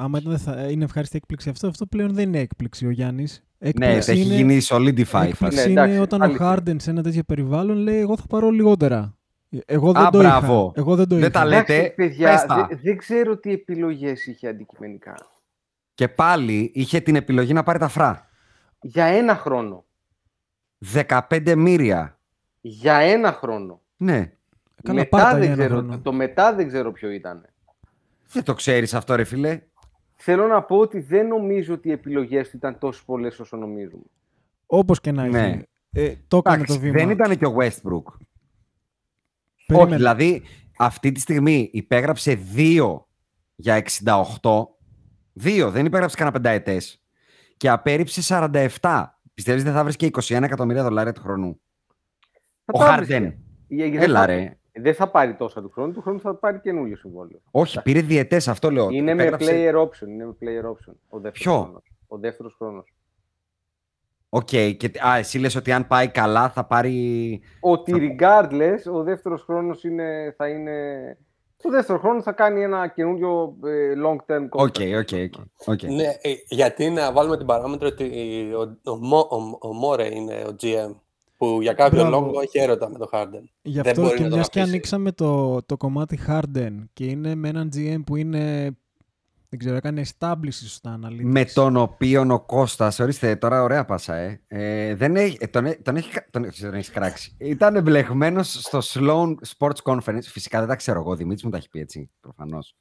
άμα 0.00 0.18
ήταν, 0.18 0.38
θα... 0.38 0.68
είναι 0.70 0.84
ευχάριστη 0.84 1.16
έκπληξη 1.16 1.48
αυτό, 1.48 1.68
αυτό 1.68 1.86
πλέον 1.86 2.14
δεν 2.14 2.28
είναι 2.28 2.38
έκπληξη 2.38 2.86
ο 2.86 2.90
Γιάννης. 2.90 3.42
Ναι, 3.58 3.68
Έκπληξη 3.68 4.10
έχει 4.10 4.20
είναι... 4.24 4.34
γίνει 4.34 4.58
solidify. 4.62 4.98
η 4.98 5.04
φάση. 5.04 5.28
Έκπληξη 5.28 5.56
Ναι, 5.56 5.70
είναι 5.70 5.80
εντάξει, 5.80 5.98
όταν 5.98 6.20
ο 6.20 6.24
αλήθεια. 6.24 6.54
Harden 6.66 6.74
σε 6.80 6.90
ένα 6.90 7.02
τέτοιο 7.02 7.22
περιβάλλον 7.22 7.76
λέει 7.76 7.98
εγώ 8.00 8.16
θα 8.16 8.26
πάρω 8.28 8.50
λιγότερα. 8.50 9.16
Εγώ 9.66 9.92
δεν 9.92 10.02
Α, 10.02 10.10
το 10.10 10.18
μπράβο. 10.18 10.72
είχα. 10.76 10.80
Εγώ 10.86 10.96
δεν 10.96 11.08
το 11.08 11.14
Δεν 11.14 11.22
είχα. 11.24 11.30
τα 11.32 11.44
λέτε. 11.44 11.74
Εντάξει, 11.74 11.94
παιδιά, 11.94 12.30
πες 12.30 12.42
τα. 12.46 12.66
δε- 12.70 12.76
δεν 12.82 12.96
ξέρω 12.96 13.36
τι 13.38 13.52
επιλογές 13.52 14.26
είχε 14.26 14.48
αντικειμενικά. 14.48 15.14
Και 15.94 16.08
πάλι 16.08 16.70
είχε 16.74 17.00
την 17.00 17.16
επιλογή 17.16 17.52
να 17.52 17.62
πάρει 17.62 17.78
τα 17.78 17.88
φρά. 17.88 18.28
Για 18.80 19.04
ένα 19.04 19.34
χρόνο. 19.36 19.84
15 20.94 21.54
μύρια. 21.56 22.18
Για 22.60 22.94
ένα 22.94 23.32
χρόνο. 23.32 23.80
Ναι. 23.96 24.32
Καλά, 24.82 24.98
μετά 24.98 25.08
πάρ' 25.16 25.22
τα 25.32 25.38
για 25.38 25.38
δεν 25.38 25.48
ένα 25.48 25.56
ξέρω, 25.64 25.78
χρόνο. 25.78 25.98
το 26.00 26.12
μετά 26.12 26.54
δεν 26.54 26.66
ξέρω 26.68 26.92
ποιο 26.92 27.10
ήταν. 27.10 27.44
Δεν 28.32 28.42
το 28.42 28.54
ξέρεις 28.54 28.94
αυτό 28.94 29.14
ρε 29.14 29.24
φίλε. 29.24 29.60
Θέλω 30.20 30.46
να 30.46 30.62
πω 30.62 30.76
ότι 30.76 31.00
δεν 31.00 31.26
νομίζω 31.26 31.74
ότι 31.74 31.88
οι 31.88 31.92
επιλογές 31.92 32.50
του 32.50 32.56
ήταν 32.56 32.78
τόσο 32.78 33.02
πολλές 33.06 33.40
όσο 33.40 33.56
νομίζουμε. 33.56 34.02
Όπως 34.66 35.00
και 35.00 35.12
να 35.12 35.22
έχει. 35.22 35.30
Ναι. 35.32 35.60
Ε, 35.92 36.14
το 36.28 36.36
έκανε 36.36 36.54
Εντάξει, 36.56 36.74
το 36.74 36.80
βήμα. 36.80 36.98
δεν 36.98 37.10
ήταν 37.10 37.36
και 37.38 37.46
ο 37.46 37.54
Westbrook. 37.58 38.02
Περίμενε. 39.66 39.88
Όχι, 39.88 39.94
δηλαδή 39.96 40.42
αυτή 40.78 41.12
τη 41.12 41.20
στιγμή 41.20 41.70
υπέγραψε 41.72 42.38
2 42.56 43.00
για 43.54 43.82
68. 44.04 44.66
2, 45.42 45.68
δεν 45.70 45.86
υπέγραψε 45.86 46.16
κανένα 46.16 46.36
πενταετές. 46.36 47.02
Και 47.56 47.68
απέρριψε 47.68 48.22
47. 48.80 49.04
Πιστεύεις 49.34 49.62
δεν 49.64 49.72
θα 49.72 49.82
βρεις 49.84 49.96
και 49.96 50.06
21 50.12 50.42
εκατομμύρια 50.42 50.82
δολάρια 50.82 51.12
του 51.12 51.20
χρόνου. 51.20 51.60
Θα 52.64 52.72
Ο 52.72 52.78
το 52.78 52.92
έβρισκε. 52.92 53.18
Harden. 53.18 53.76
Ε, 53.78 53.90
δεν 53.90 54.02
Έλα 54.02 54.18
θα- 54.20 54.26
ρε. 54.26 54.57
Δεν 54.80 54.94
θα 54.94 55.08
πάρει 55.10 55.34
τόσα 55.34 55.60
του 55.62 55.70
χρόνου, 55.70 55.92
του 55.92 56.00
χρόνου 56.00 56.20
θα 56.20 56.34
πάρει 56.34 56.60
καινούριο 56.60 56.96
συμβόλαιο. 56.96 57.40
Όχι, 57.50 57.82
πήρε 57.82 58.00
διετές 58.00 58.48
αυτό 58.48 58.70
λέω. 58.70 58.88
Είναι 58.90 59.14
με 59.14 59.22
Υπέγραψε- 59.22 59.50
player 59.52 59.74
option. 59.82 60.08
Είναι 60.08 60.24
με 60.26 60.36
player 60.40 60.64
option. 60.70 60.94
Ο 61.08 61.20
δεύτερος 61.20 61.38
Ποιο; 61.38 61.52
χρόνος. 61.62 61.92
Ο 62.06 62.18
δεύτερος 62.18 62.54
χρόνος. 62.58 62.92
Οκ, 64.28 64.44
και 64.76 64.90
α, 65.08 65.16
εσύ 65.16 65.38
λες 65.38 65.54
ότι 65.56 65.72
αν 65.72 65.86
πάει 65.86 66.08
καλά 66.08 66.48
θα 66.50 66.64
πάρει... 66.64 67.40
Ότι 67.60 68.16
regardless, 68.20 68.92
ο 68.92 69.02
δεύτερος 69.02 69.42
χρόνος 69.42 69.84
είναι, 69.84 70.34
θα 70.36 70.48
είναι... 70.48 70.72
Το 71.62 71.70
δεύτερο 71.70 71.98
χρόνο 71.98 72.22
θα 72.22 72.32
κάνει 72.32 72.62
ένα 72.62 72.88
καινούριο 72.88 73.56
ε, 73.64 73.92
long 74.06 74.16
term 74.32 74.46
Οκ, 74.50 74.74
contract. 74.78 74.98
οκ, 74.98 75.08
οκ, 75.12 75.68
οκ. 75.68 75.82
Ναι, 75.82 76.04
ε, 76.20 76.32
γιατί 76.48 76.90
να 76.90 77.12
βάλουμε 77.12 77.36
την 77.36 77.46
παράμετρο 77.46 77.88
ότι 77.88 78.04
ο, 78.54 78.90
ο, 78.90 78.96
Μο- 78.96 79.28
ο, 79.30 79.68
ο 79.68 79.72
Μόρε 79.72 80.14
είναι 80.14 80.34
ο 80.34 80.56
GM 80.62 80.94
που 81.38 81.58
για 81.62 81.72
κάποιο 81.72 81.98
Μπράβο. 82.00 82.26
λόγο 82.26 82.40
έχει 82.40 82.58
έρωτα 82.58 82.90
με 82.90 82.98
τον 82.98 83.08
Harden. 83.12 83.42
Γι' 83.62 83.80
Δεν 83.80 83.86
αυτό 83.90 84.02
μπορεί 84.02 84.14
και 84.16 84.22
να 84.22 84.28
τον 84.28 84.36
μιας 84.38 84.48
και 84.48 84.58
αφήσει. 84.60 84.74
ανοίξαμε 84.74 85.12
το, 85.12 85.62
το 85.62 85.76
κομμάτι 85.76 86.18
Harden 86.26 86.72
και 86.92 87.04
είναι 87.04 87.34
με 87.34 87.48
έναν 87.48 87.70
GM 87.74 88.02
που 88.06 88.16
είναι. 88.16 88.70
Δεν 89.50 89.58
ξέρω, 89.58 89.76
έκανε 89.76 90.02
establish 90.18 90.48
στα 90.52 90.98
analytics. 91.02 91.20
Με 91.22 91.44
τον 91.44 91.76
οποίο 91.76 92.26
ο 92.30 92.40
Κώστας, 92.40 92.98
ορίστε 92.98 93.36
τώρα 93.36 93.62
ωραία 93.62 93.84
πάσα, 93.84 94.14
ε, 94.14 94.40
ε, 94.46 94.94
δεν 94.94 95.16
έχει, 95.16 95.36
ε, 95.40 95.46
τον, 95.46 95.66
έ- 95.66 95.82
τον, 95.82 95.96
έχει, 95.96 96.10
κα- 96.10 96.26
τον, 96.30 96.46
τον 96.60 96.74
έχει 96.74 96.90
κράξει. 96.90 97.34
Ήταν 97.38 97.76
εμπλεγμένος 97.76 98.52
στο 98.52 98.78
Sloan 98.82 99.34
Sports 99.56 99.82
Conference, 99.92 100.22
φυσικά 100.22 100.58
δεν 100.58 100.68
τα 100.68 100.76
ξέρω 100.76 101.00
εγώ, 101.00 101.10
ο 101.10 101.16
Δημήτρης 101.16 101.44
μου 101.44 101.50
τα 101.50 101.56
έχει 101.56 101.68
πει 101.68 101.80
έτσι, 101.80 102.10
προφανώς. 102.20 102.76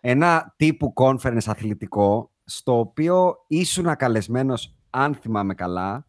Ένα 0.00 0.54
τύπου 0.56 0.92
conference 0.96 1.44
αθλητικό, 1.46 2.30
στο 2.44 2.78
οποίο 2.78 3.44
ήσουν 3.46 3.96
καλεσμένος, 3.96 4.74
αν 4.90 5.14
θυμάμαι 5.14 5.54
καλά, 5.54 6.06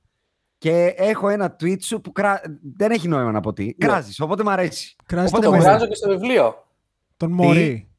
και 0.61 0.93
έχω 0.97 1.29
ένα 1.29 1.55
tweet 1.59 1.81
σου 1.83 2.01
που 2.01 2.11
κρά... 2.11 2.41
δεν 2.75 2.91
έχει 2.91 3.07
νόημα 3.07 3.31
να 3.31 3.39
πω 3.39 3.53
τι. 3.53 3.73
Κράζεις, 3.73 4.19
οπότε 4.19 4.43
μου 4.43 4.49
αρέσει. 4.49 4.95
Κράζει 5.05 5.27
Οπότε 5.27 5.45
το 5.45 5.51
Το 5.51 5.57
μου 5.57 5.61
Μωρή. 5.61 5.69
βγάζω 5.75 5.87
και 5.89 5.95
στο 5.95 6.09
βιβλίο. 6.09 6.67
Τον 7.17 7.31
Μωρή. 7.31 7.89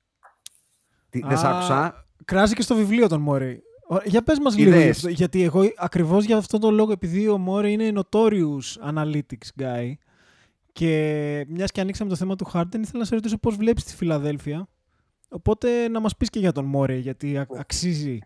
Τι, 1.10 1.20
δεν 1.20 1.38
σ' 1.38 1.44
Α, 1.44 1.50
άκουσα. 1.56 2.06
Κράζει 2.24 2.54
και 2.54 2.62
στο 2.62 2.74
βιβλίο 2.74 3.08
τον 3.08 3.20
Μωρή. 3.20 3.62
Ω, 3.88 3.96
Για 4.04 4.22
πες 4.22 4.38
μας 4.38 4.56
λίγο 4.56 4.70
Είδες. 4.70 4.84
γι' 4.84 4.90
αυτό, 4.90 5.08
γιατί 5.08 5.42
εγώ 5.42 5.60
ακριβώς 5.76 6.24
για 6.24 6.36
αυτόν 6.36 6.60
τον 6.60 6.74
λόγο, 6.74 6.92
επειδή 6.92 7.28
ο 7.28 7.38
Μωρή 7.38 7.72
είναι 7.72 7.92
notorious 7.94 8.92
analytics 8.94 9.60
guy 9.62 9.92
και 10.72 11.44
μιας 11.48 11.70
και 11.70 11.80
ανοίξαμε 11.80 12.10
το 12.10 12.16
θέμα 12.16 12.36
του 12.36 12.46
Harden, 12.52 12.78
ήθελα 12.80 12.98
να 12.98 13.04
σε 13.04 13.14
ρωτήσω 13.14 13.38
πώς 13.38 13.56
βλέπεις 13.56 13.84
τη 13.84 13.94
Φιλαδέλφια. 13.96 14.68
Οπότε 15.28 15.88
να 15.88 16.00
μας 16.00 16.16
πεις 16.16 16.30
και 16.30 16.38
για 16.38 16.52
τον 16.52 16.64
Μωρή, 16.64 16.98
γιατί 16.98 17.36
α- 17.38 17.46
αξίζει. 17.58 18.18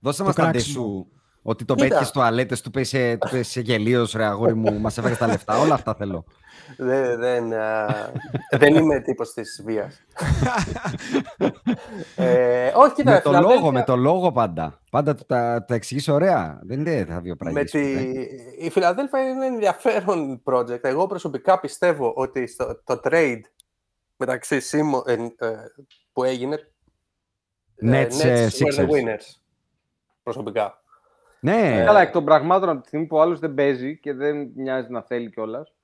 Δώσε 0.00 0.18
Το 0.18 0.24
μας 0.24 0.34
τα 0.34 0.42
κράξιμο. 0.42 1.06
Σου. 1.44 1.50
Ότι 1.50 1.64
τον 1.64 1.76
Κοίτα. 1.76 1.88
πέτυχε 1.88 2.04
στο 2.08 2.20
αλέτες, 2.20 2.60
του 2.60 2.70
πέσε, 2.70 3.16
του 3.20 3.28
πέσε 3.30 3.60
γελίος, 3.60 4.12
ρε 4.12 4.24
αγόρι 4.24 4.54
μου, 4.54 4.78
μας 4.80 4.98
έφαγες 4.98 5.18
τα 5.18 5.26
λεφτά. 5.26 5.58
Όλα 5.58 5.74
αυτά 5.74 5.94
θέλω. 5.94 6.24
Δεν, 6.76 7.18
δεν, 7.18 7.52
α, 7.52 7.86
δεν 8.50 8.74
είμαι 8.74 9.00
τύπος 9.00 9.32
της 9.32 9.62
βίας. 9.64 10.00
ε, 12.16 12.72
όχι, 12.76 12.94
κοίτα, 12.94 13.10
με 13.12 13.20
το 13.20 13.28
Φιλαδέλφια- 13.30 13.54
λόγο, 13.60 13.72
με 13.72 13.82
το 13.82 13.96
λόγο 13.96 14.32
πάντα. 14.32 14.80
Πάντα 14.90 15.14
του 15.14 15.24
τα, 15.26 15.64
τα 15.64 15.74
εξηγείς 15.74 16.08
ωραία. 16.08 16.60
Δεν 16.62 16.78
είναι 16.80 17.04
τα 17.04 17.20
δύο 17.20 17.30
Με 17.30 17.36
πράγματα. 17.36 17.64
τη... 17.64 17.92
Η 18.58 18.70
Φιλαδέλφια 18.70 19.20
είναι 19.20 19.30
ένα 19.30 19.46
ενδιαφέρον 19.46 20.42
project. 20.44 20.84
Εγώ 20.84 21.06
προσωπικά 21.06 21.60
πιστεύω 21.60 22.12
ότι 22.16 22.46
στο, 22.46 22.80
το 22.84 23.00
trade 23.04 23.40
μεταξύ 24.16 24.60
Σίμω, 24.60 25.02
ε, 25.06 25.12
ε, 25.12 25.54
που 26.12 26.24
έγινε 26.24 26.54
ε, 27.76 28.06
Nets, 28.06 28.24
ε, 28.24 28.48
were 28.48 28.50
the 28.50 28.82
Sixers. 28.82 28.88
winners. 28.88 29.36
Προσωπικά. 30.22 30.82
Ναι, 31.44 31.82
Καλά, 31.84 32.00
εκ 32.00 32.12
των 32.12 32.24
πραγμάτων 32.24 32.68
από 32.68 32.80
τη 32.80 32.86
στιγμή 32.86 33.06
που 33.06 33.16
ο 33.16 33.20
άλλος 33.20 33.38
δεν 33.38 33.54
παίζει 33.54 33.98
και 33.98 34.12
δεν 34.12 34.52
μοιάζει 34.54 34.90
να 34.90 35.02
θέλει 35.02 35.30
κιόλας. 35.30 35.74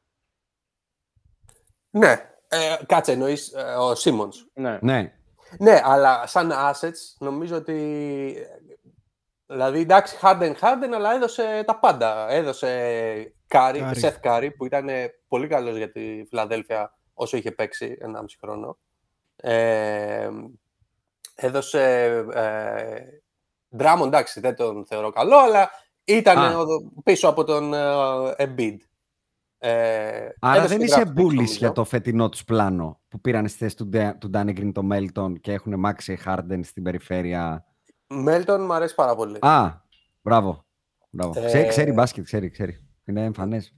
Ναι, 1.91 2.11
ε, 2.49 2.77
κάτσε 2.87 3.12
εννοείς 3.12 3.53
ε, 3.53 3.62
ο 3.62 3.95
Σίμονς. 3.95 4.47
Ναι. 4.55 4.78
ναι. 4.82 5.12
Ναι, 5.59 5.81
αλλά 5.85 6.27
σαν 6.27 6.53
assets 6.53 7.16
νομίζω 7.19 7.57
ότι. 7.57 8.37
Δηλαδή, 9.47 9.81
εντάξει, 9.81 10.16
Harden, 10.23 10.53
Harden, 10.61 10.93
αλλά 10.95 11.15
έδωσε 11.15 11.62
τα 11.66 11.78
πάντα. 11.78 12.31
Έδωσε 12.31 13.35
Curry, 13.47 13.81
Curry. 13.82 14.01
Seth 14.01 14.20
Curry, 14.23 14.51
που 14.57 14.65
ήταν 14.65 14.89
πολύ 15.28 15.47
καλός 15.47 15.77
για 15.77 15.93
τη 15.93 16.24
Φιλαδέλφια 16.28 16.99
όσο 17.15 17.37
είχε 17.37 17.53
παίξει 17.53 17.99
1,5 18.01 18.24
χρόνο. 18.41 18.78
Ε, 19.37 20.31
έδωσε 21.35 22.24
ε, 23.70 23.76
Drummond, 23.78 24.06
εντάξει, 24.06 24.40
δεν 24.40 24.56
τον 24.56 24.86
θεωρώ 24.86 25.10
καλό, 25.10 25.36
αλλά 25.38 25.70
ήταν 26.05 26.38
Α. 26.38 26.59
ο- 26.59 26.92
πίσω 27.02 27.28
από 27.28 27.44
τον 27.44 27.74
ε, 27.74 28.34
Embiid. 28.38 28.76
Ε, 29.62 30.28
Άρα 30.40 30.56
έδωσε 30.56 30.68
δεν 30.68 30.78
και 30.78 30.84
είσαι 30.84 31.02
draft 31.06 31.09
picks, 31.18 31.22
bullish 31.22 31.34
νομίζω. 31.34 31.55
για 31.59 31.72
το 31.72 31.84
φετινό 31.84 32.28
τους 32.28 32.44
πλάνο 32.44 33.01
που 33.09 33.20
πήραν 33.20 33.48
στη 33.48 33.59
θέση 33.59 33.76
του, 33.76 33.86
Ντε- 33.86 34.18
του 34.18 34.30
Danny 34.34 34.48
Green 34.59 34.70
το 34.74 34.82
Melton 34.92 35.40
και 35.40 35.52
έχουν 35.52 35.78
μάξει 35.78 36.18
Harden 36.26 36.60
στην 36.62 36.82
περιφέρεια. 36.82 37.64
Μέλτον 38.06 38.64
μου 38.64 38.72
αρέσει 38.72 38.94
πάρα 38.94 39.14
πολύ. 39.14 39.38
Α, 39.40 39.84
μπράβο. 40.22 40.64
μπράβο. 41.10 41.40
Ε, 41.40 41.47
Ξέρει, 41.47 41.68
ξέρει 41.68 41.92
μπάσκετ, 41.92 42.24
ξέρει, 42.24 42.51
ξέρει. 42.51 42.88
Είναι 43.05 43.24
εμφανές. 43.24 43.74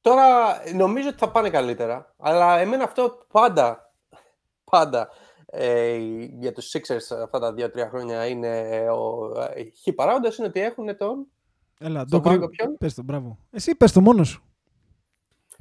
Τώρα 0.00 0.56
νομίζω 0.74 1.08
ότι 1.08 1.18
θα 1.18 1.30
πάνε 1.30 1.50
καλύτερα. 1.50 2.14
Αλλά 2.18 2.58
εμένα 2.58 2.84
αυτό 2.84 3.26
πάντα, 3.32 3.92
πάντα 4.70 5.08
ε, 5.50 5.96
για 6.38 6.52
τους 6.52 6.72
Sixers 6.76 7.16
αυτά 7.22 7.38
τα 7.38 7.52
δύο-τρία 7.52 7.88
χρόνια 7.88 8.26
είναι 8.26 8.48
ο 8.90 9.32
ε, 9.54 9.62
χι 9.82 9.92
παράγοντας 9.92 10.36
είναι 10.36 10.46
ότι 10.46 10.60
έχουν 10.60 10.96
τον... 10.96 11.26
Έλα, 11.78 11.98
Στον 12.06 12.10
το 12.10 12.20
κρύ- 12.28 12.40
πάγκο 12.40 12.48
ποιον; 12.50 12.76
Πες 12.78 12.94
το, 12.94 13.02
μπράβο. 13.02 13.38
Εσύ 13.50 13.74
πες 13.74 13.92
το 13.92 14.00
μόνος 14.00 14.28
σου. 14.28 14.42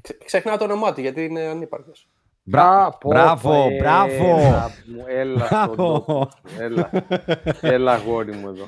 Ξε- 0.01 0.23
Ξεχνάω 0.25 0.57
το 0.57 0.63
όνομά 0.63 0.93
του 0.93 1.01
γιατί 1.01 1.23
είναι 1.23 1.41
ανύπαρκτος. 1.41 2.09
Μπρα- 2.43 2.85
Α, 2.85 2.97
πω, 2.97 3.09
Μπράβο, 3.09 3.49
πω, 3.49 3.67
μπράβο. 3.79 4.13
Έλα, 4.13 4.71
μου, 4.87 5.03
έλα, 5.07 5.45
στον 5.45 5.47
Μπράβο. 5.57 5.75
τόπο 5.75 6.29
σου, 6.47 6.61
έλα, 6.61 6.89
έλα 7.61 7.91
αγόρι 7.93 8.33
μου 8.35 8.47
εδώ. 8.47 8.65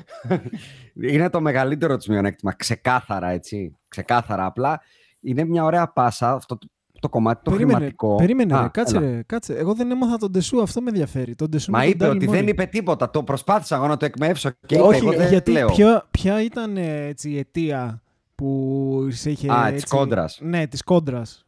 Είναι 0.94 1.30
το 1.30 1.40
μεγαλύτερο 1.40 1.96
της 1.96 2.08
μειονέκτημα. 2.08 2.52
Ξεκάθαρα, 2.52 3.28
έτσι. 3.28 3.76
Ξεκάθαρα. 3.88 4.44
Απλά 4.46 4.80
είναι 5.20 5.44
μια 5.44 5.64
ωραία 5.64 5.88
πάσα 5.92 6.32
αυτό 6.32 6.58
το, 7.02 7.08
το 7.08 7.08
κομμάτι 7.08 7.42
το 7.44 7.50
περίμενε, 7.50 7.74
χρηματικό. 7.78 8.14
περίμενε 8.14 8.54
Α, 8.56 8.62
ρε, 8.62 8.68
κάτσε, 8.68 8.96
έλα. 8.96 9.06
ρε, 9.10 9.22
κάτσε. 9.26 9.54
Εγώ 9.54 9.74
δεν 9.74 9.90
έμαθα 9.90 10.16
τον 10.16 10.32
Τεσού, 10.32 10.62
αυτό 10.62 10.80
με 10.80 10.88
ενδιαφέρει. 10.88 11.34
Τον 11.34 11.50
Τεσού 11.50 11.70
Μα 11.70 11.78
με 11.78 11.84
τον 11.84 11.92
είπε 11.92 12.04
Ντάλι 12.04 12.16
ότι 12.16 12.26
Μόρι. 12.26 12.38
δεν 12.38 12.48
είπε 12.48 12.64
τίποτα. 12.64 13.10
Το 13.10 13.22
προσπάθησα 13.22 13.76
εγώ 13.76 13.86
να 13.86 13.96
το 13.96 14.04
εκμεύσω 14.04 14.50
και 14.66 14.74
είπε, 14.74 14.84
Όχι, 14.84 14.98
εγώ 15.06 15.12
δεν 15.12 15.28
γιατί 15.28 15.50
λέω. 15.52 15.66
ποια, 15.68 16.06
ποια 16.10 16.42
ήταν 16.42 16.76
ε, 16.76 17.06
έτσι, 17.06 17.30
η 17.30 17.38
αιτία 17.38 18.02
που 18.34 19.08
σε 19.10 19.30
είχε. 19.30 19.52
Α, 19.52 19.64
της 19.66 19.82
έτσι- 19.82 19.96
κόντρας. 19.96 20.38
Ναι, 20.42 20.66
της 20.66 20.82
κόντρας. 20.82 21.46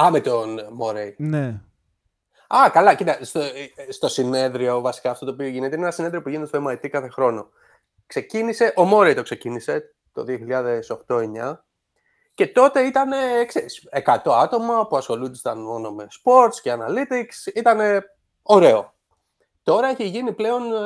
Α, 0.00 0.10
με 0.10 0.20
τον 0.20 0.58
Μόρεϊ. 0.72 1.14
Ναι. 1.18 1.60
Α, 2.48 2.70
καλά, 2.72 2.94
κοίτα, 2.94 3.18
στο, 3.24 3.40
στο 3.88 4.08
συνέδριο 4.08 4.80
βασικά 4.80 5.10
αυτό 5.10 5.24
το 5.26 5.32
οποίο 5.32 5.46
γίνεται 5.46 5.74
είναι 5.74 5.84
ένα 5.84 5.94
συνέδριο 5.94 6.22
που 6.22 6.28
γίνεται 6.28 6.46
στο 6.48 6.64
MIT 6.68 6.88
κάθε 6.88 7.08
χρόνο. 7.08 7.48
Ξεκίνησε, 8.06 8.72
ο 8.76 8.84
Μόρεϊ 8.84 9.14
το 9.14 9.22
ξεκίνησε 9.22 9.94
το 10.12 10.24
2008-2009 10.28 11.64
και 12.40 12.46
τότε 12.46 12.80
ήταν, 12.80 13.12
ε, 13.12 13.44
ξέρεις, 13.44 13.88
100 13.90 14.32
άτομα 14.32 14.86
που 14.86 14.96
ασχολούνταν 14.96 15.58
μόνο 15.62 15.90
με 15.90 16.06
sports 16.10 16.54
και 16.62 16.72
analytics, 16.78 17.54
ήταν 17.54 18.04
ωραίο. 18.42 18.94
Τώρα 19.62 19.88
έχει 19.88 20.04
γίνει 20.04 20.32
πλέον 20.32 20.62
ε, 20.72 20.78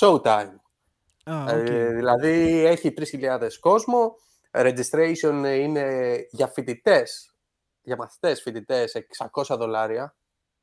showtime. 0.00 0.54
Α, 1.24 1.50
Ε, 1.50 1.60
οκ. 1.60 1.66
δηλαδή 1.94 2.64
έχει 2.66 2.94
3.000 2.96 3.58
κόσμο, 3.60 4.14
registration 4.50 5.44
είναι 5.58 6.16
για 6.30 6.46
φοιτητές, 6.46 7.34
για 7.82 7.96
μαθητές 7.96 8.42
φοιτητές 8.42 8.96
600 9.32 9.56
δολάρια. 9.58 10.16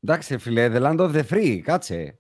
Εντάξει, 0.04 0.38
φίλε, 0.38 0.72
the 0.74 0.82
land 0.82 1.00
of 1.00 1.16
the 1.16 1.24
free. 1.34 1.58
Κάτσε. 1.60 2.18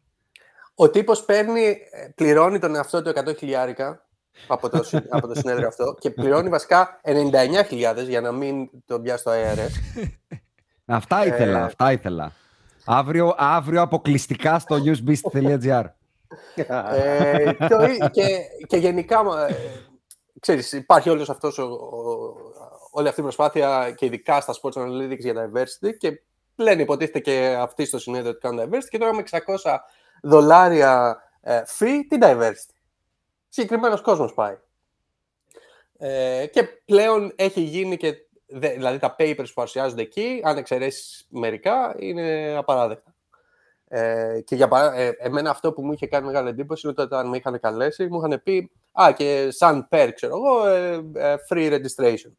Ο 0.76 0.90
τύπος 0.90 1.26
παίρνει, 1.26 1.66
ε, 1.92 2.08
πληρώνει 2.16 2.60
τον 2.60 2.76
εαυτό 2.76 3.02
του 3.02 3.10
100 3.10 3.34
χιλιάρικα 3.38 4.07
από 4.48 4.70
το, 4.70 4.84
συ- 4.84 5.06
από 5.10 5.28
το 5.28 5.36
συνέδριο 5.36 5.68
αυτό 5.68 5.96
και 6.00 6.10
πληρώνει 6.12 6.50
βασικά 6.50 7.00
99.000 7.04 8.08
για 8.08 8.22
να 8.22 8.32
μην 8.32 8.70
τον 8.86 9.02
πιάσει 9.02 9.24
το 9.24 9.32
ARS. 9.32 10.02
Αυτά 10.86 11.26
ήθελα, 11.26 11.60
Ε, 11.60 11.62
αυτά 11.64 11.92
ήθελα. 11.92 12.32
Αύριο, 12.86 13.34
αύριο 13.38 13.82
αποκλειστικά 13.82 14.60
στο 14.60 14.76
newsbeast.gr. 14.86 15.84
ε, 16.56 17.54
το 17.54 17.84
ί- 17.84 18.10
και, 18.12 18.40
και 18.68 18.78
γενικά, 18.78 19.24
μα, 19.24 19.48
ε, 19.48 19.56
ξέρεις, 20.40 20.72
υπάρχει 20.72 21.10
όλος 21.10 21.30
αυτός 21.30 21.58
ο, 21.58 21.64
ο- 21.64 22.36
όλη 22.92 23.08
αυτή 23.08 23.20
η 23.20 23.24
προσπάθεια 23.24 23.92
και 23.96 24.06
ειδικά 24.06 24.42
στα 24.42 24.54
sports 24.62 24.74
analytics 24.82 25.18
για 25.20 25.34
diversity 25.34 25.98
και 25.98 26.22
λένε 26.56 26.82
υποτίθεται 26.82 27.20
και 27.20 27.58
αυτοί 27.60 27.86
στο 27.86 28.00
συνέδριο 28.00 28.30
ότι 28.30 28.40
κάνουν 28.40 28.66
diversity 28.70 28.88
και 28.90 28.98
τώρα 28.98 29.14
με 29.14 29.24
600 29.32 29.38
δολάρια 30.24 31.18
ε, 31.42 31.62
fee, 31.80 32.00
τι 32.10 32.18
diversity; 32.22 32.74
Συγκεκριμένος 33.50 34.02
κόσμος 34.02 34.34
πάει. 34.34 34.58
Ε, 35.98 36.46
και 36.52 36.64
πλέον 36.86 37.34
έχει 37.36 37.62
γίνει 37.62 37.98
και, 37.98 38.16
δε- 38.48 38.74
δηλαδή 38.74 39.00
τα 39.00 39.16
papers 39.20 39.36
που 39.46 39.54
παρουσιάζονται 39.54 40.02
εκεί, 40.02 40.42
αν 40.44 40.58
εξαιρέσεις 40.58 41.28
μερικά, 41.30 41.96
είναι 42.00 42.56
απαράδεκτα. 42.58 43.16
Ε, 43.90 44.42
και 44.46 44.56
για 44.56 44.68
παρά... 44.68 44.94
ε, 44.96 45.16
εμένα 45.20 45.50
αυτό 45.50 45.74
που 45.74 45.82
μου 45.86 45.92
είχε 45.92 46.08
κάνει 46.08 46.26
μεγάλη 46.26 46.50
εντύπωση 46.50 46.88
είναι 46.88 46.96
ότι 46.98 47.14
όταν 47.16 47.28
με 47.30 47.38
είχαν 47.38 47.60
καλέσει, 47.60 48.08
μου 48.08 48.18
είχαν 48.18 48.42
πει 48.44 48.72
«Α, 48.92 49.12
και 49.14 49.48
σαν 49.52 49.88
perk, 49.92 50.12
ξέρω 50.16 50.36
εγώ, 50.36 50.68
ε, 50.68 51.04
ε, 51.14 51.36
free 51.50 51.72
registration». 51.74 52.32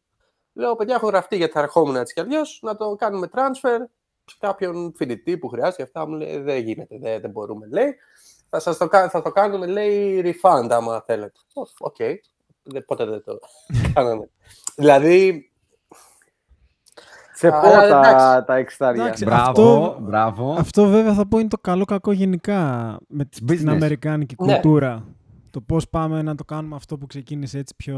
Λέω, 0.53 0.75
παιδιά, 0.75 0.95
έχω 0.95 1.07
γραφτεί 1.07 1.35
γιατί 1.37 1.53
θα 1.53 1.59
ερχόμουν 1.59 1.95
έτσι 1.95 2.13
κι 2.13 2.19
αλλιώς, 2.19 2.59
να 2.63 2.75
το 2.75 2.95
κάνουμε 2.95 3.29
transfer 3.33 3.77
σε 4.25 4.35
κάποιον 4.39 4.93
φοιτητή 4.95 5.37
που 5.37 5.47
χρειάζεται. 5.47 5.83
Αυτά 5.83 6.07
μου 6.07 6.15
λέει, 6.15 6.37
δεν 6.37 6.57
γίνεται, 6.57 6.97
δεν, 6.97 7.21
δεν 7.21 7.29
μπορούμε, 7.31 7.67
λέει. 7.71 7.95
Θα, 8.49 8.59
σας 8.59 8.77
το, 8.77 8.87
κα- 8.87 9.09
θα 9.09 9.21
το 9.21 9.31
κάνουμε, 9.31 9.65
λέει, 9.65 10.21
refund, 10.25 10.67
άμα 10.69 11.03
θέλετε. 11.05 11.39
Ω, 11.53 11.61
Οκ. 11.79 11.95
Δεν- 12.63 12.85
Ποτέ 12.85 13.05
δεν 13.05 13.23
το 13.23 13.39
κάνανε. 13.93 14.29
δηλαδή, 14.75 15.51
Σε 17.33 17.47
Αλλά, 17.47 17.59
πω 17.61 17.67
τα, 17.69 17.83
εντάξει. 17.83 18.45
τα 18.45 18.55
εξτάρια. 18.55 19.03
Εντάξει, 19.03 19.25
Μπράβο, 19.25 19.49
αυτό- 19.49 19.97
μπράβο. 20.01 20.53
Αυτό 20.53 20.85
βέβαια 20.87 21.13
θα 21.13 21.27
πω 21.27 21.39
είναι 21.39 21.47
το 21.47 21.57
καλό 21.57 21.85
κακό 21.85 22.11
γενικά 22.11 22.97
με 23.07 23.25
την 23.25 23.47
business. 23.49 23.67
αμερικάνικη 23.71 24.35
Ναι. 24.39 24.53
κουλτούρα. 24.53 25.03
Το 25.51 25.61
πώς 25.61 25.89
πάμε 25.89 26.21
να 26.21 26.35
το 26.35 26.43
κάνουμε 26.43 26.75
αυτό 26.75 26.97
που 26.97 27.07
ξεκίνησε 27.07 27.57
έτσι 27.57 27.75
πιο 27.75 27.97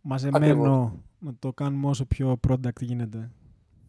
μαζεμένο, 0.00 0.44
Ακριβώς. 0.44 0.90
να 1.18 1.32
το 1.38 1.52
κάνουμε 1.52 1.88
όσο 1.88 2.04
πιο 2.06 2.40
product 2.48 2.80
γίνεται. 2.80 3.30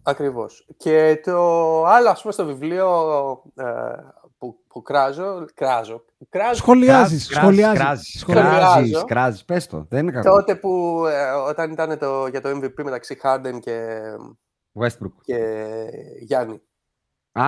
Ακριβώς. 0.04 0.68
Και 0.78 1.20
το 1.24 1.38
άλλο, 1.86 2.10
ας 2.10 2.22
πούμε, 2.22 2.34
στο 2.34 2.46
βιβλίο 2.46 2.88
ε, 3.56 3.64
που, 4.40 4.60
που 4.68 4.82
κράζω, 4.82 5.46
κράζω, 5.54 6.06
κράζω 6.30 6.56
Σχολιάζεις, 6.56 7.28
Κράζεις, 7.28 7.36
σχολιάζεις. 7.36 7.80
κράζεις, 7.80 8.20
σχολιάζεις. 8.20 8.58
κράζεις, 8.60 8.88
Σχολιάζω. 8.90 9.06
κράζεις. 9.06 9.46
Πες 9.46 9.68
το, 9.68 9.86
δεν 9.90 10.00
είναι 10.04 10.12
κακό. 10.12 10.30
τότε 10.36 10.56
που 10.56 11.04
ε, 11.08 11.30
όταν 11.32 11.72
ήταν 11.72 11.98
το, 11.98 12.28
για 12.28 12.42
το 12.42 12.50
MVP 12.50 12.84
μεταξύ 12.84 13.20
Harden 13.24 13.60
και, 13.60 14.00
Westbrook. 14.80 15.14
και 15.22 15.38
Γιάννη. 16.20 16.62
Α, 17.32 17.44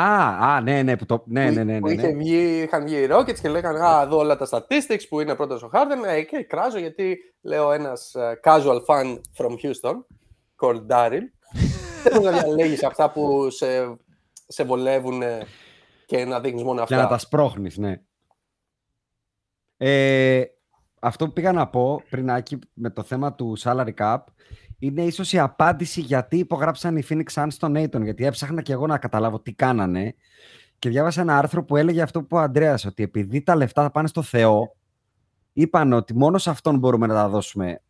α, 0.53 0.61
ναι, 0.61 0.81
ναι, 0.81 0.97
που 0.97 1.05
το... 1.05 1.23
ναι, 1.25 1.47
που, 1.47 1.53
ναι, 1.53 1.63
ναι, 1.63 1.79
που 1.79 1.87
ναι, 1.87 1.93
είχε 1.93 2.07
ναι. 2.07 2.13
βγει, 2.13 2.61
είχαν 2.61 2.83
βγει 2.83 2.95
οι 3.03 3.07
Rockets 3.11 3.39
και 3.39 3.49
λέγανε 3.49 3.79
Α, 3.79 4.01
εδώ 4.01 4.17
όλα 4.17 4.37
τα 4.37 4.47
statistics 4.49 5.07
που 5.09 5.19
είναι 5.19 5.35
πρώτος 5.35 5.63
ο 5.63 5.69
Harden. 5.73 6.07
Ε, 6.07 6.21
και 6.21 6.43
κράζω 6.43 6.79
γιατί 6.79 7.17
λέω 7.41 7.71
ένας 7.71 8.15
ε, 8.15 8.39
casual 8.43 8.79
fan 8.85 9.19
from 9.37 9.51
Houston, 9.63 9.95
called 10.59 10.87
Daryl. 10.87 11.21
Δεν 12.03 12.21
μπορεί 12.21 12.35
να 12.35 12.41
διαλέγεις 12.41 12.83
αυτά 12.83 13.11
που 13.11 13.49
σε, 13.49 13.97
σε 14.47 14.63
βολεύουν 14.63 15.21
και 16.11 16.25
να 16.25 16.39
δείχνεις 16.39 16.63
μόνο 16.63 16.75
Και 16.75 16.81
αυτά. 16.81 16.95
να 16.95 17.07
τα 17.07 17.17
σπρώχνεις, 17.17 17.77
ναι. 17.77 18.01
Ε, 19.77 20.43
αυτό 21.01 21.25
που 21.25 21.33
πήγα 21.33 21.51
να 21.51 21.67
πω 21.67 22.01
πριν 22.09 22.31
Άκη, 22.31 22.59
με 22.73 22.89
το 22.89 23.03
θέμα 23.03 23.33
του 23.33 23.57
salary 23.59 23.93
cap 23.97 24.17
είναι 24.79 25.01
ίσως 25.01 25.33
η 25.33 25.39
απάντηση 25.39 26.01
γιατί 26.01 26.37
υπογράψαν 26.37 26.97
οι 26.97 27.03
Phoenix 27.09 27.23
Suns 27.33 27.47
στον 27.49 27.73
Aiton. 27.77 28.01
Γιατί 28.01 28.25
έψαχνα 28.25 28.61
και 28.61 28.73
εγώ 28.73 28.87
να 28.87 28.97
καταλάβω 28.97 29.39
τι 29.39 29.53
κάνανε 29.53 30.15
και 30.79 30.89
διάβασα 30.89 31.21
ένα 31.21 31.37
άρθρο 31.37 31.63
που 31.63 31.75
έλεγε 31.75 32.01
αυτό 32.01 32.19
που 32.19 32.25
είπε 32.25 32.35
ο 32.35 32.39
Ανδρέας 32.39 32.85
ότι 32.85 33.03
επειδή 33.03 33.41
τα 33.41 33.55
λεφτά 33.55 33.81
θα 33.81 33.91
πάνε 33.91 34.07
στο 34.07 34.21
Θεό 34.21 34.75
είπαν 35.53 35.93
ότι 35.93 36.15
μόνο 36.15 36.37
σε 36.37 36.49
αυτόν 36.49 36.77
μπορούμε 36.77 37.07
να 37.07 37.13
τα 37.13 37.29
δώσουμε 37.29 37.81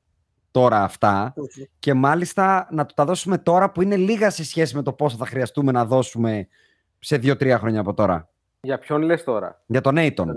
τώρα 0.51 0.83
αυτά 0.83 1.33
και 1.79 1.93
μάλιστα 1.93 2.67
να 2.71 2.85
του 2.85 2.93
τα 2.93 3.05
δώσουμε 3.05 3.37
τώρα 3.37 3.71
που 3.71 3.81
είναι 3.81 3.95
λίγα 3.95 4.29
σε 4.29 4.43
σχέση 4.43 4.75
με 4.75 4.81
το 4.81 4.93
πόσο 4.93 5.17
θα 5.17 5.25
χρειαστούμε 5.25 5.71
να 5.71 5.85
δώσουμε 5.85 6.47
σε 7.03 7.17
δύο-τρία 7.17 7.57
χρόνια 7.59 7.79
από 7.79 7.93
τώρα. 7.93 8.29
Για 8.61 8.77
ποιον 8.77 9.01
λες 9.01 9.23
τώρα; 9.23 9.61
Για 9.65 9.81
τον 9.81 9.95
Aiton. 9.97 10.25
Ναι. 10.25 10.33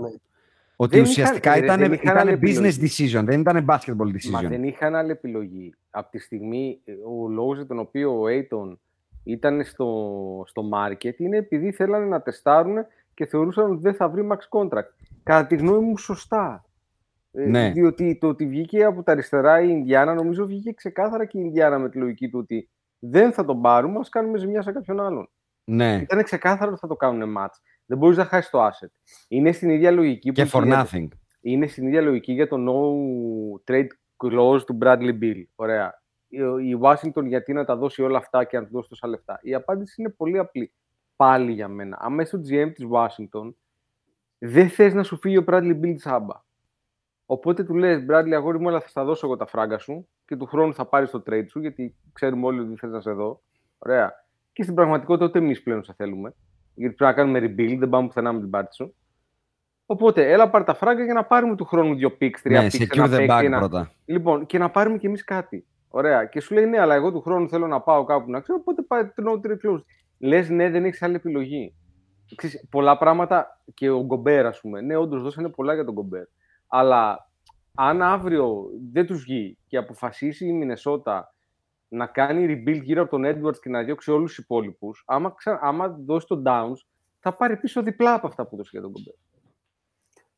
Ότι 0.75 0.95
Δεν 0.95 1.01
ουσιαστικά 1.05 1.49
είχαν- 1.57 1.59
ρε, 1.59 1.65
ήταν, 1.65 1.79
δεν 1.79 1.93
είχαν 1.93 2.05
ήταν 2.15 2.17
άλλη 2.27 2.31
business 2.41 2.65
επιλογή. 2.65 2.91
decision, 3.19 3.23
δεν 3.25 3.39
ήταν 3.39 3.65
basketball 3.69 4.07
decision. 4.07 4.29
Μα 4.31 4.41
δεν 4.41 4.63
είχαν 4.63 4.95
άλλη 4.95 5.11
επιλογή. 5.11 5.73
Από 5.89 6.09
τη 6.11 6.19
στιγμή, 6.19 6.79
ε, 6.85 6.91
ο 6.91 7.27
λόγος 7.29 7.55
για 7.57 7.65
τον 7.65 7.79
οποίο 7.79 8.19
ο 8.19 8.23
Aiton 8.27 8.77
ήταν 9.23 9.63
στο, 9.63 10.43
στο 10.47 10.63
market 10.73 11.17
είναι 11.17 11.37
επειδή 11.37 11.71
θέλανε 11.71 12.05
να 12.05 12.21
τεστάρουν 12.21 12.75
και 13.13 13.25
θεωρούσαν 13.25 13.71
ότι 13.71 13.81
δεν 13.81 13.93
θα 13.95 14.09
βρει 14.09 14.27
max 14.31 14.59
contract. 14.59 14.89
Κατά 15.23 15.47
τη 15.47 15.55
γνώμη 15.55 15.85
μου 15.85 15.97
σωστά. 15.97 16.65
Ε, 17.31 17.45
Ναι. 17.45 17.71
Διότι 17.71 18.17
το 18.21 18.27
ότι 18.27 18.47
βγήκε 18.47 18.83
από 18.83 19.03
τα 19.03 19.11
αριστερά 19.11 19.61
η 19.61 19.67
Ινδιάνα, 19.69 20.13
νομίζω 20.13 20.45
βγήκε 20.45 20.71
ξεκάθαρα 20.71 21.25
και 21.25 21.37
η 21.37 21.41
Ινδιάνα 21.45 21.79
με 21.79 21.89
τη 21.89 21.97
λογική 21.97 22.29
του 22.29 22.39
ότι 22.39 22.69
δεν 22.99 23.31
θα 23.33 23.45
τον 23.45 23.61
πάρουμε, 23.61 23.99
ας 23.99 24.09
κάνουμε 24.09 24.37
ζημιά 24.37 24.61
σε 24.61 24.71
κάποιον 24.71 24.99
άλλον. 24.99 25.29
Ναι, 25.65 25.95
Ήταν 26.01 26.23
ξεκάθαρο 26.23 26.71
ότι 26.71 26.79
θα 26.79 26.87
το 26.87 26.95
κάνουν 26.95 27.35
match. 27.37 27.53
Δεν 27.85 27.97
μπορείς 27.97 28.17
να 28.17 28.25
χάσεις 28.25 28.49
το 28.49 28.65
asset. 28.67 28.89
Είναι 29.27 29.51
στην 29.51 29.69
ίδια 29.69 29.91
λογική 29.91 30.31
και 30.31 30.43
που 30.45 30.49
for 30.59 30.63
για- 30.65 30.87
nothing. 30.91 31.07
είναι 31.41 31.67
στην 31.67 31.87
ίδια 31.87 32.01
λογική 32.01 32.33
για 32.33 32.47
το 32.47 32.57
no 32.59 32.79
trade 33.71 33.87
clause 34.25 34.61
του 34.65 34.77
Bradley 34.81 35.19
Bill. 35.21 35.43
Ωραία. 35.55 36.01
Η- 36.27 36.37
Η 36.69 36.79
Washington 36.81 37.25
γιατί 37.25 37.53
να 37.53 37.65
τα 37.65 37.75
δώσει 37.75 38.01
όλα 38.01 38.17
αυτά 38.17 38.43
και 38.43 38.59
να 38.59 38.65
του 38.65 38.71
δώσει 38.71 38.89
τόσα 38.89 39.07
λεφτά. 39.07 39.39
Η 39.41 39.53
απάντηση 39.53 40.01
είναι 40.01 40.09
πολύ 40.09 40.37
απλή. 40.37 40.73
Πάλι 41.15 41.51
για 41.51 41.67
μένα. 41.67 41.97
Αν 42.01 42.19
είσαι 42.19 42.25
στο 42.25 42.39
GM 42.49 42.71
της 42.73 42.85
Washington, 42.91 43.53
δεν 44.37 44.69
θες 44.69 44.93
να 44.93 45.03
σου 45.03 45.17
φύγει 45.17 45.37
ο 45.37 45.43
Bradley 45.47 45.79
Bill 45.83 45.95
τσάμπα. 45.95 46.43
Οπότε 47.25 47.63
του 47.63 47.73
λες, 47.75 48.05
Bradley, 48.09 48.31
αγόρι 48.31 48.59
μου, 48.59 48.67
αλλά 48.69 48.79
θα 48.81 48.87
στα 48.87 49.03
δώσω 49.03 49.25
εγώ 49.25 49.37
τα 49.37 49.45
φράγκα 49.45 49.77
σου 49.77 50.07
και 50.25 50.35
του 50.35 50.45
χρόνου 50.45 50.73
θα 50.73 50.85
πάρεις 50.85 51.09
το 51.09 51.23
trade 51.29 51.45
σου, 51.49 51.59
γιατί 51.59 51.95
ξέρουμε 52.13 52.45
όλοι 52.45 52.59
ότι 52.59 52.75
θες 52.75 52.91
να 52.91 53.01
σε 53.01 53.11
δω. 53.11 53.41
Ωραία. 53.77 54.24
Και 54.55 54.63
στην 54.63 54.75
πραγματικότητα 54.75 55.25
ούτε 55.25 55.39
εμείς 55.39 55.63
πλέον 55.63 55.83
σε 55.83 55.93
θέλουμε. 55.97 56.33
Γιατί 56.75 56.95
πρέπει 56.95 57.11
να 57.15 57.17
κάνουμε 57.23 57.39
rebuild, 57.39 57.77
δεν 57.79 57.89
πάμε 57.89 58.07
πουθενά 58.07 58.33
με 58.33 58.39
την 58.39 58.49
πάρτι 58.49 58.75
σου. 58.75 58.95
Οπότε, 59.85 60.31
έλα 60.31 60.49
πάρει 60.49 60.63
τα 60.63 60.73
φράγκα 60.73 61.03
για 61.03 61.13
να 61.13 61.23
πάρουμε 61.25 61.55
του 61.55 61.65
χρόνου 61.65 61.95
δύο 61.95 62.09
picks, 62.21 62.39
τρία 62.43 62.61
Ναι, 62.61 62.67
picks, 62.71 62.81
secure 62.81 62.97
ένα 62.97 63.05
the 63.07 63.09
παίκτη, 63.09 63.33
bag 63.39 63.43
ένα- 63.43 63.59
πρώτα. 63.59 63.91
Λοιπόν, 64.05 64.45
και 64.45 64.57
να 64.57 64.69
πάρουμε 64.69 64.97
κι 64.97 65.05
εμείς 65.05 65.23
κάτι. 65.23 65.65
Ωραία. 65.89 66.25
Και 66.25 66.39
σου 66.41 66.53
λέει 66.53 66.65
ναι, 66.65 66.79
αλλά 66.79 66.95
εγώ 66.95 67.11
του 67.11 67.21
χρόνου 67.21 67.49
θέλω 67.49 67.67
να 67.67 67.81
πάω 67.81 68.03
κάπου 68.03 68.29
να 68.31 68.39
ξέρω, 68.39 68.57
οπότε 68.61 68.81
πάει 68.81 69.05
το 69.05 69.23
no 69.31 69.47
trade 69.47 69.51
clause. 69.51 69.83
Λες 70.19 70.49
ναι, 70.49 70.69
δεν 70.69 70.85
έχεις 70.85 71.01
άλλη 71.01 71.15
επιλογή. 71.15 71.75
Ξέρεις, 72.35 72.67
πολλά 72.69 72.97
πράγματα 72.97 73.61
και 73.73 73.89
ο 73.89 74.03
Γκομπέρ, 74.05 74.45
ας 74.45 74.59
πούμε. 74.61 74.81
Ναι, 74.81 74.95
όντως 74.95 75.21
δώσανε 75.21 75.49
πολλά 75.49 75.73
για 75.73 75.85
τον 75.85 75.93
Γκομπέρ. 75.93 76.23
Αλλά 76.67 77.29
αν 77.75 78.01
αύριο 78.01 78.65
δεν 78.91 79.05
τους 79.05 79.23
βγει 79.23 79.57
και 79.67 79.77
αποφασίσει 79.77 80.45
η 80.47 80.53
Μινεσότα 80.53 81.34
να 81.87 82.05
κάνει 82.05 82.45
rebuild 82.65 82.81
γύρω 82.81 83.01
από 83.01 83.11
τον 83.11 83.23
Edwards 83.25 83.59
και 83.59 83.69
να 83.69 83.83
διώξει 83.83 84.11
όλους 84.11 84.33
τους 84.35 84.43
υπόλοιπους, 84.43 85.03
άμα, 85.07 85.33
ξα... 85.37 85.59
άμα 85.61 85.87
δώσει 86.05 86.27
τον 86.27 86.43
Downs, 86.47 86.77
θα 87.19 87.33
πάρει 87.35 87.57
πίσω 87.57 87.83
διπλά 87.83 88.13
από 88.13 88.27
αυτά 88.27 88.47
που 88.47 88.55
δώσει 88.55 88.69
για 88.71 88.81
τον 88.81 88.91
Gobert. 88.91 89.39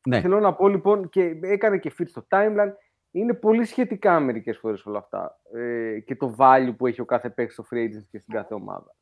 Ναι. 0.08 0.20
Θέλω 0.20 0.40
να 0.40 0.54
πω 0.54 0.68
λοιπόν 0.68 1.08
και 1.08 1.38
έκανε 1.40 1.78
και 1.78 1.92
fit 1.98 2.06
στο 2.06 2.26
timeline. 2.28 2.72
Είναι 3.10 3.34
πολύ 3.34 3.64
σχετικά 3.64 4.20
μερικές 4.20 4.58
φορές 4.58 4.86
όλα 4.86 4.98
αυτά. 4.98 5.40
Ε, 5.54 6.00
και 6.00 6.16
το 6.16 6.34
value 6.38 6.74
που 6.76 6.86
έχει 6.86 7.00
ο 7.00 7.04
κάθε 7.04 7.30
παίκτης 7.30 7.54
στο 7.54 7.66
free 7.70 7.84
agency 7.84 8.06
και 8.10 8.18
στην 8.18 8.34
κάθε 8.34 8.54
ομάδα. 8.54 8.94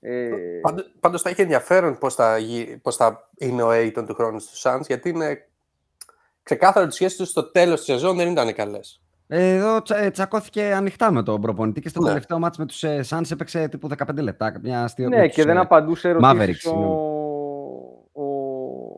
Ε, 0.00 0.30
Πάντως, 0.62 0.94
πάντως 1.00 1.22
θα 1.22 1.28
έχει 1.28 1.40
ενδιαφέρον 1.40 1.98
πώς 1.98 2.14
θα, 2.14 2.38
γι- 2.38 2.76
πώς 2.82 2.96
θα 2.96 3.30
είναι 3.38 3.62
ο 3.62 3.70
Aiton 3.70 4.04
του 4.06 4.14
χρόνου 4.14 4.38
στους 4.38 4.62
Suns, 4.66 4.80
γιατί 4.86 5.08
είναι 5.08 5.48
ξεκάθαρο 6.42 6.84
ότι 6.84 6.94
οι 6.94 6.96
σχέσεις 6.96 7.18
τους 7.18 7.28
στο 7.28 7.50
τέλος 7.50 7.76
της 7.76 7.84
σεζόν 7.84 8.16
δεν 8.16 8.30
ήταν 8.30 8.54
καλές. 8.54 9.02
Ε, 9.28 9.54
Εδώ 9.54 9.82
τσα- 9.82 9.96
ε, 9.98 10.10
τσακώθηκε 10.10 10.72
ανοιχτά 10.74 11.12
με 11.12 11.22
τον 11.22 11.40
προπονητή 11.40 11.80
και 11.80 11.88
στο 11.88 12.00
Ναι. 12.00 12.06
τελευταίο 12.08 12.38
μάτς 12.38 12.58
με 12.58 12.66
τους 12.66 12.82
ε, 12.84 13.00
Suns 13.08 13.30
έπαιξε 13.30 13.68
τύπου 13.68 13.88
15 13.88 14.22
λεπτά. 14.22 14.52
Μια 14.62 14.82
αστείο, 14.84 15.08
ναι, 15.08 15.16
με 15.16 15.26
και 15.26 15.34
τους, 15.34 15.44
δεν 15.44 15.56
ε, 15.56 15.60
απαντούσε 15.60 16.16
Mavericks, 16.22 16.34
ερωτήσεις 16.40 16.64
ο, 16.66 16.68
συγγνώμη. 16.68 16.94
ο, 18.12 18.24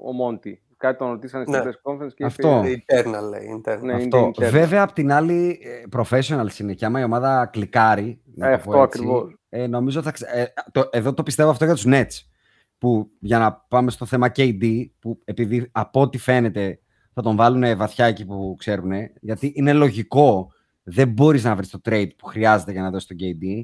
ο 0.09 0.13
Μόντι. 0.13 0.63
Κάτι 0.77 0.99
τον 0.99 1.09
ρωτήσανε 1.09 1.45
στην 1.45 1.59
Ναι. 1.59 1.71
press 1.71 1.91
conference 1.93 2.15
και 2.15 2.25
Αυτό. 2.25 2.63
είπε, 2.67 2.85
Internal 3.05 3.29
λέει, 3.31 3.63
internal. 3.65 3.79
Ναι, 3.83 3.93
Αυτό. 3.93 4.19
είναι 4.19 4.31
internal. 4.37 4.51
Βέβαια, 4.51 4.83
απ' 4.83 4.93
την 4.93 5.13
άλλη, 5.13 5.59
ε, 5.63 5.97
professional 5.97 6.59
είναι 6.61 6.73
και 6.73 6.85
άμα 6.85 7.01
η 7.01 7.05
ομάδα 7.05 7.47
κλικάρει. 7.53 8.21
να 8.35 8.47
Ε, 8.47 8.51
το 8.51 8.55
αυτό 8.57 8.71
πω 8.71 8.83
έτσι, 8.83 8.99
ακριβώς. 8.99 9.35
Ε, 9.49 9.67
νομίζω 9.67 10.03
θα. 10.03 10.11
ξε- 10.11 10.31
ε, 10.35 10.45
το, 10.73 10.89
εδώ 10.91 11.15
το 11.15 11.23
πιστεύω 11.23 11.51
αυτό 11.51 11.65
για 11.65 11.75
τους 11.75 11.85
Nets. 11.87 12.23
Που 12.79 13.11
για 13.19 13.39
να 13.39 13.53
πάμε 13.69 13.91
στο 13.91 14.05
θέμα 14.07 14.27
KD, 14.37 14.85
που 14.99 15.21
επειδή 15.25 15.69
από 15.73 16.01
ό,τι 16.01 16.19
φαίνεται 16.19 16.79
θα 17.19 17.25
τον 17.29 17.37
βάλουν 17.37 17.77
βαθιά 17.77 18.07
εκεί 18.07 18.25
που 18.27 18.55
ξέρουν, 18.59 18.93
γιατί 19.21 19.53
είναι 19.55 19.73
λογικό, 19.73 20.53
δεν 20.83 21.09
μπορείς 21.09 21.45
να 21.45 21.55
βρεις 21.57 21.71
το 21.71 21.81
trade 21.85 22.09
που 22.17 22.27
χρειάζεται 22.27 22.73
για 22.73 22.83
να 22.83 22.91
δώσεις 22.91 23.09
τον 23.09 23.17
KD. 23.21 23.63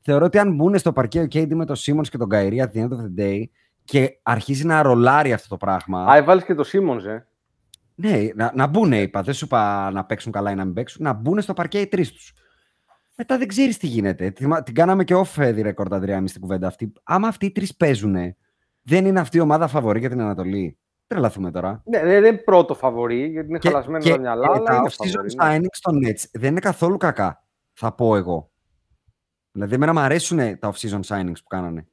Θεωρώ 0.00 0.24
ότι 0.24 0.38
αν 0.38 0.54
μπουν 0.54 0.78
στο 0.78 0.92
παρκέ 0.92 1.20
ο 1.20 1.24
KD 1.24 1.54
με 1.54 1.64
τον 1.64 1.76
Simmons 1.78 2.08
και 2.10 2.18
τον 2.18 2.28
Kyrie 2.32 2.58
at 2.60 2.66
the 2.72 2.76
end 2.84 2.88
of 2.88 2.98
the 2.98 3.20
day 3.20 3.42
και 3.84 4.18
αρχίζει 4.22 4.64
να 4.66 4.82
ρολάρει 4.82 5.32
αυτό 5.32 5.48
το 5.48 5.56
πράγμα. 5.56 6.04
Α, 6.04 6.16
έβαλες 6.16 6.44
και 6.44 6.54
το 6.54 6.64
Σίμονς, 6.64 7.04
ε. 7.04 7.26
Ναι, 7.94 8.28
να, 8.34 8.52
να 8.54 8.66
μπουν, 8.66 8.92
είπα. 8.92 9.22
Δεν 9.22 9.34
σου 9.34 9.44
είπα 9.44 9.90
να 9.90 10.04
παίξουν 10.04 10.32
καλά 10.32 10.50
ή 10.50 10.54
να 10.54 10.64
μην 10.64 10.74
παίξουν. 10.74 11.04
Να 11.04 11.12
μπουν 11.12 11.40
στο 11.40 11.52
παρκέ 11.52 11.78
οι 11.78 11.86
τρεις 11.86 12.12
τους. 12.12 12.32
Μετά 13.16 13.38
δεν 13.38 13.48
ξέρεις 13.48 13.76
τι 13.78 13.86
γίνεται. 13.86 14.30
Θυμα- 14.36 14.62
Την 14.62 14.74
κάναμε 14.74 15.04
και 15.04 15.14
off 15.14 15.34
the 15.40 15.72
record, 15.74 15.86
Αντρέα, 15.90 16.16
εμείς 16.16 16.30
στην 16.30 16.42
κουβέντα 16.42 16.66
αυτή. 16.66 16.92
Άμα 17.02 17.28
αυτοί 17.28 17.46
οι 17.46 17.50
τρεις 17.50 17.76
παίζουν, 17.76 18.16
δεν 18.82 19.06
είναι 19.06 19.20
αυτή 19.20 19.36
η 19.36 19.40
ομάδα 19.40 19.66
φαβορή 19.66 19.98
για 19.98 20.08
την 20.08 20.20
Ανατολή. 20.20 20.78
Τρελαθούμε 21.06 21.50
τώρα. 21.50 21.82
Ναι, 21.84 21.98
δεν 22.00 22.08
δεν 22.22 22.24
είναι 22.24 22.42
πρώτο 22.42 22.74
φαβορή, 22.74 23.26
γιατί 23.28 23.48
είναι 23.48 23.58
χαλασμένο 23.62 24.04
τα 24.04 24.18
μυαλά, 24.18 24.46
ε, 24.46 24.50
αλλά 24.50 24.62
τα 24.62 24.74
είναι 24.74 24.88
off-season 24.88 25.04
φαβορή. 25.12 25.34
ναι. 25.34 25.66
signings 25.66 25.78
των 25.80 25.98
Nets 26.04 26.24
δεν 26.32 26.50
είναι 26.50 26.60
καθόλου 26.60 26.96
κακά, 26.96 27.44
θα 27.72 27.92
πω 27.92 28.16
εγώ. 28.16 28.50
Δηλαδή, 29.52 29.74
εμένα 29.74 29.92
μου 29.92 29.98
αρέσουν 29.98 30.58
τα 30.58 30.72
off-season 30.72 31.00
signings 31.06 31.32
που 31.42 31.48
κάνανε. 31.48 31.86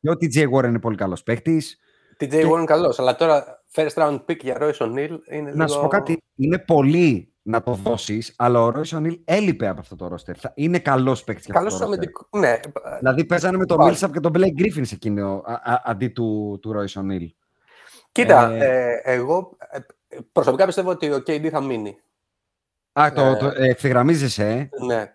Και 0.00 0.10
ο 0.10 0.12
TJ 0.20 0.44
Warren 0.54 0.64
είναι 0.68 0.78
πολύ 0.78 0.96
καλός 0.96 1.22
παίκτης. 1.22 1.78
TJ 2.20 2.28
Και- 2.28 2.46
Warren 2.52 2.64
καλός, 2.66 2.98
αλλά 2.98 3.16
τώρα 3.16 3.64
first 3.74 3.94
round 3.94 4.20
pick 4.28 4.38
για 4.40 4.56
Royce 4.60 4.76
O'Neal 4.86 5.18
είναι 5.30 5.52
Να 5.54 5.66
σου 5.68 5.80
πω 5.80 5.86
κάτι, 5.88 6.22
είναι 6.36 6.58
πολύ 6.58 7.34
να 7.42 7.62
το 7.62 7.72
δώσεις, 7.72 8.34
αλλά 8.36 8.62
ο 8.62 8.72
Royce 8.74 8.98
O'Neal 8.98 9.18
έλειπε 9.24 9.66
από 9.68 9.80
αυτό 9.80 9.96
το 9.96 10.06
ρόστερ. 10.08 10.36
Θα- 10.40 10.52
Είναι 10.54 10.78
καλός 10.78 11.24
παίκτης 11.24 11.44
για 11.46 11.54
αυτό 11.54 11.66
Καλός 11.66 11.80
το 11.80 11.86
roster. 11.86 11.96
αμυντικό. 11.96 12.28
Ναι, 12.38 12.60
Δηλαδή 12.98 13.24
παίζανε 13.24 13.56
με 13.56 13.64
τον 13.66 13.76
Πάλι. 13.76 13.96
Millsap 14.00 14.10
και 14.12 14.20
τον 14.20 14.32
Blake 14.34 14.60
Griffin 14.60 14.80
σε 14.82 14.94
εκείνο 14.94 15.42
α- 15.44 15.72
α- 15.72 15.82
αντί 15.84 16.08
του, 16.08 16.58
του 16.62 16.74
Royce 16.76 17.00
O'Neal. 17.00 17.26
Κοίτα, 18.22 18.50
Ε, 18.52 19.00
ε, 19.04 19.14
εγώ 19.14 19.56
ε, 20.08 20.18
προσωπικά 20.32 20.66
πιστεύω 20.66 20.90
ότι 20.90 21.12
ο 21.12 21.16
KD 21.16 21.48
θα 21.48 21.60
μείνει. 21.60 21.98
Α, 22.92 23.12
το, 23.14 23.20
Ε, 23.22 23.36
το, 23.36 23.46
ε, 23.46 23.68
ευθυγραμμίζεσαι, 23.68 24.48
ε. 24.48 24.68
Ναι. 24.86 25.14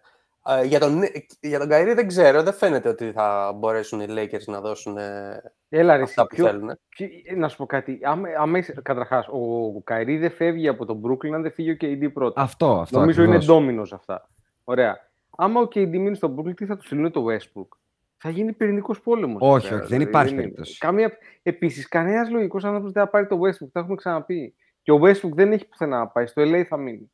Ε, 0.59 0.63
για, 0.65 0.79
τον, 0.79 1.01
για 1.41 1.59
τον 1.59 1.67
Kyrie 1.71 1.91
δεν 1.95 2.07
ξέρω, 2.07 2.43
δεν 2.43 2.53
φαίνεται 2.53 2.89
ότι 2.89 3.11
θα 3.11 3.51
μπορέσουν 3.55 3.99
οι 4.01 4.05
Lakers 4.09 4.43
να 4.45 4.61
δώσουν 4.61 4.97
ε, 4.97 5.41
Έλα, 5.69 5.95
ρε, 5.97 6.03
αυτά 6.03 6.21
εσύ, 6.21 6.29
που 6.29 6.35
ποιο- 6.35 6.45
θέλουν. 6.45 6.79
ποιο- 6.89 7.09
να 7.35 7.47
σου 7.47 7.57
πω 7.57 7.65
κάτι. 7.65 7.99
Άμα, 8.03 8.27
άμα 8.37 8.57
είσαι, 8.57 8.73
καταρχάς, 8.83 9.27
ο 9.27 9.81
Καϊρή 9.83 10.17
δεν 10.17 10.31
φεύγει 10.31 10.67
από 10.67 10.85
τον 10.85 11.01
Brooklyn 11.05 11.31
αν 11.33 11.41
δεν 11.41 11.51
φύγει 11.51 11.71
ο 11.71 11.77
KD 11.81 12.09
πρώτα. 12.13 12.41
Αυτό, 12.41 12.79
αυτό. 12.79 12.99
Νομίζω 12.99 13.21
ακριβώς. 13.21 13.43
είναι 13.45 13.53
ντόμινος 13.53 13.93
αυτά. 13.93 14.29
Ωραία. 14.63 14.97
Άμα 15.37 15.61
ο 15.61 15.63
KD 15.63 15.87
μείνει 15.87 16.15
στον 16.15 16.35
Brooklyn, 16.39 16.55
τι 16.55 16.65
θα 16.65 16.77
του 16.77 16.85
στείλουν 16.85 17.11
το 17.11 17.25
Westbrook; 17.29 17.67
Θα 18.23 18.29
γίνει 18.29 18.53
πυρηνικός 18.53 19.01
πόλεμος. 19.01 19.41
Όχι, 19.43 19.73
όχι, 19.73 19.85
δεν 19.87 20.01
υπάρχει 20.01 20.35
περίπτωση. 20.35 20.77
Καμία... 20.77 21.11
Επίσης, 21.43 21.87
κανένας 21.87 22.29
λογικός 22.29 22.63
άνθρωπος 22.63 22.91
δεν 22.91 23.03
θα 23.03 23.09
πάρει 23.09 23.27
το 23.27 23.39
Westbrook. 23.41 23.69
Τα 23.71 23.79
έχουμε 23.79 23.95
ξαναπεί. 23.95 24.55
Και 24.81 24.91
ο 24.91 24.99
Westbrook 25.03 25.31
δεν 25.33 25.51
έχει 25.51 25.67
πουθενά 25.67 25.97
να 25.97 26.07
πάει. 26.07 26.25
Στο 26.27 26.41
LA 26.41 26.63
θα 26.67 26.77
μείνει. 26.77 27.11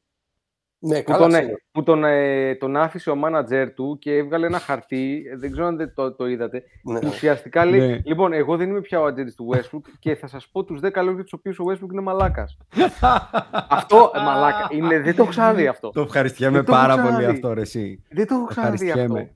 Ναι, 0.80 0.98
Που, 1.02 1.12
καλά, 1.12 1.20
τον, 1.28 1.32
σίγουρα. 1.32 1.58
που 1.72 1.84
τον, 1.84 2.04
ε, 2.04 2.56
τον 2.56 2.78
άφησε 2.78 3.10
ο 3.10 3.16
μάνατζερ 3.16 3.74
του 3.74 3.98
και 4.02 4.16
έβγαλε 4.16 4.46
ένα 4.46 4.60
χαρτί. 4.60 5.24
ε, 5.32 5.38
Δεν 5.38 5.52
ξέρω 5.52 5.66
αν 5.68 5.78
δεν 5.78 5.94
το, 5.96 6.16
το 6.16 6.28
είδατε. 6.28 6.64
Ναι. 6.84 7.00
Που 7.00 7.08
ουσιαστικά 7.08 7.66
λέει: 7.66 7.88
Ναι. 7.88 8.00
Λοιπόν, 8.06 8.34
εγώ 8.34 8.58
δεν 8.58 8.70
είμαι 8.70 8.82
πια 8.82 9.00
ο 9.02 9.06
ατζέντη 9.06 9.34
του 9.36 9.50
Westbrook 9.54 9.82
και 10.00 10.16
θα 10.16 10.28
σας 10.28 10.48
πω 10.48 10.64
τους 10.64 10.80
10 10.84 11.04
λόγου 11.04 11.24
τους 11.24 11.34
οποίους 11.34 11.60
ο 11.60 11.64
Westbrook 11.70 11.92
είναι 11.92 12.02
μαλάκας. 12.02 12.58
αυτό, 13.70 14.12
ε, 14.16 14.20
μαλάκα. 14.20 14.68
Είναι, 14.72 15.00
δεν 15.00 15.16
το 15.16 15.22
έχω 15.22 15.32
ξαναδεί 15.32 15.68
αυτό. 15.68 15.90
Το 15.90 16.02
ευχαριστιέμαι 16.02 16.56
Δεν 16.56 16.66
το 16.66 16.72
έχω 16.72 16.82
πάρα 16.82 16.94
πολύ 16.96 17.08
ξαναδεί. 17.08 17.32
αυτό, 17.36 17.54
ρε, 17.54 17.62
εσύ. 17.62 18.04
Δεν 18.10 18.28
το 18.28 18.34
έχω 18.36 18.46
ξαναδεί 18.46 18.92
αυτό. 18.92 19.28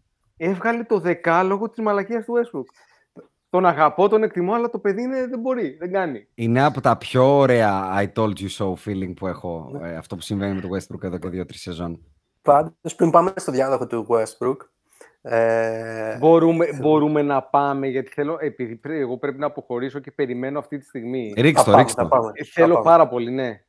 Ευχαριστιέμαι. 0.43 0.53
Έβγαλε 0.53 0.84
το 0.84 0.99
δεκάλογο 0.99 1.69
της 1.69 1.84
μαλακίας 1.84 2.26
του 2.26 2.34
Westbrook. 2.34 2.65
Τον 3.49 3.65
αγαπώ, 3.65 4.07
τον 4.09 4.23
εκτιμώ, 4.23 4.53
αλλά 4.53 4.69
το 4.69 4.80
παιδί 4.80 5.01
είναι, 5.01 5.27
δεν 5.27 5.39
μπορεί, 5.39 5.77
δεν 5.80 5.91
κάνει. 5.91 6.27
Είναι 6.35 6.63
από 6.63 6.81
τα 6.81 6.97
πιο 6.97 7.38
ωραία 7.38 7.84
I 7.97 8.07
told 8.15 8.34
you 8.34 8.49
so 8.57 8.73
feeling 8.85 9.13
που 9.15 9.27
έχω. 9.27 9.80
ε, 9.84 9.95
αυτό 9.95 10.15
που 10.15 10.22
συμβαίνει 10.22 10.53
με 10.55 10.61
το 10.61 10.68
Westbrook 10.76 11.03
εδώ 11.03 11.18
και 11.18 11.30
δύο-τρεις 11.30 11.61
σεζόν. 11.61 11.99
Πάντως, 12.41 12.95
πριν 12.95 13.09
πάμε 13.09 13.34
στο 13.35 13.51
διάδοχο 13.51 13.88
του 13.88 14.07
Westbrook, 14.09 14.55
ε, 15.22 16.18
Μπορούμε, 16.18 16.68
μπορούμε 16.81 17.22
να 17.22 17.41
πάμε, 17.43 17.88
γιατί 17.88 18.09
θέλω, 18.11 18.38
επειδή 18.39 18.76
πρέ- 18.76 18.99
εγώ 18.99 19.18
πρέπει 19.18 19.39
να 19.39 19.45
αποχωρήσω 19.45 19.99
και 19.99 20.11
περιμένω 20.11 20.59
αυτή 20.59 20.77
τη 20.77 20.85
στιγμή. 20.85 21.34
Ρίξ 21.38 21.63
θα 21.63 21.65
το, 21.65 21.72
πάμε, 21.72 21.81
ρίξ 21.84 21.93
θα 21.93 22.01
το. 22.03 22.07
πάμε. 22.07 22.31
Ε, 22.34 22.43
θα 22.43 22.49
Θέλω 22.53 22.73
πάμε. 22.73 22.85
πάρα 22.85 23.07
πολύ, 23.07 23.31
ναι. 23.31 23.61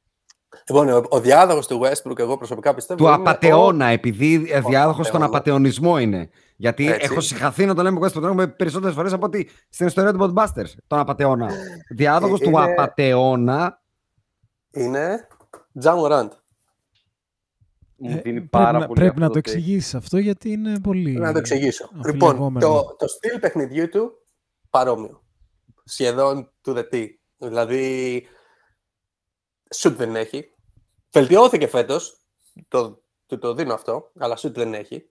Λοιπόν, 0.68 0.88
ο, 0.88 1.02
ο 1.08 1.20
διάδοχος 1.20 1.66
του 1.66 1.80
Westbrook, 1.82 2.18
εγώ 2.18 2.36
προσωπικά 2.36 2.74
πιστεύω. 2.74 3.00
Του 3.04 3.06
είναι 3.06 3.14
απατεώνα, 3.14 3.86
επειδή 3.86 4.34
ε, 4.34 4.60
διάδοχος 4.60 5.06
στον 5.06 5.22
απατεώνα. 5.22 5.24
απατεωνισμό 5.26 5.98
είναι. 5.98 6.28
Γιατί 6.56 6.88
Έτσι. 6.88 7.00
έχω 7.10 7.20
συγχαθεί 7.20 7.66
να 7.66 7.74
το 7.74 7.82
λέμε 7.82 7.98
Westbrook 8.02 8.12
τον 8.12 8.24
έχουμε 8.24 8.46
περισσότερες 8.46 8.94
φορές 8.94 9.12
από 9.12 9.26
ότι 9.26 9.48
στην 9.68 9.86
ιστορία 9.86 10.12
του 10.12 10.18
Podbusters. 10.34 10.72
Τον 10.86 10.98
απατεώνα. 10.98 11.50
Διάδοχος 11.90 12.40
Ε, 12.40 12.44
του 12.44 12.50
είναι- 12.50 12.62
απατεώνα. 12.72 13.80
Ο, 14.76 14.80
είναι 14.80 15.26
Τζα 15.78 15.94
Morant. 15.96 16.28
Μου 17.96 18.10
Ε, 18.10 18.12
δίνει 18.12 18.22
πρέπει 18.22 18.46
πάρα 18.48 18.78
να, 18.78 18.86
πολύ 18.86 18.98
πρέπει 19.00 19.08
αυτό 19.08 19.20
να 19.20 19.26
το 19.28 19.34
take. 19.34 19.36
εξηγήσεις 19.38 19.94
αυτό 19.94 20.18
γιατί 20.18 20.50
είναι 20.50 20.80
πολύ. 20.80 21.12
Να 21.12 21.32
το 21.32 21.38
εξηγήσω. 21.38 21.88
Λοιπόν, 22.06 22.28
αμφιλεγόμενο. 22.28 22.66
το, 22.66 22.96
το 22.98 23.06
στυλ 23.08 23.38
παιχνιδιού 23.38 23.88
του 23.88 24.12
παρόμοιο. 24.70 25.22
Σχεδόν 25.84 26.50
to 26.66 26.70
the 26.76 26.82
T. 26.92 27.06
Δηλαδή, 27.36 28.22
σουτ 29.72 29.96
δεν 29.96 30.16
έχει. 30.16 30.54
Βελτιώθηκε 31.12 31.66
φέτος. 31.66 32.16
Το, 32.68 33.02
του 33.26 33.38
το 33.38 33.54
δίνω 33.54 33.74
αυτό, 33.74 34.10
αλλά 34.18 34.36
σουτ 34.36 34.56
δεν 34.56 34.74
έχει. 34.74 35.06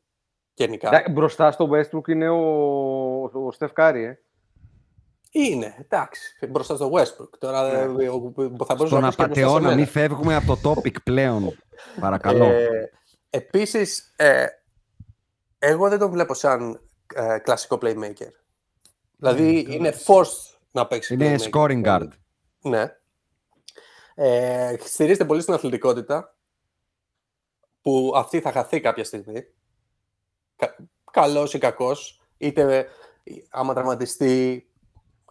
Γενικά. 0.54 0.88
Εντάξει, 0.88 1.12
Μπροστά 1.12 1.52
στο 1.52 1.70
Westbrook 1.72 2.08
είναι 2.08 2.30
ο, 2.30 3.24
ο 3.24 3.52
Στεφ 3.52 3.72
Κάρι, 3.74 4.04
ε. 4.04 4.20
Είναι, 5.34 5.76
εντάξει, 5.82 6.48
μπροστά 6.50 6.76
στο 6.76 6.92
Westbrook. 6.94 7.38
Τώρα 7.40 7.86
Ναι. 7.88 8.04
ε, 8.04 8.10
ο- 8.10 8.34
ο- 8.36 8.66
θα 8.66 8.76
μπορούσε 8.76 8.86
Στον 8.88 9.02
να 9.02 9.08
πεις 9.08 9.16
και 9.16 9.24
μπροστά 9.24 9.24
σε 9.24 9.24
απατεώνα, 9.24 9.60
μένα. 9.62 9.76
μην 9.76 9.88
φεύγουμε 9.88 10.36
από 10.36 10.58
το 10.58 10.72
topic 10.76 11.04
πλέον. 11.04 11.58
Παρακαλώ. 12.00 12.46
Ε, 12.46 12.92
επίσης, 13.30 14.14
ε, 14.16 14.46
εγώ 15.60 15.90
δεν 15.90 16.00
τον 16.00 16.12
βλέπω 16.12 16.34
σαν 16.34 16.82
ε, 17.16 17.38
κλασικό 17.40 17.78
playmaker. 17.82 18.32
Δηλαδή, 19.18 19.66
είναι 19.70 19.94
forced 20.06 20.56
να 20.72 20.88
παίξει 20.88 21.14
είναι 21.14 21.36
playmaker. 21.40 21.50
scoring 21.50 21.86
guard. 21.86 22.08
Ναι. 22.62 22.86
Ε, 24.16 24.76
στηρίζεται 24.80 25.26
πολύ 25.26 25.42
στην 25.42 25.54
αθλητικότητα, 25.54 26.36
που 27.82 28.14
αυτή 28.16 28.40
θα 28.40 28.52
χαθεί 28.52 28.80
κάποια 28.80 29.04
στιγμή. 29.04 29.46
Κα, 30.56 30.76
καλός 31.12 31.54
ή 31.54 31.58
κακός, 31.58 32.22
είτε 32.38 32.88
άμα 33.50 33.74
τραυματιστεί, 33.74 34.70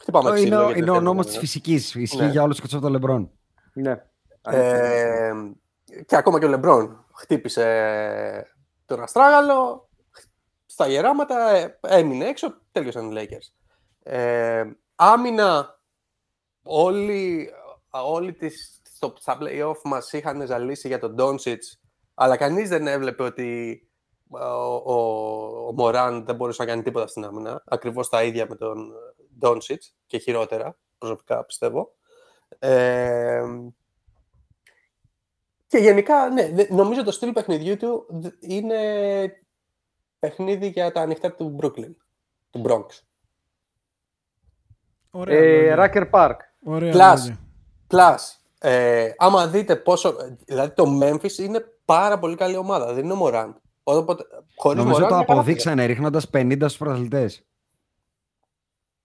χτυπάμε 0.01 0.29
είναι 0.29 0.39
ξύλο. 0.39 0.57
ο, 0.57 0.65
γιατί 0.65 0.79
είναι 0.79 0.87
δεν 0.87 0.89
ο 0.91 0.93
θέλουμε, 0.93 1.11
νόμος 1.11 1.25
ναι. 1.25 1.31
της 1.31 1.41
φυσικής. 1.41 1.95
Ισχύει 1.95 2.17
Ναι. 2.17 2.31
για 2.31 2.43
όλους 2.43 2.61
και 2.61 2.67
από 2.73 2.81
τον 2.81 2.93
Λεμπρόν. 2.93 3.31
Ναι. 3.73 4.05
Ε, 4.43 5.33
και 6.07 6.17
ακόμα 6.17 6.39
και 6.39 6.45
ο 6.45 6.49
Λεμπρόν 6.49 7.05
χτύπησε 7.15 8.47
τον 8.87 9.03
Αστράγαλο, 9.03 9.89
στα 10.67 10.87
γεράματα, 10.89 11.51
ε, 11.51 11.79
έμεινε 11.81 12.25
έξω, 12.25 12.55
τέλειωσαν 12.73 13.11
οι 13.11 13.15
Lakers. 13.17 13.53
Ε, 14.03 14.65
άμυνα, 14.95 15.81
όλοι, 16.63 17.51
όλοι 17.91 18.33
τις, 18.33 18.81
στο, 18.95 19.15
στα 19.19 19.39
play-off 19.41 19.81
μας 19.85 20.13
είχαν 20.13 20.47
ζαλίσει 20.47 20.89
για 20.89 20.99
τον 20.99 21.15
Doncic, 21.19 21.59
αλλά 22.15 22.37
κανείς 22.37 22.69
δεν 22.69 22.87
έβλεπε 22.87 23.23
ότι 23.23 23.81
ε, 24.35 24.43
ο, 24.45 24.75
ο, 24.75 24.95
ο 25.67 25.73
Μωράν 25.73 26.25
δεν 26.25 26.35
μπορούσε 26.37 26.63
να 26.63 26.69
κάνει 26.69 26.83
τίποτα 26.83 27.07
στην 27.07 27.25
άμυνα. 27.25 27.63
Ακριβώς 27.67 28.09
τα 28.09 28.23
ίδια 28.23 28.47
με 28.49 28.55
τον 28.57 28.93
Doncic 29.41 29.79
και 30.07 30.19
χειρότερα, 30.19 30.77
προσωπικά 30.99 31.45
πιστεύω. 31.45 31.95
Ε, 32.59 33.43
και 35.67 35.79
γενικά, 35.79 36.29
ναι, 36.29 36.49
δε- 36.53 36.67
νομίζω 36.75 37.05
το 37.05 37.11
στυλ 37.11 37.33
παιχνιδιού 37.33 37.77
του 37.77 38.07
δ- 38.09 38.35
είναι 38.39 39.33
παιχνίδι 40.19 40.67
για 40.67 40.93
τα 40.93 41.01
ανοιχτά 41.01 41.33
του 41.33 41.57
Brooklyn, 41.61 41.95
του 42.51 42.63
Bronx. 42.67 42.87
Ωραία. 45.11 45.39
Ε, 45.39 45.57
λόγια. 45.57 45.75
Ράκερ 45.75 46.07
Πάρκ. 46.07 46.41
Ωραία. 46.65 46.93
Plus, 46.93 47.19
λόγια. 47.19 47.39
Plus 47.91 48.41
ε, 48.63 49.11
άμα 49.17 49.47
δείτε 49.47 49.77
πόσο. 49.77 50.17
Δηλαδή 50.45 50.75
το 50.75 50.99
Memphis 51.03 51.39
είναι 51.39 51.65
πάρα 51.85 52.19
πολύ 52.19 52.37
καλή 52.37 52.57
ομάδα. 52.57 52.93
Δεν 52.93 53.05
είναι 53.05 53.13
ο 53.13 53.21
Morant. 53.23 53.53
Οπότε, 53.83 54.25
χωρίς 54.57 54.83
Νομίζω 54.83 54.97
Morant 54.97 55.09
το 55.09 55.15
είναι 55.15 55.25
καλά 55.25 55.39
αποδείξανε 55.39 55.85
ρίχνοντας 55.85 56.31
50 56.33 56.57
στους 56.59 56.77
πρωταθλητές. 56.77 57.45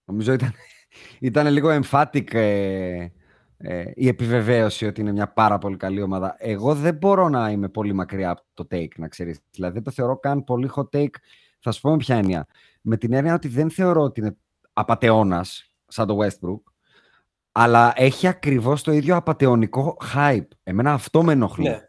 Νομίζω 0.04 0.32
ήταν, 0.32 0.54
ήταν 1.20 1.46
λίγο 1.46 1.80
emphatic 1.82 2.34
ε, 2.34 3.06
ε, 3.58 3.90
η 3.94 4.08
επιβεβαίωση 4.08 4.86
ότι 4.86 5.00
είναι 5.00 5.12
μια 5.12 5.32
πάρα 5.32 5.58
πολύ 5.58 5.76
καλή 5.76 6.02
ομάδα. 6.02 6.36
Εγώ 6.38 6.74
δεν 6.74 6.94
μπορώ 6.94 7.28
να 7.28 7.50
είμαι 7.50 7.68
πολύ 7.68 7.92
μακριά 7.92 8.30
από 8.30 8.42
το 8.54 8.66
take, 8.70 8.96
να 8.96 9.08
ξέρεις. 9.08 9.38
Δηλαδή 9.50 9.74
δεν 9.74 9.82
το 9.82 9.90
θεωρώ 9.90 10.18
καν 10.18 10.44
πολύ 10.44 10.70
hot 10.74 10.88
take. 10.96 11.14
Θα 11.58 11.72
σου 11.72 11.80
πω 11.80 11.90
με 11.90 11.96
ποια 11.96 12.16
έννοια. 12.16 12.46
Με 12.80 12.96
την 12.96 13.12
έννοια 13.12 13.34
ότι 13.34 13.48
δεν 13.48 13.70
θεωρώ 13.70 14.02
ότι 14.02 14.20
είναι 14.20 14.36
απατεώνας 14.72 15.72
σαν 15.86 16.06
το 16.06 16.18
Westbrook, 16.22 16.60
αλλά 17.58 17.92
έχει 17.96 18.26
ακριβώς 18.26 18.82
το 18.82 18.92
ίδιο 18.92 19.16
απατεωνικό 19.16 19.96
hype. 20.14 20.46
Εμένα 20.62 20.92
αυτό 20.92 21.22
με 21.22 21.32
ενοχλεί. 21.32 21.68
Ναι. 21.68 21.80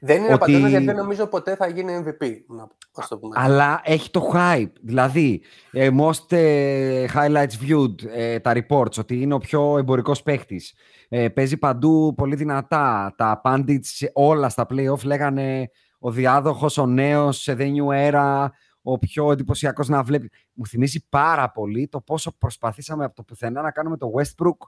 Δεν 0.00 0.16
είναι 0.16 0.24
Ότι- 0.24 0.34
απαντώνα 0.34 0.68
γιατί 0.68 0.84
δεν 0.84 0.96
νομίζω 0.96 1.26
ποτέ 1.26 1.56
θα 1.56 1.66
γίνει 1.68 1.92
MVP. 2.04 2.26
Να 2.48 2.68
ας 2.94 3.08
το 3.08 3.18
πούμε. 3.18 3.34
Αλλά 3.38 3.80
έχει 3.84 4.10
το 4.10 4.30
hype. 4.34 4.72
Δηλαδή, 4.82 5.42
ε, 5.72 5.90
most 6.00 6.32
ε, 6.32 7.06
highlights 7.14 7.68
viewed, 7.68 8.04
ε, 8.14 8.38
τα 8.38 8.52
reports, 8.54 8.98
ότι 8.98 9.20
είναι 9.20 9.34
ο 9.34 9.38
πιο 9.38 9.78
εμπορικός 9.78 10.22
παίχτης. 10.22 10.74
Ε, 11.08 11.28
παίζει 11.28 11.56
παντού 11.56 12.14
πολύ 12.16 12.34
δυνατά. 12.34 13.14
Τα 13.16 13.40
pundits 13.44 13.78
σε 13.82 14.10
όλα 14.14 14.48
στα 14.48 14.66
play-off 14.70 15.04
λέγανε 15.04 15.70
ο 15.98 16.10
διάδοχος, 16.10 16.78
ο 16.78 16.86
νέος, 16.86 17.42
σε 17.42 17.56
the 17.58 17.62
new 17.72 18.10
era, 18.12 18.46
ο 18.82 18.98
πιο 18.98 19.32
εντυπωσιακός 19.32 19.88
να 19.88 20.02
βλέπει. 20.02 20.30
Μου 20.52 20.66
θυμίζει 20.66 21.06
πάρα 21.08 21.50
πολύ 21.50 21.88
το 21.88 22.00
πόσο 22.00 22.32
προσπαθήσαμε 22.38 23.04
από 23.04 23.14
το 23.14 23.22
πουθενά 23.22 23.62
να 23.62 23.70
κάνουμε 23.70 23.96
το 23.96 24.10
Westbrook 24.16 24.66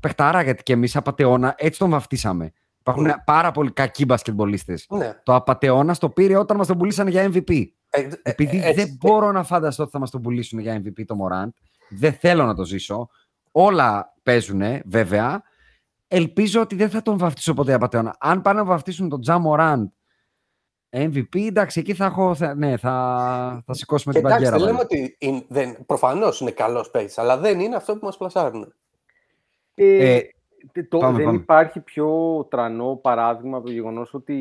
παιχτάρα, 0.00 0.42
γιατί 0.42 0.62
και 0.62 0.72
εμείς 0.72 0.96
απατεώνα 0.96 1.54
έτσι 1.56 1.78
τον 1.78 1.90
βαφτίσαμε. 1.90 2.52
Υπάρχουν 2.80 3.04
Ναι. 3.04 3.14
πάρα 3.24 3.50
πολλοί 3.50 3.72
κακοί 3.72 4.04
μπασκετμπολίστες. 4.04 4.86
Ναι. 4.88 5.20
Το 5.22 5.34
απατεώνα 5.34 5.94
το 5.96 6.08
πήρε 6.08 6.36
όταν 6.36 6.56
μας 6.56 6.66
τον 6.66 6.78
πουλήσανε 6.78 7.10
για 7.10 7.30
MVP. 7.32 7.64
Ε, 7.90 8.00
ε, 8.00 8.08
Επειδή 8.22 8.58
έτσι. 8.62 8.72
δεν 8.84 8.96
μπορώ 9.00 9.32
να 9.32 9.42
φανταστώ 9.42 9.82
ότι 9.82 9.92
θα 9.92 9.98
μας 9.98 10.10
τον 10.10 10.22
πουλήσουν 10.22 10.58
για 10.58 10.82
MVP 10.82 11.04
το 11.06 11.14
Morant, 11.22 11.48
δεν 11.88 12.12
θέλω 12.12 12.44
να 12.44 12.54
το 12.54 12.64
ζήσω. 12.64 13.08
Όλα 13.52 14.14
παίζουν, 14.22 14.62
βέβαια. 14.84 15.42
Ελπίζω 16.08 16.60
ότι 16.60 16.74
δεν 16.76 16.90
θα 16.90 17.02
τον 17.02 17.18
βαφτίσω 17.18 17.54
ποτέ 17.54 17.72
απατεώνα. 17.72 18.16
Αν 18.20 18.42
πάνε 18.42 18.58
να 18.58 18.64
βαφτίσουν 18.64 19.08
τον 19.08 19.20
Τζα 19.20 19.42
Morant 19.46 19.84
MVP, 20.90 21.46
εντάξει, 21.46 21.80
εκεί 21.80 21.94
θα 21.94 22.04
έχω. 22.04 22.34
θα- 22.34 22.54
ναι, 22.54 22.76
θα, 22.76 23.62
θα 23.66 23.74
σηκώσουμε 23.74 24.14
Και 24.14 24.18
την 24.20 24.28
εντάξει, 24.28 24.44
παγκέρα. 24.50 24.64
δεν 24.64 24.74
λέμε 24.74 24.86
πάλι. 24.88 25.02
ότι 25.02 25.16
είναι, 25.18 25.44
δεν, 25.48 25.86
προφανώς 25.86 26.40
είναι 26.40 26.50
καλός 26.50 26.90
παίκτης, 26.90 27.18
αλλά 27.18 27.36
δεν 27.38 27.60
είναι 27.60 27.76
αυτό 27.76 27.92
που 27.96 28.04
μας 28.04 28.16
πλασάρουν. 28.16 28.74
Ε, 29.78 30.20
Ε, 30.72 30.82
το, 30.82 30.98
πάμε, 30.98 31.16
δεν 31.16 31.24
πάμε. 31.26 31.38
υπάρχει 31.38 31.80
πιο 31.80 32.44
τρανό 32.50 32.96
παράδειγμα 32.96 33.56
από 33.56 33.66
το 33.66 33.72
γεγονός 33.72 34.14
ότι 34.14 34.34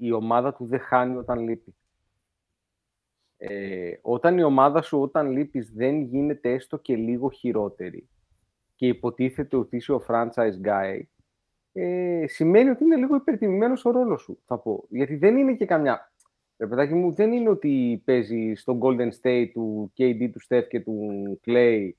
η 0.00 0.12
ομάδα 0.12 0.54
του 0.54 0.64
δεν 0.64 0.80
χάνει 0.80 1.16
όταν 1.16 1.38
λείπει. 1.38 1.74
Ε, 3.36 3.92
όταν 4.02 4.38
η 4.38 4.42
ομάδα 4.42 4.82
σου 4.82 5.00
όταν 5.00 5.30
λείπεις 5.30 5.72
δεν 5.72 6.02
γίνεται 6.02 6.52
έστω 6.52 6.78
και 6.78 6.96
λίγο 6.96 7.30
χειρότερη 7.30 8.08
και 8.76 8.86
υποτίθεται 8.86 9.56
ότι 9.56 9.76
είσαι 9.76 9.92
ο 9.92 10.04
franchise 10.08 10.66
guy, 10.66 11.00
ε, 11.72 12.24
σημαίνει 12.26 12.70
ότι 12.70 12.84
είναι 12.84 12.96
λίγο 12.96 13.14
υπερτιμημένος 13.14 13.84
ο 13.84 13.90
ρόλος 13.90 14.22
σου, 14.22 14.38
θα 14.46 14.58
πω. 14.58 14.84
Γιατί 14.88 15.16
δεν 15.16 15.36
είναι 15.36 15.54
και 15.54 15.66
καμιά... 15.66 16.12
Ρε 16.56 16.66
παιδάκι 16.66 16.94
μου, 16.94 17.12
δεν 17.12 17.32
είναι 17.32 17.48
ότι 17.48 18.02
παίζει 18.04 18.52
στο 18.54 18.78
Golden 18.82 19.08
State 19.22 19.50
του 19.52 19.92
KD, 19.98 20.30
του 20.32 20.40
Steph 20.48 20.68
και 20.68 20.80
του 20.80 21.40
Clay 21.46 21.90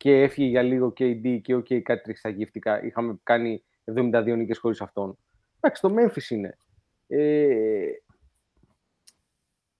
και 0.00 0.22
έφυγε 0.22 0.48
για 0.48 0.62
λίγο 0.62 0.86
KD 0.98 1.40
και 1.42 1.54
OK, 1.56 1.80
κάτι 1.80 2.02
τριχισταγύφτηκα. 2.02 2.84
Είχαμε 2.84 3.18
κάνει 3.22 3.64
72 3.84 4.24
νίκες 4.36 4.58
χωρίς 4.58 4.80
αυτόν. 4.80 5.18
Εντάξει, 5.60 5.82
το 5.82 5.94
Memphis 5.98 6.30
είναι. 6.30 6.56
Ε, 7.06 7.86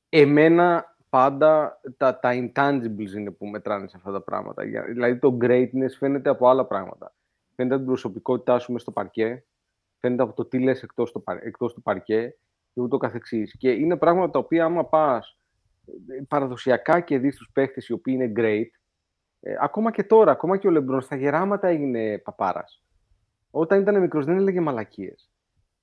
εμένα 0.08 0.96
πάντα 1.08 1.80
τα, 1.96 2.18
τα 2.18 2.30
intangibles 2.32 3.12
είναι 3.16 3.30
που 3.30 3.46
μετράνε 3.46 3.88
σε 3.88 3.96
αυτά 3.96 4.12
τα 4.12 4.22
πράγματα. 4.22 4.64
Για- 4.64 4.84
Δηλαδή 4.84 5.18
το 5.18 5.36
greatness 5.40 5.90
φαίνεται 5.98 6.30
από 6.30 6.48
άλλα 6.48 6.66
πράγματα. 6.66 7.14
Φαίνεται 7.54 7.74
από 7.74 7.84
την 7.84 7.92
προσωπικότητά 7.92 8.58
σου 8.58 8.72
μες 8.72 8.82
στο 8.82 8.92
παρκέ, 8.92 9.44
φαίνεται 9.98 10.22
από 10.22 10.32
το 10.32 10.44
τι 10.44 10.58
λες 10.58 10.82
εκτός, 10.82 11.12
το, 11.12 11.20
παρ- 11.20 11.44
εκτός 11.44 11.74
του 11.74 11.82
παρκέ 11.82 12.36
και 12.74 12.80
ούτω 12.80 12.96
καθεξής. 12.96 13.56
Και 13.58 13.70
είναι 13.70 13.96
πράγματα 13.96 14.30
τα 14.30 14.38
οποία 14.38 14.64
άμα 14.64 14.84
πας 14.88 15.38
ε, 15.86 16.22
παραδοσιακά 16.28 17.00
και 17.00 17.18
δεις 17.18 17.36
τους 17.36 17.50
παίχτες 17.52 17.88
οι 17.88 17.92
οποίοι 17.92 18.14
είναι 18.16 18.32
great, 18.36 18.79
ε, 19.40 19.54
ακόμα 19.60 19.90
και 19.90 20.02
τώρα, 20.04 20.32
ακόμα 20.32 20.56
και 20.56 20.66
ο 20.66 20.70
Λεμπρόν 20.70 21.00
στα 21.00 21.16
γεράματα 21.16 21.68
έγινε 21.68 22.18
παπάρας. 22.18 22.82
Όταν 23.50 23.80
ήταν 23.80 24.00
μικρός 24.00 24.24
δεν 24.24 24.36
έλεγε 24.36 24.60
μαλακίες. 24.60 25.30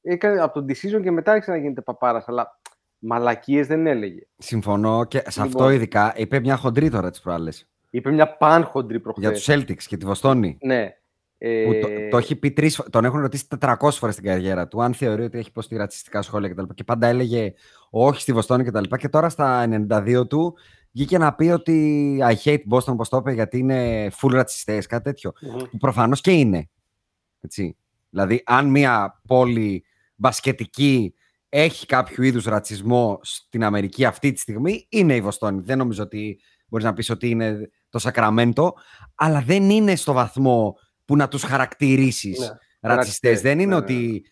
Έκανε, 0.01 0.41
από 0.41 0.53
τον 0.53 0.65
decision 0.69 1.01
και 1.03 1.11
μετά 1.11 1.31
άρχισε 1.31 1.51
να 1.51 1.57
γίνεται 1.57 1.81
παπάρας, 1.81 2.27
αλλά 2.27 2.59
μαλακίες 2.99 3.67
δεν 3.67 3.87
έλεγε. 3.87 4.21
Συμφωνώ 4.37 5.03
και 5.05 5.17
σε 5.27 5.41
αυτό 5.41 5.57
Λοιπόν. 5.59 5.73
ειδικά 5.73 6.13
είπε 6.15 6.39
μια 6.39 6.55
χοντρή 6.55 6.89
τώρα 6.89 7.09
τις 7.09 7.21
προάλλες. 7.21 7.69
Είπε 7.89 8.11
μια 8.11 8.37
πάνχοντρη 8.37 8.99
προχθές. 8.99 9.23
Για 9.23 9.33
τους 9.33 9.47
Celtics 9.49 9.83
και 9.83 9.97
τη 9.97 10.05
Βοστόνη. 10.05 10.57
Ναι. 10.61 10.95
Ε, 11.37 11.65
Που 11.65 11.73
το, 11.81 11.87
το 12.09 12.17
έχει 12.17 12.35
πει 12.35 12.51
τρεις, 12.51 12.75
φο- 12.75 12.89
τον 12.89 13.05
έχουν 13.05 13.19
ρωτήσει 13.19 13.47
400 13.59 13.75
φορές 13.91 14.15
στην 14.15 14.27
καριέρα 14.27 14.67
του, 14.67 14.83
αν 14.83 14.93
θεωρεί 14.93 15.23
ότι 15.23 15.37
έχει 15.37 15.49
υποστεί 15.49 15.75
ρατσιστικά 15.75 16.21
σχόλια 16.21 16.49
κτλ. 16.49 16.63
Και 16.75 16.83
πάντα 16.83 17.07
έλεγε 17.07 17.53
όχι 17.89 18.21
στη 18.21 18.33
Βοστόνη 18.33 18.63
κτλ. 18.63 18.83
Και, 18.83 18.97
και 18.97 19.09
τώρα 19.09 19.29
στα 19.29 19.67
92 19.89 20.27
του 20.27 20.57
βγήκε 20.97 21.17
να 21.17 21.35
πει 21.35 21.45
ότι 21.45 22.17
I 22.21 22.35
hate 22.43 22.63
Boston, 22.69 22.87
όπως 22.87 23.09
το 23.09 23.17
είπε, 23.17 23.31
γιατί 23.31 23.57
είναι 23.57 24.07
full 24.21 24.31
ρατσιστές, 24.31 24.85
κάτι 24.85 25.03
τέτοιο. 25.03 25.31
Μμμ. 25.41 25.57
Που 25.57 25.77
προφανώς 25.77 26.21
και 26.21 26.31
είναι. 26.31 26.69
Έτσι. 27.41 27.77
Δηλαδή, 28.09 28.41
αν 28.45 28.69
μια 28.69 29.21
πόλη 29.27 29.83
μπασκετική 30.15 31.13
έχει 31.49 31.85
κάποιο 31.85 32.23
είδους 32.23 32.45
ρατσισμό 32.45 33.19
στην 33.21 33.63
Αμερική 33.63 34.05
αυτή 34.05 34.31
τη 34.31 34.39
στιγμή, 34.39 34.85
είναι 34.89 35.15
η 35.15 35.21
Βοστόνη. 35.21 35.61
Δεν 35.61 35.77
νομίζω 35.77 36.03
ότι 36.03 36.39
μπορείς 36.67 36.85
να 36.85 36.93
πεις 36.93 37.09
ότι 37.09 37.29
είναι 37.29 37.69
το 37.89 37.99
Σακραμέντο, 37.99 38.73
αλλά 39.15 39.41
δεν 39.41 39.69
είναι 39.69 39.95
στο 39.95 40.13
βαθμό 40.13 40.77
που 41.05 41.15
να 41.15 41.27
τους 41.27 41.43
χαρακτηρίσεις 41.43 42.39
Ναι. 42.39 42.45
ρατσιστές. 42.45 42.95
Ρατσιστές, 42.95 43.41
Δεν 43.41 43.59
είναι 43.59 43.69
ναι, 43.69 43.75
ότι 43.75 44.25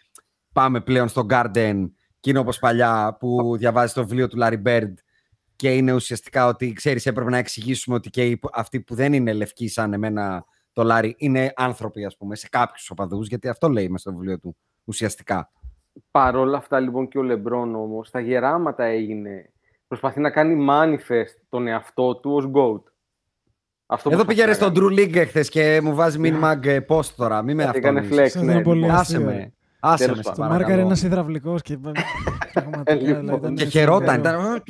πάμε 0.54 0.82
πλέον 0.82 1.08
στο 1.08 1.26
Garden 1.30 1.90
και 2.20 2.30
είναι 2.30 2.40
όπως 2.40 2.60
παλιά 2.60 3.18
που 3.20 3.58
διαβάζει 3.58 3.94
το 3.94 4.02
βιβλίο 4.02 4.28
του 4.28 4.38
Larry 4.42 4.62
Bird 4.64 4.94
και 5.56 5.74
είναι 5.76 5.94
ουσιαστικά 5.94 6.48
ότι, 6.48 6.74
ξέρεις, 6.74 7.06
έπρεπε 7.06 7.30
να 7.30 7.38
εξηγήσουμε 7.38 7.96
ότι 7.96 8.10
και 8.10 8.26
οι- 8.26 8.40
αυτοί 8.54 8.82
που 8.82 8.96
δεν 8.96 9.14
είναι 9.14 9.34
λευκοί 9.34 9.68
σαν 9.68 9.94
εμένα 9.94 10.46
το 10.74 10.84
Larry 10.92 11.12
είναι 11.18 11.54
άνθρωποι, 11.56 12.06
ας 12.06 12.18
πούμε, 12.18 12.36
σε 12.36 12.48
κάποιους 12.52 12.90
οπαδούς, 12.90 13.28
γιατί 13.28 13.48
αυτό 13.48 13.70
λέει 13.70 13.90
μες 13.90 14.02
στο 14.02 14.12
βιβλίο 14.12 14.40
του, 14.40 14.58
ουσιαστικά. 14.84 15.52
Παρ' 16.12 16.36
όλα 16.36 16.58
αυτά 16.58 16.80
λοιπόν 16.80 17.08
και 17.08 17.18
ο 17.18 17.22
Λεμπρόν 17.24 17.76
όμως 17.76 18.08
στα 18.08 18.20
γεράματα 18.20 18.84
έγινε. 18.84 19.50
Προσπαθεί 19.88 20.20
να 20.20 20.30
κάνει 20.30 20.66
manifest 20.70 21.42
τον 21.50 21.68
εαυτό 21.68 22.16
του 22.16 22.32
ως 22.36 22.44
GOAT. 22.54 22.82
Αυτό 23.88 24.10
Εδώ 24.10 24.24
προσπαθεί 24.24 24.28
πήγαινε 24.28 24.48
να 24.48 24.54
στον 24.54 24.74
κάνει. 24.74 24.88
Drew 24.90 25.00
League 25.00 25.26
χθε 25.28 25.44
και 25.50 25.80
μου 25.84 25.96
βάζει 25.96 26.20
min 26.24 26.44
mag 26.44 26.66
ε, 26.66 26.80
post 26.88 27.06
τώρα. 27.06 27.42
Μη 27.42 27.54
με 27.54 27.72
Έκανε 27.74 28.00
αυτό. 28.00 28.16
flex, 28.16 28.20
Αυτό 28.22 28.44
ναι. 28.44 28.52
ήταν 28.52 28.64
πολύ 28.64 28.80
λοιπόν. 28.80 28.96
Άσε 28.96 29.16
αστείο. 29.16 29.22
με. 29.32 29.54
Άσε 29.88 30.04
Τέλος 30.04 30.18
με, 30.18 30.24
σε 30.24 30.30
πάντων. 30.30 30.44
Το 30.46 30.50
μάρκαρε 30.50 30.64
παρακαλώ. 30.64 30.86
ένας 30.88 31.04
υδραυλικός 31.04 31.62
και. 31.62 31.78
πραγματικά, 32.54 32.94
Λοιπόν, 32.94 33.20
δηλαδή, 33.20 33.38
ήταν 33.38 33.56
Και 33.56 33.66
σιδερό. 33.66 34.00
χαιρόταν. 34.00 34.20
Ήταν. 34.20 34.64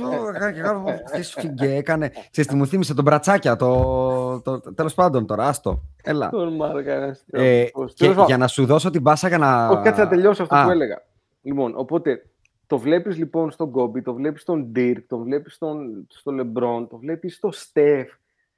Και 1.55 1.75
έκανε. 1.75 2.11
Ξέρεις 2.31 2.49
τι 2.51 2.55
μου 2.55 2.67
θύμισε 2.67 2.93
τον 2.93 3.03
Μπρατσάκια. 3.03 3.55
Το, 3.55 4.41
το, 4.41 4.59
Τέλος 4.59 4.93
πάντων 4.93 5.25
τώρα, 5.25 5.47
άστο. 5.47 5.81
Έλα. 6.03 6.29
Τον 6.29 6.55
μάρκαρε. 6.55 7.11
Ε, 7.31 7.65
Πώς. 7.71 7.93
και 7.93 8.07
Τέλος 8.07 8.25
για 8.25 8.37
να 8.37 8.47
σου 8.47 8.65
δώσω 8.65 8.89
την 8.89 9.03
πάσα 9.03 9.27
για 9.27 9.37
να. 9.37 9.69
Όχι, 9.69 9.83
κάτσε 9.83 10.01
να 10.03 10.07
τελειώσω 10.09 10.43
αυτό 10.43 10.55
Α, 10.55 10.63
που 10.63 10.69
έλεγα. 10.69 11.03
Λοιπόν, 11.41 11.73
οπότε 11.75 12.25
το 12.67 12.77
βλέπεις 12.77 13.17
λοιπόν 13.17 13.51
στον 13.51 13.71
Κόμπι, 13.71 14.01
το 14.01 14.13
βλέπεις 14.13 14.41
στον 14.41 14.71
Dirk, 14.75 14.97
το 15.07 15.17
βλέπεις 15.17 15.53
στον, 15.53 16.07
στο 16.09 16.31
Λεμπρόν, 16.31 16.87
το 16.87 16.97
βλέπεις 16.97 17.35
στο 17.35 17.51
Στεφ, 17.51 18.11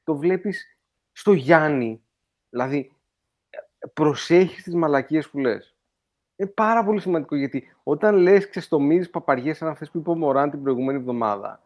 το 0.04 0.16
βλέπεις 0.16 0.78
στο 1.12 1.34
Γιάννη. 1.34 2.02
Δηλαδή, 2.50 2.92
ε, 3.50 3.88
προσέχεις 3.94 4.64
τις 4.64 4.76
μαλακίες 4.76 5.30
που 5.30 5.38
λες. 5.38 5.76
Είναι 6.40 6.50
πάρα 6.50 6.84
πολύ 6.84 7.00
σημαντικό 7.02 7.36
γιατί 7.36 7.76
όταν 7.84 8.16
λες 8.16 8.50
ξεστομίζεις 8.50 9.10
παπαριές 9.10 9.58
σαν 9.58 9.68
αυτές 9.68 9.92
που 9.92 9.98
είπε 9.98 10.10
ο 10.10 10.16
Μωράν 10.16 10.50
την 10.50 10.62
προηγούμενη 10.64 11.00
εβδομάδα, 11.00 11.62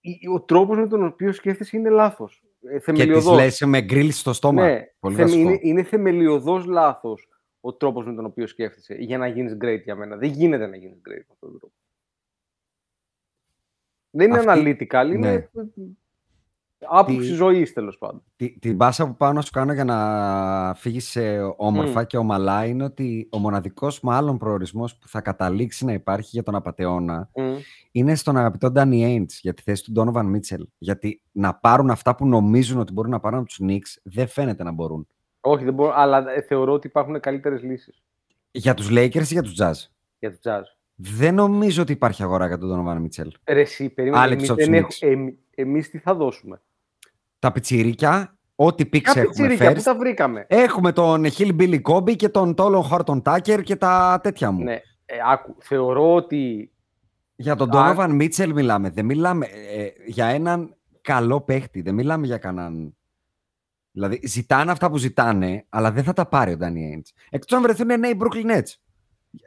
η- 0.00 0.28
ο 0.34 0.40
τρόπος 0.40 0.76
με 0.76 0.88
τον 0.88 1.04
οποίο 1.04 1.32
σκέφτεσαι 1.32 1.76
είναι 1.76 1.88
λάθος. 1.90 2.40
Ε, 2.60 2.68
Και 2.68 2.74
τις 2.76 2.84
θεμελιωδώς. 2.84 3.36
λες 3.36 3.60
με 3.66 3.82
γκριλ 3.82 4.10
στο 4.12 4.32
στόμα. 4.32 4.64
Ναι, 4.64 4.86
Πολύ 5.00 5.14
θεμ- 5.14 5.28
βασικό. 5.28 5.48
είναι, 5.50 5.58
είναι 5.62 5.82
θεμελιωδώς 5.82 6.64
λάθος 6.64 7.28
ο 7.60 7.72
τρόπος 7.74 8.06
με 8.06 8.14
τον 8.14 8.24
οποίο 8.24 8.46
σκέφτεσαι 8.46 8.94
για 8.94 9.18
να 9.18 9.26
γίνεις 9.26 9.56
great 9.60 9.80
για 9.82 9.96
μένα. 9.96 10.16
Δεν 10.16 10.30
γίνεται 10.30 10.66
να 10.66 10.76
γίνεις 10.76 10.98
great 10.98 11.24
με 11.26 11.32
αυτόν 11.32 11.50
τον 11.50 11.58
τρόπο. 11.58 11.74
Δεν 14.10 14.30
είναι 14.30 14.38
Αυτή- 14.52 14.76
analytical, 14.90 15.10
είναι... 15.12 15.50
Άποψη 16.88 17.32
ζωής 17.32 17.72
τέλος 17.72 17.98
πάντων. 17.98 18.22
Τη, 18.36 18.58
την 18.58 18.76
πάσα 18.76 19.06
που 19.06 19.16
πάω 19.16 19.32
να 19.32 19.40
σου 19.40 19.50
κάνω 19.50 19.72
για 19.72 19.84
να 19.84 20.74
φύγεις 20.74 21.18
όμορφα 21.56 22.04
και 22.04 22.16
ομαλά 22.16 22.64
είναι 22.64 22.84
ότι 22.84 23.28
ο 23.32 23.38
μοναδικός 23.38 24.00
μάλλον 24.00 24.38
προορισμός 24.38 24.96
που 24.96 25.08
θα 25.08 25.20
καταλήξει 25.20 25.84
να 25.84 25.92
υπάρχει 25.92 26.28
για 26.32 26.42
τον 26.42 26.54
απαταιώνα 26.54 27.30
είναι 27.90 28.14
στον 28.14 28.36
αγαπητό 28.36 28.70
Ντάνι 28.70 29.04
Έιντς 29.04 29.40
για 29.40 29.54
τη 29.54 29.62
θέση 29.62 29.84
του 29.84 29.92
Ντόνοβαν 29.92 30.26
Μίτσελ. 30.26 30.66
Γιατί 30.78 31.22
να 31.32 31.54
πάρουν 31.54 31.90
αυτά 31.90 32.14
που 32.14 32.26
νομίζουν 32.26 32.80
ότι 32.80 32.92
μπορούν 32.92 33.10
να 33.10 33.20
πάρουν 33.20 33.38
από 33.38 33.48
τους 33.48 33.58
Νίξ 33.58 34.00
δεν 34.02 34.28
φαίνεται 34.28 34.62
να 34.62 34.72
μπορούν. 34.72 35.06
Όχι, 35.40 35.64
δεν 35.64 35.74
μπορώ, 35.74 35.92
αλλά 35.96 36.32
ε, 36.32 36.40
θεωρώ 36.40 36.72
ότι 36.72 36.86
υπάρχουν 36.86 37.20
καλύτερες 37.20 37.62
λύσεις. 37.62 38.02
Για 38.50 38.74
τους 38.74 38.88
Lakers 38.90 39.28
ή 39.28 39.32
για 39.32 39.42
τους 39.42 39.54
Jazz; 39.58 39.74
Για 40.18 40.30
τους 40.30 40.40
Jazz. 40.42 40.62
Δεν 40.94 41.34
νομίζω 41.34 41.82
ότι 41.82 41.92
υπάρχει 41.92 42.22
αγορά 42.22 42.46
για 42.46 42.58
τον 42.58 42.86
Donovan 42.86 43.00
Μίτσελ. 43.00 43.32
Ρε 43.44 43.60
εσύ, 43.60 43.88
περίμενε. 43.88 44.36
Εμείς, 44.56 45.02
εμείς 45.54 45.90
τι 45.90 45.98
θα 45.98 46.14
δώσουμε; 46.14 46.60
Τα 47.38 47.52
πιτσιρίκια, 47.52 48.38
ό,τι 48.54 48.86
πήξε 48.86 49.20
έχουμε 49.20 49.56
φέρει. 49.56 49.74
Πού 49.74 49.82
τα 49.82 49.96
βρήκαμε; 49.96 50.46
Έχουμε 50.48 50.92
τον 50.92 51.30
Χιλ 51.30 51.54
Μπίλι 51.54 51.80
Κόμπι 51.80 52.16
και 52.16 52.28
τον 52.28 52.54
Τόλον 52.54 52.82
Χόρτον 52.82 53.22
Τάκερ 53.22 53.62
και 53.62 53.76
τα 53.76 54.20
τέτοια 54.22 54.50
μου. 54.50 54.62
Ναι, 54.62 54.80
ε, 55.04 55.16
άκου, 55.32 55.56
θεωρώ 55.58 56.14
ότι... 56.14 56.70
Για 57.36 57.56
τον 57.56 57.70
Donovan 57.72 58.08
Μίτσελ 58.10 58.52
μιλάμε. 58.52 58.90
Δεν 58.90 59.04
μιλάμε 59.04 59.46
ε, 59.46 59.88
για 60.06 60.26
έναν 60.26 60.76
καλό 61.00 61.40
παίχτη. 61.40 61.80
Δεν 61.80 61.94
μιλάμε 61.94 62.26
για 62.26 62.38
κανέναν... 62.38 62.96
Δηλαδή, 63.90 64.20
ζητάνε 64.26 64.70
αυτά 64.70 64.90
που 64.90 64.96
ζητάνε, 64.96 65.66
αλλά 65.68 65.92
δεν 65.92 66.04
θα 66.04 66.12
τα 66.12 66.26
πάρει 66.26 66.52
ο 66.52 66.56
Ντάνι 66.56 66.90
Έιντς. 66.92 67.12
Εκτός 67.30 67.58
αν 67.58 67.62
βρεθούν 67.62 67.86
νέοι 67.86 68.18
Brooklyn 68.20 68.56
Nets. 68.56 68.74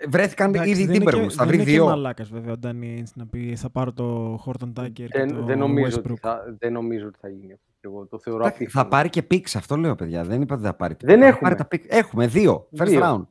Βρέθηκαν 0.10 0.54
Εντάξει, 0.54 0.70
ήδη 0.70 0.96
οι 0.96 1.02
Timberwolves. 1.04 1.30
Θα 1.30 1.46
βρει 1.46 1.58
δεν 1.58 1.66
δύο. 1.66 1.84
Είναι 1.84 1.92
μαλάκας 1.92 2.30
βέβαια 2.30 2.54
ο 2.54 2.58
Ντάνι 2.58 3.04
να 3.16 3.28
πει 3.28 3.56
θα 3.56 3.70
πάρω 3.70 3.94
το 3.94 4.38
Χόρτον 4.40 4.74
Τάκερ. 4.74 5.08
Δεν, 5.08 5.36
το 5.36 5.44
δεν, 5.44 5.58
νομίζω 5.58 5.98
Westbrook. 5.98 6.12
ότι 6.12 6.20
θα, 6.20 6.56
δεν 6.60 6.74
νομίζω 6.74 7.08
ότι 7.08 7.18
θα 7.22 7.30
γίνει 7.30 7.54
αυτό. 7.54 7.69
Εγώ 7.82 8.06
το 8.06 8.20
θεωρώ 8.20 8.40
Εντάξει, 8.46 8.64
απίθανο. 8.64 8.84
θα 8.86 8.90
πάρει 8.92 9.10
και 9.10 9.24
πίξ, 9.24 9.56
αυτό 9.56 9.76
λέω 9.76 9.96
παιδιά. 9.96 10.24
Δεν 10.24 10.42
είπα 10.42 10.56
ότι 10.56 10.64
θα 10.64 10.74
πάρει. 10.74 10.96
Δεν 11.02 11.20
Θα 11.20 11.26
έχουμε. 11.26 11.50
πάρει 11.50 11.56
τα 11.56 11.68
picks. 11.72 11.86
Έχουμε 11.88 12.28
δύο. 12.28 12.68
First 12.78 12.86
Δύο. 12.88 13.00
round. 13.04 13.26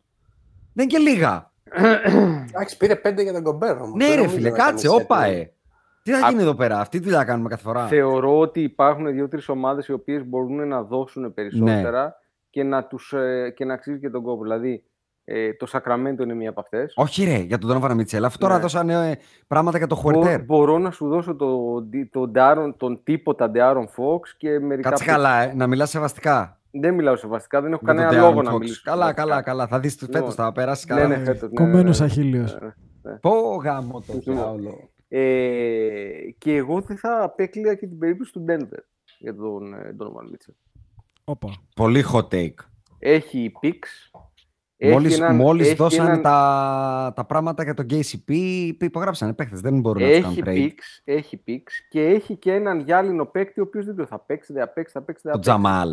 Δεν 0.73 0.87
είναι 0.87 0.87
και 0.87 0.99
λίγα. 0.99 1.51
Εντάξει, 2.49 2.77
πήρε 2.77 2.97
πέντε 2.97 3.23
για 3.23 3.33
τον 3.33 3.43
Κομπέρ 3.43 3.77
όμως. 3.77 3.93
ναι, 3.95 4.05
Δεν 4.05 4.15
ρε 4.15 4.17
νομίζω 4.21 4.37
φίλε, 4.37 4.51
να 4.51 4.57
κάνει 4.57 4.71
κάτσε, 4.71 4.89
set. 4.89 5.01
όπα, 5.03 5.25
ε. 5.25 5.53
Τι 6.03 6.13
θα 6.13 6.27
Α- 6.27 6.31
γίνει 6.31 6.43
εδώ 6.43 6.55
πέρα, 6.55 6.81
αυτή 6.81 6.99
τη 6.99 7.05
δουλειά 7.05 7.25
κάνουμε 7.25 7.49
κάθε 7.49 7.63
φορά; 7.63 7.87
Θεωρώ 7.87 8.39
ότι 8.39 8.63
υπάρχουν 8.63 9.13
δύο-τρεις 9.13 9.49
ομάδες 9.49 9.87
οι 9.89 9.93
οποίες 9.93 10.25
μπορούν 10.27 10.69
να 10.69 10.83
δώσουν 10.83 11.35
περισσότερα 11.35 12.05
Ναι. 12.05 12.11
και, 12.51 12.63
να 12.63 12.85
τους, 12.85 13.13
ε, 13.13 13.51
και 13.57 13.65
να 13.65 13.75
αξίζει 13.75 13.99
και 14.01 14.11
τον 14.11 14.23
κόπο. 14.23 14.43
Δηλαδή, 14.43 14.85
ε, 15.31 15.53
το 15.55 15.67
Σακραμέντο 15.67 16.23
είναι 16.23 16.35
μία 16.35 16.51
από 16.51 16.61
αυτές. 16.61 16.93
Όχι, 16.97 17.25
ρε, 17.25 17.37
για 17.39 17.59
τον 17.59 17.71
Donovan 17.83 17.91
Mitchell. 17.91 18.23
Αυτό 18.25 18.39
τώρα 18.39 18.55
Ναι. 18.55 18.61
δώσανε 18.61 19.11
ε, 19.11 19.15
πράγματα 19.47 19.79
για 19.79 19.87
το 19.87 19.95
Χουερτέρ. 19.95 20.45
μπορώ 20.45 20.79
να 20.79 20.91
σου 20.91 21.09
δώσω 21.09 21.35
το, 21.37 21.57
το, 22.11 22.31
Darren- 22.35 22.75
τον 22.77 23.01
τίποτα 23.05 23.51
Ντεάρον 23.51 23.87
Fox 23.89 24.21
και 24.37 24.59
μερικά. 24.61 24.89
Κάτσε 24.89 25.05
picks. 25.05 25.09
καλά, 25.13 25.43
ε, 25.43 25.55
να 25.55 25.67
μιλάς 25.67 25.91
σεβαστικά. 25.91 26.61
Δεν 26.71 26.95
μιλάω 26.95 27.17
σεβαστικά, 27.17 27.61
δεν 27.61 27.73
έχω 27.73 27.81
για 27.85 27.95
τον 27.95 28.03
κανένα 28.05 28.23
De'Aaron 28.23 28.31
λόγο 28.31 28.43
να 28.43 28.53
Fox. 28.55 28.59
μιλήσω. 28.59 28.81
Καλά, 28.85 28.97
σεβαστικά. 29.07 29.29
καλά, 29.29 29.43
καλά. 29.43 29.67
Θα 29.67 29.81
δεις 29.81 30.01
Λοιπόν, 30.01 30.17
φέτος, 30.21 30.35
θα 30.35 30.53
περάσεις 30.53 30.87
Ναι, 30.87 30.95
καλά. 30.95 31.07
ναι, 31.09 31.25
φέτος, 31.25 31.49
ναι, 31.51 31.55
Κομμένος 31.55 31.99
ναι, 32.01 32.07
ναι. 32.07 32.13
αχίλιος. 32.13 32.57
Πω 33.21 33.31
γάμο 33.63 34.01
το 34.07 34.13
Λοιπόν, 34.13 34.35
διάολο. 34.35 34.91
Ε, 35.09 35.21
και 36.39 36.55
εγώ 36.57 36.81
δεν 36.81 36.97
θα 36.97 37.23
απέκλεια 37.23 37.75
και 37.75 37.87
την 37.87 37.99
περίπτωση 37.99 38.33
του 38.33 38.45
Denver 38.49 38.79
για 39.19 39.35
τον 39.35 39.75
ε, 39.75 39.97
Donovan 39.99 40.25
Mitchell. 40.33 40.55
Όπα. 41.25 41.49
Πολύ 41.77 42.05
hot 42.13 42.29
take. 42.29 42.55
Έχει 42.99 43.53
picks. 43.63 44.08
Έχει 44.81 44.93
Μόλις, 44.93 45.19
έναν- 45.19 45.37
μόλις 45.37 45.67
έχει 45.67 45.77
δώσανε 45.77 46.09
έναν- 46.11 46.23
τα, 46.23 47.13
τα 47.17 47.25
πράγματα 47.25 47.63
για 47.63 47.75
τον 47.75 47.87
KCP, 47.91 48.33
υπογράψανε 48.81 49.33
παίχτες, 49.33 49.61
δεν 49.61 49.81
μπορούν 49.81 50.03
να 50.03 50.09
τους 50.09 50.17
Έχει 50.17 50.43
κάνουν 50.43 50.45
trade. 50.45 50.67
picks, 50.67 51.01
έχει 51.05 51.43
picks 51.49 51.73
και 51.89 52.01
έχει 52.05 52.37
και 52.37 52.53
έναν 52.53 52.81
γυάλινο 52.81 53.25
παίκτη 53.27 53.61
ο 53.61 53.63
οποίος 53.63 53.85
δεν 53.85 53.97
το 53.97 54.07
θα 54.07 54.19
παίξει, 54.19 54.53
δεν 54.53 54.63
θα 54.63 54.69
παίξει, 54.73 54.93
θα 54.93 55.03
παίξει, 55.03 55.23
δεν 55.25 55.33
θα 55.33 55.39
Το 55.39 55.45
παίξει. 55.45 55.61
Τζαμάλ. 55.63 55.89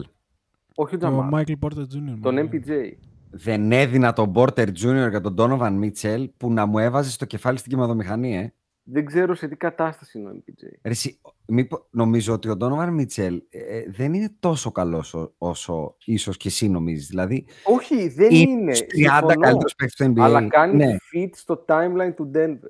Όχι 0.75 0.95
ο 0.95 0.97
Το 0.97 1.07
Τζαμάλ, 1.07 1.43
Michael 1.47 1.65
Porter 1.67 1.81
Jr. 1.81 2.17
τον 2.21 2.33
μάλλον. 2.33 2.49
MPJ. 2.51 2.69
Δεν 3.31 3.71
έδινα 3.71 4.13
τον 4.13 4.31
Porter 4.35 4.67
Jr. 4.67 5.07
για 5.09 5.21
τον 5.21 5.35
Donovan 5.37 5.79
Mitchell 5.83 6.25
που 6.37 6.51
να 6.51 6.65
μου 6.65 6.77
έβαζε 6.79 7.09
στο 7.11 7.25
κεφάλι 7.25 7.57
στην 7.57 7.71
κυμαδομηχανή, 7.71 8.37
ε. 8.37 8.53
Δεν 8.87 9.05
ξέρω 9.05 9.35
σε 9.35 9.47
τι 9.47 9.55
κατάσταση 9.55 10.19
είναι 10.19 10.29
ο 10.29 10.33
MPJ. 10.35 10.63
Ρε, 10.83 10.91
εσύ, 10.91 11.19
μήπω- 11.47 11.87
νομίζω 11.89 12.33
ότι 12.33 12.49
ο 12.49 12.57
Donovan 12.59 12.99
Mitchell 12.99 13.37
ε, 13.49 13.83
δεν 13.91 14.13
είναι 14.13 14.35
τόσο 14.39 14.71
καλός 14.71 15.13
ό- 15.13 15.33
όσο 15.37 15.95
ίσως 16.05 16.37
και 16.37 16.47
εσύ 16.47 16.69
νομίζεις. 16.69 17.07
Δηλαδή, 17.07 17.45
Όχι, 17.63 18.07
δεν 18.09 18.31
είναι 18.31 18.51
είναι. 18.51 18.73
στους 18.73 18.87
30 18.87 19.19
συμφωνώ. 19.27 19.39
καλύτερους 19.39 19.75
παίκτες 19.75 19.95
του 20.07 20.13
NBA. 20.13 20.19
Αλλά 20.23 20.47
κάνει 20.47 20.75
Ναι. 20.75 20.95
fit 21.13 21.29
στο 21.33 21.65
timeline 21.67 22.13
του 22.15 22.31
Denver. 22.35 22.69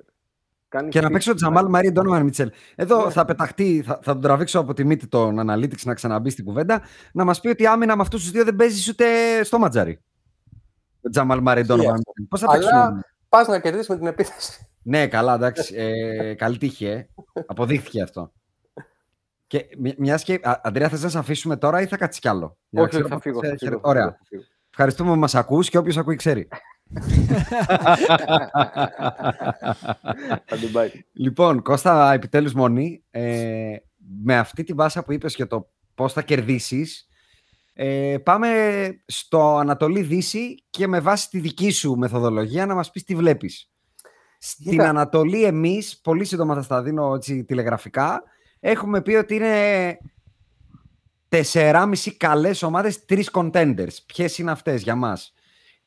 Κάνει 0.68 0.88
Και 0.88 1.00
να 1.00 1.08
fit 1.08 1.12
παίξει 1.12 1.28
ο 1.30 1.32
στο 1.36 1.40
Τζαμάλ 1.40 1.64
timeline. 1.66 1.70
Μαρί 1.70 1.92
Donovan 1.94 2.22
Μιτσέλ. 2.22 2.50
Εδώ 2.74 3.04
Ναι. 3.04 3.10
θα 3.10 3.24
πεταχτεί, 3.24 3.82
θα, 3.86 3.98
θα 4.02 4.12
τον 4.12 4.20
τραβήξω 4.20 4.58
από 4.58 4.72
τη 4.74 4.84
μύτη 4.84 5.06
των 5.06 5.36
Analytics 5.40 5.82
να 5.84 5.94
ξαναμπεί 5.94 6.30
στην 6.30 6.44
κουβέντα, 6.44 6.82
να 7.12 7.24
μας 7.24 7.40
πει 7.40 7.48
ότι 7.48 7.66
άμυνα 7.66 7.96
με 7.96 8.02
αυτούς 8.02 8.22
τους 8.22 8.30
δύο 8.30 8.44
δεν 8.44 8.56
παίζει 8.56 8.90
ούτε 8.90 9.04
στο 9.44 9.58
ματζάρι. 9.58 10.00
Ο 11.00 11.08
Τζαμάλ 11.08 11.40
Μαρί 11.40 11.60
Ισχύει 11.60 11.72
Donovan. 11.74 11.90
αυτό. 11.92 12.12
Πώς 12.28 12.40
θα 12.40 12.46
Αλλά- 12.50 12.58
παίξουν; 12.88 13.04
Πας 13.28 13.46
να 13.48 13.58
κερδίσεις 13.60 13.88
με 13.88 13.96
την 13.96 14.06
επίθεση. 14.06 14.66
Ναι, 14.88 15.06
καλά, 15.06 15.34
εντάξει. 15.34 15.74
Ε, 15.76 16.34
καλή 16.34 16.58
τύχη, 16.58 16.86
ε. 16.86 17.08
Αποδείχθηκε 17.46 18.02
αυτό. 18.02 18.32
Και 19.46 19.66
μιας 19.98 20.22
και. 20.22 20.38
Α, 20.42 20.60
Αντρέα, 20.64 20.88
θες 20.88 21.02
να 21.02 21.08
σε 21.08 21.18
αφήσουμε 21.18 21.56
τώρα 21.56 21.80
ή 21.80 21.86
θα 21.86 21.96
κάτσεις 21.96 22.20
κι 22.20 22.28
άλλο; 22.28 22.58
Για 22.68 22.80
να 22.80 22.86
Όχι, 22.86 22.96
όχι, 22.96 23.04
ξέρω 23.04 23.08
θα 23.08 23.14
πότε 23.14 23.28
φύγω. 23.30 23.40
σε 23.40 23.48
θα 23.50 23.56
φύγω, 23.56 23.68
χαιρε- 23.70 23.82
θα 23.82 23.88
Ωραία. 23.88 24.02
φύγω, 24.02 24.16
θα 24.18 24.24
φύγω. 24.28 24.42
Ευχαριστούμε 24.70 25.10
που 25.12 25.18
μας 25.18 25.34
ακούς 25.34 25.68
και 25.70 25.78
όποιος 25.78 25.96
ακούει 25.96 26.16
ξέρει. 26.16 26.48
Θα 30.44 30.56
την 30.56 30.72
πάει. 30.72 30.90
Λοιπόν, 31.12 31.62
Κώστα, 31.62 32.12
επιτέλους 32.12 32.52
μόνη, 32.52 33.04
ε, 33.10 33.76
με 34.22 34.36
αυτή 34.36 34.62
την 34.64 34.76
βάσα 34.76 35.04
που 35.04 35.12
είπες 35.12 35.34
για 35.34 35.46
το 35.46 35.70
πώς 35.94 36.12
θα 36.12 36.22
κερδίσεις, 36.22 37.06
ε, 37.72 38.16
πάμε 38.22 38.48
στο 39.06 39.56
Ανατολή 39.56 40.02
Δύση 40.02 40.54
και 40.70 40.86
με 40.86 41.00
βάση 41.00 41.28
τη 41.28 41.38
δική 41.40 41.70
σου 41.70 41.94
μεθοδολογία 41.96 42.66
να 42.66 42.74
μας 42.74 42.90
πεις 42.90 43.04
τι 43.04 43.14
βλέπεις. 43.14 43.70
Στην 44.38 44.70
Κοίτα. 44.70 44.88
Ανατολή 44.88 45.44
εμείς, 45.44 46.00
πολύ 46.00 46.24
σύντομα 46.24 46.54
θα 46.54 46.62
στα 46.62 46.82
δίνω 46.82 47.14
έτσι, 47.14 47.44
τηλεγραφικά, 47.44 48.22
έχουμε 48.60 49.02
πει 49.02 49.14
ότι 49.14 49.34
είναι 49.34 49.98
4,5 51.28 52.16
καλές 52.16 52.62
ομάδες, 52.62 53.04
3 53.08 53.30
contenders. 53.32 53.96
Ποιες 54.06 54.38
είναι 54.38 54.50
αυτές 54.50 54.82
για 54.82 54.94
μας; 54.94 55.34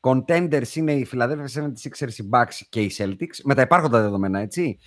Contenders 0.00 0.74
είναι 0.74 0.92
οι 0.92 1.08
Philadelphia 1.12 1.44
76ers, 1.44 2.12
οι 2.16 2.28
Bucks 2.32 2.60
και 2.68 2.80
οι 2.80 2.92
Celtics, 2.98 3.40
με 3.44 3.54
τα 3.54 3.62
υπάρχοντα 3.62 4.00
δεδομένα, 4.00 4.40
έτσι. 4.40 4.78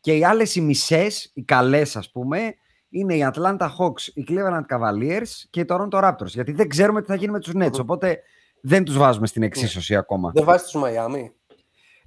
Και 0.00 0.16
οι 0.16 0.24
άλλες 0.24 0.54
οι 0.54 0.60
μισές, 0.60 1.30
οι 1.34 1.42
καλές 1.42 1.96
ας 1.96 2.10
πούμε, 2.10 2.54
είναι 2.88 3.14
οι 3.14 3.30
Atlanta 3.32 3.68
Hawks, 3.78 4.02
οι 4.14 4.24
Cleveland 4.28 4.66
Cavaliers 4.68 5.28
και 5.50 5.60
οι 5.60 5.64
Toronto 5.68 6.02
Raptors. 6.02 6.26
Γιατί 6.26 6.52
δεν 6.52 6.68
ξέρουμε 6.68 7.00
τι 7.00 7.06
θα 7.06 7.14
γίνει 7.14 7.32
με 7.32 7.38
τους 7.38 7.52
Nets, 7.56 7.80
οπότε 7.80 8.20
δεν 8.60 8.84
τους 8.84 8.96
βάζουμε 8.96 9.26
στην 9.26 9.42
εξίσωση 9.42 9.96
ακόμα. 9.96 10.30
Δεν 10.34 10.44
βάζεις 10.44 10.70
τους 10.70 10.80
Μαϊάμι. 10.80 11.32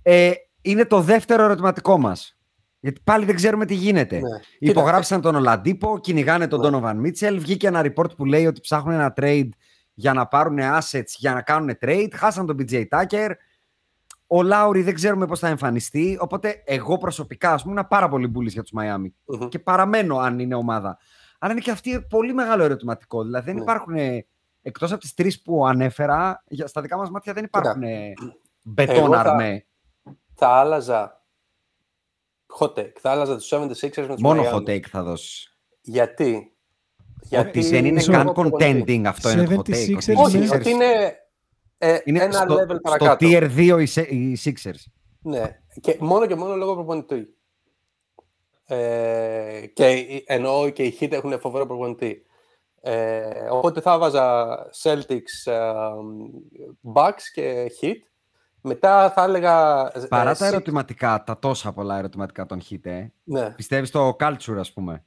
Ε, 0.01 0.31
είναι 0.65 0.85
το 0.85 1.01
δεύτερο 1.01 1.43
ερωτηματικό 1.43 1.97
μας. 1.97 2.37
Γιατί 2.79 3.01
πάλι 3.03 3.25
δεν 3.25 3.35
ξέρουμε 3.35 3.65
τι 3.65 3.73
γίνεται. 3.73 4.15
Ναι. 4.15 4.39
Υπογράψαν 4.59 5.21
τον 5.21 5.35
Ολαντίπο, 5.35 5.99
κυνηγάνε 5.99 6.47
τον 6.47 6.59
Ναι. 6.59 6.79
Donovan 6.83 7.01
Mitchell. 7.05 7.35
Βγήκε 7.39 7.67
ένα 7.67 7.81
report 7.85 8.15
που 8.17 8.25
λέει 8.25 8.45
ότι 8.45 8.59
ψάχνουν 8.61 8.93
ένα 8.93 9.13
trade 9.17 9.49
για 9.93 10.13
να 10.13 10.27
πάρουν 10.27 10.57
assets, 10.61 11.05
για 11.17 11.33
να 11.33 11.41
κάνουν 11.41 11.77
trade. 11.81 12.07
Χάσαν 12.13 12.45
τον 12.45 12.57
BJ 12.59 12.83
Tucker. 12.89 13.29
Ο 14.27 14.43
Λάουρι 14.43 14.81
δεν 14.81 14.93
ξέρουμε 14.93 15.25
πώς 15.25 15.39
θα 15.39 15.47
εμφανιστεί. 15.47 16.17
Οπότε 16.21 16.61
εγώ 16.65 16.97
προσωπικά, 16.97 17.51
ας 17.53 17.61
πούμε, 17.61 17.73
είμαι 17.73 17.83
πάρα 17.89 18.09
πολύ 18.09 18.31
bullish 18.35 18.47
για 18.51 18.61
τους 18.61 18.71
Miami. 18.77 19.11
Μμμ. 19.25 19.47
Και 19.47 19.59
παραμένω 19.59 20.17
αν 20.17 20.39
είναι 20.39 20.55
ομάδα. 20.55 20.97
Αλλά 21.39 21.51
είναι 21.51 21.61
και 21.61 21.71
αυτή 21.71 22.05
πολύ 22.09 22.33
μεγάλο 22.33 22.63
ερωτηματικό. 22.63 23.23
Δηλαδή 23.23 23.45
δεν 23.45 23.55
Ναι. 23.55 23.61
υπάρχουν, 23.61 23.95
εκτός 24.61 24.91
από 24.91 25.01
τις 25.01 25.13
τρεις 25.13 25.41
που 25.41 25.67
ανέφερα, 25.67 26.43
για- 26.47 26.67
στα 26.67 26.81
δικά 26.81 26.97
μας 26.97 27.09
μάτια 27.09 27.33
δεν 27.33 27.43
Κοίτα. 27.43 27.59
υπάρχουν 27.59 27.83
μπετόν 28.61 28.95
Εγώ 28.95 29.13
θα- 29.13 29.19
αρμέ. 29.19 29.65
Θα 30.35 30.47
άλλαζα 30.47 31.23
hot 32.59 32.73
take. 32.73 32.91
Θα 32.99 33.11
άλλαζα 33.11 33.35
τους 33.37 33.51
76ers 33.53 33.97
με 34.07 34.07
τους 34.13 34.21
Μόνο 34.21 34.43
Miami. 34.43 34.53
hot 34.55 34.69
take 34.69 34.81
θα 34.89 35.03
δώσεις. 35.03 35.57
Γιατί; 35.81 36.55
Ότι 37.39 37.61
δεν 37.61 37.85
είναι 37.85 37.95
Μισό. 37.95 38.11
καν 38.11 38.33
contending 38.35 39.03
αυτό 39.05 39.29
είναι 39.29 39.43
το 39.45 39.51
hot 39.55 39.69
take. 39.69 39.73
76ers 39.73 39.97
Ότι 39.97 40.11
οι 40.11 40.15
Όχι, 40.17 40.37
είναι- 40.37 40.47
Sixers 40.47 40.59
ότι 40.59 40.69
είναι, 40.69 41.15
ε, 41.77 41.97
είναι 42.03 42.23
ένα 42.23 42.31
στο, 42.33 42.55
level 42.55 42.65
στο 42.67 42.79
παρακάτω. 42.81 43.25
tier 43.29 43.49
2 43.55 43.77
οι, 43.81 43.85
Se- 43.87 44.07
οι 44.09 44.37
Sixers. 44.45 44.83
Ναι, 45.21 45.59
και 45.81 45.97
μόνο 45.99 46.25
και 46.25 46.35
μόνο 46.35 46.55
λόγω 46.55 46.73
προπονητή. 46.73 47.35
Ε, 48.67 49.65
και 49.73 49.91
η- 49.91 50.23
εννοώ 50.27 50.69
και 50.69 50.83
οι 50.83 50.97
Heat 50.99 51.11
έχουν 51.11 51.39
φοβερό 51.39 51.65
προπονητή. 51.65 52.25
Ε, 52.81 53.47
οπότε 53.49 53.81
θα 53.81 53.97
βάζα 53.97 54.57
Celtics, 54.83 55.51
ε, 55.51 55.71
Bucks 56.93 57.21
και 57.33 57.71
Heat. 57.81 57.95
Μετά 58.67 59.11
θα 59.11 59.23
έλεγα... 59.23 59.81
ε, 59.93 59.99
Παρά 60.09 60.35
τα 60.35 60.45
Six- 60.45 60.51
ερωτηματικά, 60.51 61.23
τα 61.23 61.39
τόσα 61.39 61.71
πολλά 61.73 61.97
ερωτηματικά 61.97 62.45
των 62.45 62.61
Heat, 62.69 62.79
ε, 62.85 63.07
Ναι. 63.23 63.49
πιστεύεις 63.51 63.91
το 63.91 64.15
culture, 64.19 64.55
ας 64.59 64.73
πούμε; 64.73 65.03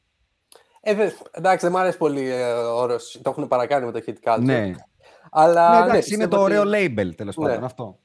Ε, 0.80 0.94
δε- 0.94 1.10
εντάξει, 1.30 1.64
δεν 1.64 1.74
μου 1.74 1.80
αρέσει 1.80 1.96
πολύ 1.98 2.30
ε, 2.30 2.52
ο 2.52 2.76
όρος. 2.80 3.20
Το 3.22 3.30
έχουν 3.30 3.48
παρακάνει 3.48 3.86
με 3.86 3.92
το 3.92 4.02
Heat 4.06 4.32
culture. 4.32 4.40
Ναι. 4.42 4.70
Αλλά, 5.30 5.70
ναι, 5.70 5.78
ναι, 5.78 5.84
εντάξει, 5.90 6.14
είναι 6.14 6.24
πιστεύω 6.28 6.46
το 6.48 6.56
ότι- 6.56 6.68
ωραίο 6.68 6.70
label, 6.86 7.14
τέλος 7.16 7.36
Ναι. 7.36 7.46
πάντων, 7.48 7.64
αυτό. 7.64 7.98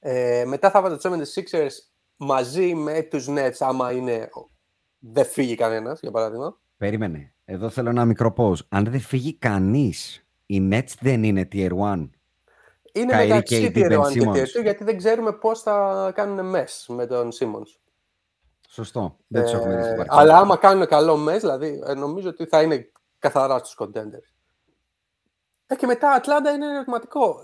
Ε, 0.00 0.44
μετά 0.46 0.70
θα 0.70 0.82
βάζα 0.82 0.94
τους 0.94 1.04
76ers 1.04 1.70
μαζί 2.16 2.74
με 2.74 3.02
τους 3.02 3.26
Nets, 3.28 3.56
άμα 3.58 3.92
είναι... 3.92 4.28
Δεν 4.98 5.24
φύγει 5.24 5.54
κανένας, 5.54 6.00
για 6.00 6.10
παράδειγμα. 6.10 6.58
Περίμενε. 6.76 7.34
Εδώ 7.44 7.68
θέλω 7.68 7.88
ένα 7.90 8.04
μικρό 8.04 8.34
pause. 8.36 8.58
Αν 8.68 8.84
δεν 8.84 9.00
φύγει 9.00 9.34
κανείς, 9.34 10.26
οι 10.46 10.68
Nets 10.72 10.92
δεν 11.00 11.22
είναι 11.24 11.48
tier 11.52 11.70
1. 11.70 12.08
Είναι 12.92 13.12
Kyrie 13.14 13.28
μεταξύ 13.28 13.72
KD, 13.74 13.78
tier 13.78 13.90
Ben 13.90 14.00
1 14.04 14.12
και 14.12 14.20
Simmons. 14.24 14.32
tier 14.34 14.58
2 14.60 14.62
γιατί 14.62 14.84
δεν 14.84 14.96
ξέρουμε 14.96 15.32
πώς 15.32 15.60
θα 15.62 16.12
κάνουν 16.14 16.46
μες 16.46 16.86
με 16.88 17.06
τον 17.06 17.28
Simmons. 17.40 17.78
Σωστό. 18.68 19.16
Δεν 19.28 19.42
τους 19.42 19.52
έχουμε 19.52 19.76
δει 19.76 19.82
στην 19.82 19.92
Ε, 19.92 19.96
παρκή. 19.96 20.10
αλλά 20.18 20.36
άμα 20.38 20.56
κάνουν 20.56 20.86
καλό 20.86 21.16
mess, 21.16 21.40
δηλαδή 21.40 21.82
ε, 21.86 21.94
νομίζω 21.94 22.28
ότι 22.28 22.44
θα 22.46 22.62
είναι 22.62 22.90
καθαρά 23.18 23.58
στους 23.58 23.74
contenders. 23.78 24.30
Ε, 25.66 25.74
και 25.76 25.86
μετά 25.86 26.10
Ατλάντα 26.12 26.50
είναι 26.50 26.66
ερωτηματικό. 26.66 27.36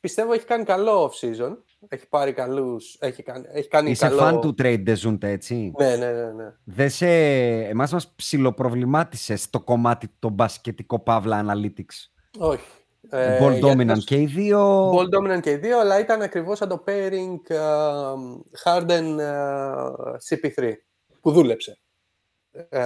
Πιστεύω 0.00 0.32
έχει 0.32 0.44
κάνει 0.44 0.64
καλό 0.64 1.04
off-season. 1.10 1.56
Έχει 1.88 2.08
πάρει 2.08 2.32
καλούς, 2.32 2.96
έχει 3.00 3.22
κάνει, 3.22 3.44
έχει 3.52 3.68
κάνει 3.68 3.90
Είσαι 3.90 4.06
καλό... 4.06 4.18
φαν 4.20 4.40
του 4.40 4.54
trade 4.58 4.84
Dejounte, 4.88 5.22
έτσι; 5.22 5.72
Ναι, 5.78 5.96
ναι, 5.96 6.12
ναι, 6.12 6.32
ναι. 6.32 6.52
Δεν 6.64 6.90
σε... 6.90 7.06
Εμάς 7.62 7.92
μας 7.92 8.12
ψιλοπροβλημάτισε 8.16 9.36
στο 9.36 9.60
κομμάτι 9.60 10.08
το 10.18 10.28
μπασκετικό 10.28 10.98
παύλα 10.98 11.44
analytics. 11.46 12.10
Όχι. 12.38 12.66
Ball 13.16 13.50
γιατί 13.52 13.60
dominant 13.62 13.86
το- 13.94 14.00
και 14.04 14.16
οι 14.20 14.26
δύο. 14.26 14.90
Ball 14.90 15.04
dominant 15.18 15.40
και 15.40 15.50
οι 15.50 15.56
δύο, 15.56 15.80
αλλά 15.80 16.00
ήταν 16.00 16.22
ακριβώς 16.22 16.58
σαν 16.58 16.68
το 16.68 16.84
pairing 16.86 17.38
ε, 17.48 17.56
Harden 18.64 19.18
ε, 19.18 19.26
CP3 20.28 20.72
που 21.20 21.32
δούλεψε. 21.32 21.76
Ε, 22.68 22.80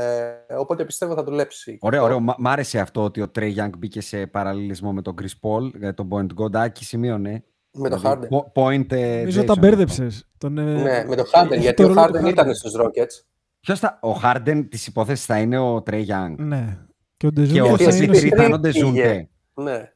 οπότε 0.56 0.84
πιστεύω 0.84 1.14
θα 1.14 1.22
δουλέψει. 1.24 1.78
Ωραίο, 1.80 2.02
ωραίο. 2.02 2.20
Μ' 2.20 2.28
μ' 2.38 2.46
άρεσε 2.48 2.78
αυτό 2.78 3.02
ότι 3.04 3.20
ο 3.20 3.30
Trey 3.38 3.54
Young 3.56 3.70
μπήκε 3.78 4.00
σε 4.00 4.26
παραλληλισμό 4.26 4.92
με 4.92 5.02
τον 5.02 5.14
Chris 5.22 5.48
Paul 5.48 5.70
για 5.78 5.94
τον 5.94 6.08
point 6.12 6.26
guard. 6.42 6.56
Άκη 6.56 6.84
σημείωνε. 6.84 7.44
Με 7.78 7.88
τον 7.88 7.98
Δηλαδή, 8.00 8.28
Harden. 8.30 8.36
po- 8.36 8.62
Point 8.62 8.92
ε, 8.92 9.16
Νομίζω 9.18 9.40
Jason 9.42 9.46
τα 9.46 9.52
αυτό. 9.52 9.66
μπέρδεψες. 9.66 10.28
Τον, 10.38 10.58
ε, 10.58 10.62
Ναι, 10.82 11.04
με 11.08 11.16
τον 11.16 11.24
Harden, 11.32 11.50
έχει 11.50 11.60
γιατί 11.60 11.82
το 11.82 11.88
ο 11.90 11.92
ρόλο 11.94 12.06
του 12.06 12.18
Harden 12.18 12.28
ήταν 12.28 12.54
στους 12.54 12.72
Rockets. 12.80 13.24
Ποιος 13.60 13.78
θα... 13.78 13.98
Ο 14.02 14.10
Harden 14.22 14.64
της 14.70 14.86
υπόθεσης 14.86 15.24
θα 15.24 15.38
είναι 15.38 15.58
ο 15.58 15.82
Trey 15.86 16.06
Young. 16.06 16.34
Ναι. 16.36 16.78
Και 17.16 17.26
ο 17.26 17.30
Και 17.30 17.40
Ντεζούντε 17.40 17.60
ο 17.60 17.66
Γιατί 17.66 17.84
θα 17.84 17.90
ο 17.90 17.96
είναι 17.96 18.18
CP3 18.18 18.22
ο 18.22 18.26
ήταν 18.26 18.52
ο 18.52 18.58
πήγε. 18.60 19.28
Dejounte. 19.54 19.62
Ναι. 19.62 19.90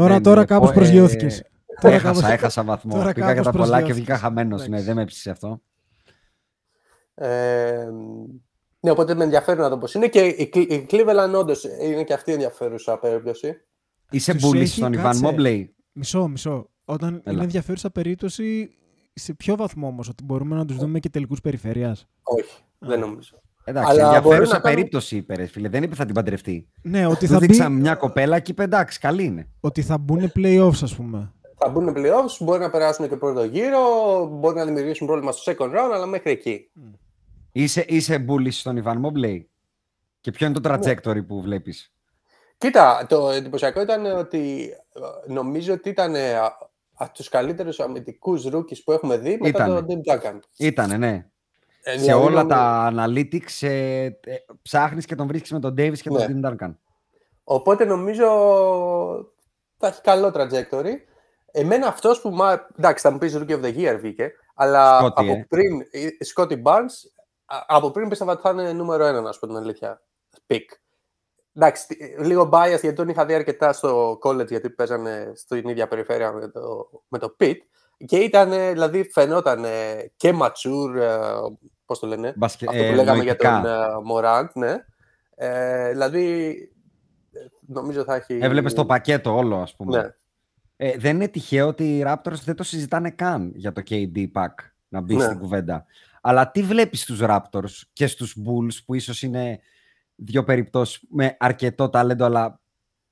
Τώρα, 0.00 0.12
Δεν 0.14 0.22
τώρα 0.22 0.36
είναι. 0.36 0.46
κάπως 0.46 0.70
Ε, 0.70 0.72
προσγειώθηκες. 0.72 1.42
Τώρα 1.80 1.94
έχασα, 1.94 2.20
κάπως- 2.20 2.32
έχασα 2.34 2.64
βαθμό. 2.64 2.94
τώρα 2.94 3.12
Πήγα 3.12 3.26
κάπως 3.26 3.44
κατά 3.44 3.50
πολλά 3.50 3.64
και 3.64 3.68
προσγειώθηκες. 3.70 3.96
βγήκα 3.96 4.18
χαμένος. 4.18 4.60
Ναι, 4.60 4.66
Εντάξει. 4.66 4.84
δεν 4.84 4.94
με 4.96 5.02
έψησε 5.02 5.30
αυτό. 5.30 5.60
Ε, 7.14 7.88
ναι, 8.80 8.90
οπότε 8.90 9.14
με 9.14 9.24
ενδιαφέρει 9.24 9.58
να 9.60 9.68
δω 9.68 9.78
πώς 9.78 9.94
είναι. 9.94 10.08
Και 10.08 10.20
η, 10.20 10.50
Cle- 10.54 10.70
η 10.70 10.86
Cleveland 10.90 11.32
όντως 11.34 11.64
είναι 11.82 12.04
και 12.04 12.12
αυτή 12.12 12.32
ενδιαφέρουσα 12.32 12.98
περίπτωση. 12.98 13.54
Είσαι 14.10 14.32
Τους 14.34 14.44
bullish 14.50 14.54
έχει, 14.54 14.66
στον 14.66 14.92
Ivan 14.92 15.02
κάτσε. 15.02 15.34
Mobley. 15.36 15.64
Μισό, 15.92 16.28
μισό. 16.28 16.70
Όταν 16.84 17.14
Έλα. 17.24 17.32
είναι 17.32 17.42
ενδιαφέρουσα 17.42 17.90
περίπτωση, 17.90 18.70
σε 19.12 19.34
ποιο 19.34 19.56
βαθμό 19.56 19.86
όμως, 19.86 20.08
ότι 20.08 20.24
μπορούμε 20.24 20.56
να 20.56 20.64
τους 20.64 20.76
δούμε 20.76 20.98
και 20.98 21.08
τελικούς 21.08 21.40
περιφέρειας; 21.40 22.06
Όχι, 22.22 22.62
δεν 22.78 23.00
νομίζω. 23.00 23.40
Εντάξει, 23.70 23.90
Αλλά 23.90 24.04
ενδιαφέρουσα 24.04 24.36
μπορεί 24.36 24.48
να 24.48 24.58
κάνουν- 24.58 24.76
περίπτωση 24.76 25.16
είπε, 25.16 25.34
ρε 25.34 25.46
φίλε. 25.46 25.68
Δεν 25.68 25.82
είπε 25.82 25.94
θα 25.94 26.04
την 26.04 26.14
παντρευτεί. 26.14 26.68
Ναι, 26.82 27.06
ότι 27.06 27.26
Του 27.26 27.32
θα, 27.32 27.38
μπει, 27.38 27.46
δείξαμε 27.46 27.80
μια 27.80 27.94
κοπέλα 27.94 28.40
και 28.40 28.50
είπε 28.50 28.62
εντάξει, 28.62 28.98
καλή 28.98 29.24
είναι. 29.24 29.48
ότι 29.60 29.82
θα 29.82 29.98
μπουν 29.98 30.32
playoffs, 30.36 30.82
ας 30.82 30.94
πούμε. 30.96 31.32
Θα 31.56 31.68
μπουν 31.68 31.92
playoffs, 31.96 32.36
μπορεί 32.40 32.60
να 32.60 32.70
περάσουν 32.70 33.08
και 33.08 33.16
πρώτο 33.16 33.44
γύρο, 33.44 33.80
μπορεί 34.30 34.56
να 34.56 34.64
δημιουργήσουν 34.64 35.06
πρόβλημα 35.06 35.32
στο 35.32 35.52
second 35.52 35.68
round, 35.70 35.90
αλλά 35.94 36.06
μέχρι 36.06 36.30
εκεί. 36.30 36.70
Είσαι, 37.52 37.84
είσαι 37.88 38.24
bullish 38.28 38.52
στον 38.52 38.82
Ivan 38.84 38.94
Mobley. 39.00 39.40
Και 40.20 40.30
ποιο 40.30 40.46
είναι 40.46 40.60
το 40.60 40.68
Ναι. 40.68 40.76
trajectory 40.76 41.26
που 41.26 41.40
βλέπεις; 41.42 41.92
Κοίτα, 42.58 43.06
το 43.08 43.30
εντυπωσιακό 43.30 43.80
ήταν 43.80 44.04
ότι 44.18 44.68
ε, 45.28 45.32
νομίζω 45.32 45.72
ότι 45.72 45.88
ήταν 45.88 46.14
ε, 46.14 46.32
α- 46.34 46.56
από 46.94 47.12
τους 47.12 47.28
καλύτερους 47.28 47.80
αμυντικούς 47.80 48.46
rookies 48.52 48.82
που 48.84 48.92
έχουμε 48.92 49.16
δει 49.18 49.38
μετά 49.40 49.48
Ήτανε. 49.48 49.74
τον 49.74 49.86
Tim 49.88 50.12
Duncan. 50.14 50.38
Ήτανε, 50.58 50.96
ναι. 50.96 51.26
Ε, 51.82 51.90
Σε 51.90 51.98
δηλαδή, 51.98 52.24
όλα 52.24 52.42
νομι- 52.42 52.48
τα 52.48 52.92
analytics 52.94 53.66
ε, 53.68 54.04
ε, 54.04 54.12
ψάχνεις 54.62 55.04
και 55.06 55.14
τον 55.14 55.26
βρίσκεις 55.26 55.52
με 55.52 55.60
τον 55.60 55.72
Davis 55.78 55.98
και 55.98 56.08
τον 56.08 56.38
Ναι. 56.40 56.48
Tim 56.48 56.52
Duncan. 56.52 56.74
Οπότε 57.44 57.84
νομίζω 57.84 58.26
θα 59.78 59.86
έχει 59.86 60.00
καλό 60.00 60.32
trajectory. 60.34 60.92
Εμένα 61.52 61.86
αυτός 61.86 62.20
που, 62.20 62.30
μα... 62.30 62.66
εντάξει 62.78 63.02
θα 63.06 63.12
μου 63.12 63.18
πεις 63.18 63.36
Rookie 63.38 63.50
of 63.60 63.62
the 63.64 63.76
Year 63.76 63.96
βγήκε, 64.00 64.32
αλλά 64.54 65.02
Scotty, 65.04 65.12
από 65.14 65.32
ε. 65.32 65.46
πριν, 65.48 65.80
ε, 65.90 66.08
Scotty 66.34 66.62
Barnes, 66.62 66.94
α- 67.44 67.64
από 67.66 67.90
πριν 67.90 68.08
πίστευα 68.08 68.32
ότι 68.32 68.40
θα 68.42 68.50
είναι 68.50 68.72
νούμερο 68.72 69.04
ένα, 69.04 69.20
να 69.20 69.32
σου 69.32 69.40
πω 69.40 69.46
την 69.46 69.56
αλήθεια, 69.56 70.02
pick. 70.46 70.64
Εντάξει, 71.54 71.86
τι- 71.86 72.24
λίγο 72.24 72.48
bias 72.52 72.68
γιατί 72.80 72.92
τον 72.92 73.08
είχα 73.08 73.24
δει 73.26 73.34
αρκετά 73.34 73.72
στο 73.72 74.18
college 74.24 74.48
γιατί 74.48 74.70
παίζανε 74.70 75.32
στην 75.34 75.68
ίδια 75.68 75.88
περιφέρεια 75.88 76.32
με 76.32 76.48
το, 76.48 76.88
με 77.08 77.18
το 77.18 77.36
Pitt 77.40 77.56
και 78.06 78.16
ήταν, 78.16 78.50
δηλαδή 78.50 79.10
φαινόταν 79.12 79.64
και 80.16 80.34
mature, 80.42 80.96
ε, 81.00 81.08
πώς 81.84 81.98
το 81.98 82.06
λένε, 82.06 82.32
Μπασκε... 82.36 82.66
αυτό 82.68 82.78
που 82.78 82.84
ε, 82.84 82.94
λέγαμε 82.94 83.22
για 83.22 83.36
νοητικά. 83.42 83.62
τον 83.62 83.70
uh, 83.70 84.40
Morant, 84.40 84.48
ναι. 84.54 84.74
Ε, 85.34 85.90
δηλαδή, 85.90 86.54
ε, 87.32 87.38
νομίζω 87.66 88.04
θα 88.04 88.14
έχει... 88.14 88.38
Έβλεπες 88.42 88.74
το 88.74 88.86
πακέτο 88.86 89.36
όλο, 89.36 89.56
ας 89.56 89.76
πούμε. 89.76 89.96
Ναι. 89.96 90.14
Ε, 90.76 90.98
δεν 90.98 91.14
είναι 91.14 91.28
τυχαίο 91.28 91.66
ότι 91.66 91.98
οι 91.98 92.04
Raptors 92.06 92.40
δεν 92.44 92.54
το 92.56 92.62
συζητάνε 92.62 93.10
καν 93.10 93.52
για 93.54 93.72
το 93.72 93.82
KD 93.90 94.26
pack 94.32 94.54
να 94.88 95.00
μπει 95.00 95.16
Ναι. 95.16 95.24
στην 95.24 95.38
κουβέντα. 95.38 95.84
Αλλά 96.20 96.50
τι 96.50 96.62
βλέπεις 96.62 97.00
στους 97.02 97.18
Raptors 97.22 97.82
και 97.92 98.06
στους 98.06 98.36
Bulls 98.38 98.76
που 98.86 98.94
ίσως 98.94 99.22
είναι 99.22 99.60
δύο 100.14 100.44
περιπτώσεις 100.44 101.02
με 101.10 101.36
αρκετό 101.38 101.88
ταλέντο 101.88 102.24
αλλά 102.24 102.60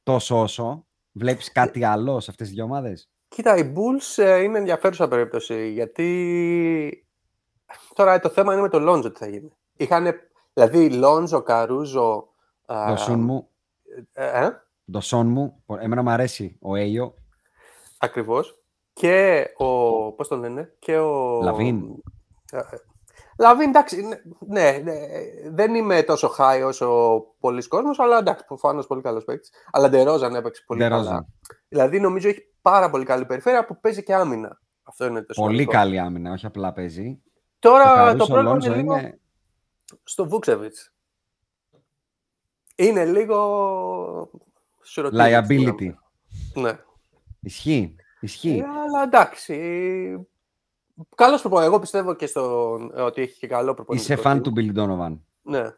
τόσο 0.02 0.40
όσο; 0.40 0.86
Βλέπεις 1.12 1.52
κάτι 1.52 1.84
άλλο 1.84 2.20
σε 2.20 2.30
αυτές 2.30 2.46
τις 2.46 2.56
δύο 2.56 2.64
ομάδες; 2.64 3.10
Κοίτα, 3.28 3.56
οι 3.56 3.72
Bulls 3.74 4.22
ε, 4.22 4.42
είναι 4.42 4.58
ενδιαφέρουσα 4.58 5.08
περίπτωση, 5.08 5.68
γιατί 5.68 7.06
τώρα 7.94 8.20
το 8.20 8.28
θέμα 8.28 8.52
είναι 8.52 8.62
με 8.62 8.68
το 8.68 8.92
Lonzo 8.92 9.12
τι 9.12 9.18
θα 9.18 9.26
γίνει. 9.28 9.52
Είχαν, 9.76 10.14
δηλαδή, 10.52 11.00
Lonzo, 11.02 11.42
Caruso... 11.44 12.22
Το 12.66 12.96
Dosunmu, 12.96 13.48
Ε, 14.12 14.44
ε, 14.44 14.50
το 14.92 15.00
Dosunmu, 15.00 15.62
εμένα 15.80 16.02
μου 16.02 16.10
αρέσει 16.10 16.58
ο 16.60 16.74
Αίγιο. 16.76 17.14
ακριβώς. 17.98 18.62
Και 18.92 19.46
ο... 19.56 20.12
Πώς 20.12 20.28
τον 20.28 20.40
λένε; 20.40 20.74
Και 20.78 20.98
ο... 20.98 21.40
Λαβίν. 21.42 21.82
Ε, 22.52 22.56
ε, 22.58 22.62
Λαβίν, 23.38 23.68
εντάξει, 23.68 24.02
ναι, 24.02 24.70
ναι, 24.70 24.70
ναι, 24.82 24.92
δεν 25.50 25.74
είμαι 25.74 26.02
τόσο 26.02 26.34
high 26.38 26.62
όσο 26.66 27.18
πολλοί 27.40 27.68
κόσμος, 27.68 27.98
αλλά 27.98 28.18
εντάξει, 28.18 28.44
προφανώς 28.44 28.86
πολύ 28.86 29.02
καλός 29.02 29.24
παίκτης. 29.24 29.50
Αλλά 29.70 29.88
Ντερόζαν 29.88 30.34
έπαιξε 30.34 30.62
πολύ 30.66 30.80
Ντερόζαν. 30.80 31.04
καλά. 31.06 31.26
Δηλαδή 31.68 32.00
νομίζω 32.00 32.28
έχει 32.28 32.46
πάρα 32.70 32.90
πολύ 32.90 33.04
καλή 33.04 33.24
περιφέρεια 33.26 33.64
που 33.64 33.80
παίζει 33.80 34.02
και 34.02 34.14
άμυνα. 34.14 34.60
Αυτό 34.82 35.06
είναι 35.06 35.22
το 35.22 35.34
Πολύ 35.34 35.48
σημαντικό. 35.48 35.70
καλή 35.72 35.98
άμυνα, 35.98 36.32
όχι 36.32 36.46
απλά 36.46 36.72
παίζει. 36.72 37.22
Τώρα 37.58 38.10
ο 38.10 38.16
το 38.16 38.24
Caruso 38.24 38.28
πρόβλημα 38.28 38.56
Alonso 38.56 38.64
είναι 38.64 38.76
λίγο 38.76 38.98
είναι 38.98 39.20
στο 40.04 40.28
Βούξεβιτς. 40.28 40.92
Είναι 42.76 43.04
λίγο... 43.04 44.30
σιρωτήρι, 44.80 45.22
liability. 45.22 45.94
Ναι. 46.54 46.78
Ισχύει. 47.40 47.96
Ισχύει. 48.20 48.58
Ε, 48.58 48.64
αλλά 48.64 49.02
εντάξει. 49.02 49.56
Καλός 51.14 51.40
προπονητής. 51.40 51.70
Εγώ 51.70 51.78
πιστεύω 51.80 52.14
και 52.14 52.26
στο, 52.26 52.72
ότι 52.94 53.22
έχει 53.22 53.38
και 53.38 53.46
καλό 53.46 53.74
προπονητικό. 53.74 54.12
Είσαι 54.12 54.22
φαν 54.22 54.38
team. 54.38 54.42
του 54.42 54.52
Billy 54.56 54.76
Donovan. 54.76 55.18
Ναι. 55.42 55.74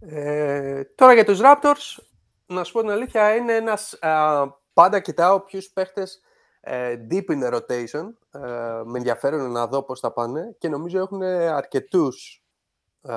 Ε, 0.00 0.84
τώρα 0.84 1.14
για 1.14 1.24
τους 1.24 1.40
Raptors, 1.42 2.02
να 2.46 2.64
σου 2.64 2.72
πω 2.72 2.80
την 2.80 2.90
αλήθεια, 2.90 3.34
είναι 3.34 3.54
ένας... 3.54 3.92
α, 4.02 4.58
πάντα 4.82 5.00
κοιτάω 5.00 5.40
ποιους 5.40 5.70
παίχτες 5.70 6.20
ε, 6.60 6.96
deep 7.10 7.24
in 7.30 7.42
the 7.44 7.54
rotation. 7.54 8.04
Ε, 8.30 8.40
με 8.84 8.98
ενδιαφέρον 8.98 9.50
να 9.52 9.66
δω 9.66 9.82
πώς 9.82 10.00
θα 10.00 10.12
πάνε 10.12 10.54
και 10.58 10.68
νομίζω 10.68 10.98
έχουν 10.98 11.22
αρκετούς 11.22 12.44
α, 13.02 13.14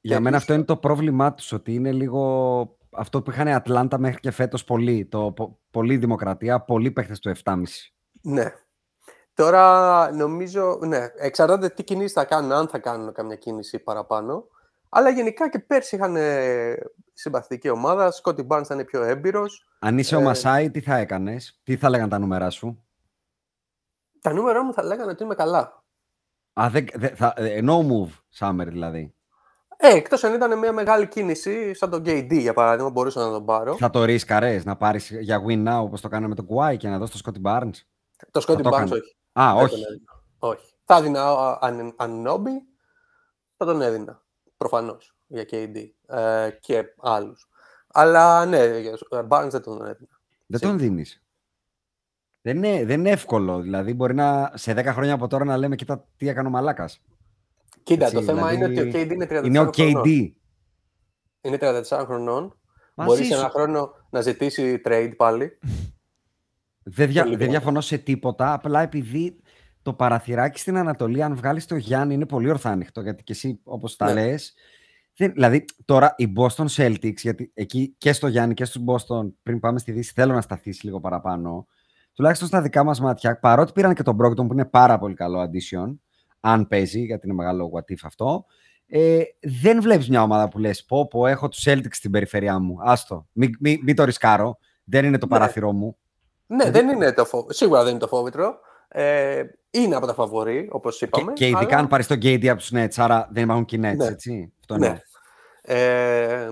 Για 0.00 0.20
μένα 0.20 0.22
τέτοιους. 0.22 0.36
αυτό 0.36 0.54
είναι 0.54 0.64
το 0.64 0.76
πρόβλημά 0.76 1.34
τους, 1.34 1.52
ότι 1.52 1.74
είναι 1.74 1.92
λίγο 1.92 2.76
αυτό 2.90 3.22
που 3.22 3.30
είχαν 3.30 3.46
οι 3.46 3.54
Ατλάντα 3.54 3.98
μέχρι 3.98 4.20
και 4.20 4.30
φέτος 4.30 4.64
πολύ. 4.64 5.06
Το, 5.06 5.32
πο- 5.32 5.58
πολύ 5.70 5.96
δημοκρατία, 5.96 6.60
πολλοί 6.60 6.90
παίχτες 6.90 7.18
του 7.20 7.32
7,5. 7.44 7.62
Ναι. 8.22 8.54
Τώρα 9.34 10.10
νομίζω, 10.12 10.78
ναι, 10.82 11.06
εξαρτάται 11.16 11.68
τι 11.68 11.84
κινήσεις 11.84 12.12
θα 12.12 12.24
κάνουν, 12.24 12.52
αν 12.52 12.68
θα 12.68 12.78
κάνουν 12.78 13.12
καμιά 13.12 13.36
κίνηση 13.36 13.78
παραπάνω. 13.78 14.46
Αλλά 14.88 15.08
γενικά 15.10 15.48
και 15.50 15.58
πέρσι 15.58 15.96
είχαν 15.96 16.16
ε, 16.16 16.74
συμπαθητική 17.12 17.68
ομάδα. 17.68 18.10
Σκότι 18.10 18.46
Barnes 18.50 18.62
ήταν 18.64 18.84
πιο 18.84 19.02
έμπειρος. 19.02 19.68
Αν 19.84 19.98
είσαι 19.98 20.16
ο 20.16 20.20
Ε, 20.20 20.22
Μασάι, 20.22 20.70
τι 20.70 20.80
θα 20.80 20.96
έκανες, 20.96 21.60
τι 21.62 21.76
θα 21.76 21.88
λέγαν 21.88 22.08
τα 22.08 22.18
νούμερά 22.18 22.50
σου; 22.50 22.84
Τα 24.20 24.32
νούμερα 24.32 24.64
μου 24.64 24.72
θα 24.72 24.82
λέγανε 24.82 25.10
ότι 25.10 25.22
είμαι 25.22 25.34
καλά. 25.34 25.84
Α, 26.60 26.68
δεν, 26.70 26.86
δεν- 26.94 27.16
θα, 27.16 27.32
ε, 27.36 27.60
no 27.62 27.78
move, 27.78 28.10
Summer 28.38 28.66
δηλαδή. 28.66 29.14
Ε, 29.76 29.88
εκτός 29.96 30.24
αν 30.24 30.34
ήταν 30.34 30.58
μια 30.58 30.72
μεγάλη 30.72 31.08
κίνηση, 31.08 31.74
σαν 31.74 31.90
τον 31.90 32.02
KD 32.06 32.30
για 32.38 32.52
παράδειγμα, 32.54 32.90
μπορούσα 32.90 33.20
να 33.24 33.30
τον 33.30 33.44
πάρω. 33.44 33.76
Θα 33.76 33.90
το 33.90 34.04
ρίσκαρες 34.04 34.64
να 34.64 34.76
πάρεις 34.76 35.10
για 35.10 35.42
win 35.48 35.68
now, 35.68 35.80
όπως 35.82 36.00
το 36.00 36.08
κάναμε 36.08 36.28
με 36.28 36.34
τον 36.34 36.46
Κουάι 36.46 36.76
και 36.76 36.88
να 36.88 36.98
δώσεις 36.98 37.20
το 37.22 37.30
Scotty 37.32 37.46
Barnes; 37.46 37.70
Το 38.30 38.40
Σκότι 38.40 38.62
το 38.62 38.68
Barnes 38.68 38.72
έκανε. 38.72 38.90
όχι. 38.94 39.16
Α, 39.32 39.54
Δεν 39.54 39.64
όχι. 39.64 39.74
τον 39.74 39.84
έδινα. 39.84 40.22
όχι. 40.38 40.74
Θα 40.84 40.96
έδινα 40.96 41.22
α, 41.24 41.58
αν, 41.60 41.94
Ανόμπι, 41.96 42.50
θα 43.56 43.64
τον 43.64 43.80
έδινα. 43.80 44.22
Προφανώς 44.56 45.16
για 45.26 45.46
KD 45.50 45.76
ε, 46.06 46.50
και 46.60 46.84
άλλους. 47.00 47.48
Αλλά 47.96 48.46
ναι, 48.46 48.78
για 48.78 48.90
ε, 49.10 49.20
Barnes 49.28 49.48
δεν 49.50 49.62
τον 49.62 49.80
έδινα. 49.86 50.08
Δεν 50.46 50.60
τον 50.60 50.78
δίνεις. 50.78 51.22
Δεν 52.40 52.56
είναι, 52.56 52.84
δεν 52.84 52.98
είναι 53.00 53.10
εύκολο. 53.10 53.60
Δηλαδή, 53.60 53.94
μπορεί 53.94 54.14
να 54.14 54.52
σε 54.54 54.72
10 54.72 54.84
χρόνια 54.84 55.14
από 55.14 55.26
τώρα 55.28 55.44
να 55.44 55.56
λέμε, 55.56 55.76
κοίτα 55.76 56.06
τι 56.16 56.28
έκανε 56.28 56.48
ο 56.48 56.50
Μαλάκας. 56.50 57.00
Κοίτα, 57.82 58.04
Έτσι, 58.04 58.16
το 58.16 58.22
θέμα 58.22 58.48
δηλαδή, 58.48 58.72
είναι 58.74 58.80
ότι 58.80 58.96
ο 58.96 59.00
KD 59.00 59.10
είναι 59.10 59.26
34 59.30 59.44
Είναι 59.44 59.58
ο 59.58 59.70
χρονών. 59.72 60.02
KD. 60.04 60.32
Είναι 61.40 61.58
34 61.60 61.82
χρονών. 62.04 62.58
Μαζί 62.94 63.08
Μπορείς 63.10 63.26
σε 63.26 63.32
σου. 63.34 63.40
ένα 63.40 63.50
χρόνο 63.50 63.90
να 64.10 64.20
ζητήσει 64.20 64.80
trade 64.84 65.12
πάλι. 65.16 65.58
Δεν, 66.86 67.08
δια, 67.08 67.22
Πολύ 67.22 67.36
δεν 67.36 67.46
καλά. 67.46 67.58
διαφωνώ 67.58 67.80
σε 67.80 67.98
τίποτα, 67.98 68.52
απλά 68.52 68.80
επειδή 68.80 69.40
το 69.82 69.92
παραθυράκι 69.92 70.58
στην 70.60 70.76
Ανατολή, 70.76 71.22
αν 71.22 71.36
βγάλεις 71.36 71.66
το 71.66 71.76
Γιάννη, 71.76 72.14
είναι 72.14 72.26
πολύ 72.26 72.50
ορθάνυχτο. 72.50 73.00
Γιατί 73.00 73.22
και 73.22 73.32
εσύ, 73.32 73.60
όπως 73.64 73.96
τα 73.96 74.12
Ναι. 74.12 74.12
λες, 74.26 74.54
δεν, 74.54 74.62
δηλαδή 75.16 75.64
τώρα 75.84 76.14
οι 76.16 76.32
Boston 76.36 76.66
Celtics, 76.76 77.16
γιατί 77.16 77.50
εκεί 77.54 77.94
και 77.98 78.12
στο 78.12 78.26
Γιάννη 78.26 78.54
και 78.54 78.64
στους 78.64 78.82
Boston, 78.86 79.32
πριν 79.42 79.60
πάμε 79.60 79.78
στη 79.78 79.92
Δύση, 79.92 80.12
θέλω 80.14 80.34
να 80.34 80.40
σταθείς 80.40 80.82
λίγο 80.82 81.00
παραπάνω. 81.00 81.66
Τουλάχιστον 82.12 82.48
στα 82.48 82.62
δικά 82.62 82.84
μας 82.84 83.00
μάτια, 83.00 83.38
παρότι 83.38 83.72
πήραν 83.72 83.94
και 83.94 84.02
τον 84.02 84.16
Brogdon 84.22 84.36
που 84.46 84.52
είναι 84.52 84.64
πάρα 84.64 84.98
πολύ 84.98 85.14
καλό 85.14 85.42
addition, 85.42 85.94
αν 86.40 86.68
παίζει, 86.68 87.00
γιατί 87.00 87.26
είναι 87.26 87.36
μεγάλο 87.36 87.70
what 87.74 87.92
if 87.92 87.98
αυτό, 88.04 88.44
ε, 88.86 89.22
δεν 89.62 89.80
βλέπεις 89.82 90.08
μια 90.08 90.22
ομάδα 90.22 90.48
που 90.48 90.58
λες 90.58 90.84
πω 90.84 91.08
πω 91.08 91.26
έχω 91.26 91.48
τους 91.48 91.64
Celtics 91.66 91.86
στην 91.90 92.10
περιφερειά 92.10 92.58
μου, 92.58 92.76
άστο, 92.80 93.28
μην, 93.32 93.50
μην, 93.60 93.80
μην 93.82 93.96
το 93.96 94.04
ρισκάρω, 94.04 94.58
δεν 94.84 95.04
είναι 95.04 95.18
το 95.18 95.26
Ναι. 95.26 95.32
παράθυρό 95.32 95.72
μου. 95.72 95.96
Ναι, 96.46 96.70
δεν 96.70 96.88
είναι 96.88 97.12
το 97.12 97.24
φο... 97.24 97.46
σίγουρα 97.48 97.82
δεν 97.82 97.90
είναι 97.90 97.98
το 97.98 98.06
φόβητρο. 98.08 98.58
Ε, 98.96 99.44
είναι 99.70 99.94
από 99.96 100.06
τα 100.06 100.14
φαβορή, 100.14 100.68
όπως 100.72 101.00
είπαμε. 101.00 101.32
Και, 101.32 101.44
και 101.44 101.46
ειδικά 101.46 101.66
αλλά- 101.66 101.76
αν 101.78 101.88
πάρεις 101.88 102.06
τον 102.06 102.16
KD 102.22 102.46
από 102.46 102.62
του 102.62 102.68
Nets, 102.76 102.94
άρα 102.96 103.28
δεν 103.32 103.42
υπάρχουν 103.42 103.64
και 103.64 103.76
οι 103.76 103.80
Nets, 103.82 103.96
Ναι. 103.96 104.06
έτσι. 104.06 104.52
Αυτό 104.60 104.74
εννοώ. 104.74 104.90
Ναι. 104.90 105.00
Ε, 105.62 106.48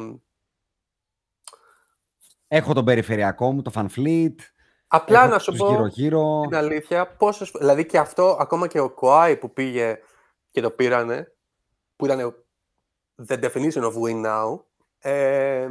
Έχω 2.48 2.72
τον 2.74 2.84
περιφερειακό 2.84 3.52
μου, 3.52 3.62
το 3.62 3.70
Fan 3.74 3.86
Fleet. 3.96 4.34
απλά 4.86 5.20
έχω 5.22 5.30
να 5.32 5.38
σου 5.38 5.50
τους 5.50 5.60
πω 5.60 5.68
γύρω-γύρω. 5.70 6.40
την 6.48 6.56
αλήθεια, 6.56 7.06
πόσες, 7.06 7.50
δηλαδή 7.58 7.86
και 7.86 7.98
αυτό, 7.98 8.36
ακόμα 8.40 8.66
και 8.66 8.80
ο 8.80 8.90
Κοάι 8.90 9.36
που 9.36 9.52
πήγε 9.52 9.98
και 10.50 10.60
το 10.60 10.70
πήρανε, 10.70 11.32
που 11.96 12.04
ήταν 12.04 12.34
the 13.28 13.34
definition 13.44 13.82
of 13.82 13.92
win 13.92 14.24
now, 14.26 14.60
ε, 14.98 15.68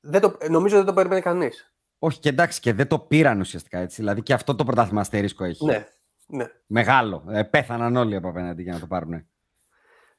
δεν 0.00 0.20
το, 0.20 0.36
νομίζω 0.48 0.76
δεν 0.76 0.84
το 0.86 0.92
περίμενε 0.92 1.20
κανείς. 1.20 1.74
Όχι, 1.98 2.18
και 2.18 2.28
εντάξει, 2.28 2.60
και 2.60 2.72
δεν 2.72 2.86
το 2.86 2.98
πήραν 2.98 3.40
ουσιαστικά 3.40 3.78
έτσι. 3.78 3.96
Δηλαδή 3.96 4.22
και 4.22 4.32
αυτό 4.32 4.54
το 4.54 4.64
πρωτάθλημα 4.64 5.00
αστερίσκο 5.00 5.44
έχει. 5.44 5.64
Ναι, 5.64 5.86
ναι. 6.26 6.44
Μεγάλο. 6.66 7.24
Ε, 7.30 7.42
πέθαναν 7.42 7.96
όλοι 7.96 8.16
από 8.16 8.28
απέναντι 8.28 8.62
για 8.62 8.72
να 8.72 8.80
το 8.80 8.86
πάρουν. 8.86 9.12
Ε, 9.12 9.24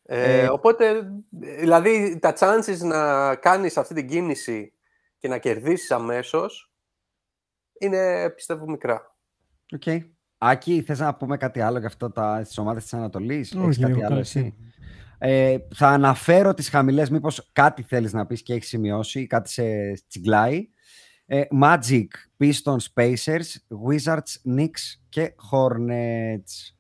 Ε, 0.09 0.49
οπότε, 0.49 1.11
δηλαδή, 1.59 2.19
τα 2.19 2.33
chances 2.39 2.77
να 2.79 3.35
κάνεις 3.35 3.77
αυτή 3.77 3.93
την 3.93 4.07
κίνηση 4.07 4.73
και 5.17 5.27
να 5.27 5.37
κερδίσεις 5.37 5.91
αμέσως 5.91 6.71
είναι, 7.79 8.29
πιστεύω, 8.29 8.69
μικρά. 8.69 9.15
Οκ. 9.73 10.03
Άκη, 10.37 10.81
θες 10.81 10.99
να 10.99 11.15
πούμε 11.15 11.37
κάτι 11.37 11.61
άλλο 11.61 11.77
για 11.77 11.87
αυτό 11.87 12.11
τα, 12.11 12.41
στις 12.43 12.57
ομάδες 12.57 12.83
της 12.83 12.93
Ανατολής; 12.93 13.55
Όχι, 13.55 13.63
Έχεις 13.63 13.77
κάτι 13.77 13.91
έχω 13.91 13.99
άλλο 13.99 14.07
καλά 14.09 14.19
εσύ; 14.19 14.39
εσύ. 14.39 14.55
Ε, 15.17 15.57
θα 15.75 15.87
αναφέρω 15.87 16.53
τις 16.53 16.69
χαμηλές, 16.69 17.09
μήπως 17.09 17.49
κάτι 17.53 17.83
θέλεις 17.83 18.13
να 18.13 18.25
πεις 18.25 18.41
και 18.41 18.53
έχεις 18.53 18.67
σημειώσει, 18.67 19.27
κάτι 19.27 19.49
σε 19.49 19.63
τσιγκλάει. 20.07 20.69
Ε, 21.29 21.43
Magic, 21.61 22.07
Pistons, 22.39 22.85
Pacers, 22.93 23.55
Wizards, 23.87 24.55
Knicks 24.57 24.99
και 25.09 25.35
Hornets. 25.51 26.73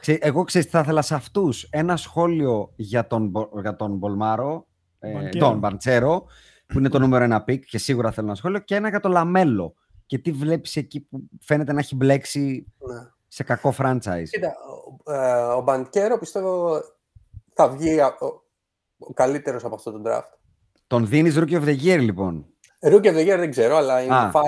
Ξέ, 0.00 0.18
εγώ 0.20 0.44
ξέρεις 0.44 0.66
τι 0.66 0.72
θα 0.72 0.80
ήθελα 0.80 1.02
σε 1.02 1.14
αυτούς. 1.14 1.62
Ένα 1.70 1.96
σχόλιο 1.96 2.72
για 2.76 3.06
τον, 3.06 3.28
Μπο- 3.28 3.60
για 3.60 3.76
τον 3.76 3.96
Μπολμάρο, 3.96 4.66
ε, 4.98 5.12
Μπανκέρο. 5.12 5.48
τον 5.48 5.58
Μπαντσέρο, 5.58 6.26
που 6.66 6.78
είναι 6.78 6.88
το 6.88 6.98
νούμερο 6.98 7.24
ένα 7.24 7.42
pick 7.44 7.64
και 7.64 7.78
σίγουρα 7.78 8.10
θέλω 8.10 8.26
ένα 8.26 8.36
σχόλιο, 8.36 8.58
και 8.58 8.74
ένα 8.74 8.88
για 8.88 9.00
τον 9.00 9.10
Λαμέλο. 9.10 9.74
Και 10.06 10.18
τι 10.18 10.32
βλέπεις 10.32 10.76
εκεί 10.76 11.00
που 11.00 11.28
φαίνεται 11.40 11.72
να 11.72 11.78
έχει 11.78 11.94
μπλέξει 11.96 12.66
Ναι. 12.78 13.08
σε 13.28 13.42
κακό 13.42 13.74
franchise. 13.78 14.24
Κοίτα, 14.30 14.52
ο, 15.04 15.12
ε, 15.12 15.42
ο 15.42 15.62
Μπανκέρο 15.62 16.18
πιστεύω 16.18 16.80
θα 17.54 17.68
βγει 17.68 18.00
α- 18.00 18.16
ο, 18.20 18.26
ο 18.98 19.12
καλύτερος 19.12 19.64
από 19.64 19.74
αυτό 19.74 19.92
το 19.92 20.02
draft. 20.06 20.38
Τον 20.86 21.06
δίνεις 21.06 21.34
Rookie 21.38 21.60
of 21.60 21.64
the 21.64 21.78
Year, 21.80 21.98
λοιπόν. 22.00 22.46
Rookie 22.82 23.06
of 23.06 23.14
the 23.16 23.20
year 23.32 23.38
δεν 23.38 23.50
ξέρω, 23.50 23.76
αλλά 23.76 24.02
είναι 24.02 24.14
Α. 24.14 24.30
5-6 24.32 24.40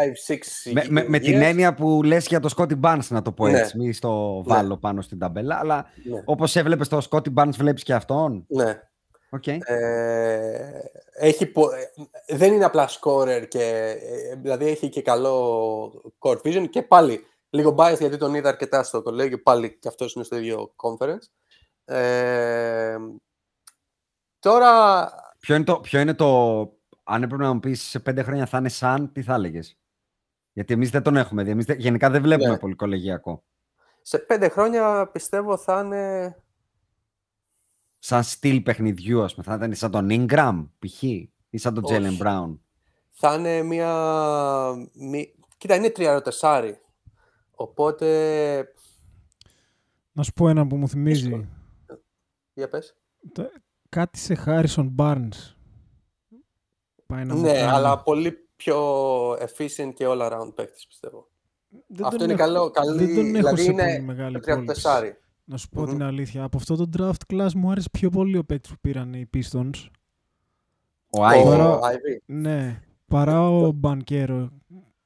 Με, 0.73 0.85
με, 0.89 1.05
με 1.09 1.19
την 1.19 1.43
έννοια 1.43 1.75
που 1.75 2.03
λες 2.03 2.27
για 2.27 2.41
το 2.41 2.55
Scotty 2.57 2.81
Barnes, 2.81 3.07
να 3.09 3.23
το 3.23 3.33
πω 3.33 3.49
Ναι. 3.49 3.59
έτσι, 3.61 3.79
μη 3.79 3.93
στο 3.93 4.43
βάλω 4.47 4.77
πάνω 4.77 5.03
στην 5.03 5.19
ταμπέλα, 5.19 5.59
αλλά 5.59 5.87
Ναι. 6.05 6.23
όπως 6.25 6.57
έβλεπες 6.57 6.89
το 6.89 7.07
Scotty 7.11 7.35
Barnes, 7.35 7.55
βλέπεις 7.57 7.83
και 7.83 7.95
αυτόν; 7.95 8.45
ναι. 8.49 8.81
Οκ. 9.31 9.47
Ε, 9.47 10.81
έχει, 11.15 11.47
πο- 11.47 11.71
ε, 12.27 12.37
δεν 12.37 12.53
είναι 12.53 12.65
απλά 12.65 12.89
scorer 12.89 13.45
και 13.49 13.97
ε, 14.01 14.35
δηλαδή 14.37 14.67
έχει 14.69 14.89
και 14.89 15.03
καλό 15.03 16.15
court 16.19 16.37
vision 16.45 16.67
και 16.71 16.83
πάλι 16.83 17.27
λίγο 17.51 17.75
biased 17.79 17.99
γιατί 17.99 18.17
τον 18.17 18.35
είδα 18.35 18.49
αρκετά 18.49 18.83
στο 18.83 19.03
κολέγιο 19.03 19.43
πάλι 19.43 19.79
και 19.79 19.89
αυτός 19.89 20.15
είναι 20.15 20.25
στο 20.25 20.37
ίδιο 20.37 20.75
conference 20.77 21.27
ε, 21.85 22.97
τώρα 24.39 25.11
Ποιο 25.39 25.55
είναι 25.55 25.65
το, 25.65 25.81
ποιο 25.81 26.01
είναι 26.01 26.15
το, 26.15 26.61
αν 27.03 27.23
έπρεπε 27.23 27.43
να 27.43 27.53
μου 27.53 27.61
πεις 27.61 27.83
σε 27.83 28.01
πέντε 28.01 28.23
χρόνια 28.23 28.47
θα 28.47 28.59
είναι 28.59 28.69
σαν, 28.69 29.12
τι 29.12 29.23
θα 29.23 29.35
έλεγες; 29.35 29.79
Γιατί 30.53 30.73
εμείς 30.73 30.91
δεν 30.91 31.03
τον 31.03 31.16
έχουμε 31.16 31.43
δει. 31.43 31.51
Εμείς 31.51 31.65
δεν- 31.65 31.79
γενικά 31.79 32.11
δεν 32.11 32.23
βλέπουμε 32.23 32.51
Ναι. 32.51 32.59
πολύ 32.59 32.74
κολεγιακό. 32.74 33.45
σε 34.05 34.19
πέντε 34.19 34.49
χρόνια 34.49 35.09
πιστεύω 35.12 35.57
θα 35.57 35.81
είναι 35.85 36.37
Σαν 38.05 38.23
στυλ 38.23 38.61
παιχνιδιού, 38.61 39.23
ας 39.23 39.35
πούμε. 39.35 39.47
Θα 39.47 39.55
ήταν 39.55 39.74
σαν 39.74 39.91
τον 39.91 40.07
Ingram, 40.11 40.69
π.χ. 40.79 41.03
ή 41.03 41.59
σαν 41.59 41.74
τον 41.74 41.85
Όχι. 41.85 41.95
Jalen 41.95 42.23
Brown. 42.27 42.59
θα 43.11 43.35
είναι 43.35 43.62
μια 43.62 43.93
μη- 44.95 45.35
κοίτα 45.59 45.74
είναι 45.74 45.91
τριαροτεσάρι 45.91 46.81
οπότε 47.51 48.74
Να 50.12 50.23
σου 50.23 50.33
πω 50.33 50.49
ένα 50.49 50.66
που 50.66 50.77
μου 50.77 50.89
θυμίζει. 50.89 51.23
Δύσκολο. 51.23 51.49
για 52.53 52.69
πες 52.69 52.97
Το- 53.33 53.51
Κάτι 53.89 54.19
σε 54.19 54.43
Harrison 54.47 54.95
Barnes. 54.97 55.55
Πάει 57.15 57.25
να 57.25 57.35
μου 57.35 57.41
ναι 57.41 57.53
κάνει. 57.53 57.61
αλλά 57.71 57.99
πολύ 58.03 58.49
πιο 58.57 58.79
efficient 59.33 59.93
και 59.95 60.07
all 60.09 60.21
around 60.33 60.53
παίκτης 60.55 60.87
πιστεύω 60.87 61.29
Δεν 61.87 62.07
Αυτό 62.07 62.19
τον 62.19 62.31
είναι 62.31 62.43
έχω- 62.43 62.53
καλό. 62.53 62.71
Καλή, 62.71 63.05
Δεν 63.05 63.15
τον 63.15 63.25
έχω 63.25 63.33
δηλαδή 63.35 63.63
σε 63.63 63.71
είναι 63.71 63.83
πολύ 63.85 64.01
μεγάλη 64.03 64.41
το 64.41 64.53
34. 64.53 64.55
κόλληση. 64.55 65.17
Να 65.45 65.57
σου 65.57 65.69
πω 65.69 65.81
Μμμ. 65.81 65.89
την 65.89 66.03
αλήθεια. 66.03 66.43
Από 66.45 66.57
αυτό 66.57 66.77
το 66.77 66.89
draft 66.99 67.35
class 67.35 67.53
μου 67.55 67.71
άρεσε 67.71 67.89
πιο 67.93 68.11
πολύ 68.11 68.37
ο 68.39 68.45
παίκτης 68.45 68.71
που 68.71 68.77
πήραν 68.81 69.13
οι 69.15 69.31
Pistons. 69.35 69.71
Ο 71.11 71.23
Ο 71.25 71.29
Ivy. 71.29 71.43
Τώρα- 71.45 71.79
Ivy. 71.81 72.23
Ναι, 72.27 72.83
παρά 73.09 73.49
ο 73.49 73.71
Μπανκέρο. 73.71 74.51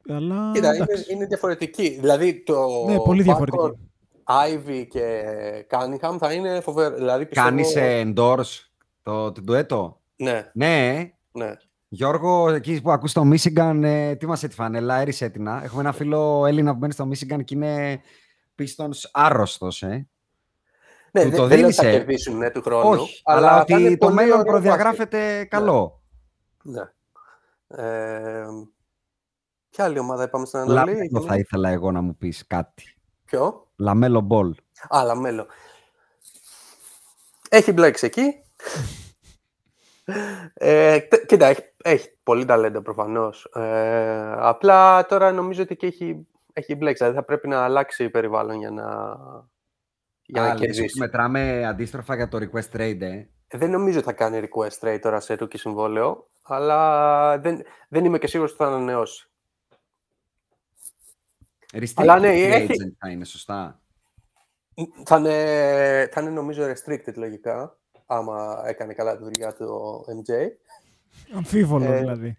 Αλλά 0.09 0.51
Κοίτα, 0.55 0.75
είναι, 0.75 0.85
εντάξει. 0.85 1.13
είναι 1.13 1.27
διαφορετική. 1.27 1.89
Δηλαδή 2.01 2.43
το 2.43 2.85
Ναι, 2.87 2.99
πολύ 2.99 3.23
διαφορετική. 3.23 3.59
backcourt 3.63 4.45
Ivy 4.47 4.85
και 4.91 5.23
Cunningham 5.71 6.17
θα 6.19 6.33
είναι 6.33 6.61
φοβερό. 6.61 6.95
Δηλαδή, 6.97 7.27
πιστεύω... 7.27 7.49
Κάνεις 7.49 7.77
ε, 7.77 8.03
endorse 8.07 8.69
το, 9.03 9.33
το 9.33 9.41
ντουέτο. 9.43 10.01
Ναι, 10.17 10.51
Ναι, 10.55 11.11
ναι. 11.33 11.53
Γιώργο, 11.89 12.49
εκεί 12.49 12.81
που 12.83 12.91
ακούς 12.91 13.13
το 13.13 13.23
Michigan, 13.33 13.81
ε, 13.83 14.15
τι 14.15 14.27
μας 14.27 14.43
έτυχε, 14.43 14.63
φανέλα, 14.63 14.97
έρισε 14.97 15.25
έτοινα. 15.25 15.61
Έχουμε 15.65 15.81
ένα 15.81 15.93
φίλο 15.93 16.47
Έλληνα 16.47 16.73
που 16.73 16.79
μένει 16.79 16.93
στο 16.93 17.09
Michigan 17.09 17.45
και 17.45 17.55
είναι 17.55 18.01
Pistons 18.59 19.09
άρρωστος, 19.13 19.83
ε. 19.83 20.09
ναι 21.13 21.23
Του 21.23 21.29
δεν, 21.29 21.39
το 21.39 21.47
δεν 21.47 21.59
λέω 21.59 21.67
ότι 21.67 21.77
θα 21.77 21.83
δίνησε. 21.83 21.99
κερδίσουν 21.99 22.37
ναι, 22.37 22.51
του 22.51 22.63
χρόνου. 22.63 22.89
Όχι, 22.89 23.21
αλλά, 23.25 23.51
θα 23.51 23.61
ότι 23.61 23.73
είναι 23.73 23.91
το 23.91 23.97
πολύ 23.97 24.15
μέλλον 24.15 24.39
ωραίο 24.39 24.53
προδιαγράφεται 24.53 25.45
καλό. 25.45 26.03
μπάσκετ. 26.65 26.91
Ναι. 27.69 27.85
Ε, 27.85 28.47
ποια 29.71 29.85
άλλη 29.85 29.99
ομάδα 29.99 30.23
είπαμε 30.23 30.47
στην 30.47 30.59
Ανατολή. 30.59 30.79
Λαμέλο 30.79 31.05
εκείνη; 31.05 31.27
θα 31.27 31.37
ήθελα 31.37 31.69
εγώ 31.69 31.93
να 31.93 32.01
μου 32.01 32.17
πεις 32.17 32.47
κάτι. 32.47 32.97
Ποιο; 33.25 33.69
Λαμέλο 33.77 34.21
Μπολ. 34.21 34.55
Α, 34.89 35.03
Λαμέλο. 35.05 35.47
Έχει 37.49 37.73
μπλέξει 37.73 38.07
εκεί. 38.07 38.23
ε, 40.55 41.01
τε- 41.01 41.27
κοίτα, 41.27 41.47
έχει, 41.47 41.61
έχει 41.91 42.11
πολύ 42.23 42.45
ταλέντο 42.45 42.83
προφανώς. 42.83 43.45
Ε, 43.55 44.33
απλά 44.39 45.07
τώρα 45.07 45.33
νομίζω 45.33 45.63
ότι 45.63 45.77
και 45.77 45.87
έχει, 45.87 46.27
έχει 46.53 46.75
μπλέξει. 46.75 46.99
Δηλαδή 47.03 47.19
θα 47.21 47.25
πρέπει 47.25 47.49
να 47.49 47.65
αλλάξει 47.65 48.11
περιβάλλον 48.11 48.59
για 48.59 48.71
να, 48.71 48.85
για 50.23 50.41
να 50.41 50.47
Α, 50.47 50.53
λες 50.53 50.57
ότι 50.61 50.67
κερδίσει. 50.71 50.99
μετράμε 50.99 51.67
αντίστροφα 51.67 52.15
για 52.15 52.29
το 52.29 52.39
request 52.39 52.77
trade, 52.77 53.01
ε. 53.01 53.27
Ε, 53.49 53.59
Δεν 53.59 53.71
νομίζω 53.71 53.99
ότι 53.99 54.07
θα 54.07 54.13
κάνει 54.13 54.49
request 54.49 54.79
trade 54.89 54.99
τώρα 55.03 55.21
σε 55.21 55.37
rookie 55.41 55.59
συμβόλαιο, 55.59 56.29
αλλά 56.43 57.39
δεν, 57.39 57.63
δεν 57.89 58.05
είμαι 58.05 58.19
και 58.19 58.27
σίγουρος 58.27 58.53
ότι 58.53 58.63
θα 58.63 58.69
ανανεώσει. 58.69 59.29
Restricted 61.73 61.93
Αλλά 61.97 62.19
ναι, 62.19 62.29
free 62.29 62.53
έχει- 62.53 62.67
agent 62.73 62.93
θα 62.99 63.09
είναι, 63.11 63.25
σωστά. 63.25 63.81
Θα 65.05 65.17
είναι, 65.17 66.09
θα 66.13 66.21
είναι 66.21 66.31
νομίζω 66.31 66.65
restricted 66.65 67.15
λογικά, 67.15 67.77
άμα 68.07 68.63
έκανε 68.67 68.95
καλά 68.95 69.17
τη 69.17 69.23
δουλειά 69.23 69.53
του 69.55 69.65
ο 69.67 70.05
MJ. 70.13 70.33
Αμφίβολο 71.35 71.93
Ε, 71.93 71.99
δηλαδή. 71.99 72.37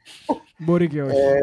Μπορεί 0.57 0.87
και 0.87 1.01
όχι. 1.03 1.17
Ε, 1.17 1.39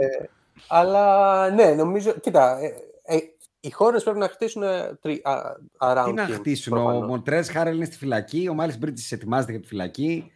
αλλά 0.68 1.50
ναι, 1.50 1.64
νομίζω. 1.74 2.12
Κοίτα, 2.12 2.58
ε, 2.58 3.14
ε, 3.16 3.18
οι 3.60 3.70
χώρες 3.70 4.02
πρέπει 4.02 4.18
να 4.18 4.28
χτίσουν 4.28 4.62
ε, 4.62 4.98
τρι, 5.00 5.20
α, 5.24 5.34
around 5.80 6.04
Τι 6.06 6.12
να 6.12 6.26
him, 6.28 6.32
χτίσουν, 6.32 6.72
ο 6.72 6.76
προφανώς. 6.80 7.06
Μοντρέ 7.08 7.42
Χάρελ 7.42 7.76
είναι 7.76 7.84
στη 7.84 7.96
φυλακή, 7.96 8.46
ο 8.50 8.54
Μάλις 8.54 8.78
Μπρίτζης 8.78 9.12
ετοιμάζεται 9.12 9.52
για 9.52 9.60
τη 9.60 9.66
φυλακή. 9.66 10.32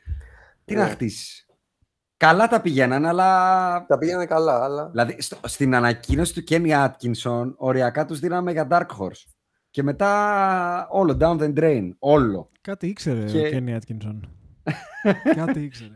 Τι 0.64 0.74
Ναι. 0.74 0.80
να 0.80 0.88
χτίσεις. 0.88 1.46
Καλά 2.16 2.48
τα 2.48 2.60
πηγαίνανε, 2.60 3.08
αλλά. 3.08 3.86
Τα 3.88 3.98
πήγαινε 3.98 4.26
καλά, 4.26 4.64
αλλά. 4.64 4.88
Δηλαδή, 4.88 5.16
στο- 5.22 5.38
στην 5.44 5.74
ανακοίνωση 5.74 6.34
του 6.34 6.44
Kenny 6.48 6.86
Atkinson, 6.88 7.52
οριακά 7.56 8.04
τους 8.04 8.18
δίναμε 8.18 8.52
για 8.52 8.66
Dark 8.70 8.86
Horse. 8.98 9.24
Και 9.70 9.82
μετά 9.82 10.88
όλο, 10.90 11.16
down 11.20 11.38
the 11.40 11.52
drain. 11.58 11.88
Όλο. 11.98 12.50
Κάτι 12.60 12.86
ήξερε 12.86 13.24
Και- 13.24 13.38
ο 13.38 13.42
Kenny 13.52 13.76
Atkinson. 13.76 14.20
Κάτι 15.34 15.62
ήξερε. 15.62 15.90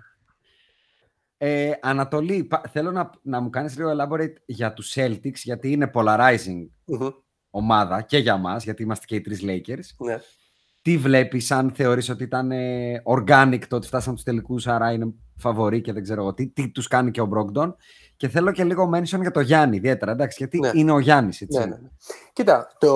Ε, 1.45 1.71
Ανατολή, 1.81 2.45
πα- 2.45 2.63
θέλω 2.73 2.91
να, 2.91 3.11
να 3.23 3.41
μου 3.41 3.51
κάνεις 3.51 3.77
λίγο 3.77 3.91
elaborate 3.91 4.33
για 4.45 4.73
τους 4.73 4.93
Celtics, 4.97 5.35
γιατί 5.35 5.73
είναι 5.73 5.91
polarizing 5.95 6.67
Μμμ. 6.85 7.09
ομάδα 7.51 8.01
και 8.03 8.19
για 8.19 8.37
μας, 8.37 8.65
γιατί 8.65 8.83
είμαστε 8.83 9.05
και 9.07 9.15
οι 9.15 9.21
τρεις 9.21 9.41
Lakers. 9.45 10.05
Ναι. 10.07 10.19
Τι 10.83 10.97
βλέπεις, 10.99 11.51
αν 11.51 11.71
θεωρείς 11.75 12.09
ότι 12.09 12.23
ήταν 12.23 12.51
ε, 12.51 13.03
organic 13.05 13.61
το 13.69 13.77
ότι 13.77 13.87
φτάσαν 13.87 14.15
τους 14.15 14.23
τελικούς, 14.23 14.67
άρα 14.67 14.93
είναι 14.93 15.13
φαβορή 15.37 15.81
και 15.81 15.93
δεν 15.93 16.03
ξέρω 16.03 16.21
εγώ 16.21 16.35
τι, 16.35 16.49
τι 16.49 16.69
τους 16.71 16.89
κάνει 16.89 17.11
και 17.11 17.21
ο 17.21 17.29
Brogdon. 17.35 17.75
Και 18.17 18.29
θέλω 18.29 18.53
και 18.53 18.65
λίγο 18.65 18.91
mention 18.95 19.21
για 19.21 19.31
το 19.31 19.41
Γιάννη, 19.41 19.77
ιδιαίτερα, 19.77 20.13
εντάξει, 20.13 20.37
γιατί 20.39 20.59
Ναι. 20.59 20.71
είναι 20.75 20.93
ο 20.93 20.99
Γιάννης, 20.99 21.41
έτσι. 21.41 21.59
Ναι, 21.59 21.65
ναι, 21.65 21.77
ναι. 21.83 21.89
Κοίτα, 22.33 22.69
το... 22.79 22.89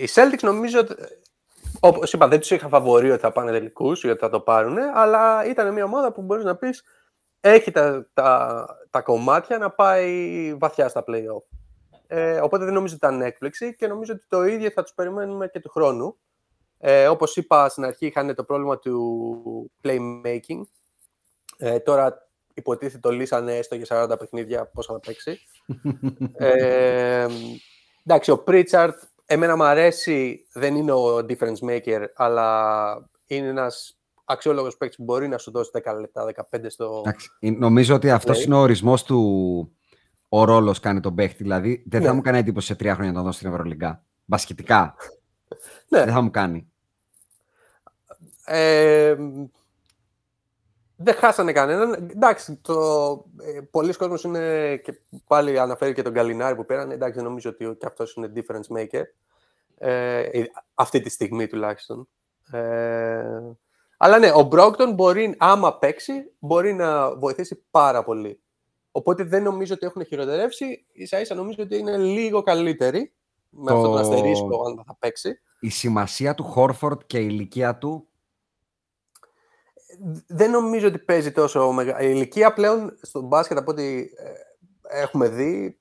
οι 0.00 0.08
Celtics 0.14 0.42
νομίζω 0.42 0.78
ότι. 0.78 0.94
Όπως 1.80 2.12
είπα, 2.12 2.28
δεν 2.28 2.40
τους 2.40 2.50
είχα 2.50 2.68
φαβορεί 2.68 3.10
ότι 3.10 3.20
θα 3.20 3.32
πάνε 3.32 3.50
τελικούς 3.50 4.02
ή 4.02 4.08
ότι 4.08 4.18
θα 4.18 4.28
το 4.28 4.40
πάρουν, 4.40 4.76
αλλά 4.94 5.44
ήταν 5.44 5.72
μια 5.72 5.84
ομάδα 5.84 6.12
που 6.12 6.22
μπορείς 6.22 6.44
να 6.44 6.56
πεις 6.56 6.82
έχει 7.40 7.70
τα, 7.70 8.10
τα, 8.12 8.66
τα 8.90 9.00
κομμάτια 9.00 9.58
να 9.58 9.70
πάει 9.70 10.54
βαθιά 10.58 10.88
στα 10.88 11.04
playoff. 11.06 11.58
Ε, 12.06 12.40
οπότε 12.40 12.64
δεν 12.64 12.74
νομίζω 12.74 12.94
ότι 12.94 13.06
ήταν 13.06 13.22
έκπληξη 13.22 13.74
και 13.74 13.86
νομίζω 13.86 14.12
ότι 14.12 14.24
το 14.28 14.44
ίδιο 14.44 14.70
θα 14.70 14.82
τους 14.82 14.92
περιμένουμε 14.94 15.48
και 15.48 15.60
του 15.60 15.70
χρόνου. 15.70 16.16
Ε, 16.78 17.08
Όπως 17.08 17.36
είπα 17.36 17.68
στην 17.68 17.84
αρχή, 17.84 18.06
είχαν 18.06 18.34
το 18.34 18.44
πρόβλημα 18.44 18.78
του 18.78 19.72
playmaking. 19.82 20.62
Ε, 21.56 21.78
τώρα 21.78 22.28
υποτίθεται 22.54 22.98
το 22.98 23.10
λύσανε 23.10 23.56
έστω 23.56 23.74
για 23.74 24.06
40 24.12 24.18
παιχνίδια 24.18 24.66
πόσα 24.66 24.92
θα 24.92 25.00
παίξει. 25.00 25.38
ε, 26.46 27.26
εντάξει, 28.06 28.30
ο 28.30 28.38
Πρίτσαρτ 28.38 29.02
εμένα 29.32 29.56
μου 29.56 29.62
αρέσει, 29.64 30.46
δεν 30.52 30.74
είναι 30.76 30.92
ο 30.92 31.16
difference 31.16 31.58
maker, 31.70 32.04
αλλά 32.14 33.10
είναι 33.26 33.46
ένας 33.48 33.98
αξιόλογος 34.24 34.76
παίκτης 34.76 34.96
που 34.96 35.04
μπορεί 35.04 35.28
να 35.28 35.38
σου 35.38 35.50
δώσει 35.50 35.70
10 35.84 35.96
λεπτά, 36.00 36.24
15 36.50 36.64
στο... 36.68 37.02
Εντάξει, 37.04 37.28
ε, 37.40 37.50
νομίζω 37.50 37.94
ότι 37.94 38.10
αυτός 38.10 38.38
Play. 38.38 38.44
είναι 38.44 38.54
ο 38.54 38.58
ορισμός 38.58 39.02
του 39.04 39.20
ο 40.28 40.44
ρόλος 40.44 40.80
κάνει 40.80 41.00
τον 41.00 41.14
παίχτη. 41.14 41.42
Δηλαδή, 41.42 41.84
δεν 41.86 42.00
θα 42.02 42.08
Ναι. 42.08 42.14
μου 42.14 42.20
κάνει 42.20 42.38
εντύπωση 42.38 42.66
σε 42.66 42.74
τρία 42.74 42.92
χρόνια 42.94 43.10
να 43.10 43.16
τον 43.16 43.26
δώσει 43.26 43.38
στην 43.38 43.50
Ευρωλυγκά. 43.50 44.04
Μπασκετικά. 44.24 44.94
Ναι. 45.88 46.04
Δεν 46.04 46.14
θα 46.14 46.20
μου 46.20 46.30
κάνει. 46.30 46.70
Ε, 48.44 49.16
δεν 51.02 51.14
χάσανε 51.14 51.52
κανέναν. 51.52 52.08
Εντάξει, 52.10 52.56
το, 52.56 52.74
ε, 53.40 53.60
πολλοί 53.70 53.92
κόσμος 53.92 54.24
είναι 54.24 54.76
και 54.76 55.00
πάλι 55.26 55.58
αναφέρει 55.58 55.92
και 55.92 56.02
τον 56.02 56.12
Καλινάρη 56.12 56.54
που 56.56 56.64
πέραν. 56.64 56.90
Εντάξει, 56.90 57.14
δεν 57.14 57.24
νομίζω 57.24 57.50
ότι 57.50 57.76
και 57.78 57.86
αυτός 57.86 58.14
είναι 58.14 58.32
difference 58.34 58.76
maker. 58.78 59.02
Ε, 59.78 60.20
ε, 60.20 60.44
αυτή 60.74 61.00
τη 61.00 61.10
στιγμή 61.10 61.46
τουλάχιστον. 61.46 62.08
Ε, 62.52 63.22
αλλά 63.96 64.18
ναι, 64.18 64.30
ο 64.34 64.42
Μπρόγκτον 64.42 64.92
μπορεί, 64.94 65.34
άμα 65.38 65.78
παίξει, 65.78 66.12
μπορεί 66.38 66.72
να 66.72 67.16
βοηθήσει 67.16 67.64
πάρα 67.70 68.04
πολύ. 68.04 68.40
Οπότε 68.92 69.22
δεν 69.24 69.42
νομίζω 69.42 69.74
ότι 69.74 69.86
έχουν 69.86 70.04
χειροτερεύσει. 70.04 70.86
Ίσα 70.92 71.20
ίσα 71.20 71.34
νομίζω 71.34 71.62
ότι 71.62 71.76
είναι 71.78 71.96
λίγο 71.96 72.42
καλύτεροι. 72.42 73.12
Με 73.50 73.70
Το- 73.70 73.76
αυτό 73.76 73.88
τον 73.88 73.98
αστερίσκο, 73.98 74.64
αν 74.66 74.82
θα 74.86 74.96
παίξει. 74.98 75.40
Η 75.60 75.68
σημασία 75.70 76.34
του 76.34 76.44
Χόρφορντ 76.44 77.00
και 77.06 77.18
η 77.18 77.26
ηλικία 77.30 77.76
του. 77.78 78.08
Δεν 80.26 80.50
νομίζω 80.50 80.86
ότι 80.86 80.98
παίζει 80.98 81.32
τόσο 81.32 81.72
μεγάλη. 81.72 82.06
Η 82.08 82.12
ηλικία 82.14 82.52
πλέον 82.52 82.98
στον 83.02 83.26
μπάσκετ 83.26 83.58
από 83.58 83.70
ό,τι 83.70 83.98
ε, 83.98 85.02
έχουμε 85.02 85.28
δει 85.28 85.78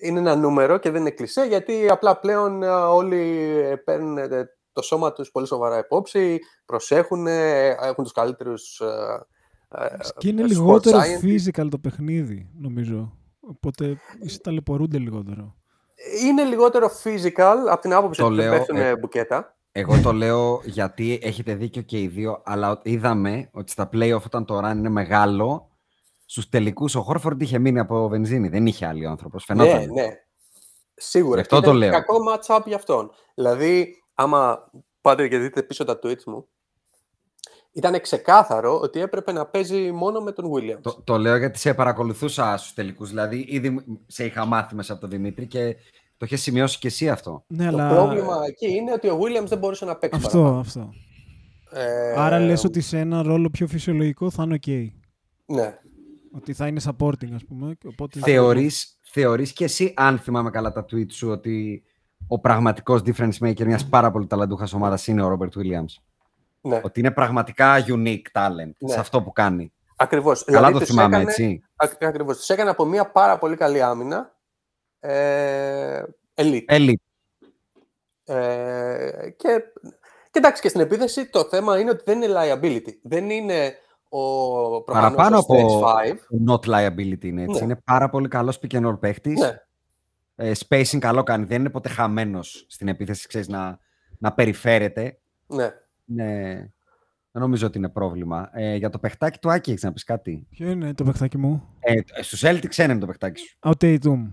είναι 0.00 0.18
ένα 0.18 0.36
νούμερο 0.36 0.78
και 0.78 0.90
δεν 0.90 1.00
είναι 1.00 1.10
κλισέ 1.10 1.44
γιατί 1.44 1.88
απλά 1.88 2.18
πλέον 2.18 2.62
ε, 2.62 2.68
όλοι 2.68 3.20
ε, 3.64 3.76
παίρνουν 3.76 4.18
ε, 4.18 4.50
το 4.72 4.82
σώμα 4.82 5.12
τους 5.12 5.30
πολύ 5.30 5.46
σοβαρά 5.46 5.78
υπόψη, 5.78 6.38
προσέχουν, 6.64 7.26
ε, 7.26 7.68
έχουν 7.68 8.04
τους 8.04 8.12
καλύτερους 8.12 8.80
ε, 8.80 9.26
ε, 9.68 9.96
Και 10.18 10.28
είναι 10.28 10.42
sport 10.42 10.46
λιγότερο 10.46 10.98
scientists. 10.98 11.24
physical 11.24 11.68
το 11.70 11.78
παιχνίδι, 11.78 12.50
νομίζω. 12.58 13.16
Οπότε 13.40 13.96
ίσως 14.22 14.40
ταλαιπωρούνται 14.40 14.98
λιγότερο. 14.98 15.56
Είναι 16.24 16.44
λιγότερο 16.44 16.90
physical 17.04 17.56
από 17.68 17.80
την 17.80 17.92
άποψη 17.92 18.20
Το 18.20 18.26
ότι 18.26 18.34
δεν 18.34 18.44
λέω, 18.44 18.58
πέφτουν 18.58 18.76
ε, 18.76 18.96
μπουκέτα. 18.96 19.56
Εγώ 19.72 20.00
το 20.00 20.12
λέω 20.12 20.60
γιατί 20.64 21.18
έχετε 21.22 21.54
δίκιο 21.54 21.82
και 21.82 22.00
οι 22.00 22.06
δύο, 22.06 22.42
αλλά 22.44 22.80
είδαμε 22.82 23.48
ότι 23.52 23.70
στα 23.70 23.88
playoff 23.92 24.22
όταν 24.26 24.44
το 24.44 24.58
run 24.58 24.76
είναι 24.76 24.88
μεγάλο, 24.88 25.70
στους 26.26 26.48
τελικούς 26.48 26.94
ο 26.94 27.02
Χόρφορντ 27.02 27.42
είχε 27.42 27.58
μείνει 27.58 27.78
από 27.78 28.08
βενζίνη. 28.08 28.48
Δεν 28.48 28.66
είχε 28.66 28.86
άλλη 28.86 29.06
άνθρωπος. 29.06 29.44
Φαινόταν. 29.44 29.78
Ναι, 29.78 30.02
ναι. 30.02 30.08
Σίγουρα. 30.94 31.34
Γι' 31.34 31.40
αυτό 31.40 31.56
Και 31.56 31.62
το 31.62 31.68
ήταν 31.68 31.78
λέω. 31.78 31.90
Κακό 31.90 32.16
match-up 32.30 32.62
για 32.66 32.76
αυτόν. 32.76 33.10
Δηλαδή, 33.34 34.02
άμα 34.14 34.70
πάτε 35.00 35.28
και 35.28 35.38
δείτε 35.38 35.62
πίσω 35.62 35.84
τα 35.84 35.98
tweets 36.02 36.24
μου, 36.24 36.48
ήταν 37.72 38.00
ξεκάθαρο 38.00 38.80
ότι 38.80 39.00
έπρεπε 39.00 39.32
να 39.32 39.46
παίζει 39.46 39.92
μόνο 39.92 40.20
με 40.20 40.32
τον 40.32 40.52
Williams. 40.52 40.80
Το, 40.82 41.02
το 41.04 41.18
λέω 41.18 41.36
γιατί 41.36 41.58
σε 41.58 41.74
παρακολουθούσα 41.74 42.56
στους 42.56 42.74
τελικούς. 42.74 43.08
Δηλαδή, 43.08 43.44
ήδη 43.48 43.84
σε 44.06 44.24
είχα 44.24 44.44
μάθει 44.44 44.74
μέσα 44.74 44.92
από 44.92 45.00
τον 45.00 45.10
Δημήτρη 45.10 45.46
και 45.46 45.76
το 46.22 46.28
είχες 46.30 46.42
σημειώσει 46.42 46.78
και 46.78 46.86
εσύ 46.86 47.08
αυτό; 47.08 47.44
Ναι, 47.46 47.70
Το 47.70 47.76
αλλά... 47.76 47.88
πρόβλημα 47.88 48.36
εκεί 48.48 48.74
είναι 48.74 48.92
ότι 48.92 49.08
ο 49.08 49.18
Williams 49.20 49.46
δεν 49.46 49.58
μπορούσε 49.58 49.84
να 49.84 49.96
παίξει 49.96 50.20
Αυτό, 50.24 50.38
παραπάνω. 50.38 50.58
αυτό. 50.60 50.90
Ε, 51.70 52.14
Άρα 52.16 52.38
λες 52.38 52.64
ότι 52.64 52.80
σε 52.80 52.98
ένα 52.98 53.22
ρόλο 53.22 53.50
πιο 53.50 53.66
φυσιολογικό 53.66 54.30
θα 54.30 54.42
είναι 54.42 54.58
ok. 54.66 54.86
Ναι. 55.46 55.74
Ότι 56.32 56.52
θα 56.52 56.66
είναι 56.66 56.80
supporting, 56.84 57.32
ας 57.34 57.44
πούμε. 57.44 57.74
και 57.74 57.86
Οπότε... 57.86 58.18
Θεωρείς, 58.20 58.98
θεωρείς 59.02 59.52
και 59.52 59.64
εσύ, 59.64 59.92
αν 59.96 60.18
θυμάμαι 60.18 60.50
καλά 60.50 60.72
τα 60.72 60.84
tweets 60.92 61.12
σου, 61.12 61.28
ότι 61.30 61.82
ο 62.28 62.38
πραγματικός 62.40 63.00
difference 63.04 63.38
maker 63.40 63.64
μιας 63.64 63.86
πάρα 63.88 64.10
πολύ 64.10 64.26
ταλαντούχας 64.26 64.72
ομάδας 64.72 65.06
είναι 65.06 65.22
ο 65.22 65.36
Robert 65.38 65.58
Williams; 65.60 65.94
ναι. 66.60 66.80
Ότι 66.84 67.00
είναι 67.00 67.10
πραγματικά 67.10 67.84
unique 67.86 68.22
talent 68.32 68.72
Ναι. 68.78 68.88
σε 68.88 68.98
αυτό 69.00 69.22
που 69.22 69.32
κάνει; 69.32 69.72
Ακριβώς. 69.96 70.44
Καλά 70.44 70.56
Δηλαδή, 70.58 70.72
το 70.72 70.78
τους 70.78 70.88
θυμάμαι, 70.88 71.14
έκανε- 71.16 71.28
έτσι. 71.30 71.62
Ακ- 71.76 72.04
Ακριβώς. 72.04 72.36
Τους 72.36 72.48
έκανε 72.48 72.70
από 72.70 72.84
μια 72.84 73.10
πάρα 73.10 73.38
πολύ 73.38 73.56
καλή 73.56 73.82
άμυνα. 73.82 74.34
Ε, 75.04 76.02
elite. 76.34 76.64
Elite. 76.68 76.92
Ε, 78.24 79.30
και, 79.36 79.62
και 80.30 80.38
εντάξει, 80.38 80.62
και 80.62 80.68
στην 80.68 80.80
επίθεση 80.80 81.30
το 81.30 81.44
θέμα 81.44 81.78
είναι 81.78 81.90
ότι 81.90 82.02
δεν 82.06 82.22
είναι 82.22 82.34
liability. 82.36 82.90
Δεν 83.02 83.30
είναι 83.30 83.74
ο 84.08 84.82
προφανώς 84.82 85.14
Παραπάνω 85.14 85.36
ο 85.36 85.38
από 85.38 85.80
stretch 85.80 86.46
5. 86.48 86.52
not 86.52 86.60
liability 86.76 87.24
είναι 87.24 87.42
έτσι. 87.42 87.58
Ναι. 87.58 87.64
Είναι 87.64 87.80
πάρα 87.84 88.08
πολύ 88.10 88.28
καλός 88.28 88.58
pick 88.62 88.74
and 88.76 88.86
roll 88.88 89.00
παίχτης. 89.00 89.40
Ναι, 89.40 89.56
Ε, 90.36 90.52
spacing 90.68 90.98
καλό 90.98 91.22
κάνει. 91.22 91.44
Δεν 91.44 91.60
είναι 91.60 91.70
ποτέ 91.70 91.88
χαμένος 91.88 92.66
στην 92.68 92.88
επίθεση, 92.88 93.28
ξέρεις, 93.28 93.48
να, 93.48 93.78
να 94.18 94.32
περιφέρεται. 94.32 95.18
ναι. 95.46 95.70
Ναι. 96.04 96.54
Δεν 97.34 97.42
νομίζω 97.42 97.66
ότι 97.66 97.78
είναι 97.78 97.88
πρόβλημα. 97.88 98.50
Ε, 98.52 98.74
για 98.76 98.90
το 98.90 98.98
παιχτάκι 98.98 99.38
του 99.38 99.50
Άκη 99.52 99.70
έχεις 99.70 99.82
να 99.82 99.92
πεις 99.92 100.04
κάτι; 100.04 100.46
Ποιο 100.50 100.70
είναι 100.70 100.94
το 100.94 101.04
παιχτάκι 101.04 101.38
μου; 101.38 101.68
Ε, 101.80 101.94
στους 102.22 102.42
Celtics 102.44 102.78
ένα 102.78 102.92
είναι 102.92 103.00
το 103.00 103.06
παιχτάκι 103.06 103.40
σου. 103.40 103.56
Α, 103.60 103.70
Ο 103.70 103.72
Tatum. 103.80 104.30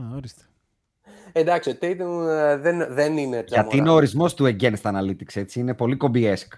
Ναι. 0.00 0.12
Α, 0.14 0.16
ορίστε. 0.16 0.42
Εντάξει, 1.32 1.70
ο 1.70 1.76
Tatum 1.80 2.26
ε, 2.28 2.56
δεν, 2.56 2.86
δεν 2.94 3.16
είναι 3.16 3.44
Γιατί 3.46 3.76
είναι 3.76 3.90
ο 3.90 3.92
ορισμός 3.92 4.34
του 4.34 4.44
against 4.44 4.82
analytics, 4.82 5.34
έτσι. 5.36 5.60
Είναι 5.60 5.74
πολύ 5.74 5.96
κομπιέσκ. 5.96 6.52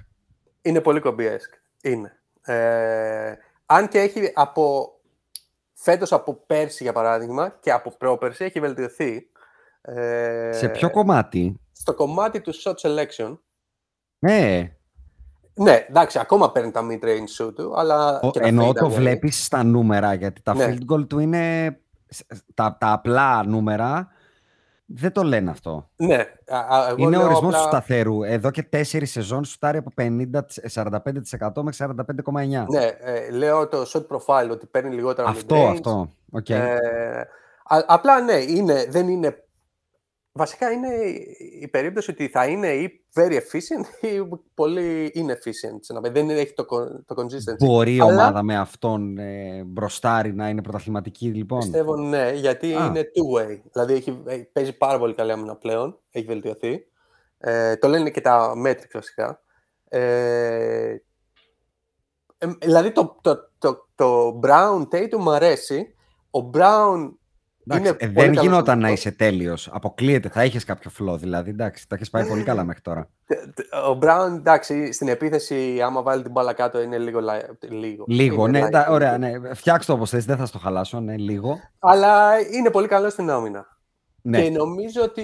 Είναι 0.62 0.81
πολύ 0.81 1.01
κομπιέσκ. 1.01 1.52
Είναι. 1.82 2.12
Ε, 2.43 3.35
αν 3.66 3.89
και 3.89 3.98
έχει 4.01 4.32
από 4.35 4.93
φέτος 5.74 6.12
από 6.12 6.35
πέρσι, 6.47 6.82
για 6.82 6.93
παράδειγμα, 6.93 7.56
και 7.60 7.73
από 7.73 7.90
πρόπερσι 7.98 8.44
έχει 8.44 8.60
βελτιωθεί. 8.60 9.31
Ε, 9.82 10.51
Σε 10.52 10.69
ποιο 10.69 10.90
κομμάτι; 10.90 11.60
Στο 11.73 11.94
κομμάτι 11.94 12.40
του 12.40 12.52
shot 12.62 12.74
selection. 12.74 13.39
Ναι, 14.19 14.73
Ναι, 15.55 15.86
εντάξει, 15.89 16.19
ακόμα 16.19 16.52
παίρνει 16.52 16.70
τα 16.70 16.86
mid-range 16.90 17.44
shoot 17.44 17.55
του, 17.55 17.73
αλλά 17.77 18.20
Ο- 18.20 18.31
και 18.31 18.40
τα 18.40 18.47
εννοώ 18.47 18.69
fade 18.70 18.74
το 18.74 18.86
away. 18.86 18.90
βλέπεις 18.90 19.44
στα 19.44 19.62
νούμερα, 19.65 20.15
γιατί 20.15 20.43
τα 20.43 20.55
Ναι. 20.55 20.65
field 20.78 20.93
goal 20.94 21.09
του 21.09 21.19
είναι... 21.19 21.77
σ- 22.10 22.26
Τα, 22.55 22.76
τα 22.80 22.93
απλά 22.93 23.47
νούμερα 23.47 24.09
δεν 24.86 25.12
το 25.12 25.22
λένε 25.22 25.51
αυτό. 25.51 25.89
Ναι, 25.97 26.24
α, 26.48 26.59
α, 26.76 26.86
εγώ 26.89 26.97
είναι 26.98 27.06
ο 27.16 27.20
λέω 27.20 27.24
ορισμός 27.28 27.55
απλά- 27.55 27.62
του 27.62 27.68
σταθερού. 27.68 28.22
Εδώ 28.22 28.51
και 28.51 28.62
τέσσερις 28.62 29.10
σεζόν 29.10 29.44
σουτάρει 29.44 29.78
από 29.78 29.90
50, 29.97 30.44
45% 30.72 31.62
μέχρι 31.62 31.86
45,9%. 32.24 32.64
Ναι, 32.68 32.85
ε, 33.01 33.30
λέω 33.30 33.68
το 33.68 33.82
shot 33.93 34.06
profile 34.16 34.51
ότι 34.51 34.66
παίρνει 34.66 34.94
λιγότερα 34.94 35.28
αυτό, 35.28 35.56
mid-range. 35.56 35.70
αυτό. 35.72 36.12
Οκ. 36.30 36.48
Ε, 36.48 36.76
α- 37.64 37.85
απλά 37.86 38.20
ναι, 38.20 38.32
είναι, 38.32 38.86
δεν 38.89 39.09
είναι. 39.09 39.43
Βασικά 40.33 40.71
είναι 40.71 40.89
η 41.61 41.69
περίπτωση 41.69 42.11
ότι 42.11 42.29
θα 42.29 42.47
είναι 42.47 42.69
ή 42.69 43.05
very 43.15 43.33
efficient 43.33 44.03
ή 44.15 44.39
πολύ 44.55 45.13
inefficient. 45.15 45.79
σε 45.81 45.93
ένα 45.93 46.01
παιδί. 46.01 46.21
Δεν 46.21 46.31
έχει 46.37 46.53
το, 46.53 46.67
con- 46.71 47.01
το 47.07 47.15
consistency. 47.23 47.57
Μπορεί 47.67 47.95
η 47.95 48.01
Αλλά 48.01 48.13
ομάδα 48.13 48.43
με 48.43 48.57
αυτόν 48.57 49.19
ε, 49.19 49.63
μπροστάρι 49.67 50.35
να 50.35 50.49
είναι 50.49 50.63
πρωταθληματική, 50.63 51.27
λοιπόν; 51.27 51.59
Πιστεύω 51.59 51.97
ναι, 51.97 52.33
γιατί 52.35 52.75
Α. 52.75 52.85
είναι 52.87 53.01
two-way. 53.01 53.61
Δηλαδή 53.73 53.95
έχει, 53.95 54.23
έχει- 54.27 54.45
παίζει 54.53 54.73
πάρα 54.77 54.99
πολύ 54.99 55.15
καλή 55.15 55.33
άμυνα 55.33 55.57
πλέον. 55.57 55.99
Έχει 56.11 56.27
βελτιωθεί. 56.27 56.87
Ε, 57.39 57.77
το 57.77 57.89
λένε 57.89 58.11
και 58.11 58.21
τα 58.21 58.53
metrics 58.67 58.91
βασικά. 58.93 59.43
Ε, 59.89 60.97
ε, 62.39 62.47
δηλαδή 62.63 62.93
το, 62.93 63.19
το, 63.21 63.51
το, 63.59 63.89
το 63.95 64.41
Brown 64.43 64.83
Tatum 64.83 65.17
μου 65.19 65.31
αρέσει. 65.31 65.95
Ο 66.31 66.51
Brown 66.55 67.11
Εντάξει, 67.70 67.89
Είναι 67.89 67.97
ε, 68.01 68.07
πολύ 68.07 68.12
δεν 68.27 68.35
καλός 68.35 68.43
γινόταν 68.45 68.65
να 68.65 68.73
αμυντικός. 68.86 68.99
είσαι 68.99 69.11
τέλειος. 69.16 69.69
Αποκλείεται, 69.73 70.28
θα 70.28 70.45
είχες 70.45 70.65
κάποιο 70.65 70.90
φλό 70.90 71.16
δηλαδή. 71.16 71.51
Εντάξει, 71.51 71.89
τα 71.89 71.95
έχεις 71.95 72.11
πάει 72.11 72.27
πολύ 72.28 72.43
καλά 72.43 72.65
μέχρι 72.65 72.82
τώρα. 72.82 73.09
Ο 73.89 73.95
Μπράουν, 73.95 74.35
εντάξει, 74.35 74.93
στην 74.93 75.09
επίθεση, 75.09 75.81
άμα 75.82 76.03
βάλει 76.03 76.23
την 76.23 76.31
μπάλα 76.31 76.53
κάτω, 76.53 76.81
είναι 76.82 76.99
λίγο. 76.99 77.20
λα- 77.20 77.47
λίγο. 77.69 78.05
Λίγο, 78.09 78.47
Είναι 78.47 78.59
ναι, 78.61 78.66
light. 78.66 78.70
τα- 78.70 78.86
ωραία, 78.90 79.19
ναι. 79.19 79.32
Φτιάξτε 79.55 79.93
το 79.93 79.99
όπως 79.99 80.11
θες, 80.11 80.24
δεν 80.24 80.36
θα 80.36 80.47
στο 80.47 80.59
χαλάσω, 80.59 81.01
ναι, 81.01 81.16
λίγο. 81.16 81.59
Αλλά 81.78 82.39
είναι 82.53 82.70
πολύ 82.70 82.89
καλό 82.89 83.11
στην 83.11 83.31
άμυνα. 83.31 83.66
Ναι. 84.23 84.43
Και 84.43 84.51
νομίζω 84.51 85.03
ότι 85.03 85.23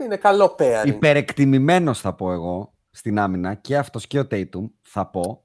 είναι 0.00 0.16
καλό 0.16 0.54
pairing. 0.58 0.86
Υπερεκτιμημένος 0.86 2.00
θα 2.00 2.12
πω 2.14 2.32
εγώ 2.32 2.74
στην 2.90 3.18
άμυνα 3.18 3.54
και 3.54 3.76
αυτός 3.76 4.06
και 4.06 4.18
ο 4.18 4.26
Tatum 4.30 4.70
θα 4.82 5.06
πω. 5.06 5.42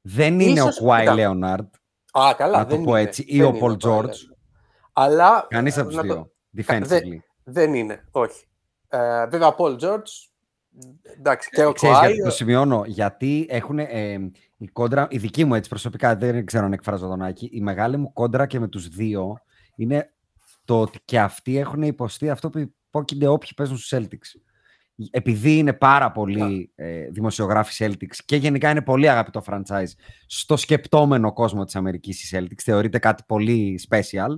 Δεν 0.00 0.40
είναι 0.40 0.60
Ίσως- 0.60 0.78
ο 0.80 0.82
Κουάι 0.82 1.00
κοίτα. 1.00 1.14
Λέοναρντ, 1.14 1.66
Α, 2.12 2.34
καλά, 2.36 2.58
να 2.58 2.66
το 2.66 2.74
δεν 2.76 2.84
πω 2.84 2.90
είναι. 2.90 3.00
έτσι, 3.00 3.24
ή 3.26 3.36
Δεν 3.36 3.46
ο 3.46 3.48
είναι 3.48 3.58
Πολ 3.58 3.72
Kawhi 3.72 3.78
Τζόρτζ. 3.78 4.20
Leonard. 4.96 5.04
Αλλά. 5.04 5.46
Κανείς 5.48 5.76
ε, 5.76 5.80
από 5.80 5.88
τους 5.88 5.98
να 5.98 6.06
το- 6.06 6.14
δύο. 6.14 6.64
Defensively. 6.64 7.18
Δεν 7.44 7.74
είναι, 7.74 8.04
όχι. 8.10 8.44
Ε, 8.88 9.26
βέβαια, 9.26 9.48
ο 9.48 9.54
Πολ 9.54 9.76
Τζόρτζ. 9.76 10.10
Εντάξει, 11.18 11.50
και 11.50 11.64
ο 11.64 11.72
Ξέρεις 11.72 11.96
Kawhi, 11.96 12.00
γιατί 12.00 12.22
το 12.22 12.30
σημειώνω, 12.30 12.82
γιατί 12.86 13.46
έχουν 13.48 13.78
ε, 13.78 14.30
η 14.56 14.66
κόντρα, 14.66 15.06
η 15.10 15.18
δική 15.18 15.44
μου 15.44 15.54
έτσι 15.54 15.68
προσωπικά, 15.68 16.16
δεν 16.16 16.46
ξέρω 16.46 16.64
αν 16.64 16.72
εκφράζω 16.72 17.08
τον 17.08 17.22
Άκη, 17.22 17.48
η 17.52 17.60
μεγάλη 17.60 17.96
μου 17.96 18.12
κόντρα 18.12 18.46
και 18.46 18.58
με 18.58 18.68
τους 18.68 18.88
δύο 18.88 19.38
είναι 19.76 20.12
το 20.64 20.80
ότι 20.80 20.98
και 21.04 21.20
αυτοί 21.20 21.58
έχουν 21.58 21.82
υποστεί 21.82 22.30
αυτό 22.30 22.50
που 22.50 22.58
υπόκεινται 22.58 23.26
όποιοι 23.26 23.50
παίζουν 23.56 23.76
στους 23.76 23.98
Celtics. 23.98 24.40
Επειδή 25.10 25.56
είναι 25.56 25.72
πάρα 25.72 26.12
πολλοί 26.12 26.72
ε, 26.74 27.10
δημοσιογράφοι 27.10 27.84
Celtics 27.84 28.16
και 28.24 28.36
γενικά 28.36 28.70
είναι 28.70 28.82
πολύ 28.82 29.08
αγαπητό 29.08 29.42
franchise 29.46 29.90
στο 30.26 30.56
σκεπτόμενο 30.56 31.32
κόσμο 31.32 31.64
της 31.64 31.76
Αμερικής 31.76 32.32
η 32.32 32.36
Celtics, 32.36 32.60
θεωρείται 32.62 32.98
κάτι 32.98 33.22
πολύ 33.26 33.80
special 33.90 34.30
ε, 34.30 34.36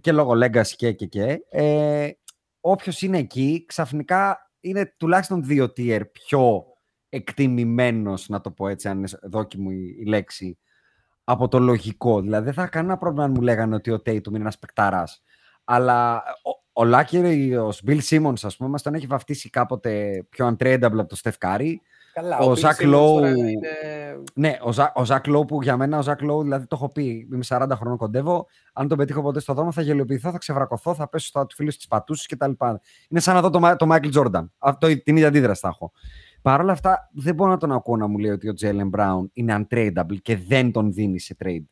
και 0.00 0.12
λόγω 0.12 0.32
legacy 0.32 0.72
και 0.76 0.92
και 0.92 1.06
και. 1.06 1.44
Ε, 1.50 2.10
όποιος 2.60 3.02
είναι 3.02 3.18
εκεί 3.18 3.64
ξαφνικά 3.68 4.50
είναι 4.60 4.94
τουλάχιστον 4.96 5.44
δύο 5.44 5.64
tier 5.64 6.00
πιο 6.12 6.64
εκτιμημένος, 7.08 8.28
να 8.28 8.40
το 8.40 8.50
πω 8.50 8.68
έτσι, 8.68 8.88
αν 8.88 8.98
είναι 8.98 9.08
δόκιμη 9.22 9.74
η, 9.74 9.96
η 10.00 10.04
λέξη, 10.04 10.58
από 11.24 11.48
το 11.48 11.58
λογικό. 11.58 12.20
Δηλαδή 12.20 12.44
δεν 12.44 12.54
θα 12.54 12.62
είχα 12.62 12.70
κανένα 12.70 12.96
πρόβλημα 12.96 13.24
αν 13.24 13.30
μου 13.30 13.40
λέγανε 13.40 13.74
ότι 13.74 13.90
ο 13.90 13.96
Tatum 13.96 14.26
είναι 14.26 14.38
ένας 14.38 14.58
παικταράς. 14.58 15.22
Αλλά 15.64 16.22
ο, 16.42 16.80
ο 16.82 16.84
Λάκερ, 16.84 17.24
ο 17.58 17.72
Bill 17.86 18.00
Simmons, 18.00 18.40
ας 18.42 18.56
πούμε, 18.56 18.70
μας 18.70 18.82
τον 18.82 18.94
έχει 18.94 19.06
βαφτίσει 19.06 19.50
κάποτε 19.50 20.22
πιο 20.28 20.48
untradeable 20.48 20.98
από 20.98 21.06
το 21.06 21.20
Steph 21.22 21.38
Curry. 21.38 21.74
Καλά, 22.12 22.38
ο 22.38 22.50
Bill 22.50 22.56
Ζακ 22.56 22.76
Simmons 22.80 22.86
Λόου- 22.86 23.14
τώρα 23.20 23.28
είναι- 23.28 23.58
Ναι, 24.34 24.56
ο, 24.62 24.72
Ζα, 24.72 24.92
ο 24.94 25.04
Ζακ 25.04 25.26
Λόου 25.26 25.44
που 25.44 25.62
για 25.62 25.76
μένα, 25.76 25.98
ο 25.98 26.02
Ζακ 26.02 26.22
Λόου, 26.22 26.42
δηλαδή 26.42 26.66
το 26.66 26.76
έχω 26.76 26.88
πει, 26.88 27.28
είμαι 27.32 27.44
40 27.44 27.76
χρόνων 27.76 27.96
κοντεύω. 27.96 28.46
Αν 28.72 28.88
τον 28.88 28.98
πετύχω 28.98 29.22
ποτέ 29.22 29.40
στο 29.40 29.54
δρόμο, 29.54 29.72
θα 29.72 29.82
γελιοποιηθώ, 29.82 30.30
θα 30.30 30.38
ξεβρακωθώ, 30.38 30.94
θα 30.94 31.08
πέσω 31.08 31.26
στα 31.26 31.46
του 31.46 31.54
φίλους 31.54 31.76
της 31.76 31.86
πατούσης 31.86 32.26
κτλ. 32.26 32.50
Είναι 33.08 33.20
σαν 33.20 33.34
να 33.34 33.40
δω 33.40 33.50
το, 33.50 33.60
Μα- 33.60 33.76
το 33.76 33.86
Michael 33.90 34.12
Jordan. 34.14 34.46
Αυτό, 34.58 35.02
την 35.02 35.16
ίδια 35.16 35.28
αντίδραση 35.28 35.60
θα 35.60 35.68
έχω. 35.68 35.92
Παρ' 36.42 36.60
όλα 36.60 36.72
αυτά, 36.72 37.10
δεν 37.12 37.34
μπορώ 37.34 37.50
να 37.50 37.56
τον 37.56 37.72
ακούω 37.72 37.96
να 37.96 38.06
μου 38.06 38.18
λέει 38.18 38.30
ότι 38.30 38.48
ο 38.48 38.52
Jalen 38.60 38.90
Brown 38.98 39.24
είναι 39.32 39.66
untradeable 39.70 40.16
και 40.22 40.36
δεν 40.36 40.72
τον 40.72 40.92
δίνει 40.92 41.18
σε 41.20 41.36
trade. 41.44 41.64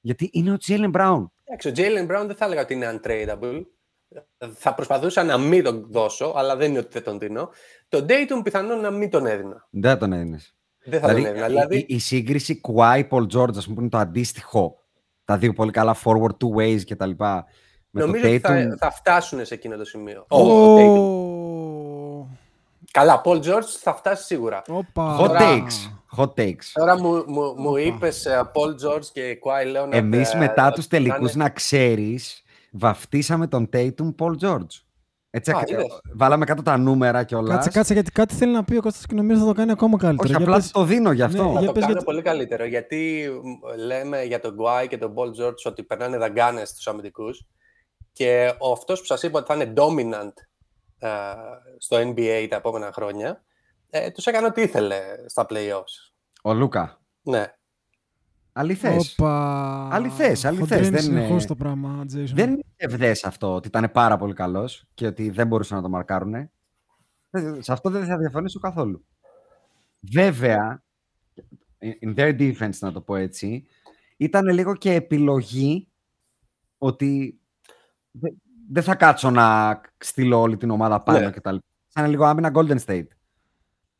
Γιατί 0.00 0.28
είναι 0.32 0.52
ο 0.52 0.56
Jalen 0.66 0.90
Brown. 0.92 1.24
Εντάξει, 1.44 1.68
ο 1.68 1.72
Jalen 1.76 2.02
Brown 2.10 2.26
δεν 2.26 2.36
θα 2.36 2.44
έλεγα 2.44 2.60
ότι 2.60 2.74
είναι 2.74 3.00
untradeable. 3.02 3.62
Θα 4.54 4.74
προσπαθούσα 4.74 5.22
να 5.24 5.38
μην 5.38 5.62
τον 5.64 5.86
δώσω, 5.90 6.32
αλλά 6.36 6.56
δεν 6.56 6.70
είναι 6.70 6.78
ότι 6.78 6.88
δεν 6.92 7.02
τον 7.02 7.18
δίνω. 7.18 7.48
Το 7.88 8.04
Dayton 8.08 8.40
πιθανόν 8.42 8.80
να 8.80 8.90
μην 8.90 9.10
τον 9.10 9.26
έδινα. 9.26 9.66
Δεν 9.70 9.98
τον 9.98 10.12
έδινες. 10.12 10.54
Δεν 10.84 11.00
θα 11.00 11.06
τον 11.08 11.24
έδινα. 11.24 11.44
η, 11.44 11.48
Δηλαδή, 11.48 11.76
η, 11.78 11.84
η 11.88 11.98
σύγκριση 11.98 12.60
Kawhi 12.68 13.08
Paul 13.08 13.26
George, 13.34 13.56
ας 13.56 13.64
πούμε, 13.64 13.74
που 13.74 13.80
είναι 13.80 13.88
το 13.88 13.98
αντίστοιχο. 13.98 14.74
Τα 15.24 15.36
δύο 15.38 15.52
πολύ 15.52 15.70
καλά 15.70 15.96
forward 16.04 16.36
two 16.44 16.56
ways 16.58 16.80
κτλ. 16.88 17.10
Με 17.92 18.00
νομίζω 18.04 18.22
το 18.22 18.28
ότι 18.28 18.36
Tatum. 18.44 18.68
θα, 18.68 18.76
θα 18.78 18.90
φτάσουν 18.90 19.44
σε 19.44 19.54
εκείνο 19.54 19.76
το 19.76 19.84
σημείο. 19.84 20.24
Ο, 20.28 20.40
ο 20.40 20.76
Tatum. 20.76 20.98
Ω, 20.98 22.28
Καλά, 22.92 23.20
Paul 23.24 23.36
George 23.42 23.64
θα 23.80 23.94
φτάσει 23.94 24.24
σίγουρα. 24.24 24.62
Όπα. 24.68 25.16
Hot 25.20 25.26
Τώρα- 25.26 25.38
takes. 25.40 25.90
Hot 26.16 26.34
takes. 26.34 26.64
Τώρα 26.72 26.98
μου, 27.00 27.24
μου, 27.26 27.54
μου 27.56 27.76
είπες 27.76 28.26
ε, 28.26 28.50
Paul 28.54 28.86
George 28.88 29.04
και 29.12 29.38
Kawhi 29.44 29.76
Leonard. 29.76 29.92
Εμείς 29.92 30.32
ε, 30.34 30.36
μετά 30.38 30.66
ότι 30.66 30.74
τους 30.74 30.84
να 30.84 30.90
τελικούς, 30.90 31.32
είναι- 31.32 31.42
να 31.44 31.50
ξέρεις, 31.50 32.42
βαφτίσαμε 32.70 33.46
τον 33.46 33.68
Tatum 33.72 34.14
Paul 34.18 34.34
George. 34.40 34.66
Έτσι, 35.32 35.50
Α, 35.50 35.58
ακ- 35.58 35.70
είδες. 35.70 36.00
βάλαμε 36.14 36.44
κάτω 36.44 36.62
τα 36.62 36.76
νούμερα 36.76 37.24
κιόλας. 37.24 37.54
Κάτσε, 37.54 37.70
κάτσε, 37.70 37.92
γιατί 37.92 38.10
κάτι 38.12 38.34
θέλει 38.34 38.52
να 38.52 38.64
πει 38.64 38.76
ο 38.76 38.80
Κώστας 38.80 39.06
και 39.06 39.14
νομίζω 39.14 39.40
θα 39.40 39.46
το 39.46 39.52
κάνει 39.52 39.70
ακόμα 39.70 39.98
καλύτερα. 39.98 40.28
Όχι, 40.28 40.36
Για 40.36 40.44
απλά 40.44 40.56
πες. 40.56 40.66
του 40.66 40.72
το 40.78 40.84
δίνω 40.84 41.12
γι' 41.12 41.22
αυτό. 41.22 41.42
Ναι, 41.44 41.52
Θα 41.52 41.58
για 41.58 41.66
το 41.66 41.72
πες 41.72 41.80
κάνω 41.82 41.92
γιατί- 41.92 42.04
πολύ 42.04 42.22
καλύτερο, 42.22 42.64
γιατί 42.64 43.28
μ, 43.42 43.80
λέμε 43.84 44.22
για 44.22 44.40
τον 44.40 44.54
Γκουάι 44.54 44.88
και 44.88 44.98
τον 44.98 45.14
Paul 45.16 45.42
George 45.44 45.54
ότι 45.64 45.82
περνάνε 45.82 46.16
δαγκάνες 46.16 46.68
στους 46.68 46.86
αμυντικούς 46.86 47.46
και 48.12 48.54
ο 48.58 48.72
αυτός 48.72 48.98
που 49.00 49.06
σας 49.06 49.22
είπα 49.22 49.38
ότι 49.38 49.52
θα 49.52 49.54
είναι 49.54 49.72
dominant 49.76 50.32
ε, 50.98 51.08
στο 51.78 51.96
NBA 51.96 52.46
τα 52.50 52.56
επόμενα 52.56 52.90
χρόνια, 52.92 53.44
ε, 53.90 54.10
τους 54.10 54.26
έκανε 54.26 54.46
ό,τι 54.46 54.62
ήθελε 54.62 54.98
στα 55.26 55.46
playoffs. 55.48 56.12
Ο 56.42 56.52
Λούκα. 56.54 57.00
Ναι. 57.22 57.44
Αληθές. 58.60 59.14
Όπα. 59.18 59.88
Αληθές, 59.92 60.44
αληθές, 60.44 60.68
Χοντρένεις 60.68 60.88
δεν 60.90 61.10
είναι- 61.10 61.20
συνεχώς 61.20 61.46
το 61.46 61.54
πράγμα, 61.54 62.04
Jason. 62.14 62.32
Δεν 62.34 62.50
είναι 62.50 62.62
ευδές 62.76 63.24
αυτό 63.24 63.54
ότι 63.54 63.68
ήταν 63.68 63.90
πάρα 63.92 64.16
πολύ 64.16 64.34
καλός 64.34 64.84
και 64.94 65.06
ότι 65.06 65.30
δεν 65.30 65.46
μπορούσαν 65.46 65.76
να 65.76 65.82
το 65.82 65.88
μαρκάρουν. 65.88 66.50
Σε 67.58 67.72
αυτό 67.72 67.90
δεν 67.90 68.04
θα 68.04 68.16
διαφωνήσω 68.18 68.58
καθόλου. 68.60 69.04
Βέβαια, 70.12 70.82
in 72.02 72.14
their 72.14 72.38
defense 72.38 72.78
να 72.80 72.92
το 72.92 73.00
πω 73.00 73.16
έτσι, 73.16 73.64
ήταν 74.16 74.46
λίγο 74.46 74.76
και 74.76 74.92
επιλογή 74.94 75.88
ότι 76.78 77.40
δε- 78.10 78.30
δεν 78.70 78.82
θα 78.82 78.94
κάτσω 78.94 79.30
να 79.30 79.80
στείλω 79.98 80.40
όλη 80.40 80.56
την 80.56 80.70
ομάδα 80.70 81.02
πάνω 81.02 81.18
Ναι. 81.18 81.30
και 81.30 81.40
τα 81.40 81.52
λοιπά. 81.52 81.64
Σαν 81.86 82.10
λίγο 82.10 82.24
άμυνα 82.24 82.50
Golden 82.54 82.78
State. 82.84 83.06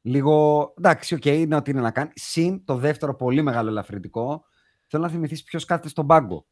Λίγο, 0.02 0.74
εντάξει, 0.78 1.14
οκ, 1.14 1.24
είναι 1.24 1.56
ό,τι 1.56 1.70
είναι 1.70 1.80
να 1.80 1.90
κάνει. 1.90 2.10
Συν 2.14 2.64
το 2.64 2.76
δεύτερο 2.76 3.14
πολύ 3.16 3.42
μεγάλο 3.42 3.68
ελαφρυντικό, 3.68 4.44
θέλω 4.90 5.02
να 5.02 5.08
θυμηθείς 5.08 5.42
ποιος 5.42 5.64
κάθεται 5.64 5.88
στον 5.88 6.06
πάγκο. 6.06 6.46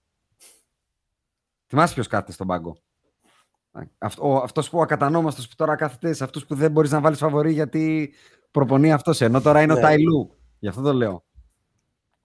Θυμάσαι 1.66 1.94
ποιος 1.94 2.06
κάθεται 2.06 2.32
στον 2.32 2.46
πάγκο. 2.46 2.78
Αυτό, 3.98 4.28
ο, 4.30 4.36
αυτός 4.36 4.70
που 4.70 4.78
ο 4.78 4.80
ακατανόμαστος 4.82 5.48
που 5.48 5.54
τώρα 5.56 5.76
κάθεται 5.76 6.12
σε 6.12 6.24
αυτούς 6.24 6.46
που 6.46 6.54
δεν 6.54 6.70
μπορείς 6.70 6.90
να 6.90 7.00
βάλεις 7.00 7.18
φαβορή 7.18 7.52
γιατί 7.52 8.14
προπονεί 8.50 8.92
αυτός, 8.92 9.20
ενώ 9.20 9.40
τώρα 9.40 9.62
είναι 9.62 9.72
ο 9.72 9.76
Ναι. 9.76 9.80
Ταϊλού. 9.82 10.36
Γι' 10.58 10.68
αυτό 10.68 10.82
το 10.82 10.92
λέω. 10.92 11.24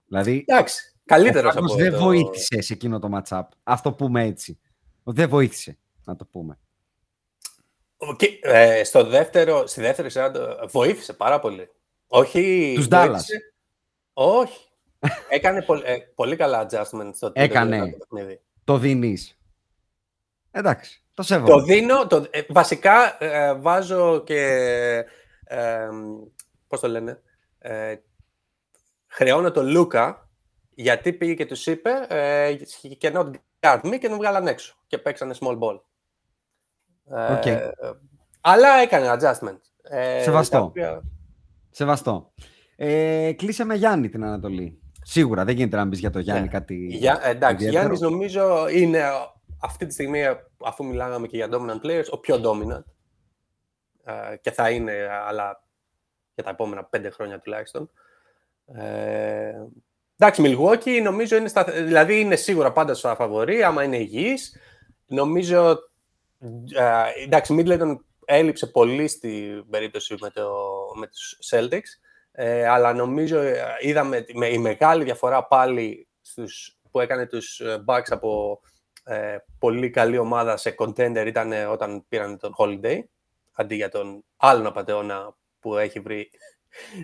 Δηλαδή, 0.06 0.44
Εντάξει, 0.46 0.94
καλύτερος 1.04 1.50
ο 1.50 1.54
Πάγκος 1.54 1.72
από 1.72 1.80
δεν 1.82 1.92
το... 1.92 1.98
βοήθησε 1.98 2.60
σε 2.60 2.72
εκείνο 2.72 2.98
το 2.98 3.08
matchup. 3.12 3.42
Ας 3.62 3.82
το 3.82 3.92
πούμε 3.92 4.22
έτσι. 4.24 4.58
Δεν 5.02 5.28
βοήθησε, 5.28 5.78
να 6.04 6.16
το 6.16 6.24
πούμε. 6.26 6.58
Και, 8.16 8.38
ε, 8.42 8.84
στο 8.84 9.04
δεύτερο, 9.04 9.66
στη 9.66 9.80
δεύτερη 9.80 10.10
σειρά 10.10 10.30
το- 10.30 10.68
βοήθησε 10.68 11.12
πάρα 11.12 11.38
πολύ. 11.38 11.68
Όχι. 12.06 12.72
Τους 12.76 12.86
βοήθησε- 12.88 13.54
Όχι. 14.12 14.68
Έκανε 15.28 15.62
πολ- 15.62 15.82
ε, 15.84 15.96
πολύ 16.14 16.36
καλά 16.36 16.62
adjustment 16.66 17.10
στο 17.14 17.32
τρίτο 17.32 17.40
Έκανε. 17.52 17.76
τέταρτο 17.78 17.96
παιχνίδι. 18.08 18.40
Το 18.64 18.78
δίνεις. 18.78 19.38
Εντάξει, 20.50 20.98
το 21.08 21.10
Το 21.14 21.22
σέβομαι. 21.22 21.62
δίνω, 21.62 22.06
το, 22.06 22.26
ε, 22.30 22.42
βασικά 22.48 23.24
ε, 23.24 23.54
βάζω 23.54 24.22
και, 24.24 24.40
ε, 25.44 25.88
πώς 26.66 26.80
το 26.80 26.88
λένε, 26.88 27.22
ε, 27.58 27.94
χρεώνω 29.06 29.50
τον 29.50 29.66
Λούκα, 29.66 30.28
γιατί 30.74 31.12
πήγε 31.12 31.34
και 31.34 31.46
τους 31.46 31.66
είπε 31.66 31.90
ε, 32.08 32.54
και 32.98 33.12
not 33.14 33.30
guard 33.60 33.80
me 33.84 33.98
και 34.00 34.08
τον 34.08 34.16
βγάλαν 34.16 34.46
έξω 34.46 34.74
και 34.86 34.98
παίξανε 34.98 35.34
small 35.40 35.58
ball. 35.58 35.80
Ε, 37.10 37.32
Οκ. 37.32 37.72
Αλλά 38.40 38.68
έκανε 38.74 39.10
adjustment. 39.12 39.58
Ε, 39.82 40.22
Σεβαστό. 40.22 40.56
τα 40.58 40.62
οποία- 40.64 41.02
Σεβαστό. 41.70 42.32
Ε, 42.76 43.32
κλείσαμε 43.36 43.74
Γιάννη 43.74 44.08
την 44.08 44.24
Ανατολή. 44.24 44.78
Σίγουρα 45.06 45.44
δεν 45.44 45.54
γίνεται 45.54 45.76
να 45.76 45.84
μπεις 45.84 45.98
για 45.98 46.10
το 46.10 46.18
Γιάννη 46.18 46.42
Ναι. 46.42 46.48
κάτι. 46.48 46.86
Για, 46.90 47.20
εντάξει, 47.24 47.54
ιδιαίτερο. 47.54 47.94
Γιάννης 47.94 48.00
νομίζω 48.00 48.68
είναι 48.68 49.02
αυτή 49.60 49.86
τη 49.86 49.92
στιγμή, 49.92 50.22
αφού 50.64 50.84
μιλάγαμε 50.84 51.26
και 51.26 51.36
για 51.36 51.48
dominant 51.52 51.86
players, 51.86 52.06
ο 52.10 52.18
πιο 52.18 52.40
dominant. 52.44 52.84
Ε, 54.04 54.36
και 54.36 54.50
θα 54.50 54.70
είναι, 54.70 55.08
αλλά 55.26 55.64
για 56.34 56.44
τα 56.44 56.50
επόμενα 56.50 56.84
πέντε 56.84 57.10
χρόνια 57.10 57.40
τουλάχιστον. 57.40 57.90
Ε, 58.66 59.52
εντάξει, 60.18 60.42
Milwaukee 60.44 61.02
νομίζω 61.02 61.36
είναι, 61.36 61.48
στα, 61.48 61.64
δηλαδή 61.64 62.20
είναι 62.20 62.36
σίγουρα 62.36 62.72
πάντα 62.72 62.94
στα 62.94 63.14
φαβορή, 63.14 63.62
άμα 63.62 63.82
είναι 63.82 63.96
υγιής. 63.96 64.56
Νομίζω, 65.06 65.78
ε, 66.74 67.24
εντάξει, 67.24 67.56
Middleton 67.58 67.96
έλειψε 68.24 68.66
πολύ 68.66 69.08
στην 69.08 69.70
περίπτωση 69.70 70.14
με, 70.20 70.30
το, 70.30 70.50
με 70.98 71.06
τους 71.06 71.38
Celtics, 71.50 71.98
ε, 72.36 72.66
αλλά 72.66 72.92
νομίζω 72.92 73.38
ε, 73.38 73.62
είδαμε 73.80 74.24
με, 74.34 74.46
η 74.48 74.58
μεγάλη 74.58 75.04
διαφορά 75.04 75.46
πάλι 75.46 76.08
στους, 76.20 76.78
που 76.90 77.00
έκανε 77.00 77.26
τους 77.26 77.60
ε, 77.60 77.84
Bucks 77.86 78.06
από 78.10 78.60
ε, 79.04 79.36
πολύ 79.58 79.90
καλή 79.90 80.18
ομάδα 80.18 80.56
σε 80.56 80.74
contender 80.78 81.24
ήταν 81.26 81.52
ε, 81.52 81.64
όταν 81.64 82.04
πήραν 82.08 82.38
τον 82.38 82.54
Holiday, 82.58 82.98
αντί 83.54 83.74
για 83.74 83.88
τον 83.88 84.24
άλλον 84.36 84.66
απαταιώνα 84.66 85.36
που 85.60 85.76
έχει 85.76 86.00
βρει 86.00 86.30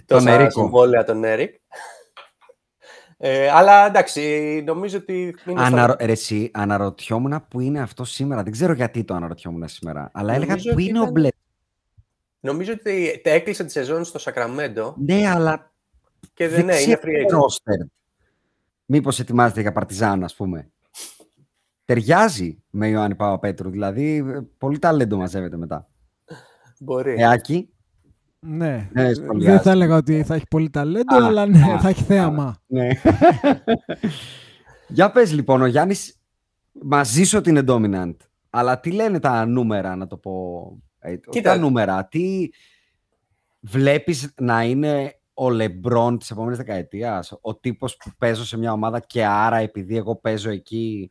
Τον 0.07 0.19
τόσα 0.19 0.31
Ερίκο. 0.31 0.51
συμβόλαια 0.51 1.05
τον 1.05 1.23
Eric. 1.25 1.49
Ε, 3.23 3.51
αλλά 3.51 3.87
εντάξει, 3.87 4.63
νομίζω 4.67 4.99
ότι. 4.99 5.35
Είναι 5.47 5.63
Αναρο... 5.63 5.97
Ρε, 6.01 6.13
εσύ, 6.13 6.51
αναρωτιόμουν 6.55 7.47
που 7.49 7.61
είναι 7.61 7.81
αυτό 7.81 8.05
σήμερα. 8.05 8.43
Δεν 8.43 8.53
ξέρω 8.53 8.73
γιατί 8.73 9.05
το 9.05 9.15
αναρωτιόμουν 9.15 9.69
σήμερα. 9.69 10.11
Αλλά 10.15 10.33
έλεγα 10.35 10.47
Νομίζω 10.51 10.69
που 10.69 10.75
ότι 10.79 10.85
είναι 10.89 10.99
ο 10.99 11.03
ήταν- 11.03 11.13
Μπλε. 11.13 11.29
Νομίζω 12.41 12.73
ότι 12.73 13.21
τα 13.25 13.31
έκλεισε 13.31 13.65
τη 13.65 13.71
σεζόν 13.71 14.05
στο 14.05 14.19
Σακραμέντο 14.19 14.95
Ναι, 14.99 15.29
αλλά 15.29 15.73
και 16.35 16.49
δεν 16.49 16.65
ναι, 16.65 16.77
είναι 16.77 16.99
free 17.03 17.07
agent. 17.07 17.37
roster. 17.39 17.87
Μήπως 18.87 19.19
ετοιμάζεται 19.19 19.61
για 19.61 19.73
Παρτιζάν, 19.73 20.25
ας 20.25 20.35
πούμε. 20.35 20.71
Ταιριάζει 21.85 22.63
με 22.71 22.89
Ιωάννη 22.89 23.15
Παπαπέτρου. 23.15 23.71
Δηλαδή, 23.71 24.17
ε, 24.17 24.41
πολύ 24.59 24.79
ταλέντο 24.79 25.17
μαζεύεται 25.17 25.57
μετά. 25.57 25.89
Μπορεί. 26.79 27.15
Εάκη. 27.19 27.69
Ναι. 28.39 28.89
Ναι, 28.93 29.15
σχολιάζει. 29.15 29.47
δεν 29.47 29.61
θα 29.61 29.71
έλεγα 29.71 29.97
ότι 29.97 30.23
θα 30.23 30.35
έχει 30.35 30.47
πολύ 30.51 30.71
ταλέντο, 30.71 31.17
Α, 31.17 31.27
αλλά 31.27 31.47
ναι, 31.47 31.73
α, 31.73 31.81
θα 31.81 31.89
έχει 31.89 32.03
θέαμα. 32.03 32.57
Ναι. 32.67 32.89
Για 34.89 35.11
πες 35.11 35.33
λοιπόν, 35.33 35.63
ο 35.63 35.67
Γιάννης 35.67 36.21
μαζί 36.73 37.25
σου 37.25 37.39
ότι 37.39 37.51
είναι 37.51 37.65
dominant. 37.67 38.15
Αλλά 38.51 38.81
τι 38.81 38.91
λένε 38.91 39.19
τα 39.19 39.47
νούμερα, 39.47 39.97
να 39.97 40.07
το 40.07 40.17
πω. 40.17 40.65
Ε, 41.01 41.17
Κοίτα. 41.17 41.53
Τα 41.53 41.59
νούμερα, 41.59 42.07
τι 42.07 42.49
βλέπεις 43.61 44.35
να 44.41 44.63
είναι 44.65 45.15
ο 45.35 45.51
Λεμπρόν 45.51 46.19
της 46.19 46.31
επόμενης 46.31 46.59
δεκαετίας, 46.59 47.33
ο 47.41 47.57
τύπος 47.57 47.97
που 47.97 48.11
παίζω 48.19 48.45
σε 48.45 48.59
μια 48.59 48.73
ομάδα 48.73 49.01
και 49.01 49.25
άρα 49.27 49.57
επειδή 49.57 49.97
εγώ 49.97 50.17
παίζω 50.17 50.51
εκεί 50.51 51.11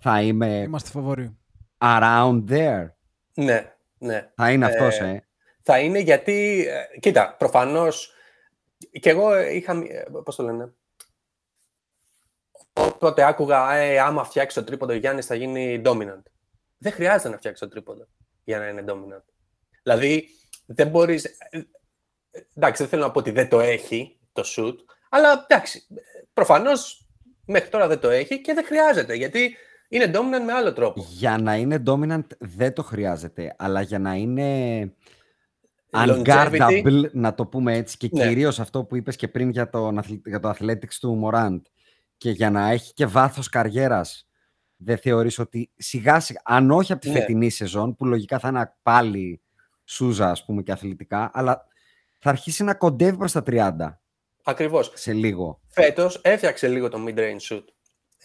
θα 0.00 0.22
είμαι 0.22 0.56
Είμαστε 0.56 0.90
φαβοροί. 0.90 1.36
around 1.78 2.44
there; 2.48 2.86
Ναι, 3.34 3.72
ναι. 3.98 4.30
Θα 4.34 4.50
είναι 4.52 4.64
Ε, 4.66 4.68
αυτός, 4.68 4.98
ε; 4.98 5.26
Θα 5.62 5.78
είναι 5.78 5.98
γιατί, 5.98 6.66
ε, 6.68 6.98
κοίτα, 6.98 7.34
προφανώς, 7.38 8.12
και 9.00 9.10
εγώ 9.10 9.40
είχα, 9.40 9.72
ε, 9.72 10.04
πώς 10.24 10.36
το 10.36 10.42
λένε, 10.42 10.72
Οπότε 12.72 13.24
άκουγα, 13.24 13.72
ε, 13.72 13.98
άμα 13.98 14.24
φτιάξει 14.24 14.56
το 14.56 14.64
τρίποντο 14.64 14.92
ο 14.92 14.96
Γιάννης 14.96 15.26
θα 15.26 15.34
γίνει 15.34 15.82
dominant. 15.84 16.22
Δεν 16.78 16.92
χρειάζεται 16.92 17.28
να 17.28 17.36
φτιάξει 17.36 17.62
το 17.62 17.68
τρίποντο 17.68 18.06
για 18.44 18.58
να 18.58 18.68
είναι 18.68 18.84
dominant. 18.88 19.22
Δηλαδή, 19.82 20.28
δεν 20.66 20.88
μπορείς... 20.88 21.24
ε, 21.24 21.34
ε, 21.50 21.62
Εντάξει, 22.54 22.82
δεν 22.82 22.90
θέλω 22.90 23.02
να 23.02 23.10
πω 23.10 23.18
ότι 23.18 23.30
δεν 23.30 23.48
το 23.48 23.60
έχει 23.60 24.18
το 24.32 24.42
shoot, 24.56 24.74
αλλά 25.10 25.46
εντάξει, 25.48 25.86
προφανώς 26.32 27.06
μέχρι 27.46 27.68
τώρα 27.68 27.88
δεν 27.88 28.00
το 28.00 28.10
έχει 28.10 28.40
και 28.40 28.54
δεν 28.54 28.64
χρειάζεται, 28.64 29.14
γιατί 29.14 29.56
είναι 29.88 30.10
dominant 30.14 30.44
με 30.46 30.52
άλλο 30.52 30.72
τρόπο. 30.72 31.04
Για 31.08 31.38
να 31.38 31.56
είναι 31.56 31.82
dominant 31.86 32.26
δεν 32.38 32.72
το 32.72 32.82
χρειάζεται, 32.82 33.54
αλλά 33.58 33.80
για 33.80 33.98
να 33.98 34.14
είναι 34.14 34.92
Longevity. 35.90 36.22
unguardable, 36.24 37.10
να 37.12 37.34
το 37.34 37.46
πούμε 37.46 37.76
έτσι, 37.76 37.96
και 37.96 38.08
Ναι. 38.12 38.26
κυρίως 38.28 38.60
αυτό 38.60 38.84
που 38.84 38.96
είπες 38.96 39.16
και 39.16 39.28
πριν 39.28 39.50
για, 39.50 39.70
τον, 39.70 39.98
αθλη- 39.98 40.26
για 40.28 40.40
το 40.40 40.54
athletics 40.58 40.94
του 41.00 41.22
Morant, 41.24 41.60
και 42.16 42.30
για 42.30 42.50
να 42.50 42.70
έχει 42.70 42.92
και 42.92 43.06
βάθος 43.06 43.48
καριέρας, 43.48 44.28
δεν 44.84 44.98
θεωρείς 44.98 45.38
ότι 45.38 45.70
σιγά 45.76 46.20
σιγά, 46.20 46.40
αν 46.44 46.70
όχι 46.70 46.92
από 46.92 47.00
τη 47.00 47.08
Ναι. 47.10 47.18
φετινή 47.18 47.50
σεζόν, 47.50 47.96
που 47.96 48.06
λογικά 48.06 48.38
θα 48.38 48.48
είναι 48.48 48.72
πάλι 48.82 49.40
σούζα, 49.84 50.30
ας 50.30 50.44
πούμε, 50.44 50.62
και 50.62 50.72
αθλητικά, 50.72 51.30
αλλά 51.34 51.66
θα 52.18 52.30
αρχίσει 52.30 52.64
να 52.64 52.74
κοντεύει 52.74 53.16
προς 53.16 53.32
τα 53.32 53.42
30 53.42 54.00
Ακριβώς. 54.44 54.92
σε 54.94 55.12
λίγο. 55.12 55.60
Φέτος 55.68 56.20
έφτιαξε 56.24 56.68
λίγο 56.68 56.88
το 56.88 56.98
mid-range 57.06 57.48
shoot. 57.54 57.62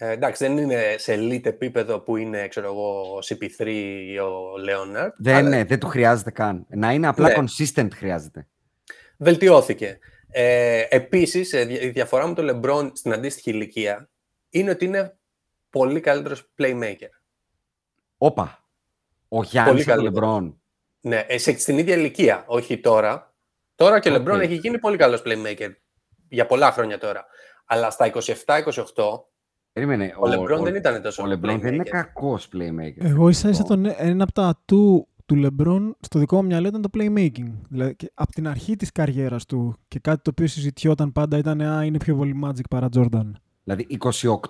Ε, 0.00 0.10
εντάξει, 0.10 0.46
δεν 0.46 0.58
είναι 0.58 0.94
σε 0.98 1.14
elite 1.14 1.46
επίπεδο 1.46 2.00
που 2.00 2.16
είναι, 2.16 2.48
ξέρω 2.48 2.66
εγώ, 2.66 3.00
ο 3.00 3.18
CP3 3.24 3.66
ή 4.12 4.18
ο 4.18 4.52
Leonard. 4.68 5.10
Δεν, 5.16 5.34
αλλά 5.36 5.48
ναι, 5.48 5.64
δεν 5.64 5.78
του 5.80 5.86
χρειάζεται 5.86 6.30
καν. 6.30 6.66
Να 6.68 6.92
είναι 6.92 7.06
απλά 7.06 7.28
Ναι. 7.28 7.34
consistent 7.36 7.88
χρειάζεται. 7.94 8.46
Βελτιώθηκε. 9.16 9.98
Ε, 10.30 10.84
επίσης, 10.88 11.52
ε, 11.52 11.64
δια- 11.64 11.80
η 11.82 11.88
διαφορά 11.88 12.26
με 12.26 12.34
τον 12.34 12.60
LeBron 12.62 12.90
στην 12.94 13.12
αντίστοιχη 13.12 13.50
ηλικία 13.50 14.10
είναι 14.50 14.70
ότι 14.70 14.84
είναι 14.84 15.17
πολύ 15.78 16.00
καλύτερος 16.00 16.50
playmaker. 16.58 17.10
Όπα. 18.18 18.64
Ο 19.28 19.42
Γιάννης 19.42 19.84
και 19.84 19.90
ο 19.90 19.94
καλύτερος. 19.94 20.02
Λεμπρόν. 20.02 20.60
Ναι, 21.00 21.24
ε, 21.28 21.38
σε, 21.38 21.58
στην 21.58 21.78
ίδια 21.78 21.96
ηλικία, 21.96 22.44
όχι 22.46 22.80
τώρα. 22.80 23.34
Τώρα 23.74 24.00
και 24.00 24.10
ο 24.10 24.14
Οκ. 24.14 24.20
LeBron 24.28 24.40
έχει 24.40 24.54
γίνει 24.54 24.78
πολύ 24.78 24.96
καλός 24.96 25.22
playmaker 25.24 25.70
για 26.28 26.46
πολλά 26.46 26.72
χρόνια 26.72 26.98
τώρα. 26.98 27.26
Αλλά 27.66 27.90
στα 27.90 28.10
27-28 28.46 28.64
Περίμενε. 29.72 30.14
ο, 30.18 30.22
LeBron 30.22 30.62
δεν 30.62 30.74
ήταν 30.74 31.02
τόσο 31.02 31.22
Ο 31.22 31.26
Λεμπρόν 31.26 31.60
δεν 31.60 31.74
είναι 31.74 31.82
playmaker. 31.86 31.90
κακός 31.90 32.48
playmaker. 32.52 32.96
Εγώ 33.04 33.28
ίσα 33.28 33.48
ίσα 33.48 33.62
Αυτό. 33.62 33.74
τον, 33.74 33.92
ένα 33.96 34.22
από 34.22 34.32
τα 34.32 34.62
του 34.64 35.08
του 35.26 35.46
LeBron 35.46 35.90
στο 36.00 36.18
δικό 36.18 36.36
μου 36.36 36.46
μυαλό 36.46 36.68
ήταν 36.68 36.82
το 36.82 36.88
playmaking. 36.92 37.52
Δηλαδή, 37.68 37.96
και 37.96 38.10
από 38.14 38.32
την 38.32 38.48
αρχή 38.48 38.76
της 38.76 38.92
καριέρας 38.92 39.46
του 39.46 39.76
και 39.88 39.98
κάτι 39.98 40.22
το 40.22 40.30
οποίο 40.30 40.46
συζητιόταν 40.46 41.12
πάντα 41.12 41.38
ήταν 41.38 41.60
«Α, 41.60 41.84
είναι 41.84 41.98
πιο 41.98 42.16
πολύ 42.16 42.40
Magic 42.44 42.68
παρά 42.70 42.88
Jordan». 42.96 43.30
Δηλαδή 43.68 43.86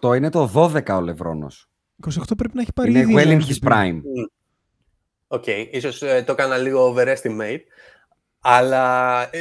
28 0.01 0.17
είναι 0.17 0.31
το 0.31 0.51
12 0.55 0.97
ο 0.97 1.01
Λευρώνος. 1.01 1.71
28 2.09 2.23
πρέπει 2.37 2.55
να 2.55 2.61
έχει 2.61 2.73
πάρει 2.73 2.91
Είναι 2.91 2.99
ήδη 2.99 3.15
well 3.17 3.27
in 3.27 3.29
ένα 3.31 3.45
his 3.47 3.65
MVP. 3.65 3.69
prime. 3.69 4.01
Οκ, 5.27 5.47
ίσως 5.71 6.03
ε, 6.03 6.23
το 6.27 6.33
έκανα 6.33 6.57
λίγο 6.57 6.95
overestimate, 6.95 7.59
αλλά 8.41 9.23
ε, 9.23 9.41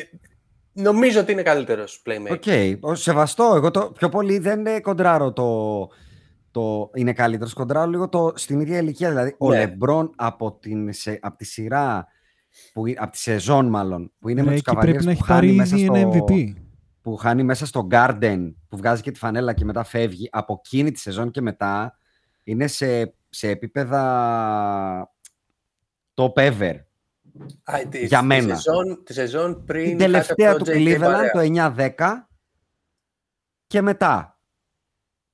νομίζω 0.74 1.20
ότι 1.20 1.32
είναι 1.32 1.42
καλύτερος 1.42 2.02
playmaker. 2.06 2.32
Οκ, 2.32 2.44
ο- 2.92 2.96
σεβαστό. 2.96 3.54
Εγώ 3.56 3.72
το 3.72 3.92
πιο 3.98 4.10
πολύ 4.10 4.38
δεν 4.40 4.66
ε, 4.66 4.80
κοντράρω 4.80 5.34
το, 5.34 5.80
το 6.52 6.90
είναι 6.94 7.14
καλύτερος. 7.14 7.54
Κοντράρω 7.54 7.90
λίγο 7.90 8.10
το 8.10 8.32
στην 8.36 8.60
ίδια 8.60 8.78
ηλικία. 8.78 9.10
Δηλαδή 9.10 9.36
ο 9.38 9.50
Ναι. 9.50 9.58
Λεμπρόν 9.58 10.12
από, 10.16 10.52
την, 10.62 10.94
σε, 10.94 11.20
από 11.22 11.38
τη 11.38 11.46
σειρά, 11.46 12.08
που, 12.74 12.86
ε- 12.86 12.94
από 12.98 13.12
τη 13.12 13.18
σεζόν 13.18 13.66
μάλλον, 13.70 14.12
που 14.20 14.30
είναι 14.30 14.42
Ρε, 14.42 14.48
με 14.50 14.52
τους 14.56 14.62
εκεί 14.68 14.76
πρέπει 14.78 14.92
Cavaliers 14.98 14.98
να 14.98 15.04
που 15.04 15.10
έχει 15.10 15.24
πάρει 15.28 15.46
χάνει 15.48 15.58
μέσα 15.58 15.76
ήδη 15.78 15.86
ένα 15.86 15.98
στο... 16.12 16.26
MVP. 16.30 16.54
που 17.02 17.16
χάνει 17.16 17.44
μέσα 17.44 17.66
στο 17.66 17.88
Garden, 17.92 18.54
που 18.70 18.78
βγάζει 18.78 19.02
και 19.02 19.12
τη 19.12 19.20
φανέλα 19.20 19.54
και 19.54 19.66
μετά 19.66 19.84
φεύγει, 19.84 20.30
από 20.32 20.62
εκείνη 20.66 20.92
τη 20.92 21.00
σεζόν 21.00 21.32
και 21.32 21.42
μετά, 21.42 21.98
είναι 22.44 22.68
σε, 22.68 23.16
σε 23.30 23.50
επίπεδα 23.50 25.12
top 26.14 26.34
ever. 26.34 26.76
Α, 27.64 27.88
τη, 27.90 28.06
Για 28.06 28.20
τη 28.20 28.26
μένα. 28.26 28.56
σεζόν, 28.56 29.04
τη 29.04 29.14
σεζόν 29.14 29.64
πριν 29.66 29.84
Την 29.98 30.00
χάσει 30.00 30.12
τελευταία 30.12 30.52
από 30.52 30.64
του 30.64 30.72
το 30.72 30.72
JJ 30.78 30.82
Cleveland, 30.82 31.00
παρέα. 31.00 31.76
το 31.76 31.96
9-10 31.98 32.28
και 33.68 33.82
μετά. 33.82 34.40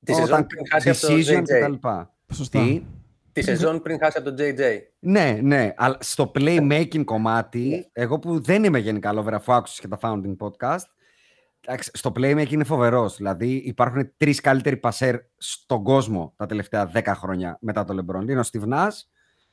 Τη 0.06 0.14
σεζόν 0.14 0.46
πριν 0.48 0.62
χάσει 0.72 0.90
από 0.90 1.00
το 1.00 1.08
decision 1.08 1.40
JJ. 1.40 1.44
και 1.44 1.60
τα 1.60 1.70
λοιπά. 1.70 2.14
Σωστά. 2.34 2.60
Τι; 2.60 2.84
Τη 3.32 3.42
σεζόν 3.42 3.82
πριν 3.82 4.00
χάσει 4.00 4.18
από 4.18 4.34
το 4.34 4.44
JJ. 4.44 4.78
Ναι, 5.00 5.40
ναι, 5.42 5.74
αλλά 5.78 5.98
στο 6.00 6.32
playmaking 6.36 7.04
κομμάτι, 7.04 7.90
εγώ 7.94 8.20
που 8.20 8.42
δεν 8.42 8.64
είμαι 8.64 8.80
γενικά 8.80 9.14
λόγω 9.14 9.30
αφού 9.36 9.54
άκουσες 9.54 9.80
και 9.80 9.88
τα 9.88 9.98
founding 10.02 10.36
podcast, 10.38 10.50
εντάξει, 10.60 10.88
στο 11.78 12.12
playmaking 12.16 12.52
είναι 12.52 12.64
φοβερός. 12.64 13.16
Δηλαδή 13.16 13.48
υπάρχουν 13.66 14.12
τρεις 14.18 14.42
καλύτεροι 14.42 14.78
πασέρ 14.78 15.16
στον 15.38 15.84
κόσμο 15.84 16.34
τα 16.38 16.46
τελευταία 16.46 16.92
10 16.94 17.02
χρόνια 17.06 17.58
μετά 17.62 17.84
το 17.84 17.96
LeBron. 18.00 18.22
Είναι 18.30 18.40
ο 18.40 18.44
Steve 18.52 18.74
Nash, 18.74 18.98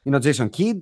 είναι 0.03 0.17
ο 0.17 0.21
Jason 0.23 0.49
Kidd 0.57 0.79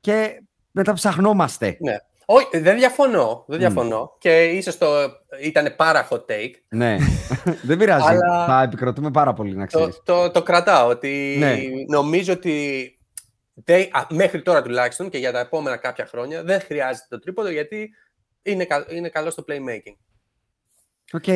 και 0.00 0.42
μετά 0.70 0.92
ψαχνόμαστε. 0.92 1.76
Ναι. 1.80 1.96
Όχι, 2.30 2.58
δεν 2.58 2.76
διαφωνώ. 2.78 3.44
Δεν 3.48 3.58
διαφωνώ. 3.58 4.16
Και 4.18 4.44
ίσως 4.44 4.78
το 4.78 4.86
ήταν 5.42 5.74
πάρα 5.76 6.08
hot 6.10 6.20
take. 6.26 6.52
Ναι, 6.68 6.96
δεν 7.68 7.78
πειράζει. 7.78 8.06
Αλλά- 8.06 8.46
Θα 8.46 8.62
επικροτούμε 8.62 9.10
πάρα 9.10 9.32
πολύ, 9.32 9.56
να 9.56 9.66
ξέρεις. 9.66 9.96
Το, 10.04 10.22
το, 10.22 10.30
το 10.30 10.42
κρατάω 10.42 10.88
ότι 10.88 11.36
Ναι. 11.38 11.56
νομίζω 11.88 12.32
ότι 12.32 12.92
δεν- 13.54 13.88
α, 13.96 14.06
μέχρι 14.10 14.42
τώρα 14.42 14.62
τουλάχιστον 14.62 15.08
και 15.08 15.18
για 15.18 15.32
τα 15.32 15.38
επόμενα 15.40 15.76
κάποια 15.76 16.06
χρόνια 16.06 16.42
δεν 16.42 16.60
χρειάζεται 16.60 17.06
το 17.08 17.18
τρίποδο 17.18 17.48
γιατί 17.50 17.90
είναι, 18.42 18.64
κα- 18.64 18.86
είναι 18.88 19.08
καλό 19.08 19.30
στο 19.30 19.44
playmaking. 19.48 19.96
Οκ. 21.12 21.26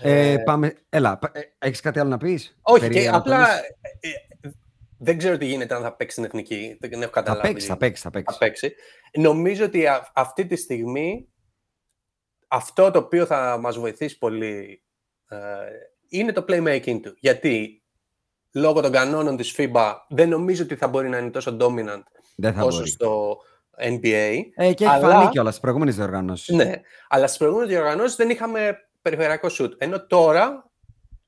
Ε, 0.00 0.36
πάμε. 0.44 0.74
Έλα, 0.88 1.18
πα- 1.18 1.30
ε, 1.34 1.40
έχεις 1.58 1.80
κάτι 1.80 1.98
άλλο 1.98 2.08
να 2.10 2.16
πεις; 2.18 2.58
Όχι, 2.62 2.80
Περί 2.80 2.94
και 2.94 3.08
απλά 3.08 3.36
Ανατολής; 3.36 3.60
ε, 4.00 4.08
ε, 4.08 4.50
δεν 4.98 5.18
ξέρω 5.18 5.36
τι 5.36 5.44
γίνεται 5.46 5.74
αν 5.74 5.82
θα 5.82 5.96
παίξει 5.96 6.12
στην 6.12 6.24
εθνική. 6.24 6.76
Δεν 6.80 6.92
έχω 6.92 7.02
Θα 7.02 7.08
καταλάβει. 7.20 7.48
παίξει, 7.48 7.66
θα 7.66 7.76
παίξει, 7.76 8.02
θα 8.02 8.10
παίξει. 8.10 8.32
θα 8.38 8.44
παίξει. 8.44 8.74
Νομίζω 9.18 9.64
ότι 9.64 9.86
α- 9.86 10.10
αυτή 10.14 10.46
τη 10.46 10.56
στιγμή 10.56 11.28
αυτό 12.48 12.90
το 12.90 12.98
οποίο 12.98 13.26
θα 13.26 13.58
μας 13.60 13.78
βοηθήσει 13.78 14.18
πολύ 14.18 14.82
ε, 15.28 15.36
είναι 16.08 16.32
το 16.32 16.44
playmaking 16.48 17.00
του. 17.02 17.14
Γιατί 17.18 17.82
λόγω 18.54 18.80
των 18.80 18.92
κανόνων 18.92 19.36
της 19.36 19.54
FIBA 19.58 19.94
δεν 20.08 20.28
νομίζω 20.28 20.62
ότι 20.62 20.74
θα 20.76 20.88
μπορεί 20.88 21.08
να 21.08 21.18
είναι 21.18 21.30
τόσο 21.30 21.56
dominant 21.60 22.02
Δεν 22.36 22.54
θα 22.54 22.62
όσο 22.64 22.78
μπορεί. 22.78 22.90
στο 22.90 23.38
NBA. 23.80 24.40
Ε, 24.54 24.72
και 24.74 24.84
έχει 24.84 24.86
αλλά- 24.94 25.08
φανεί 25.14 25.28
κιόλας 25.30 25.50
στις 25.50 25.60
προηγούμενες 25.62 25.96
διοργανώσεις. 25.96 26.54
Ναι, 26.56 26.80
αλλά 27.08 27.26
στις 27.26 27.38
προηγούμενες 27.38 27.70
διοργανώσεις 27.74 28.16
δεν 28.16 28.30
είχαμε 28.30 28.78
περιφερειακό 29.10 29.48
shoot. 29.50 29.70
Ενώ 29.78 30.06
τώρα 30.06 30.70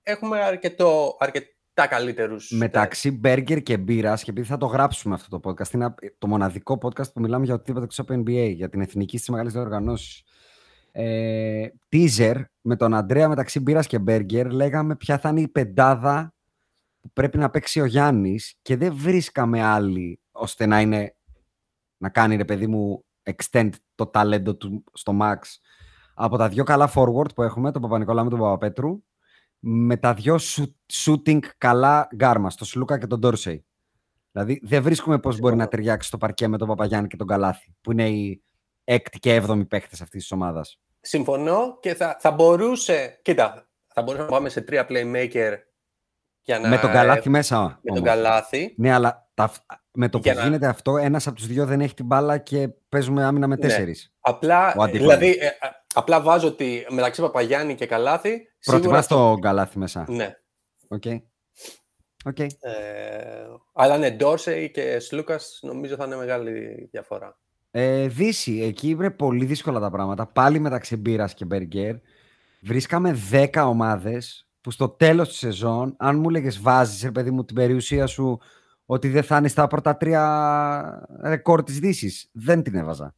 έχουμε 0.02 0.40
αρκετό, 0.40 1.16
αρκετά 1.18 1.86
καλύτερους 1.88 2.50
Μεταξύ 2.50 3.10
μπέργκερ 3.10 3.62
και 3.62 3.76
μπύρας, 3.76 4.22
και 4.22 4.30
επειδή 4.30 4.46
θα 4.46 4.56
το 4.56 4.66
γράψουμε 4.66 5.14
αυτό 5.14 5.38
το 5.38 5.50
podcast, 5.50 5.72
είναι 5.72 5.94
το 6.18 6.26
μοναδικό 6.26 6.78
podcast 6.82 7.12
που 7.12 7.20
μιλάμε 7.20 7.44
για 7.44 7.54
οτιδήποτε 7.54 7.84
εκτός 7.84 7.98
από 7.98 8.14
NBA, 8.14 8.52
για 8.54 8.68
την 8.68 8.80
εθνική 8.80 9.16
στις 9.16 9.28
μεγάλες 9.28 9.52
διοργανώσεις. 9.52 10.22
Ε, 10.92 11.66
teaser 11.92 12.44
με 12.60 12.76
τον 12.76 12.94
Αντρέα 12.94 13.28
μεταξύ 13.28 13.60
μπύρας 13.60 13.86
και 13.86 13.98
μπέργκερ, 13.98 14.50
λέγαμε 14.50 14.96
ποια 14.96 15.18
θα 15.18 15.28
είναι 15.28 15.40
η 15.40 15.48
πεντάδα 15.48 16.34
που 17.00 17.10
πρέπει 17.12 17.38
να 17.38 17.50
παίξει 17.50 17.80
ο 17.80 17.84
Γιάννης 17.84 18.54
και 18.62 18.76
δεν 18.76 18.94
βρίσκαμε 18.96 19.62
άλλη 19.62 20.20
ώστε 20.30 20.66
να 20.66 20.80
είναι 20.80 21.14
να 21.96 22.08
κάνει 22.08 22.36
ρε 22.36 22.44
παιδί 22.44 22.66
μου 22.66 23.04
extend 23.22 23.70
το 23.94 24.06
ταλέντο 24.06 24.54
του 24.54 24.84
στο 24.92 25.18
max 25.22 25.38
από 26.22 26.36
τα 26.36 26.48
δύο 26.48 26.64
καλά 26.64 26.90
forward 26.94 27.34
που 27.34 27.42
έχουμε, 27.42 27.72
τον 27.72 27.82
Παπα-Νικολά 27.82 28.24
με 28.24 28.30
τον 28.30 28.38
Παπαπέτρου 28.38 29.02
με 29.58 29.96
τα 29.96 30.14
δυο 30.14 30.38
σου, 30.38 30.76
shooting 30.92 31.38
καλά 31.58 32.08
γκάρμα, 32.14 32.50
το 32.56 32.64
Σλούκα 32.64 32.98
και 32.98 33.06
τον 33.06 33.18
Ντόρσεϊ. 33.18 33.64
Δηλαδή 34.32 34.60
δεν 34.62 34.82
βρίσκουμε 34.82 35.18
πώς 35.18 35.38
μπορεί 35.38 35.56
να 35.56 35.68
ταιριάξει 35.68 36.10
το 36.10 36.16
παρκέ 36.18 36.48
με 36.48 36.58
τον 36.58 36.68
Παπαγιάννη 36.68 37.08
και 37.08 37.16
τον 37.16 37.26
Καλάθη, 37.26 37.74
που 37.80 37.92
είναι 37.92 38.08
οι 38.08 38.42
έκτη 38.84 39.18
και 39.18 39.34
έβδομη 39.34 39.64
παίχτες 39.64 40.00
αυτής 40.00 40.20
της 40.22 40.32
ομάδας. 40.32 40.80
Συμφωνώ 41.00 41.78
και 41.80 41.94
θα, 41.94 42.16
θα 42.20 42.30
μπορούσε, 42.30 43.18
κοίτα, 43.22 43.68
θα 43.94 44.02
μπορούσαμε 44.02 44.28
να 44.30 44.36
πάμε 44.36 44.48
σε 44.48 44.60
τρία 44.60 44.86
playmaker 44.88 45.52
για 46.42 46.58
να... 46.58 46.68
Με 46.68 46.78
τον 46.78 46.90
Καλάθη 46.90 47.28
μέσα 47.28 47.60
Με 47.60 47.64
όμως. 47.66 47.94
τον 47.94 48.02
Καλάθη. 48.02 48.74
Ναι, 48.76 48.92
αλλά 48.92 49.30
τα, 49.34 49.50
με 49.92 50.08
το 50.08 50.18
που 50.18 50.24
Για 50.24 50.34
να- 50.34 50.42
γίνεται 50.42 50.66
αυτό, 50.66 50.96
ένας 50.96 51.26
από 51.26 51.36
τους 51.36 51.46
δύο 51.46 51.66
δεν 51.66 51.80
έχει 51.80 51.94
την 51.94 52.06
μπάλα 52.06 52.38
και 52.38 52.68
παίζουμε 52.88 53.24
άμυνα 53.24 53.46
με 53.46 53.54
Ναι. 53.54 53.60
τέσσερις. 53.60 54.12
Απλά, 54.20 54.74
Ο 54.76 54.82
αντίπαλος. 54.82 55.16
δηλαδή, 55.18 55.38
ε, 55.40 55.46
α- 55.46 55.79
απλά 55.94 56.20
βάζω 56.20 56.46
ότι 56.46 56.86
μεταξύ 56.90 57.20
Παπαγιάννη 57.20 57.74
και 57.74 57.86
Καλάθη... 57.86 58.48
Προτιμάς 58.64 59.06
σίγουρα- 59.06 59.24
τον 59.30 59.40
Καλάθη 59.40 59.78
μέσα. 59.78 60.04
Ναι. 60.08 60.34
Οκ. 60.88 61.02
Οκ. 62.24 62.38
Ε, 62.38 62.50
αλλά 63.72 63.98
ναι, 63.98 64.10
Ντόρσεϊ 64.10 64.70
και 64.70 64.98
Σλούκας 64.98 65.58
νομίζω 65.62 65.96
θα 65.96 66.04
είναι 66.04 66.16
μεγάλη 66.16 66.88
διαφορά. 66.90 67.38
Ε, 67.70 68.06
Δύση, 68.08 68.60
εκεί 68.62 68.88
είναι 68.88 69.10
πολύ 69.10 69.44
δύσκολα 69.44 69.80
τα 69.80 69.90
πράγματα. 69.90 70.26
Πάλι 70.26 70.58
μεταξύ 70.58 70.96
μπύρας 70.96 71.34
και 71.34 71.44
μπεργκέρ. 71.44 71.94
Βρίσκαμε 72.62 73.18
10 73.30 73.48
ομάδες 73.66 74.48
που 74.60 74.70
στο 74.70 74.88
τέλος 74.88 75.28
της 75.28 75.38
σεζόν, 75.38 75.94
αν 75.98 76.18
μου 76.18 76.28
έλεγες 76.28 76.60
βάζεις, 76.60 77.02
ρε 77.02 77.10
παιδί 77.10 77.30
μου, 77.30 77.44
την 77.44 77.54
περιουσία 77.54 78.06
σου 78.06 78.40
ότι 78.86 79.08
δεν 79.08 79.22
θα 79.22 79.36
είναι 79.36 79.48
στα 79.48 79.66
πρώτα 79.66 79.96
τρία 79.96 81.08
ρεκόρ 81.22 81.62
της 81.62 81.78
Δύσης. 81.78 82.28
Δεν 82.32 82.62
την 82.62 82.74
έβαζα. 82.74 83.14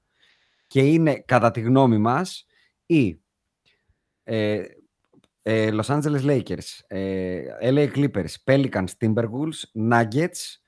Και 0.67 0.81
είναι, 0.81 1.15
κατά 1.27 1.51
τη 1.51 1.61
γνώμη 1.61 1.99
μας, 1.99 2.47
η 2.93 3.23
ε, 4.25 4.63
ε, 5.43 5.69
Los 5.73 5.85
Angeles 6.01 6.25
Lakers, 6.25 6.81
ε, 6.87 7.43
LA 7.63 7.89
Clippers, 7.95 8.35
Pelicans, 8.45 8.87
Timberwolves, 9.01 9.91
Nuggets, 9.91 10.61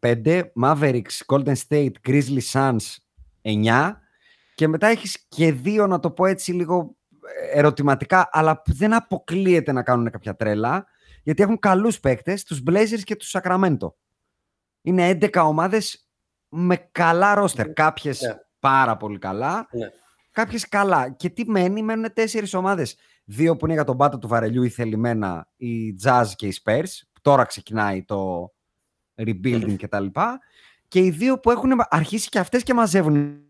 5, 0.00 0.42
Mavericks, 0.62 1.22
Golden 1.26 1.54
State, 1.68 1.92
Grizzlies, 2.08 2.50
Suns, 2.52 2.96
9 3.42 3.92
και 4.54 4.68
μετά 4.68 4.86
έχεις 4.86 5.24
και 5.28 5.52
δύο, 5.52 5.86
να 5.86 5.98
το 6.00 6.10
πω 6.10 6.26
έτσι 6.26 6.52
λίγο 6.52 6.96
ε, 7.52 7.58
ερωτηματικά, 7.58 8.28
αλλά 8.32 8.62
που 8.62 8.72
δεν 8.74 8.94
αποκλείεται 8.94 9.72
να 9.72 9.82
κάνουν 9.82 10.10
κάποια 10.10 10.36
τρέλα, 10.36 10.86
γιατί 11.22 11.42
έχουν 11.42 11.58
καλούς 11.58 12.00
παίκτες, 12.00 12.42
τους 12.44 12.62
Blazers 12.70 13.02
και 13.04 13.16
τους 13.16 13.34
Sacramento. 13.38 13.92
Είναι 14.82 15.18
11 15.20 15.42
ομάδες 15.44 16.08
με 16.48 16.76
καλά 16.92 17.34
ρόστερ, 17.34 17.72
κάποιες 17.72 18.20
Ναι. 18.20 18.34
πάρα 18.58 18.96
πολύ 18.96 19.18
καλά, 19.18 19.68
Ναι. 19.70 19.90
Κάποιες 20.38 20.68
καλά. 20.68 21.10
Και 21.10 21.28
τι 21.28 21.50
μένει, 21.50 21.82
μένουν 21.82 22.12
τέσσερις 22.12 22.54
ομάδες. 22.54 22.96
Δύο 23.24 23.56
που 23.56 23.64
είναι 23.64 23.74
για 23.74 23.84
τον 23.84 23.96
πάτο 23.96 24.18
του 24.18 24.28
βαρελιού 24.28 24.62
ή 24.62 24.68
θελημένα, 24.68 25.48
οι 25.56 25.96
Jazz 26.04 26.26
και 26.36 26.46
οι 26.46 26.60
Spurs, 26.64 26.88
που 27.12 27.20
τώρα 27.20 27.44
ξεκινάει 27.44 28.04
το 28.04 28.52
rebuilding 29.14 29.76
κτλ. 29.78 30.06
Και 30.88 31.00
οι 31.00 31.10
δύο 31.10 31.40
που 31.40 31.50
έχουν 31.50 31.70
αρχίσει 31.88 32.28
και 32.28 32.38
αυτές 32.38 32.62
και 32.62 32.74
μαζεύουν. 32.74 33.40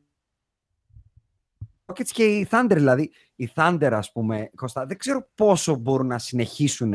Rockets 1.86 2.06
και 2.12 2.24
οι 2.24 2.48
Thunder 2.51 2.74
δηλαδή. 2.74 3.10
Οι 3.36 3.51
Thunder 3.55 3.90
ας 3.93 4.12
πούμε, 4.12 4.51
Κώστα, 4.55 4.86
δεν 4.86 4.98
ξέρω 4.98 5.28
πόσο 5.35 5.74
μπορούν 5.74 6.06
να 6.06 6.19
συνεχίσουν 6.19 6.94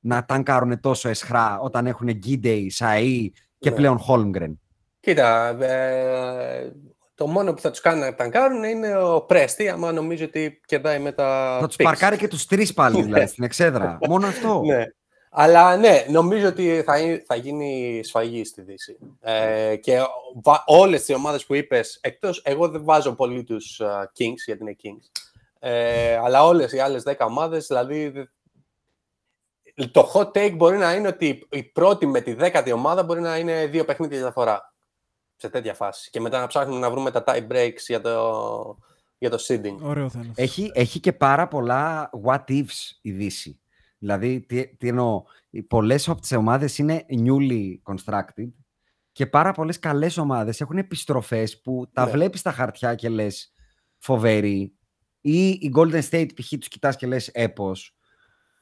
να 0.00 0.24
τανκάρουν 0.24 0.80
τόσο 0.80 1.08
εσχρά 1.08 1.58
όταν 1.58 1.86
έχουν 1.86 2.10
Γκίντεϊ, 2.10 2.72
Σαΐ 2.78 3.26
και 3.58 3.70
Ναι. 3.70 3.76
πλέον 3.76 4.00
Holmgren. 4.08 4.52
Κοίτα, 5.00 5.48
ε, 5.64 6.72
το 7.16 7.26
μόνο 7.26 7.54
που 7.54 7.60
θα 7.60 7.70
τους 7.70 7.80
κάνει 7.80 8.00
να 8.00 8.14
ταγκάρουν 8.14 8.64
είναι 8.64 8.96
ο 8.96 9.20
Πρέστη, 9.20 9.68
άμα 9.68 9.92
νομίζω 9.92 10.24
ότι 10.24 10.60
κερδάει 10.66 10.98
με 10.98 11.12
τα 11.12 11.56
Θα 11.60 11.66
τους 11.66 11.76
picks. 11.78 11.84
παρκάρει 11.84 12.16
και 12.16 12.28
τους 12.28 12.46
τρεις 12.46 12.72
πάλι 12.74 13.02
δηλαδή 13.02 13.26
στην 13.26 13.44
εξέδρα. 13.44 13.98
Μόνο 14.08 14.26
αυτό. 14.26 14.60
Ναι. 14.66 14.84
Αλλά 15.38 15.76
ναι, 15.76 16.04
νομίζω 16.08 16.46
ότι 16.48 16.82
θα, 16.86 16.98
γι- 16.98 17.22
θα 17.26 17.34
γίνει 17.34 18.00
σφαγή 18.04 18.44
στη 18.44 18.62
Δύση. 18.62 18.96
Ε, 19.20 19.76
και 19.76 19.98
βα- 20.42 20.62
όλες 20.66 21.08
οι 21.08 21.14
ομάδες 21.14 21.46
που 21.46 21.54
είπες, 21.54 21.98
εκτός, 22.00 22.42
εγώ 22.44 22.68
δεν 22.68 22.84
βάζω 22.84 23.12
πολύ 23.12 23.44
τους 23.44 23.80
α, 23.80 24.10
Kings, 24.18 24.36
γιατί 24.46 24.62
είναι 24.62 24.76
Kings, 24.82 25.20
ε, 25.58 26.16
αλλά 26.16 26.44
όλες 26.44 26.72
οι 26.72 26.78
άλλες 26.78 27.02
10 27.02 27.26
ομάδες, 27.26 27.66
δηλαδή 27.66 28.08
δε- 28.08 28.24
το 29.90 30.10
hot 30.14 30.26
take 30.32 30.52
μπορεί 30.56 30.76
να 30.76 30.94
είναι 30.94 31.08
ότι 31.08 31.46
η 31.50 31.62
πρώτη 31.62 32.06
με 32.06 32.20
τη 32.20 32.32
δέκατη 32.34 32.72
ομάδα 32.72 33.02
μπορεί 33.02 33.20
να 33.20 33.36
είναι 33.38 33.66
δύο 33.66 33.84
παιχνίδια 33.84 34.18
διαφορά 34.18 34.74
σε 35.36 35.48
τέτοια 35.48 35.74
φάση. 35.74 36.10
Και 36.10 36.20
μετά 36.20 36.40
να 36.40 36.46
ψάχνουμε 36.46 36.78
να 36.78 36.90
βρούμε 36.90 37.10
τα 37.10 37.24
tie 37.26 37.46
breaks 37.50 37.80
για 37.86 38.00
το, 38.00 38.78
για 39.18 39.30
το 39.30 39.38
seeding. 39.48 39.76
Ωραίο 39.80 40.08
θέλω. 40.08 40.32
Έχει, 40.34 40.70
έχει 40.74 41.00
και 41.00 41.12
πάρα 41.12 41.48
πολλά 41.48 42.10
what 42.24 42.44
ifs 42.48 42.90
η 43.00 43.10
Δύση. 43.10 43.60
Δηλαδή, 43.98 44.40
τι, 44.40 44.76
τι 44.76 44.88
εννοώ, 44.88 45.22
οι 45.50 45.62
πολλές 45.62 46.08
από 46.08 46.20
τις 46.20 46.32
ομάδες 46.32 46.78
είναι 46.78 47.06
newly 47.08 47.74
constructed 47.82 48.50
και 49.12 49.26
πάρα 49.26 49.52
πολλές 49.52 49.78
καλές 49.78 50.16
ομάδες 50.18 50.60
έχουν 50.60 50.78
επιστροφές 50.78 51.60
που 51.60 51.90
τα 51.92 52.04
Ναι. 52.04 52.10
βλέπεις 52.10 52.40
στα 52.40 52.52
χαρτιά 52.52 52.94
και 52.94 53.08
λες 53.08 53.52
φοβερή 53.98 54.72
ή 55.20 55.48
η 55.48 55.72
Golden 55.76 56.02
State 56.10 56.28
π.χ. 56.34 56.48
τους 56.48 56.68
κοιτάς 56.68 56.96
και 56.96 57.06
λες 57.06 57.28
έπος. 57.28 57.96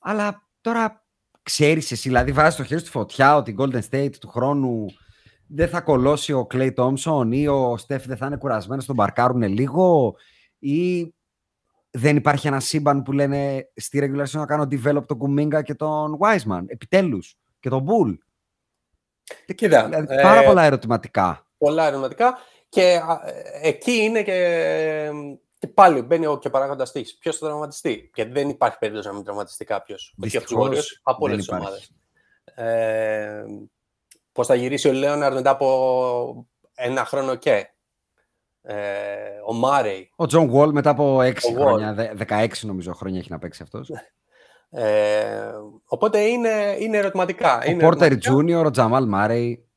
Αλλά 0.01 0.48
τώρα 0.60 1.06
ξέρεις 1.42 1.90
εσύ, 1.90 2.09
δηλαδή 2.09 2.32
βάζεις 2.32 2.56
το 2.56 2.64
χέρι 2.64 2.80
στη 2.80 2.90
φωτιά 2.90 3.36
ότι 3.36 3.51
η 3.51 3.56
Golden 3.59 3.80
State 3.90 4.16
του 4.20 4.28
χρόνου 4.28 4.86
δεν 5.46 5.68
θα 5.68 5.80
κολώσει 5.80 6.32
ο 6.32 6.46
Clay 6.50 6.74
Thompson 6.74 7.28
ή 7.30 7.48
ο 7.48 7.76
Στεφ 7.76 8.06
δεν 8.06 8.16
θα 8.16 8.26
είναι 8.26 8.36
κουρασμένος, 8.36 8.86
τον 8.86 8.94
μπαρκάρουν 8.94 9.42
λίγο 9.42 10.16
ή 10.58 11.14
δεν 11.90 12.16
υπάρχει 12.16 12.46
ένα 12.46 12.60
σύμπαν 12.60 13.02
που 13.02 13.12
λένε 13.12 13.68
στη 13.76 13.98
regular 14.02 14.22
season 14.22 14.38
να 14.38 14.46
κάνω 14.46 14.62
develop 14.70 15.06
τον 15.06 15.18
Κουμίγκα 15.18 15.62
και 15.62 15.74
τον 15.74 16.18
Wiseman, 16.20 16.62
επιτέλους, 16.66 17.36
και 17.60 17.68
τον 17.68 17.86
Bull. 17.88 18.16
Κοίτα, 19.54 19.84
Δηλαδή, 19.84 20.14
ε, 20.14 20.22
πάρα 20.22 20.44
πολλά 20.44 20.62
ερωτηματικά. 20.62 21.46
πολλά 21.58 21.86
ερωτηματικά 21.86 22.38
και 22.68 22.96
α, 22.96 23.20
ε, 23.24 23.68
εκεί 23.68 23.92
είναι 23.92 24.22
και, 24.22 25.10
και 25.58 25.68
πάλι 25.68 26.02
μπαίνει 26.02 26.26
ο 26.26 26.38
και 26.38 26.50
παράγοντας 26.50 26.92
της. 26.92 27.16
Ποιος 27.16 27.38
θα 27.38 27.46
τραυματιστεί; 27.46 28.10
Γιατί 28.14 28.30
δεν 28.30 28.48
υπάρχει 28.48 28.78
περίπτωση 28.78 29.08
να 29.08 29.14
μην 29.14 29.24
τραυματιστεί 29.24 29.64
κάποιος. 29.64 30.14
Όχι 30.22 30.36
από 30.36 30.46
τους 30.46 30.56
Δυστυχώς, 30.56 30.98
Warriors, 30.98 31.00
από 31.02 31.24
όλες 31.24 31.46
δεν 31.46 31.56
τι 31.56 31.62
ομάδες. 31.62 31.90
Υπάρχει. 34.35 34.35
Ε, 34.35 34.40
Πώς 34.40 34.47
θα 34.47 34.55
γυρίσει 34.55 34.89
ο 34.89 34.93
Λέοναρντ 34.93 35.35
μετά 35.35 35.51
από 35.51 36.47
ένα 36.74 37.05
χρόνο 37.05 37.35
και. 37.35 37.69
Ε, 38.66 38.77
ο 39.47 39.52
Μάρεϊ. 39.52 40.11
Ο 40.16 40.27
John 40.26 40.51
Wall 40.55 40.73
μετά 40.73 40.90
από 40.90 41.19
6 41.20 41.32
Ο 41.48 41.52
Wall. 41.52 41.61
χρόνια, 41.61 41.94
δε- 41.94 42.12
16 42.28 42.48
νομίζω 42.62 42.93
χρόνια 42.93 43.19
έχει 43.19 43.31
να 43.31 43.39
παίξει 43.39 43.62
αυτός. 43.62 43.90
Ε, 44.70 45.52
οπότε 45.85 46.20
είναι, 46.20 46.77
είναι 46.78 46.97
ερωτηματικά. 46.97 47.59
Ο 47.59 47.70
είναι 47.70 47.86
Porter 47.89 48.01
ερωτηματικά. 48.01 48.61
Jr., 48.62 48.65
ο 48.66 48.70
Τζαμάλ 48.70 49.06
Μάρεϊ. 49.06 49.69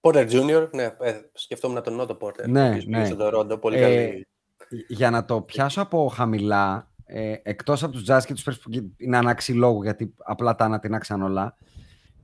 Porter 0.00 0.30
Jr. 0.30 0.68
Ναι, 0.72 0.82
ε, 1.00 1.20
σκεφτόμουν 1.32 1.82
τον 1.82 1.94
Otto 1.94 2.16
Porter. 2.20 2.48
Ναι, 2.48 2.64
ο 2.64 2.68
οποίος 2.68 2.84
πήγε 2.84 2.96
ναι. 2.98 3.04
στον 3.04 3.18
Toronto, 3.20 3.60
πολύ 3.60 3.76
Ε, 3.76 3.80
καλή. 3.80 4.26
Για 4.88 5.10
να 5.10 5.24
το 5.24 5.40
πιάσω 5.42 5.82
από 5.82 6.06
χαμηλά, 6.14 6.90
ε, 7.04 7.34
εκτός 7.42 7.82
από 7.82 7.92
τους 7.92 8.04
Jazz 8.08 8.20
και 8.26 8.34
τους 8.34 8.44
Spurs 8.48 8.60
που 8.62 8.70
είναι 8.96 9.16
ανάξιοι 9.16 9.52
λόγου 9.52 9.82
γιατί 9.82 10.14
απλά 10.24 10.54
τα 10.54 10.64
ανατινάξαν 10.64 11.22
όλα, 11.22 11.56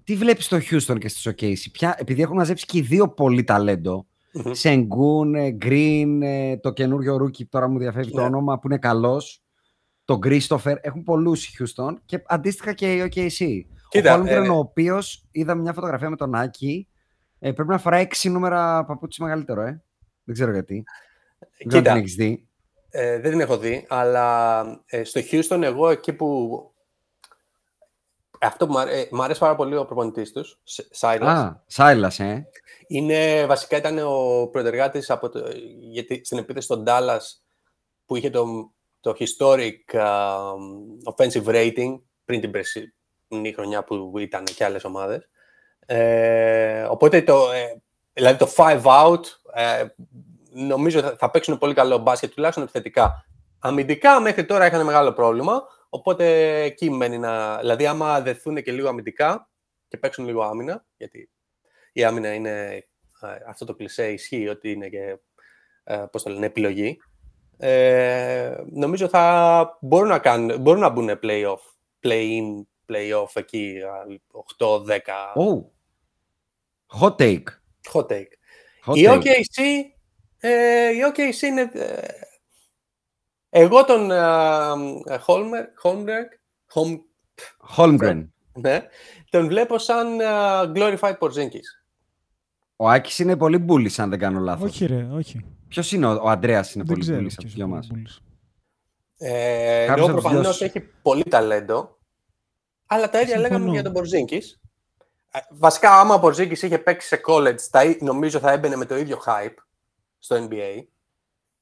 τι 0.09 0.17
βλέπεις 0.17 0.45
στο 0.45 0.57
Houston 0.57 0.99
και 0.99 1.09
στις 1.09 1.29
OKC, 1.29 1.71
Ποια, 1.73 1.95
επειδή 1.99 2.23
έχουν 2.23 2.37
μαζέψει 2.37 2.67
και 2.67 2.79
οι 2.79 2.81
δύο 2.81 3.09
πολύ 3.09 3.45
ταλέντο, 3.45 4.07
Μμμ. 4.33 4.53
Σενγκούν, 4.53 5.35
ε, 5.35 5.57
Green, 5.63 6.19
ε, 6.23 6.57
το 6.57 6.73
καινούριο 6.73 7.17
rookie, 7.17 7.47
τώρα 7.47 7.69
μου 7.69 7.79
διαφεύγει 7.79 8.11
το 8.11 8.21
Ναι. 8.21 8.27
όνομα, 8.27 8.59
που 8.59 8.67
είναι 8.67 8.79
καλός, 8.79 9.43
τον 10.05 10.19
Christopher, 10.25 10.75
έχουν 10.81 11.03
πολλούς 11.03 11.47
οι 11.47 11.57
Houston 11.59 11.95
και 12.05 12.23
αντίστοιχα 12.27 12.73
και 12.73 12.95
οι 12.95 13.03
OKC. 13.03 13.61
Κοίτα, 13.89 14.15
ο 14.15 14.23
Holmgren, 14.23 14.27
ε, 14.27 14.49
ο 14.49 14.57
οποίος 14.57 15.25
είδα 15.31 15.55
μια 15.55 15.73
φωτογραφία 15.73 16.11
με 16.11 16.17
τον 16.17 16.35
Άκη, 16.35 16.89
ε, 17.39 17.53
πρέπει 17.53 17.71
να 17.71 17.79
φοράει 17.79 18.03
6 18.03 18.31
νούμερα 18.31 18.85
παπούτσι 18.85 19.23
μεγαλύτερο, 19.23 19.61
ε. 19.61 19.83
Δεν 20.25 20.35
ξέρω 20.35 20.53
γιατί. 20.53 20.85
Δεν 21.59 21.69
ξέρω 21.69 21.79
αν 21.79 21.83
Κοίτα, 21.83 21.93
την 21.93 22.01
έχεις 22.01 22.15
δει. 22.15 22.47
Ε, 22.91 23.21
δεν 23.21 23.31
την 23.31 23.41
έχω 23.41 23.59
δει, 23.59 23.85
αλλά 23.89 24.61
ε, 24.87 25.05
στο 25.05 25.21
Houston 25.31 25.63
εγώ 25.63 25.91
εκεί 25.91 26.13
που... 26.13 26.51
Αυτό 28.41 28.67
που 28.67 28.73
μου 28.73 28.79
αρέ- 28.79 29.11
μ' 29.11 29.23
αρέσει 29.23 29.41
πάρα 29.41 29.55
πολύ 29.55 29.77
ο 29.77 29.85
προπονητής 29.85 30.33
τους, 30.33 30.61
Σάιλας, 30.91 31.39
Α, 31.39 31.63
Σάιλας, 31.67 32.21
ε. 32.21 32.49
είναι, 32.87 33.47
βασικά 33.47 33.77
ήταν 33.77 33.99
ο 33.99 34.47
πρωτεργάτης 34.53 35.11
από 35.11 35.29
το, 35.29 35.45
γιατί 35.91 36.25
στην 36.25 36.39
επίθεση 36.39 36.65
στον 36.65 36.85
Dallas 36.87 37.21
που 38.07 38.17
είχε 38.17 38.31
το, 38.31 38.73
το 39.01 39.17
historic 39.19 39.97
α, 39.99 40.37
offensive 41.15 41.45
rating 41.45 42.01
πριν 42.25 42.41
την 42.41 42.51
περσινή 42.51 43.53
χρονιά 43.55 43.85
που 43.85 44.13
ήταν 44.19 44.45
και 44.45 44.65
άλλες 44.65 44.85
ομάδες. 44.85 45.29
Ε, 45.87 46.83
οπότε 46.83 47.23
το, 47.23 47.51
ε, 47.53 47.83
δηλαδή 48.13 48.39
το 48.39 48.53
five 48.57 48.83
out 48.83 49.21
ε, 49.55 49.85
νομίζω 50.53 51.01
θα, 51.01 51.17
θα 51.19 51.31
παίξουν 51.31 51.59
πολύ 51.59 51.75
καλό 51.75 51.99
μπάσκετ 51.99 52.33
τουλάχιστον 52.35 52.63
επιθετικά. 52.65 53.25
Αμυντικά 53.59 54.21
μέχρι 54.21 54.45
τώρα 54.45 54.67
είχαν 54.67 54.85
μεγάλο 54.85 55.13
πρόβλημα, 55.13 55.63
οπότε 55.89 56.55
εκεί 56.63 56.91
μένει 56.91 57.19
να... 57.19 57.59
Δηλαδή 57.59 57.87
άμα 57.87 58.21
δεθούν 58.21 58.63
και 58.63 58.73
λίγο 58.73 58.89
αμυντικά 58.89 59.51
και 59.89 59.97
παίξουν 59.97 60.27
λίγο 60.27 60.43
άμυνα, 60.43 60.85
γιατί 60.97 61.31
η 61.93 62.05
άμυνα 62.05 62.35
είναι, 62.35 62.85
ε, 63.21 63.29
αυτό 63.49 63.65
το 63.65 63.75
κλισέ 63.75 64.13
ισχύει 64.13 64.49
ότι 64.49 64.71
είναι 64.71 64.89
και, 64.89 65.19
ε, 65.85 66.05
πώς 66.13 66.23
το 66.23 66.31
λένε, 66.31 66.47
επιλογή. 66.47 66.99
Ε, 67.59 68.57
νομίζω 68.71 69.09
θα 69.09 69.79
μπορούν 69.81 70.09
να, 70.09 70.19
κάνουν, 70.19 70.61
μπορούν 70.61 70.81
να 70.81 70.89
μπουν 70.89 71.19
play-off, 71.23 71.61
play-in, 72.03 72.63
play-off 72.89 73.31
εκεί, 73.35 73.77
8-10. 74.59 74.99
Oh. 75.35 75.65
Hot 77.01 77.17
take. 77.17 77.45
Hot 77.93 78.07
take. 78.07 78.33
Hot 78.87 78.97
η, 78.97 79.05
take. 79.07 79.15
OKC, 79.15 79.63
ε, 80.39 80.89
η 80.89 80.99
OKC 81.13 81.43
είναι... 81.43 81.71
ε, 83.51 83.61
εγώ 83.63 83.85
τον 83.85 84.11
ε, 84.11 84.17
Holmer, 85.27 85.65
Holmberg, 85.83 86.29
Holm, 86.75 86.99
Holmgren. 87.77 88.27
ναι, 88.53 88.87
τον 89.31 89.47
βλέπω 89.47 89.79
σαν 89.79 90.21
ε, 90.21 90.27
glorified 90.75 91.19
Porzingis. 91.19 91.69
Ο 92.77 92.89
Άκης 92.89 93.19
είναι 93.19 93.37
πολύ 93.37 93.59
μπούλης, 93.59 93.99
αν 93.99 94.11
δεν 94.11 94.19
κάνω 94.19 94.41
λάθος. 94.41 94.71
Όχι, 94.71 94.87
ρε, 94.87 95.07
όχι. 95.13 95.45
Ποιος 95.69 95.93
είναι 95.93 96.07
ο, 96.07 96.11
ο 96.23 96.29
Αντρέας 96.29 96.75
είναι 96.75 96.85
δεν 96.85 96.93
πολύ 96.93 97.01
ξέρω. 97.01 97.17
μπούλης 97.19 97.33
από 97.39 97.43
ποιος 97.43 97.55
τους 97.55 97.55
δυο 97.55 97.65
είναι 97.67 97.75
μας; 97.77 97.89
ο 97.91 97.95
Bulls. 97.95 98.23
Ε, 99.19 99.85
Κάποιος 99.87 99.97
ενώ 99.97 100.05
από 100.05 100.13
τους 100.15 100.23
προφανώς 100.23 100.43
δυο 100.43 100.53
σου. 100.53 100.65
έχει 100.65 100.81
πολύ 101.03 101.23
ταλέντο, 101.25 101.99
αλλά 102.87 103.11
τα 103.11 103.21
ίδια 103.21 103.35
Συμφωνώ. 103.35 103.55
λέγαμε 103.59 103.73
για 103.75 103.83
τον 103.83 103.93
Πορζίνκη. 103.93 104.43
Βασικά, 105.51 106.01
άμα 106.01 106.15
ο 106.15 106.21
Πορζίνκη 106.21 106.67
είχε 106.67 106.79
παίξει 106.79 107.07
σε 107.09 107.21
college, 107.27 107.61
τα, 107.71 107.85
ί- 107.85 108.03
νομίζω 108.03 108.39
θα 108.39 108.51
έμπαινε 108.53 108.77
με 108.77 108.85
το 108.85 108.97
ίδιο 108.97 109.19
hype 109.27 109.55
στο 110.19 110.49
NBA. 110.51 110.83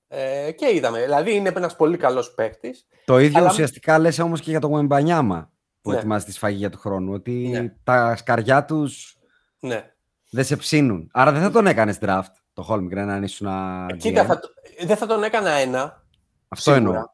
Ε, 0.09 0.51
και 0.53 0.74
είδαμε. 0.74 1.01
Δηλαδή, 1.03 1.35
είναι 1.35 1.53
ένας 1.57 1.77
πολύ 1.77 1.97
καλός 1.97 2.35
παίκτης. 2.35 2.87
Το 3.05 3.19
ίδιο 3.19 3.39
Αλλά- 3.39 3.51
ουσιαστικά 3.51 3.99
λες 3.99 4.19
όμως 4.19 4.41
και 4.41 4.51
για 4.51 4.61
τον 4.61 4.70
Γουεμπανιάμα 4.70 5.51
που 5.83 5.91
Ναι. 5.91 5.97
ετοιμάζει 5.97 6.24
τη 6.24 6.33
σφαγή 6.33 6.57
για 6.57 6.70
του 6.70 6.78
χρόνου. 6.78 7.12
Ότι 7.12 7.33
Ναι. 7.49 7.73
τα 7.85 8.16
σκαριά 8.16 8.65
τους 8.65 9.16
Ναι. 9.61 9.91
δεν 10.31 10.45
σε 10.45 10.57
ψήνουν. 10.57 11.11
Άρα 11.12 11.33
δεν 11.33 11.43
θα 11.43 11.51
τον 11.51 11.66
έκανες 11.66 11.99
draft 12.01 12.23
το 12.53 12.66
Holmgren 12.70 12.97
αν 12.97 13.23
ήσουν 13.23 13.47
GM. 13.49 13.97
Κοίτα, 13.99 14.24
θα, 14.24 14.39
το- 14.39 14.49
δεν 14.87 14.97
θα 14.97 15.07
τον 15.07 15.23
έκανα 15.23 15.51
ένα. 15.51 16.03
Αυτό 16.49 16.73
σίγουρα. 16.73 16.91
εννοώ. 16.91 17.05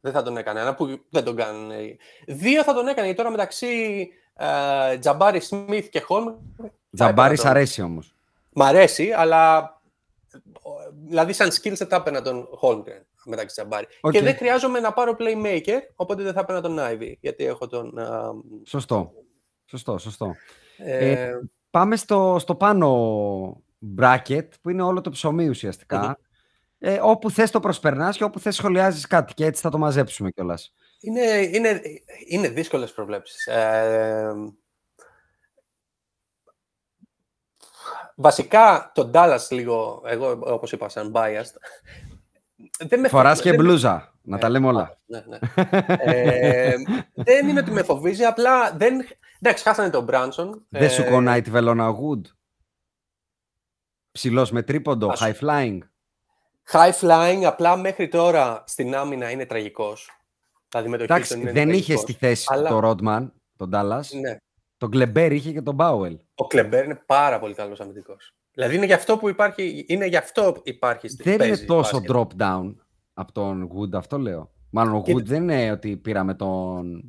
Δεν 0.00 0.12
θα 0.12 0.22
τον 0.22 0.36
έκανα 0.36 0.60
ένα 0.60 0.74
που 0.74 0.86
δεν 1.10 1.24
τον 1.24 1.36
κάνουν. 1.36 1.70
ε. 1.70 1.96
Δύο 2.26 2.62
θα 2.62 2.74
τον 2.74 2.86
έκανε. 2.88 3.06
γιατί 3.06 3.16
Τώρα 3.16 3.30
μεταξύ 3.30 4.08
ε, 4.36 4.98
Jabari 4.98 5.40
Smith 5.40 5.88
και 5.88 6.00
Holm. 6.00 6.34
Jabari 6.94 7.40
σ'τον- 7.40 7.50
αρέσει 7.50 7.82
όμως. 7.82 8.14
Μ' 8.52 8.62
αρέσει, 8.62 9.10
αλλά. 9.16 9.72
Δηλαδή, 11.04 11.32
σαν 11.32 11.50
skill 11.50 11.76
set 11.76 11.90
έπαιρνα 11.92 12.22
τον 12.22 12.48
Holmgren 12.62 13.02
μεταξύ 13.24 13.54
Jabari. 13.54 13.86
Οκ. 14.00 14.12
Και 14.12 14.20
δεν 14.22 14.36
χρειάζομαι 14.36 14.80
να 14.80 14.92
πάρω 14.92 15.16
playmaker, 15.18 15.78
οπότε 15.94 16.22
δεν 16.22 16.32
θα 16.32 16.40
έπαιρνα 16.40 16.60
τον 16.60 16.76
Ivey, 16.80 17.12
γιατί 17.20 17.44
έχω 17.44 17.66
τον. 17.66 17.98
α, 17.98 18.30
Σωστό. 18.66 19.12
Σωστό, 19.64 19.98
σωστό. 19.98 20.34
ε, 20.76 21.10
Ε, 21.10 21.30
Πάμε 21.70 21.96
στο, 21.96 22.36
στο 22.40 22.54
πάνω 22.54 23.62
bracket 23.98 24.48
που 24.62 24.70
είναι 24.70 24.82
όλο 24.82 25.00
το 25.00 25.10
ψωμί 25.10 25.48
ουσιαστικά. 25.48 26.18
Ε, 26.78 26.98
όπου 27.02 27.30
θες 27.30 27.50
το 27.50 27.60
προσπερνάς 27.60 28.16
και 28.16 28.24
όπου 28.24 28.38
θες 28.38 28.54
σχολιάζεις 28.54 29.06
κάτι 29.06 29.34
και 29.34 29.44
έτσι 29.44 29.62
θα 29.62 29.70
το 29.70 29.78
μαζέψουμε 29.78 30.30
κιόλας. 30.30 30.74
είναι, 31.00 31.48
είναι, 31.52 31.80
είναι 32.28 32.48
δύσκολες 32.48 32.92
προβλέψεις. 32.92 33.48
Βασικά, 38.14 38.90
τον 38.94 39.10
Dallas 39.14 39.46
λίγο, 39.50 40.02
εγώ 40.06 40.38
όπως 40.44 40.72
είπα, 40.72 40.88
σαν 40.88 41.12
biased, 41.14 41.54
δεν 42.78 43.00
με 43.00 43.08
Φοράς 43.08 43.36
φο- 43.36 43.42
και 43.42 43.50
δεν- 43.50 43.58
μπλούζα, 43.58 44.14
να 44.22 44.38
τα 44.38 44.46
Ε, 44.46 44.50
λέμε 44.50 44.66
όλα. 44.66 44.98
Ναι, 45.06 45.24
ναι. 45.28 45.38
ε, 45.98 46.74
δεν 47.14 47.48
είναι 47.48 47.60
ότι 47.60 47.70
με 47.70 47.82
φοβίζει, 47.82 48.24
απλά 48.24 48.72
δεν... 48.72 49.06
Εντάξει, 49.40 49.64
χάσανε 49.64 49.90
τον 49.90 50.04
Μπράνσον. 50.04 50.66
Δεν 50.68 50.90
σου 50.90 51.04
κονάει 51.04 51.42
τη 51.42 51.50
βελόνα 51.50 51.90
Wood. 51.92 52.20
Ψηλός 54.12 54.50
με 54.50 54.62
τρίποντο, 54.62 55.08
Ας- 55.08 55.20
high 55.22 55.34
flying; 55.40 55.78
High 56.72 56.92
flying, 57.00 57.42
απλά 57.44 57.76
μέχρι 57.76 58.08
τώρα 58.08 58.64
στην 58.66 58.94
άμυνα 58.94 59.30
είναι 59.30 59.46
τραγικός. 59.46 60.10
Δηλαδή 60.68 60.88
με 60.88 60.96
το 60.96 61.02
Εντάξει, 61.02 61.34
Hilton 61.36 61.40
είναι 61.40 61.52
δεν 61.52 61.68
είχες 61.68 61.84
τραγικός. 61.84 62.00
στη 62.10 62.12
θέση 62.26 62.46
Αλλά- 62.50 62.68
το 62.70 62.80
Rodman, 62.90 63.30
τον 63.56 63.70
Dallas. 63.74 64.00
Ναι. 64.20 64.36
Τον 64.84 64.92
Γκλεμπέρ 64.92 65.32
είχε 65.32 65.52
και 65.52 65.62
τον 65.62 65.74
Μπάουελ. 65.74 66.18
Ο 66.34 66.46
Κλεμπέρ 66.46 66.84
είναι 66.84 67.02
πάρα 67.06 67.38
πολύ 67.38 67.54
καλός 67.54 67.80
αμυντικός. 67.80 68.34
Δηλαδή 68.52 68.76
είναι 68.76 68.86
γι' 68.86 68.92
αυτό 68.92 69.18
που 69.18 69.28
υπάρχει, 69.28 69.84
είναι 69.88 70.06
γι' 70.06 70.16
αυτό 70.16 70.60
υπάρχει 70.62 71.08
στη 71.08 71.22
Δεν 71.22 71.32
είναι 71.32 71.46
παίζει 71.46 71.64
τόσο 71.64 72.00
μπάσκετ. 72.00 72.10
drop 72.16 72.42
down 72.42 72.74
από 73.14 73.32
τον 73.32 73.70
Wood, 73.74 73.94
αυτό 73.94 74.18
λέω. 74.18 74.52
Μάλλον 74.70 74.94
ο 74.94 75.02
Κοίτα. 75.02 75.18
Wood 75.18 75.24
δεν 75.24 75.42
είναι 75.42 75.70
ότι 75.70 75.96
πήραμε 75.96 76.34
τον. 76.34 77.00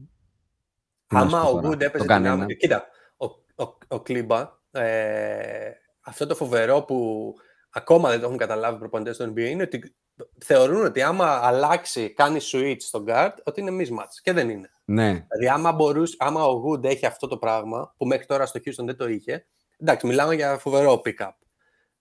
τι 1.07 1.15
να 1.15 1.30
σου 1.30 1.35
Άμα 1.35 1.41
πω 1.45 1.49
ο 1.49 1.61
τώρα, 1.61 1.68
Good 1.68 1.81
έπαιζε 1.81 1.89
τον 1.91 1.99
την 1.99 2.07
κανένα. 2.07 2.34
άμυνα. 2.34 2.53
Κοίτα, 2.53 2.85
ο, 3.18 3.26
ο, 3.64 3.77
ο 3.88 4.02
Κλίμπα, 4.02 4.52
ε, 4.72 5.72
αυτό 6.02 6.26
το 6.27 6.35
φοβερό 6.35 6.81
που 6.81 7.34
ακόμα 7.69 8.10
δεν 8.10 8.19
το 8.19 8.26
έχουν 8.26 8.38
καταλάβει 8.38 8.76
οι 8.76 8.80
προπονητές 8.80 9.18
του 9.18 9.34
NBA 9.35 9.39
είναι 9.49 9.64
ότι 9.64 9.95
θεωρούν 10.38 10.85
ότι 10.85 11.02
άμα 11.02 11.26
αλλάξει, 11.26 12.14
κάνει 12.14 12.39
switch 12.52 12.76
στο 12.80 13.03
guard, 13.07 13.34
ότι 13.43 13.61
είναι 13.61 13.84
mismatch. 13.84 14.19
Και 14.22 14.34
δεν 14.34 14.49
είναι. 14.49 14.69
Ναι. 14.86 15.10
Δηλαδή, 15.10 15.48
άμα, 15.53 15.72
μπορούσε, 15.72 16.16
άμα 16.20 16.45
ο 16.45 16.62
Good 16.66 16.84
έχει 16.84 17.06
αυτό 17.06 17.28
το 17.28 17.38
πράγμα, 17.38 17.94
που 17.98 18.06
μέχρι 18.06 18.26
τώρα 18.26 18.45
στο 18.45 18.60
Houston 18.66 18.86
δεν 18.86 18.98
το 18.98 19.07
είχε, 19.07 19.45
εντάξει, 19.78 20.07
μιλάμε 20.07 20.36
για 20.36 20.57
φοβερό 20.57 21.02
pick-up. 21.06 21.32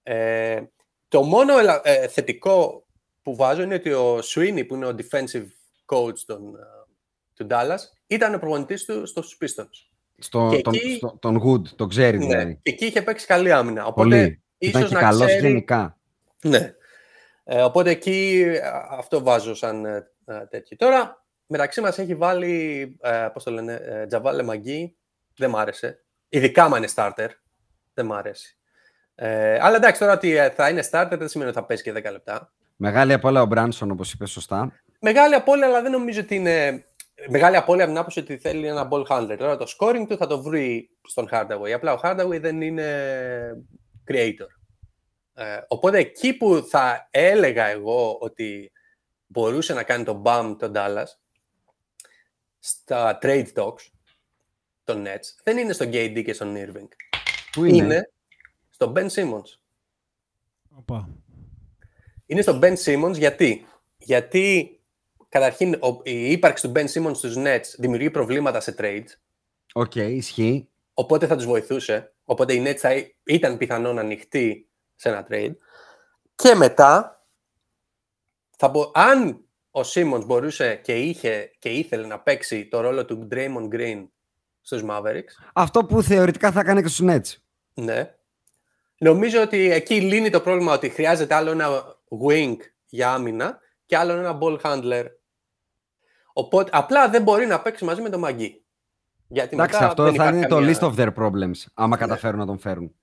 Ε, 0.03 0.63
το 1.09 1.23
μόνο 1.23 1.59
ελα- 1.59 1.81
ε, 1.85 2.09
θετικό 2.09 2.87
που 3.23 3.37
βάζω 3.37 3.63
είναι 3.63 3.75
ότι 3.75 3.93
ο 3.93 4.19
Sweeney, 4.19 4.65
που 4.69 4.75
είναι 4.75 4.87
ο 4.87 4.95
defensive 4.99 5.47
coach 5.87 6.19
των, 6.27 6.55
ε, 6.55 6.59
του 7.35 7.47
Dallas, 7.51 7.79
ήταν 8.07 8.35
ο 8.35 8.39
προπονητής 8.39 8.85
του 8.85 9.07
στους 9.07 9.37
Pistons. 9.41 9.89
Στο, 10.19 10.49
Και 10.53 10.61
τον, 10.63 10.75
εκεί- 10.75 10.97
στο- 10.97 11.17
τον 11.21 11.43
Wood, 11.47 11.69
τον 11.77 11.89
ξέρει 11.89 12.19
Ναι, 12.19 12.27
δηλαδή. 12.27 12.59
και 12.63 12.71
εκεί 12.71 12.85
είχε 12.87 13.03
παίξει 13.03 13.27
καλή 13.27 13.53
άμυνα. 13.53 13.87
Οπότε, 13.87 14.09
Πολύ. 14.09 14.43
Ήταν 14.59 14.81
ίσως 14.81 14.89
και 14.89 14.95
να 14.95 15.01
καλός 15.01 15.27
ξέρει- 15.27 15.45
γενικά. 15.47 15.99
Ναι. 16.43 16.75
Ε, 17.45 17.63
οπότε 17.63 17.91
εκεί 17.91 18.45
α, 18.63 18.87
αυτό 18.91 19.23
βάζω 19.23 19.55
σαν 19.55 19.85
ε, 19.85 20.11
ε, 20.27 20.47
τέτοιο. 20.51 20.77
Τώρα, 20.77 21.24
μεταξύ 21.47 21.81
μας 21.81 21.99
έχει 21.99 22.15
βάλει, 22.15 22.97
ε, 23.01 23.29
πώς 23.33 23.45
το 23.45 23.51
λένε, 23.51 23.73
ε, 23.75 24.07
Τζαβάλε 24.07 24.43
Μαγκή. 24.43 24.97
Δεν 25.37 25.51
μ' 25.51 25.57
άρεσε. 25.57 26.05
Ειδικά 26.29 26.65
άμα 26.65 26.79
είναι 26.79 26.89
starter. 26.95 27.29
Δεν 27.95 28.07
μ' 28.07 28.13
αρέσει. 28.13 28.59
Ε, 29.15 29.59
αλλά 29.61 29.77
εντάξει, 29.77 30.01
τώρα 30.01 30.13
ότι 30.13 30.37
ε, 30.37 30.51
θα 30.51 30.69
είναι 30.69 30.89
starter 30.91 31.15
δεν 31.19 31.29
σημαίνει 31.29 31.51
ότι 31.51 31.59
θα 31.59 31.67
πέσει 31.67 31.83
και 31.83 31.93
10 31.93 31.95
λεπτά. 31.95 32.53
Μεγάλη 32.77 33.13
απώλεια 33.13 33.43
ο 33.43 33.47
Μπράνσον, 33.47 33.91
όπως 33.91 34.13
είπες 34.13 34.31
σωστά. 34.31 34.73
Μεγάλη 35.01 35.35
απώλεια, 35.35 35.67
αλλά 35.67 35.83
δεν 35.83 35.91
νομίζω 35.91 36.21
ότι 36.21 36.35
είναι. 36.35 36.85
Μεγάλη 37.29 37.57
απώλεια 37.57 37.83
από 37.85 37.93
την 37.93 38.01
άποψη 38.01 38.19
ότι 38.19 38.37
θέλει 38.37 38.67
ένα 38.67 38.89
ball 38.91 39.05
handler. 39.07 39.37
Τώρα 39.39 39.57
το 39.57 39.67
scoring 39.79 40.05
του 40.09 40.17
θα 40.17 40.27
το 40.27 40.43
βρει 40.43 40.91
στον 41.03 41.29
Hardaway. 41.33 41.71
Απλά 41.75 41.93
ο 41.93 42.01
Hardaway 42.03 42.41
δεν 42.41 42.61
είναι 42.61 42.87
creator. 44.09 44.49
Ε, 45.35 45.59
οπότε 45.69 45.99
εκεί 45.99 46.37
που 46.37 46.67
θα 46.69 47.09
έλεγα 47.11 47.65
εγώ 47.65 48.17
ότι 48.21 48.73
μπορούσε 49.27 49.75
να 49.75 49.83
κάνει 49.83 50.05
τον 50.05 50.23
BAM 50.25 50.57
τον 50.59 50.73
Dallas 50.75 51.24
στα 52.67 53.19
trade 53.23 53.47
talks 53.55 53.87
των 54.85 55.05
Nets 55.07 55.27
δεν 55.43 55.59
είναι 55.59 55.73
στον 55.73 55.91
KD 55.93 56.23
και 56.25 56.33
στον 56.33 56.55
Irving. 56.57 56.89
Πού 57.53 57.65
είναι, 57.65 57.77
Είναι 57.77 58.11
στον 58.71 58.93
Ben 58.97 59.09
Simmons. 59.11 59.59
Οπα. 60.77 61.09
Είναι 62.27 62.43
στον 62.43 62.61
Ben 62.63 62.75
Simmons 62.85 63.15
γιατί, 63.17 63.67
γιατί 63.99 64.79
καταρχήν 65.29 65.75
ο- 65.75 66.01
η 66.03 66.31
ύπαρξη 66.33 66.67
του 66.69 66.73
Ben 66.77 66.87
Simmons 66.89 67.17
στους 67.17 67.35
Nets 67.37 67.75
δημιουργεί 67.79 68.11
προβλήματα 68.11 68.61
σε 68.61 68.75
trades, 68.79 69.07
Οκ, 69.73 69.95
ισχύει. 69.95 70.69
οπότε 70.95 71.27
θα 71.27 71.37
τους 71.37 71.45
βοηθούσε, 71.47 72.13
οπότε 72.25 72.55
οι 72.55 72.63
Nets 72.67 72.77
θα 72.77 72.95
εί- 72.95 73.17
ήταν 73.25 73.57
πιθανόν 73.59 73.99
ανοιχτοί 73.99 74.69
σε 74.95 75.09
ένα 75.09 75.27
trade. 75.31 75.55
Και 76.35 76.55
μετά, 76.55 77.25
θα 78.57 78.69
μπο- 78.69 78.91
αν 78.95 79.44
ο 79.77 79.81
Simmons 79.95 80.25
μπορούσε 80.27 80.75
και 80.75 80.95
είχε 80.99 81.51
και 81.59 81.69
ήθελε 81.69 82.07
να 82.07 82.19
παίξει 82.21 82.67
το 82.69 82.81
ρόλο 82.81 83.05
του 83.05 83.29
Draymond 83.31 83.75
Green 83.75 84.07
στους 84.61 84.83
Mavericks, 84.89 85.33
Αυτό 85.53 85.85
που 85.85 86.03
θεωρητικά 86.03 86.53
θα 86.53 86.61
έκανε 86.61 86.83
και 86.83 86.89
στους 86.89 87.07
Nets. 87.11 87.37
Ναι. 87.75 88.15
Νομίζω 88.99 89.41
ότι 89.43 89.71
εκεί 89.71 90.01
λύνει 90.01 90.31
το 90.31 90.41
πρόβλημα 90.41 90.73
ότι 90.73 90.89
χρειάζεται 90.89 91.35
άλλο 91.35 91.51
ένα 91.51 91.69
wing 92.29 92.57
για 92.87 93.13
άμυνα 93.13 93.59
και 93.87 93.97
άλλο 93.97 94.13
ένα 94.13 94.39
ball 94.41 94.61
handler. 94.61 95.05
Οπότε, 96.33 96.71
απλά 96.75 97.09
δεν 97.09 97.23
μπορεί 97.23 97.47
να 97.47 97.61
παίξει 97.61 97.85
μαζί 97.85 98.01
με 98.03 98.09
τον 98.09 98.21
Μαγκή. 98.21 98.65
Γιατί 99.29 99.55
Εντάξει, 99.55 99.75
μετά 99.75 99.87
αυτό 99.87 100.03
δεν 100.03 100.15
θα 100.15 100.23
υπάρχει 100.23 100.39
είναι 100.39 100.49
το 100.49 100.55
καμία- 100.57 100.79
list 100.79 100.83
of 100.83 100.95
their 100.95 101.15
problems, 101.25 101.65
άμα 101.75 101.97
καταφέρουν 101.97 102.39
να 102.39 102.47
τον 102.47 102.59
φέρουν. 102.59 102.95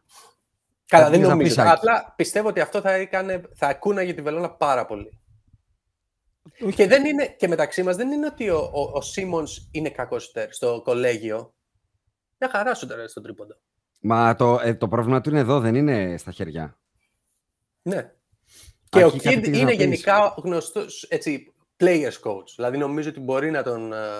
Καλά, 0.87 1.03
Κάτι 1.03 1.17
δεν 1.17 1.27
να 1.27 1.33
νομίζω. 1.33 1.55
πεις, 1.55 1.63
Άκη. 1.63 1.69
Απλά 1.77 2.13
πιστεύω 2.15 2.47
ότι 2.47 2.59
αυτό 2.59 2.81
θα, 2.81 2.91
έκανε, 2.91 3.41
θα 3.55 3.67
ακούναγε 3.67 4.13
τη 4.13 4.21
βελόνα 4.21 4.49
πάρα 4.49 4.85
πολύ. 4.85 5.20
Όχι. 6.65 6.75
Και, 6.75 6.87
δεν 6.87 7.05
είναι, 7.05 7.27
και 7.27 7.47
μεταξύ 7.47 7.83
μας 7.83 7.95
δεν 7.95 8.11
είναι 8.11 8.25
ότι 8.25 8.49
ο, 8.49 8.57
ο, 8.73 8.81
ο 8.93 9.01
Σίμονς 9.01 9.67
είναι 9.71 9.89
κακός 9.89 10.23
σουτέρ 10.23 10.53
στο 10.53 10.81
κολέγιο. 10.83 11.53
Μια 12.39 12.49
χαρά 12.49 12.73
σουτέρ 12.75 13.09
στο 13.09 13.21
τρίποντο. 13.21 13.55
Μα 14.01 14.35
το, 14.35 14.59
ε, 14.63 14.73
το 14.73 14.87
πρόβλημα 14.87 15.21
του 15.21 15.29
είναι 15.29 15.39
εδώ, 15.39 15.59
δεν 15.59 15.75
είναι 15.75 16.17
στα 16.17 16.31
χεριά. 16.31 16.79
Ναι. 17.81 18.11
Και 18.89 19.03
ο 19.03 19.07
Άκη, 19.07 19.19
κάτι 19.19 19.37
Kid 19.37 19.41
πήγες 19.41 19.55
να 19.55 19.61
είναι 19.61 19.71
πεις. 19.71 19.79
γενικά 19.79 20.33
γνωστός 20.43 21.03
έτσι, 21.09 21.53
players 21.77 22.19
coach. 22.23 22.47
Δηλαδή 22.55 22.77
νομίζω 22.77 23.09
ότι 23.09 23.19
μπορεί 23.19 23.51
να 23.51 23.63
τον... 23.63 23.93
α, 23.93 24.11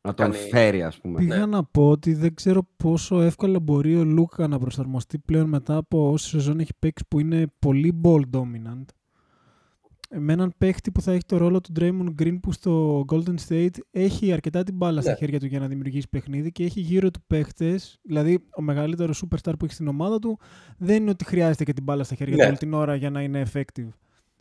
Να 0.00 0.14
τον 0.14 0.30
κάνει- 0.30 0.36
φέρει, 0.36 0.82
ας 0.82 0.98
πούμε. 0.98 1.18
Πήγα 1.18 1.46
να 1.46 1.64
πω 1.64 1.88
ότι 1.90 2.14
δεν 2.14 2.34
ξέρω 2.34 2.68
πόσο 2.76 3.20
εύκολα 3.20 3.60
μπορεί 3.60 3.96
ο 3.96 4.04
Λούκα 4.04 4.48
να 4.48 4.58
προσαρμοστεί 4.58 5.18
πλέον 5.18 5.48
μετά 5.48 5.76
από 5.76 6.10
όση 6.10 6.28
σεζόν 6.28 6.60
έχει 6.60 6.72
παίξει 6.78 7.04
που 7.08 7.20
είναι 7.20 7.46
πολύ 7.58 8.00
ball 8.04 8.22
dominant. 8.32 8.84
Με 10.10 10.32
έναν 10.32 10.54
παίχτη 10.58 10.90
που 10.90 11.00
θα 11.02 11.12
έχει 11.12 11.24
το 11.26 11.36
ρόλο 11.36 11.60
του 11.60 11.72
Draymond 11.80 12.22
Green 12.22 12.38
που 12.42 12.52
στο 12.52 13.04
Golden 13.12 13.34
State 13.48 13.74
έχει 13.90 14.32
αρκετά 14.32 14.62
την 14.62 14.74
μπάλα 14.76 15.00
στα 15.00 15.10
Ναι. 15.10 15.16
χέρια 15.16 15.38
του 15.40 15.46
για 15.46 15.58
να 15.58 15.66
δημιουργήσει 15.66 16.08
παιχνίδι 16.08 16.52
και 16.52 16.64
έχει 16.64 16.80
γύρω 16.80 17.10
του 17.10 17.20
παίχτες. 17.26 17.98
Δηλαδή, 18.02 18.38
ο 18.56 18.62
μεγαλύτερος 18.62 19.24
superstar 19.24 19.52
που 19.58 19.64
έχει 19.64 19.74
στην 19.74 19.88
ομάδα 19.88 20.18
του 20.18 20.38
δεν 20.78 20.96
είναι 20.96 21.10
ότι 21.10 21.24
χρειάζεται 21.24 21.64
και 21.64 21.72
την 21.72 21.82
μπάλα 21.82 22.04
στα 22.04 22.14
χέρια 22.14 22.34
Ναι. 22.36 22.42
του 22.42 22.48
όλη 22.48 22.58
την 22.58 22.74
ώρα 22.74 22.94
για 22.94 23.10
να 23.10 23.22
είναι 23.22 23.42
effective. 23.52 23.88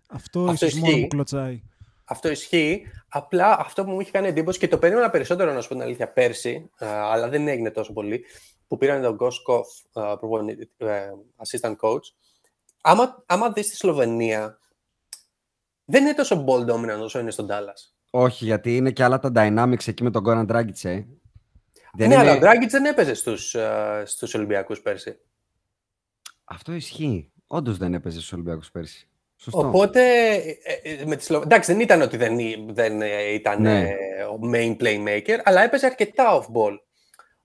Αυτό, 0.10 0.46
Αυτό 0.46 0.66
ίσως 0.66 0.80
μόνο 0.80 0.88
ισχύει. 0.92 1.02
που 1.02 1.08
κλωτσάει. 1.08 1.62
Αυτό 2.04 2.30
ισχύει. 2.30 2.82
Απλά 3.08 3.60
αυτό 3.60 3.84
που 3.84 3.92
μου 3.92 4.00
είχε 4.00 4.12
κάνει 4.12 4.28
εντύπωση 4.28 4.60
και 4.60 4.68
το 4.68 4.78
περίμενα 4.78 5.10
περισσότερο 5.10 5.54
να 5.54 5.62
σου 5.62 5.68
πω 5.68 5.74
την 5.74 5.84
αλήθεια 5.84 6.12
πέρσι, 6.12 6.70
α, 6.78 6.88
αλλά 7.12 7.30
δεν 7.30 7.48
έγινε 7.48 7.72
τόσο 7.72 7.94
πολύ, 7.94 8.24
που 8.68 8.78
πήραν 8.78 9.02
τον 9.02 9.16
Γκοσκοφ, 9.16 9.68
α, 9.94 10.18
προπονητή- 10.18 10.70
ε, 10.78 11.10
assistant 11.48 11.76
coach. 11.80 12.02
Άμα, 12.82 13.24
άμα 13.26 13.52
δεις 13.52 13.70
τη 13.70 13.76
Σλοβενία, 13.76 14.58
δεν 15.88 16.04
είναι 16.04 16.14
τόσο 16.14 16.46
ball 16.48 16.66
dominant 16.72 17.02
όσο 17.02 17.20
είναι 17.20 17.32
στον 17.32 17.48
Dallas. 17.50 17.92
Όχι, 18.10 18.46
γιατί 18.46 18.76
είναι 18.76 18.92
και 18.92 19.04
άλλα 19.04 19.20
τα 19.20 19.32
dynamics 19.36 19.88
εκεί 19.88 20.04
με 20.04 20.12
τον 20.12 20.24
Goran 20.28 20.46
Dragic, 20.52 20.84
ε. 20.84 21.04
Δεν 21.94 22.08
ναι, 22.08 22.14
είναι... 22.14 22.16
αλλά 22.16 22.34
ο 22.34 22.40
Dragic 22.42 22.68
δεν 22.70 22.86
έπαιζε 22.86 23.14
στους, 23.14 23.56
α, 23.56 24.06
στους 24.06 24.34
Ολυμπιακούς 24.34 24.82
πέρσι. 24.82 25.20
Αυτό 26.44 26.74
ισχύει. 26.74 27.32
Όντως 27.48 27.78
δεν 27.78 27.94
έπαιζε 27.94 28.18
στους 28.18 28.34
Ολυμπιακούς 28.34 28.72
πέρσι. 28.72 29.08
Σωστό. 29.36 29.68
Οπότε, 29.68 30.02
ε, 30.34 30.58
ε, 30.84 31.06
με 31.06 31.16
τη 31.16 31.24
Σλο... 31.24 31.42
εντάξει, 31.42 31.72
δεν 31.72 31.82
ήταν 31.82 32.02
ότι 32.02 32.18
δεν, 32.18 32.40
ή- 32.40 32.66
δεν 32.70 33.02
ε, 33.02 33.34
ήταν 33.34 33.62
Ναι. 33.62 33.82
ε, 33.82 34.24
ο 34.24 34.40
main 34.54 34.78
playmaker, 34.78 35.38
αλλά 35.44 35.62
έπαιζε 35.62 35.86
αρκετά 35.86 36.42
off-ball. 36.42 36.78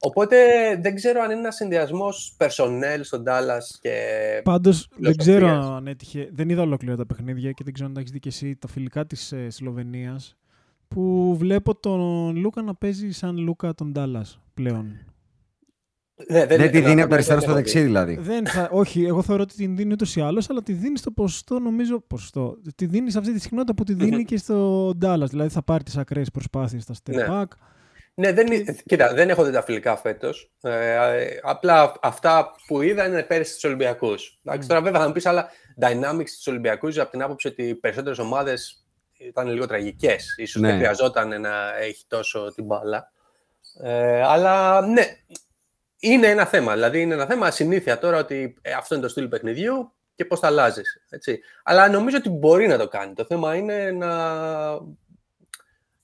Οπότε 0.04 0.36
δεν 0.82 0.94
ξέρω 0.94 1.20
αν 1.22 1.30
είναι 1.30 1.38
ένας 1.40 1.54
συνδυασμός 1.54 2.36
personnel 2.38 3.00
στον 3.02 3.22
Dallas 3.26 3.78
και. 3.80 3.94
Πάντως 4.44 4.88
δεν 4.90 4.96
φιλοσοφίας. 4.96 5.26
ξέρω 5.26 5.74
αν 5.74 5.86
έτυχε. 5.86 6.28
Δεν 6.32 6.48
είδα 6.48 6.62
ολόκληρα 6.62 6.96
τα 6.96 7.06
παιχνίδια 7.06 7.50
και 7.52 7.64
δεν 7.64 7.72
ξέρω 7.72 7.88
αν 7.88 7.94
τα 7.94 8.00
έχεις 8.00 8.12
δει 8.12 8.18
και 8.18 8.28
εσύ 8.28 8.56
τα 8.56 8.68
φιλικά 8.68 9.06
της 9.06 9.32
ε, 9.32 9.50
Σλοβενίας. 9.50 10.36
Που 10.88 11.34
βλέπω 11.38 11.74
τον 11.74 12.36
Λούκα 12.36 12.62
να 12.62 12.74
παίζει 12.74 13.10
σαν 13.10 13.36
Λούκα 13.38 13.74
τον 13.74 13.92
Ντάλλα 13.92 14.24
πλέον. 14.54 14.96
Ναι, 16.30 16.46
Δεν 16.46 16.70
τη 16.70 16.80
δίνει 16.80 16.90
από 16.90 16.94
το 17.00 17.06
δεν 17.06 17.12
αριστερό 17.12 17.40
στο 17.40 17.50
έχω 17.50 17.58
δεξί, 17.58 17.78
δει. 17.78 17.84
δηλαδή. 17.84 18.16
Δεν 18.20 18.46
θα, 18.46 18.68
όχι, 18.72 19.04
εγώ 19.04 19.22
θεωρώ 19.22 19.42
ότι 19.42 19.54
την 19.54 19.76
δίνει 19.76 19.92
ούτως 19.92 20.16
ή 20.16 20.20
άλλως, 20.20 20.50
αλλά 20.50 20.62
τη 20.62 20.72
δίνει 20.72 20.98
στο 20.98 21.10
ποσοστό, 21.10 21.58
νομίζω. 21.58 22.00
Ποσοστό. 22.06 22.56
Τη 22.74 22.86
δίνει 22.86 23.10
σε 23.10 23.18
αυτή 23.18 23.32
τη 23.32 23.40
συχνότητα 23.40 23.74
που 23.74 23.84
τη 23.84 23.94
δίνει 23.94 24.24
και 24.24 24.36
στο 24.36 24.88
Dallas. 24.88 25.26
Δηλαδή 25.28 25.48
θα 25.48 25.62
πάρει 25.62 25.82
τις 25.84 25.96
ακραίες 25.96 26.30
προσπάθειες 26.30 26.82
στα 26.82 26.94
step 26.94 27.14
Ναι. 27.14 27.24
back. 27.28 27.28
Ναι, 27.30 27.44
δεν, 28.14 28.47
είναι- 28.52 28.76
κοίτα, 28.86 29.14
δεν 29.14 29.28
έχω 29.30 29.44
δει 29.44 29.52
τα 29.52 29.62
φιλικά 29.62 29.97
φέτος. 29.97 30.52
Ε, 30.62 30.94
ε, 31.22 31.39
απλά 31.43 31.93
αυτά 32.02 32.51
που 32.66 32.82
είδα 32.82 33.06
είναι 33.06 33.22
πέρυσι 33.22 33.51
στους 33.51 33.64
Ολυμπιακούς. 33.64 34.40
Εντάξει, 34.44 34.68
τώρα 34.68 34.80
βέβαια 34.82 35.01
θα 35.01 35.06
μου 35.06 35.12
πεις 35.12 35.26
άλλα 35.26 35.51
dynamics 35.80 36.28
στους 36.28 36.47
Ολυμπιακούς 36.47 36.98
από 36.98 37.10
την 37.10 37.22
άποψη 37.22 37.48
ότι 37.48 37.62
οι 37.68 37.74
περισσότερες 37.74 38.18
ομάδες 38.18 38.86
ήταν 39.16 39.48
λίγο 39.48 39.66
τραγικές. 39.66 40.34
σω 40.47 40.60
Ναι. 40.60 40.68
δεν 40.68 40.76
χρειαζόταν 40.76 41.40
να 41.40 41.76
έχει 41.78 42.05
τόσο 42.09 42.52
την 42.55 42.64
μπάλα. 42.64 43.12
Ε, 43.82 44.22
αλλά 44.22 44.80
ναι, 44.86 45.05
είναι 45.98 46.26
ένα 46.26 46.47
θέμα. 46.47 46.72
Δηλαδή 46.72 47.01
είναι 47.01 47.14
ένα 47.14 47.26
θέμα 47.26 47.51
συνήθεια 47.51 47.98
τώρα 47.98 48.18
ότι 48.18 48.56
ε, 48.62 48.72
αυτό 48.72 48.94
είναι 48.94 49.05
το 49.05 49.10
στυλ 49.10 49.28
παιχνιδιού 49.28 49.93
και 50.14 50.24
πώς 50.24 50.40
θα 50.40 50.47
αλλάζεις. 50.47 51.02
Αλλά 51.62 51.89
νομίζω 51.89 52.16
ότι 52.16 52.28
μπορεί 52.28 52.66
να 52.66 52.78
το 52.78 52.89
κάνει. 52.89 53.14
Το 53.14 53.24
θέμα 53.24 53.55
είναι 53.55 53.90
να 53.90 54.10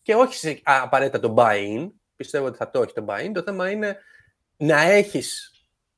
και 0.02 0.14
όχι 0.14 0.34
σε, 0.34 0.50
α, 0.50 0.80
απαραίτητα 0.82 1.20
το 1.20 1.34
buy-in. 1.38 1.90
Πιστεύω 2.18 2.46
ότι 2.46 2.56
θα 2.56 2.70
το 2.70 2.82
έχει 2.82 2.92
το 2.92 3.04
buy-in. 3.08 3.30
Το 3.34 3.42
θέμα 3.42 3.70
είναι 3.70 3.96
να 4.56 4.80
έχεις... 4.80 5.52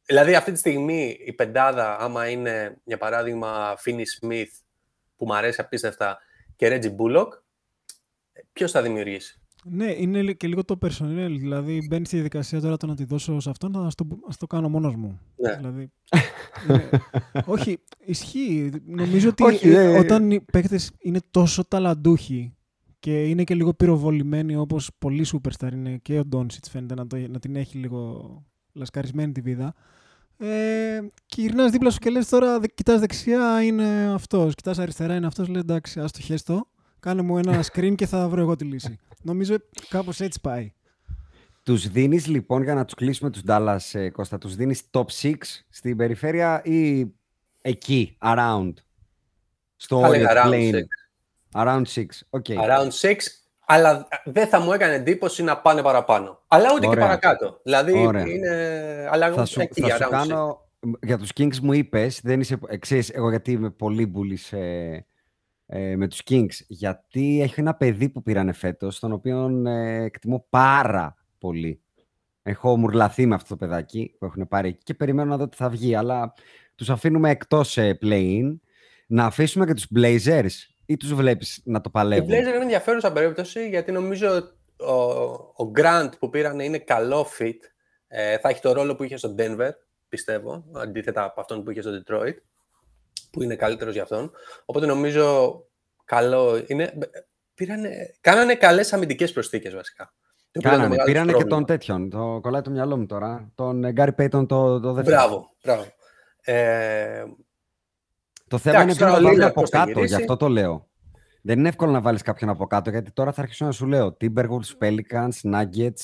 Δηλαδή 0.07 0.35
αυτή 0.35 0.53
τη 0.53 0.59
στιγμή 0.59 1.19
η 1.25 1.33
πεντάδα, 1.33 1.99
άμα 1.99 2.29
είναι 2.29 2.77
για 2.85 2.99
παράδειγμα 2.99 3.77
Finney 3.85 4.05
Smith, 4.21 4.53
που 5.17 5.25
μου 5.27 5.35
αρέσει 5.35 5.61
απίστευτα, 5.61 6.19
και 6.57 6.69
Reggie 6.83 6.97
Bullock, 6.97 7.29
ποιος 8.53 8.71
θα 8.71 8.83
δημιουργήσει; 8.83 9.41
Ναι, 9.65 9.93
είναι 9.93 10.23
λι- 10.23 10.37
και 10.37 10.47
λίγο 10.47 10.65
το 10.65 10.79
personnel. 10.83 11.35
Δηλαδή 11.39 11.87
μπαίνει 11.89 12.07
στη 12.07 12.15
διαδικασία 12.15 12.61
τώρα 12.61 12.77
το 12.77 12.87
να 12.87 12.95
τη 12.95 13.05
δώσω 13.05 13.41
σε 13.41 13.51
αυτόν, 13.51 13.87
ας 13.87 13.95
το, 13.95 14.07
ας 14.29 14.37
το 14.37 14.47
κάνω 14.47 14.69
μόνος 14.69 14.95
μου. 14.95 15.21
Ναι. 15.37 15.57
Δηλαδή, 15.57 15.91
ναι. 16.67 16.89
όχι, 17.47 17.79
ισχύει. 17.99 18.71
Νομίζω 18.85 19.29
ότι 19.29 19.43
Όχι, 19.43 19.69
ε, 19.69 19.83
ε, 19.83 19.99
όταν 19.99 20.31
οι 20.31 20.41
παίκτες 20.41 20.91
είναι 20.99 21.21
τόσο 21.31 21.65
ταλαντούχοι 21.65 22.55
και 23.01 23.24
είναι 23.28 23.44
και 23.44 23.55
λίγο 23.55 23.74
πυροβολημένοι 23.74 24.56
όπως 24.56 24.90
πολλοί 24.98 25.27
superstar 25.32 25.72
είναι 25.72 25.97
και 25.97 26.18
ο 26.18 26.24
Ντόνσιτς 26.24 26.70
φαίνεται 26.70 26.94
να, 26.94 27.06
το, 27.06 27.16
να 27.28 27.39
την 27.39 27.56
έχει 27.56 27.78
λίγο 27.78 28.35
λασκαρισμένη 28.72 29.32
τη 29.32 29.40
βίδα. 29.40 29.74
Ε, 30.36 31.01
και 31.27 31.40
γυρνάς 31.40 31.70
δίπλα 31.70 31.90
σου 31.90 31.98
και 31.98 32.10
λες 32.10 32.28
τώρα 32.28 32.60
δε- 32.60 32.66
κοιτάς 32.66 33.01
δεξιά 33.01 33.62
είναι 33.62 34.12
αυτός, 34.14 34.55
κοιτάς 34.55 34.78
αριστερά 34.78 35.14
είναι 35.14 35.27
αυτός, 35.27 35.48
λέει 35.48 35.60
εντάξει 35.60 36.01
ας 36.01 36.12
το 36.12 36.20
χέστο, 36.20 36.68
κάνε 37.01 37.22
μου 37.22 37.39
ένα 37.39 37.64
screen 37.72 37.94
και 37.94 38.06
θα 38.06 38.28
βρω 38.28 38.40
εγώ 38.40 38.56
τη 38.56 38.64
λύση. 38.64 38.97
Νομίζω 39.22 39.56
κάπως 39.89 40.20
έτσι 40.20 40.40
πάει. 40.40 40.72
Τους 41.62 41.89
δίνεις 41.89 42.27
λοιπόν 42.27 42.62
για 42.62 42.74
να 42.74 42.85
τους 42.85 42.94
κλείσουμε 42.94 43.31
τους 43.31 43.43
Dallas, 43.47 43.78
ε, 43.93 44.10
Κώστα, 44.10 44.39
τους 44.39 44.55
δίνεις 44.56 44.82
top 44.90 45.05
6 45.22 45.35
στην 45.68 45.97
περιφέρεια 45.97 46.64
ή 46.64 47.06
εκεί, 47.60 48.16
around. 48.20 48.72
Στο 49.77 50.01
Θα 50.01 50.06
έλεγα 50.06 50.28
Orient 50.32 50.47
around 50.47 50.51
Plain; 50.51 50.74
six. 50.74 50.82
Around 51.55 51.82
6. 51.94 52.05
Okay. 52.31 52.56
Around 52.56 52.90
6, 53.01 53.14
αλλά 53.66 54.09
δεν 54.24 54.48
θα 54.48 54.60
μου 54.60 54.72
έκανε 54.72 54.94
εντύπωση 54.94 55.43
να 55.43 55.59
πάνε 55.59 55.82
παραπάνω. 55.82 56.43
Αλλά 56.48 56.68
ούτε 56.74 56.86
Ωραία. 56.86 56.98
και 56.98 57.06
παρακάτω. 57.06 57.60
Δηλαδή 57.62 58.06
Ωραία. 58.06 58.27
είναι. 58.27 59.09
Αλλά 59.10 59.32
θα 59.32 59.44
σου, 59.44 59.60
εκεί, 59.60 59.81
θα 59.81 59.89
σου 59.89 59.94
around 59.94 60.06
six. 60.06 60.10
κάνω. 60.10 60.68
Για 61.02 61.18
τους 61.18 61.31
Kings 61.36 61.59
μου 61.59 61.72
είπες, 61.72 62.20
δεν 62.22 62.40
είσαι, 62.40 62.59
ε, 62.68 62.77
ξέρεις, 62.77 63.10
εγώ 63.10 63.31
γιατί 63.31 63.52
είμαι 63.52 63.70
πολύ 63.70 64.06
μπουλής 64.06 64.52
ε, 64.52 65.06
ε, 65.66 65.97
με 65.97 66.09
τους 66.09 66.22
Kings, 66.31 66.55
γιατί 66.66 67.40
έχει 67.43 67.60
ένα 67.60 67.74
παιδί 67.74 68.09
που 68.09 68.22
πήρανε 68.22 68.52
φέτος, 68.52 68.98
τον 68.98 69.12
οποίο 69.12 69.62
ε, 69.66 70.05
εκτιμώ 70.05 70.47
πάρα 70.51 71.16
πολύ. 71.39 71.82
Έχω 72.43 72.77
μουρλαθεί 72.77 73.27
με 73.27 73.35
αυτό 73.35 73.48
το 73.48 73.56
παιδάκι 73.56 74.16
που 74.18 74.24
έχουν 74.24 74.48
πάρει 74.48 74.68
εκεί 74.68 74.82
και 74.82 74.94
περιμένω 74.94 75.31
να 75.31 75.36
δω 75.36 75.48
τι 75.48 75.56
θα 75.56 75.68
βγει, 75.68 75.94
αλλά 75.94 76.32
τους 76.74 76.90
αφήνουμε 76.90 77.31
εκτός 77.31 77.77
ε, 77.77 77.98
play-in. 78.02 78.59
Να 79.06 79.24
αφήσουμε 79.24 79.66
και 79.66 79.74
τους 79.74 79.86
Blazers 79.97 80.51
ή 80.91 80.97
τους 80.97 81.15
βλέπεις 81.15 81.61
να 81.65 81.81
το 81.81 81.89
Η 81.89 81.93
παλεύουν. 81.93 82.29
Blazers 82.29 82.33
είναι 82.33 82.57
ενδιαφέρουσα 82.57 83.12
περίπτωση 83.12 83.69
γιατί 83.69 83.93
νομίζω 83.93 84.53
ο, 84.77 84.93
ο 85.65 85.71
Grant 85.77 86.11
που 86.19 86.31
πήραν 86.31 86.61
είναι 86.61 86.79
καλό 86.79 87.27
fit. 87.39 87.57
Ε, 88.09 88.39
θα 88.39 88.49
έχει 88.49 88.61
το 88.61 88.73
ρόλο 88.73 88.97
που 88.97 89.03
είχε 89.05 89.17
στο 89.17 89.35
Denver, 89.39 89.71
πιστεύω, 90.09 90.65
αντίθετα 90.75 91.25
από 91.25 91.41
αυτόν 91.41 91.65
που 91.65 91.71
είχε 91.71 91.81
στο 91.81 91.91
Detroit, 91.91 92.35
που 93.31 93.43
είναι 93.43 93.57
καλύτερος 93.57 93.95
για 93.95 94.03
αυτόν. 94.03 94.33
Οπότε 94.65 94.87
νομίζω 94.87 95.57
καλό 96.05 96.65
είναι. 96.67 96.99
Πήρανε, 97.55 97.91
κάνανε 98.21 98.55
καλές 98.55 98.93
αμυντικές 98.93 99.33
προσθήκες 99.33 99.75
βασικά. 99.75 100.12
Το 100.51 100.59
οποίο 100.59 100.61
ήταν 100.61 100.73
το 100.73 100.77
Κάνανε, 100.77 100.89
μεγάλος 100.89 101.12
πήρανε 101.12 101.33
και 101.33 101.39
πρόβλημα. 101.39 101.57
τον 101.59 101.67
τέτοιον, 101.67 102.11
το 102.11 102.41
κολλάει 102.43 102.62
το 102.62 102.71
μυαλό 102.71 102.97
μου 102.97 103.07
τώρα, 103.07 103.53
τον 103.55 103.85
ε, 103.85 103.93
Gary 103.97 104.15
Payton 104.17 104.49
το, 104.49 104.81
το 104.81 104.93
δεύτερο. 104.93 105.17
Μπράβο, 105.17 105.51
μπράβο. 105.62 105.85
Ε, 106.41 107.25
Το 108.51 108.59
θέμα 108.59 108.81
Εντάξει, 108.82 108.89
είναι 108.89 108.97
ποιο 108.98 109.06
τώρα 109.06 109.20
να 109.20 109.27
ο 109.28 109.31
βάλουν 109.31 109.40
Lillard 109.44 109.51
από 109.51 109.60
πώς 109.60 109.70
θα 109.70 109.78
κάτω, 109.78 109.90
γι' 109.90 109.94
γυρίσει. 109.97 110.14
αυτό 110.14 110.36
το 110.36 110.48
λέω. 110.48 110.89
Δεν 111.43 111.59
είναι 111.59 111.68
εύκολο 111.68 111.90
να 111.93 112.01
βάλεις 112.01 112.22
κάποιον 112.22 112.51
από 112.51 112.66
κάτω, 112.66 112.90
γιατί 112.90 113.10
τώρα 113.12 113.32
θα 113.32 113.43
αρχίσω 113.43 113.64
να 113.64 113.72
σου 113.72 113.86
λέω 113.86 114.16
Timberwolves, 114.20 114.78
Pelicans, 114.82 115.52
Nuggets, 115.55 116.02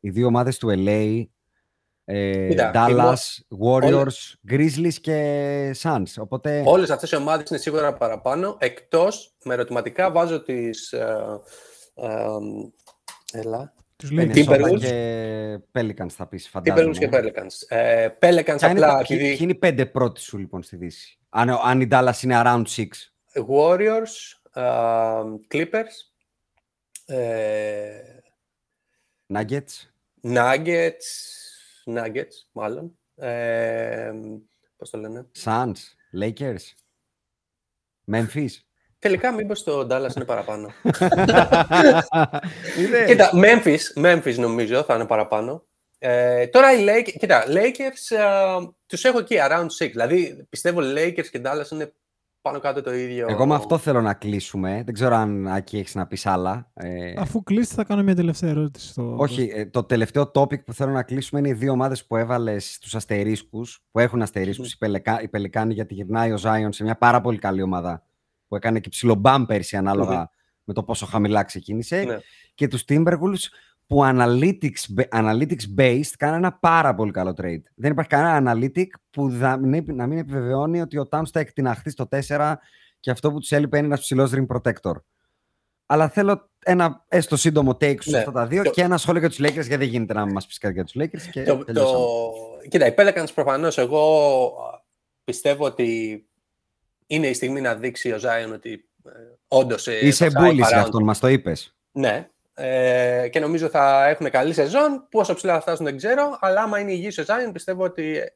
οι 0.00 0.10
δύο 0.10 0.26
ομάδες 0.26 0.58
του 0.58 0.68
LA, 0.76 1.22
ε, 2.04 2.48
Κοίτα, 2.48 2.70
Dallas, 2.74 3.16
οι 3.48 3.56
Warriors, 3.64 4.50
Grizzlies 4.50 4.94
και 5.00 5.74
Suns. 5.82 6.02
Οπότε, 6.18 6.62
Όλες 6.66 6.90
αυτές 6.90 7.10
οι 7.10 7.16
ομάδες 7.16 7.50
είναι 7.50 7.58
σίγουρα 7.58 7.92
παραπάνω, 7.94 8.56
εκτός 8.60 9.34
με 9.44 9.54
ερωτηματικά 9.54 10.10
βάζω 10.10 10.42
τις... 10.42 10.92
Ε, 10.92 11.40
ε, 11.94 12.08
έλα. 13.32 13.74
Τους 13.96 14.10
λέει 14.10 14.30
Timberwolves. 14.34 14.60
Minnesota 14.72 14.78
και 14.78 15.58
Pelicans 15.72 16.08
θα 16.08 16.26
πεις, 16.26 16.48
φαντάζομαι. 16.48 16.90
Timberwolves 16.90 16.98
και 16.98 17.08
Pelicans. 17.12 17.76
Ε, 17.76 18.08
Pelicans 18.08 18.56
Ποια 18.56 18.70
είναι 18.70 18.80
απλά 18.84 18.86
τα- 18.86 19.04
ποιοι- 19.06 19.16
επειδή 19.18 19.28
ποιοι 19.28 19.38
είναι 19.40 19.50
οι 19.52 19.54
πέντε 19.54 19.86
πρώτοι 19.86 20.20
σου 20.20 20.38
λοιπόν 20.38 20.62
στη 20.62 20.76
Δύση; 20.76 21.18
Αν, 21.38 21.50
αν 21.50 21.80
η 21.80 21.88
Dallas 21.90 22.22
είναι 22.22 22.42
around 22.44 22.64
6. 22.76 22.86
Warriors, 23.48 24.12
ε, 24.52 24.62
Clippers, 25.50 25.94
ε, 27.06 28.00
Nuggets, 29.34 29.90
Nuggets, 30.22 31.06
Nuggets 31.84 32.34
μάλλον, 32.52 32.98
ε, 33.14 34.12
πώς 34.76 34.90
το 34.90 34.98
λένε. 34.98 35.26
Suns, 35.44 35.72
Lakers, 36.20 36.64
Memphis. 38.12 38.50
Τελικά 38.98 39.32
μήπως 39.32 39.62
το 39.62 39.80
Dallas 39.80 40.16
είναι 40.16 40.24
παραπάνω. 40.24 40.72
Είδες? 42.78 43.06
Κοίτα, 43.06 43.30
Memphis, 43.34 43.80
Memphis 43.94 44.34
νομίζω 44.34 44.82
θα 44.82 44.94
είναι 44.94 45.06
παραπάνω. 45.06 45.65
Ε, 45.98 46.46
τώρα 46.46 46.72
οι 46.72 46.84
Lakers, 46.88 47.14
κοίτα, 47.18 47.44
Lakers 47.46 48.16
ε, 48.16 48.66
τους 48.86 49.04
έχω 49.04 49.18
εκεί, 49.18 49.36
around 49.48 49.66
6. 49.84 49.90
Δηλαδή 49.90 50.46
πιστεύω 50.48 50.80
Lakers 50.80 51.26
και 51.30 51.40
Dallas 51.44 51.70
είναι 51.72 51.92
πάνω 52.46 52.58
κάτω 52.58 52.82
το 52.82 52.94
ίδιο. 52.94 53.26
Εγώ 53.28 53.46
με 53.46 53.54
αυτό 53.54 53.78
θέλω 53.78 54.00
να 54.00 54.14
κλείσουμε. 54.14 54.82
Δεν 54.84 54.94
ξέρω 54.94 55.14
αν 55.14 55.48
Άκη 55.48 55.78
έχεις 55.78 55.94
να 55.94 56.06
πεις 56.06 56.26
άλλα. 56.26 56.70
Ε, 56.74 57.14
Αφού 57.16 57.42
κλείσει, 57.42 57.74
θα 57.74 57.84
κάνω 57.84 58.02
μια 58.02 58.14
τελευταία 58.14 58.50
ερώτηση. 58.50 58.88
Στο... 58.88 59.14
όχι, 59.18 59.50
ε, 59.54 59.66
το 59.66 59.84
τελευταίο 59.84 60.30
topic 60.34 60.64
που 60.64 60.72
θέλω 60.72 60.92
να 60.92 61.02
κλείσουμε 61.02 61.40
είναι 61.40 61.48
οι 61.48 61.52
δύο 61.52 61.72
ομάδες 61.72 62.06
που 62.06 62.16
έβαλες 62.16 62.74
στους 62.74 62.94
αστερίσκους, 62.94 63.84
που 63.90 63.98
έχουν 63.98 64.22
αστερίσκους, 64.22 64.72
οι, 64.72 64.78
Πελεκα, 64.78 65.22
οι 65.22 65.28
Πελικάνοι, 65.28 65.74
γιατί 65.74 65.94
γυρνάει 65.94 66.32
ο 66.32 66.38
Zion 66.42 66.68
σε 66.68 66.82
μια 66.82 66.96
πάρα 66.96 67.20
πολύ 67.20 67.38
καλή 67.38 67.62
ομάδα 67.62 68.06
που 68.48 68.56
έκανε 68.56 68.80
και 68.80 68.88
ψηλό 68.88 69.14
μπαμ 69.14 69.44
πέρσι 69.46 69.76
ανάλογα 69.76 70.30
με 70.64 70.74
το 70.74 70.82
πόσο 70.82 71.06
χαμηλά 71.06 71.42
ξεκίνησε. 71.42 72.02
Ναι. 72.02 72.16
Και 72.54 72.68
τους 72.68 72.84
Timberwolves 72.88 73.46
που 73.86 74.00
analytics, 74.04 75.04
analytics 75.12 75.64
based 75.78 76.10
κάνανε 76.18 76.38
ένα 76.38 76.52
πάρα 76.52 76.94
πολύ 76.94 77.10
καλό 77.10 77.30
trade. 77.42 77.62
Δεν 77.74 77.90
υπάρχει 77.90 78.10
κανένα 78.10 78.52
analytic 78.54 78.86
που 79.10 79.30
θα, 79.30 79.56
μην- 79.56 79.94
να 79.94 80.06
μην 80.06 80.18
επιβεβαιώνει 80.18 80.80
ότι 80.80 80.98
ο 80.98 81.08
Towns 81.10 81.26
θα 81.32 81.40
εκτιναχθεί 81.40 81.90
στο 81.90 82.08
4 82.28 82.54
και 83.00 83.10
αυτό 83.10 83.32
που 83.32 83.38
τους 83.38 83.52
έλειπε 83.52 83.76
είναι 83.76 83.86
ένας 83.86 84.00
ψηλός 84.00 84.32
ring 84.34 84.46
protector. 84.46 84.92
Αλλά 85.86 86.08
θέλω 86.08 86.50
ένα 86.64 87.04
έστω 87.08 87.36
σύντομο 87.36 87.70
take 87.70 88.02
σου 88.02 88.10
Ναι. 88.10 88.18
αυτά 88.18 88.32
τα 88.32 88.46
δύο 88.46 88.62
Το- 88.62 88.70
και 88.70 88.82
ένα 88.82 88.96
σχόλιο 88.98 89.20
για 89.20 89.28
τους 89.28 89.38
Lakers 89.40 89.52
γιατί 89.52 89.76
δεν 89.76 89.88
γίνεται 89.88 90.14
να 90.14 90.26
μας 90.26 90.46
πεις 90.46 90.58
κάτι 90.58 90.74
για 90.74 90.84
τους 90.84 90.94
Lakers 90.98 91.30
και 91.30 91.42
Το, 91.42 91.64
τελειώσαμε. 91.64 91.98
το... 91.98 92.32
Κοίτα, 92.68 92.86
οι 92.86 92.94
Pelicans 92.98 93.28
προφανώς 93.34 93.78
εγώ 93.78 94.52
πιστεύω 95.24 95.64
ότι 95.64 96.20
είναι 97.06 97.26
η 97.26 97.34
στιγμή 97.34 97.60
να 97.60 97.74
δείξει 97.74 98.12
ο 98.12 98.16
Zion 98.22 98.52
ότι 98.54 98.88
ε, 99.04 99.10
όντως 99.48 99.86
ε, 99.86 100.06
Είσαι 100.06 100.30
το 100.30 100.40
hype 100.40 100.48
bullish 100.48 100.54
για 100.54 100.68
around- 100.68 100.82
αυτόν, 100.82 101.02
μας 101.04 101.18
το 101.18 101.28
είπες. 101.28 101.76
Ναι. 101.92 102.28
Ε, 102.58 103.28
και 103.28 103.40
νομίζω 103.40 103.68
θα 103.68 104.06
έχουν 104.06 104.30
καλή 104.30 104.52
σεζόν. 104.52 105.06
Πόσο 105.10 105.34
ψηλά 105.34 105.54
θα 105.54 105.60
φτάσουν 105.60 105.84
δεν 105.84 105.96
ξέρω, 105.96 106.38
αλλά 106.40 106.62
άμα 106.62 106.78
είναι 106.78 106.92
υγιής 106.92 107.18
ο 107.18 107.24
Zion 107.26 107.50
πιστεύω 107.52 107.84
ότι 107.84 108.32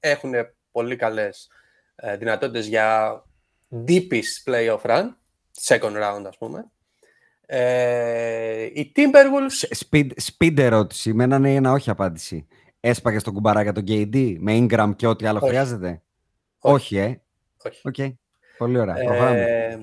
έχουν 0.00 0.32
πολύ 0.70 0.96
καλές 0.96 1.48
ε, 1.94 2.16
δυνατότητες 2.16 2.66
για 2.66 3.22
deep 3.86 4.50
playoff 4.50 4.80
run, 4.80 5.04
second 5.60 5.96
round 6.02 6.24
ας 6.26 6.36
πούμε. 6.38 6.70
Ε, 7.46 8.62
οι 8.62 8.92
Timberwolves 8.96 9.76
Speed, 9.78 10.08
speed 10.22 10.58
ερώτηση, 10.58 11.12
με 11.12 11.24
ένα 11.24 11.38
ναι 11.38 11.50
ή 11.50 11.54
ένα 11.54 11.72
όχι 11.72 11.90
απάντηση. 11.90 12.46
Έσπαγες 12.80 13.22
τον 13.22 13.32
κουμπαρά 13.32 13.62
για 13.62 13.72
τον 13.72 13.84
KD 13.86 14.36
με 14.38 14.58
Ingram 14.58 14.92
και 14.96 15.06
ό,τι 15.06 15.26
άλλο 15.26 15.38
Όχι. 15.38 15.48
χρειάζεται; 15.48 16.02
Όχι. 16.58 16.74
Όχι, 16.74 16.96
ε. 16.96 17.20
όχι. 17.64 17.80
Οκ. 17.88 18.16
Πολύ 18.58 18.78
ωραία. 18.78 18.94
Προχωράμε. 18.94 19.42
Ε, 19.42 19.78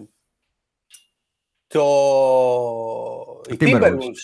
το... 1.68 1.86
Οι 3.50 3.58
Timberwolves. 3.60 3.82
Timberwolves, 3.82 4.24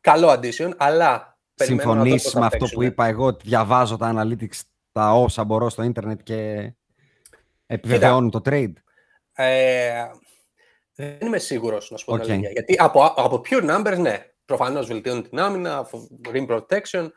καλό 0.00 0.28
addition, 0.28 0.70
αλλά 0.76 1.38
περιμένω 1.54 1.94
να 1.94 1.94
δω 1.94 2.04
Συμφωνείς 2.04 2.22
πώς 2.22 2.32
θα 2.32 2.40
με 2.40 2.46
αυτό 2.46 2.58
παίξουνε. 2.58 2.86
που 2.86 2.92
είπα 2.92 3.06
εγώ, 3.06 3.24
ότι 3.26 3.48
διαβάζω 3.48 3.96
τα 3.96 4.12
analytics, 4.16 4.60
τα 4.92 5.12
όσα 5.12 5.44
μπορώ 5.44 5.68
στο 5.68 5.82
ίντερνετ 5.82 6.20
και 6.22 6.72
επιβεβαιώνουν 7.66 8.30
το 8.30 8.40
trade; 8.44 8.72
Ε, 9.32 10.04
δεν 10.94 11.18
είμαι 11.20 11.38
σίγουρος, 11.38 11.90
να 11.90 11.96
σου 11.96 12.04
πω 12.04 12.12
την 12.12 12.22
Οκ. 12.22 12.30
αλήθεια. 12.30 12.50
Γιατί 12.50 12.76
από, 12.78 13.04
από 13.16 13.42
pure 13.50 13.70
numbers, 13.70 13.98
ναι, 13.98 14.26
προφανώς 14.44 14.86
βελτιώνει 14.86 15.22
την 15.22 15.38
άμυνα, 15.38 15.88
rim 16.32 16.46
protection, 16.48 17.08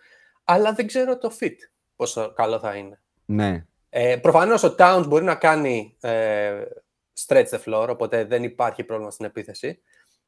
αλλά 0.44 0.74
δεν 0.74 0.88
ξέρω 0.88 1.18
το 1.18 1.32
fit 1.40 1.56
πόσο 1.96 2.34
καλό 2.34 2.60
θα 2.60 2.76
είναι. 2.76 3.02
Ναι. 3.26 3.66
Ε, 3.90 4.18
προφανώς 4.18 4.64
ο 4.64 4.76
Towns 4.78 5.04
μπορεί 5.08 5.24
να 5.24 5.36
κάνει 5.36 5.98
ε, 6.02 6.62
stretch 7.26 7.46
the 7.50 7.60
floor, 7.66 7.88
οπότε 7.90 8.26
δεν 8.26 8.44
υπάρχει 8.44 8.84
πρόβλημα 8.84 9.12
στην 9.12 9.26
επίθεση. 9.26 9.82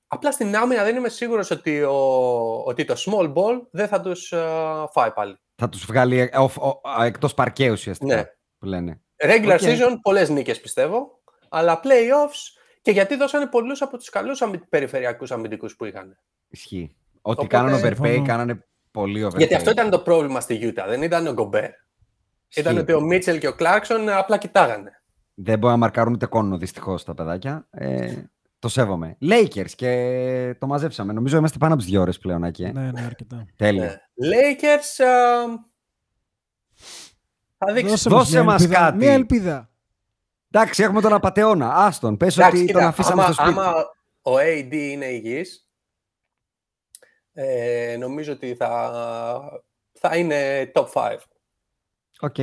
Απλά 0.07 0.32
στην 0.32 0.56
άμυνα 0.56 0.84
δεν 0.84 0.95
είμαι 0.95 1.10
σίγουρος 1.10 1.52
ότι, 1.52 1.82
ο, 1.82 1.95
ότι 2.65 2.86
το 2.86 2.94
small 2.98 3.34
ball 3.34 3.61
δεν 3.72 3.88
θα 3.88 4.02
τους 4.02 4.32
ε, 4.32 4.45
φάει 4.91 5.11
πάλι. 5.11 5.36
Θα 5.56 5.69
τους 5.69 5.86
βγάλει 5.86 6.19
ε, 6.19 6.30
off- 6.34 6.61
ο- 6.61 6.90
α, 6.90 7.06
εκτός 7.06 7.34
παρκέ 7.34 7.72
ουσιαστικά, 7.72 8.15
Ναι. 8.15 8.23
που 8.57 8.65
λένε. 8.65 9.02
Regular 9.23 9.53
OK. 9.54 9.60
season, 9.61 9.95
πολλές 10.02 10.30
νίκες 10.30 10.60
πιστεύω, 10.61 11.22
αλλά 11.49 11.80
playoffs 11.84 12.60
και 12.82 12.91
γιατί 12.91 13.15
δώσανε 13.15 13.48
πολλούς 13.48 13.82
από 13.82 13.98
τους 13.98 14.10
καλούς 14.10 14.41
αμυ... 14.41 14.57
περιφερειακούς 14.69 15.32
αμυντικούς 15.32 15.76
που 15.76 15.86
είχαν. 15.86 16.18
Ισχύει. 16.48 16.95
Ό,τι 17.22 17.41
Οπότε- 17.41 17.48
κάνανε 17.48 17.77
overpay, 17.77 17.95
Συμφωνώ. 18.06 18.26
κάνανε 18.26 18.65
πολύ 18.91 19.26
overpay. 19.26 19.38
Γιατί 19.38 19.56
αυτό 19.56 19.69
ήταν 19.72 19.90
το 19.90 19.99
πρόβλημα 19.99 20.40
στη 20.40 20.60
Utah, 20.76 20.86
δεν 20.88 21.02
ήταν 21.02 21.27
ο 21.27 21.32
Γκομπέρ. 21.34 21.69
Ήταν 22.56 22.73
Ισχύει. 22.73 22.77
ότι 22.80 22.94
ο 22.94 23.02
Μίτσελ 23.02 23.40
και 23.40 23.48
ο 23.48 23.53
Κλάρκσον 23.56 24.10
απλά 24.10 24.38
κοιτάγανε. 24.38 24.91
Δεν 25.34 25.60
μπορεί 25.60 25.73
να 25.73 25.80
μαρκάρουν 25.80 26.14
ούτε 26.14 26.26
κόνο 26.26 26.57
δυστυχώς 26.57 27.03
τα 27.03 27.14
παιδάκια. 27.14 27.68
Ε, 27.72 28.14
το 28.60 28.68
σέβομαι. 28.68 29.18
Lakers 29.22 29.69
και 29.76 30.56
το 30.60 30.68
μαζέψαμε. 30.68 31.14
Νομίζω 31.14 31.38
είμαστε 31.38 31.57
πάνω 31.57 31.73
από 31.73 31.82
τις 31.82 31.91
δύο 31.91 32.02
ώρες 32.02 32.18
πλέον, 32.18 32.44
Άκη, 32.44 32.64
ε. 32.64 32.72
Ναι, 32.72 32.91
ναι, 32.91 33.02
αρκετά. 33.02 33.45
Τέλεια. 33.56 33.84
Ναι. 34.14 34.27
Lakers, 34.30 35.03
α, 35.06 35.45
θα 37.57 37.73
δείξεις. 37.73 38.03
Δώσε, 38.03 38.10
Δώσε 38.10 38.32
μια 38.32 38.44
μας 38.44 38.61
ελπίδα. 38.61 38.80
κάτι. 38.80 38.98
Μια 38.98 39.14
ελπίδα. 39.14 39.69
Εντάξει, 40.52 40.84
έχουμε 40.84 41.02
τον 41.02 41.14
απαταιώνα. 41.14 41.73
Άστον. 41.76 42.18
Πες 42.18 42.38
Εντάξει, 42.38 42.57
ότι 42.57 42.65
κοίτα, 42.65 42.80
τον 42.80 42.88
αφήσαμε 42.88 43.23
άμα, 43.23 43.34
στο 43.34 43.44
σπίτι. 43.44 43.60
άμα 43.60 43.73
ο 44.22 44.32
AD 44.38 44.73
είναι 44.73 45.06
υγιής, 45.06 45.69
ε, 47.34 47.95
νομίζω 47.99 48.32
ότι 48.34 48.56
θα, 48.56 48.91
θα 49.99 50.18
είναι 50.18 50.72
top 50.76 50.88
5. 50.94 51.18
Οκ. 52.19 52.36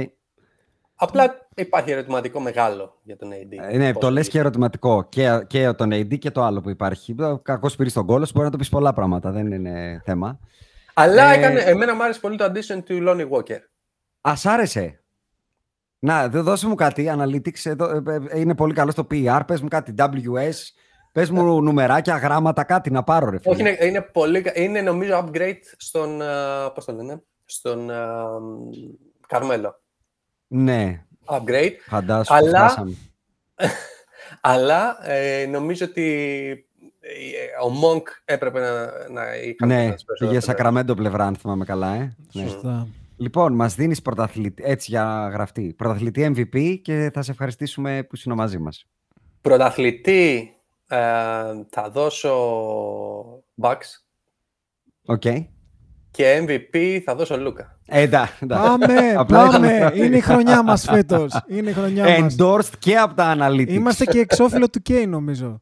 Απλά 0.95 1.47
υπάρχει 1.55 1.91
ερωτηματικό 1.91 2.41
μεγάλο 2.41 3.01
για 3.03 3.17
τον 3.17 3.31
AD. 3.31 3.57
Ε, 3.71 3.77
ναι, 3.77 3.93
Πώς 3.93 4.01
το 4.01 4.07
θα 4.07 4.13
λες 4.13 4.23
γίνει. 4.23 4.33
και 4.33 4.39
ερωτηματικό. 4.39 5.07
Και, 5.09 5.45
και 5.47 5.73
τον 5.73 5.91
AD 5.93 6.19
και 6.19 6.31
το 6.31 6.43
άλλο 6.43 6.61
που 6.61 6.71
υπάρχει. 6.71 7.15
Κακός 7.43 7.77
πήρε 7.77 7.91
τον 7.91 8.07
κόλος, 8.07 8.33
μπορεί 8.33 8.45
να 8.45 8.51
το 8.51 8.57
πεις 8.59 8.69
πολλά 8.69 8.93
πράγματα. 8.93 9.31
Δεν 9.31 9.53
είναι 9.53 10.03
θέμα. 10.05 10.39
Αλλά 10.95 11.33
Ε, 11.33 11.39
έκανε, 11.39 11.61
εμένα 11.61 11.95
μου 11.95 12.03
άρεσε 12.03 12.21
πολύ 12.21 12.37
το 12.37 12.45
addition 12.45 12.83
του 12.85 12.99
Lonnie 13.09 13.29
Walker. 13.31 13.59
Α 14.21 14.33
άρεσε. 14.45 15.03
Να, 15.99 16.29
δε- 16.29 16.41
δώσε 16.41 16.67
μου 16.69 16.75
κάτι. 16.75 17.13
Analytics 17.19 17.65
εδώ, 17.65 17.91
ε, 17.91 18.03
ε, 18.31 18.39
είναι 18.41 18.55
πολύ 18.55 18.75
καλό 18.75 18.91
στο 18.91 19.07
PR. 19.11 19.41
Πες 19.47 19.61
μου 19.61 19.69
κάτι. 19.69 19.95
WS. 19.99 20.53
Πες 21.13 21.31
μου 21.31 21.63
νουμεράκια, 21.63 22.17
γράμματα, 22.17 22.65
κάτι 22.65 22.91
να 22.91 23.03
πάρω, 23.03 23.31
ρε 23.31 23.39
φίλε. 23.39 23.53
Όχι, 23.55 23.61
είναι, 23.61 23.77
είναι, 23.81 24.01
πολύ, 24.01 24.41
κα- 24.41 24.59
είναι 24.59 24.81
νομίζω 24.81 25.25
upgrade 25.27 25.59
στον, 25.77 26.23
α, 26.23 26.71
πώς 26.75 26.85
το 26.85 26.93
λένε, 26.93 27.23
στον 27.45 27.91
α, 27.91 28.25
μ, 28.41 28.71
Καρμέλο. 29.27 29.82
Ναι, 30.55 31.05
Upgrade. 31.25 31.73
φαντάσου. 31.89 32.35
Αλλά- 32.35 32.69
φτάσαμε. 32.69 32.97
Αλλά 34.41 35.11
ε, 35.11 35.47
νομίζω 35.47 35.85
ότι 35.85 36.03
ε, 37.01 37.65
ο 37.65 37.73
Monk 37.83 38.03
έπρεπε 38.25 38.61
να, 38.61 38.85
να 39.09 39.37
είχαν 39.37 39.69
Ναι, 39.69 39.87
φτάσει 39.87 40.05
περισσότερο 40.05 40.29
πήγε 40.29 40.41
στο 40.41 40.51
Σακραμέντο 40.51 40.95
πλευρά, 40.95 41.27
αν 41.27 41.37
θυμάμαι 41.37 41.65
καλά. 41.65 41.95
Ε. 41.95 42.17
Ναι. 42.33 42.43
Σωστά. 42.43 42.89
Λοιπόν, 43.17 43.55
μας 43.55 43.75
δίνεις 43.75 44.03
πρωταθλητή, 44.03 44.63
έτσι 44.67 44.91
για 44.91 45.31
γραφτή, 45.33 45.75
πρωταθλητή 45.77 46.33
MVP 46.37 46.79
και 46.83 47.11
θα 47.15 47.23
σε 47.23 47.31
ευχαριστήσουμε 47.31 48.03
που 48.03 48.17
είσαι 48.17 48.35
μαζί 48.35 48.59
μας. 48.59 48.87
Πρωταθλητή 49.41 50.55
ε, 50.89 50.97
θα 51.71 51.91
δώσω 51.91 52.35
Bucks 53.63 54.03
Οκ. 55.05 55.23
Και 56.13 56.45
MVP 56.47 57.01
θα 57.05 57.15
δώσω 57.15 57.37
Λούκα. 57.37 57.79
Ε, 57.87 58.01
εντά, 58.01 58.29
εντά. 58.41 58.59
Πάμε, 58.61 58.85
Απλά 59.17 59.39
ήταν 59.41 59.51
πάμε. 59.53 59.77
γραφτή. 59.77 60.05
Είναι 60.05 60.17
η 60.17 60.21
χρονιά 60.21 60.63
μας 60.63 60.85
φέτος. 60.85 61.41
Είναι 61.49 61.71
η 61.71 61.73
χρονιά 61.73 62.21
μας. 62.21 62.35
Endorsed 62.39 62.73
και 62.79 62.97
από 62.97 63.15
τα 63.15 63.37
analytics. 63.39 63.69
Είμαστε 63.69 64.05
και 64.05 64.19
εξώφυλλο 64.19 64.69
του 64.71 64.81
Kane 64.89 65.05
νομίζω. 65.09 65.61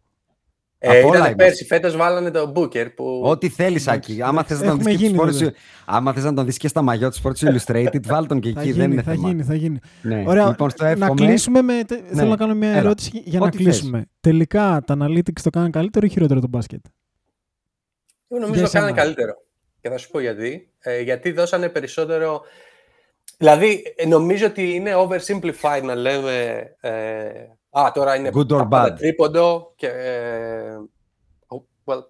Ε, 0.82 0.88
Απ' 0.88 0.94
όλα 0.94 1.02
ήταν 1.04 1.14
είμαστε. 1.16 1.34
πέρσι, 1.34 1.64
φέτος 1.64 1.96
βάλανε 1.96 2.30
το 2.30 2.52
Booker 2.56 2.86
που... 2.96 3.22
Ό,τι 3.24 3.48
θέλεις, 3.48 3.86
Εντάξει, 3.86 4.12
Άκη. 4.12 4.22
Άμα 4.22 4.42
θες 4.44 4.58
να 4.60 4.64
τον 4.66 4.72
έχουμε 4.74 4.90
δεις 4.90 5.00
και, 5.00 5.06
γίνει, 5.06 5.18
τους 5.18 5.26
Sports- 5.28 5.32
βέβαια. 5.38 5.52
άμα 5.84 6.12
θες 6.12 6.24
να 6.24 6.34
τον 6.34 6.44
δεις 6.44 6.56
και 6.56 6.68
στα 6.68 6.82
μαγιό 6.82 7.10
τους 7.10 7.20
Sports 7.24 7.48
Illustrated, 7.48 8.06
βάλ 8.06 8.26
τον 8.26 8.40
και 8.40 8.52
Θα 8.52 8.60
εκεί. 8.60 8.72
δεν 8.72 8.80
γίνει, 8.80 8.92
είναι 8.92 9.02
θα 9.02 9.10
θέμα. 9.12 9.28
γίνει, 9.28 9.42
θα 9.42 9.54
γίνει. 9.54 9.78
Ναι. 10.02 10.24
Ωραία, 10.26 10.46
λοιπόν, 10.46 10.70
στο 10.70 10.84
να 10.84 10.90
εύχομαι. 10.90 11.14
κλείσουμε 11.26 11.62
με... 11.62 11.84
τε- 11.86 12.00
Θέλω 12.12 12.28
να 12.28 12.36
κάνω 12.36 12.54
μια 12.54 12.68
Έλα. 12.68 12.78
ερώτηση 12.78 13.22
για 13.24 13.38
να 13.38 13.46
Ό,τι 13.46 13.56
θες. 13.56 13.64
κλείσουμε. 13.66 14.04
Τελικά 14.20 14.82
τα 14.86 14.96
analytics 15.00 15.40
το 15.42 15.50
κάνουν 15.50 15.70
καλύτερο 15.70 16.06
ή 16.06 16.08
χειρότερο 16.08 16.40
το 16.40 16.48
μπάσκετ; 16.48 16.80
Εγώ 18.28 18.38
Για 18.38 18.38
νομίζω 18.40 18.60
το 18.60 18.66
εσένα. 18.66 18.84
κάνανε 18.84 19.00
καλύτερο. 19.02 19.32
Και 19.80 19.88
θα 19.88 19.98
σου 19.98 20.10
πω 20.10 20.20
γιατί. 20.20 20.72
Ε, 20.78 21.00
γιατί 21.00 21.32
δώσανε 21.32 21.68
περισσότερο. 21.68 22.42
Δηλαδή, 23.38 23.94
ε, 23.96 24.06
νομίζω 24.06 24.46
ότι 24.46 24.74
είναι 24.74 24.92
oversimplified 24.96 25.82
να 25.82 25.94
λέμε. 25.94 26.62
Ε, 26.80 27.28
α, 27.70 27.90
τώρα 27.94 28.16
είναι 28.16 28.30
Good 28.34 28.40
or 28.40 28.48
τα 28.48 28.66
πάντα 28.68 28.94
bad. 28.94 28.98
τρίποντο. 28.98 29.72
Και, 29.76 29.86
ε, 29.86 30.76
oh, 31.48 31.92
well, 31.92 32.00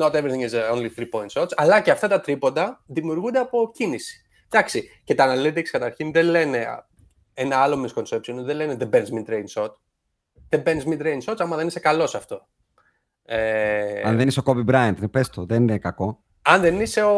not 0.00 0.12
everything 0.12 0.48
is 0.48 0.54
uh, 0.54 0.74
only 0.74 0.88
three 0.96 1.08
point 1.12 1.28
shots. 1.42 1.48
Αλλά 1.56 1.80
και 1.80 1.90
αυτά 1.90 2.08
τα 2.08 2.20
τρίποντα 2.20 2.82
δημιουργούνται 2.86 3.38
από 3.38 3.70
κίνηση. 3.74 4.22
Εντάξει, 4.50 4.88
και 5.04 5.14
τα 5.14 5.34
analytics 5.36 5.62
καταρχήν 5.70 6.12
δεν 6.12 6.24
λένε 6.26 6.58
α, 6.58 6.86
ένα 7.34 7.56
άλλο 7.56 7.84
misconception. 7.86 8.34
Δεν 8.34 8.56
λένε 8.56 8.74
δεν 8.76 8.88
παίρνει 8.88 9.24
mid-range 9.26 9.62
shot. 9.62 9.70
Δεν 10.48 10.62
παίρνει 10.62 10.82
mid-range 10.86 11.30
shots 11.30 11.36
άμα 11.38 11.56
δεν 11.56 11.66
είσαι 11.66 11.80
καλός 11.80 12.10
σε 12.10 12.16
αυτό. 12.16 12.48
Ε, 13.24 14.02
Αν 14.04 14.16
δεν 14.16 14.28
είσαι 14.28 14.40
ο 14.40 14.42
Kobe 14.46 14.64
Bryant, 14.70 14.94
ναι, 14.98 15.08
πες 15.08 15.28
το, 15.28 15.44
δεν 15.44 15.62
είναι 15.62 15.78
κακό. 15.78 16.22
Αν 16.48 16.60
δεν 16.60 16.80
είσαι 16.80 17.02
ο. 17.02 17.14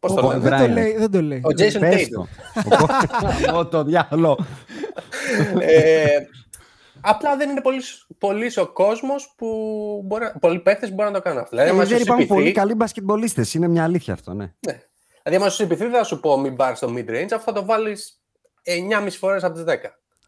Πώς 0.00 0.14
το 0.14 0.26
Ο- 0.26 0.30
λένε; 0.32 0.40
δεν, 0.48 0.50
το 0.58 0.64
Bryant. 0.64 0.70
λέει, 0.72 0.96
δεν 0.96 1.10
το 1.10 1.22
λέει. 1.22 1.38
Ο 1.38 1.48
Jason 1.48 1.80
Πες 1.80 2.02
Tatum. 2.02 2.08
το. 2.12 2.20
Ο 2.54 2.86
Kobe- 2.86 3.54
Ω, 3.54 3.66
το 3.74 3.84
διάλο. 3.84 4.38
ε, 5.60 6.06
απλά 7.00 7.36
δεν 7.36 7.50
είναι 7.50 7.60
πολύ, 7.60 7.80
πολύ 8.18 8.52
ο 8.56 8.66
κόσμος 8.72 9.34
που 9.36 9.46
μπορεί, 10.04 10.24
να- 10.24 10.38
πολλοί 10.40 10.58
παίχτε 10.60 10.90
μπορούν 10.90 11.12
να 11.12 11.18
το 11.18 11.24
κάνουν 11.24 11.38
αυτό. 11.42 11.56
Δηλαδή, 11.56 11.70
άμα 11.74 11.82
Ε, 11.82 11.86
Δεν 11.86 11.96
σου 11.96 12.02
υπάρχουν 12.02 12.26
πολύ 12.26 12.40
συμπιθεί, 12.40 12.58
καλοί 12.60 12.74
μπασκετμπολίστες, 12.74 13.54
είναι 13.54 13.68
μια 13.68 13.82
αλήθεια 13.84 14.12
αυτό, 14.14 14.34
ναι. 14.34 14.44
ναι. 14.44 14.78
δηλαδή, 15.22 15.42
άμα 15.42 15.48
σου 15.50 15.56
συμπιθεί, 15.56 15.82
δεν 15.84 15.92
θα 15.92 16.04
σου 16.04 16.20
πω 16.20 16.38
μην 16.38 16.56
πάρεις 16.56 16.78
το 16.78 16.92
mid 16.96 17.10
range, 17.10 17.22
αυτό 17.22 17.38
θα 17.38 17.52
το 17.52 17.64
βάλεις 17.64 18.20
9,5 19.02 19.06
φορές 19.18 19.44
από 19.44 19.54
τις 19.54 19.64
10. 19.66 19.68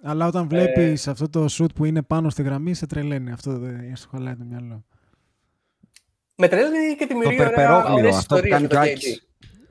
Αλλά 0.05 0.27
όταν 0.27 0.49
βλέπεις 0.49 1.09
αυτό 1.09 1.29
το 1.29 1.47
shoot 1.51 1.75
που 1.75 1.85
είναι 1.85 2.03
πάνω 2.03 2.31
στη 2.31 2.43
γραμμή, 2.43 2.75
σε 2.75 2.87
τρελαίνει. 2.87 3.33
Αυτό 3.33 3.59
δεν 3.59 3.97
σου 3.97 4.09
χαλάει 4.11 4.35
το 4.37 4.45
μυαλό. 4.49 4.85
Με 6.43 6.49
τρελαίνει 6.49 6.95
και 6.97 7.07
τη 7.07 7.13
Το 7.13 7.19
δημιουργία 7.19 7.45
περπερόγλιο, 7.45 8.09
αυτό 8.09 8.37
που 8.37 8.49
κάνει 8.49 8.67
και 8.67 8.77
ο 8.77 8.81
Άκης. 8.81 9.27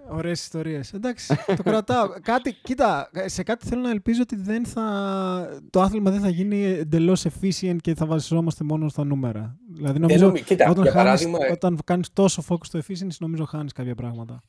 Ωραίες 0.09 0.41
ιστορίες. 0.41 0.93
Εντάξει, 0.93 1.37
το 1.55 1.63
κρατάω. 1.63 2.07
κάτι, 2.31 2.53
κοίτα, 2.53 3.09
σε 3.25 3.43
κάτι 3.43 3.67
θέλω 3.67 3.81
να 3.81 3.89
ελπίζω 3.89 4.21
ότι 4.21 4.35
δεν 4.35 4.65
θα, 4.65 5.61
το 5.69 5.81
άθλημα 5.81 6.11
δεν 6.11 6.19
θα 6.19 6.29
γίνει 6.29 6.63
εντελώς 6.63 7.25
efficient 7.25 7.75
και 7.81 7.95
θα 7.95 8.05
βασιζόμαστε 8.05 8.63
μόνο 8.63 8.89
στα 8.89 9.03
νούμερα. 9.03 9.57
Δηλαδή, 9.73 9.99
νομίζω 9.99 10.25
νομι- 10.25 10.43
κοίτα, 10.43 10.69
όταν, 10.69 10.83
για 10.83 10.91
χάνεις, 10.91 11.05
παράδειγμα, 11.23 11.37
ε- 11.45 11.51
όταν 11.51 11.77
κάνεις 11.85 12.13
τόσο 12.13 12.43
focus 12.49 12.65
στο 12.65 12.79
efficiency, 12.79 13.15
νομίζω 13.19 13.45
χάνεις 13.45 13.71
κάποια 13.73 13.95
πράγματα. 13.95 14.41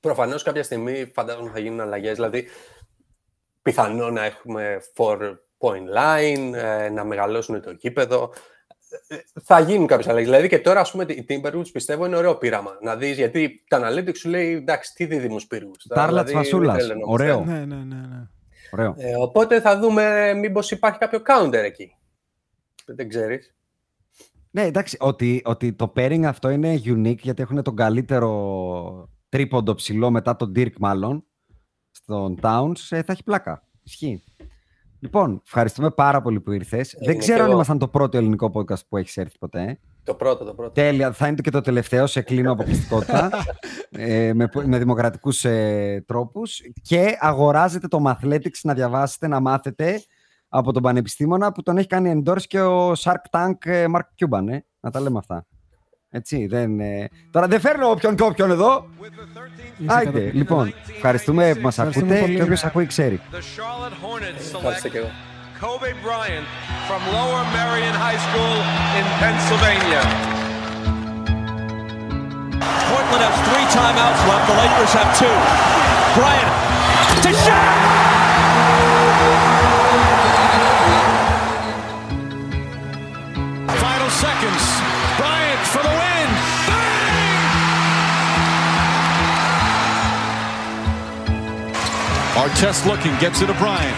Προφανώς 0.00 0.42
κάποια 0.42 0.62
στιγμή 0.62 1.10
φαντάζομαι 1.14 1.50
θα 1.50 1.58
γίνουν 1.58 1.80
αλλαγές. 1.80 2.14
Δηλαδή, 2.14 2.44
πιθανό 3.62 4.10
να 4.10 4.24
έχουμε 4.24 4.78
four 4.96 5.18
point 5.58 5.96
line, 5.96 6.52
ε, 6.54 6.88
να 6.88 7.04
μεγαλώσουν 7.04 7.62
το 7.62 7.70
γήπεδο. 7.70 8.32
Ε, 9.08 9.16
Θα 9.44 9.60
γίνουν 9.60 9.86
κάποιες 9.86 10.08
αλλαγές. 10.08 10.28
Δηλαδή 10.28 10.48
και 10.48 10.58
τώρα, 10.58 10.80
ας 10.80 10.90
πούμε, 10.90 11.04
οι 11.08 11.26
Timberwolves 11.28 11.72
πιστεύω 11.72 12.06
είναι 12.06 12.16
ωραίο 12.16 12.36
πείραμα. 12.36 12.78
Να 12.82 12.96
δεις, 12.96 13.16
γιατί 13.16 13.64
το 13.68 13.76
Analytics 13.76 14.16
σου 14.16 14.28
λέει 14.28 14.52
εντάξει, 14.52 14.94
τι 14.94 15.04
δίδυμους 15.04 15.46
πύργου. 15.46 15.72
Τάρλα 15.88 16.24
της 16.24 16.32
φασούλας. 16.32 16.88
Ωραίο. 17.06 17.44
Ναι, 17.44 17.64
ναι, 17.64 17.74
ναι. 17.74 17.94
ναι. 17.94 18.28
Ωραίο. 18.70 18.94
Ε, 18.98 19.16
οπότε 19.16 19.60
θα 19.60 19.78
δούμε 19.78 20.34
μήπως 20.34 20.70
υπάρχει 20.70 20.98
κάποιο 20.98 21.22
counter 21.26 21.52
εκεί. 21.52 21.96
Δεν 22.86 23.08
ξέρεις. 23.08 23.54
Ναι, 24.50 24.62
εντάξει, 24.62 24.96
ότι, 25.00 25.42
ότι 25.44 25.72
το 25.72 25.92
pairing 25.96 26.22
αυτό 26.22 26.50
είναι 26.50 26.80
unique 26.84 27.18
γιατί 27.18 27.42
έχουν 27.42 27.62
τον 27.62 27.76
καλύτερο 27.76 29.08
τρίποντο 29.28 29.74
ψηλό 29.74 30.10
μετά 30.10 30.36
τον 30.36 30.52
Dirk 30.56 30.72
μάλλον 30.78 31.24
στον 31.90 32.38
Towns, 32.42 32.76
ε, 32.90 33.02
θα 33.02 33.12
έχει 33.12 33.22
πλάκα. 33.22 33.68
Ισχύει. 33.82 34.22
Λοιπόν, 35.02 35.42
ευχαριστούμε 35.44 35.90
πάρα 35.90 36.22
πολύ 36.22 36.40
που 36.40 36.52
ήρθες. 36.52 36.94
Δεν 36.98 37.10
είμαι 37.10 37.18
ξέρω 37.18 37.36
και 37.36 37.40
αν 37.42 37.46
εγώ. 37.46 37.54
ήμασταν 37.54 37.78
το 37.78 37.88
πρώτο 37.88 38.16
ελληνικό 38.16 38.50
podcast 38.54 38.86
που 38.88 38.96
έχεις 38.96 39.16
έρθει 39.16 39.38
ποτέ. 39.38 39.78
Το 40.04 40.14
πρώτο, 40.14 40.44
το 40.44 40.54
πρώτο. 40.54 40.70
Τέλεια, 40.72 41.12
θα 41.12 41.26
είναι 41.26 41.36
και 41.42 41.50
το 41.50 41.60
τελευταίο, 41.60 42.06
σε 42.06 42.20
κλείνω 42.20 42.52
αποκλειστικότητα, 42.52 43.30
ε, 43.90 44.32
με, 44.34 44.48
με 44.64 44.78
δημοκρατικούς 44.78 45.44
ε, 45.44 46.04
τρόπους 46.06 46.60
και 46.82 47.16
αγοράζετε 47.20 47.88
το 47.88 48.02
Mathletics 48.06 48.60
να 48.62 48.74
διαβάσετε, 48.74 49.26
να 49.26 49.40
μάθετε 49.40 50.02
από 50.48 50.72
τον 50.72 50.82
Πανεπιστήμονα 50.82 51.52
που 51.52 51.62
τον 51.62 51.76
έχει 51.76 51.86
κάνει 51.86 52.22
endorse 52.24 52.42
και 52.46 52.60
ο 52.60 52.92
Shark 52.92 53.22
Tank 53.30 53.54
ε, 53.64 53.84
Mark 53.94 54.26
Cuban, 54.26 54.48
ε, 54.48 54.58
να 54.80 54.90
τα 54.90 55.00
λέμε 55.00 55.18
αυτά. 55.18 55.46
Έτσι, 56.14 56.46
δεν, 56.46 56.80
ε, 56.80 57.08
Τώρα 57.30 57.46
δεν 57.46 57.60
φέρνω 57.60 57.90
όποιον 57.90 58.14
και 58.14 58.22
όποιον 58.22 58.50
εδώ. 58.50 58.86
Είσαι 59.78 59.92
Άιντε, 59.94 60.04
καταπληκτικός. 60.04 60.34
λοιπόν, 60.40 60.74
ευχαριστούμε 60.96 61.54
που 61.54 61.60
μας 61.60 61.76
Ευχαριστούμε 61.78 62.06
ακούτε 62.06 62.20
πολύ. 62.26 62.36
και 62.36 62.42
όποιος 62.42 62.64
ακούει 62.64 62.86
ξέρει. 62.86 63.20
The 63.32 63.34
Charlotte 63.36 63.96
Hornets 64.04 64.56
Ευχαριστώ 64.56 64.88
select 64.88 64.90
και 64.92 64.98
εγώ. 64.98 65.10
Kobe 65.60 65.92
Bryant 66.06 66.46
from 66.88 67.00
Lower 67.16 67.44
Marion 67.56 67.94
High 68.06 68.20
School 68.26 68.56
in 68.98 69.06
Pennsylvania. 69.22 70.02
Portland 72.90 73.22
has 73.28 73.36
three 73.48 73.66
timeouts 73.78 74.22
left. 74.28 74.44
The 74.50 74.56
Lakers 74.62 74.92
have 74.98 75.10
two. 75.20 75.36
Bryant 76.18 76.50
to 77.24 77.30
shot. 77.44 78.01
Artest 92.32 92.86
looking, 92.86 93.12
gets 93.20 93.42
it 93.42 93.48
to 93.48 93.54
Bryant. 93.60 93.96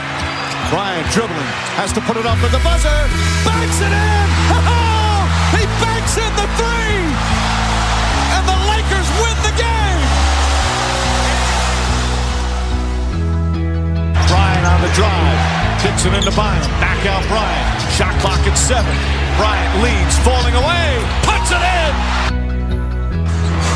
Bryant 0.69 1.07
dribbling, 1.15 1.51
has 1.79 1.93
to 1.95 2.01
put 2.03 2.17
it 2.17 2.27
up 2.27 2.39
at 2.43 2.51
the 2.51 2.59
buzzer. 2.67 2.99
Banks 3.47 3.79
it 3.79 3.95
in. 3.95 4.27
He 5.55 5.63
banks 5.79 6.19
in 6.19 6.33
the 6.35 6.49
three 6.59 6.99
and 8.35 8.45
the 8.45 8.59
Lakers 8.67 9.09
win 9.23 9.37
the 9.47 9.55
game. 9.55 10.01
Bryant 14.27 14.67
on 14.67 14.83
the 14.83 14.91
drive. 14.99 15.39
Kicks 15.79 16.05
it 16.05 16.13
into 16.13 16.35
Bynum. 16.35 16.67
Back 16.83 17.07
out 17.07 17.23
Bryant. 17.31 17.67
Shot 17.95 18.19
clock 18.19 18.43
at 18.51 18.59
seven. 18.59 18.91
Bryant 19.39 19.73
leads, 19.79 20.19
falling 20.27 20.59
away. 20.59 20.99
Puts 21.23 21.55
it 21.55 21.63
in. 21.63 21.93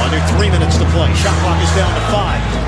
Under 0.03 0.21
three 0.35 0.51
minutes 0.51 0.77
to 0.83 0.87
play. 0.91 1.15
Shot 1.15 1.37
clock 1.47 1.63
is 1.63 1.71
down 1.79 1.95
to 1.95 2.05
five. 2.11 2.68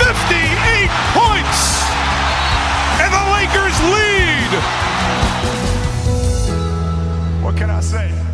My! 0.00 0.12
58 0.12 0.90
points! 1.14 1.84
And 3.00 3.10
the 3.12 3.24
Lakers 3.32 3.76
lead! 3.94 4.50
What 7.44 7.56
can 7.56 7.70
I 7.70 7.80
say? 7.80 8.29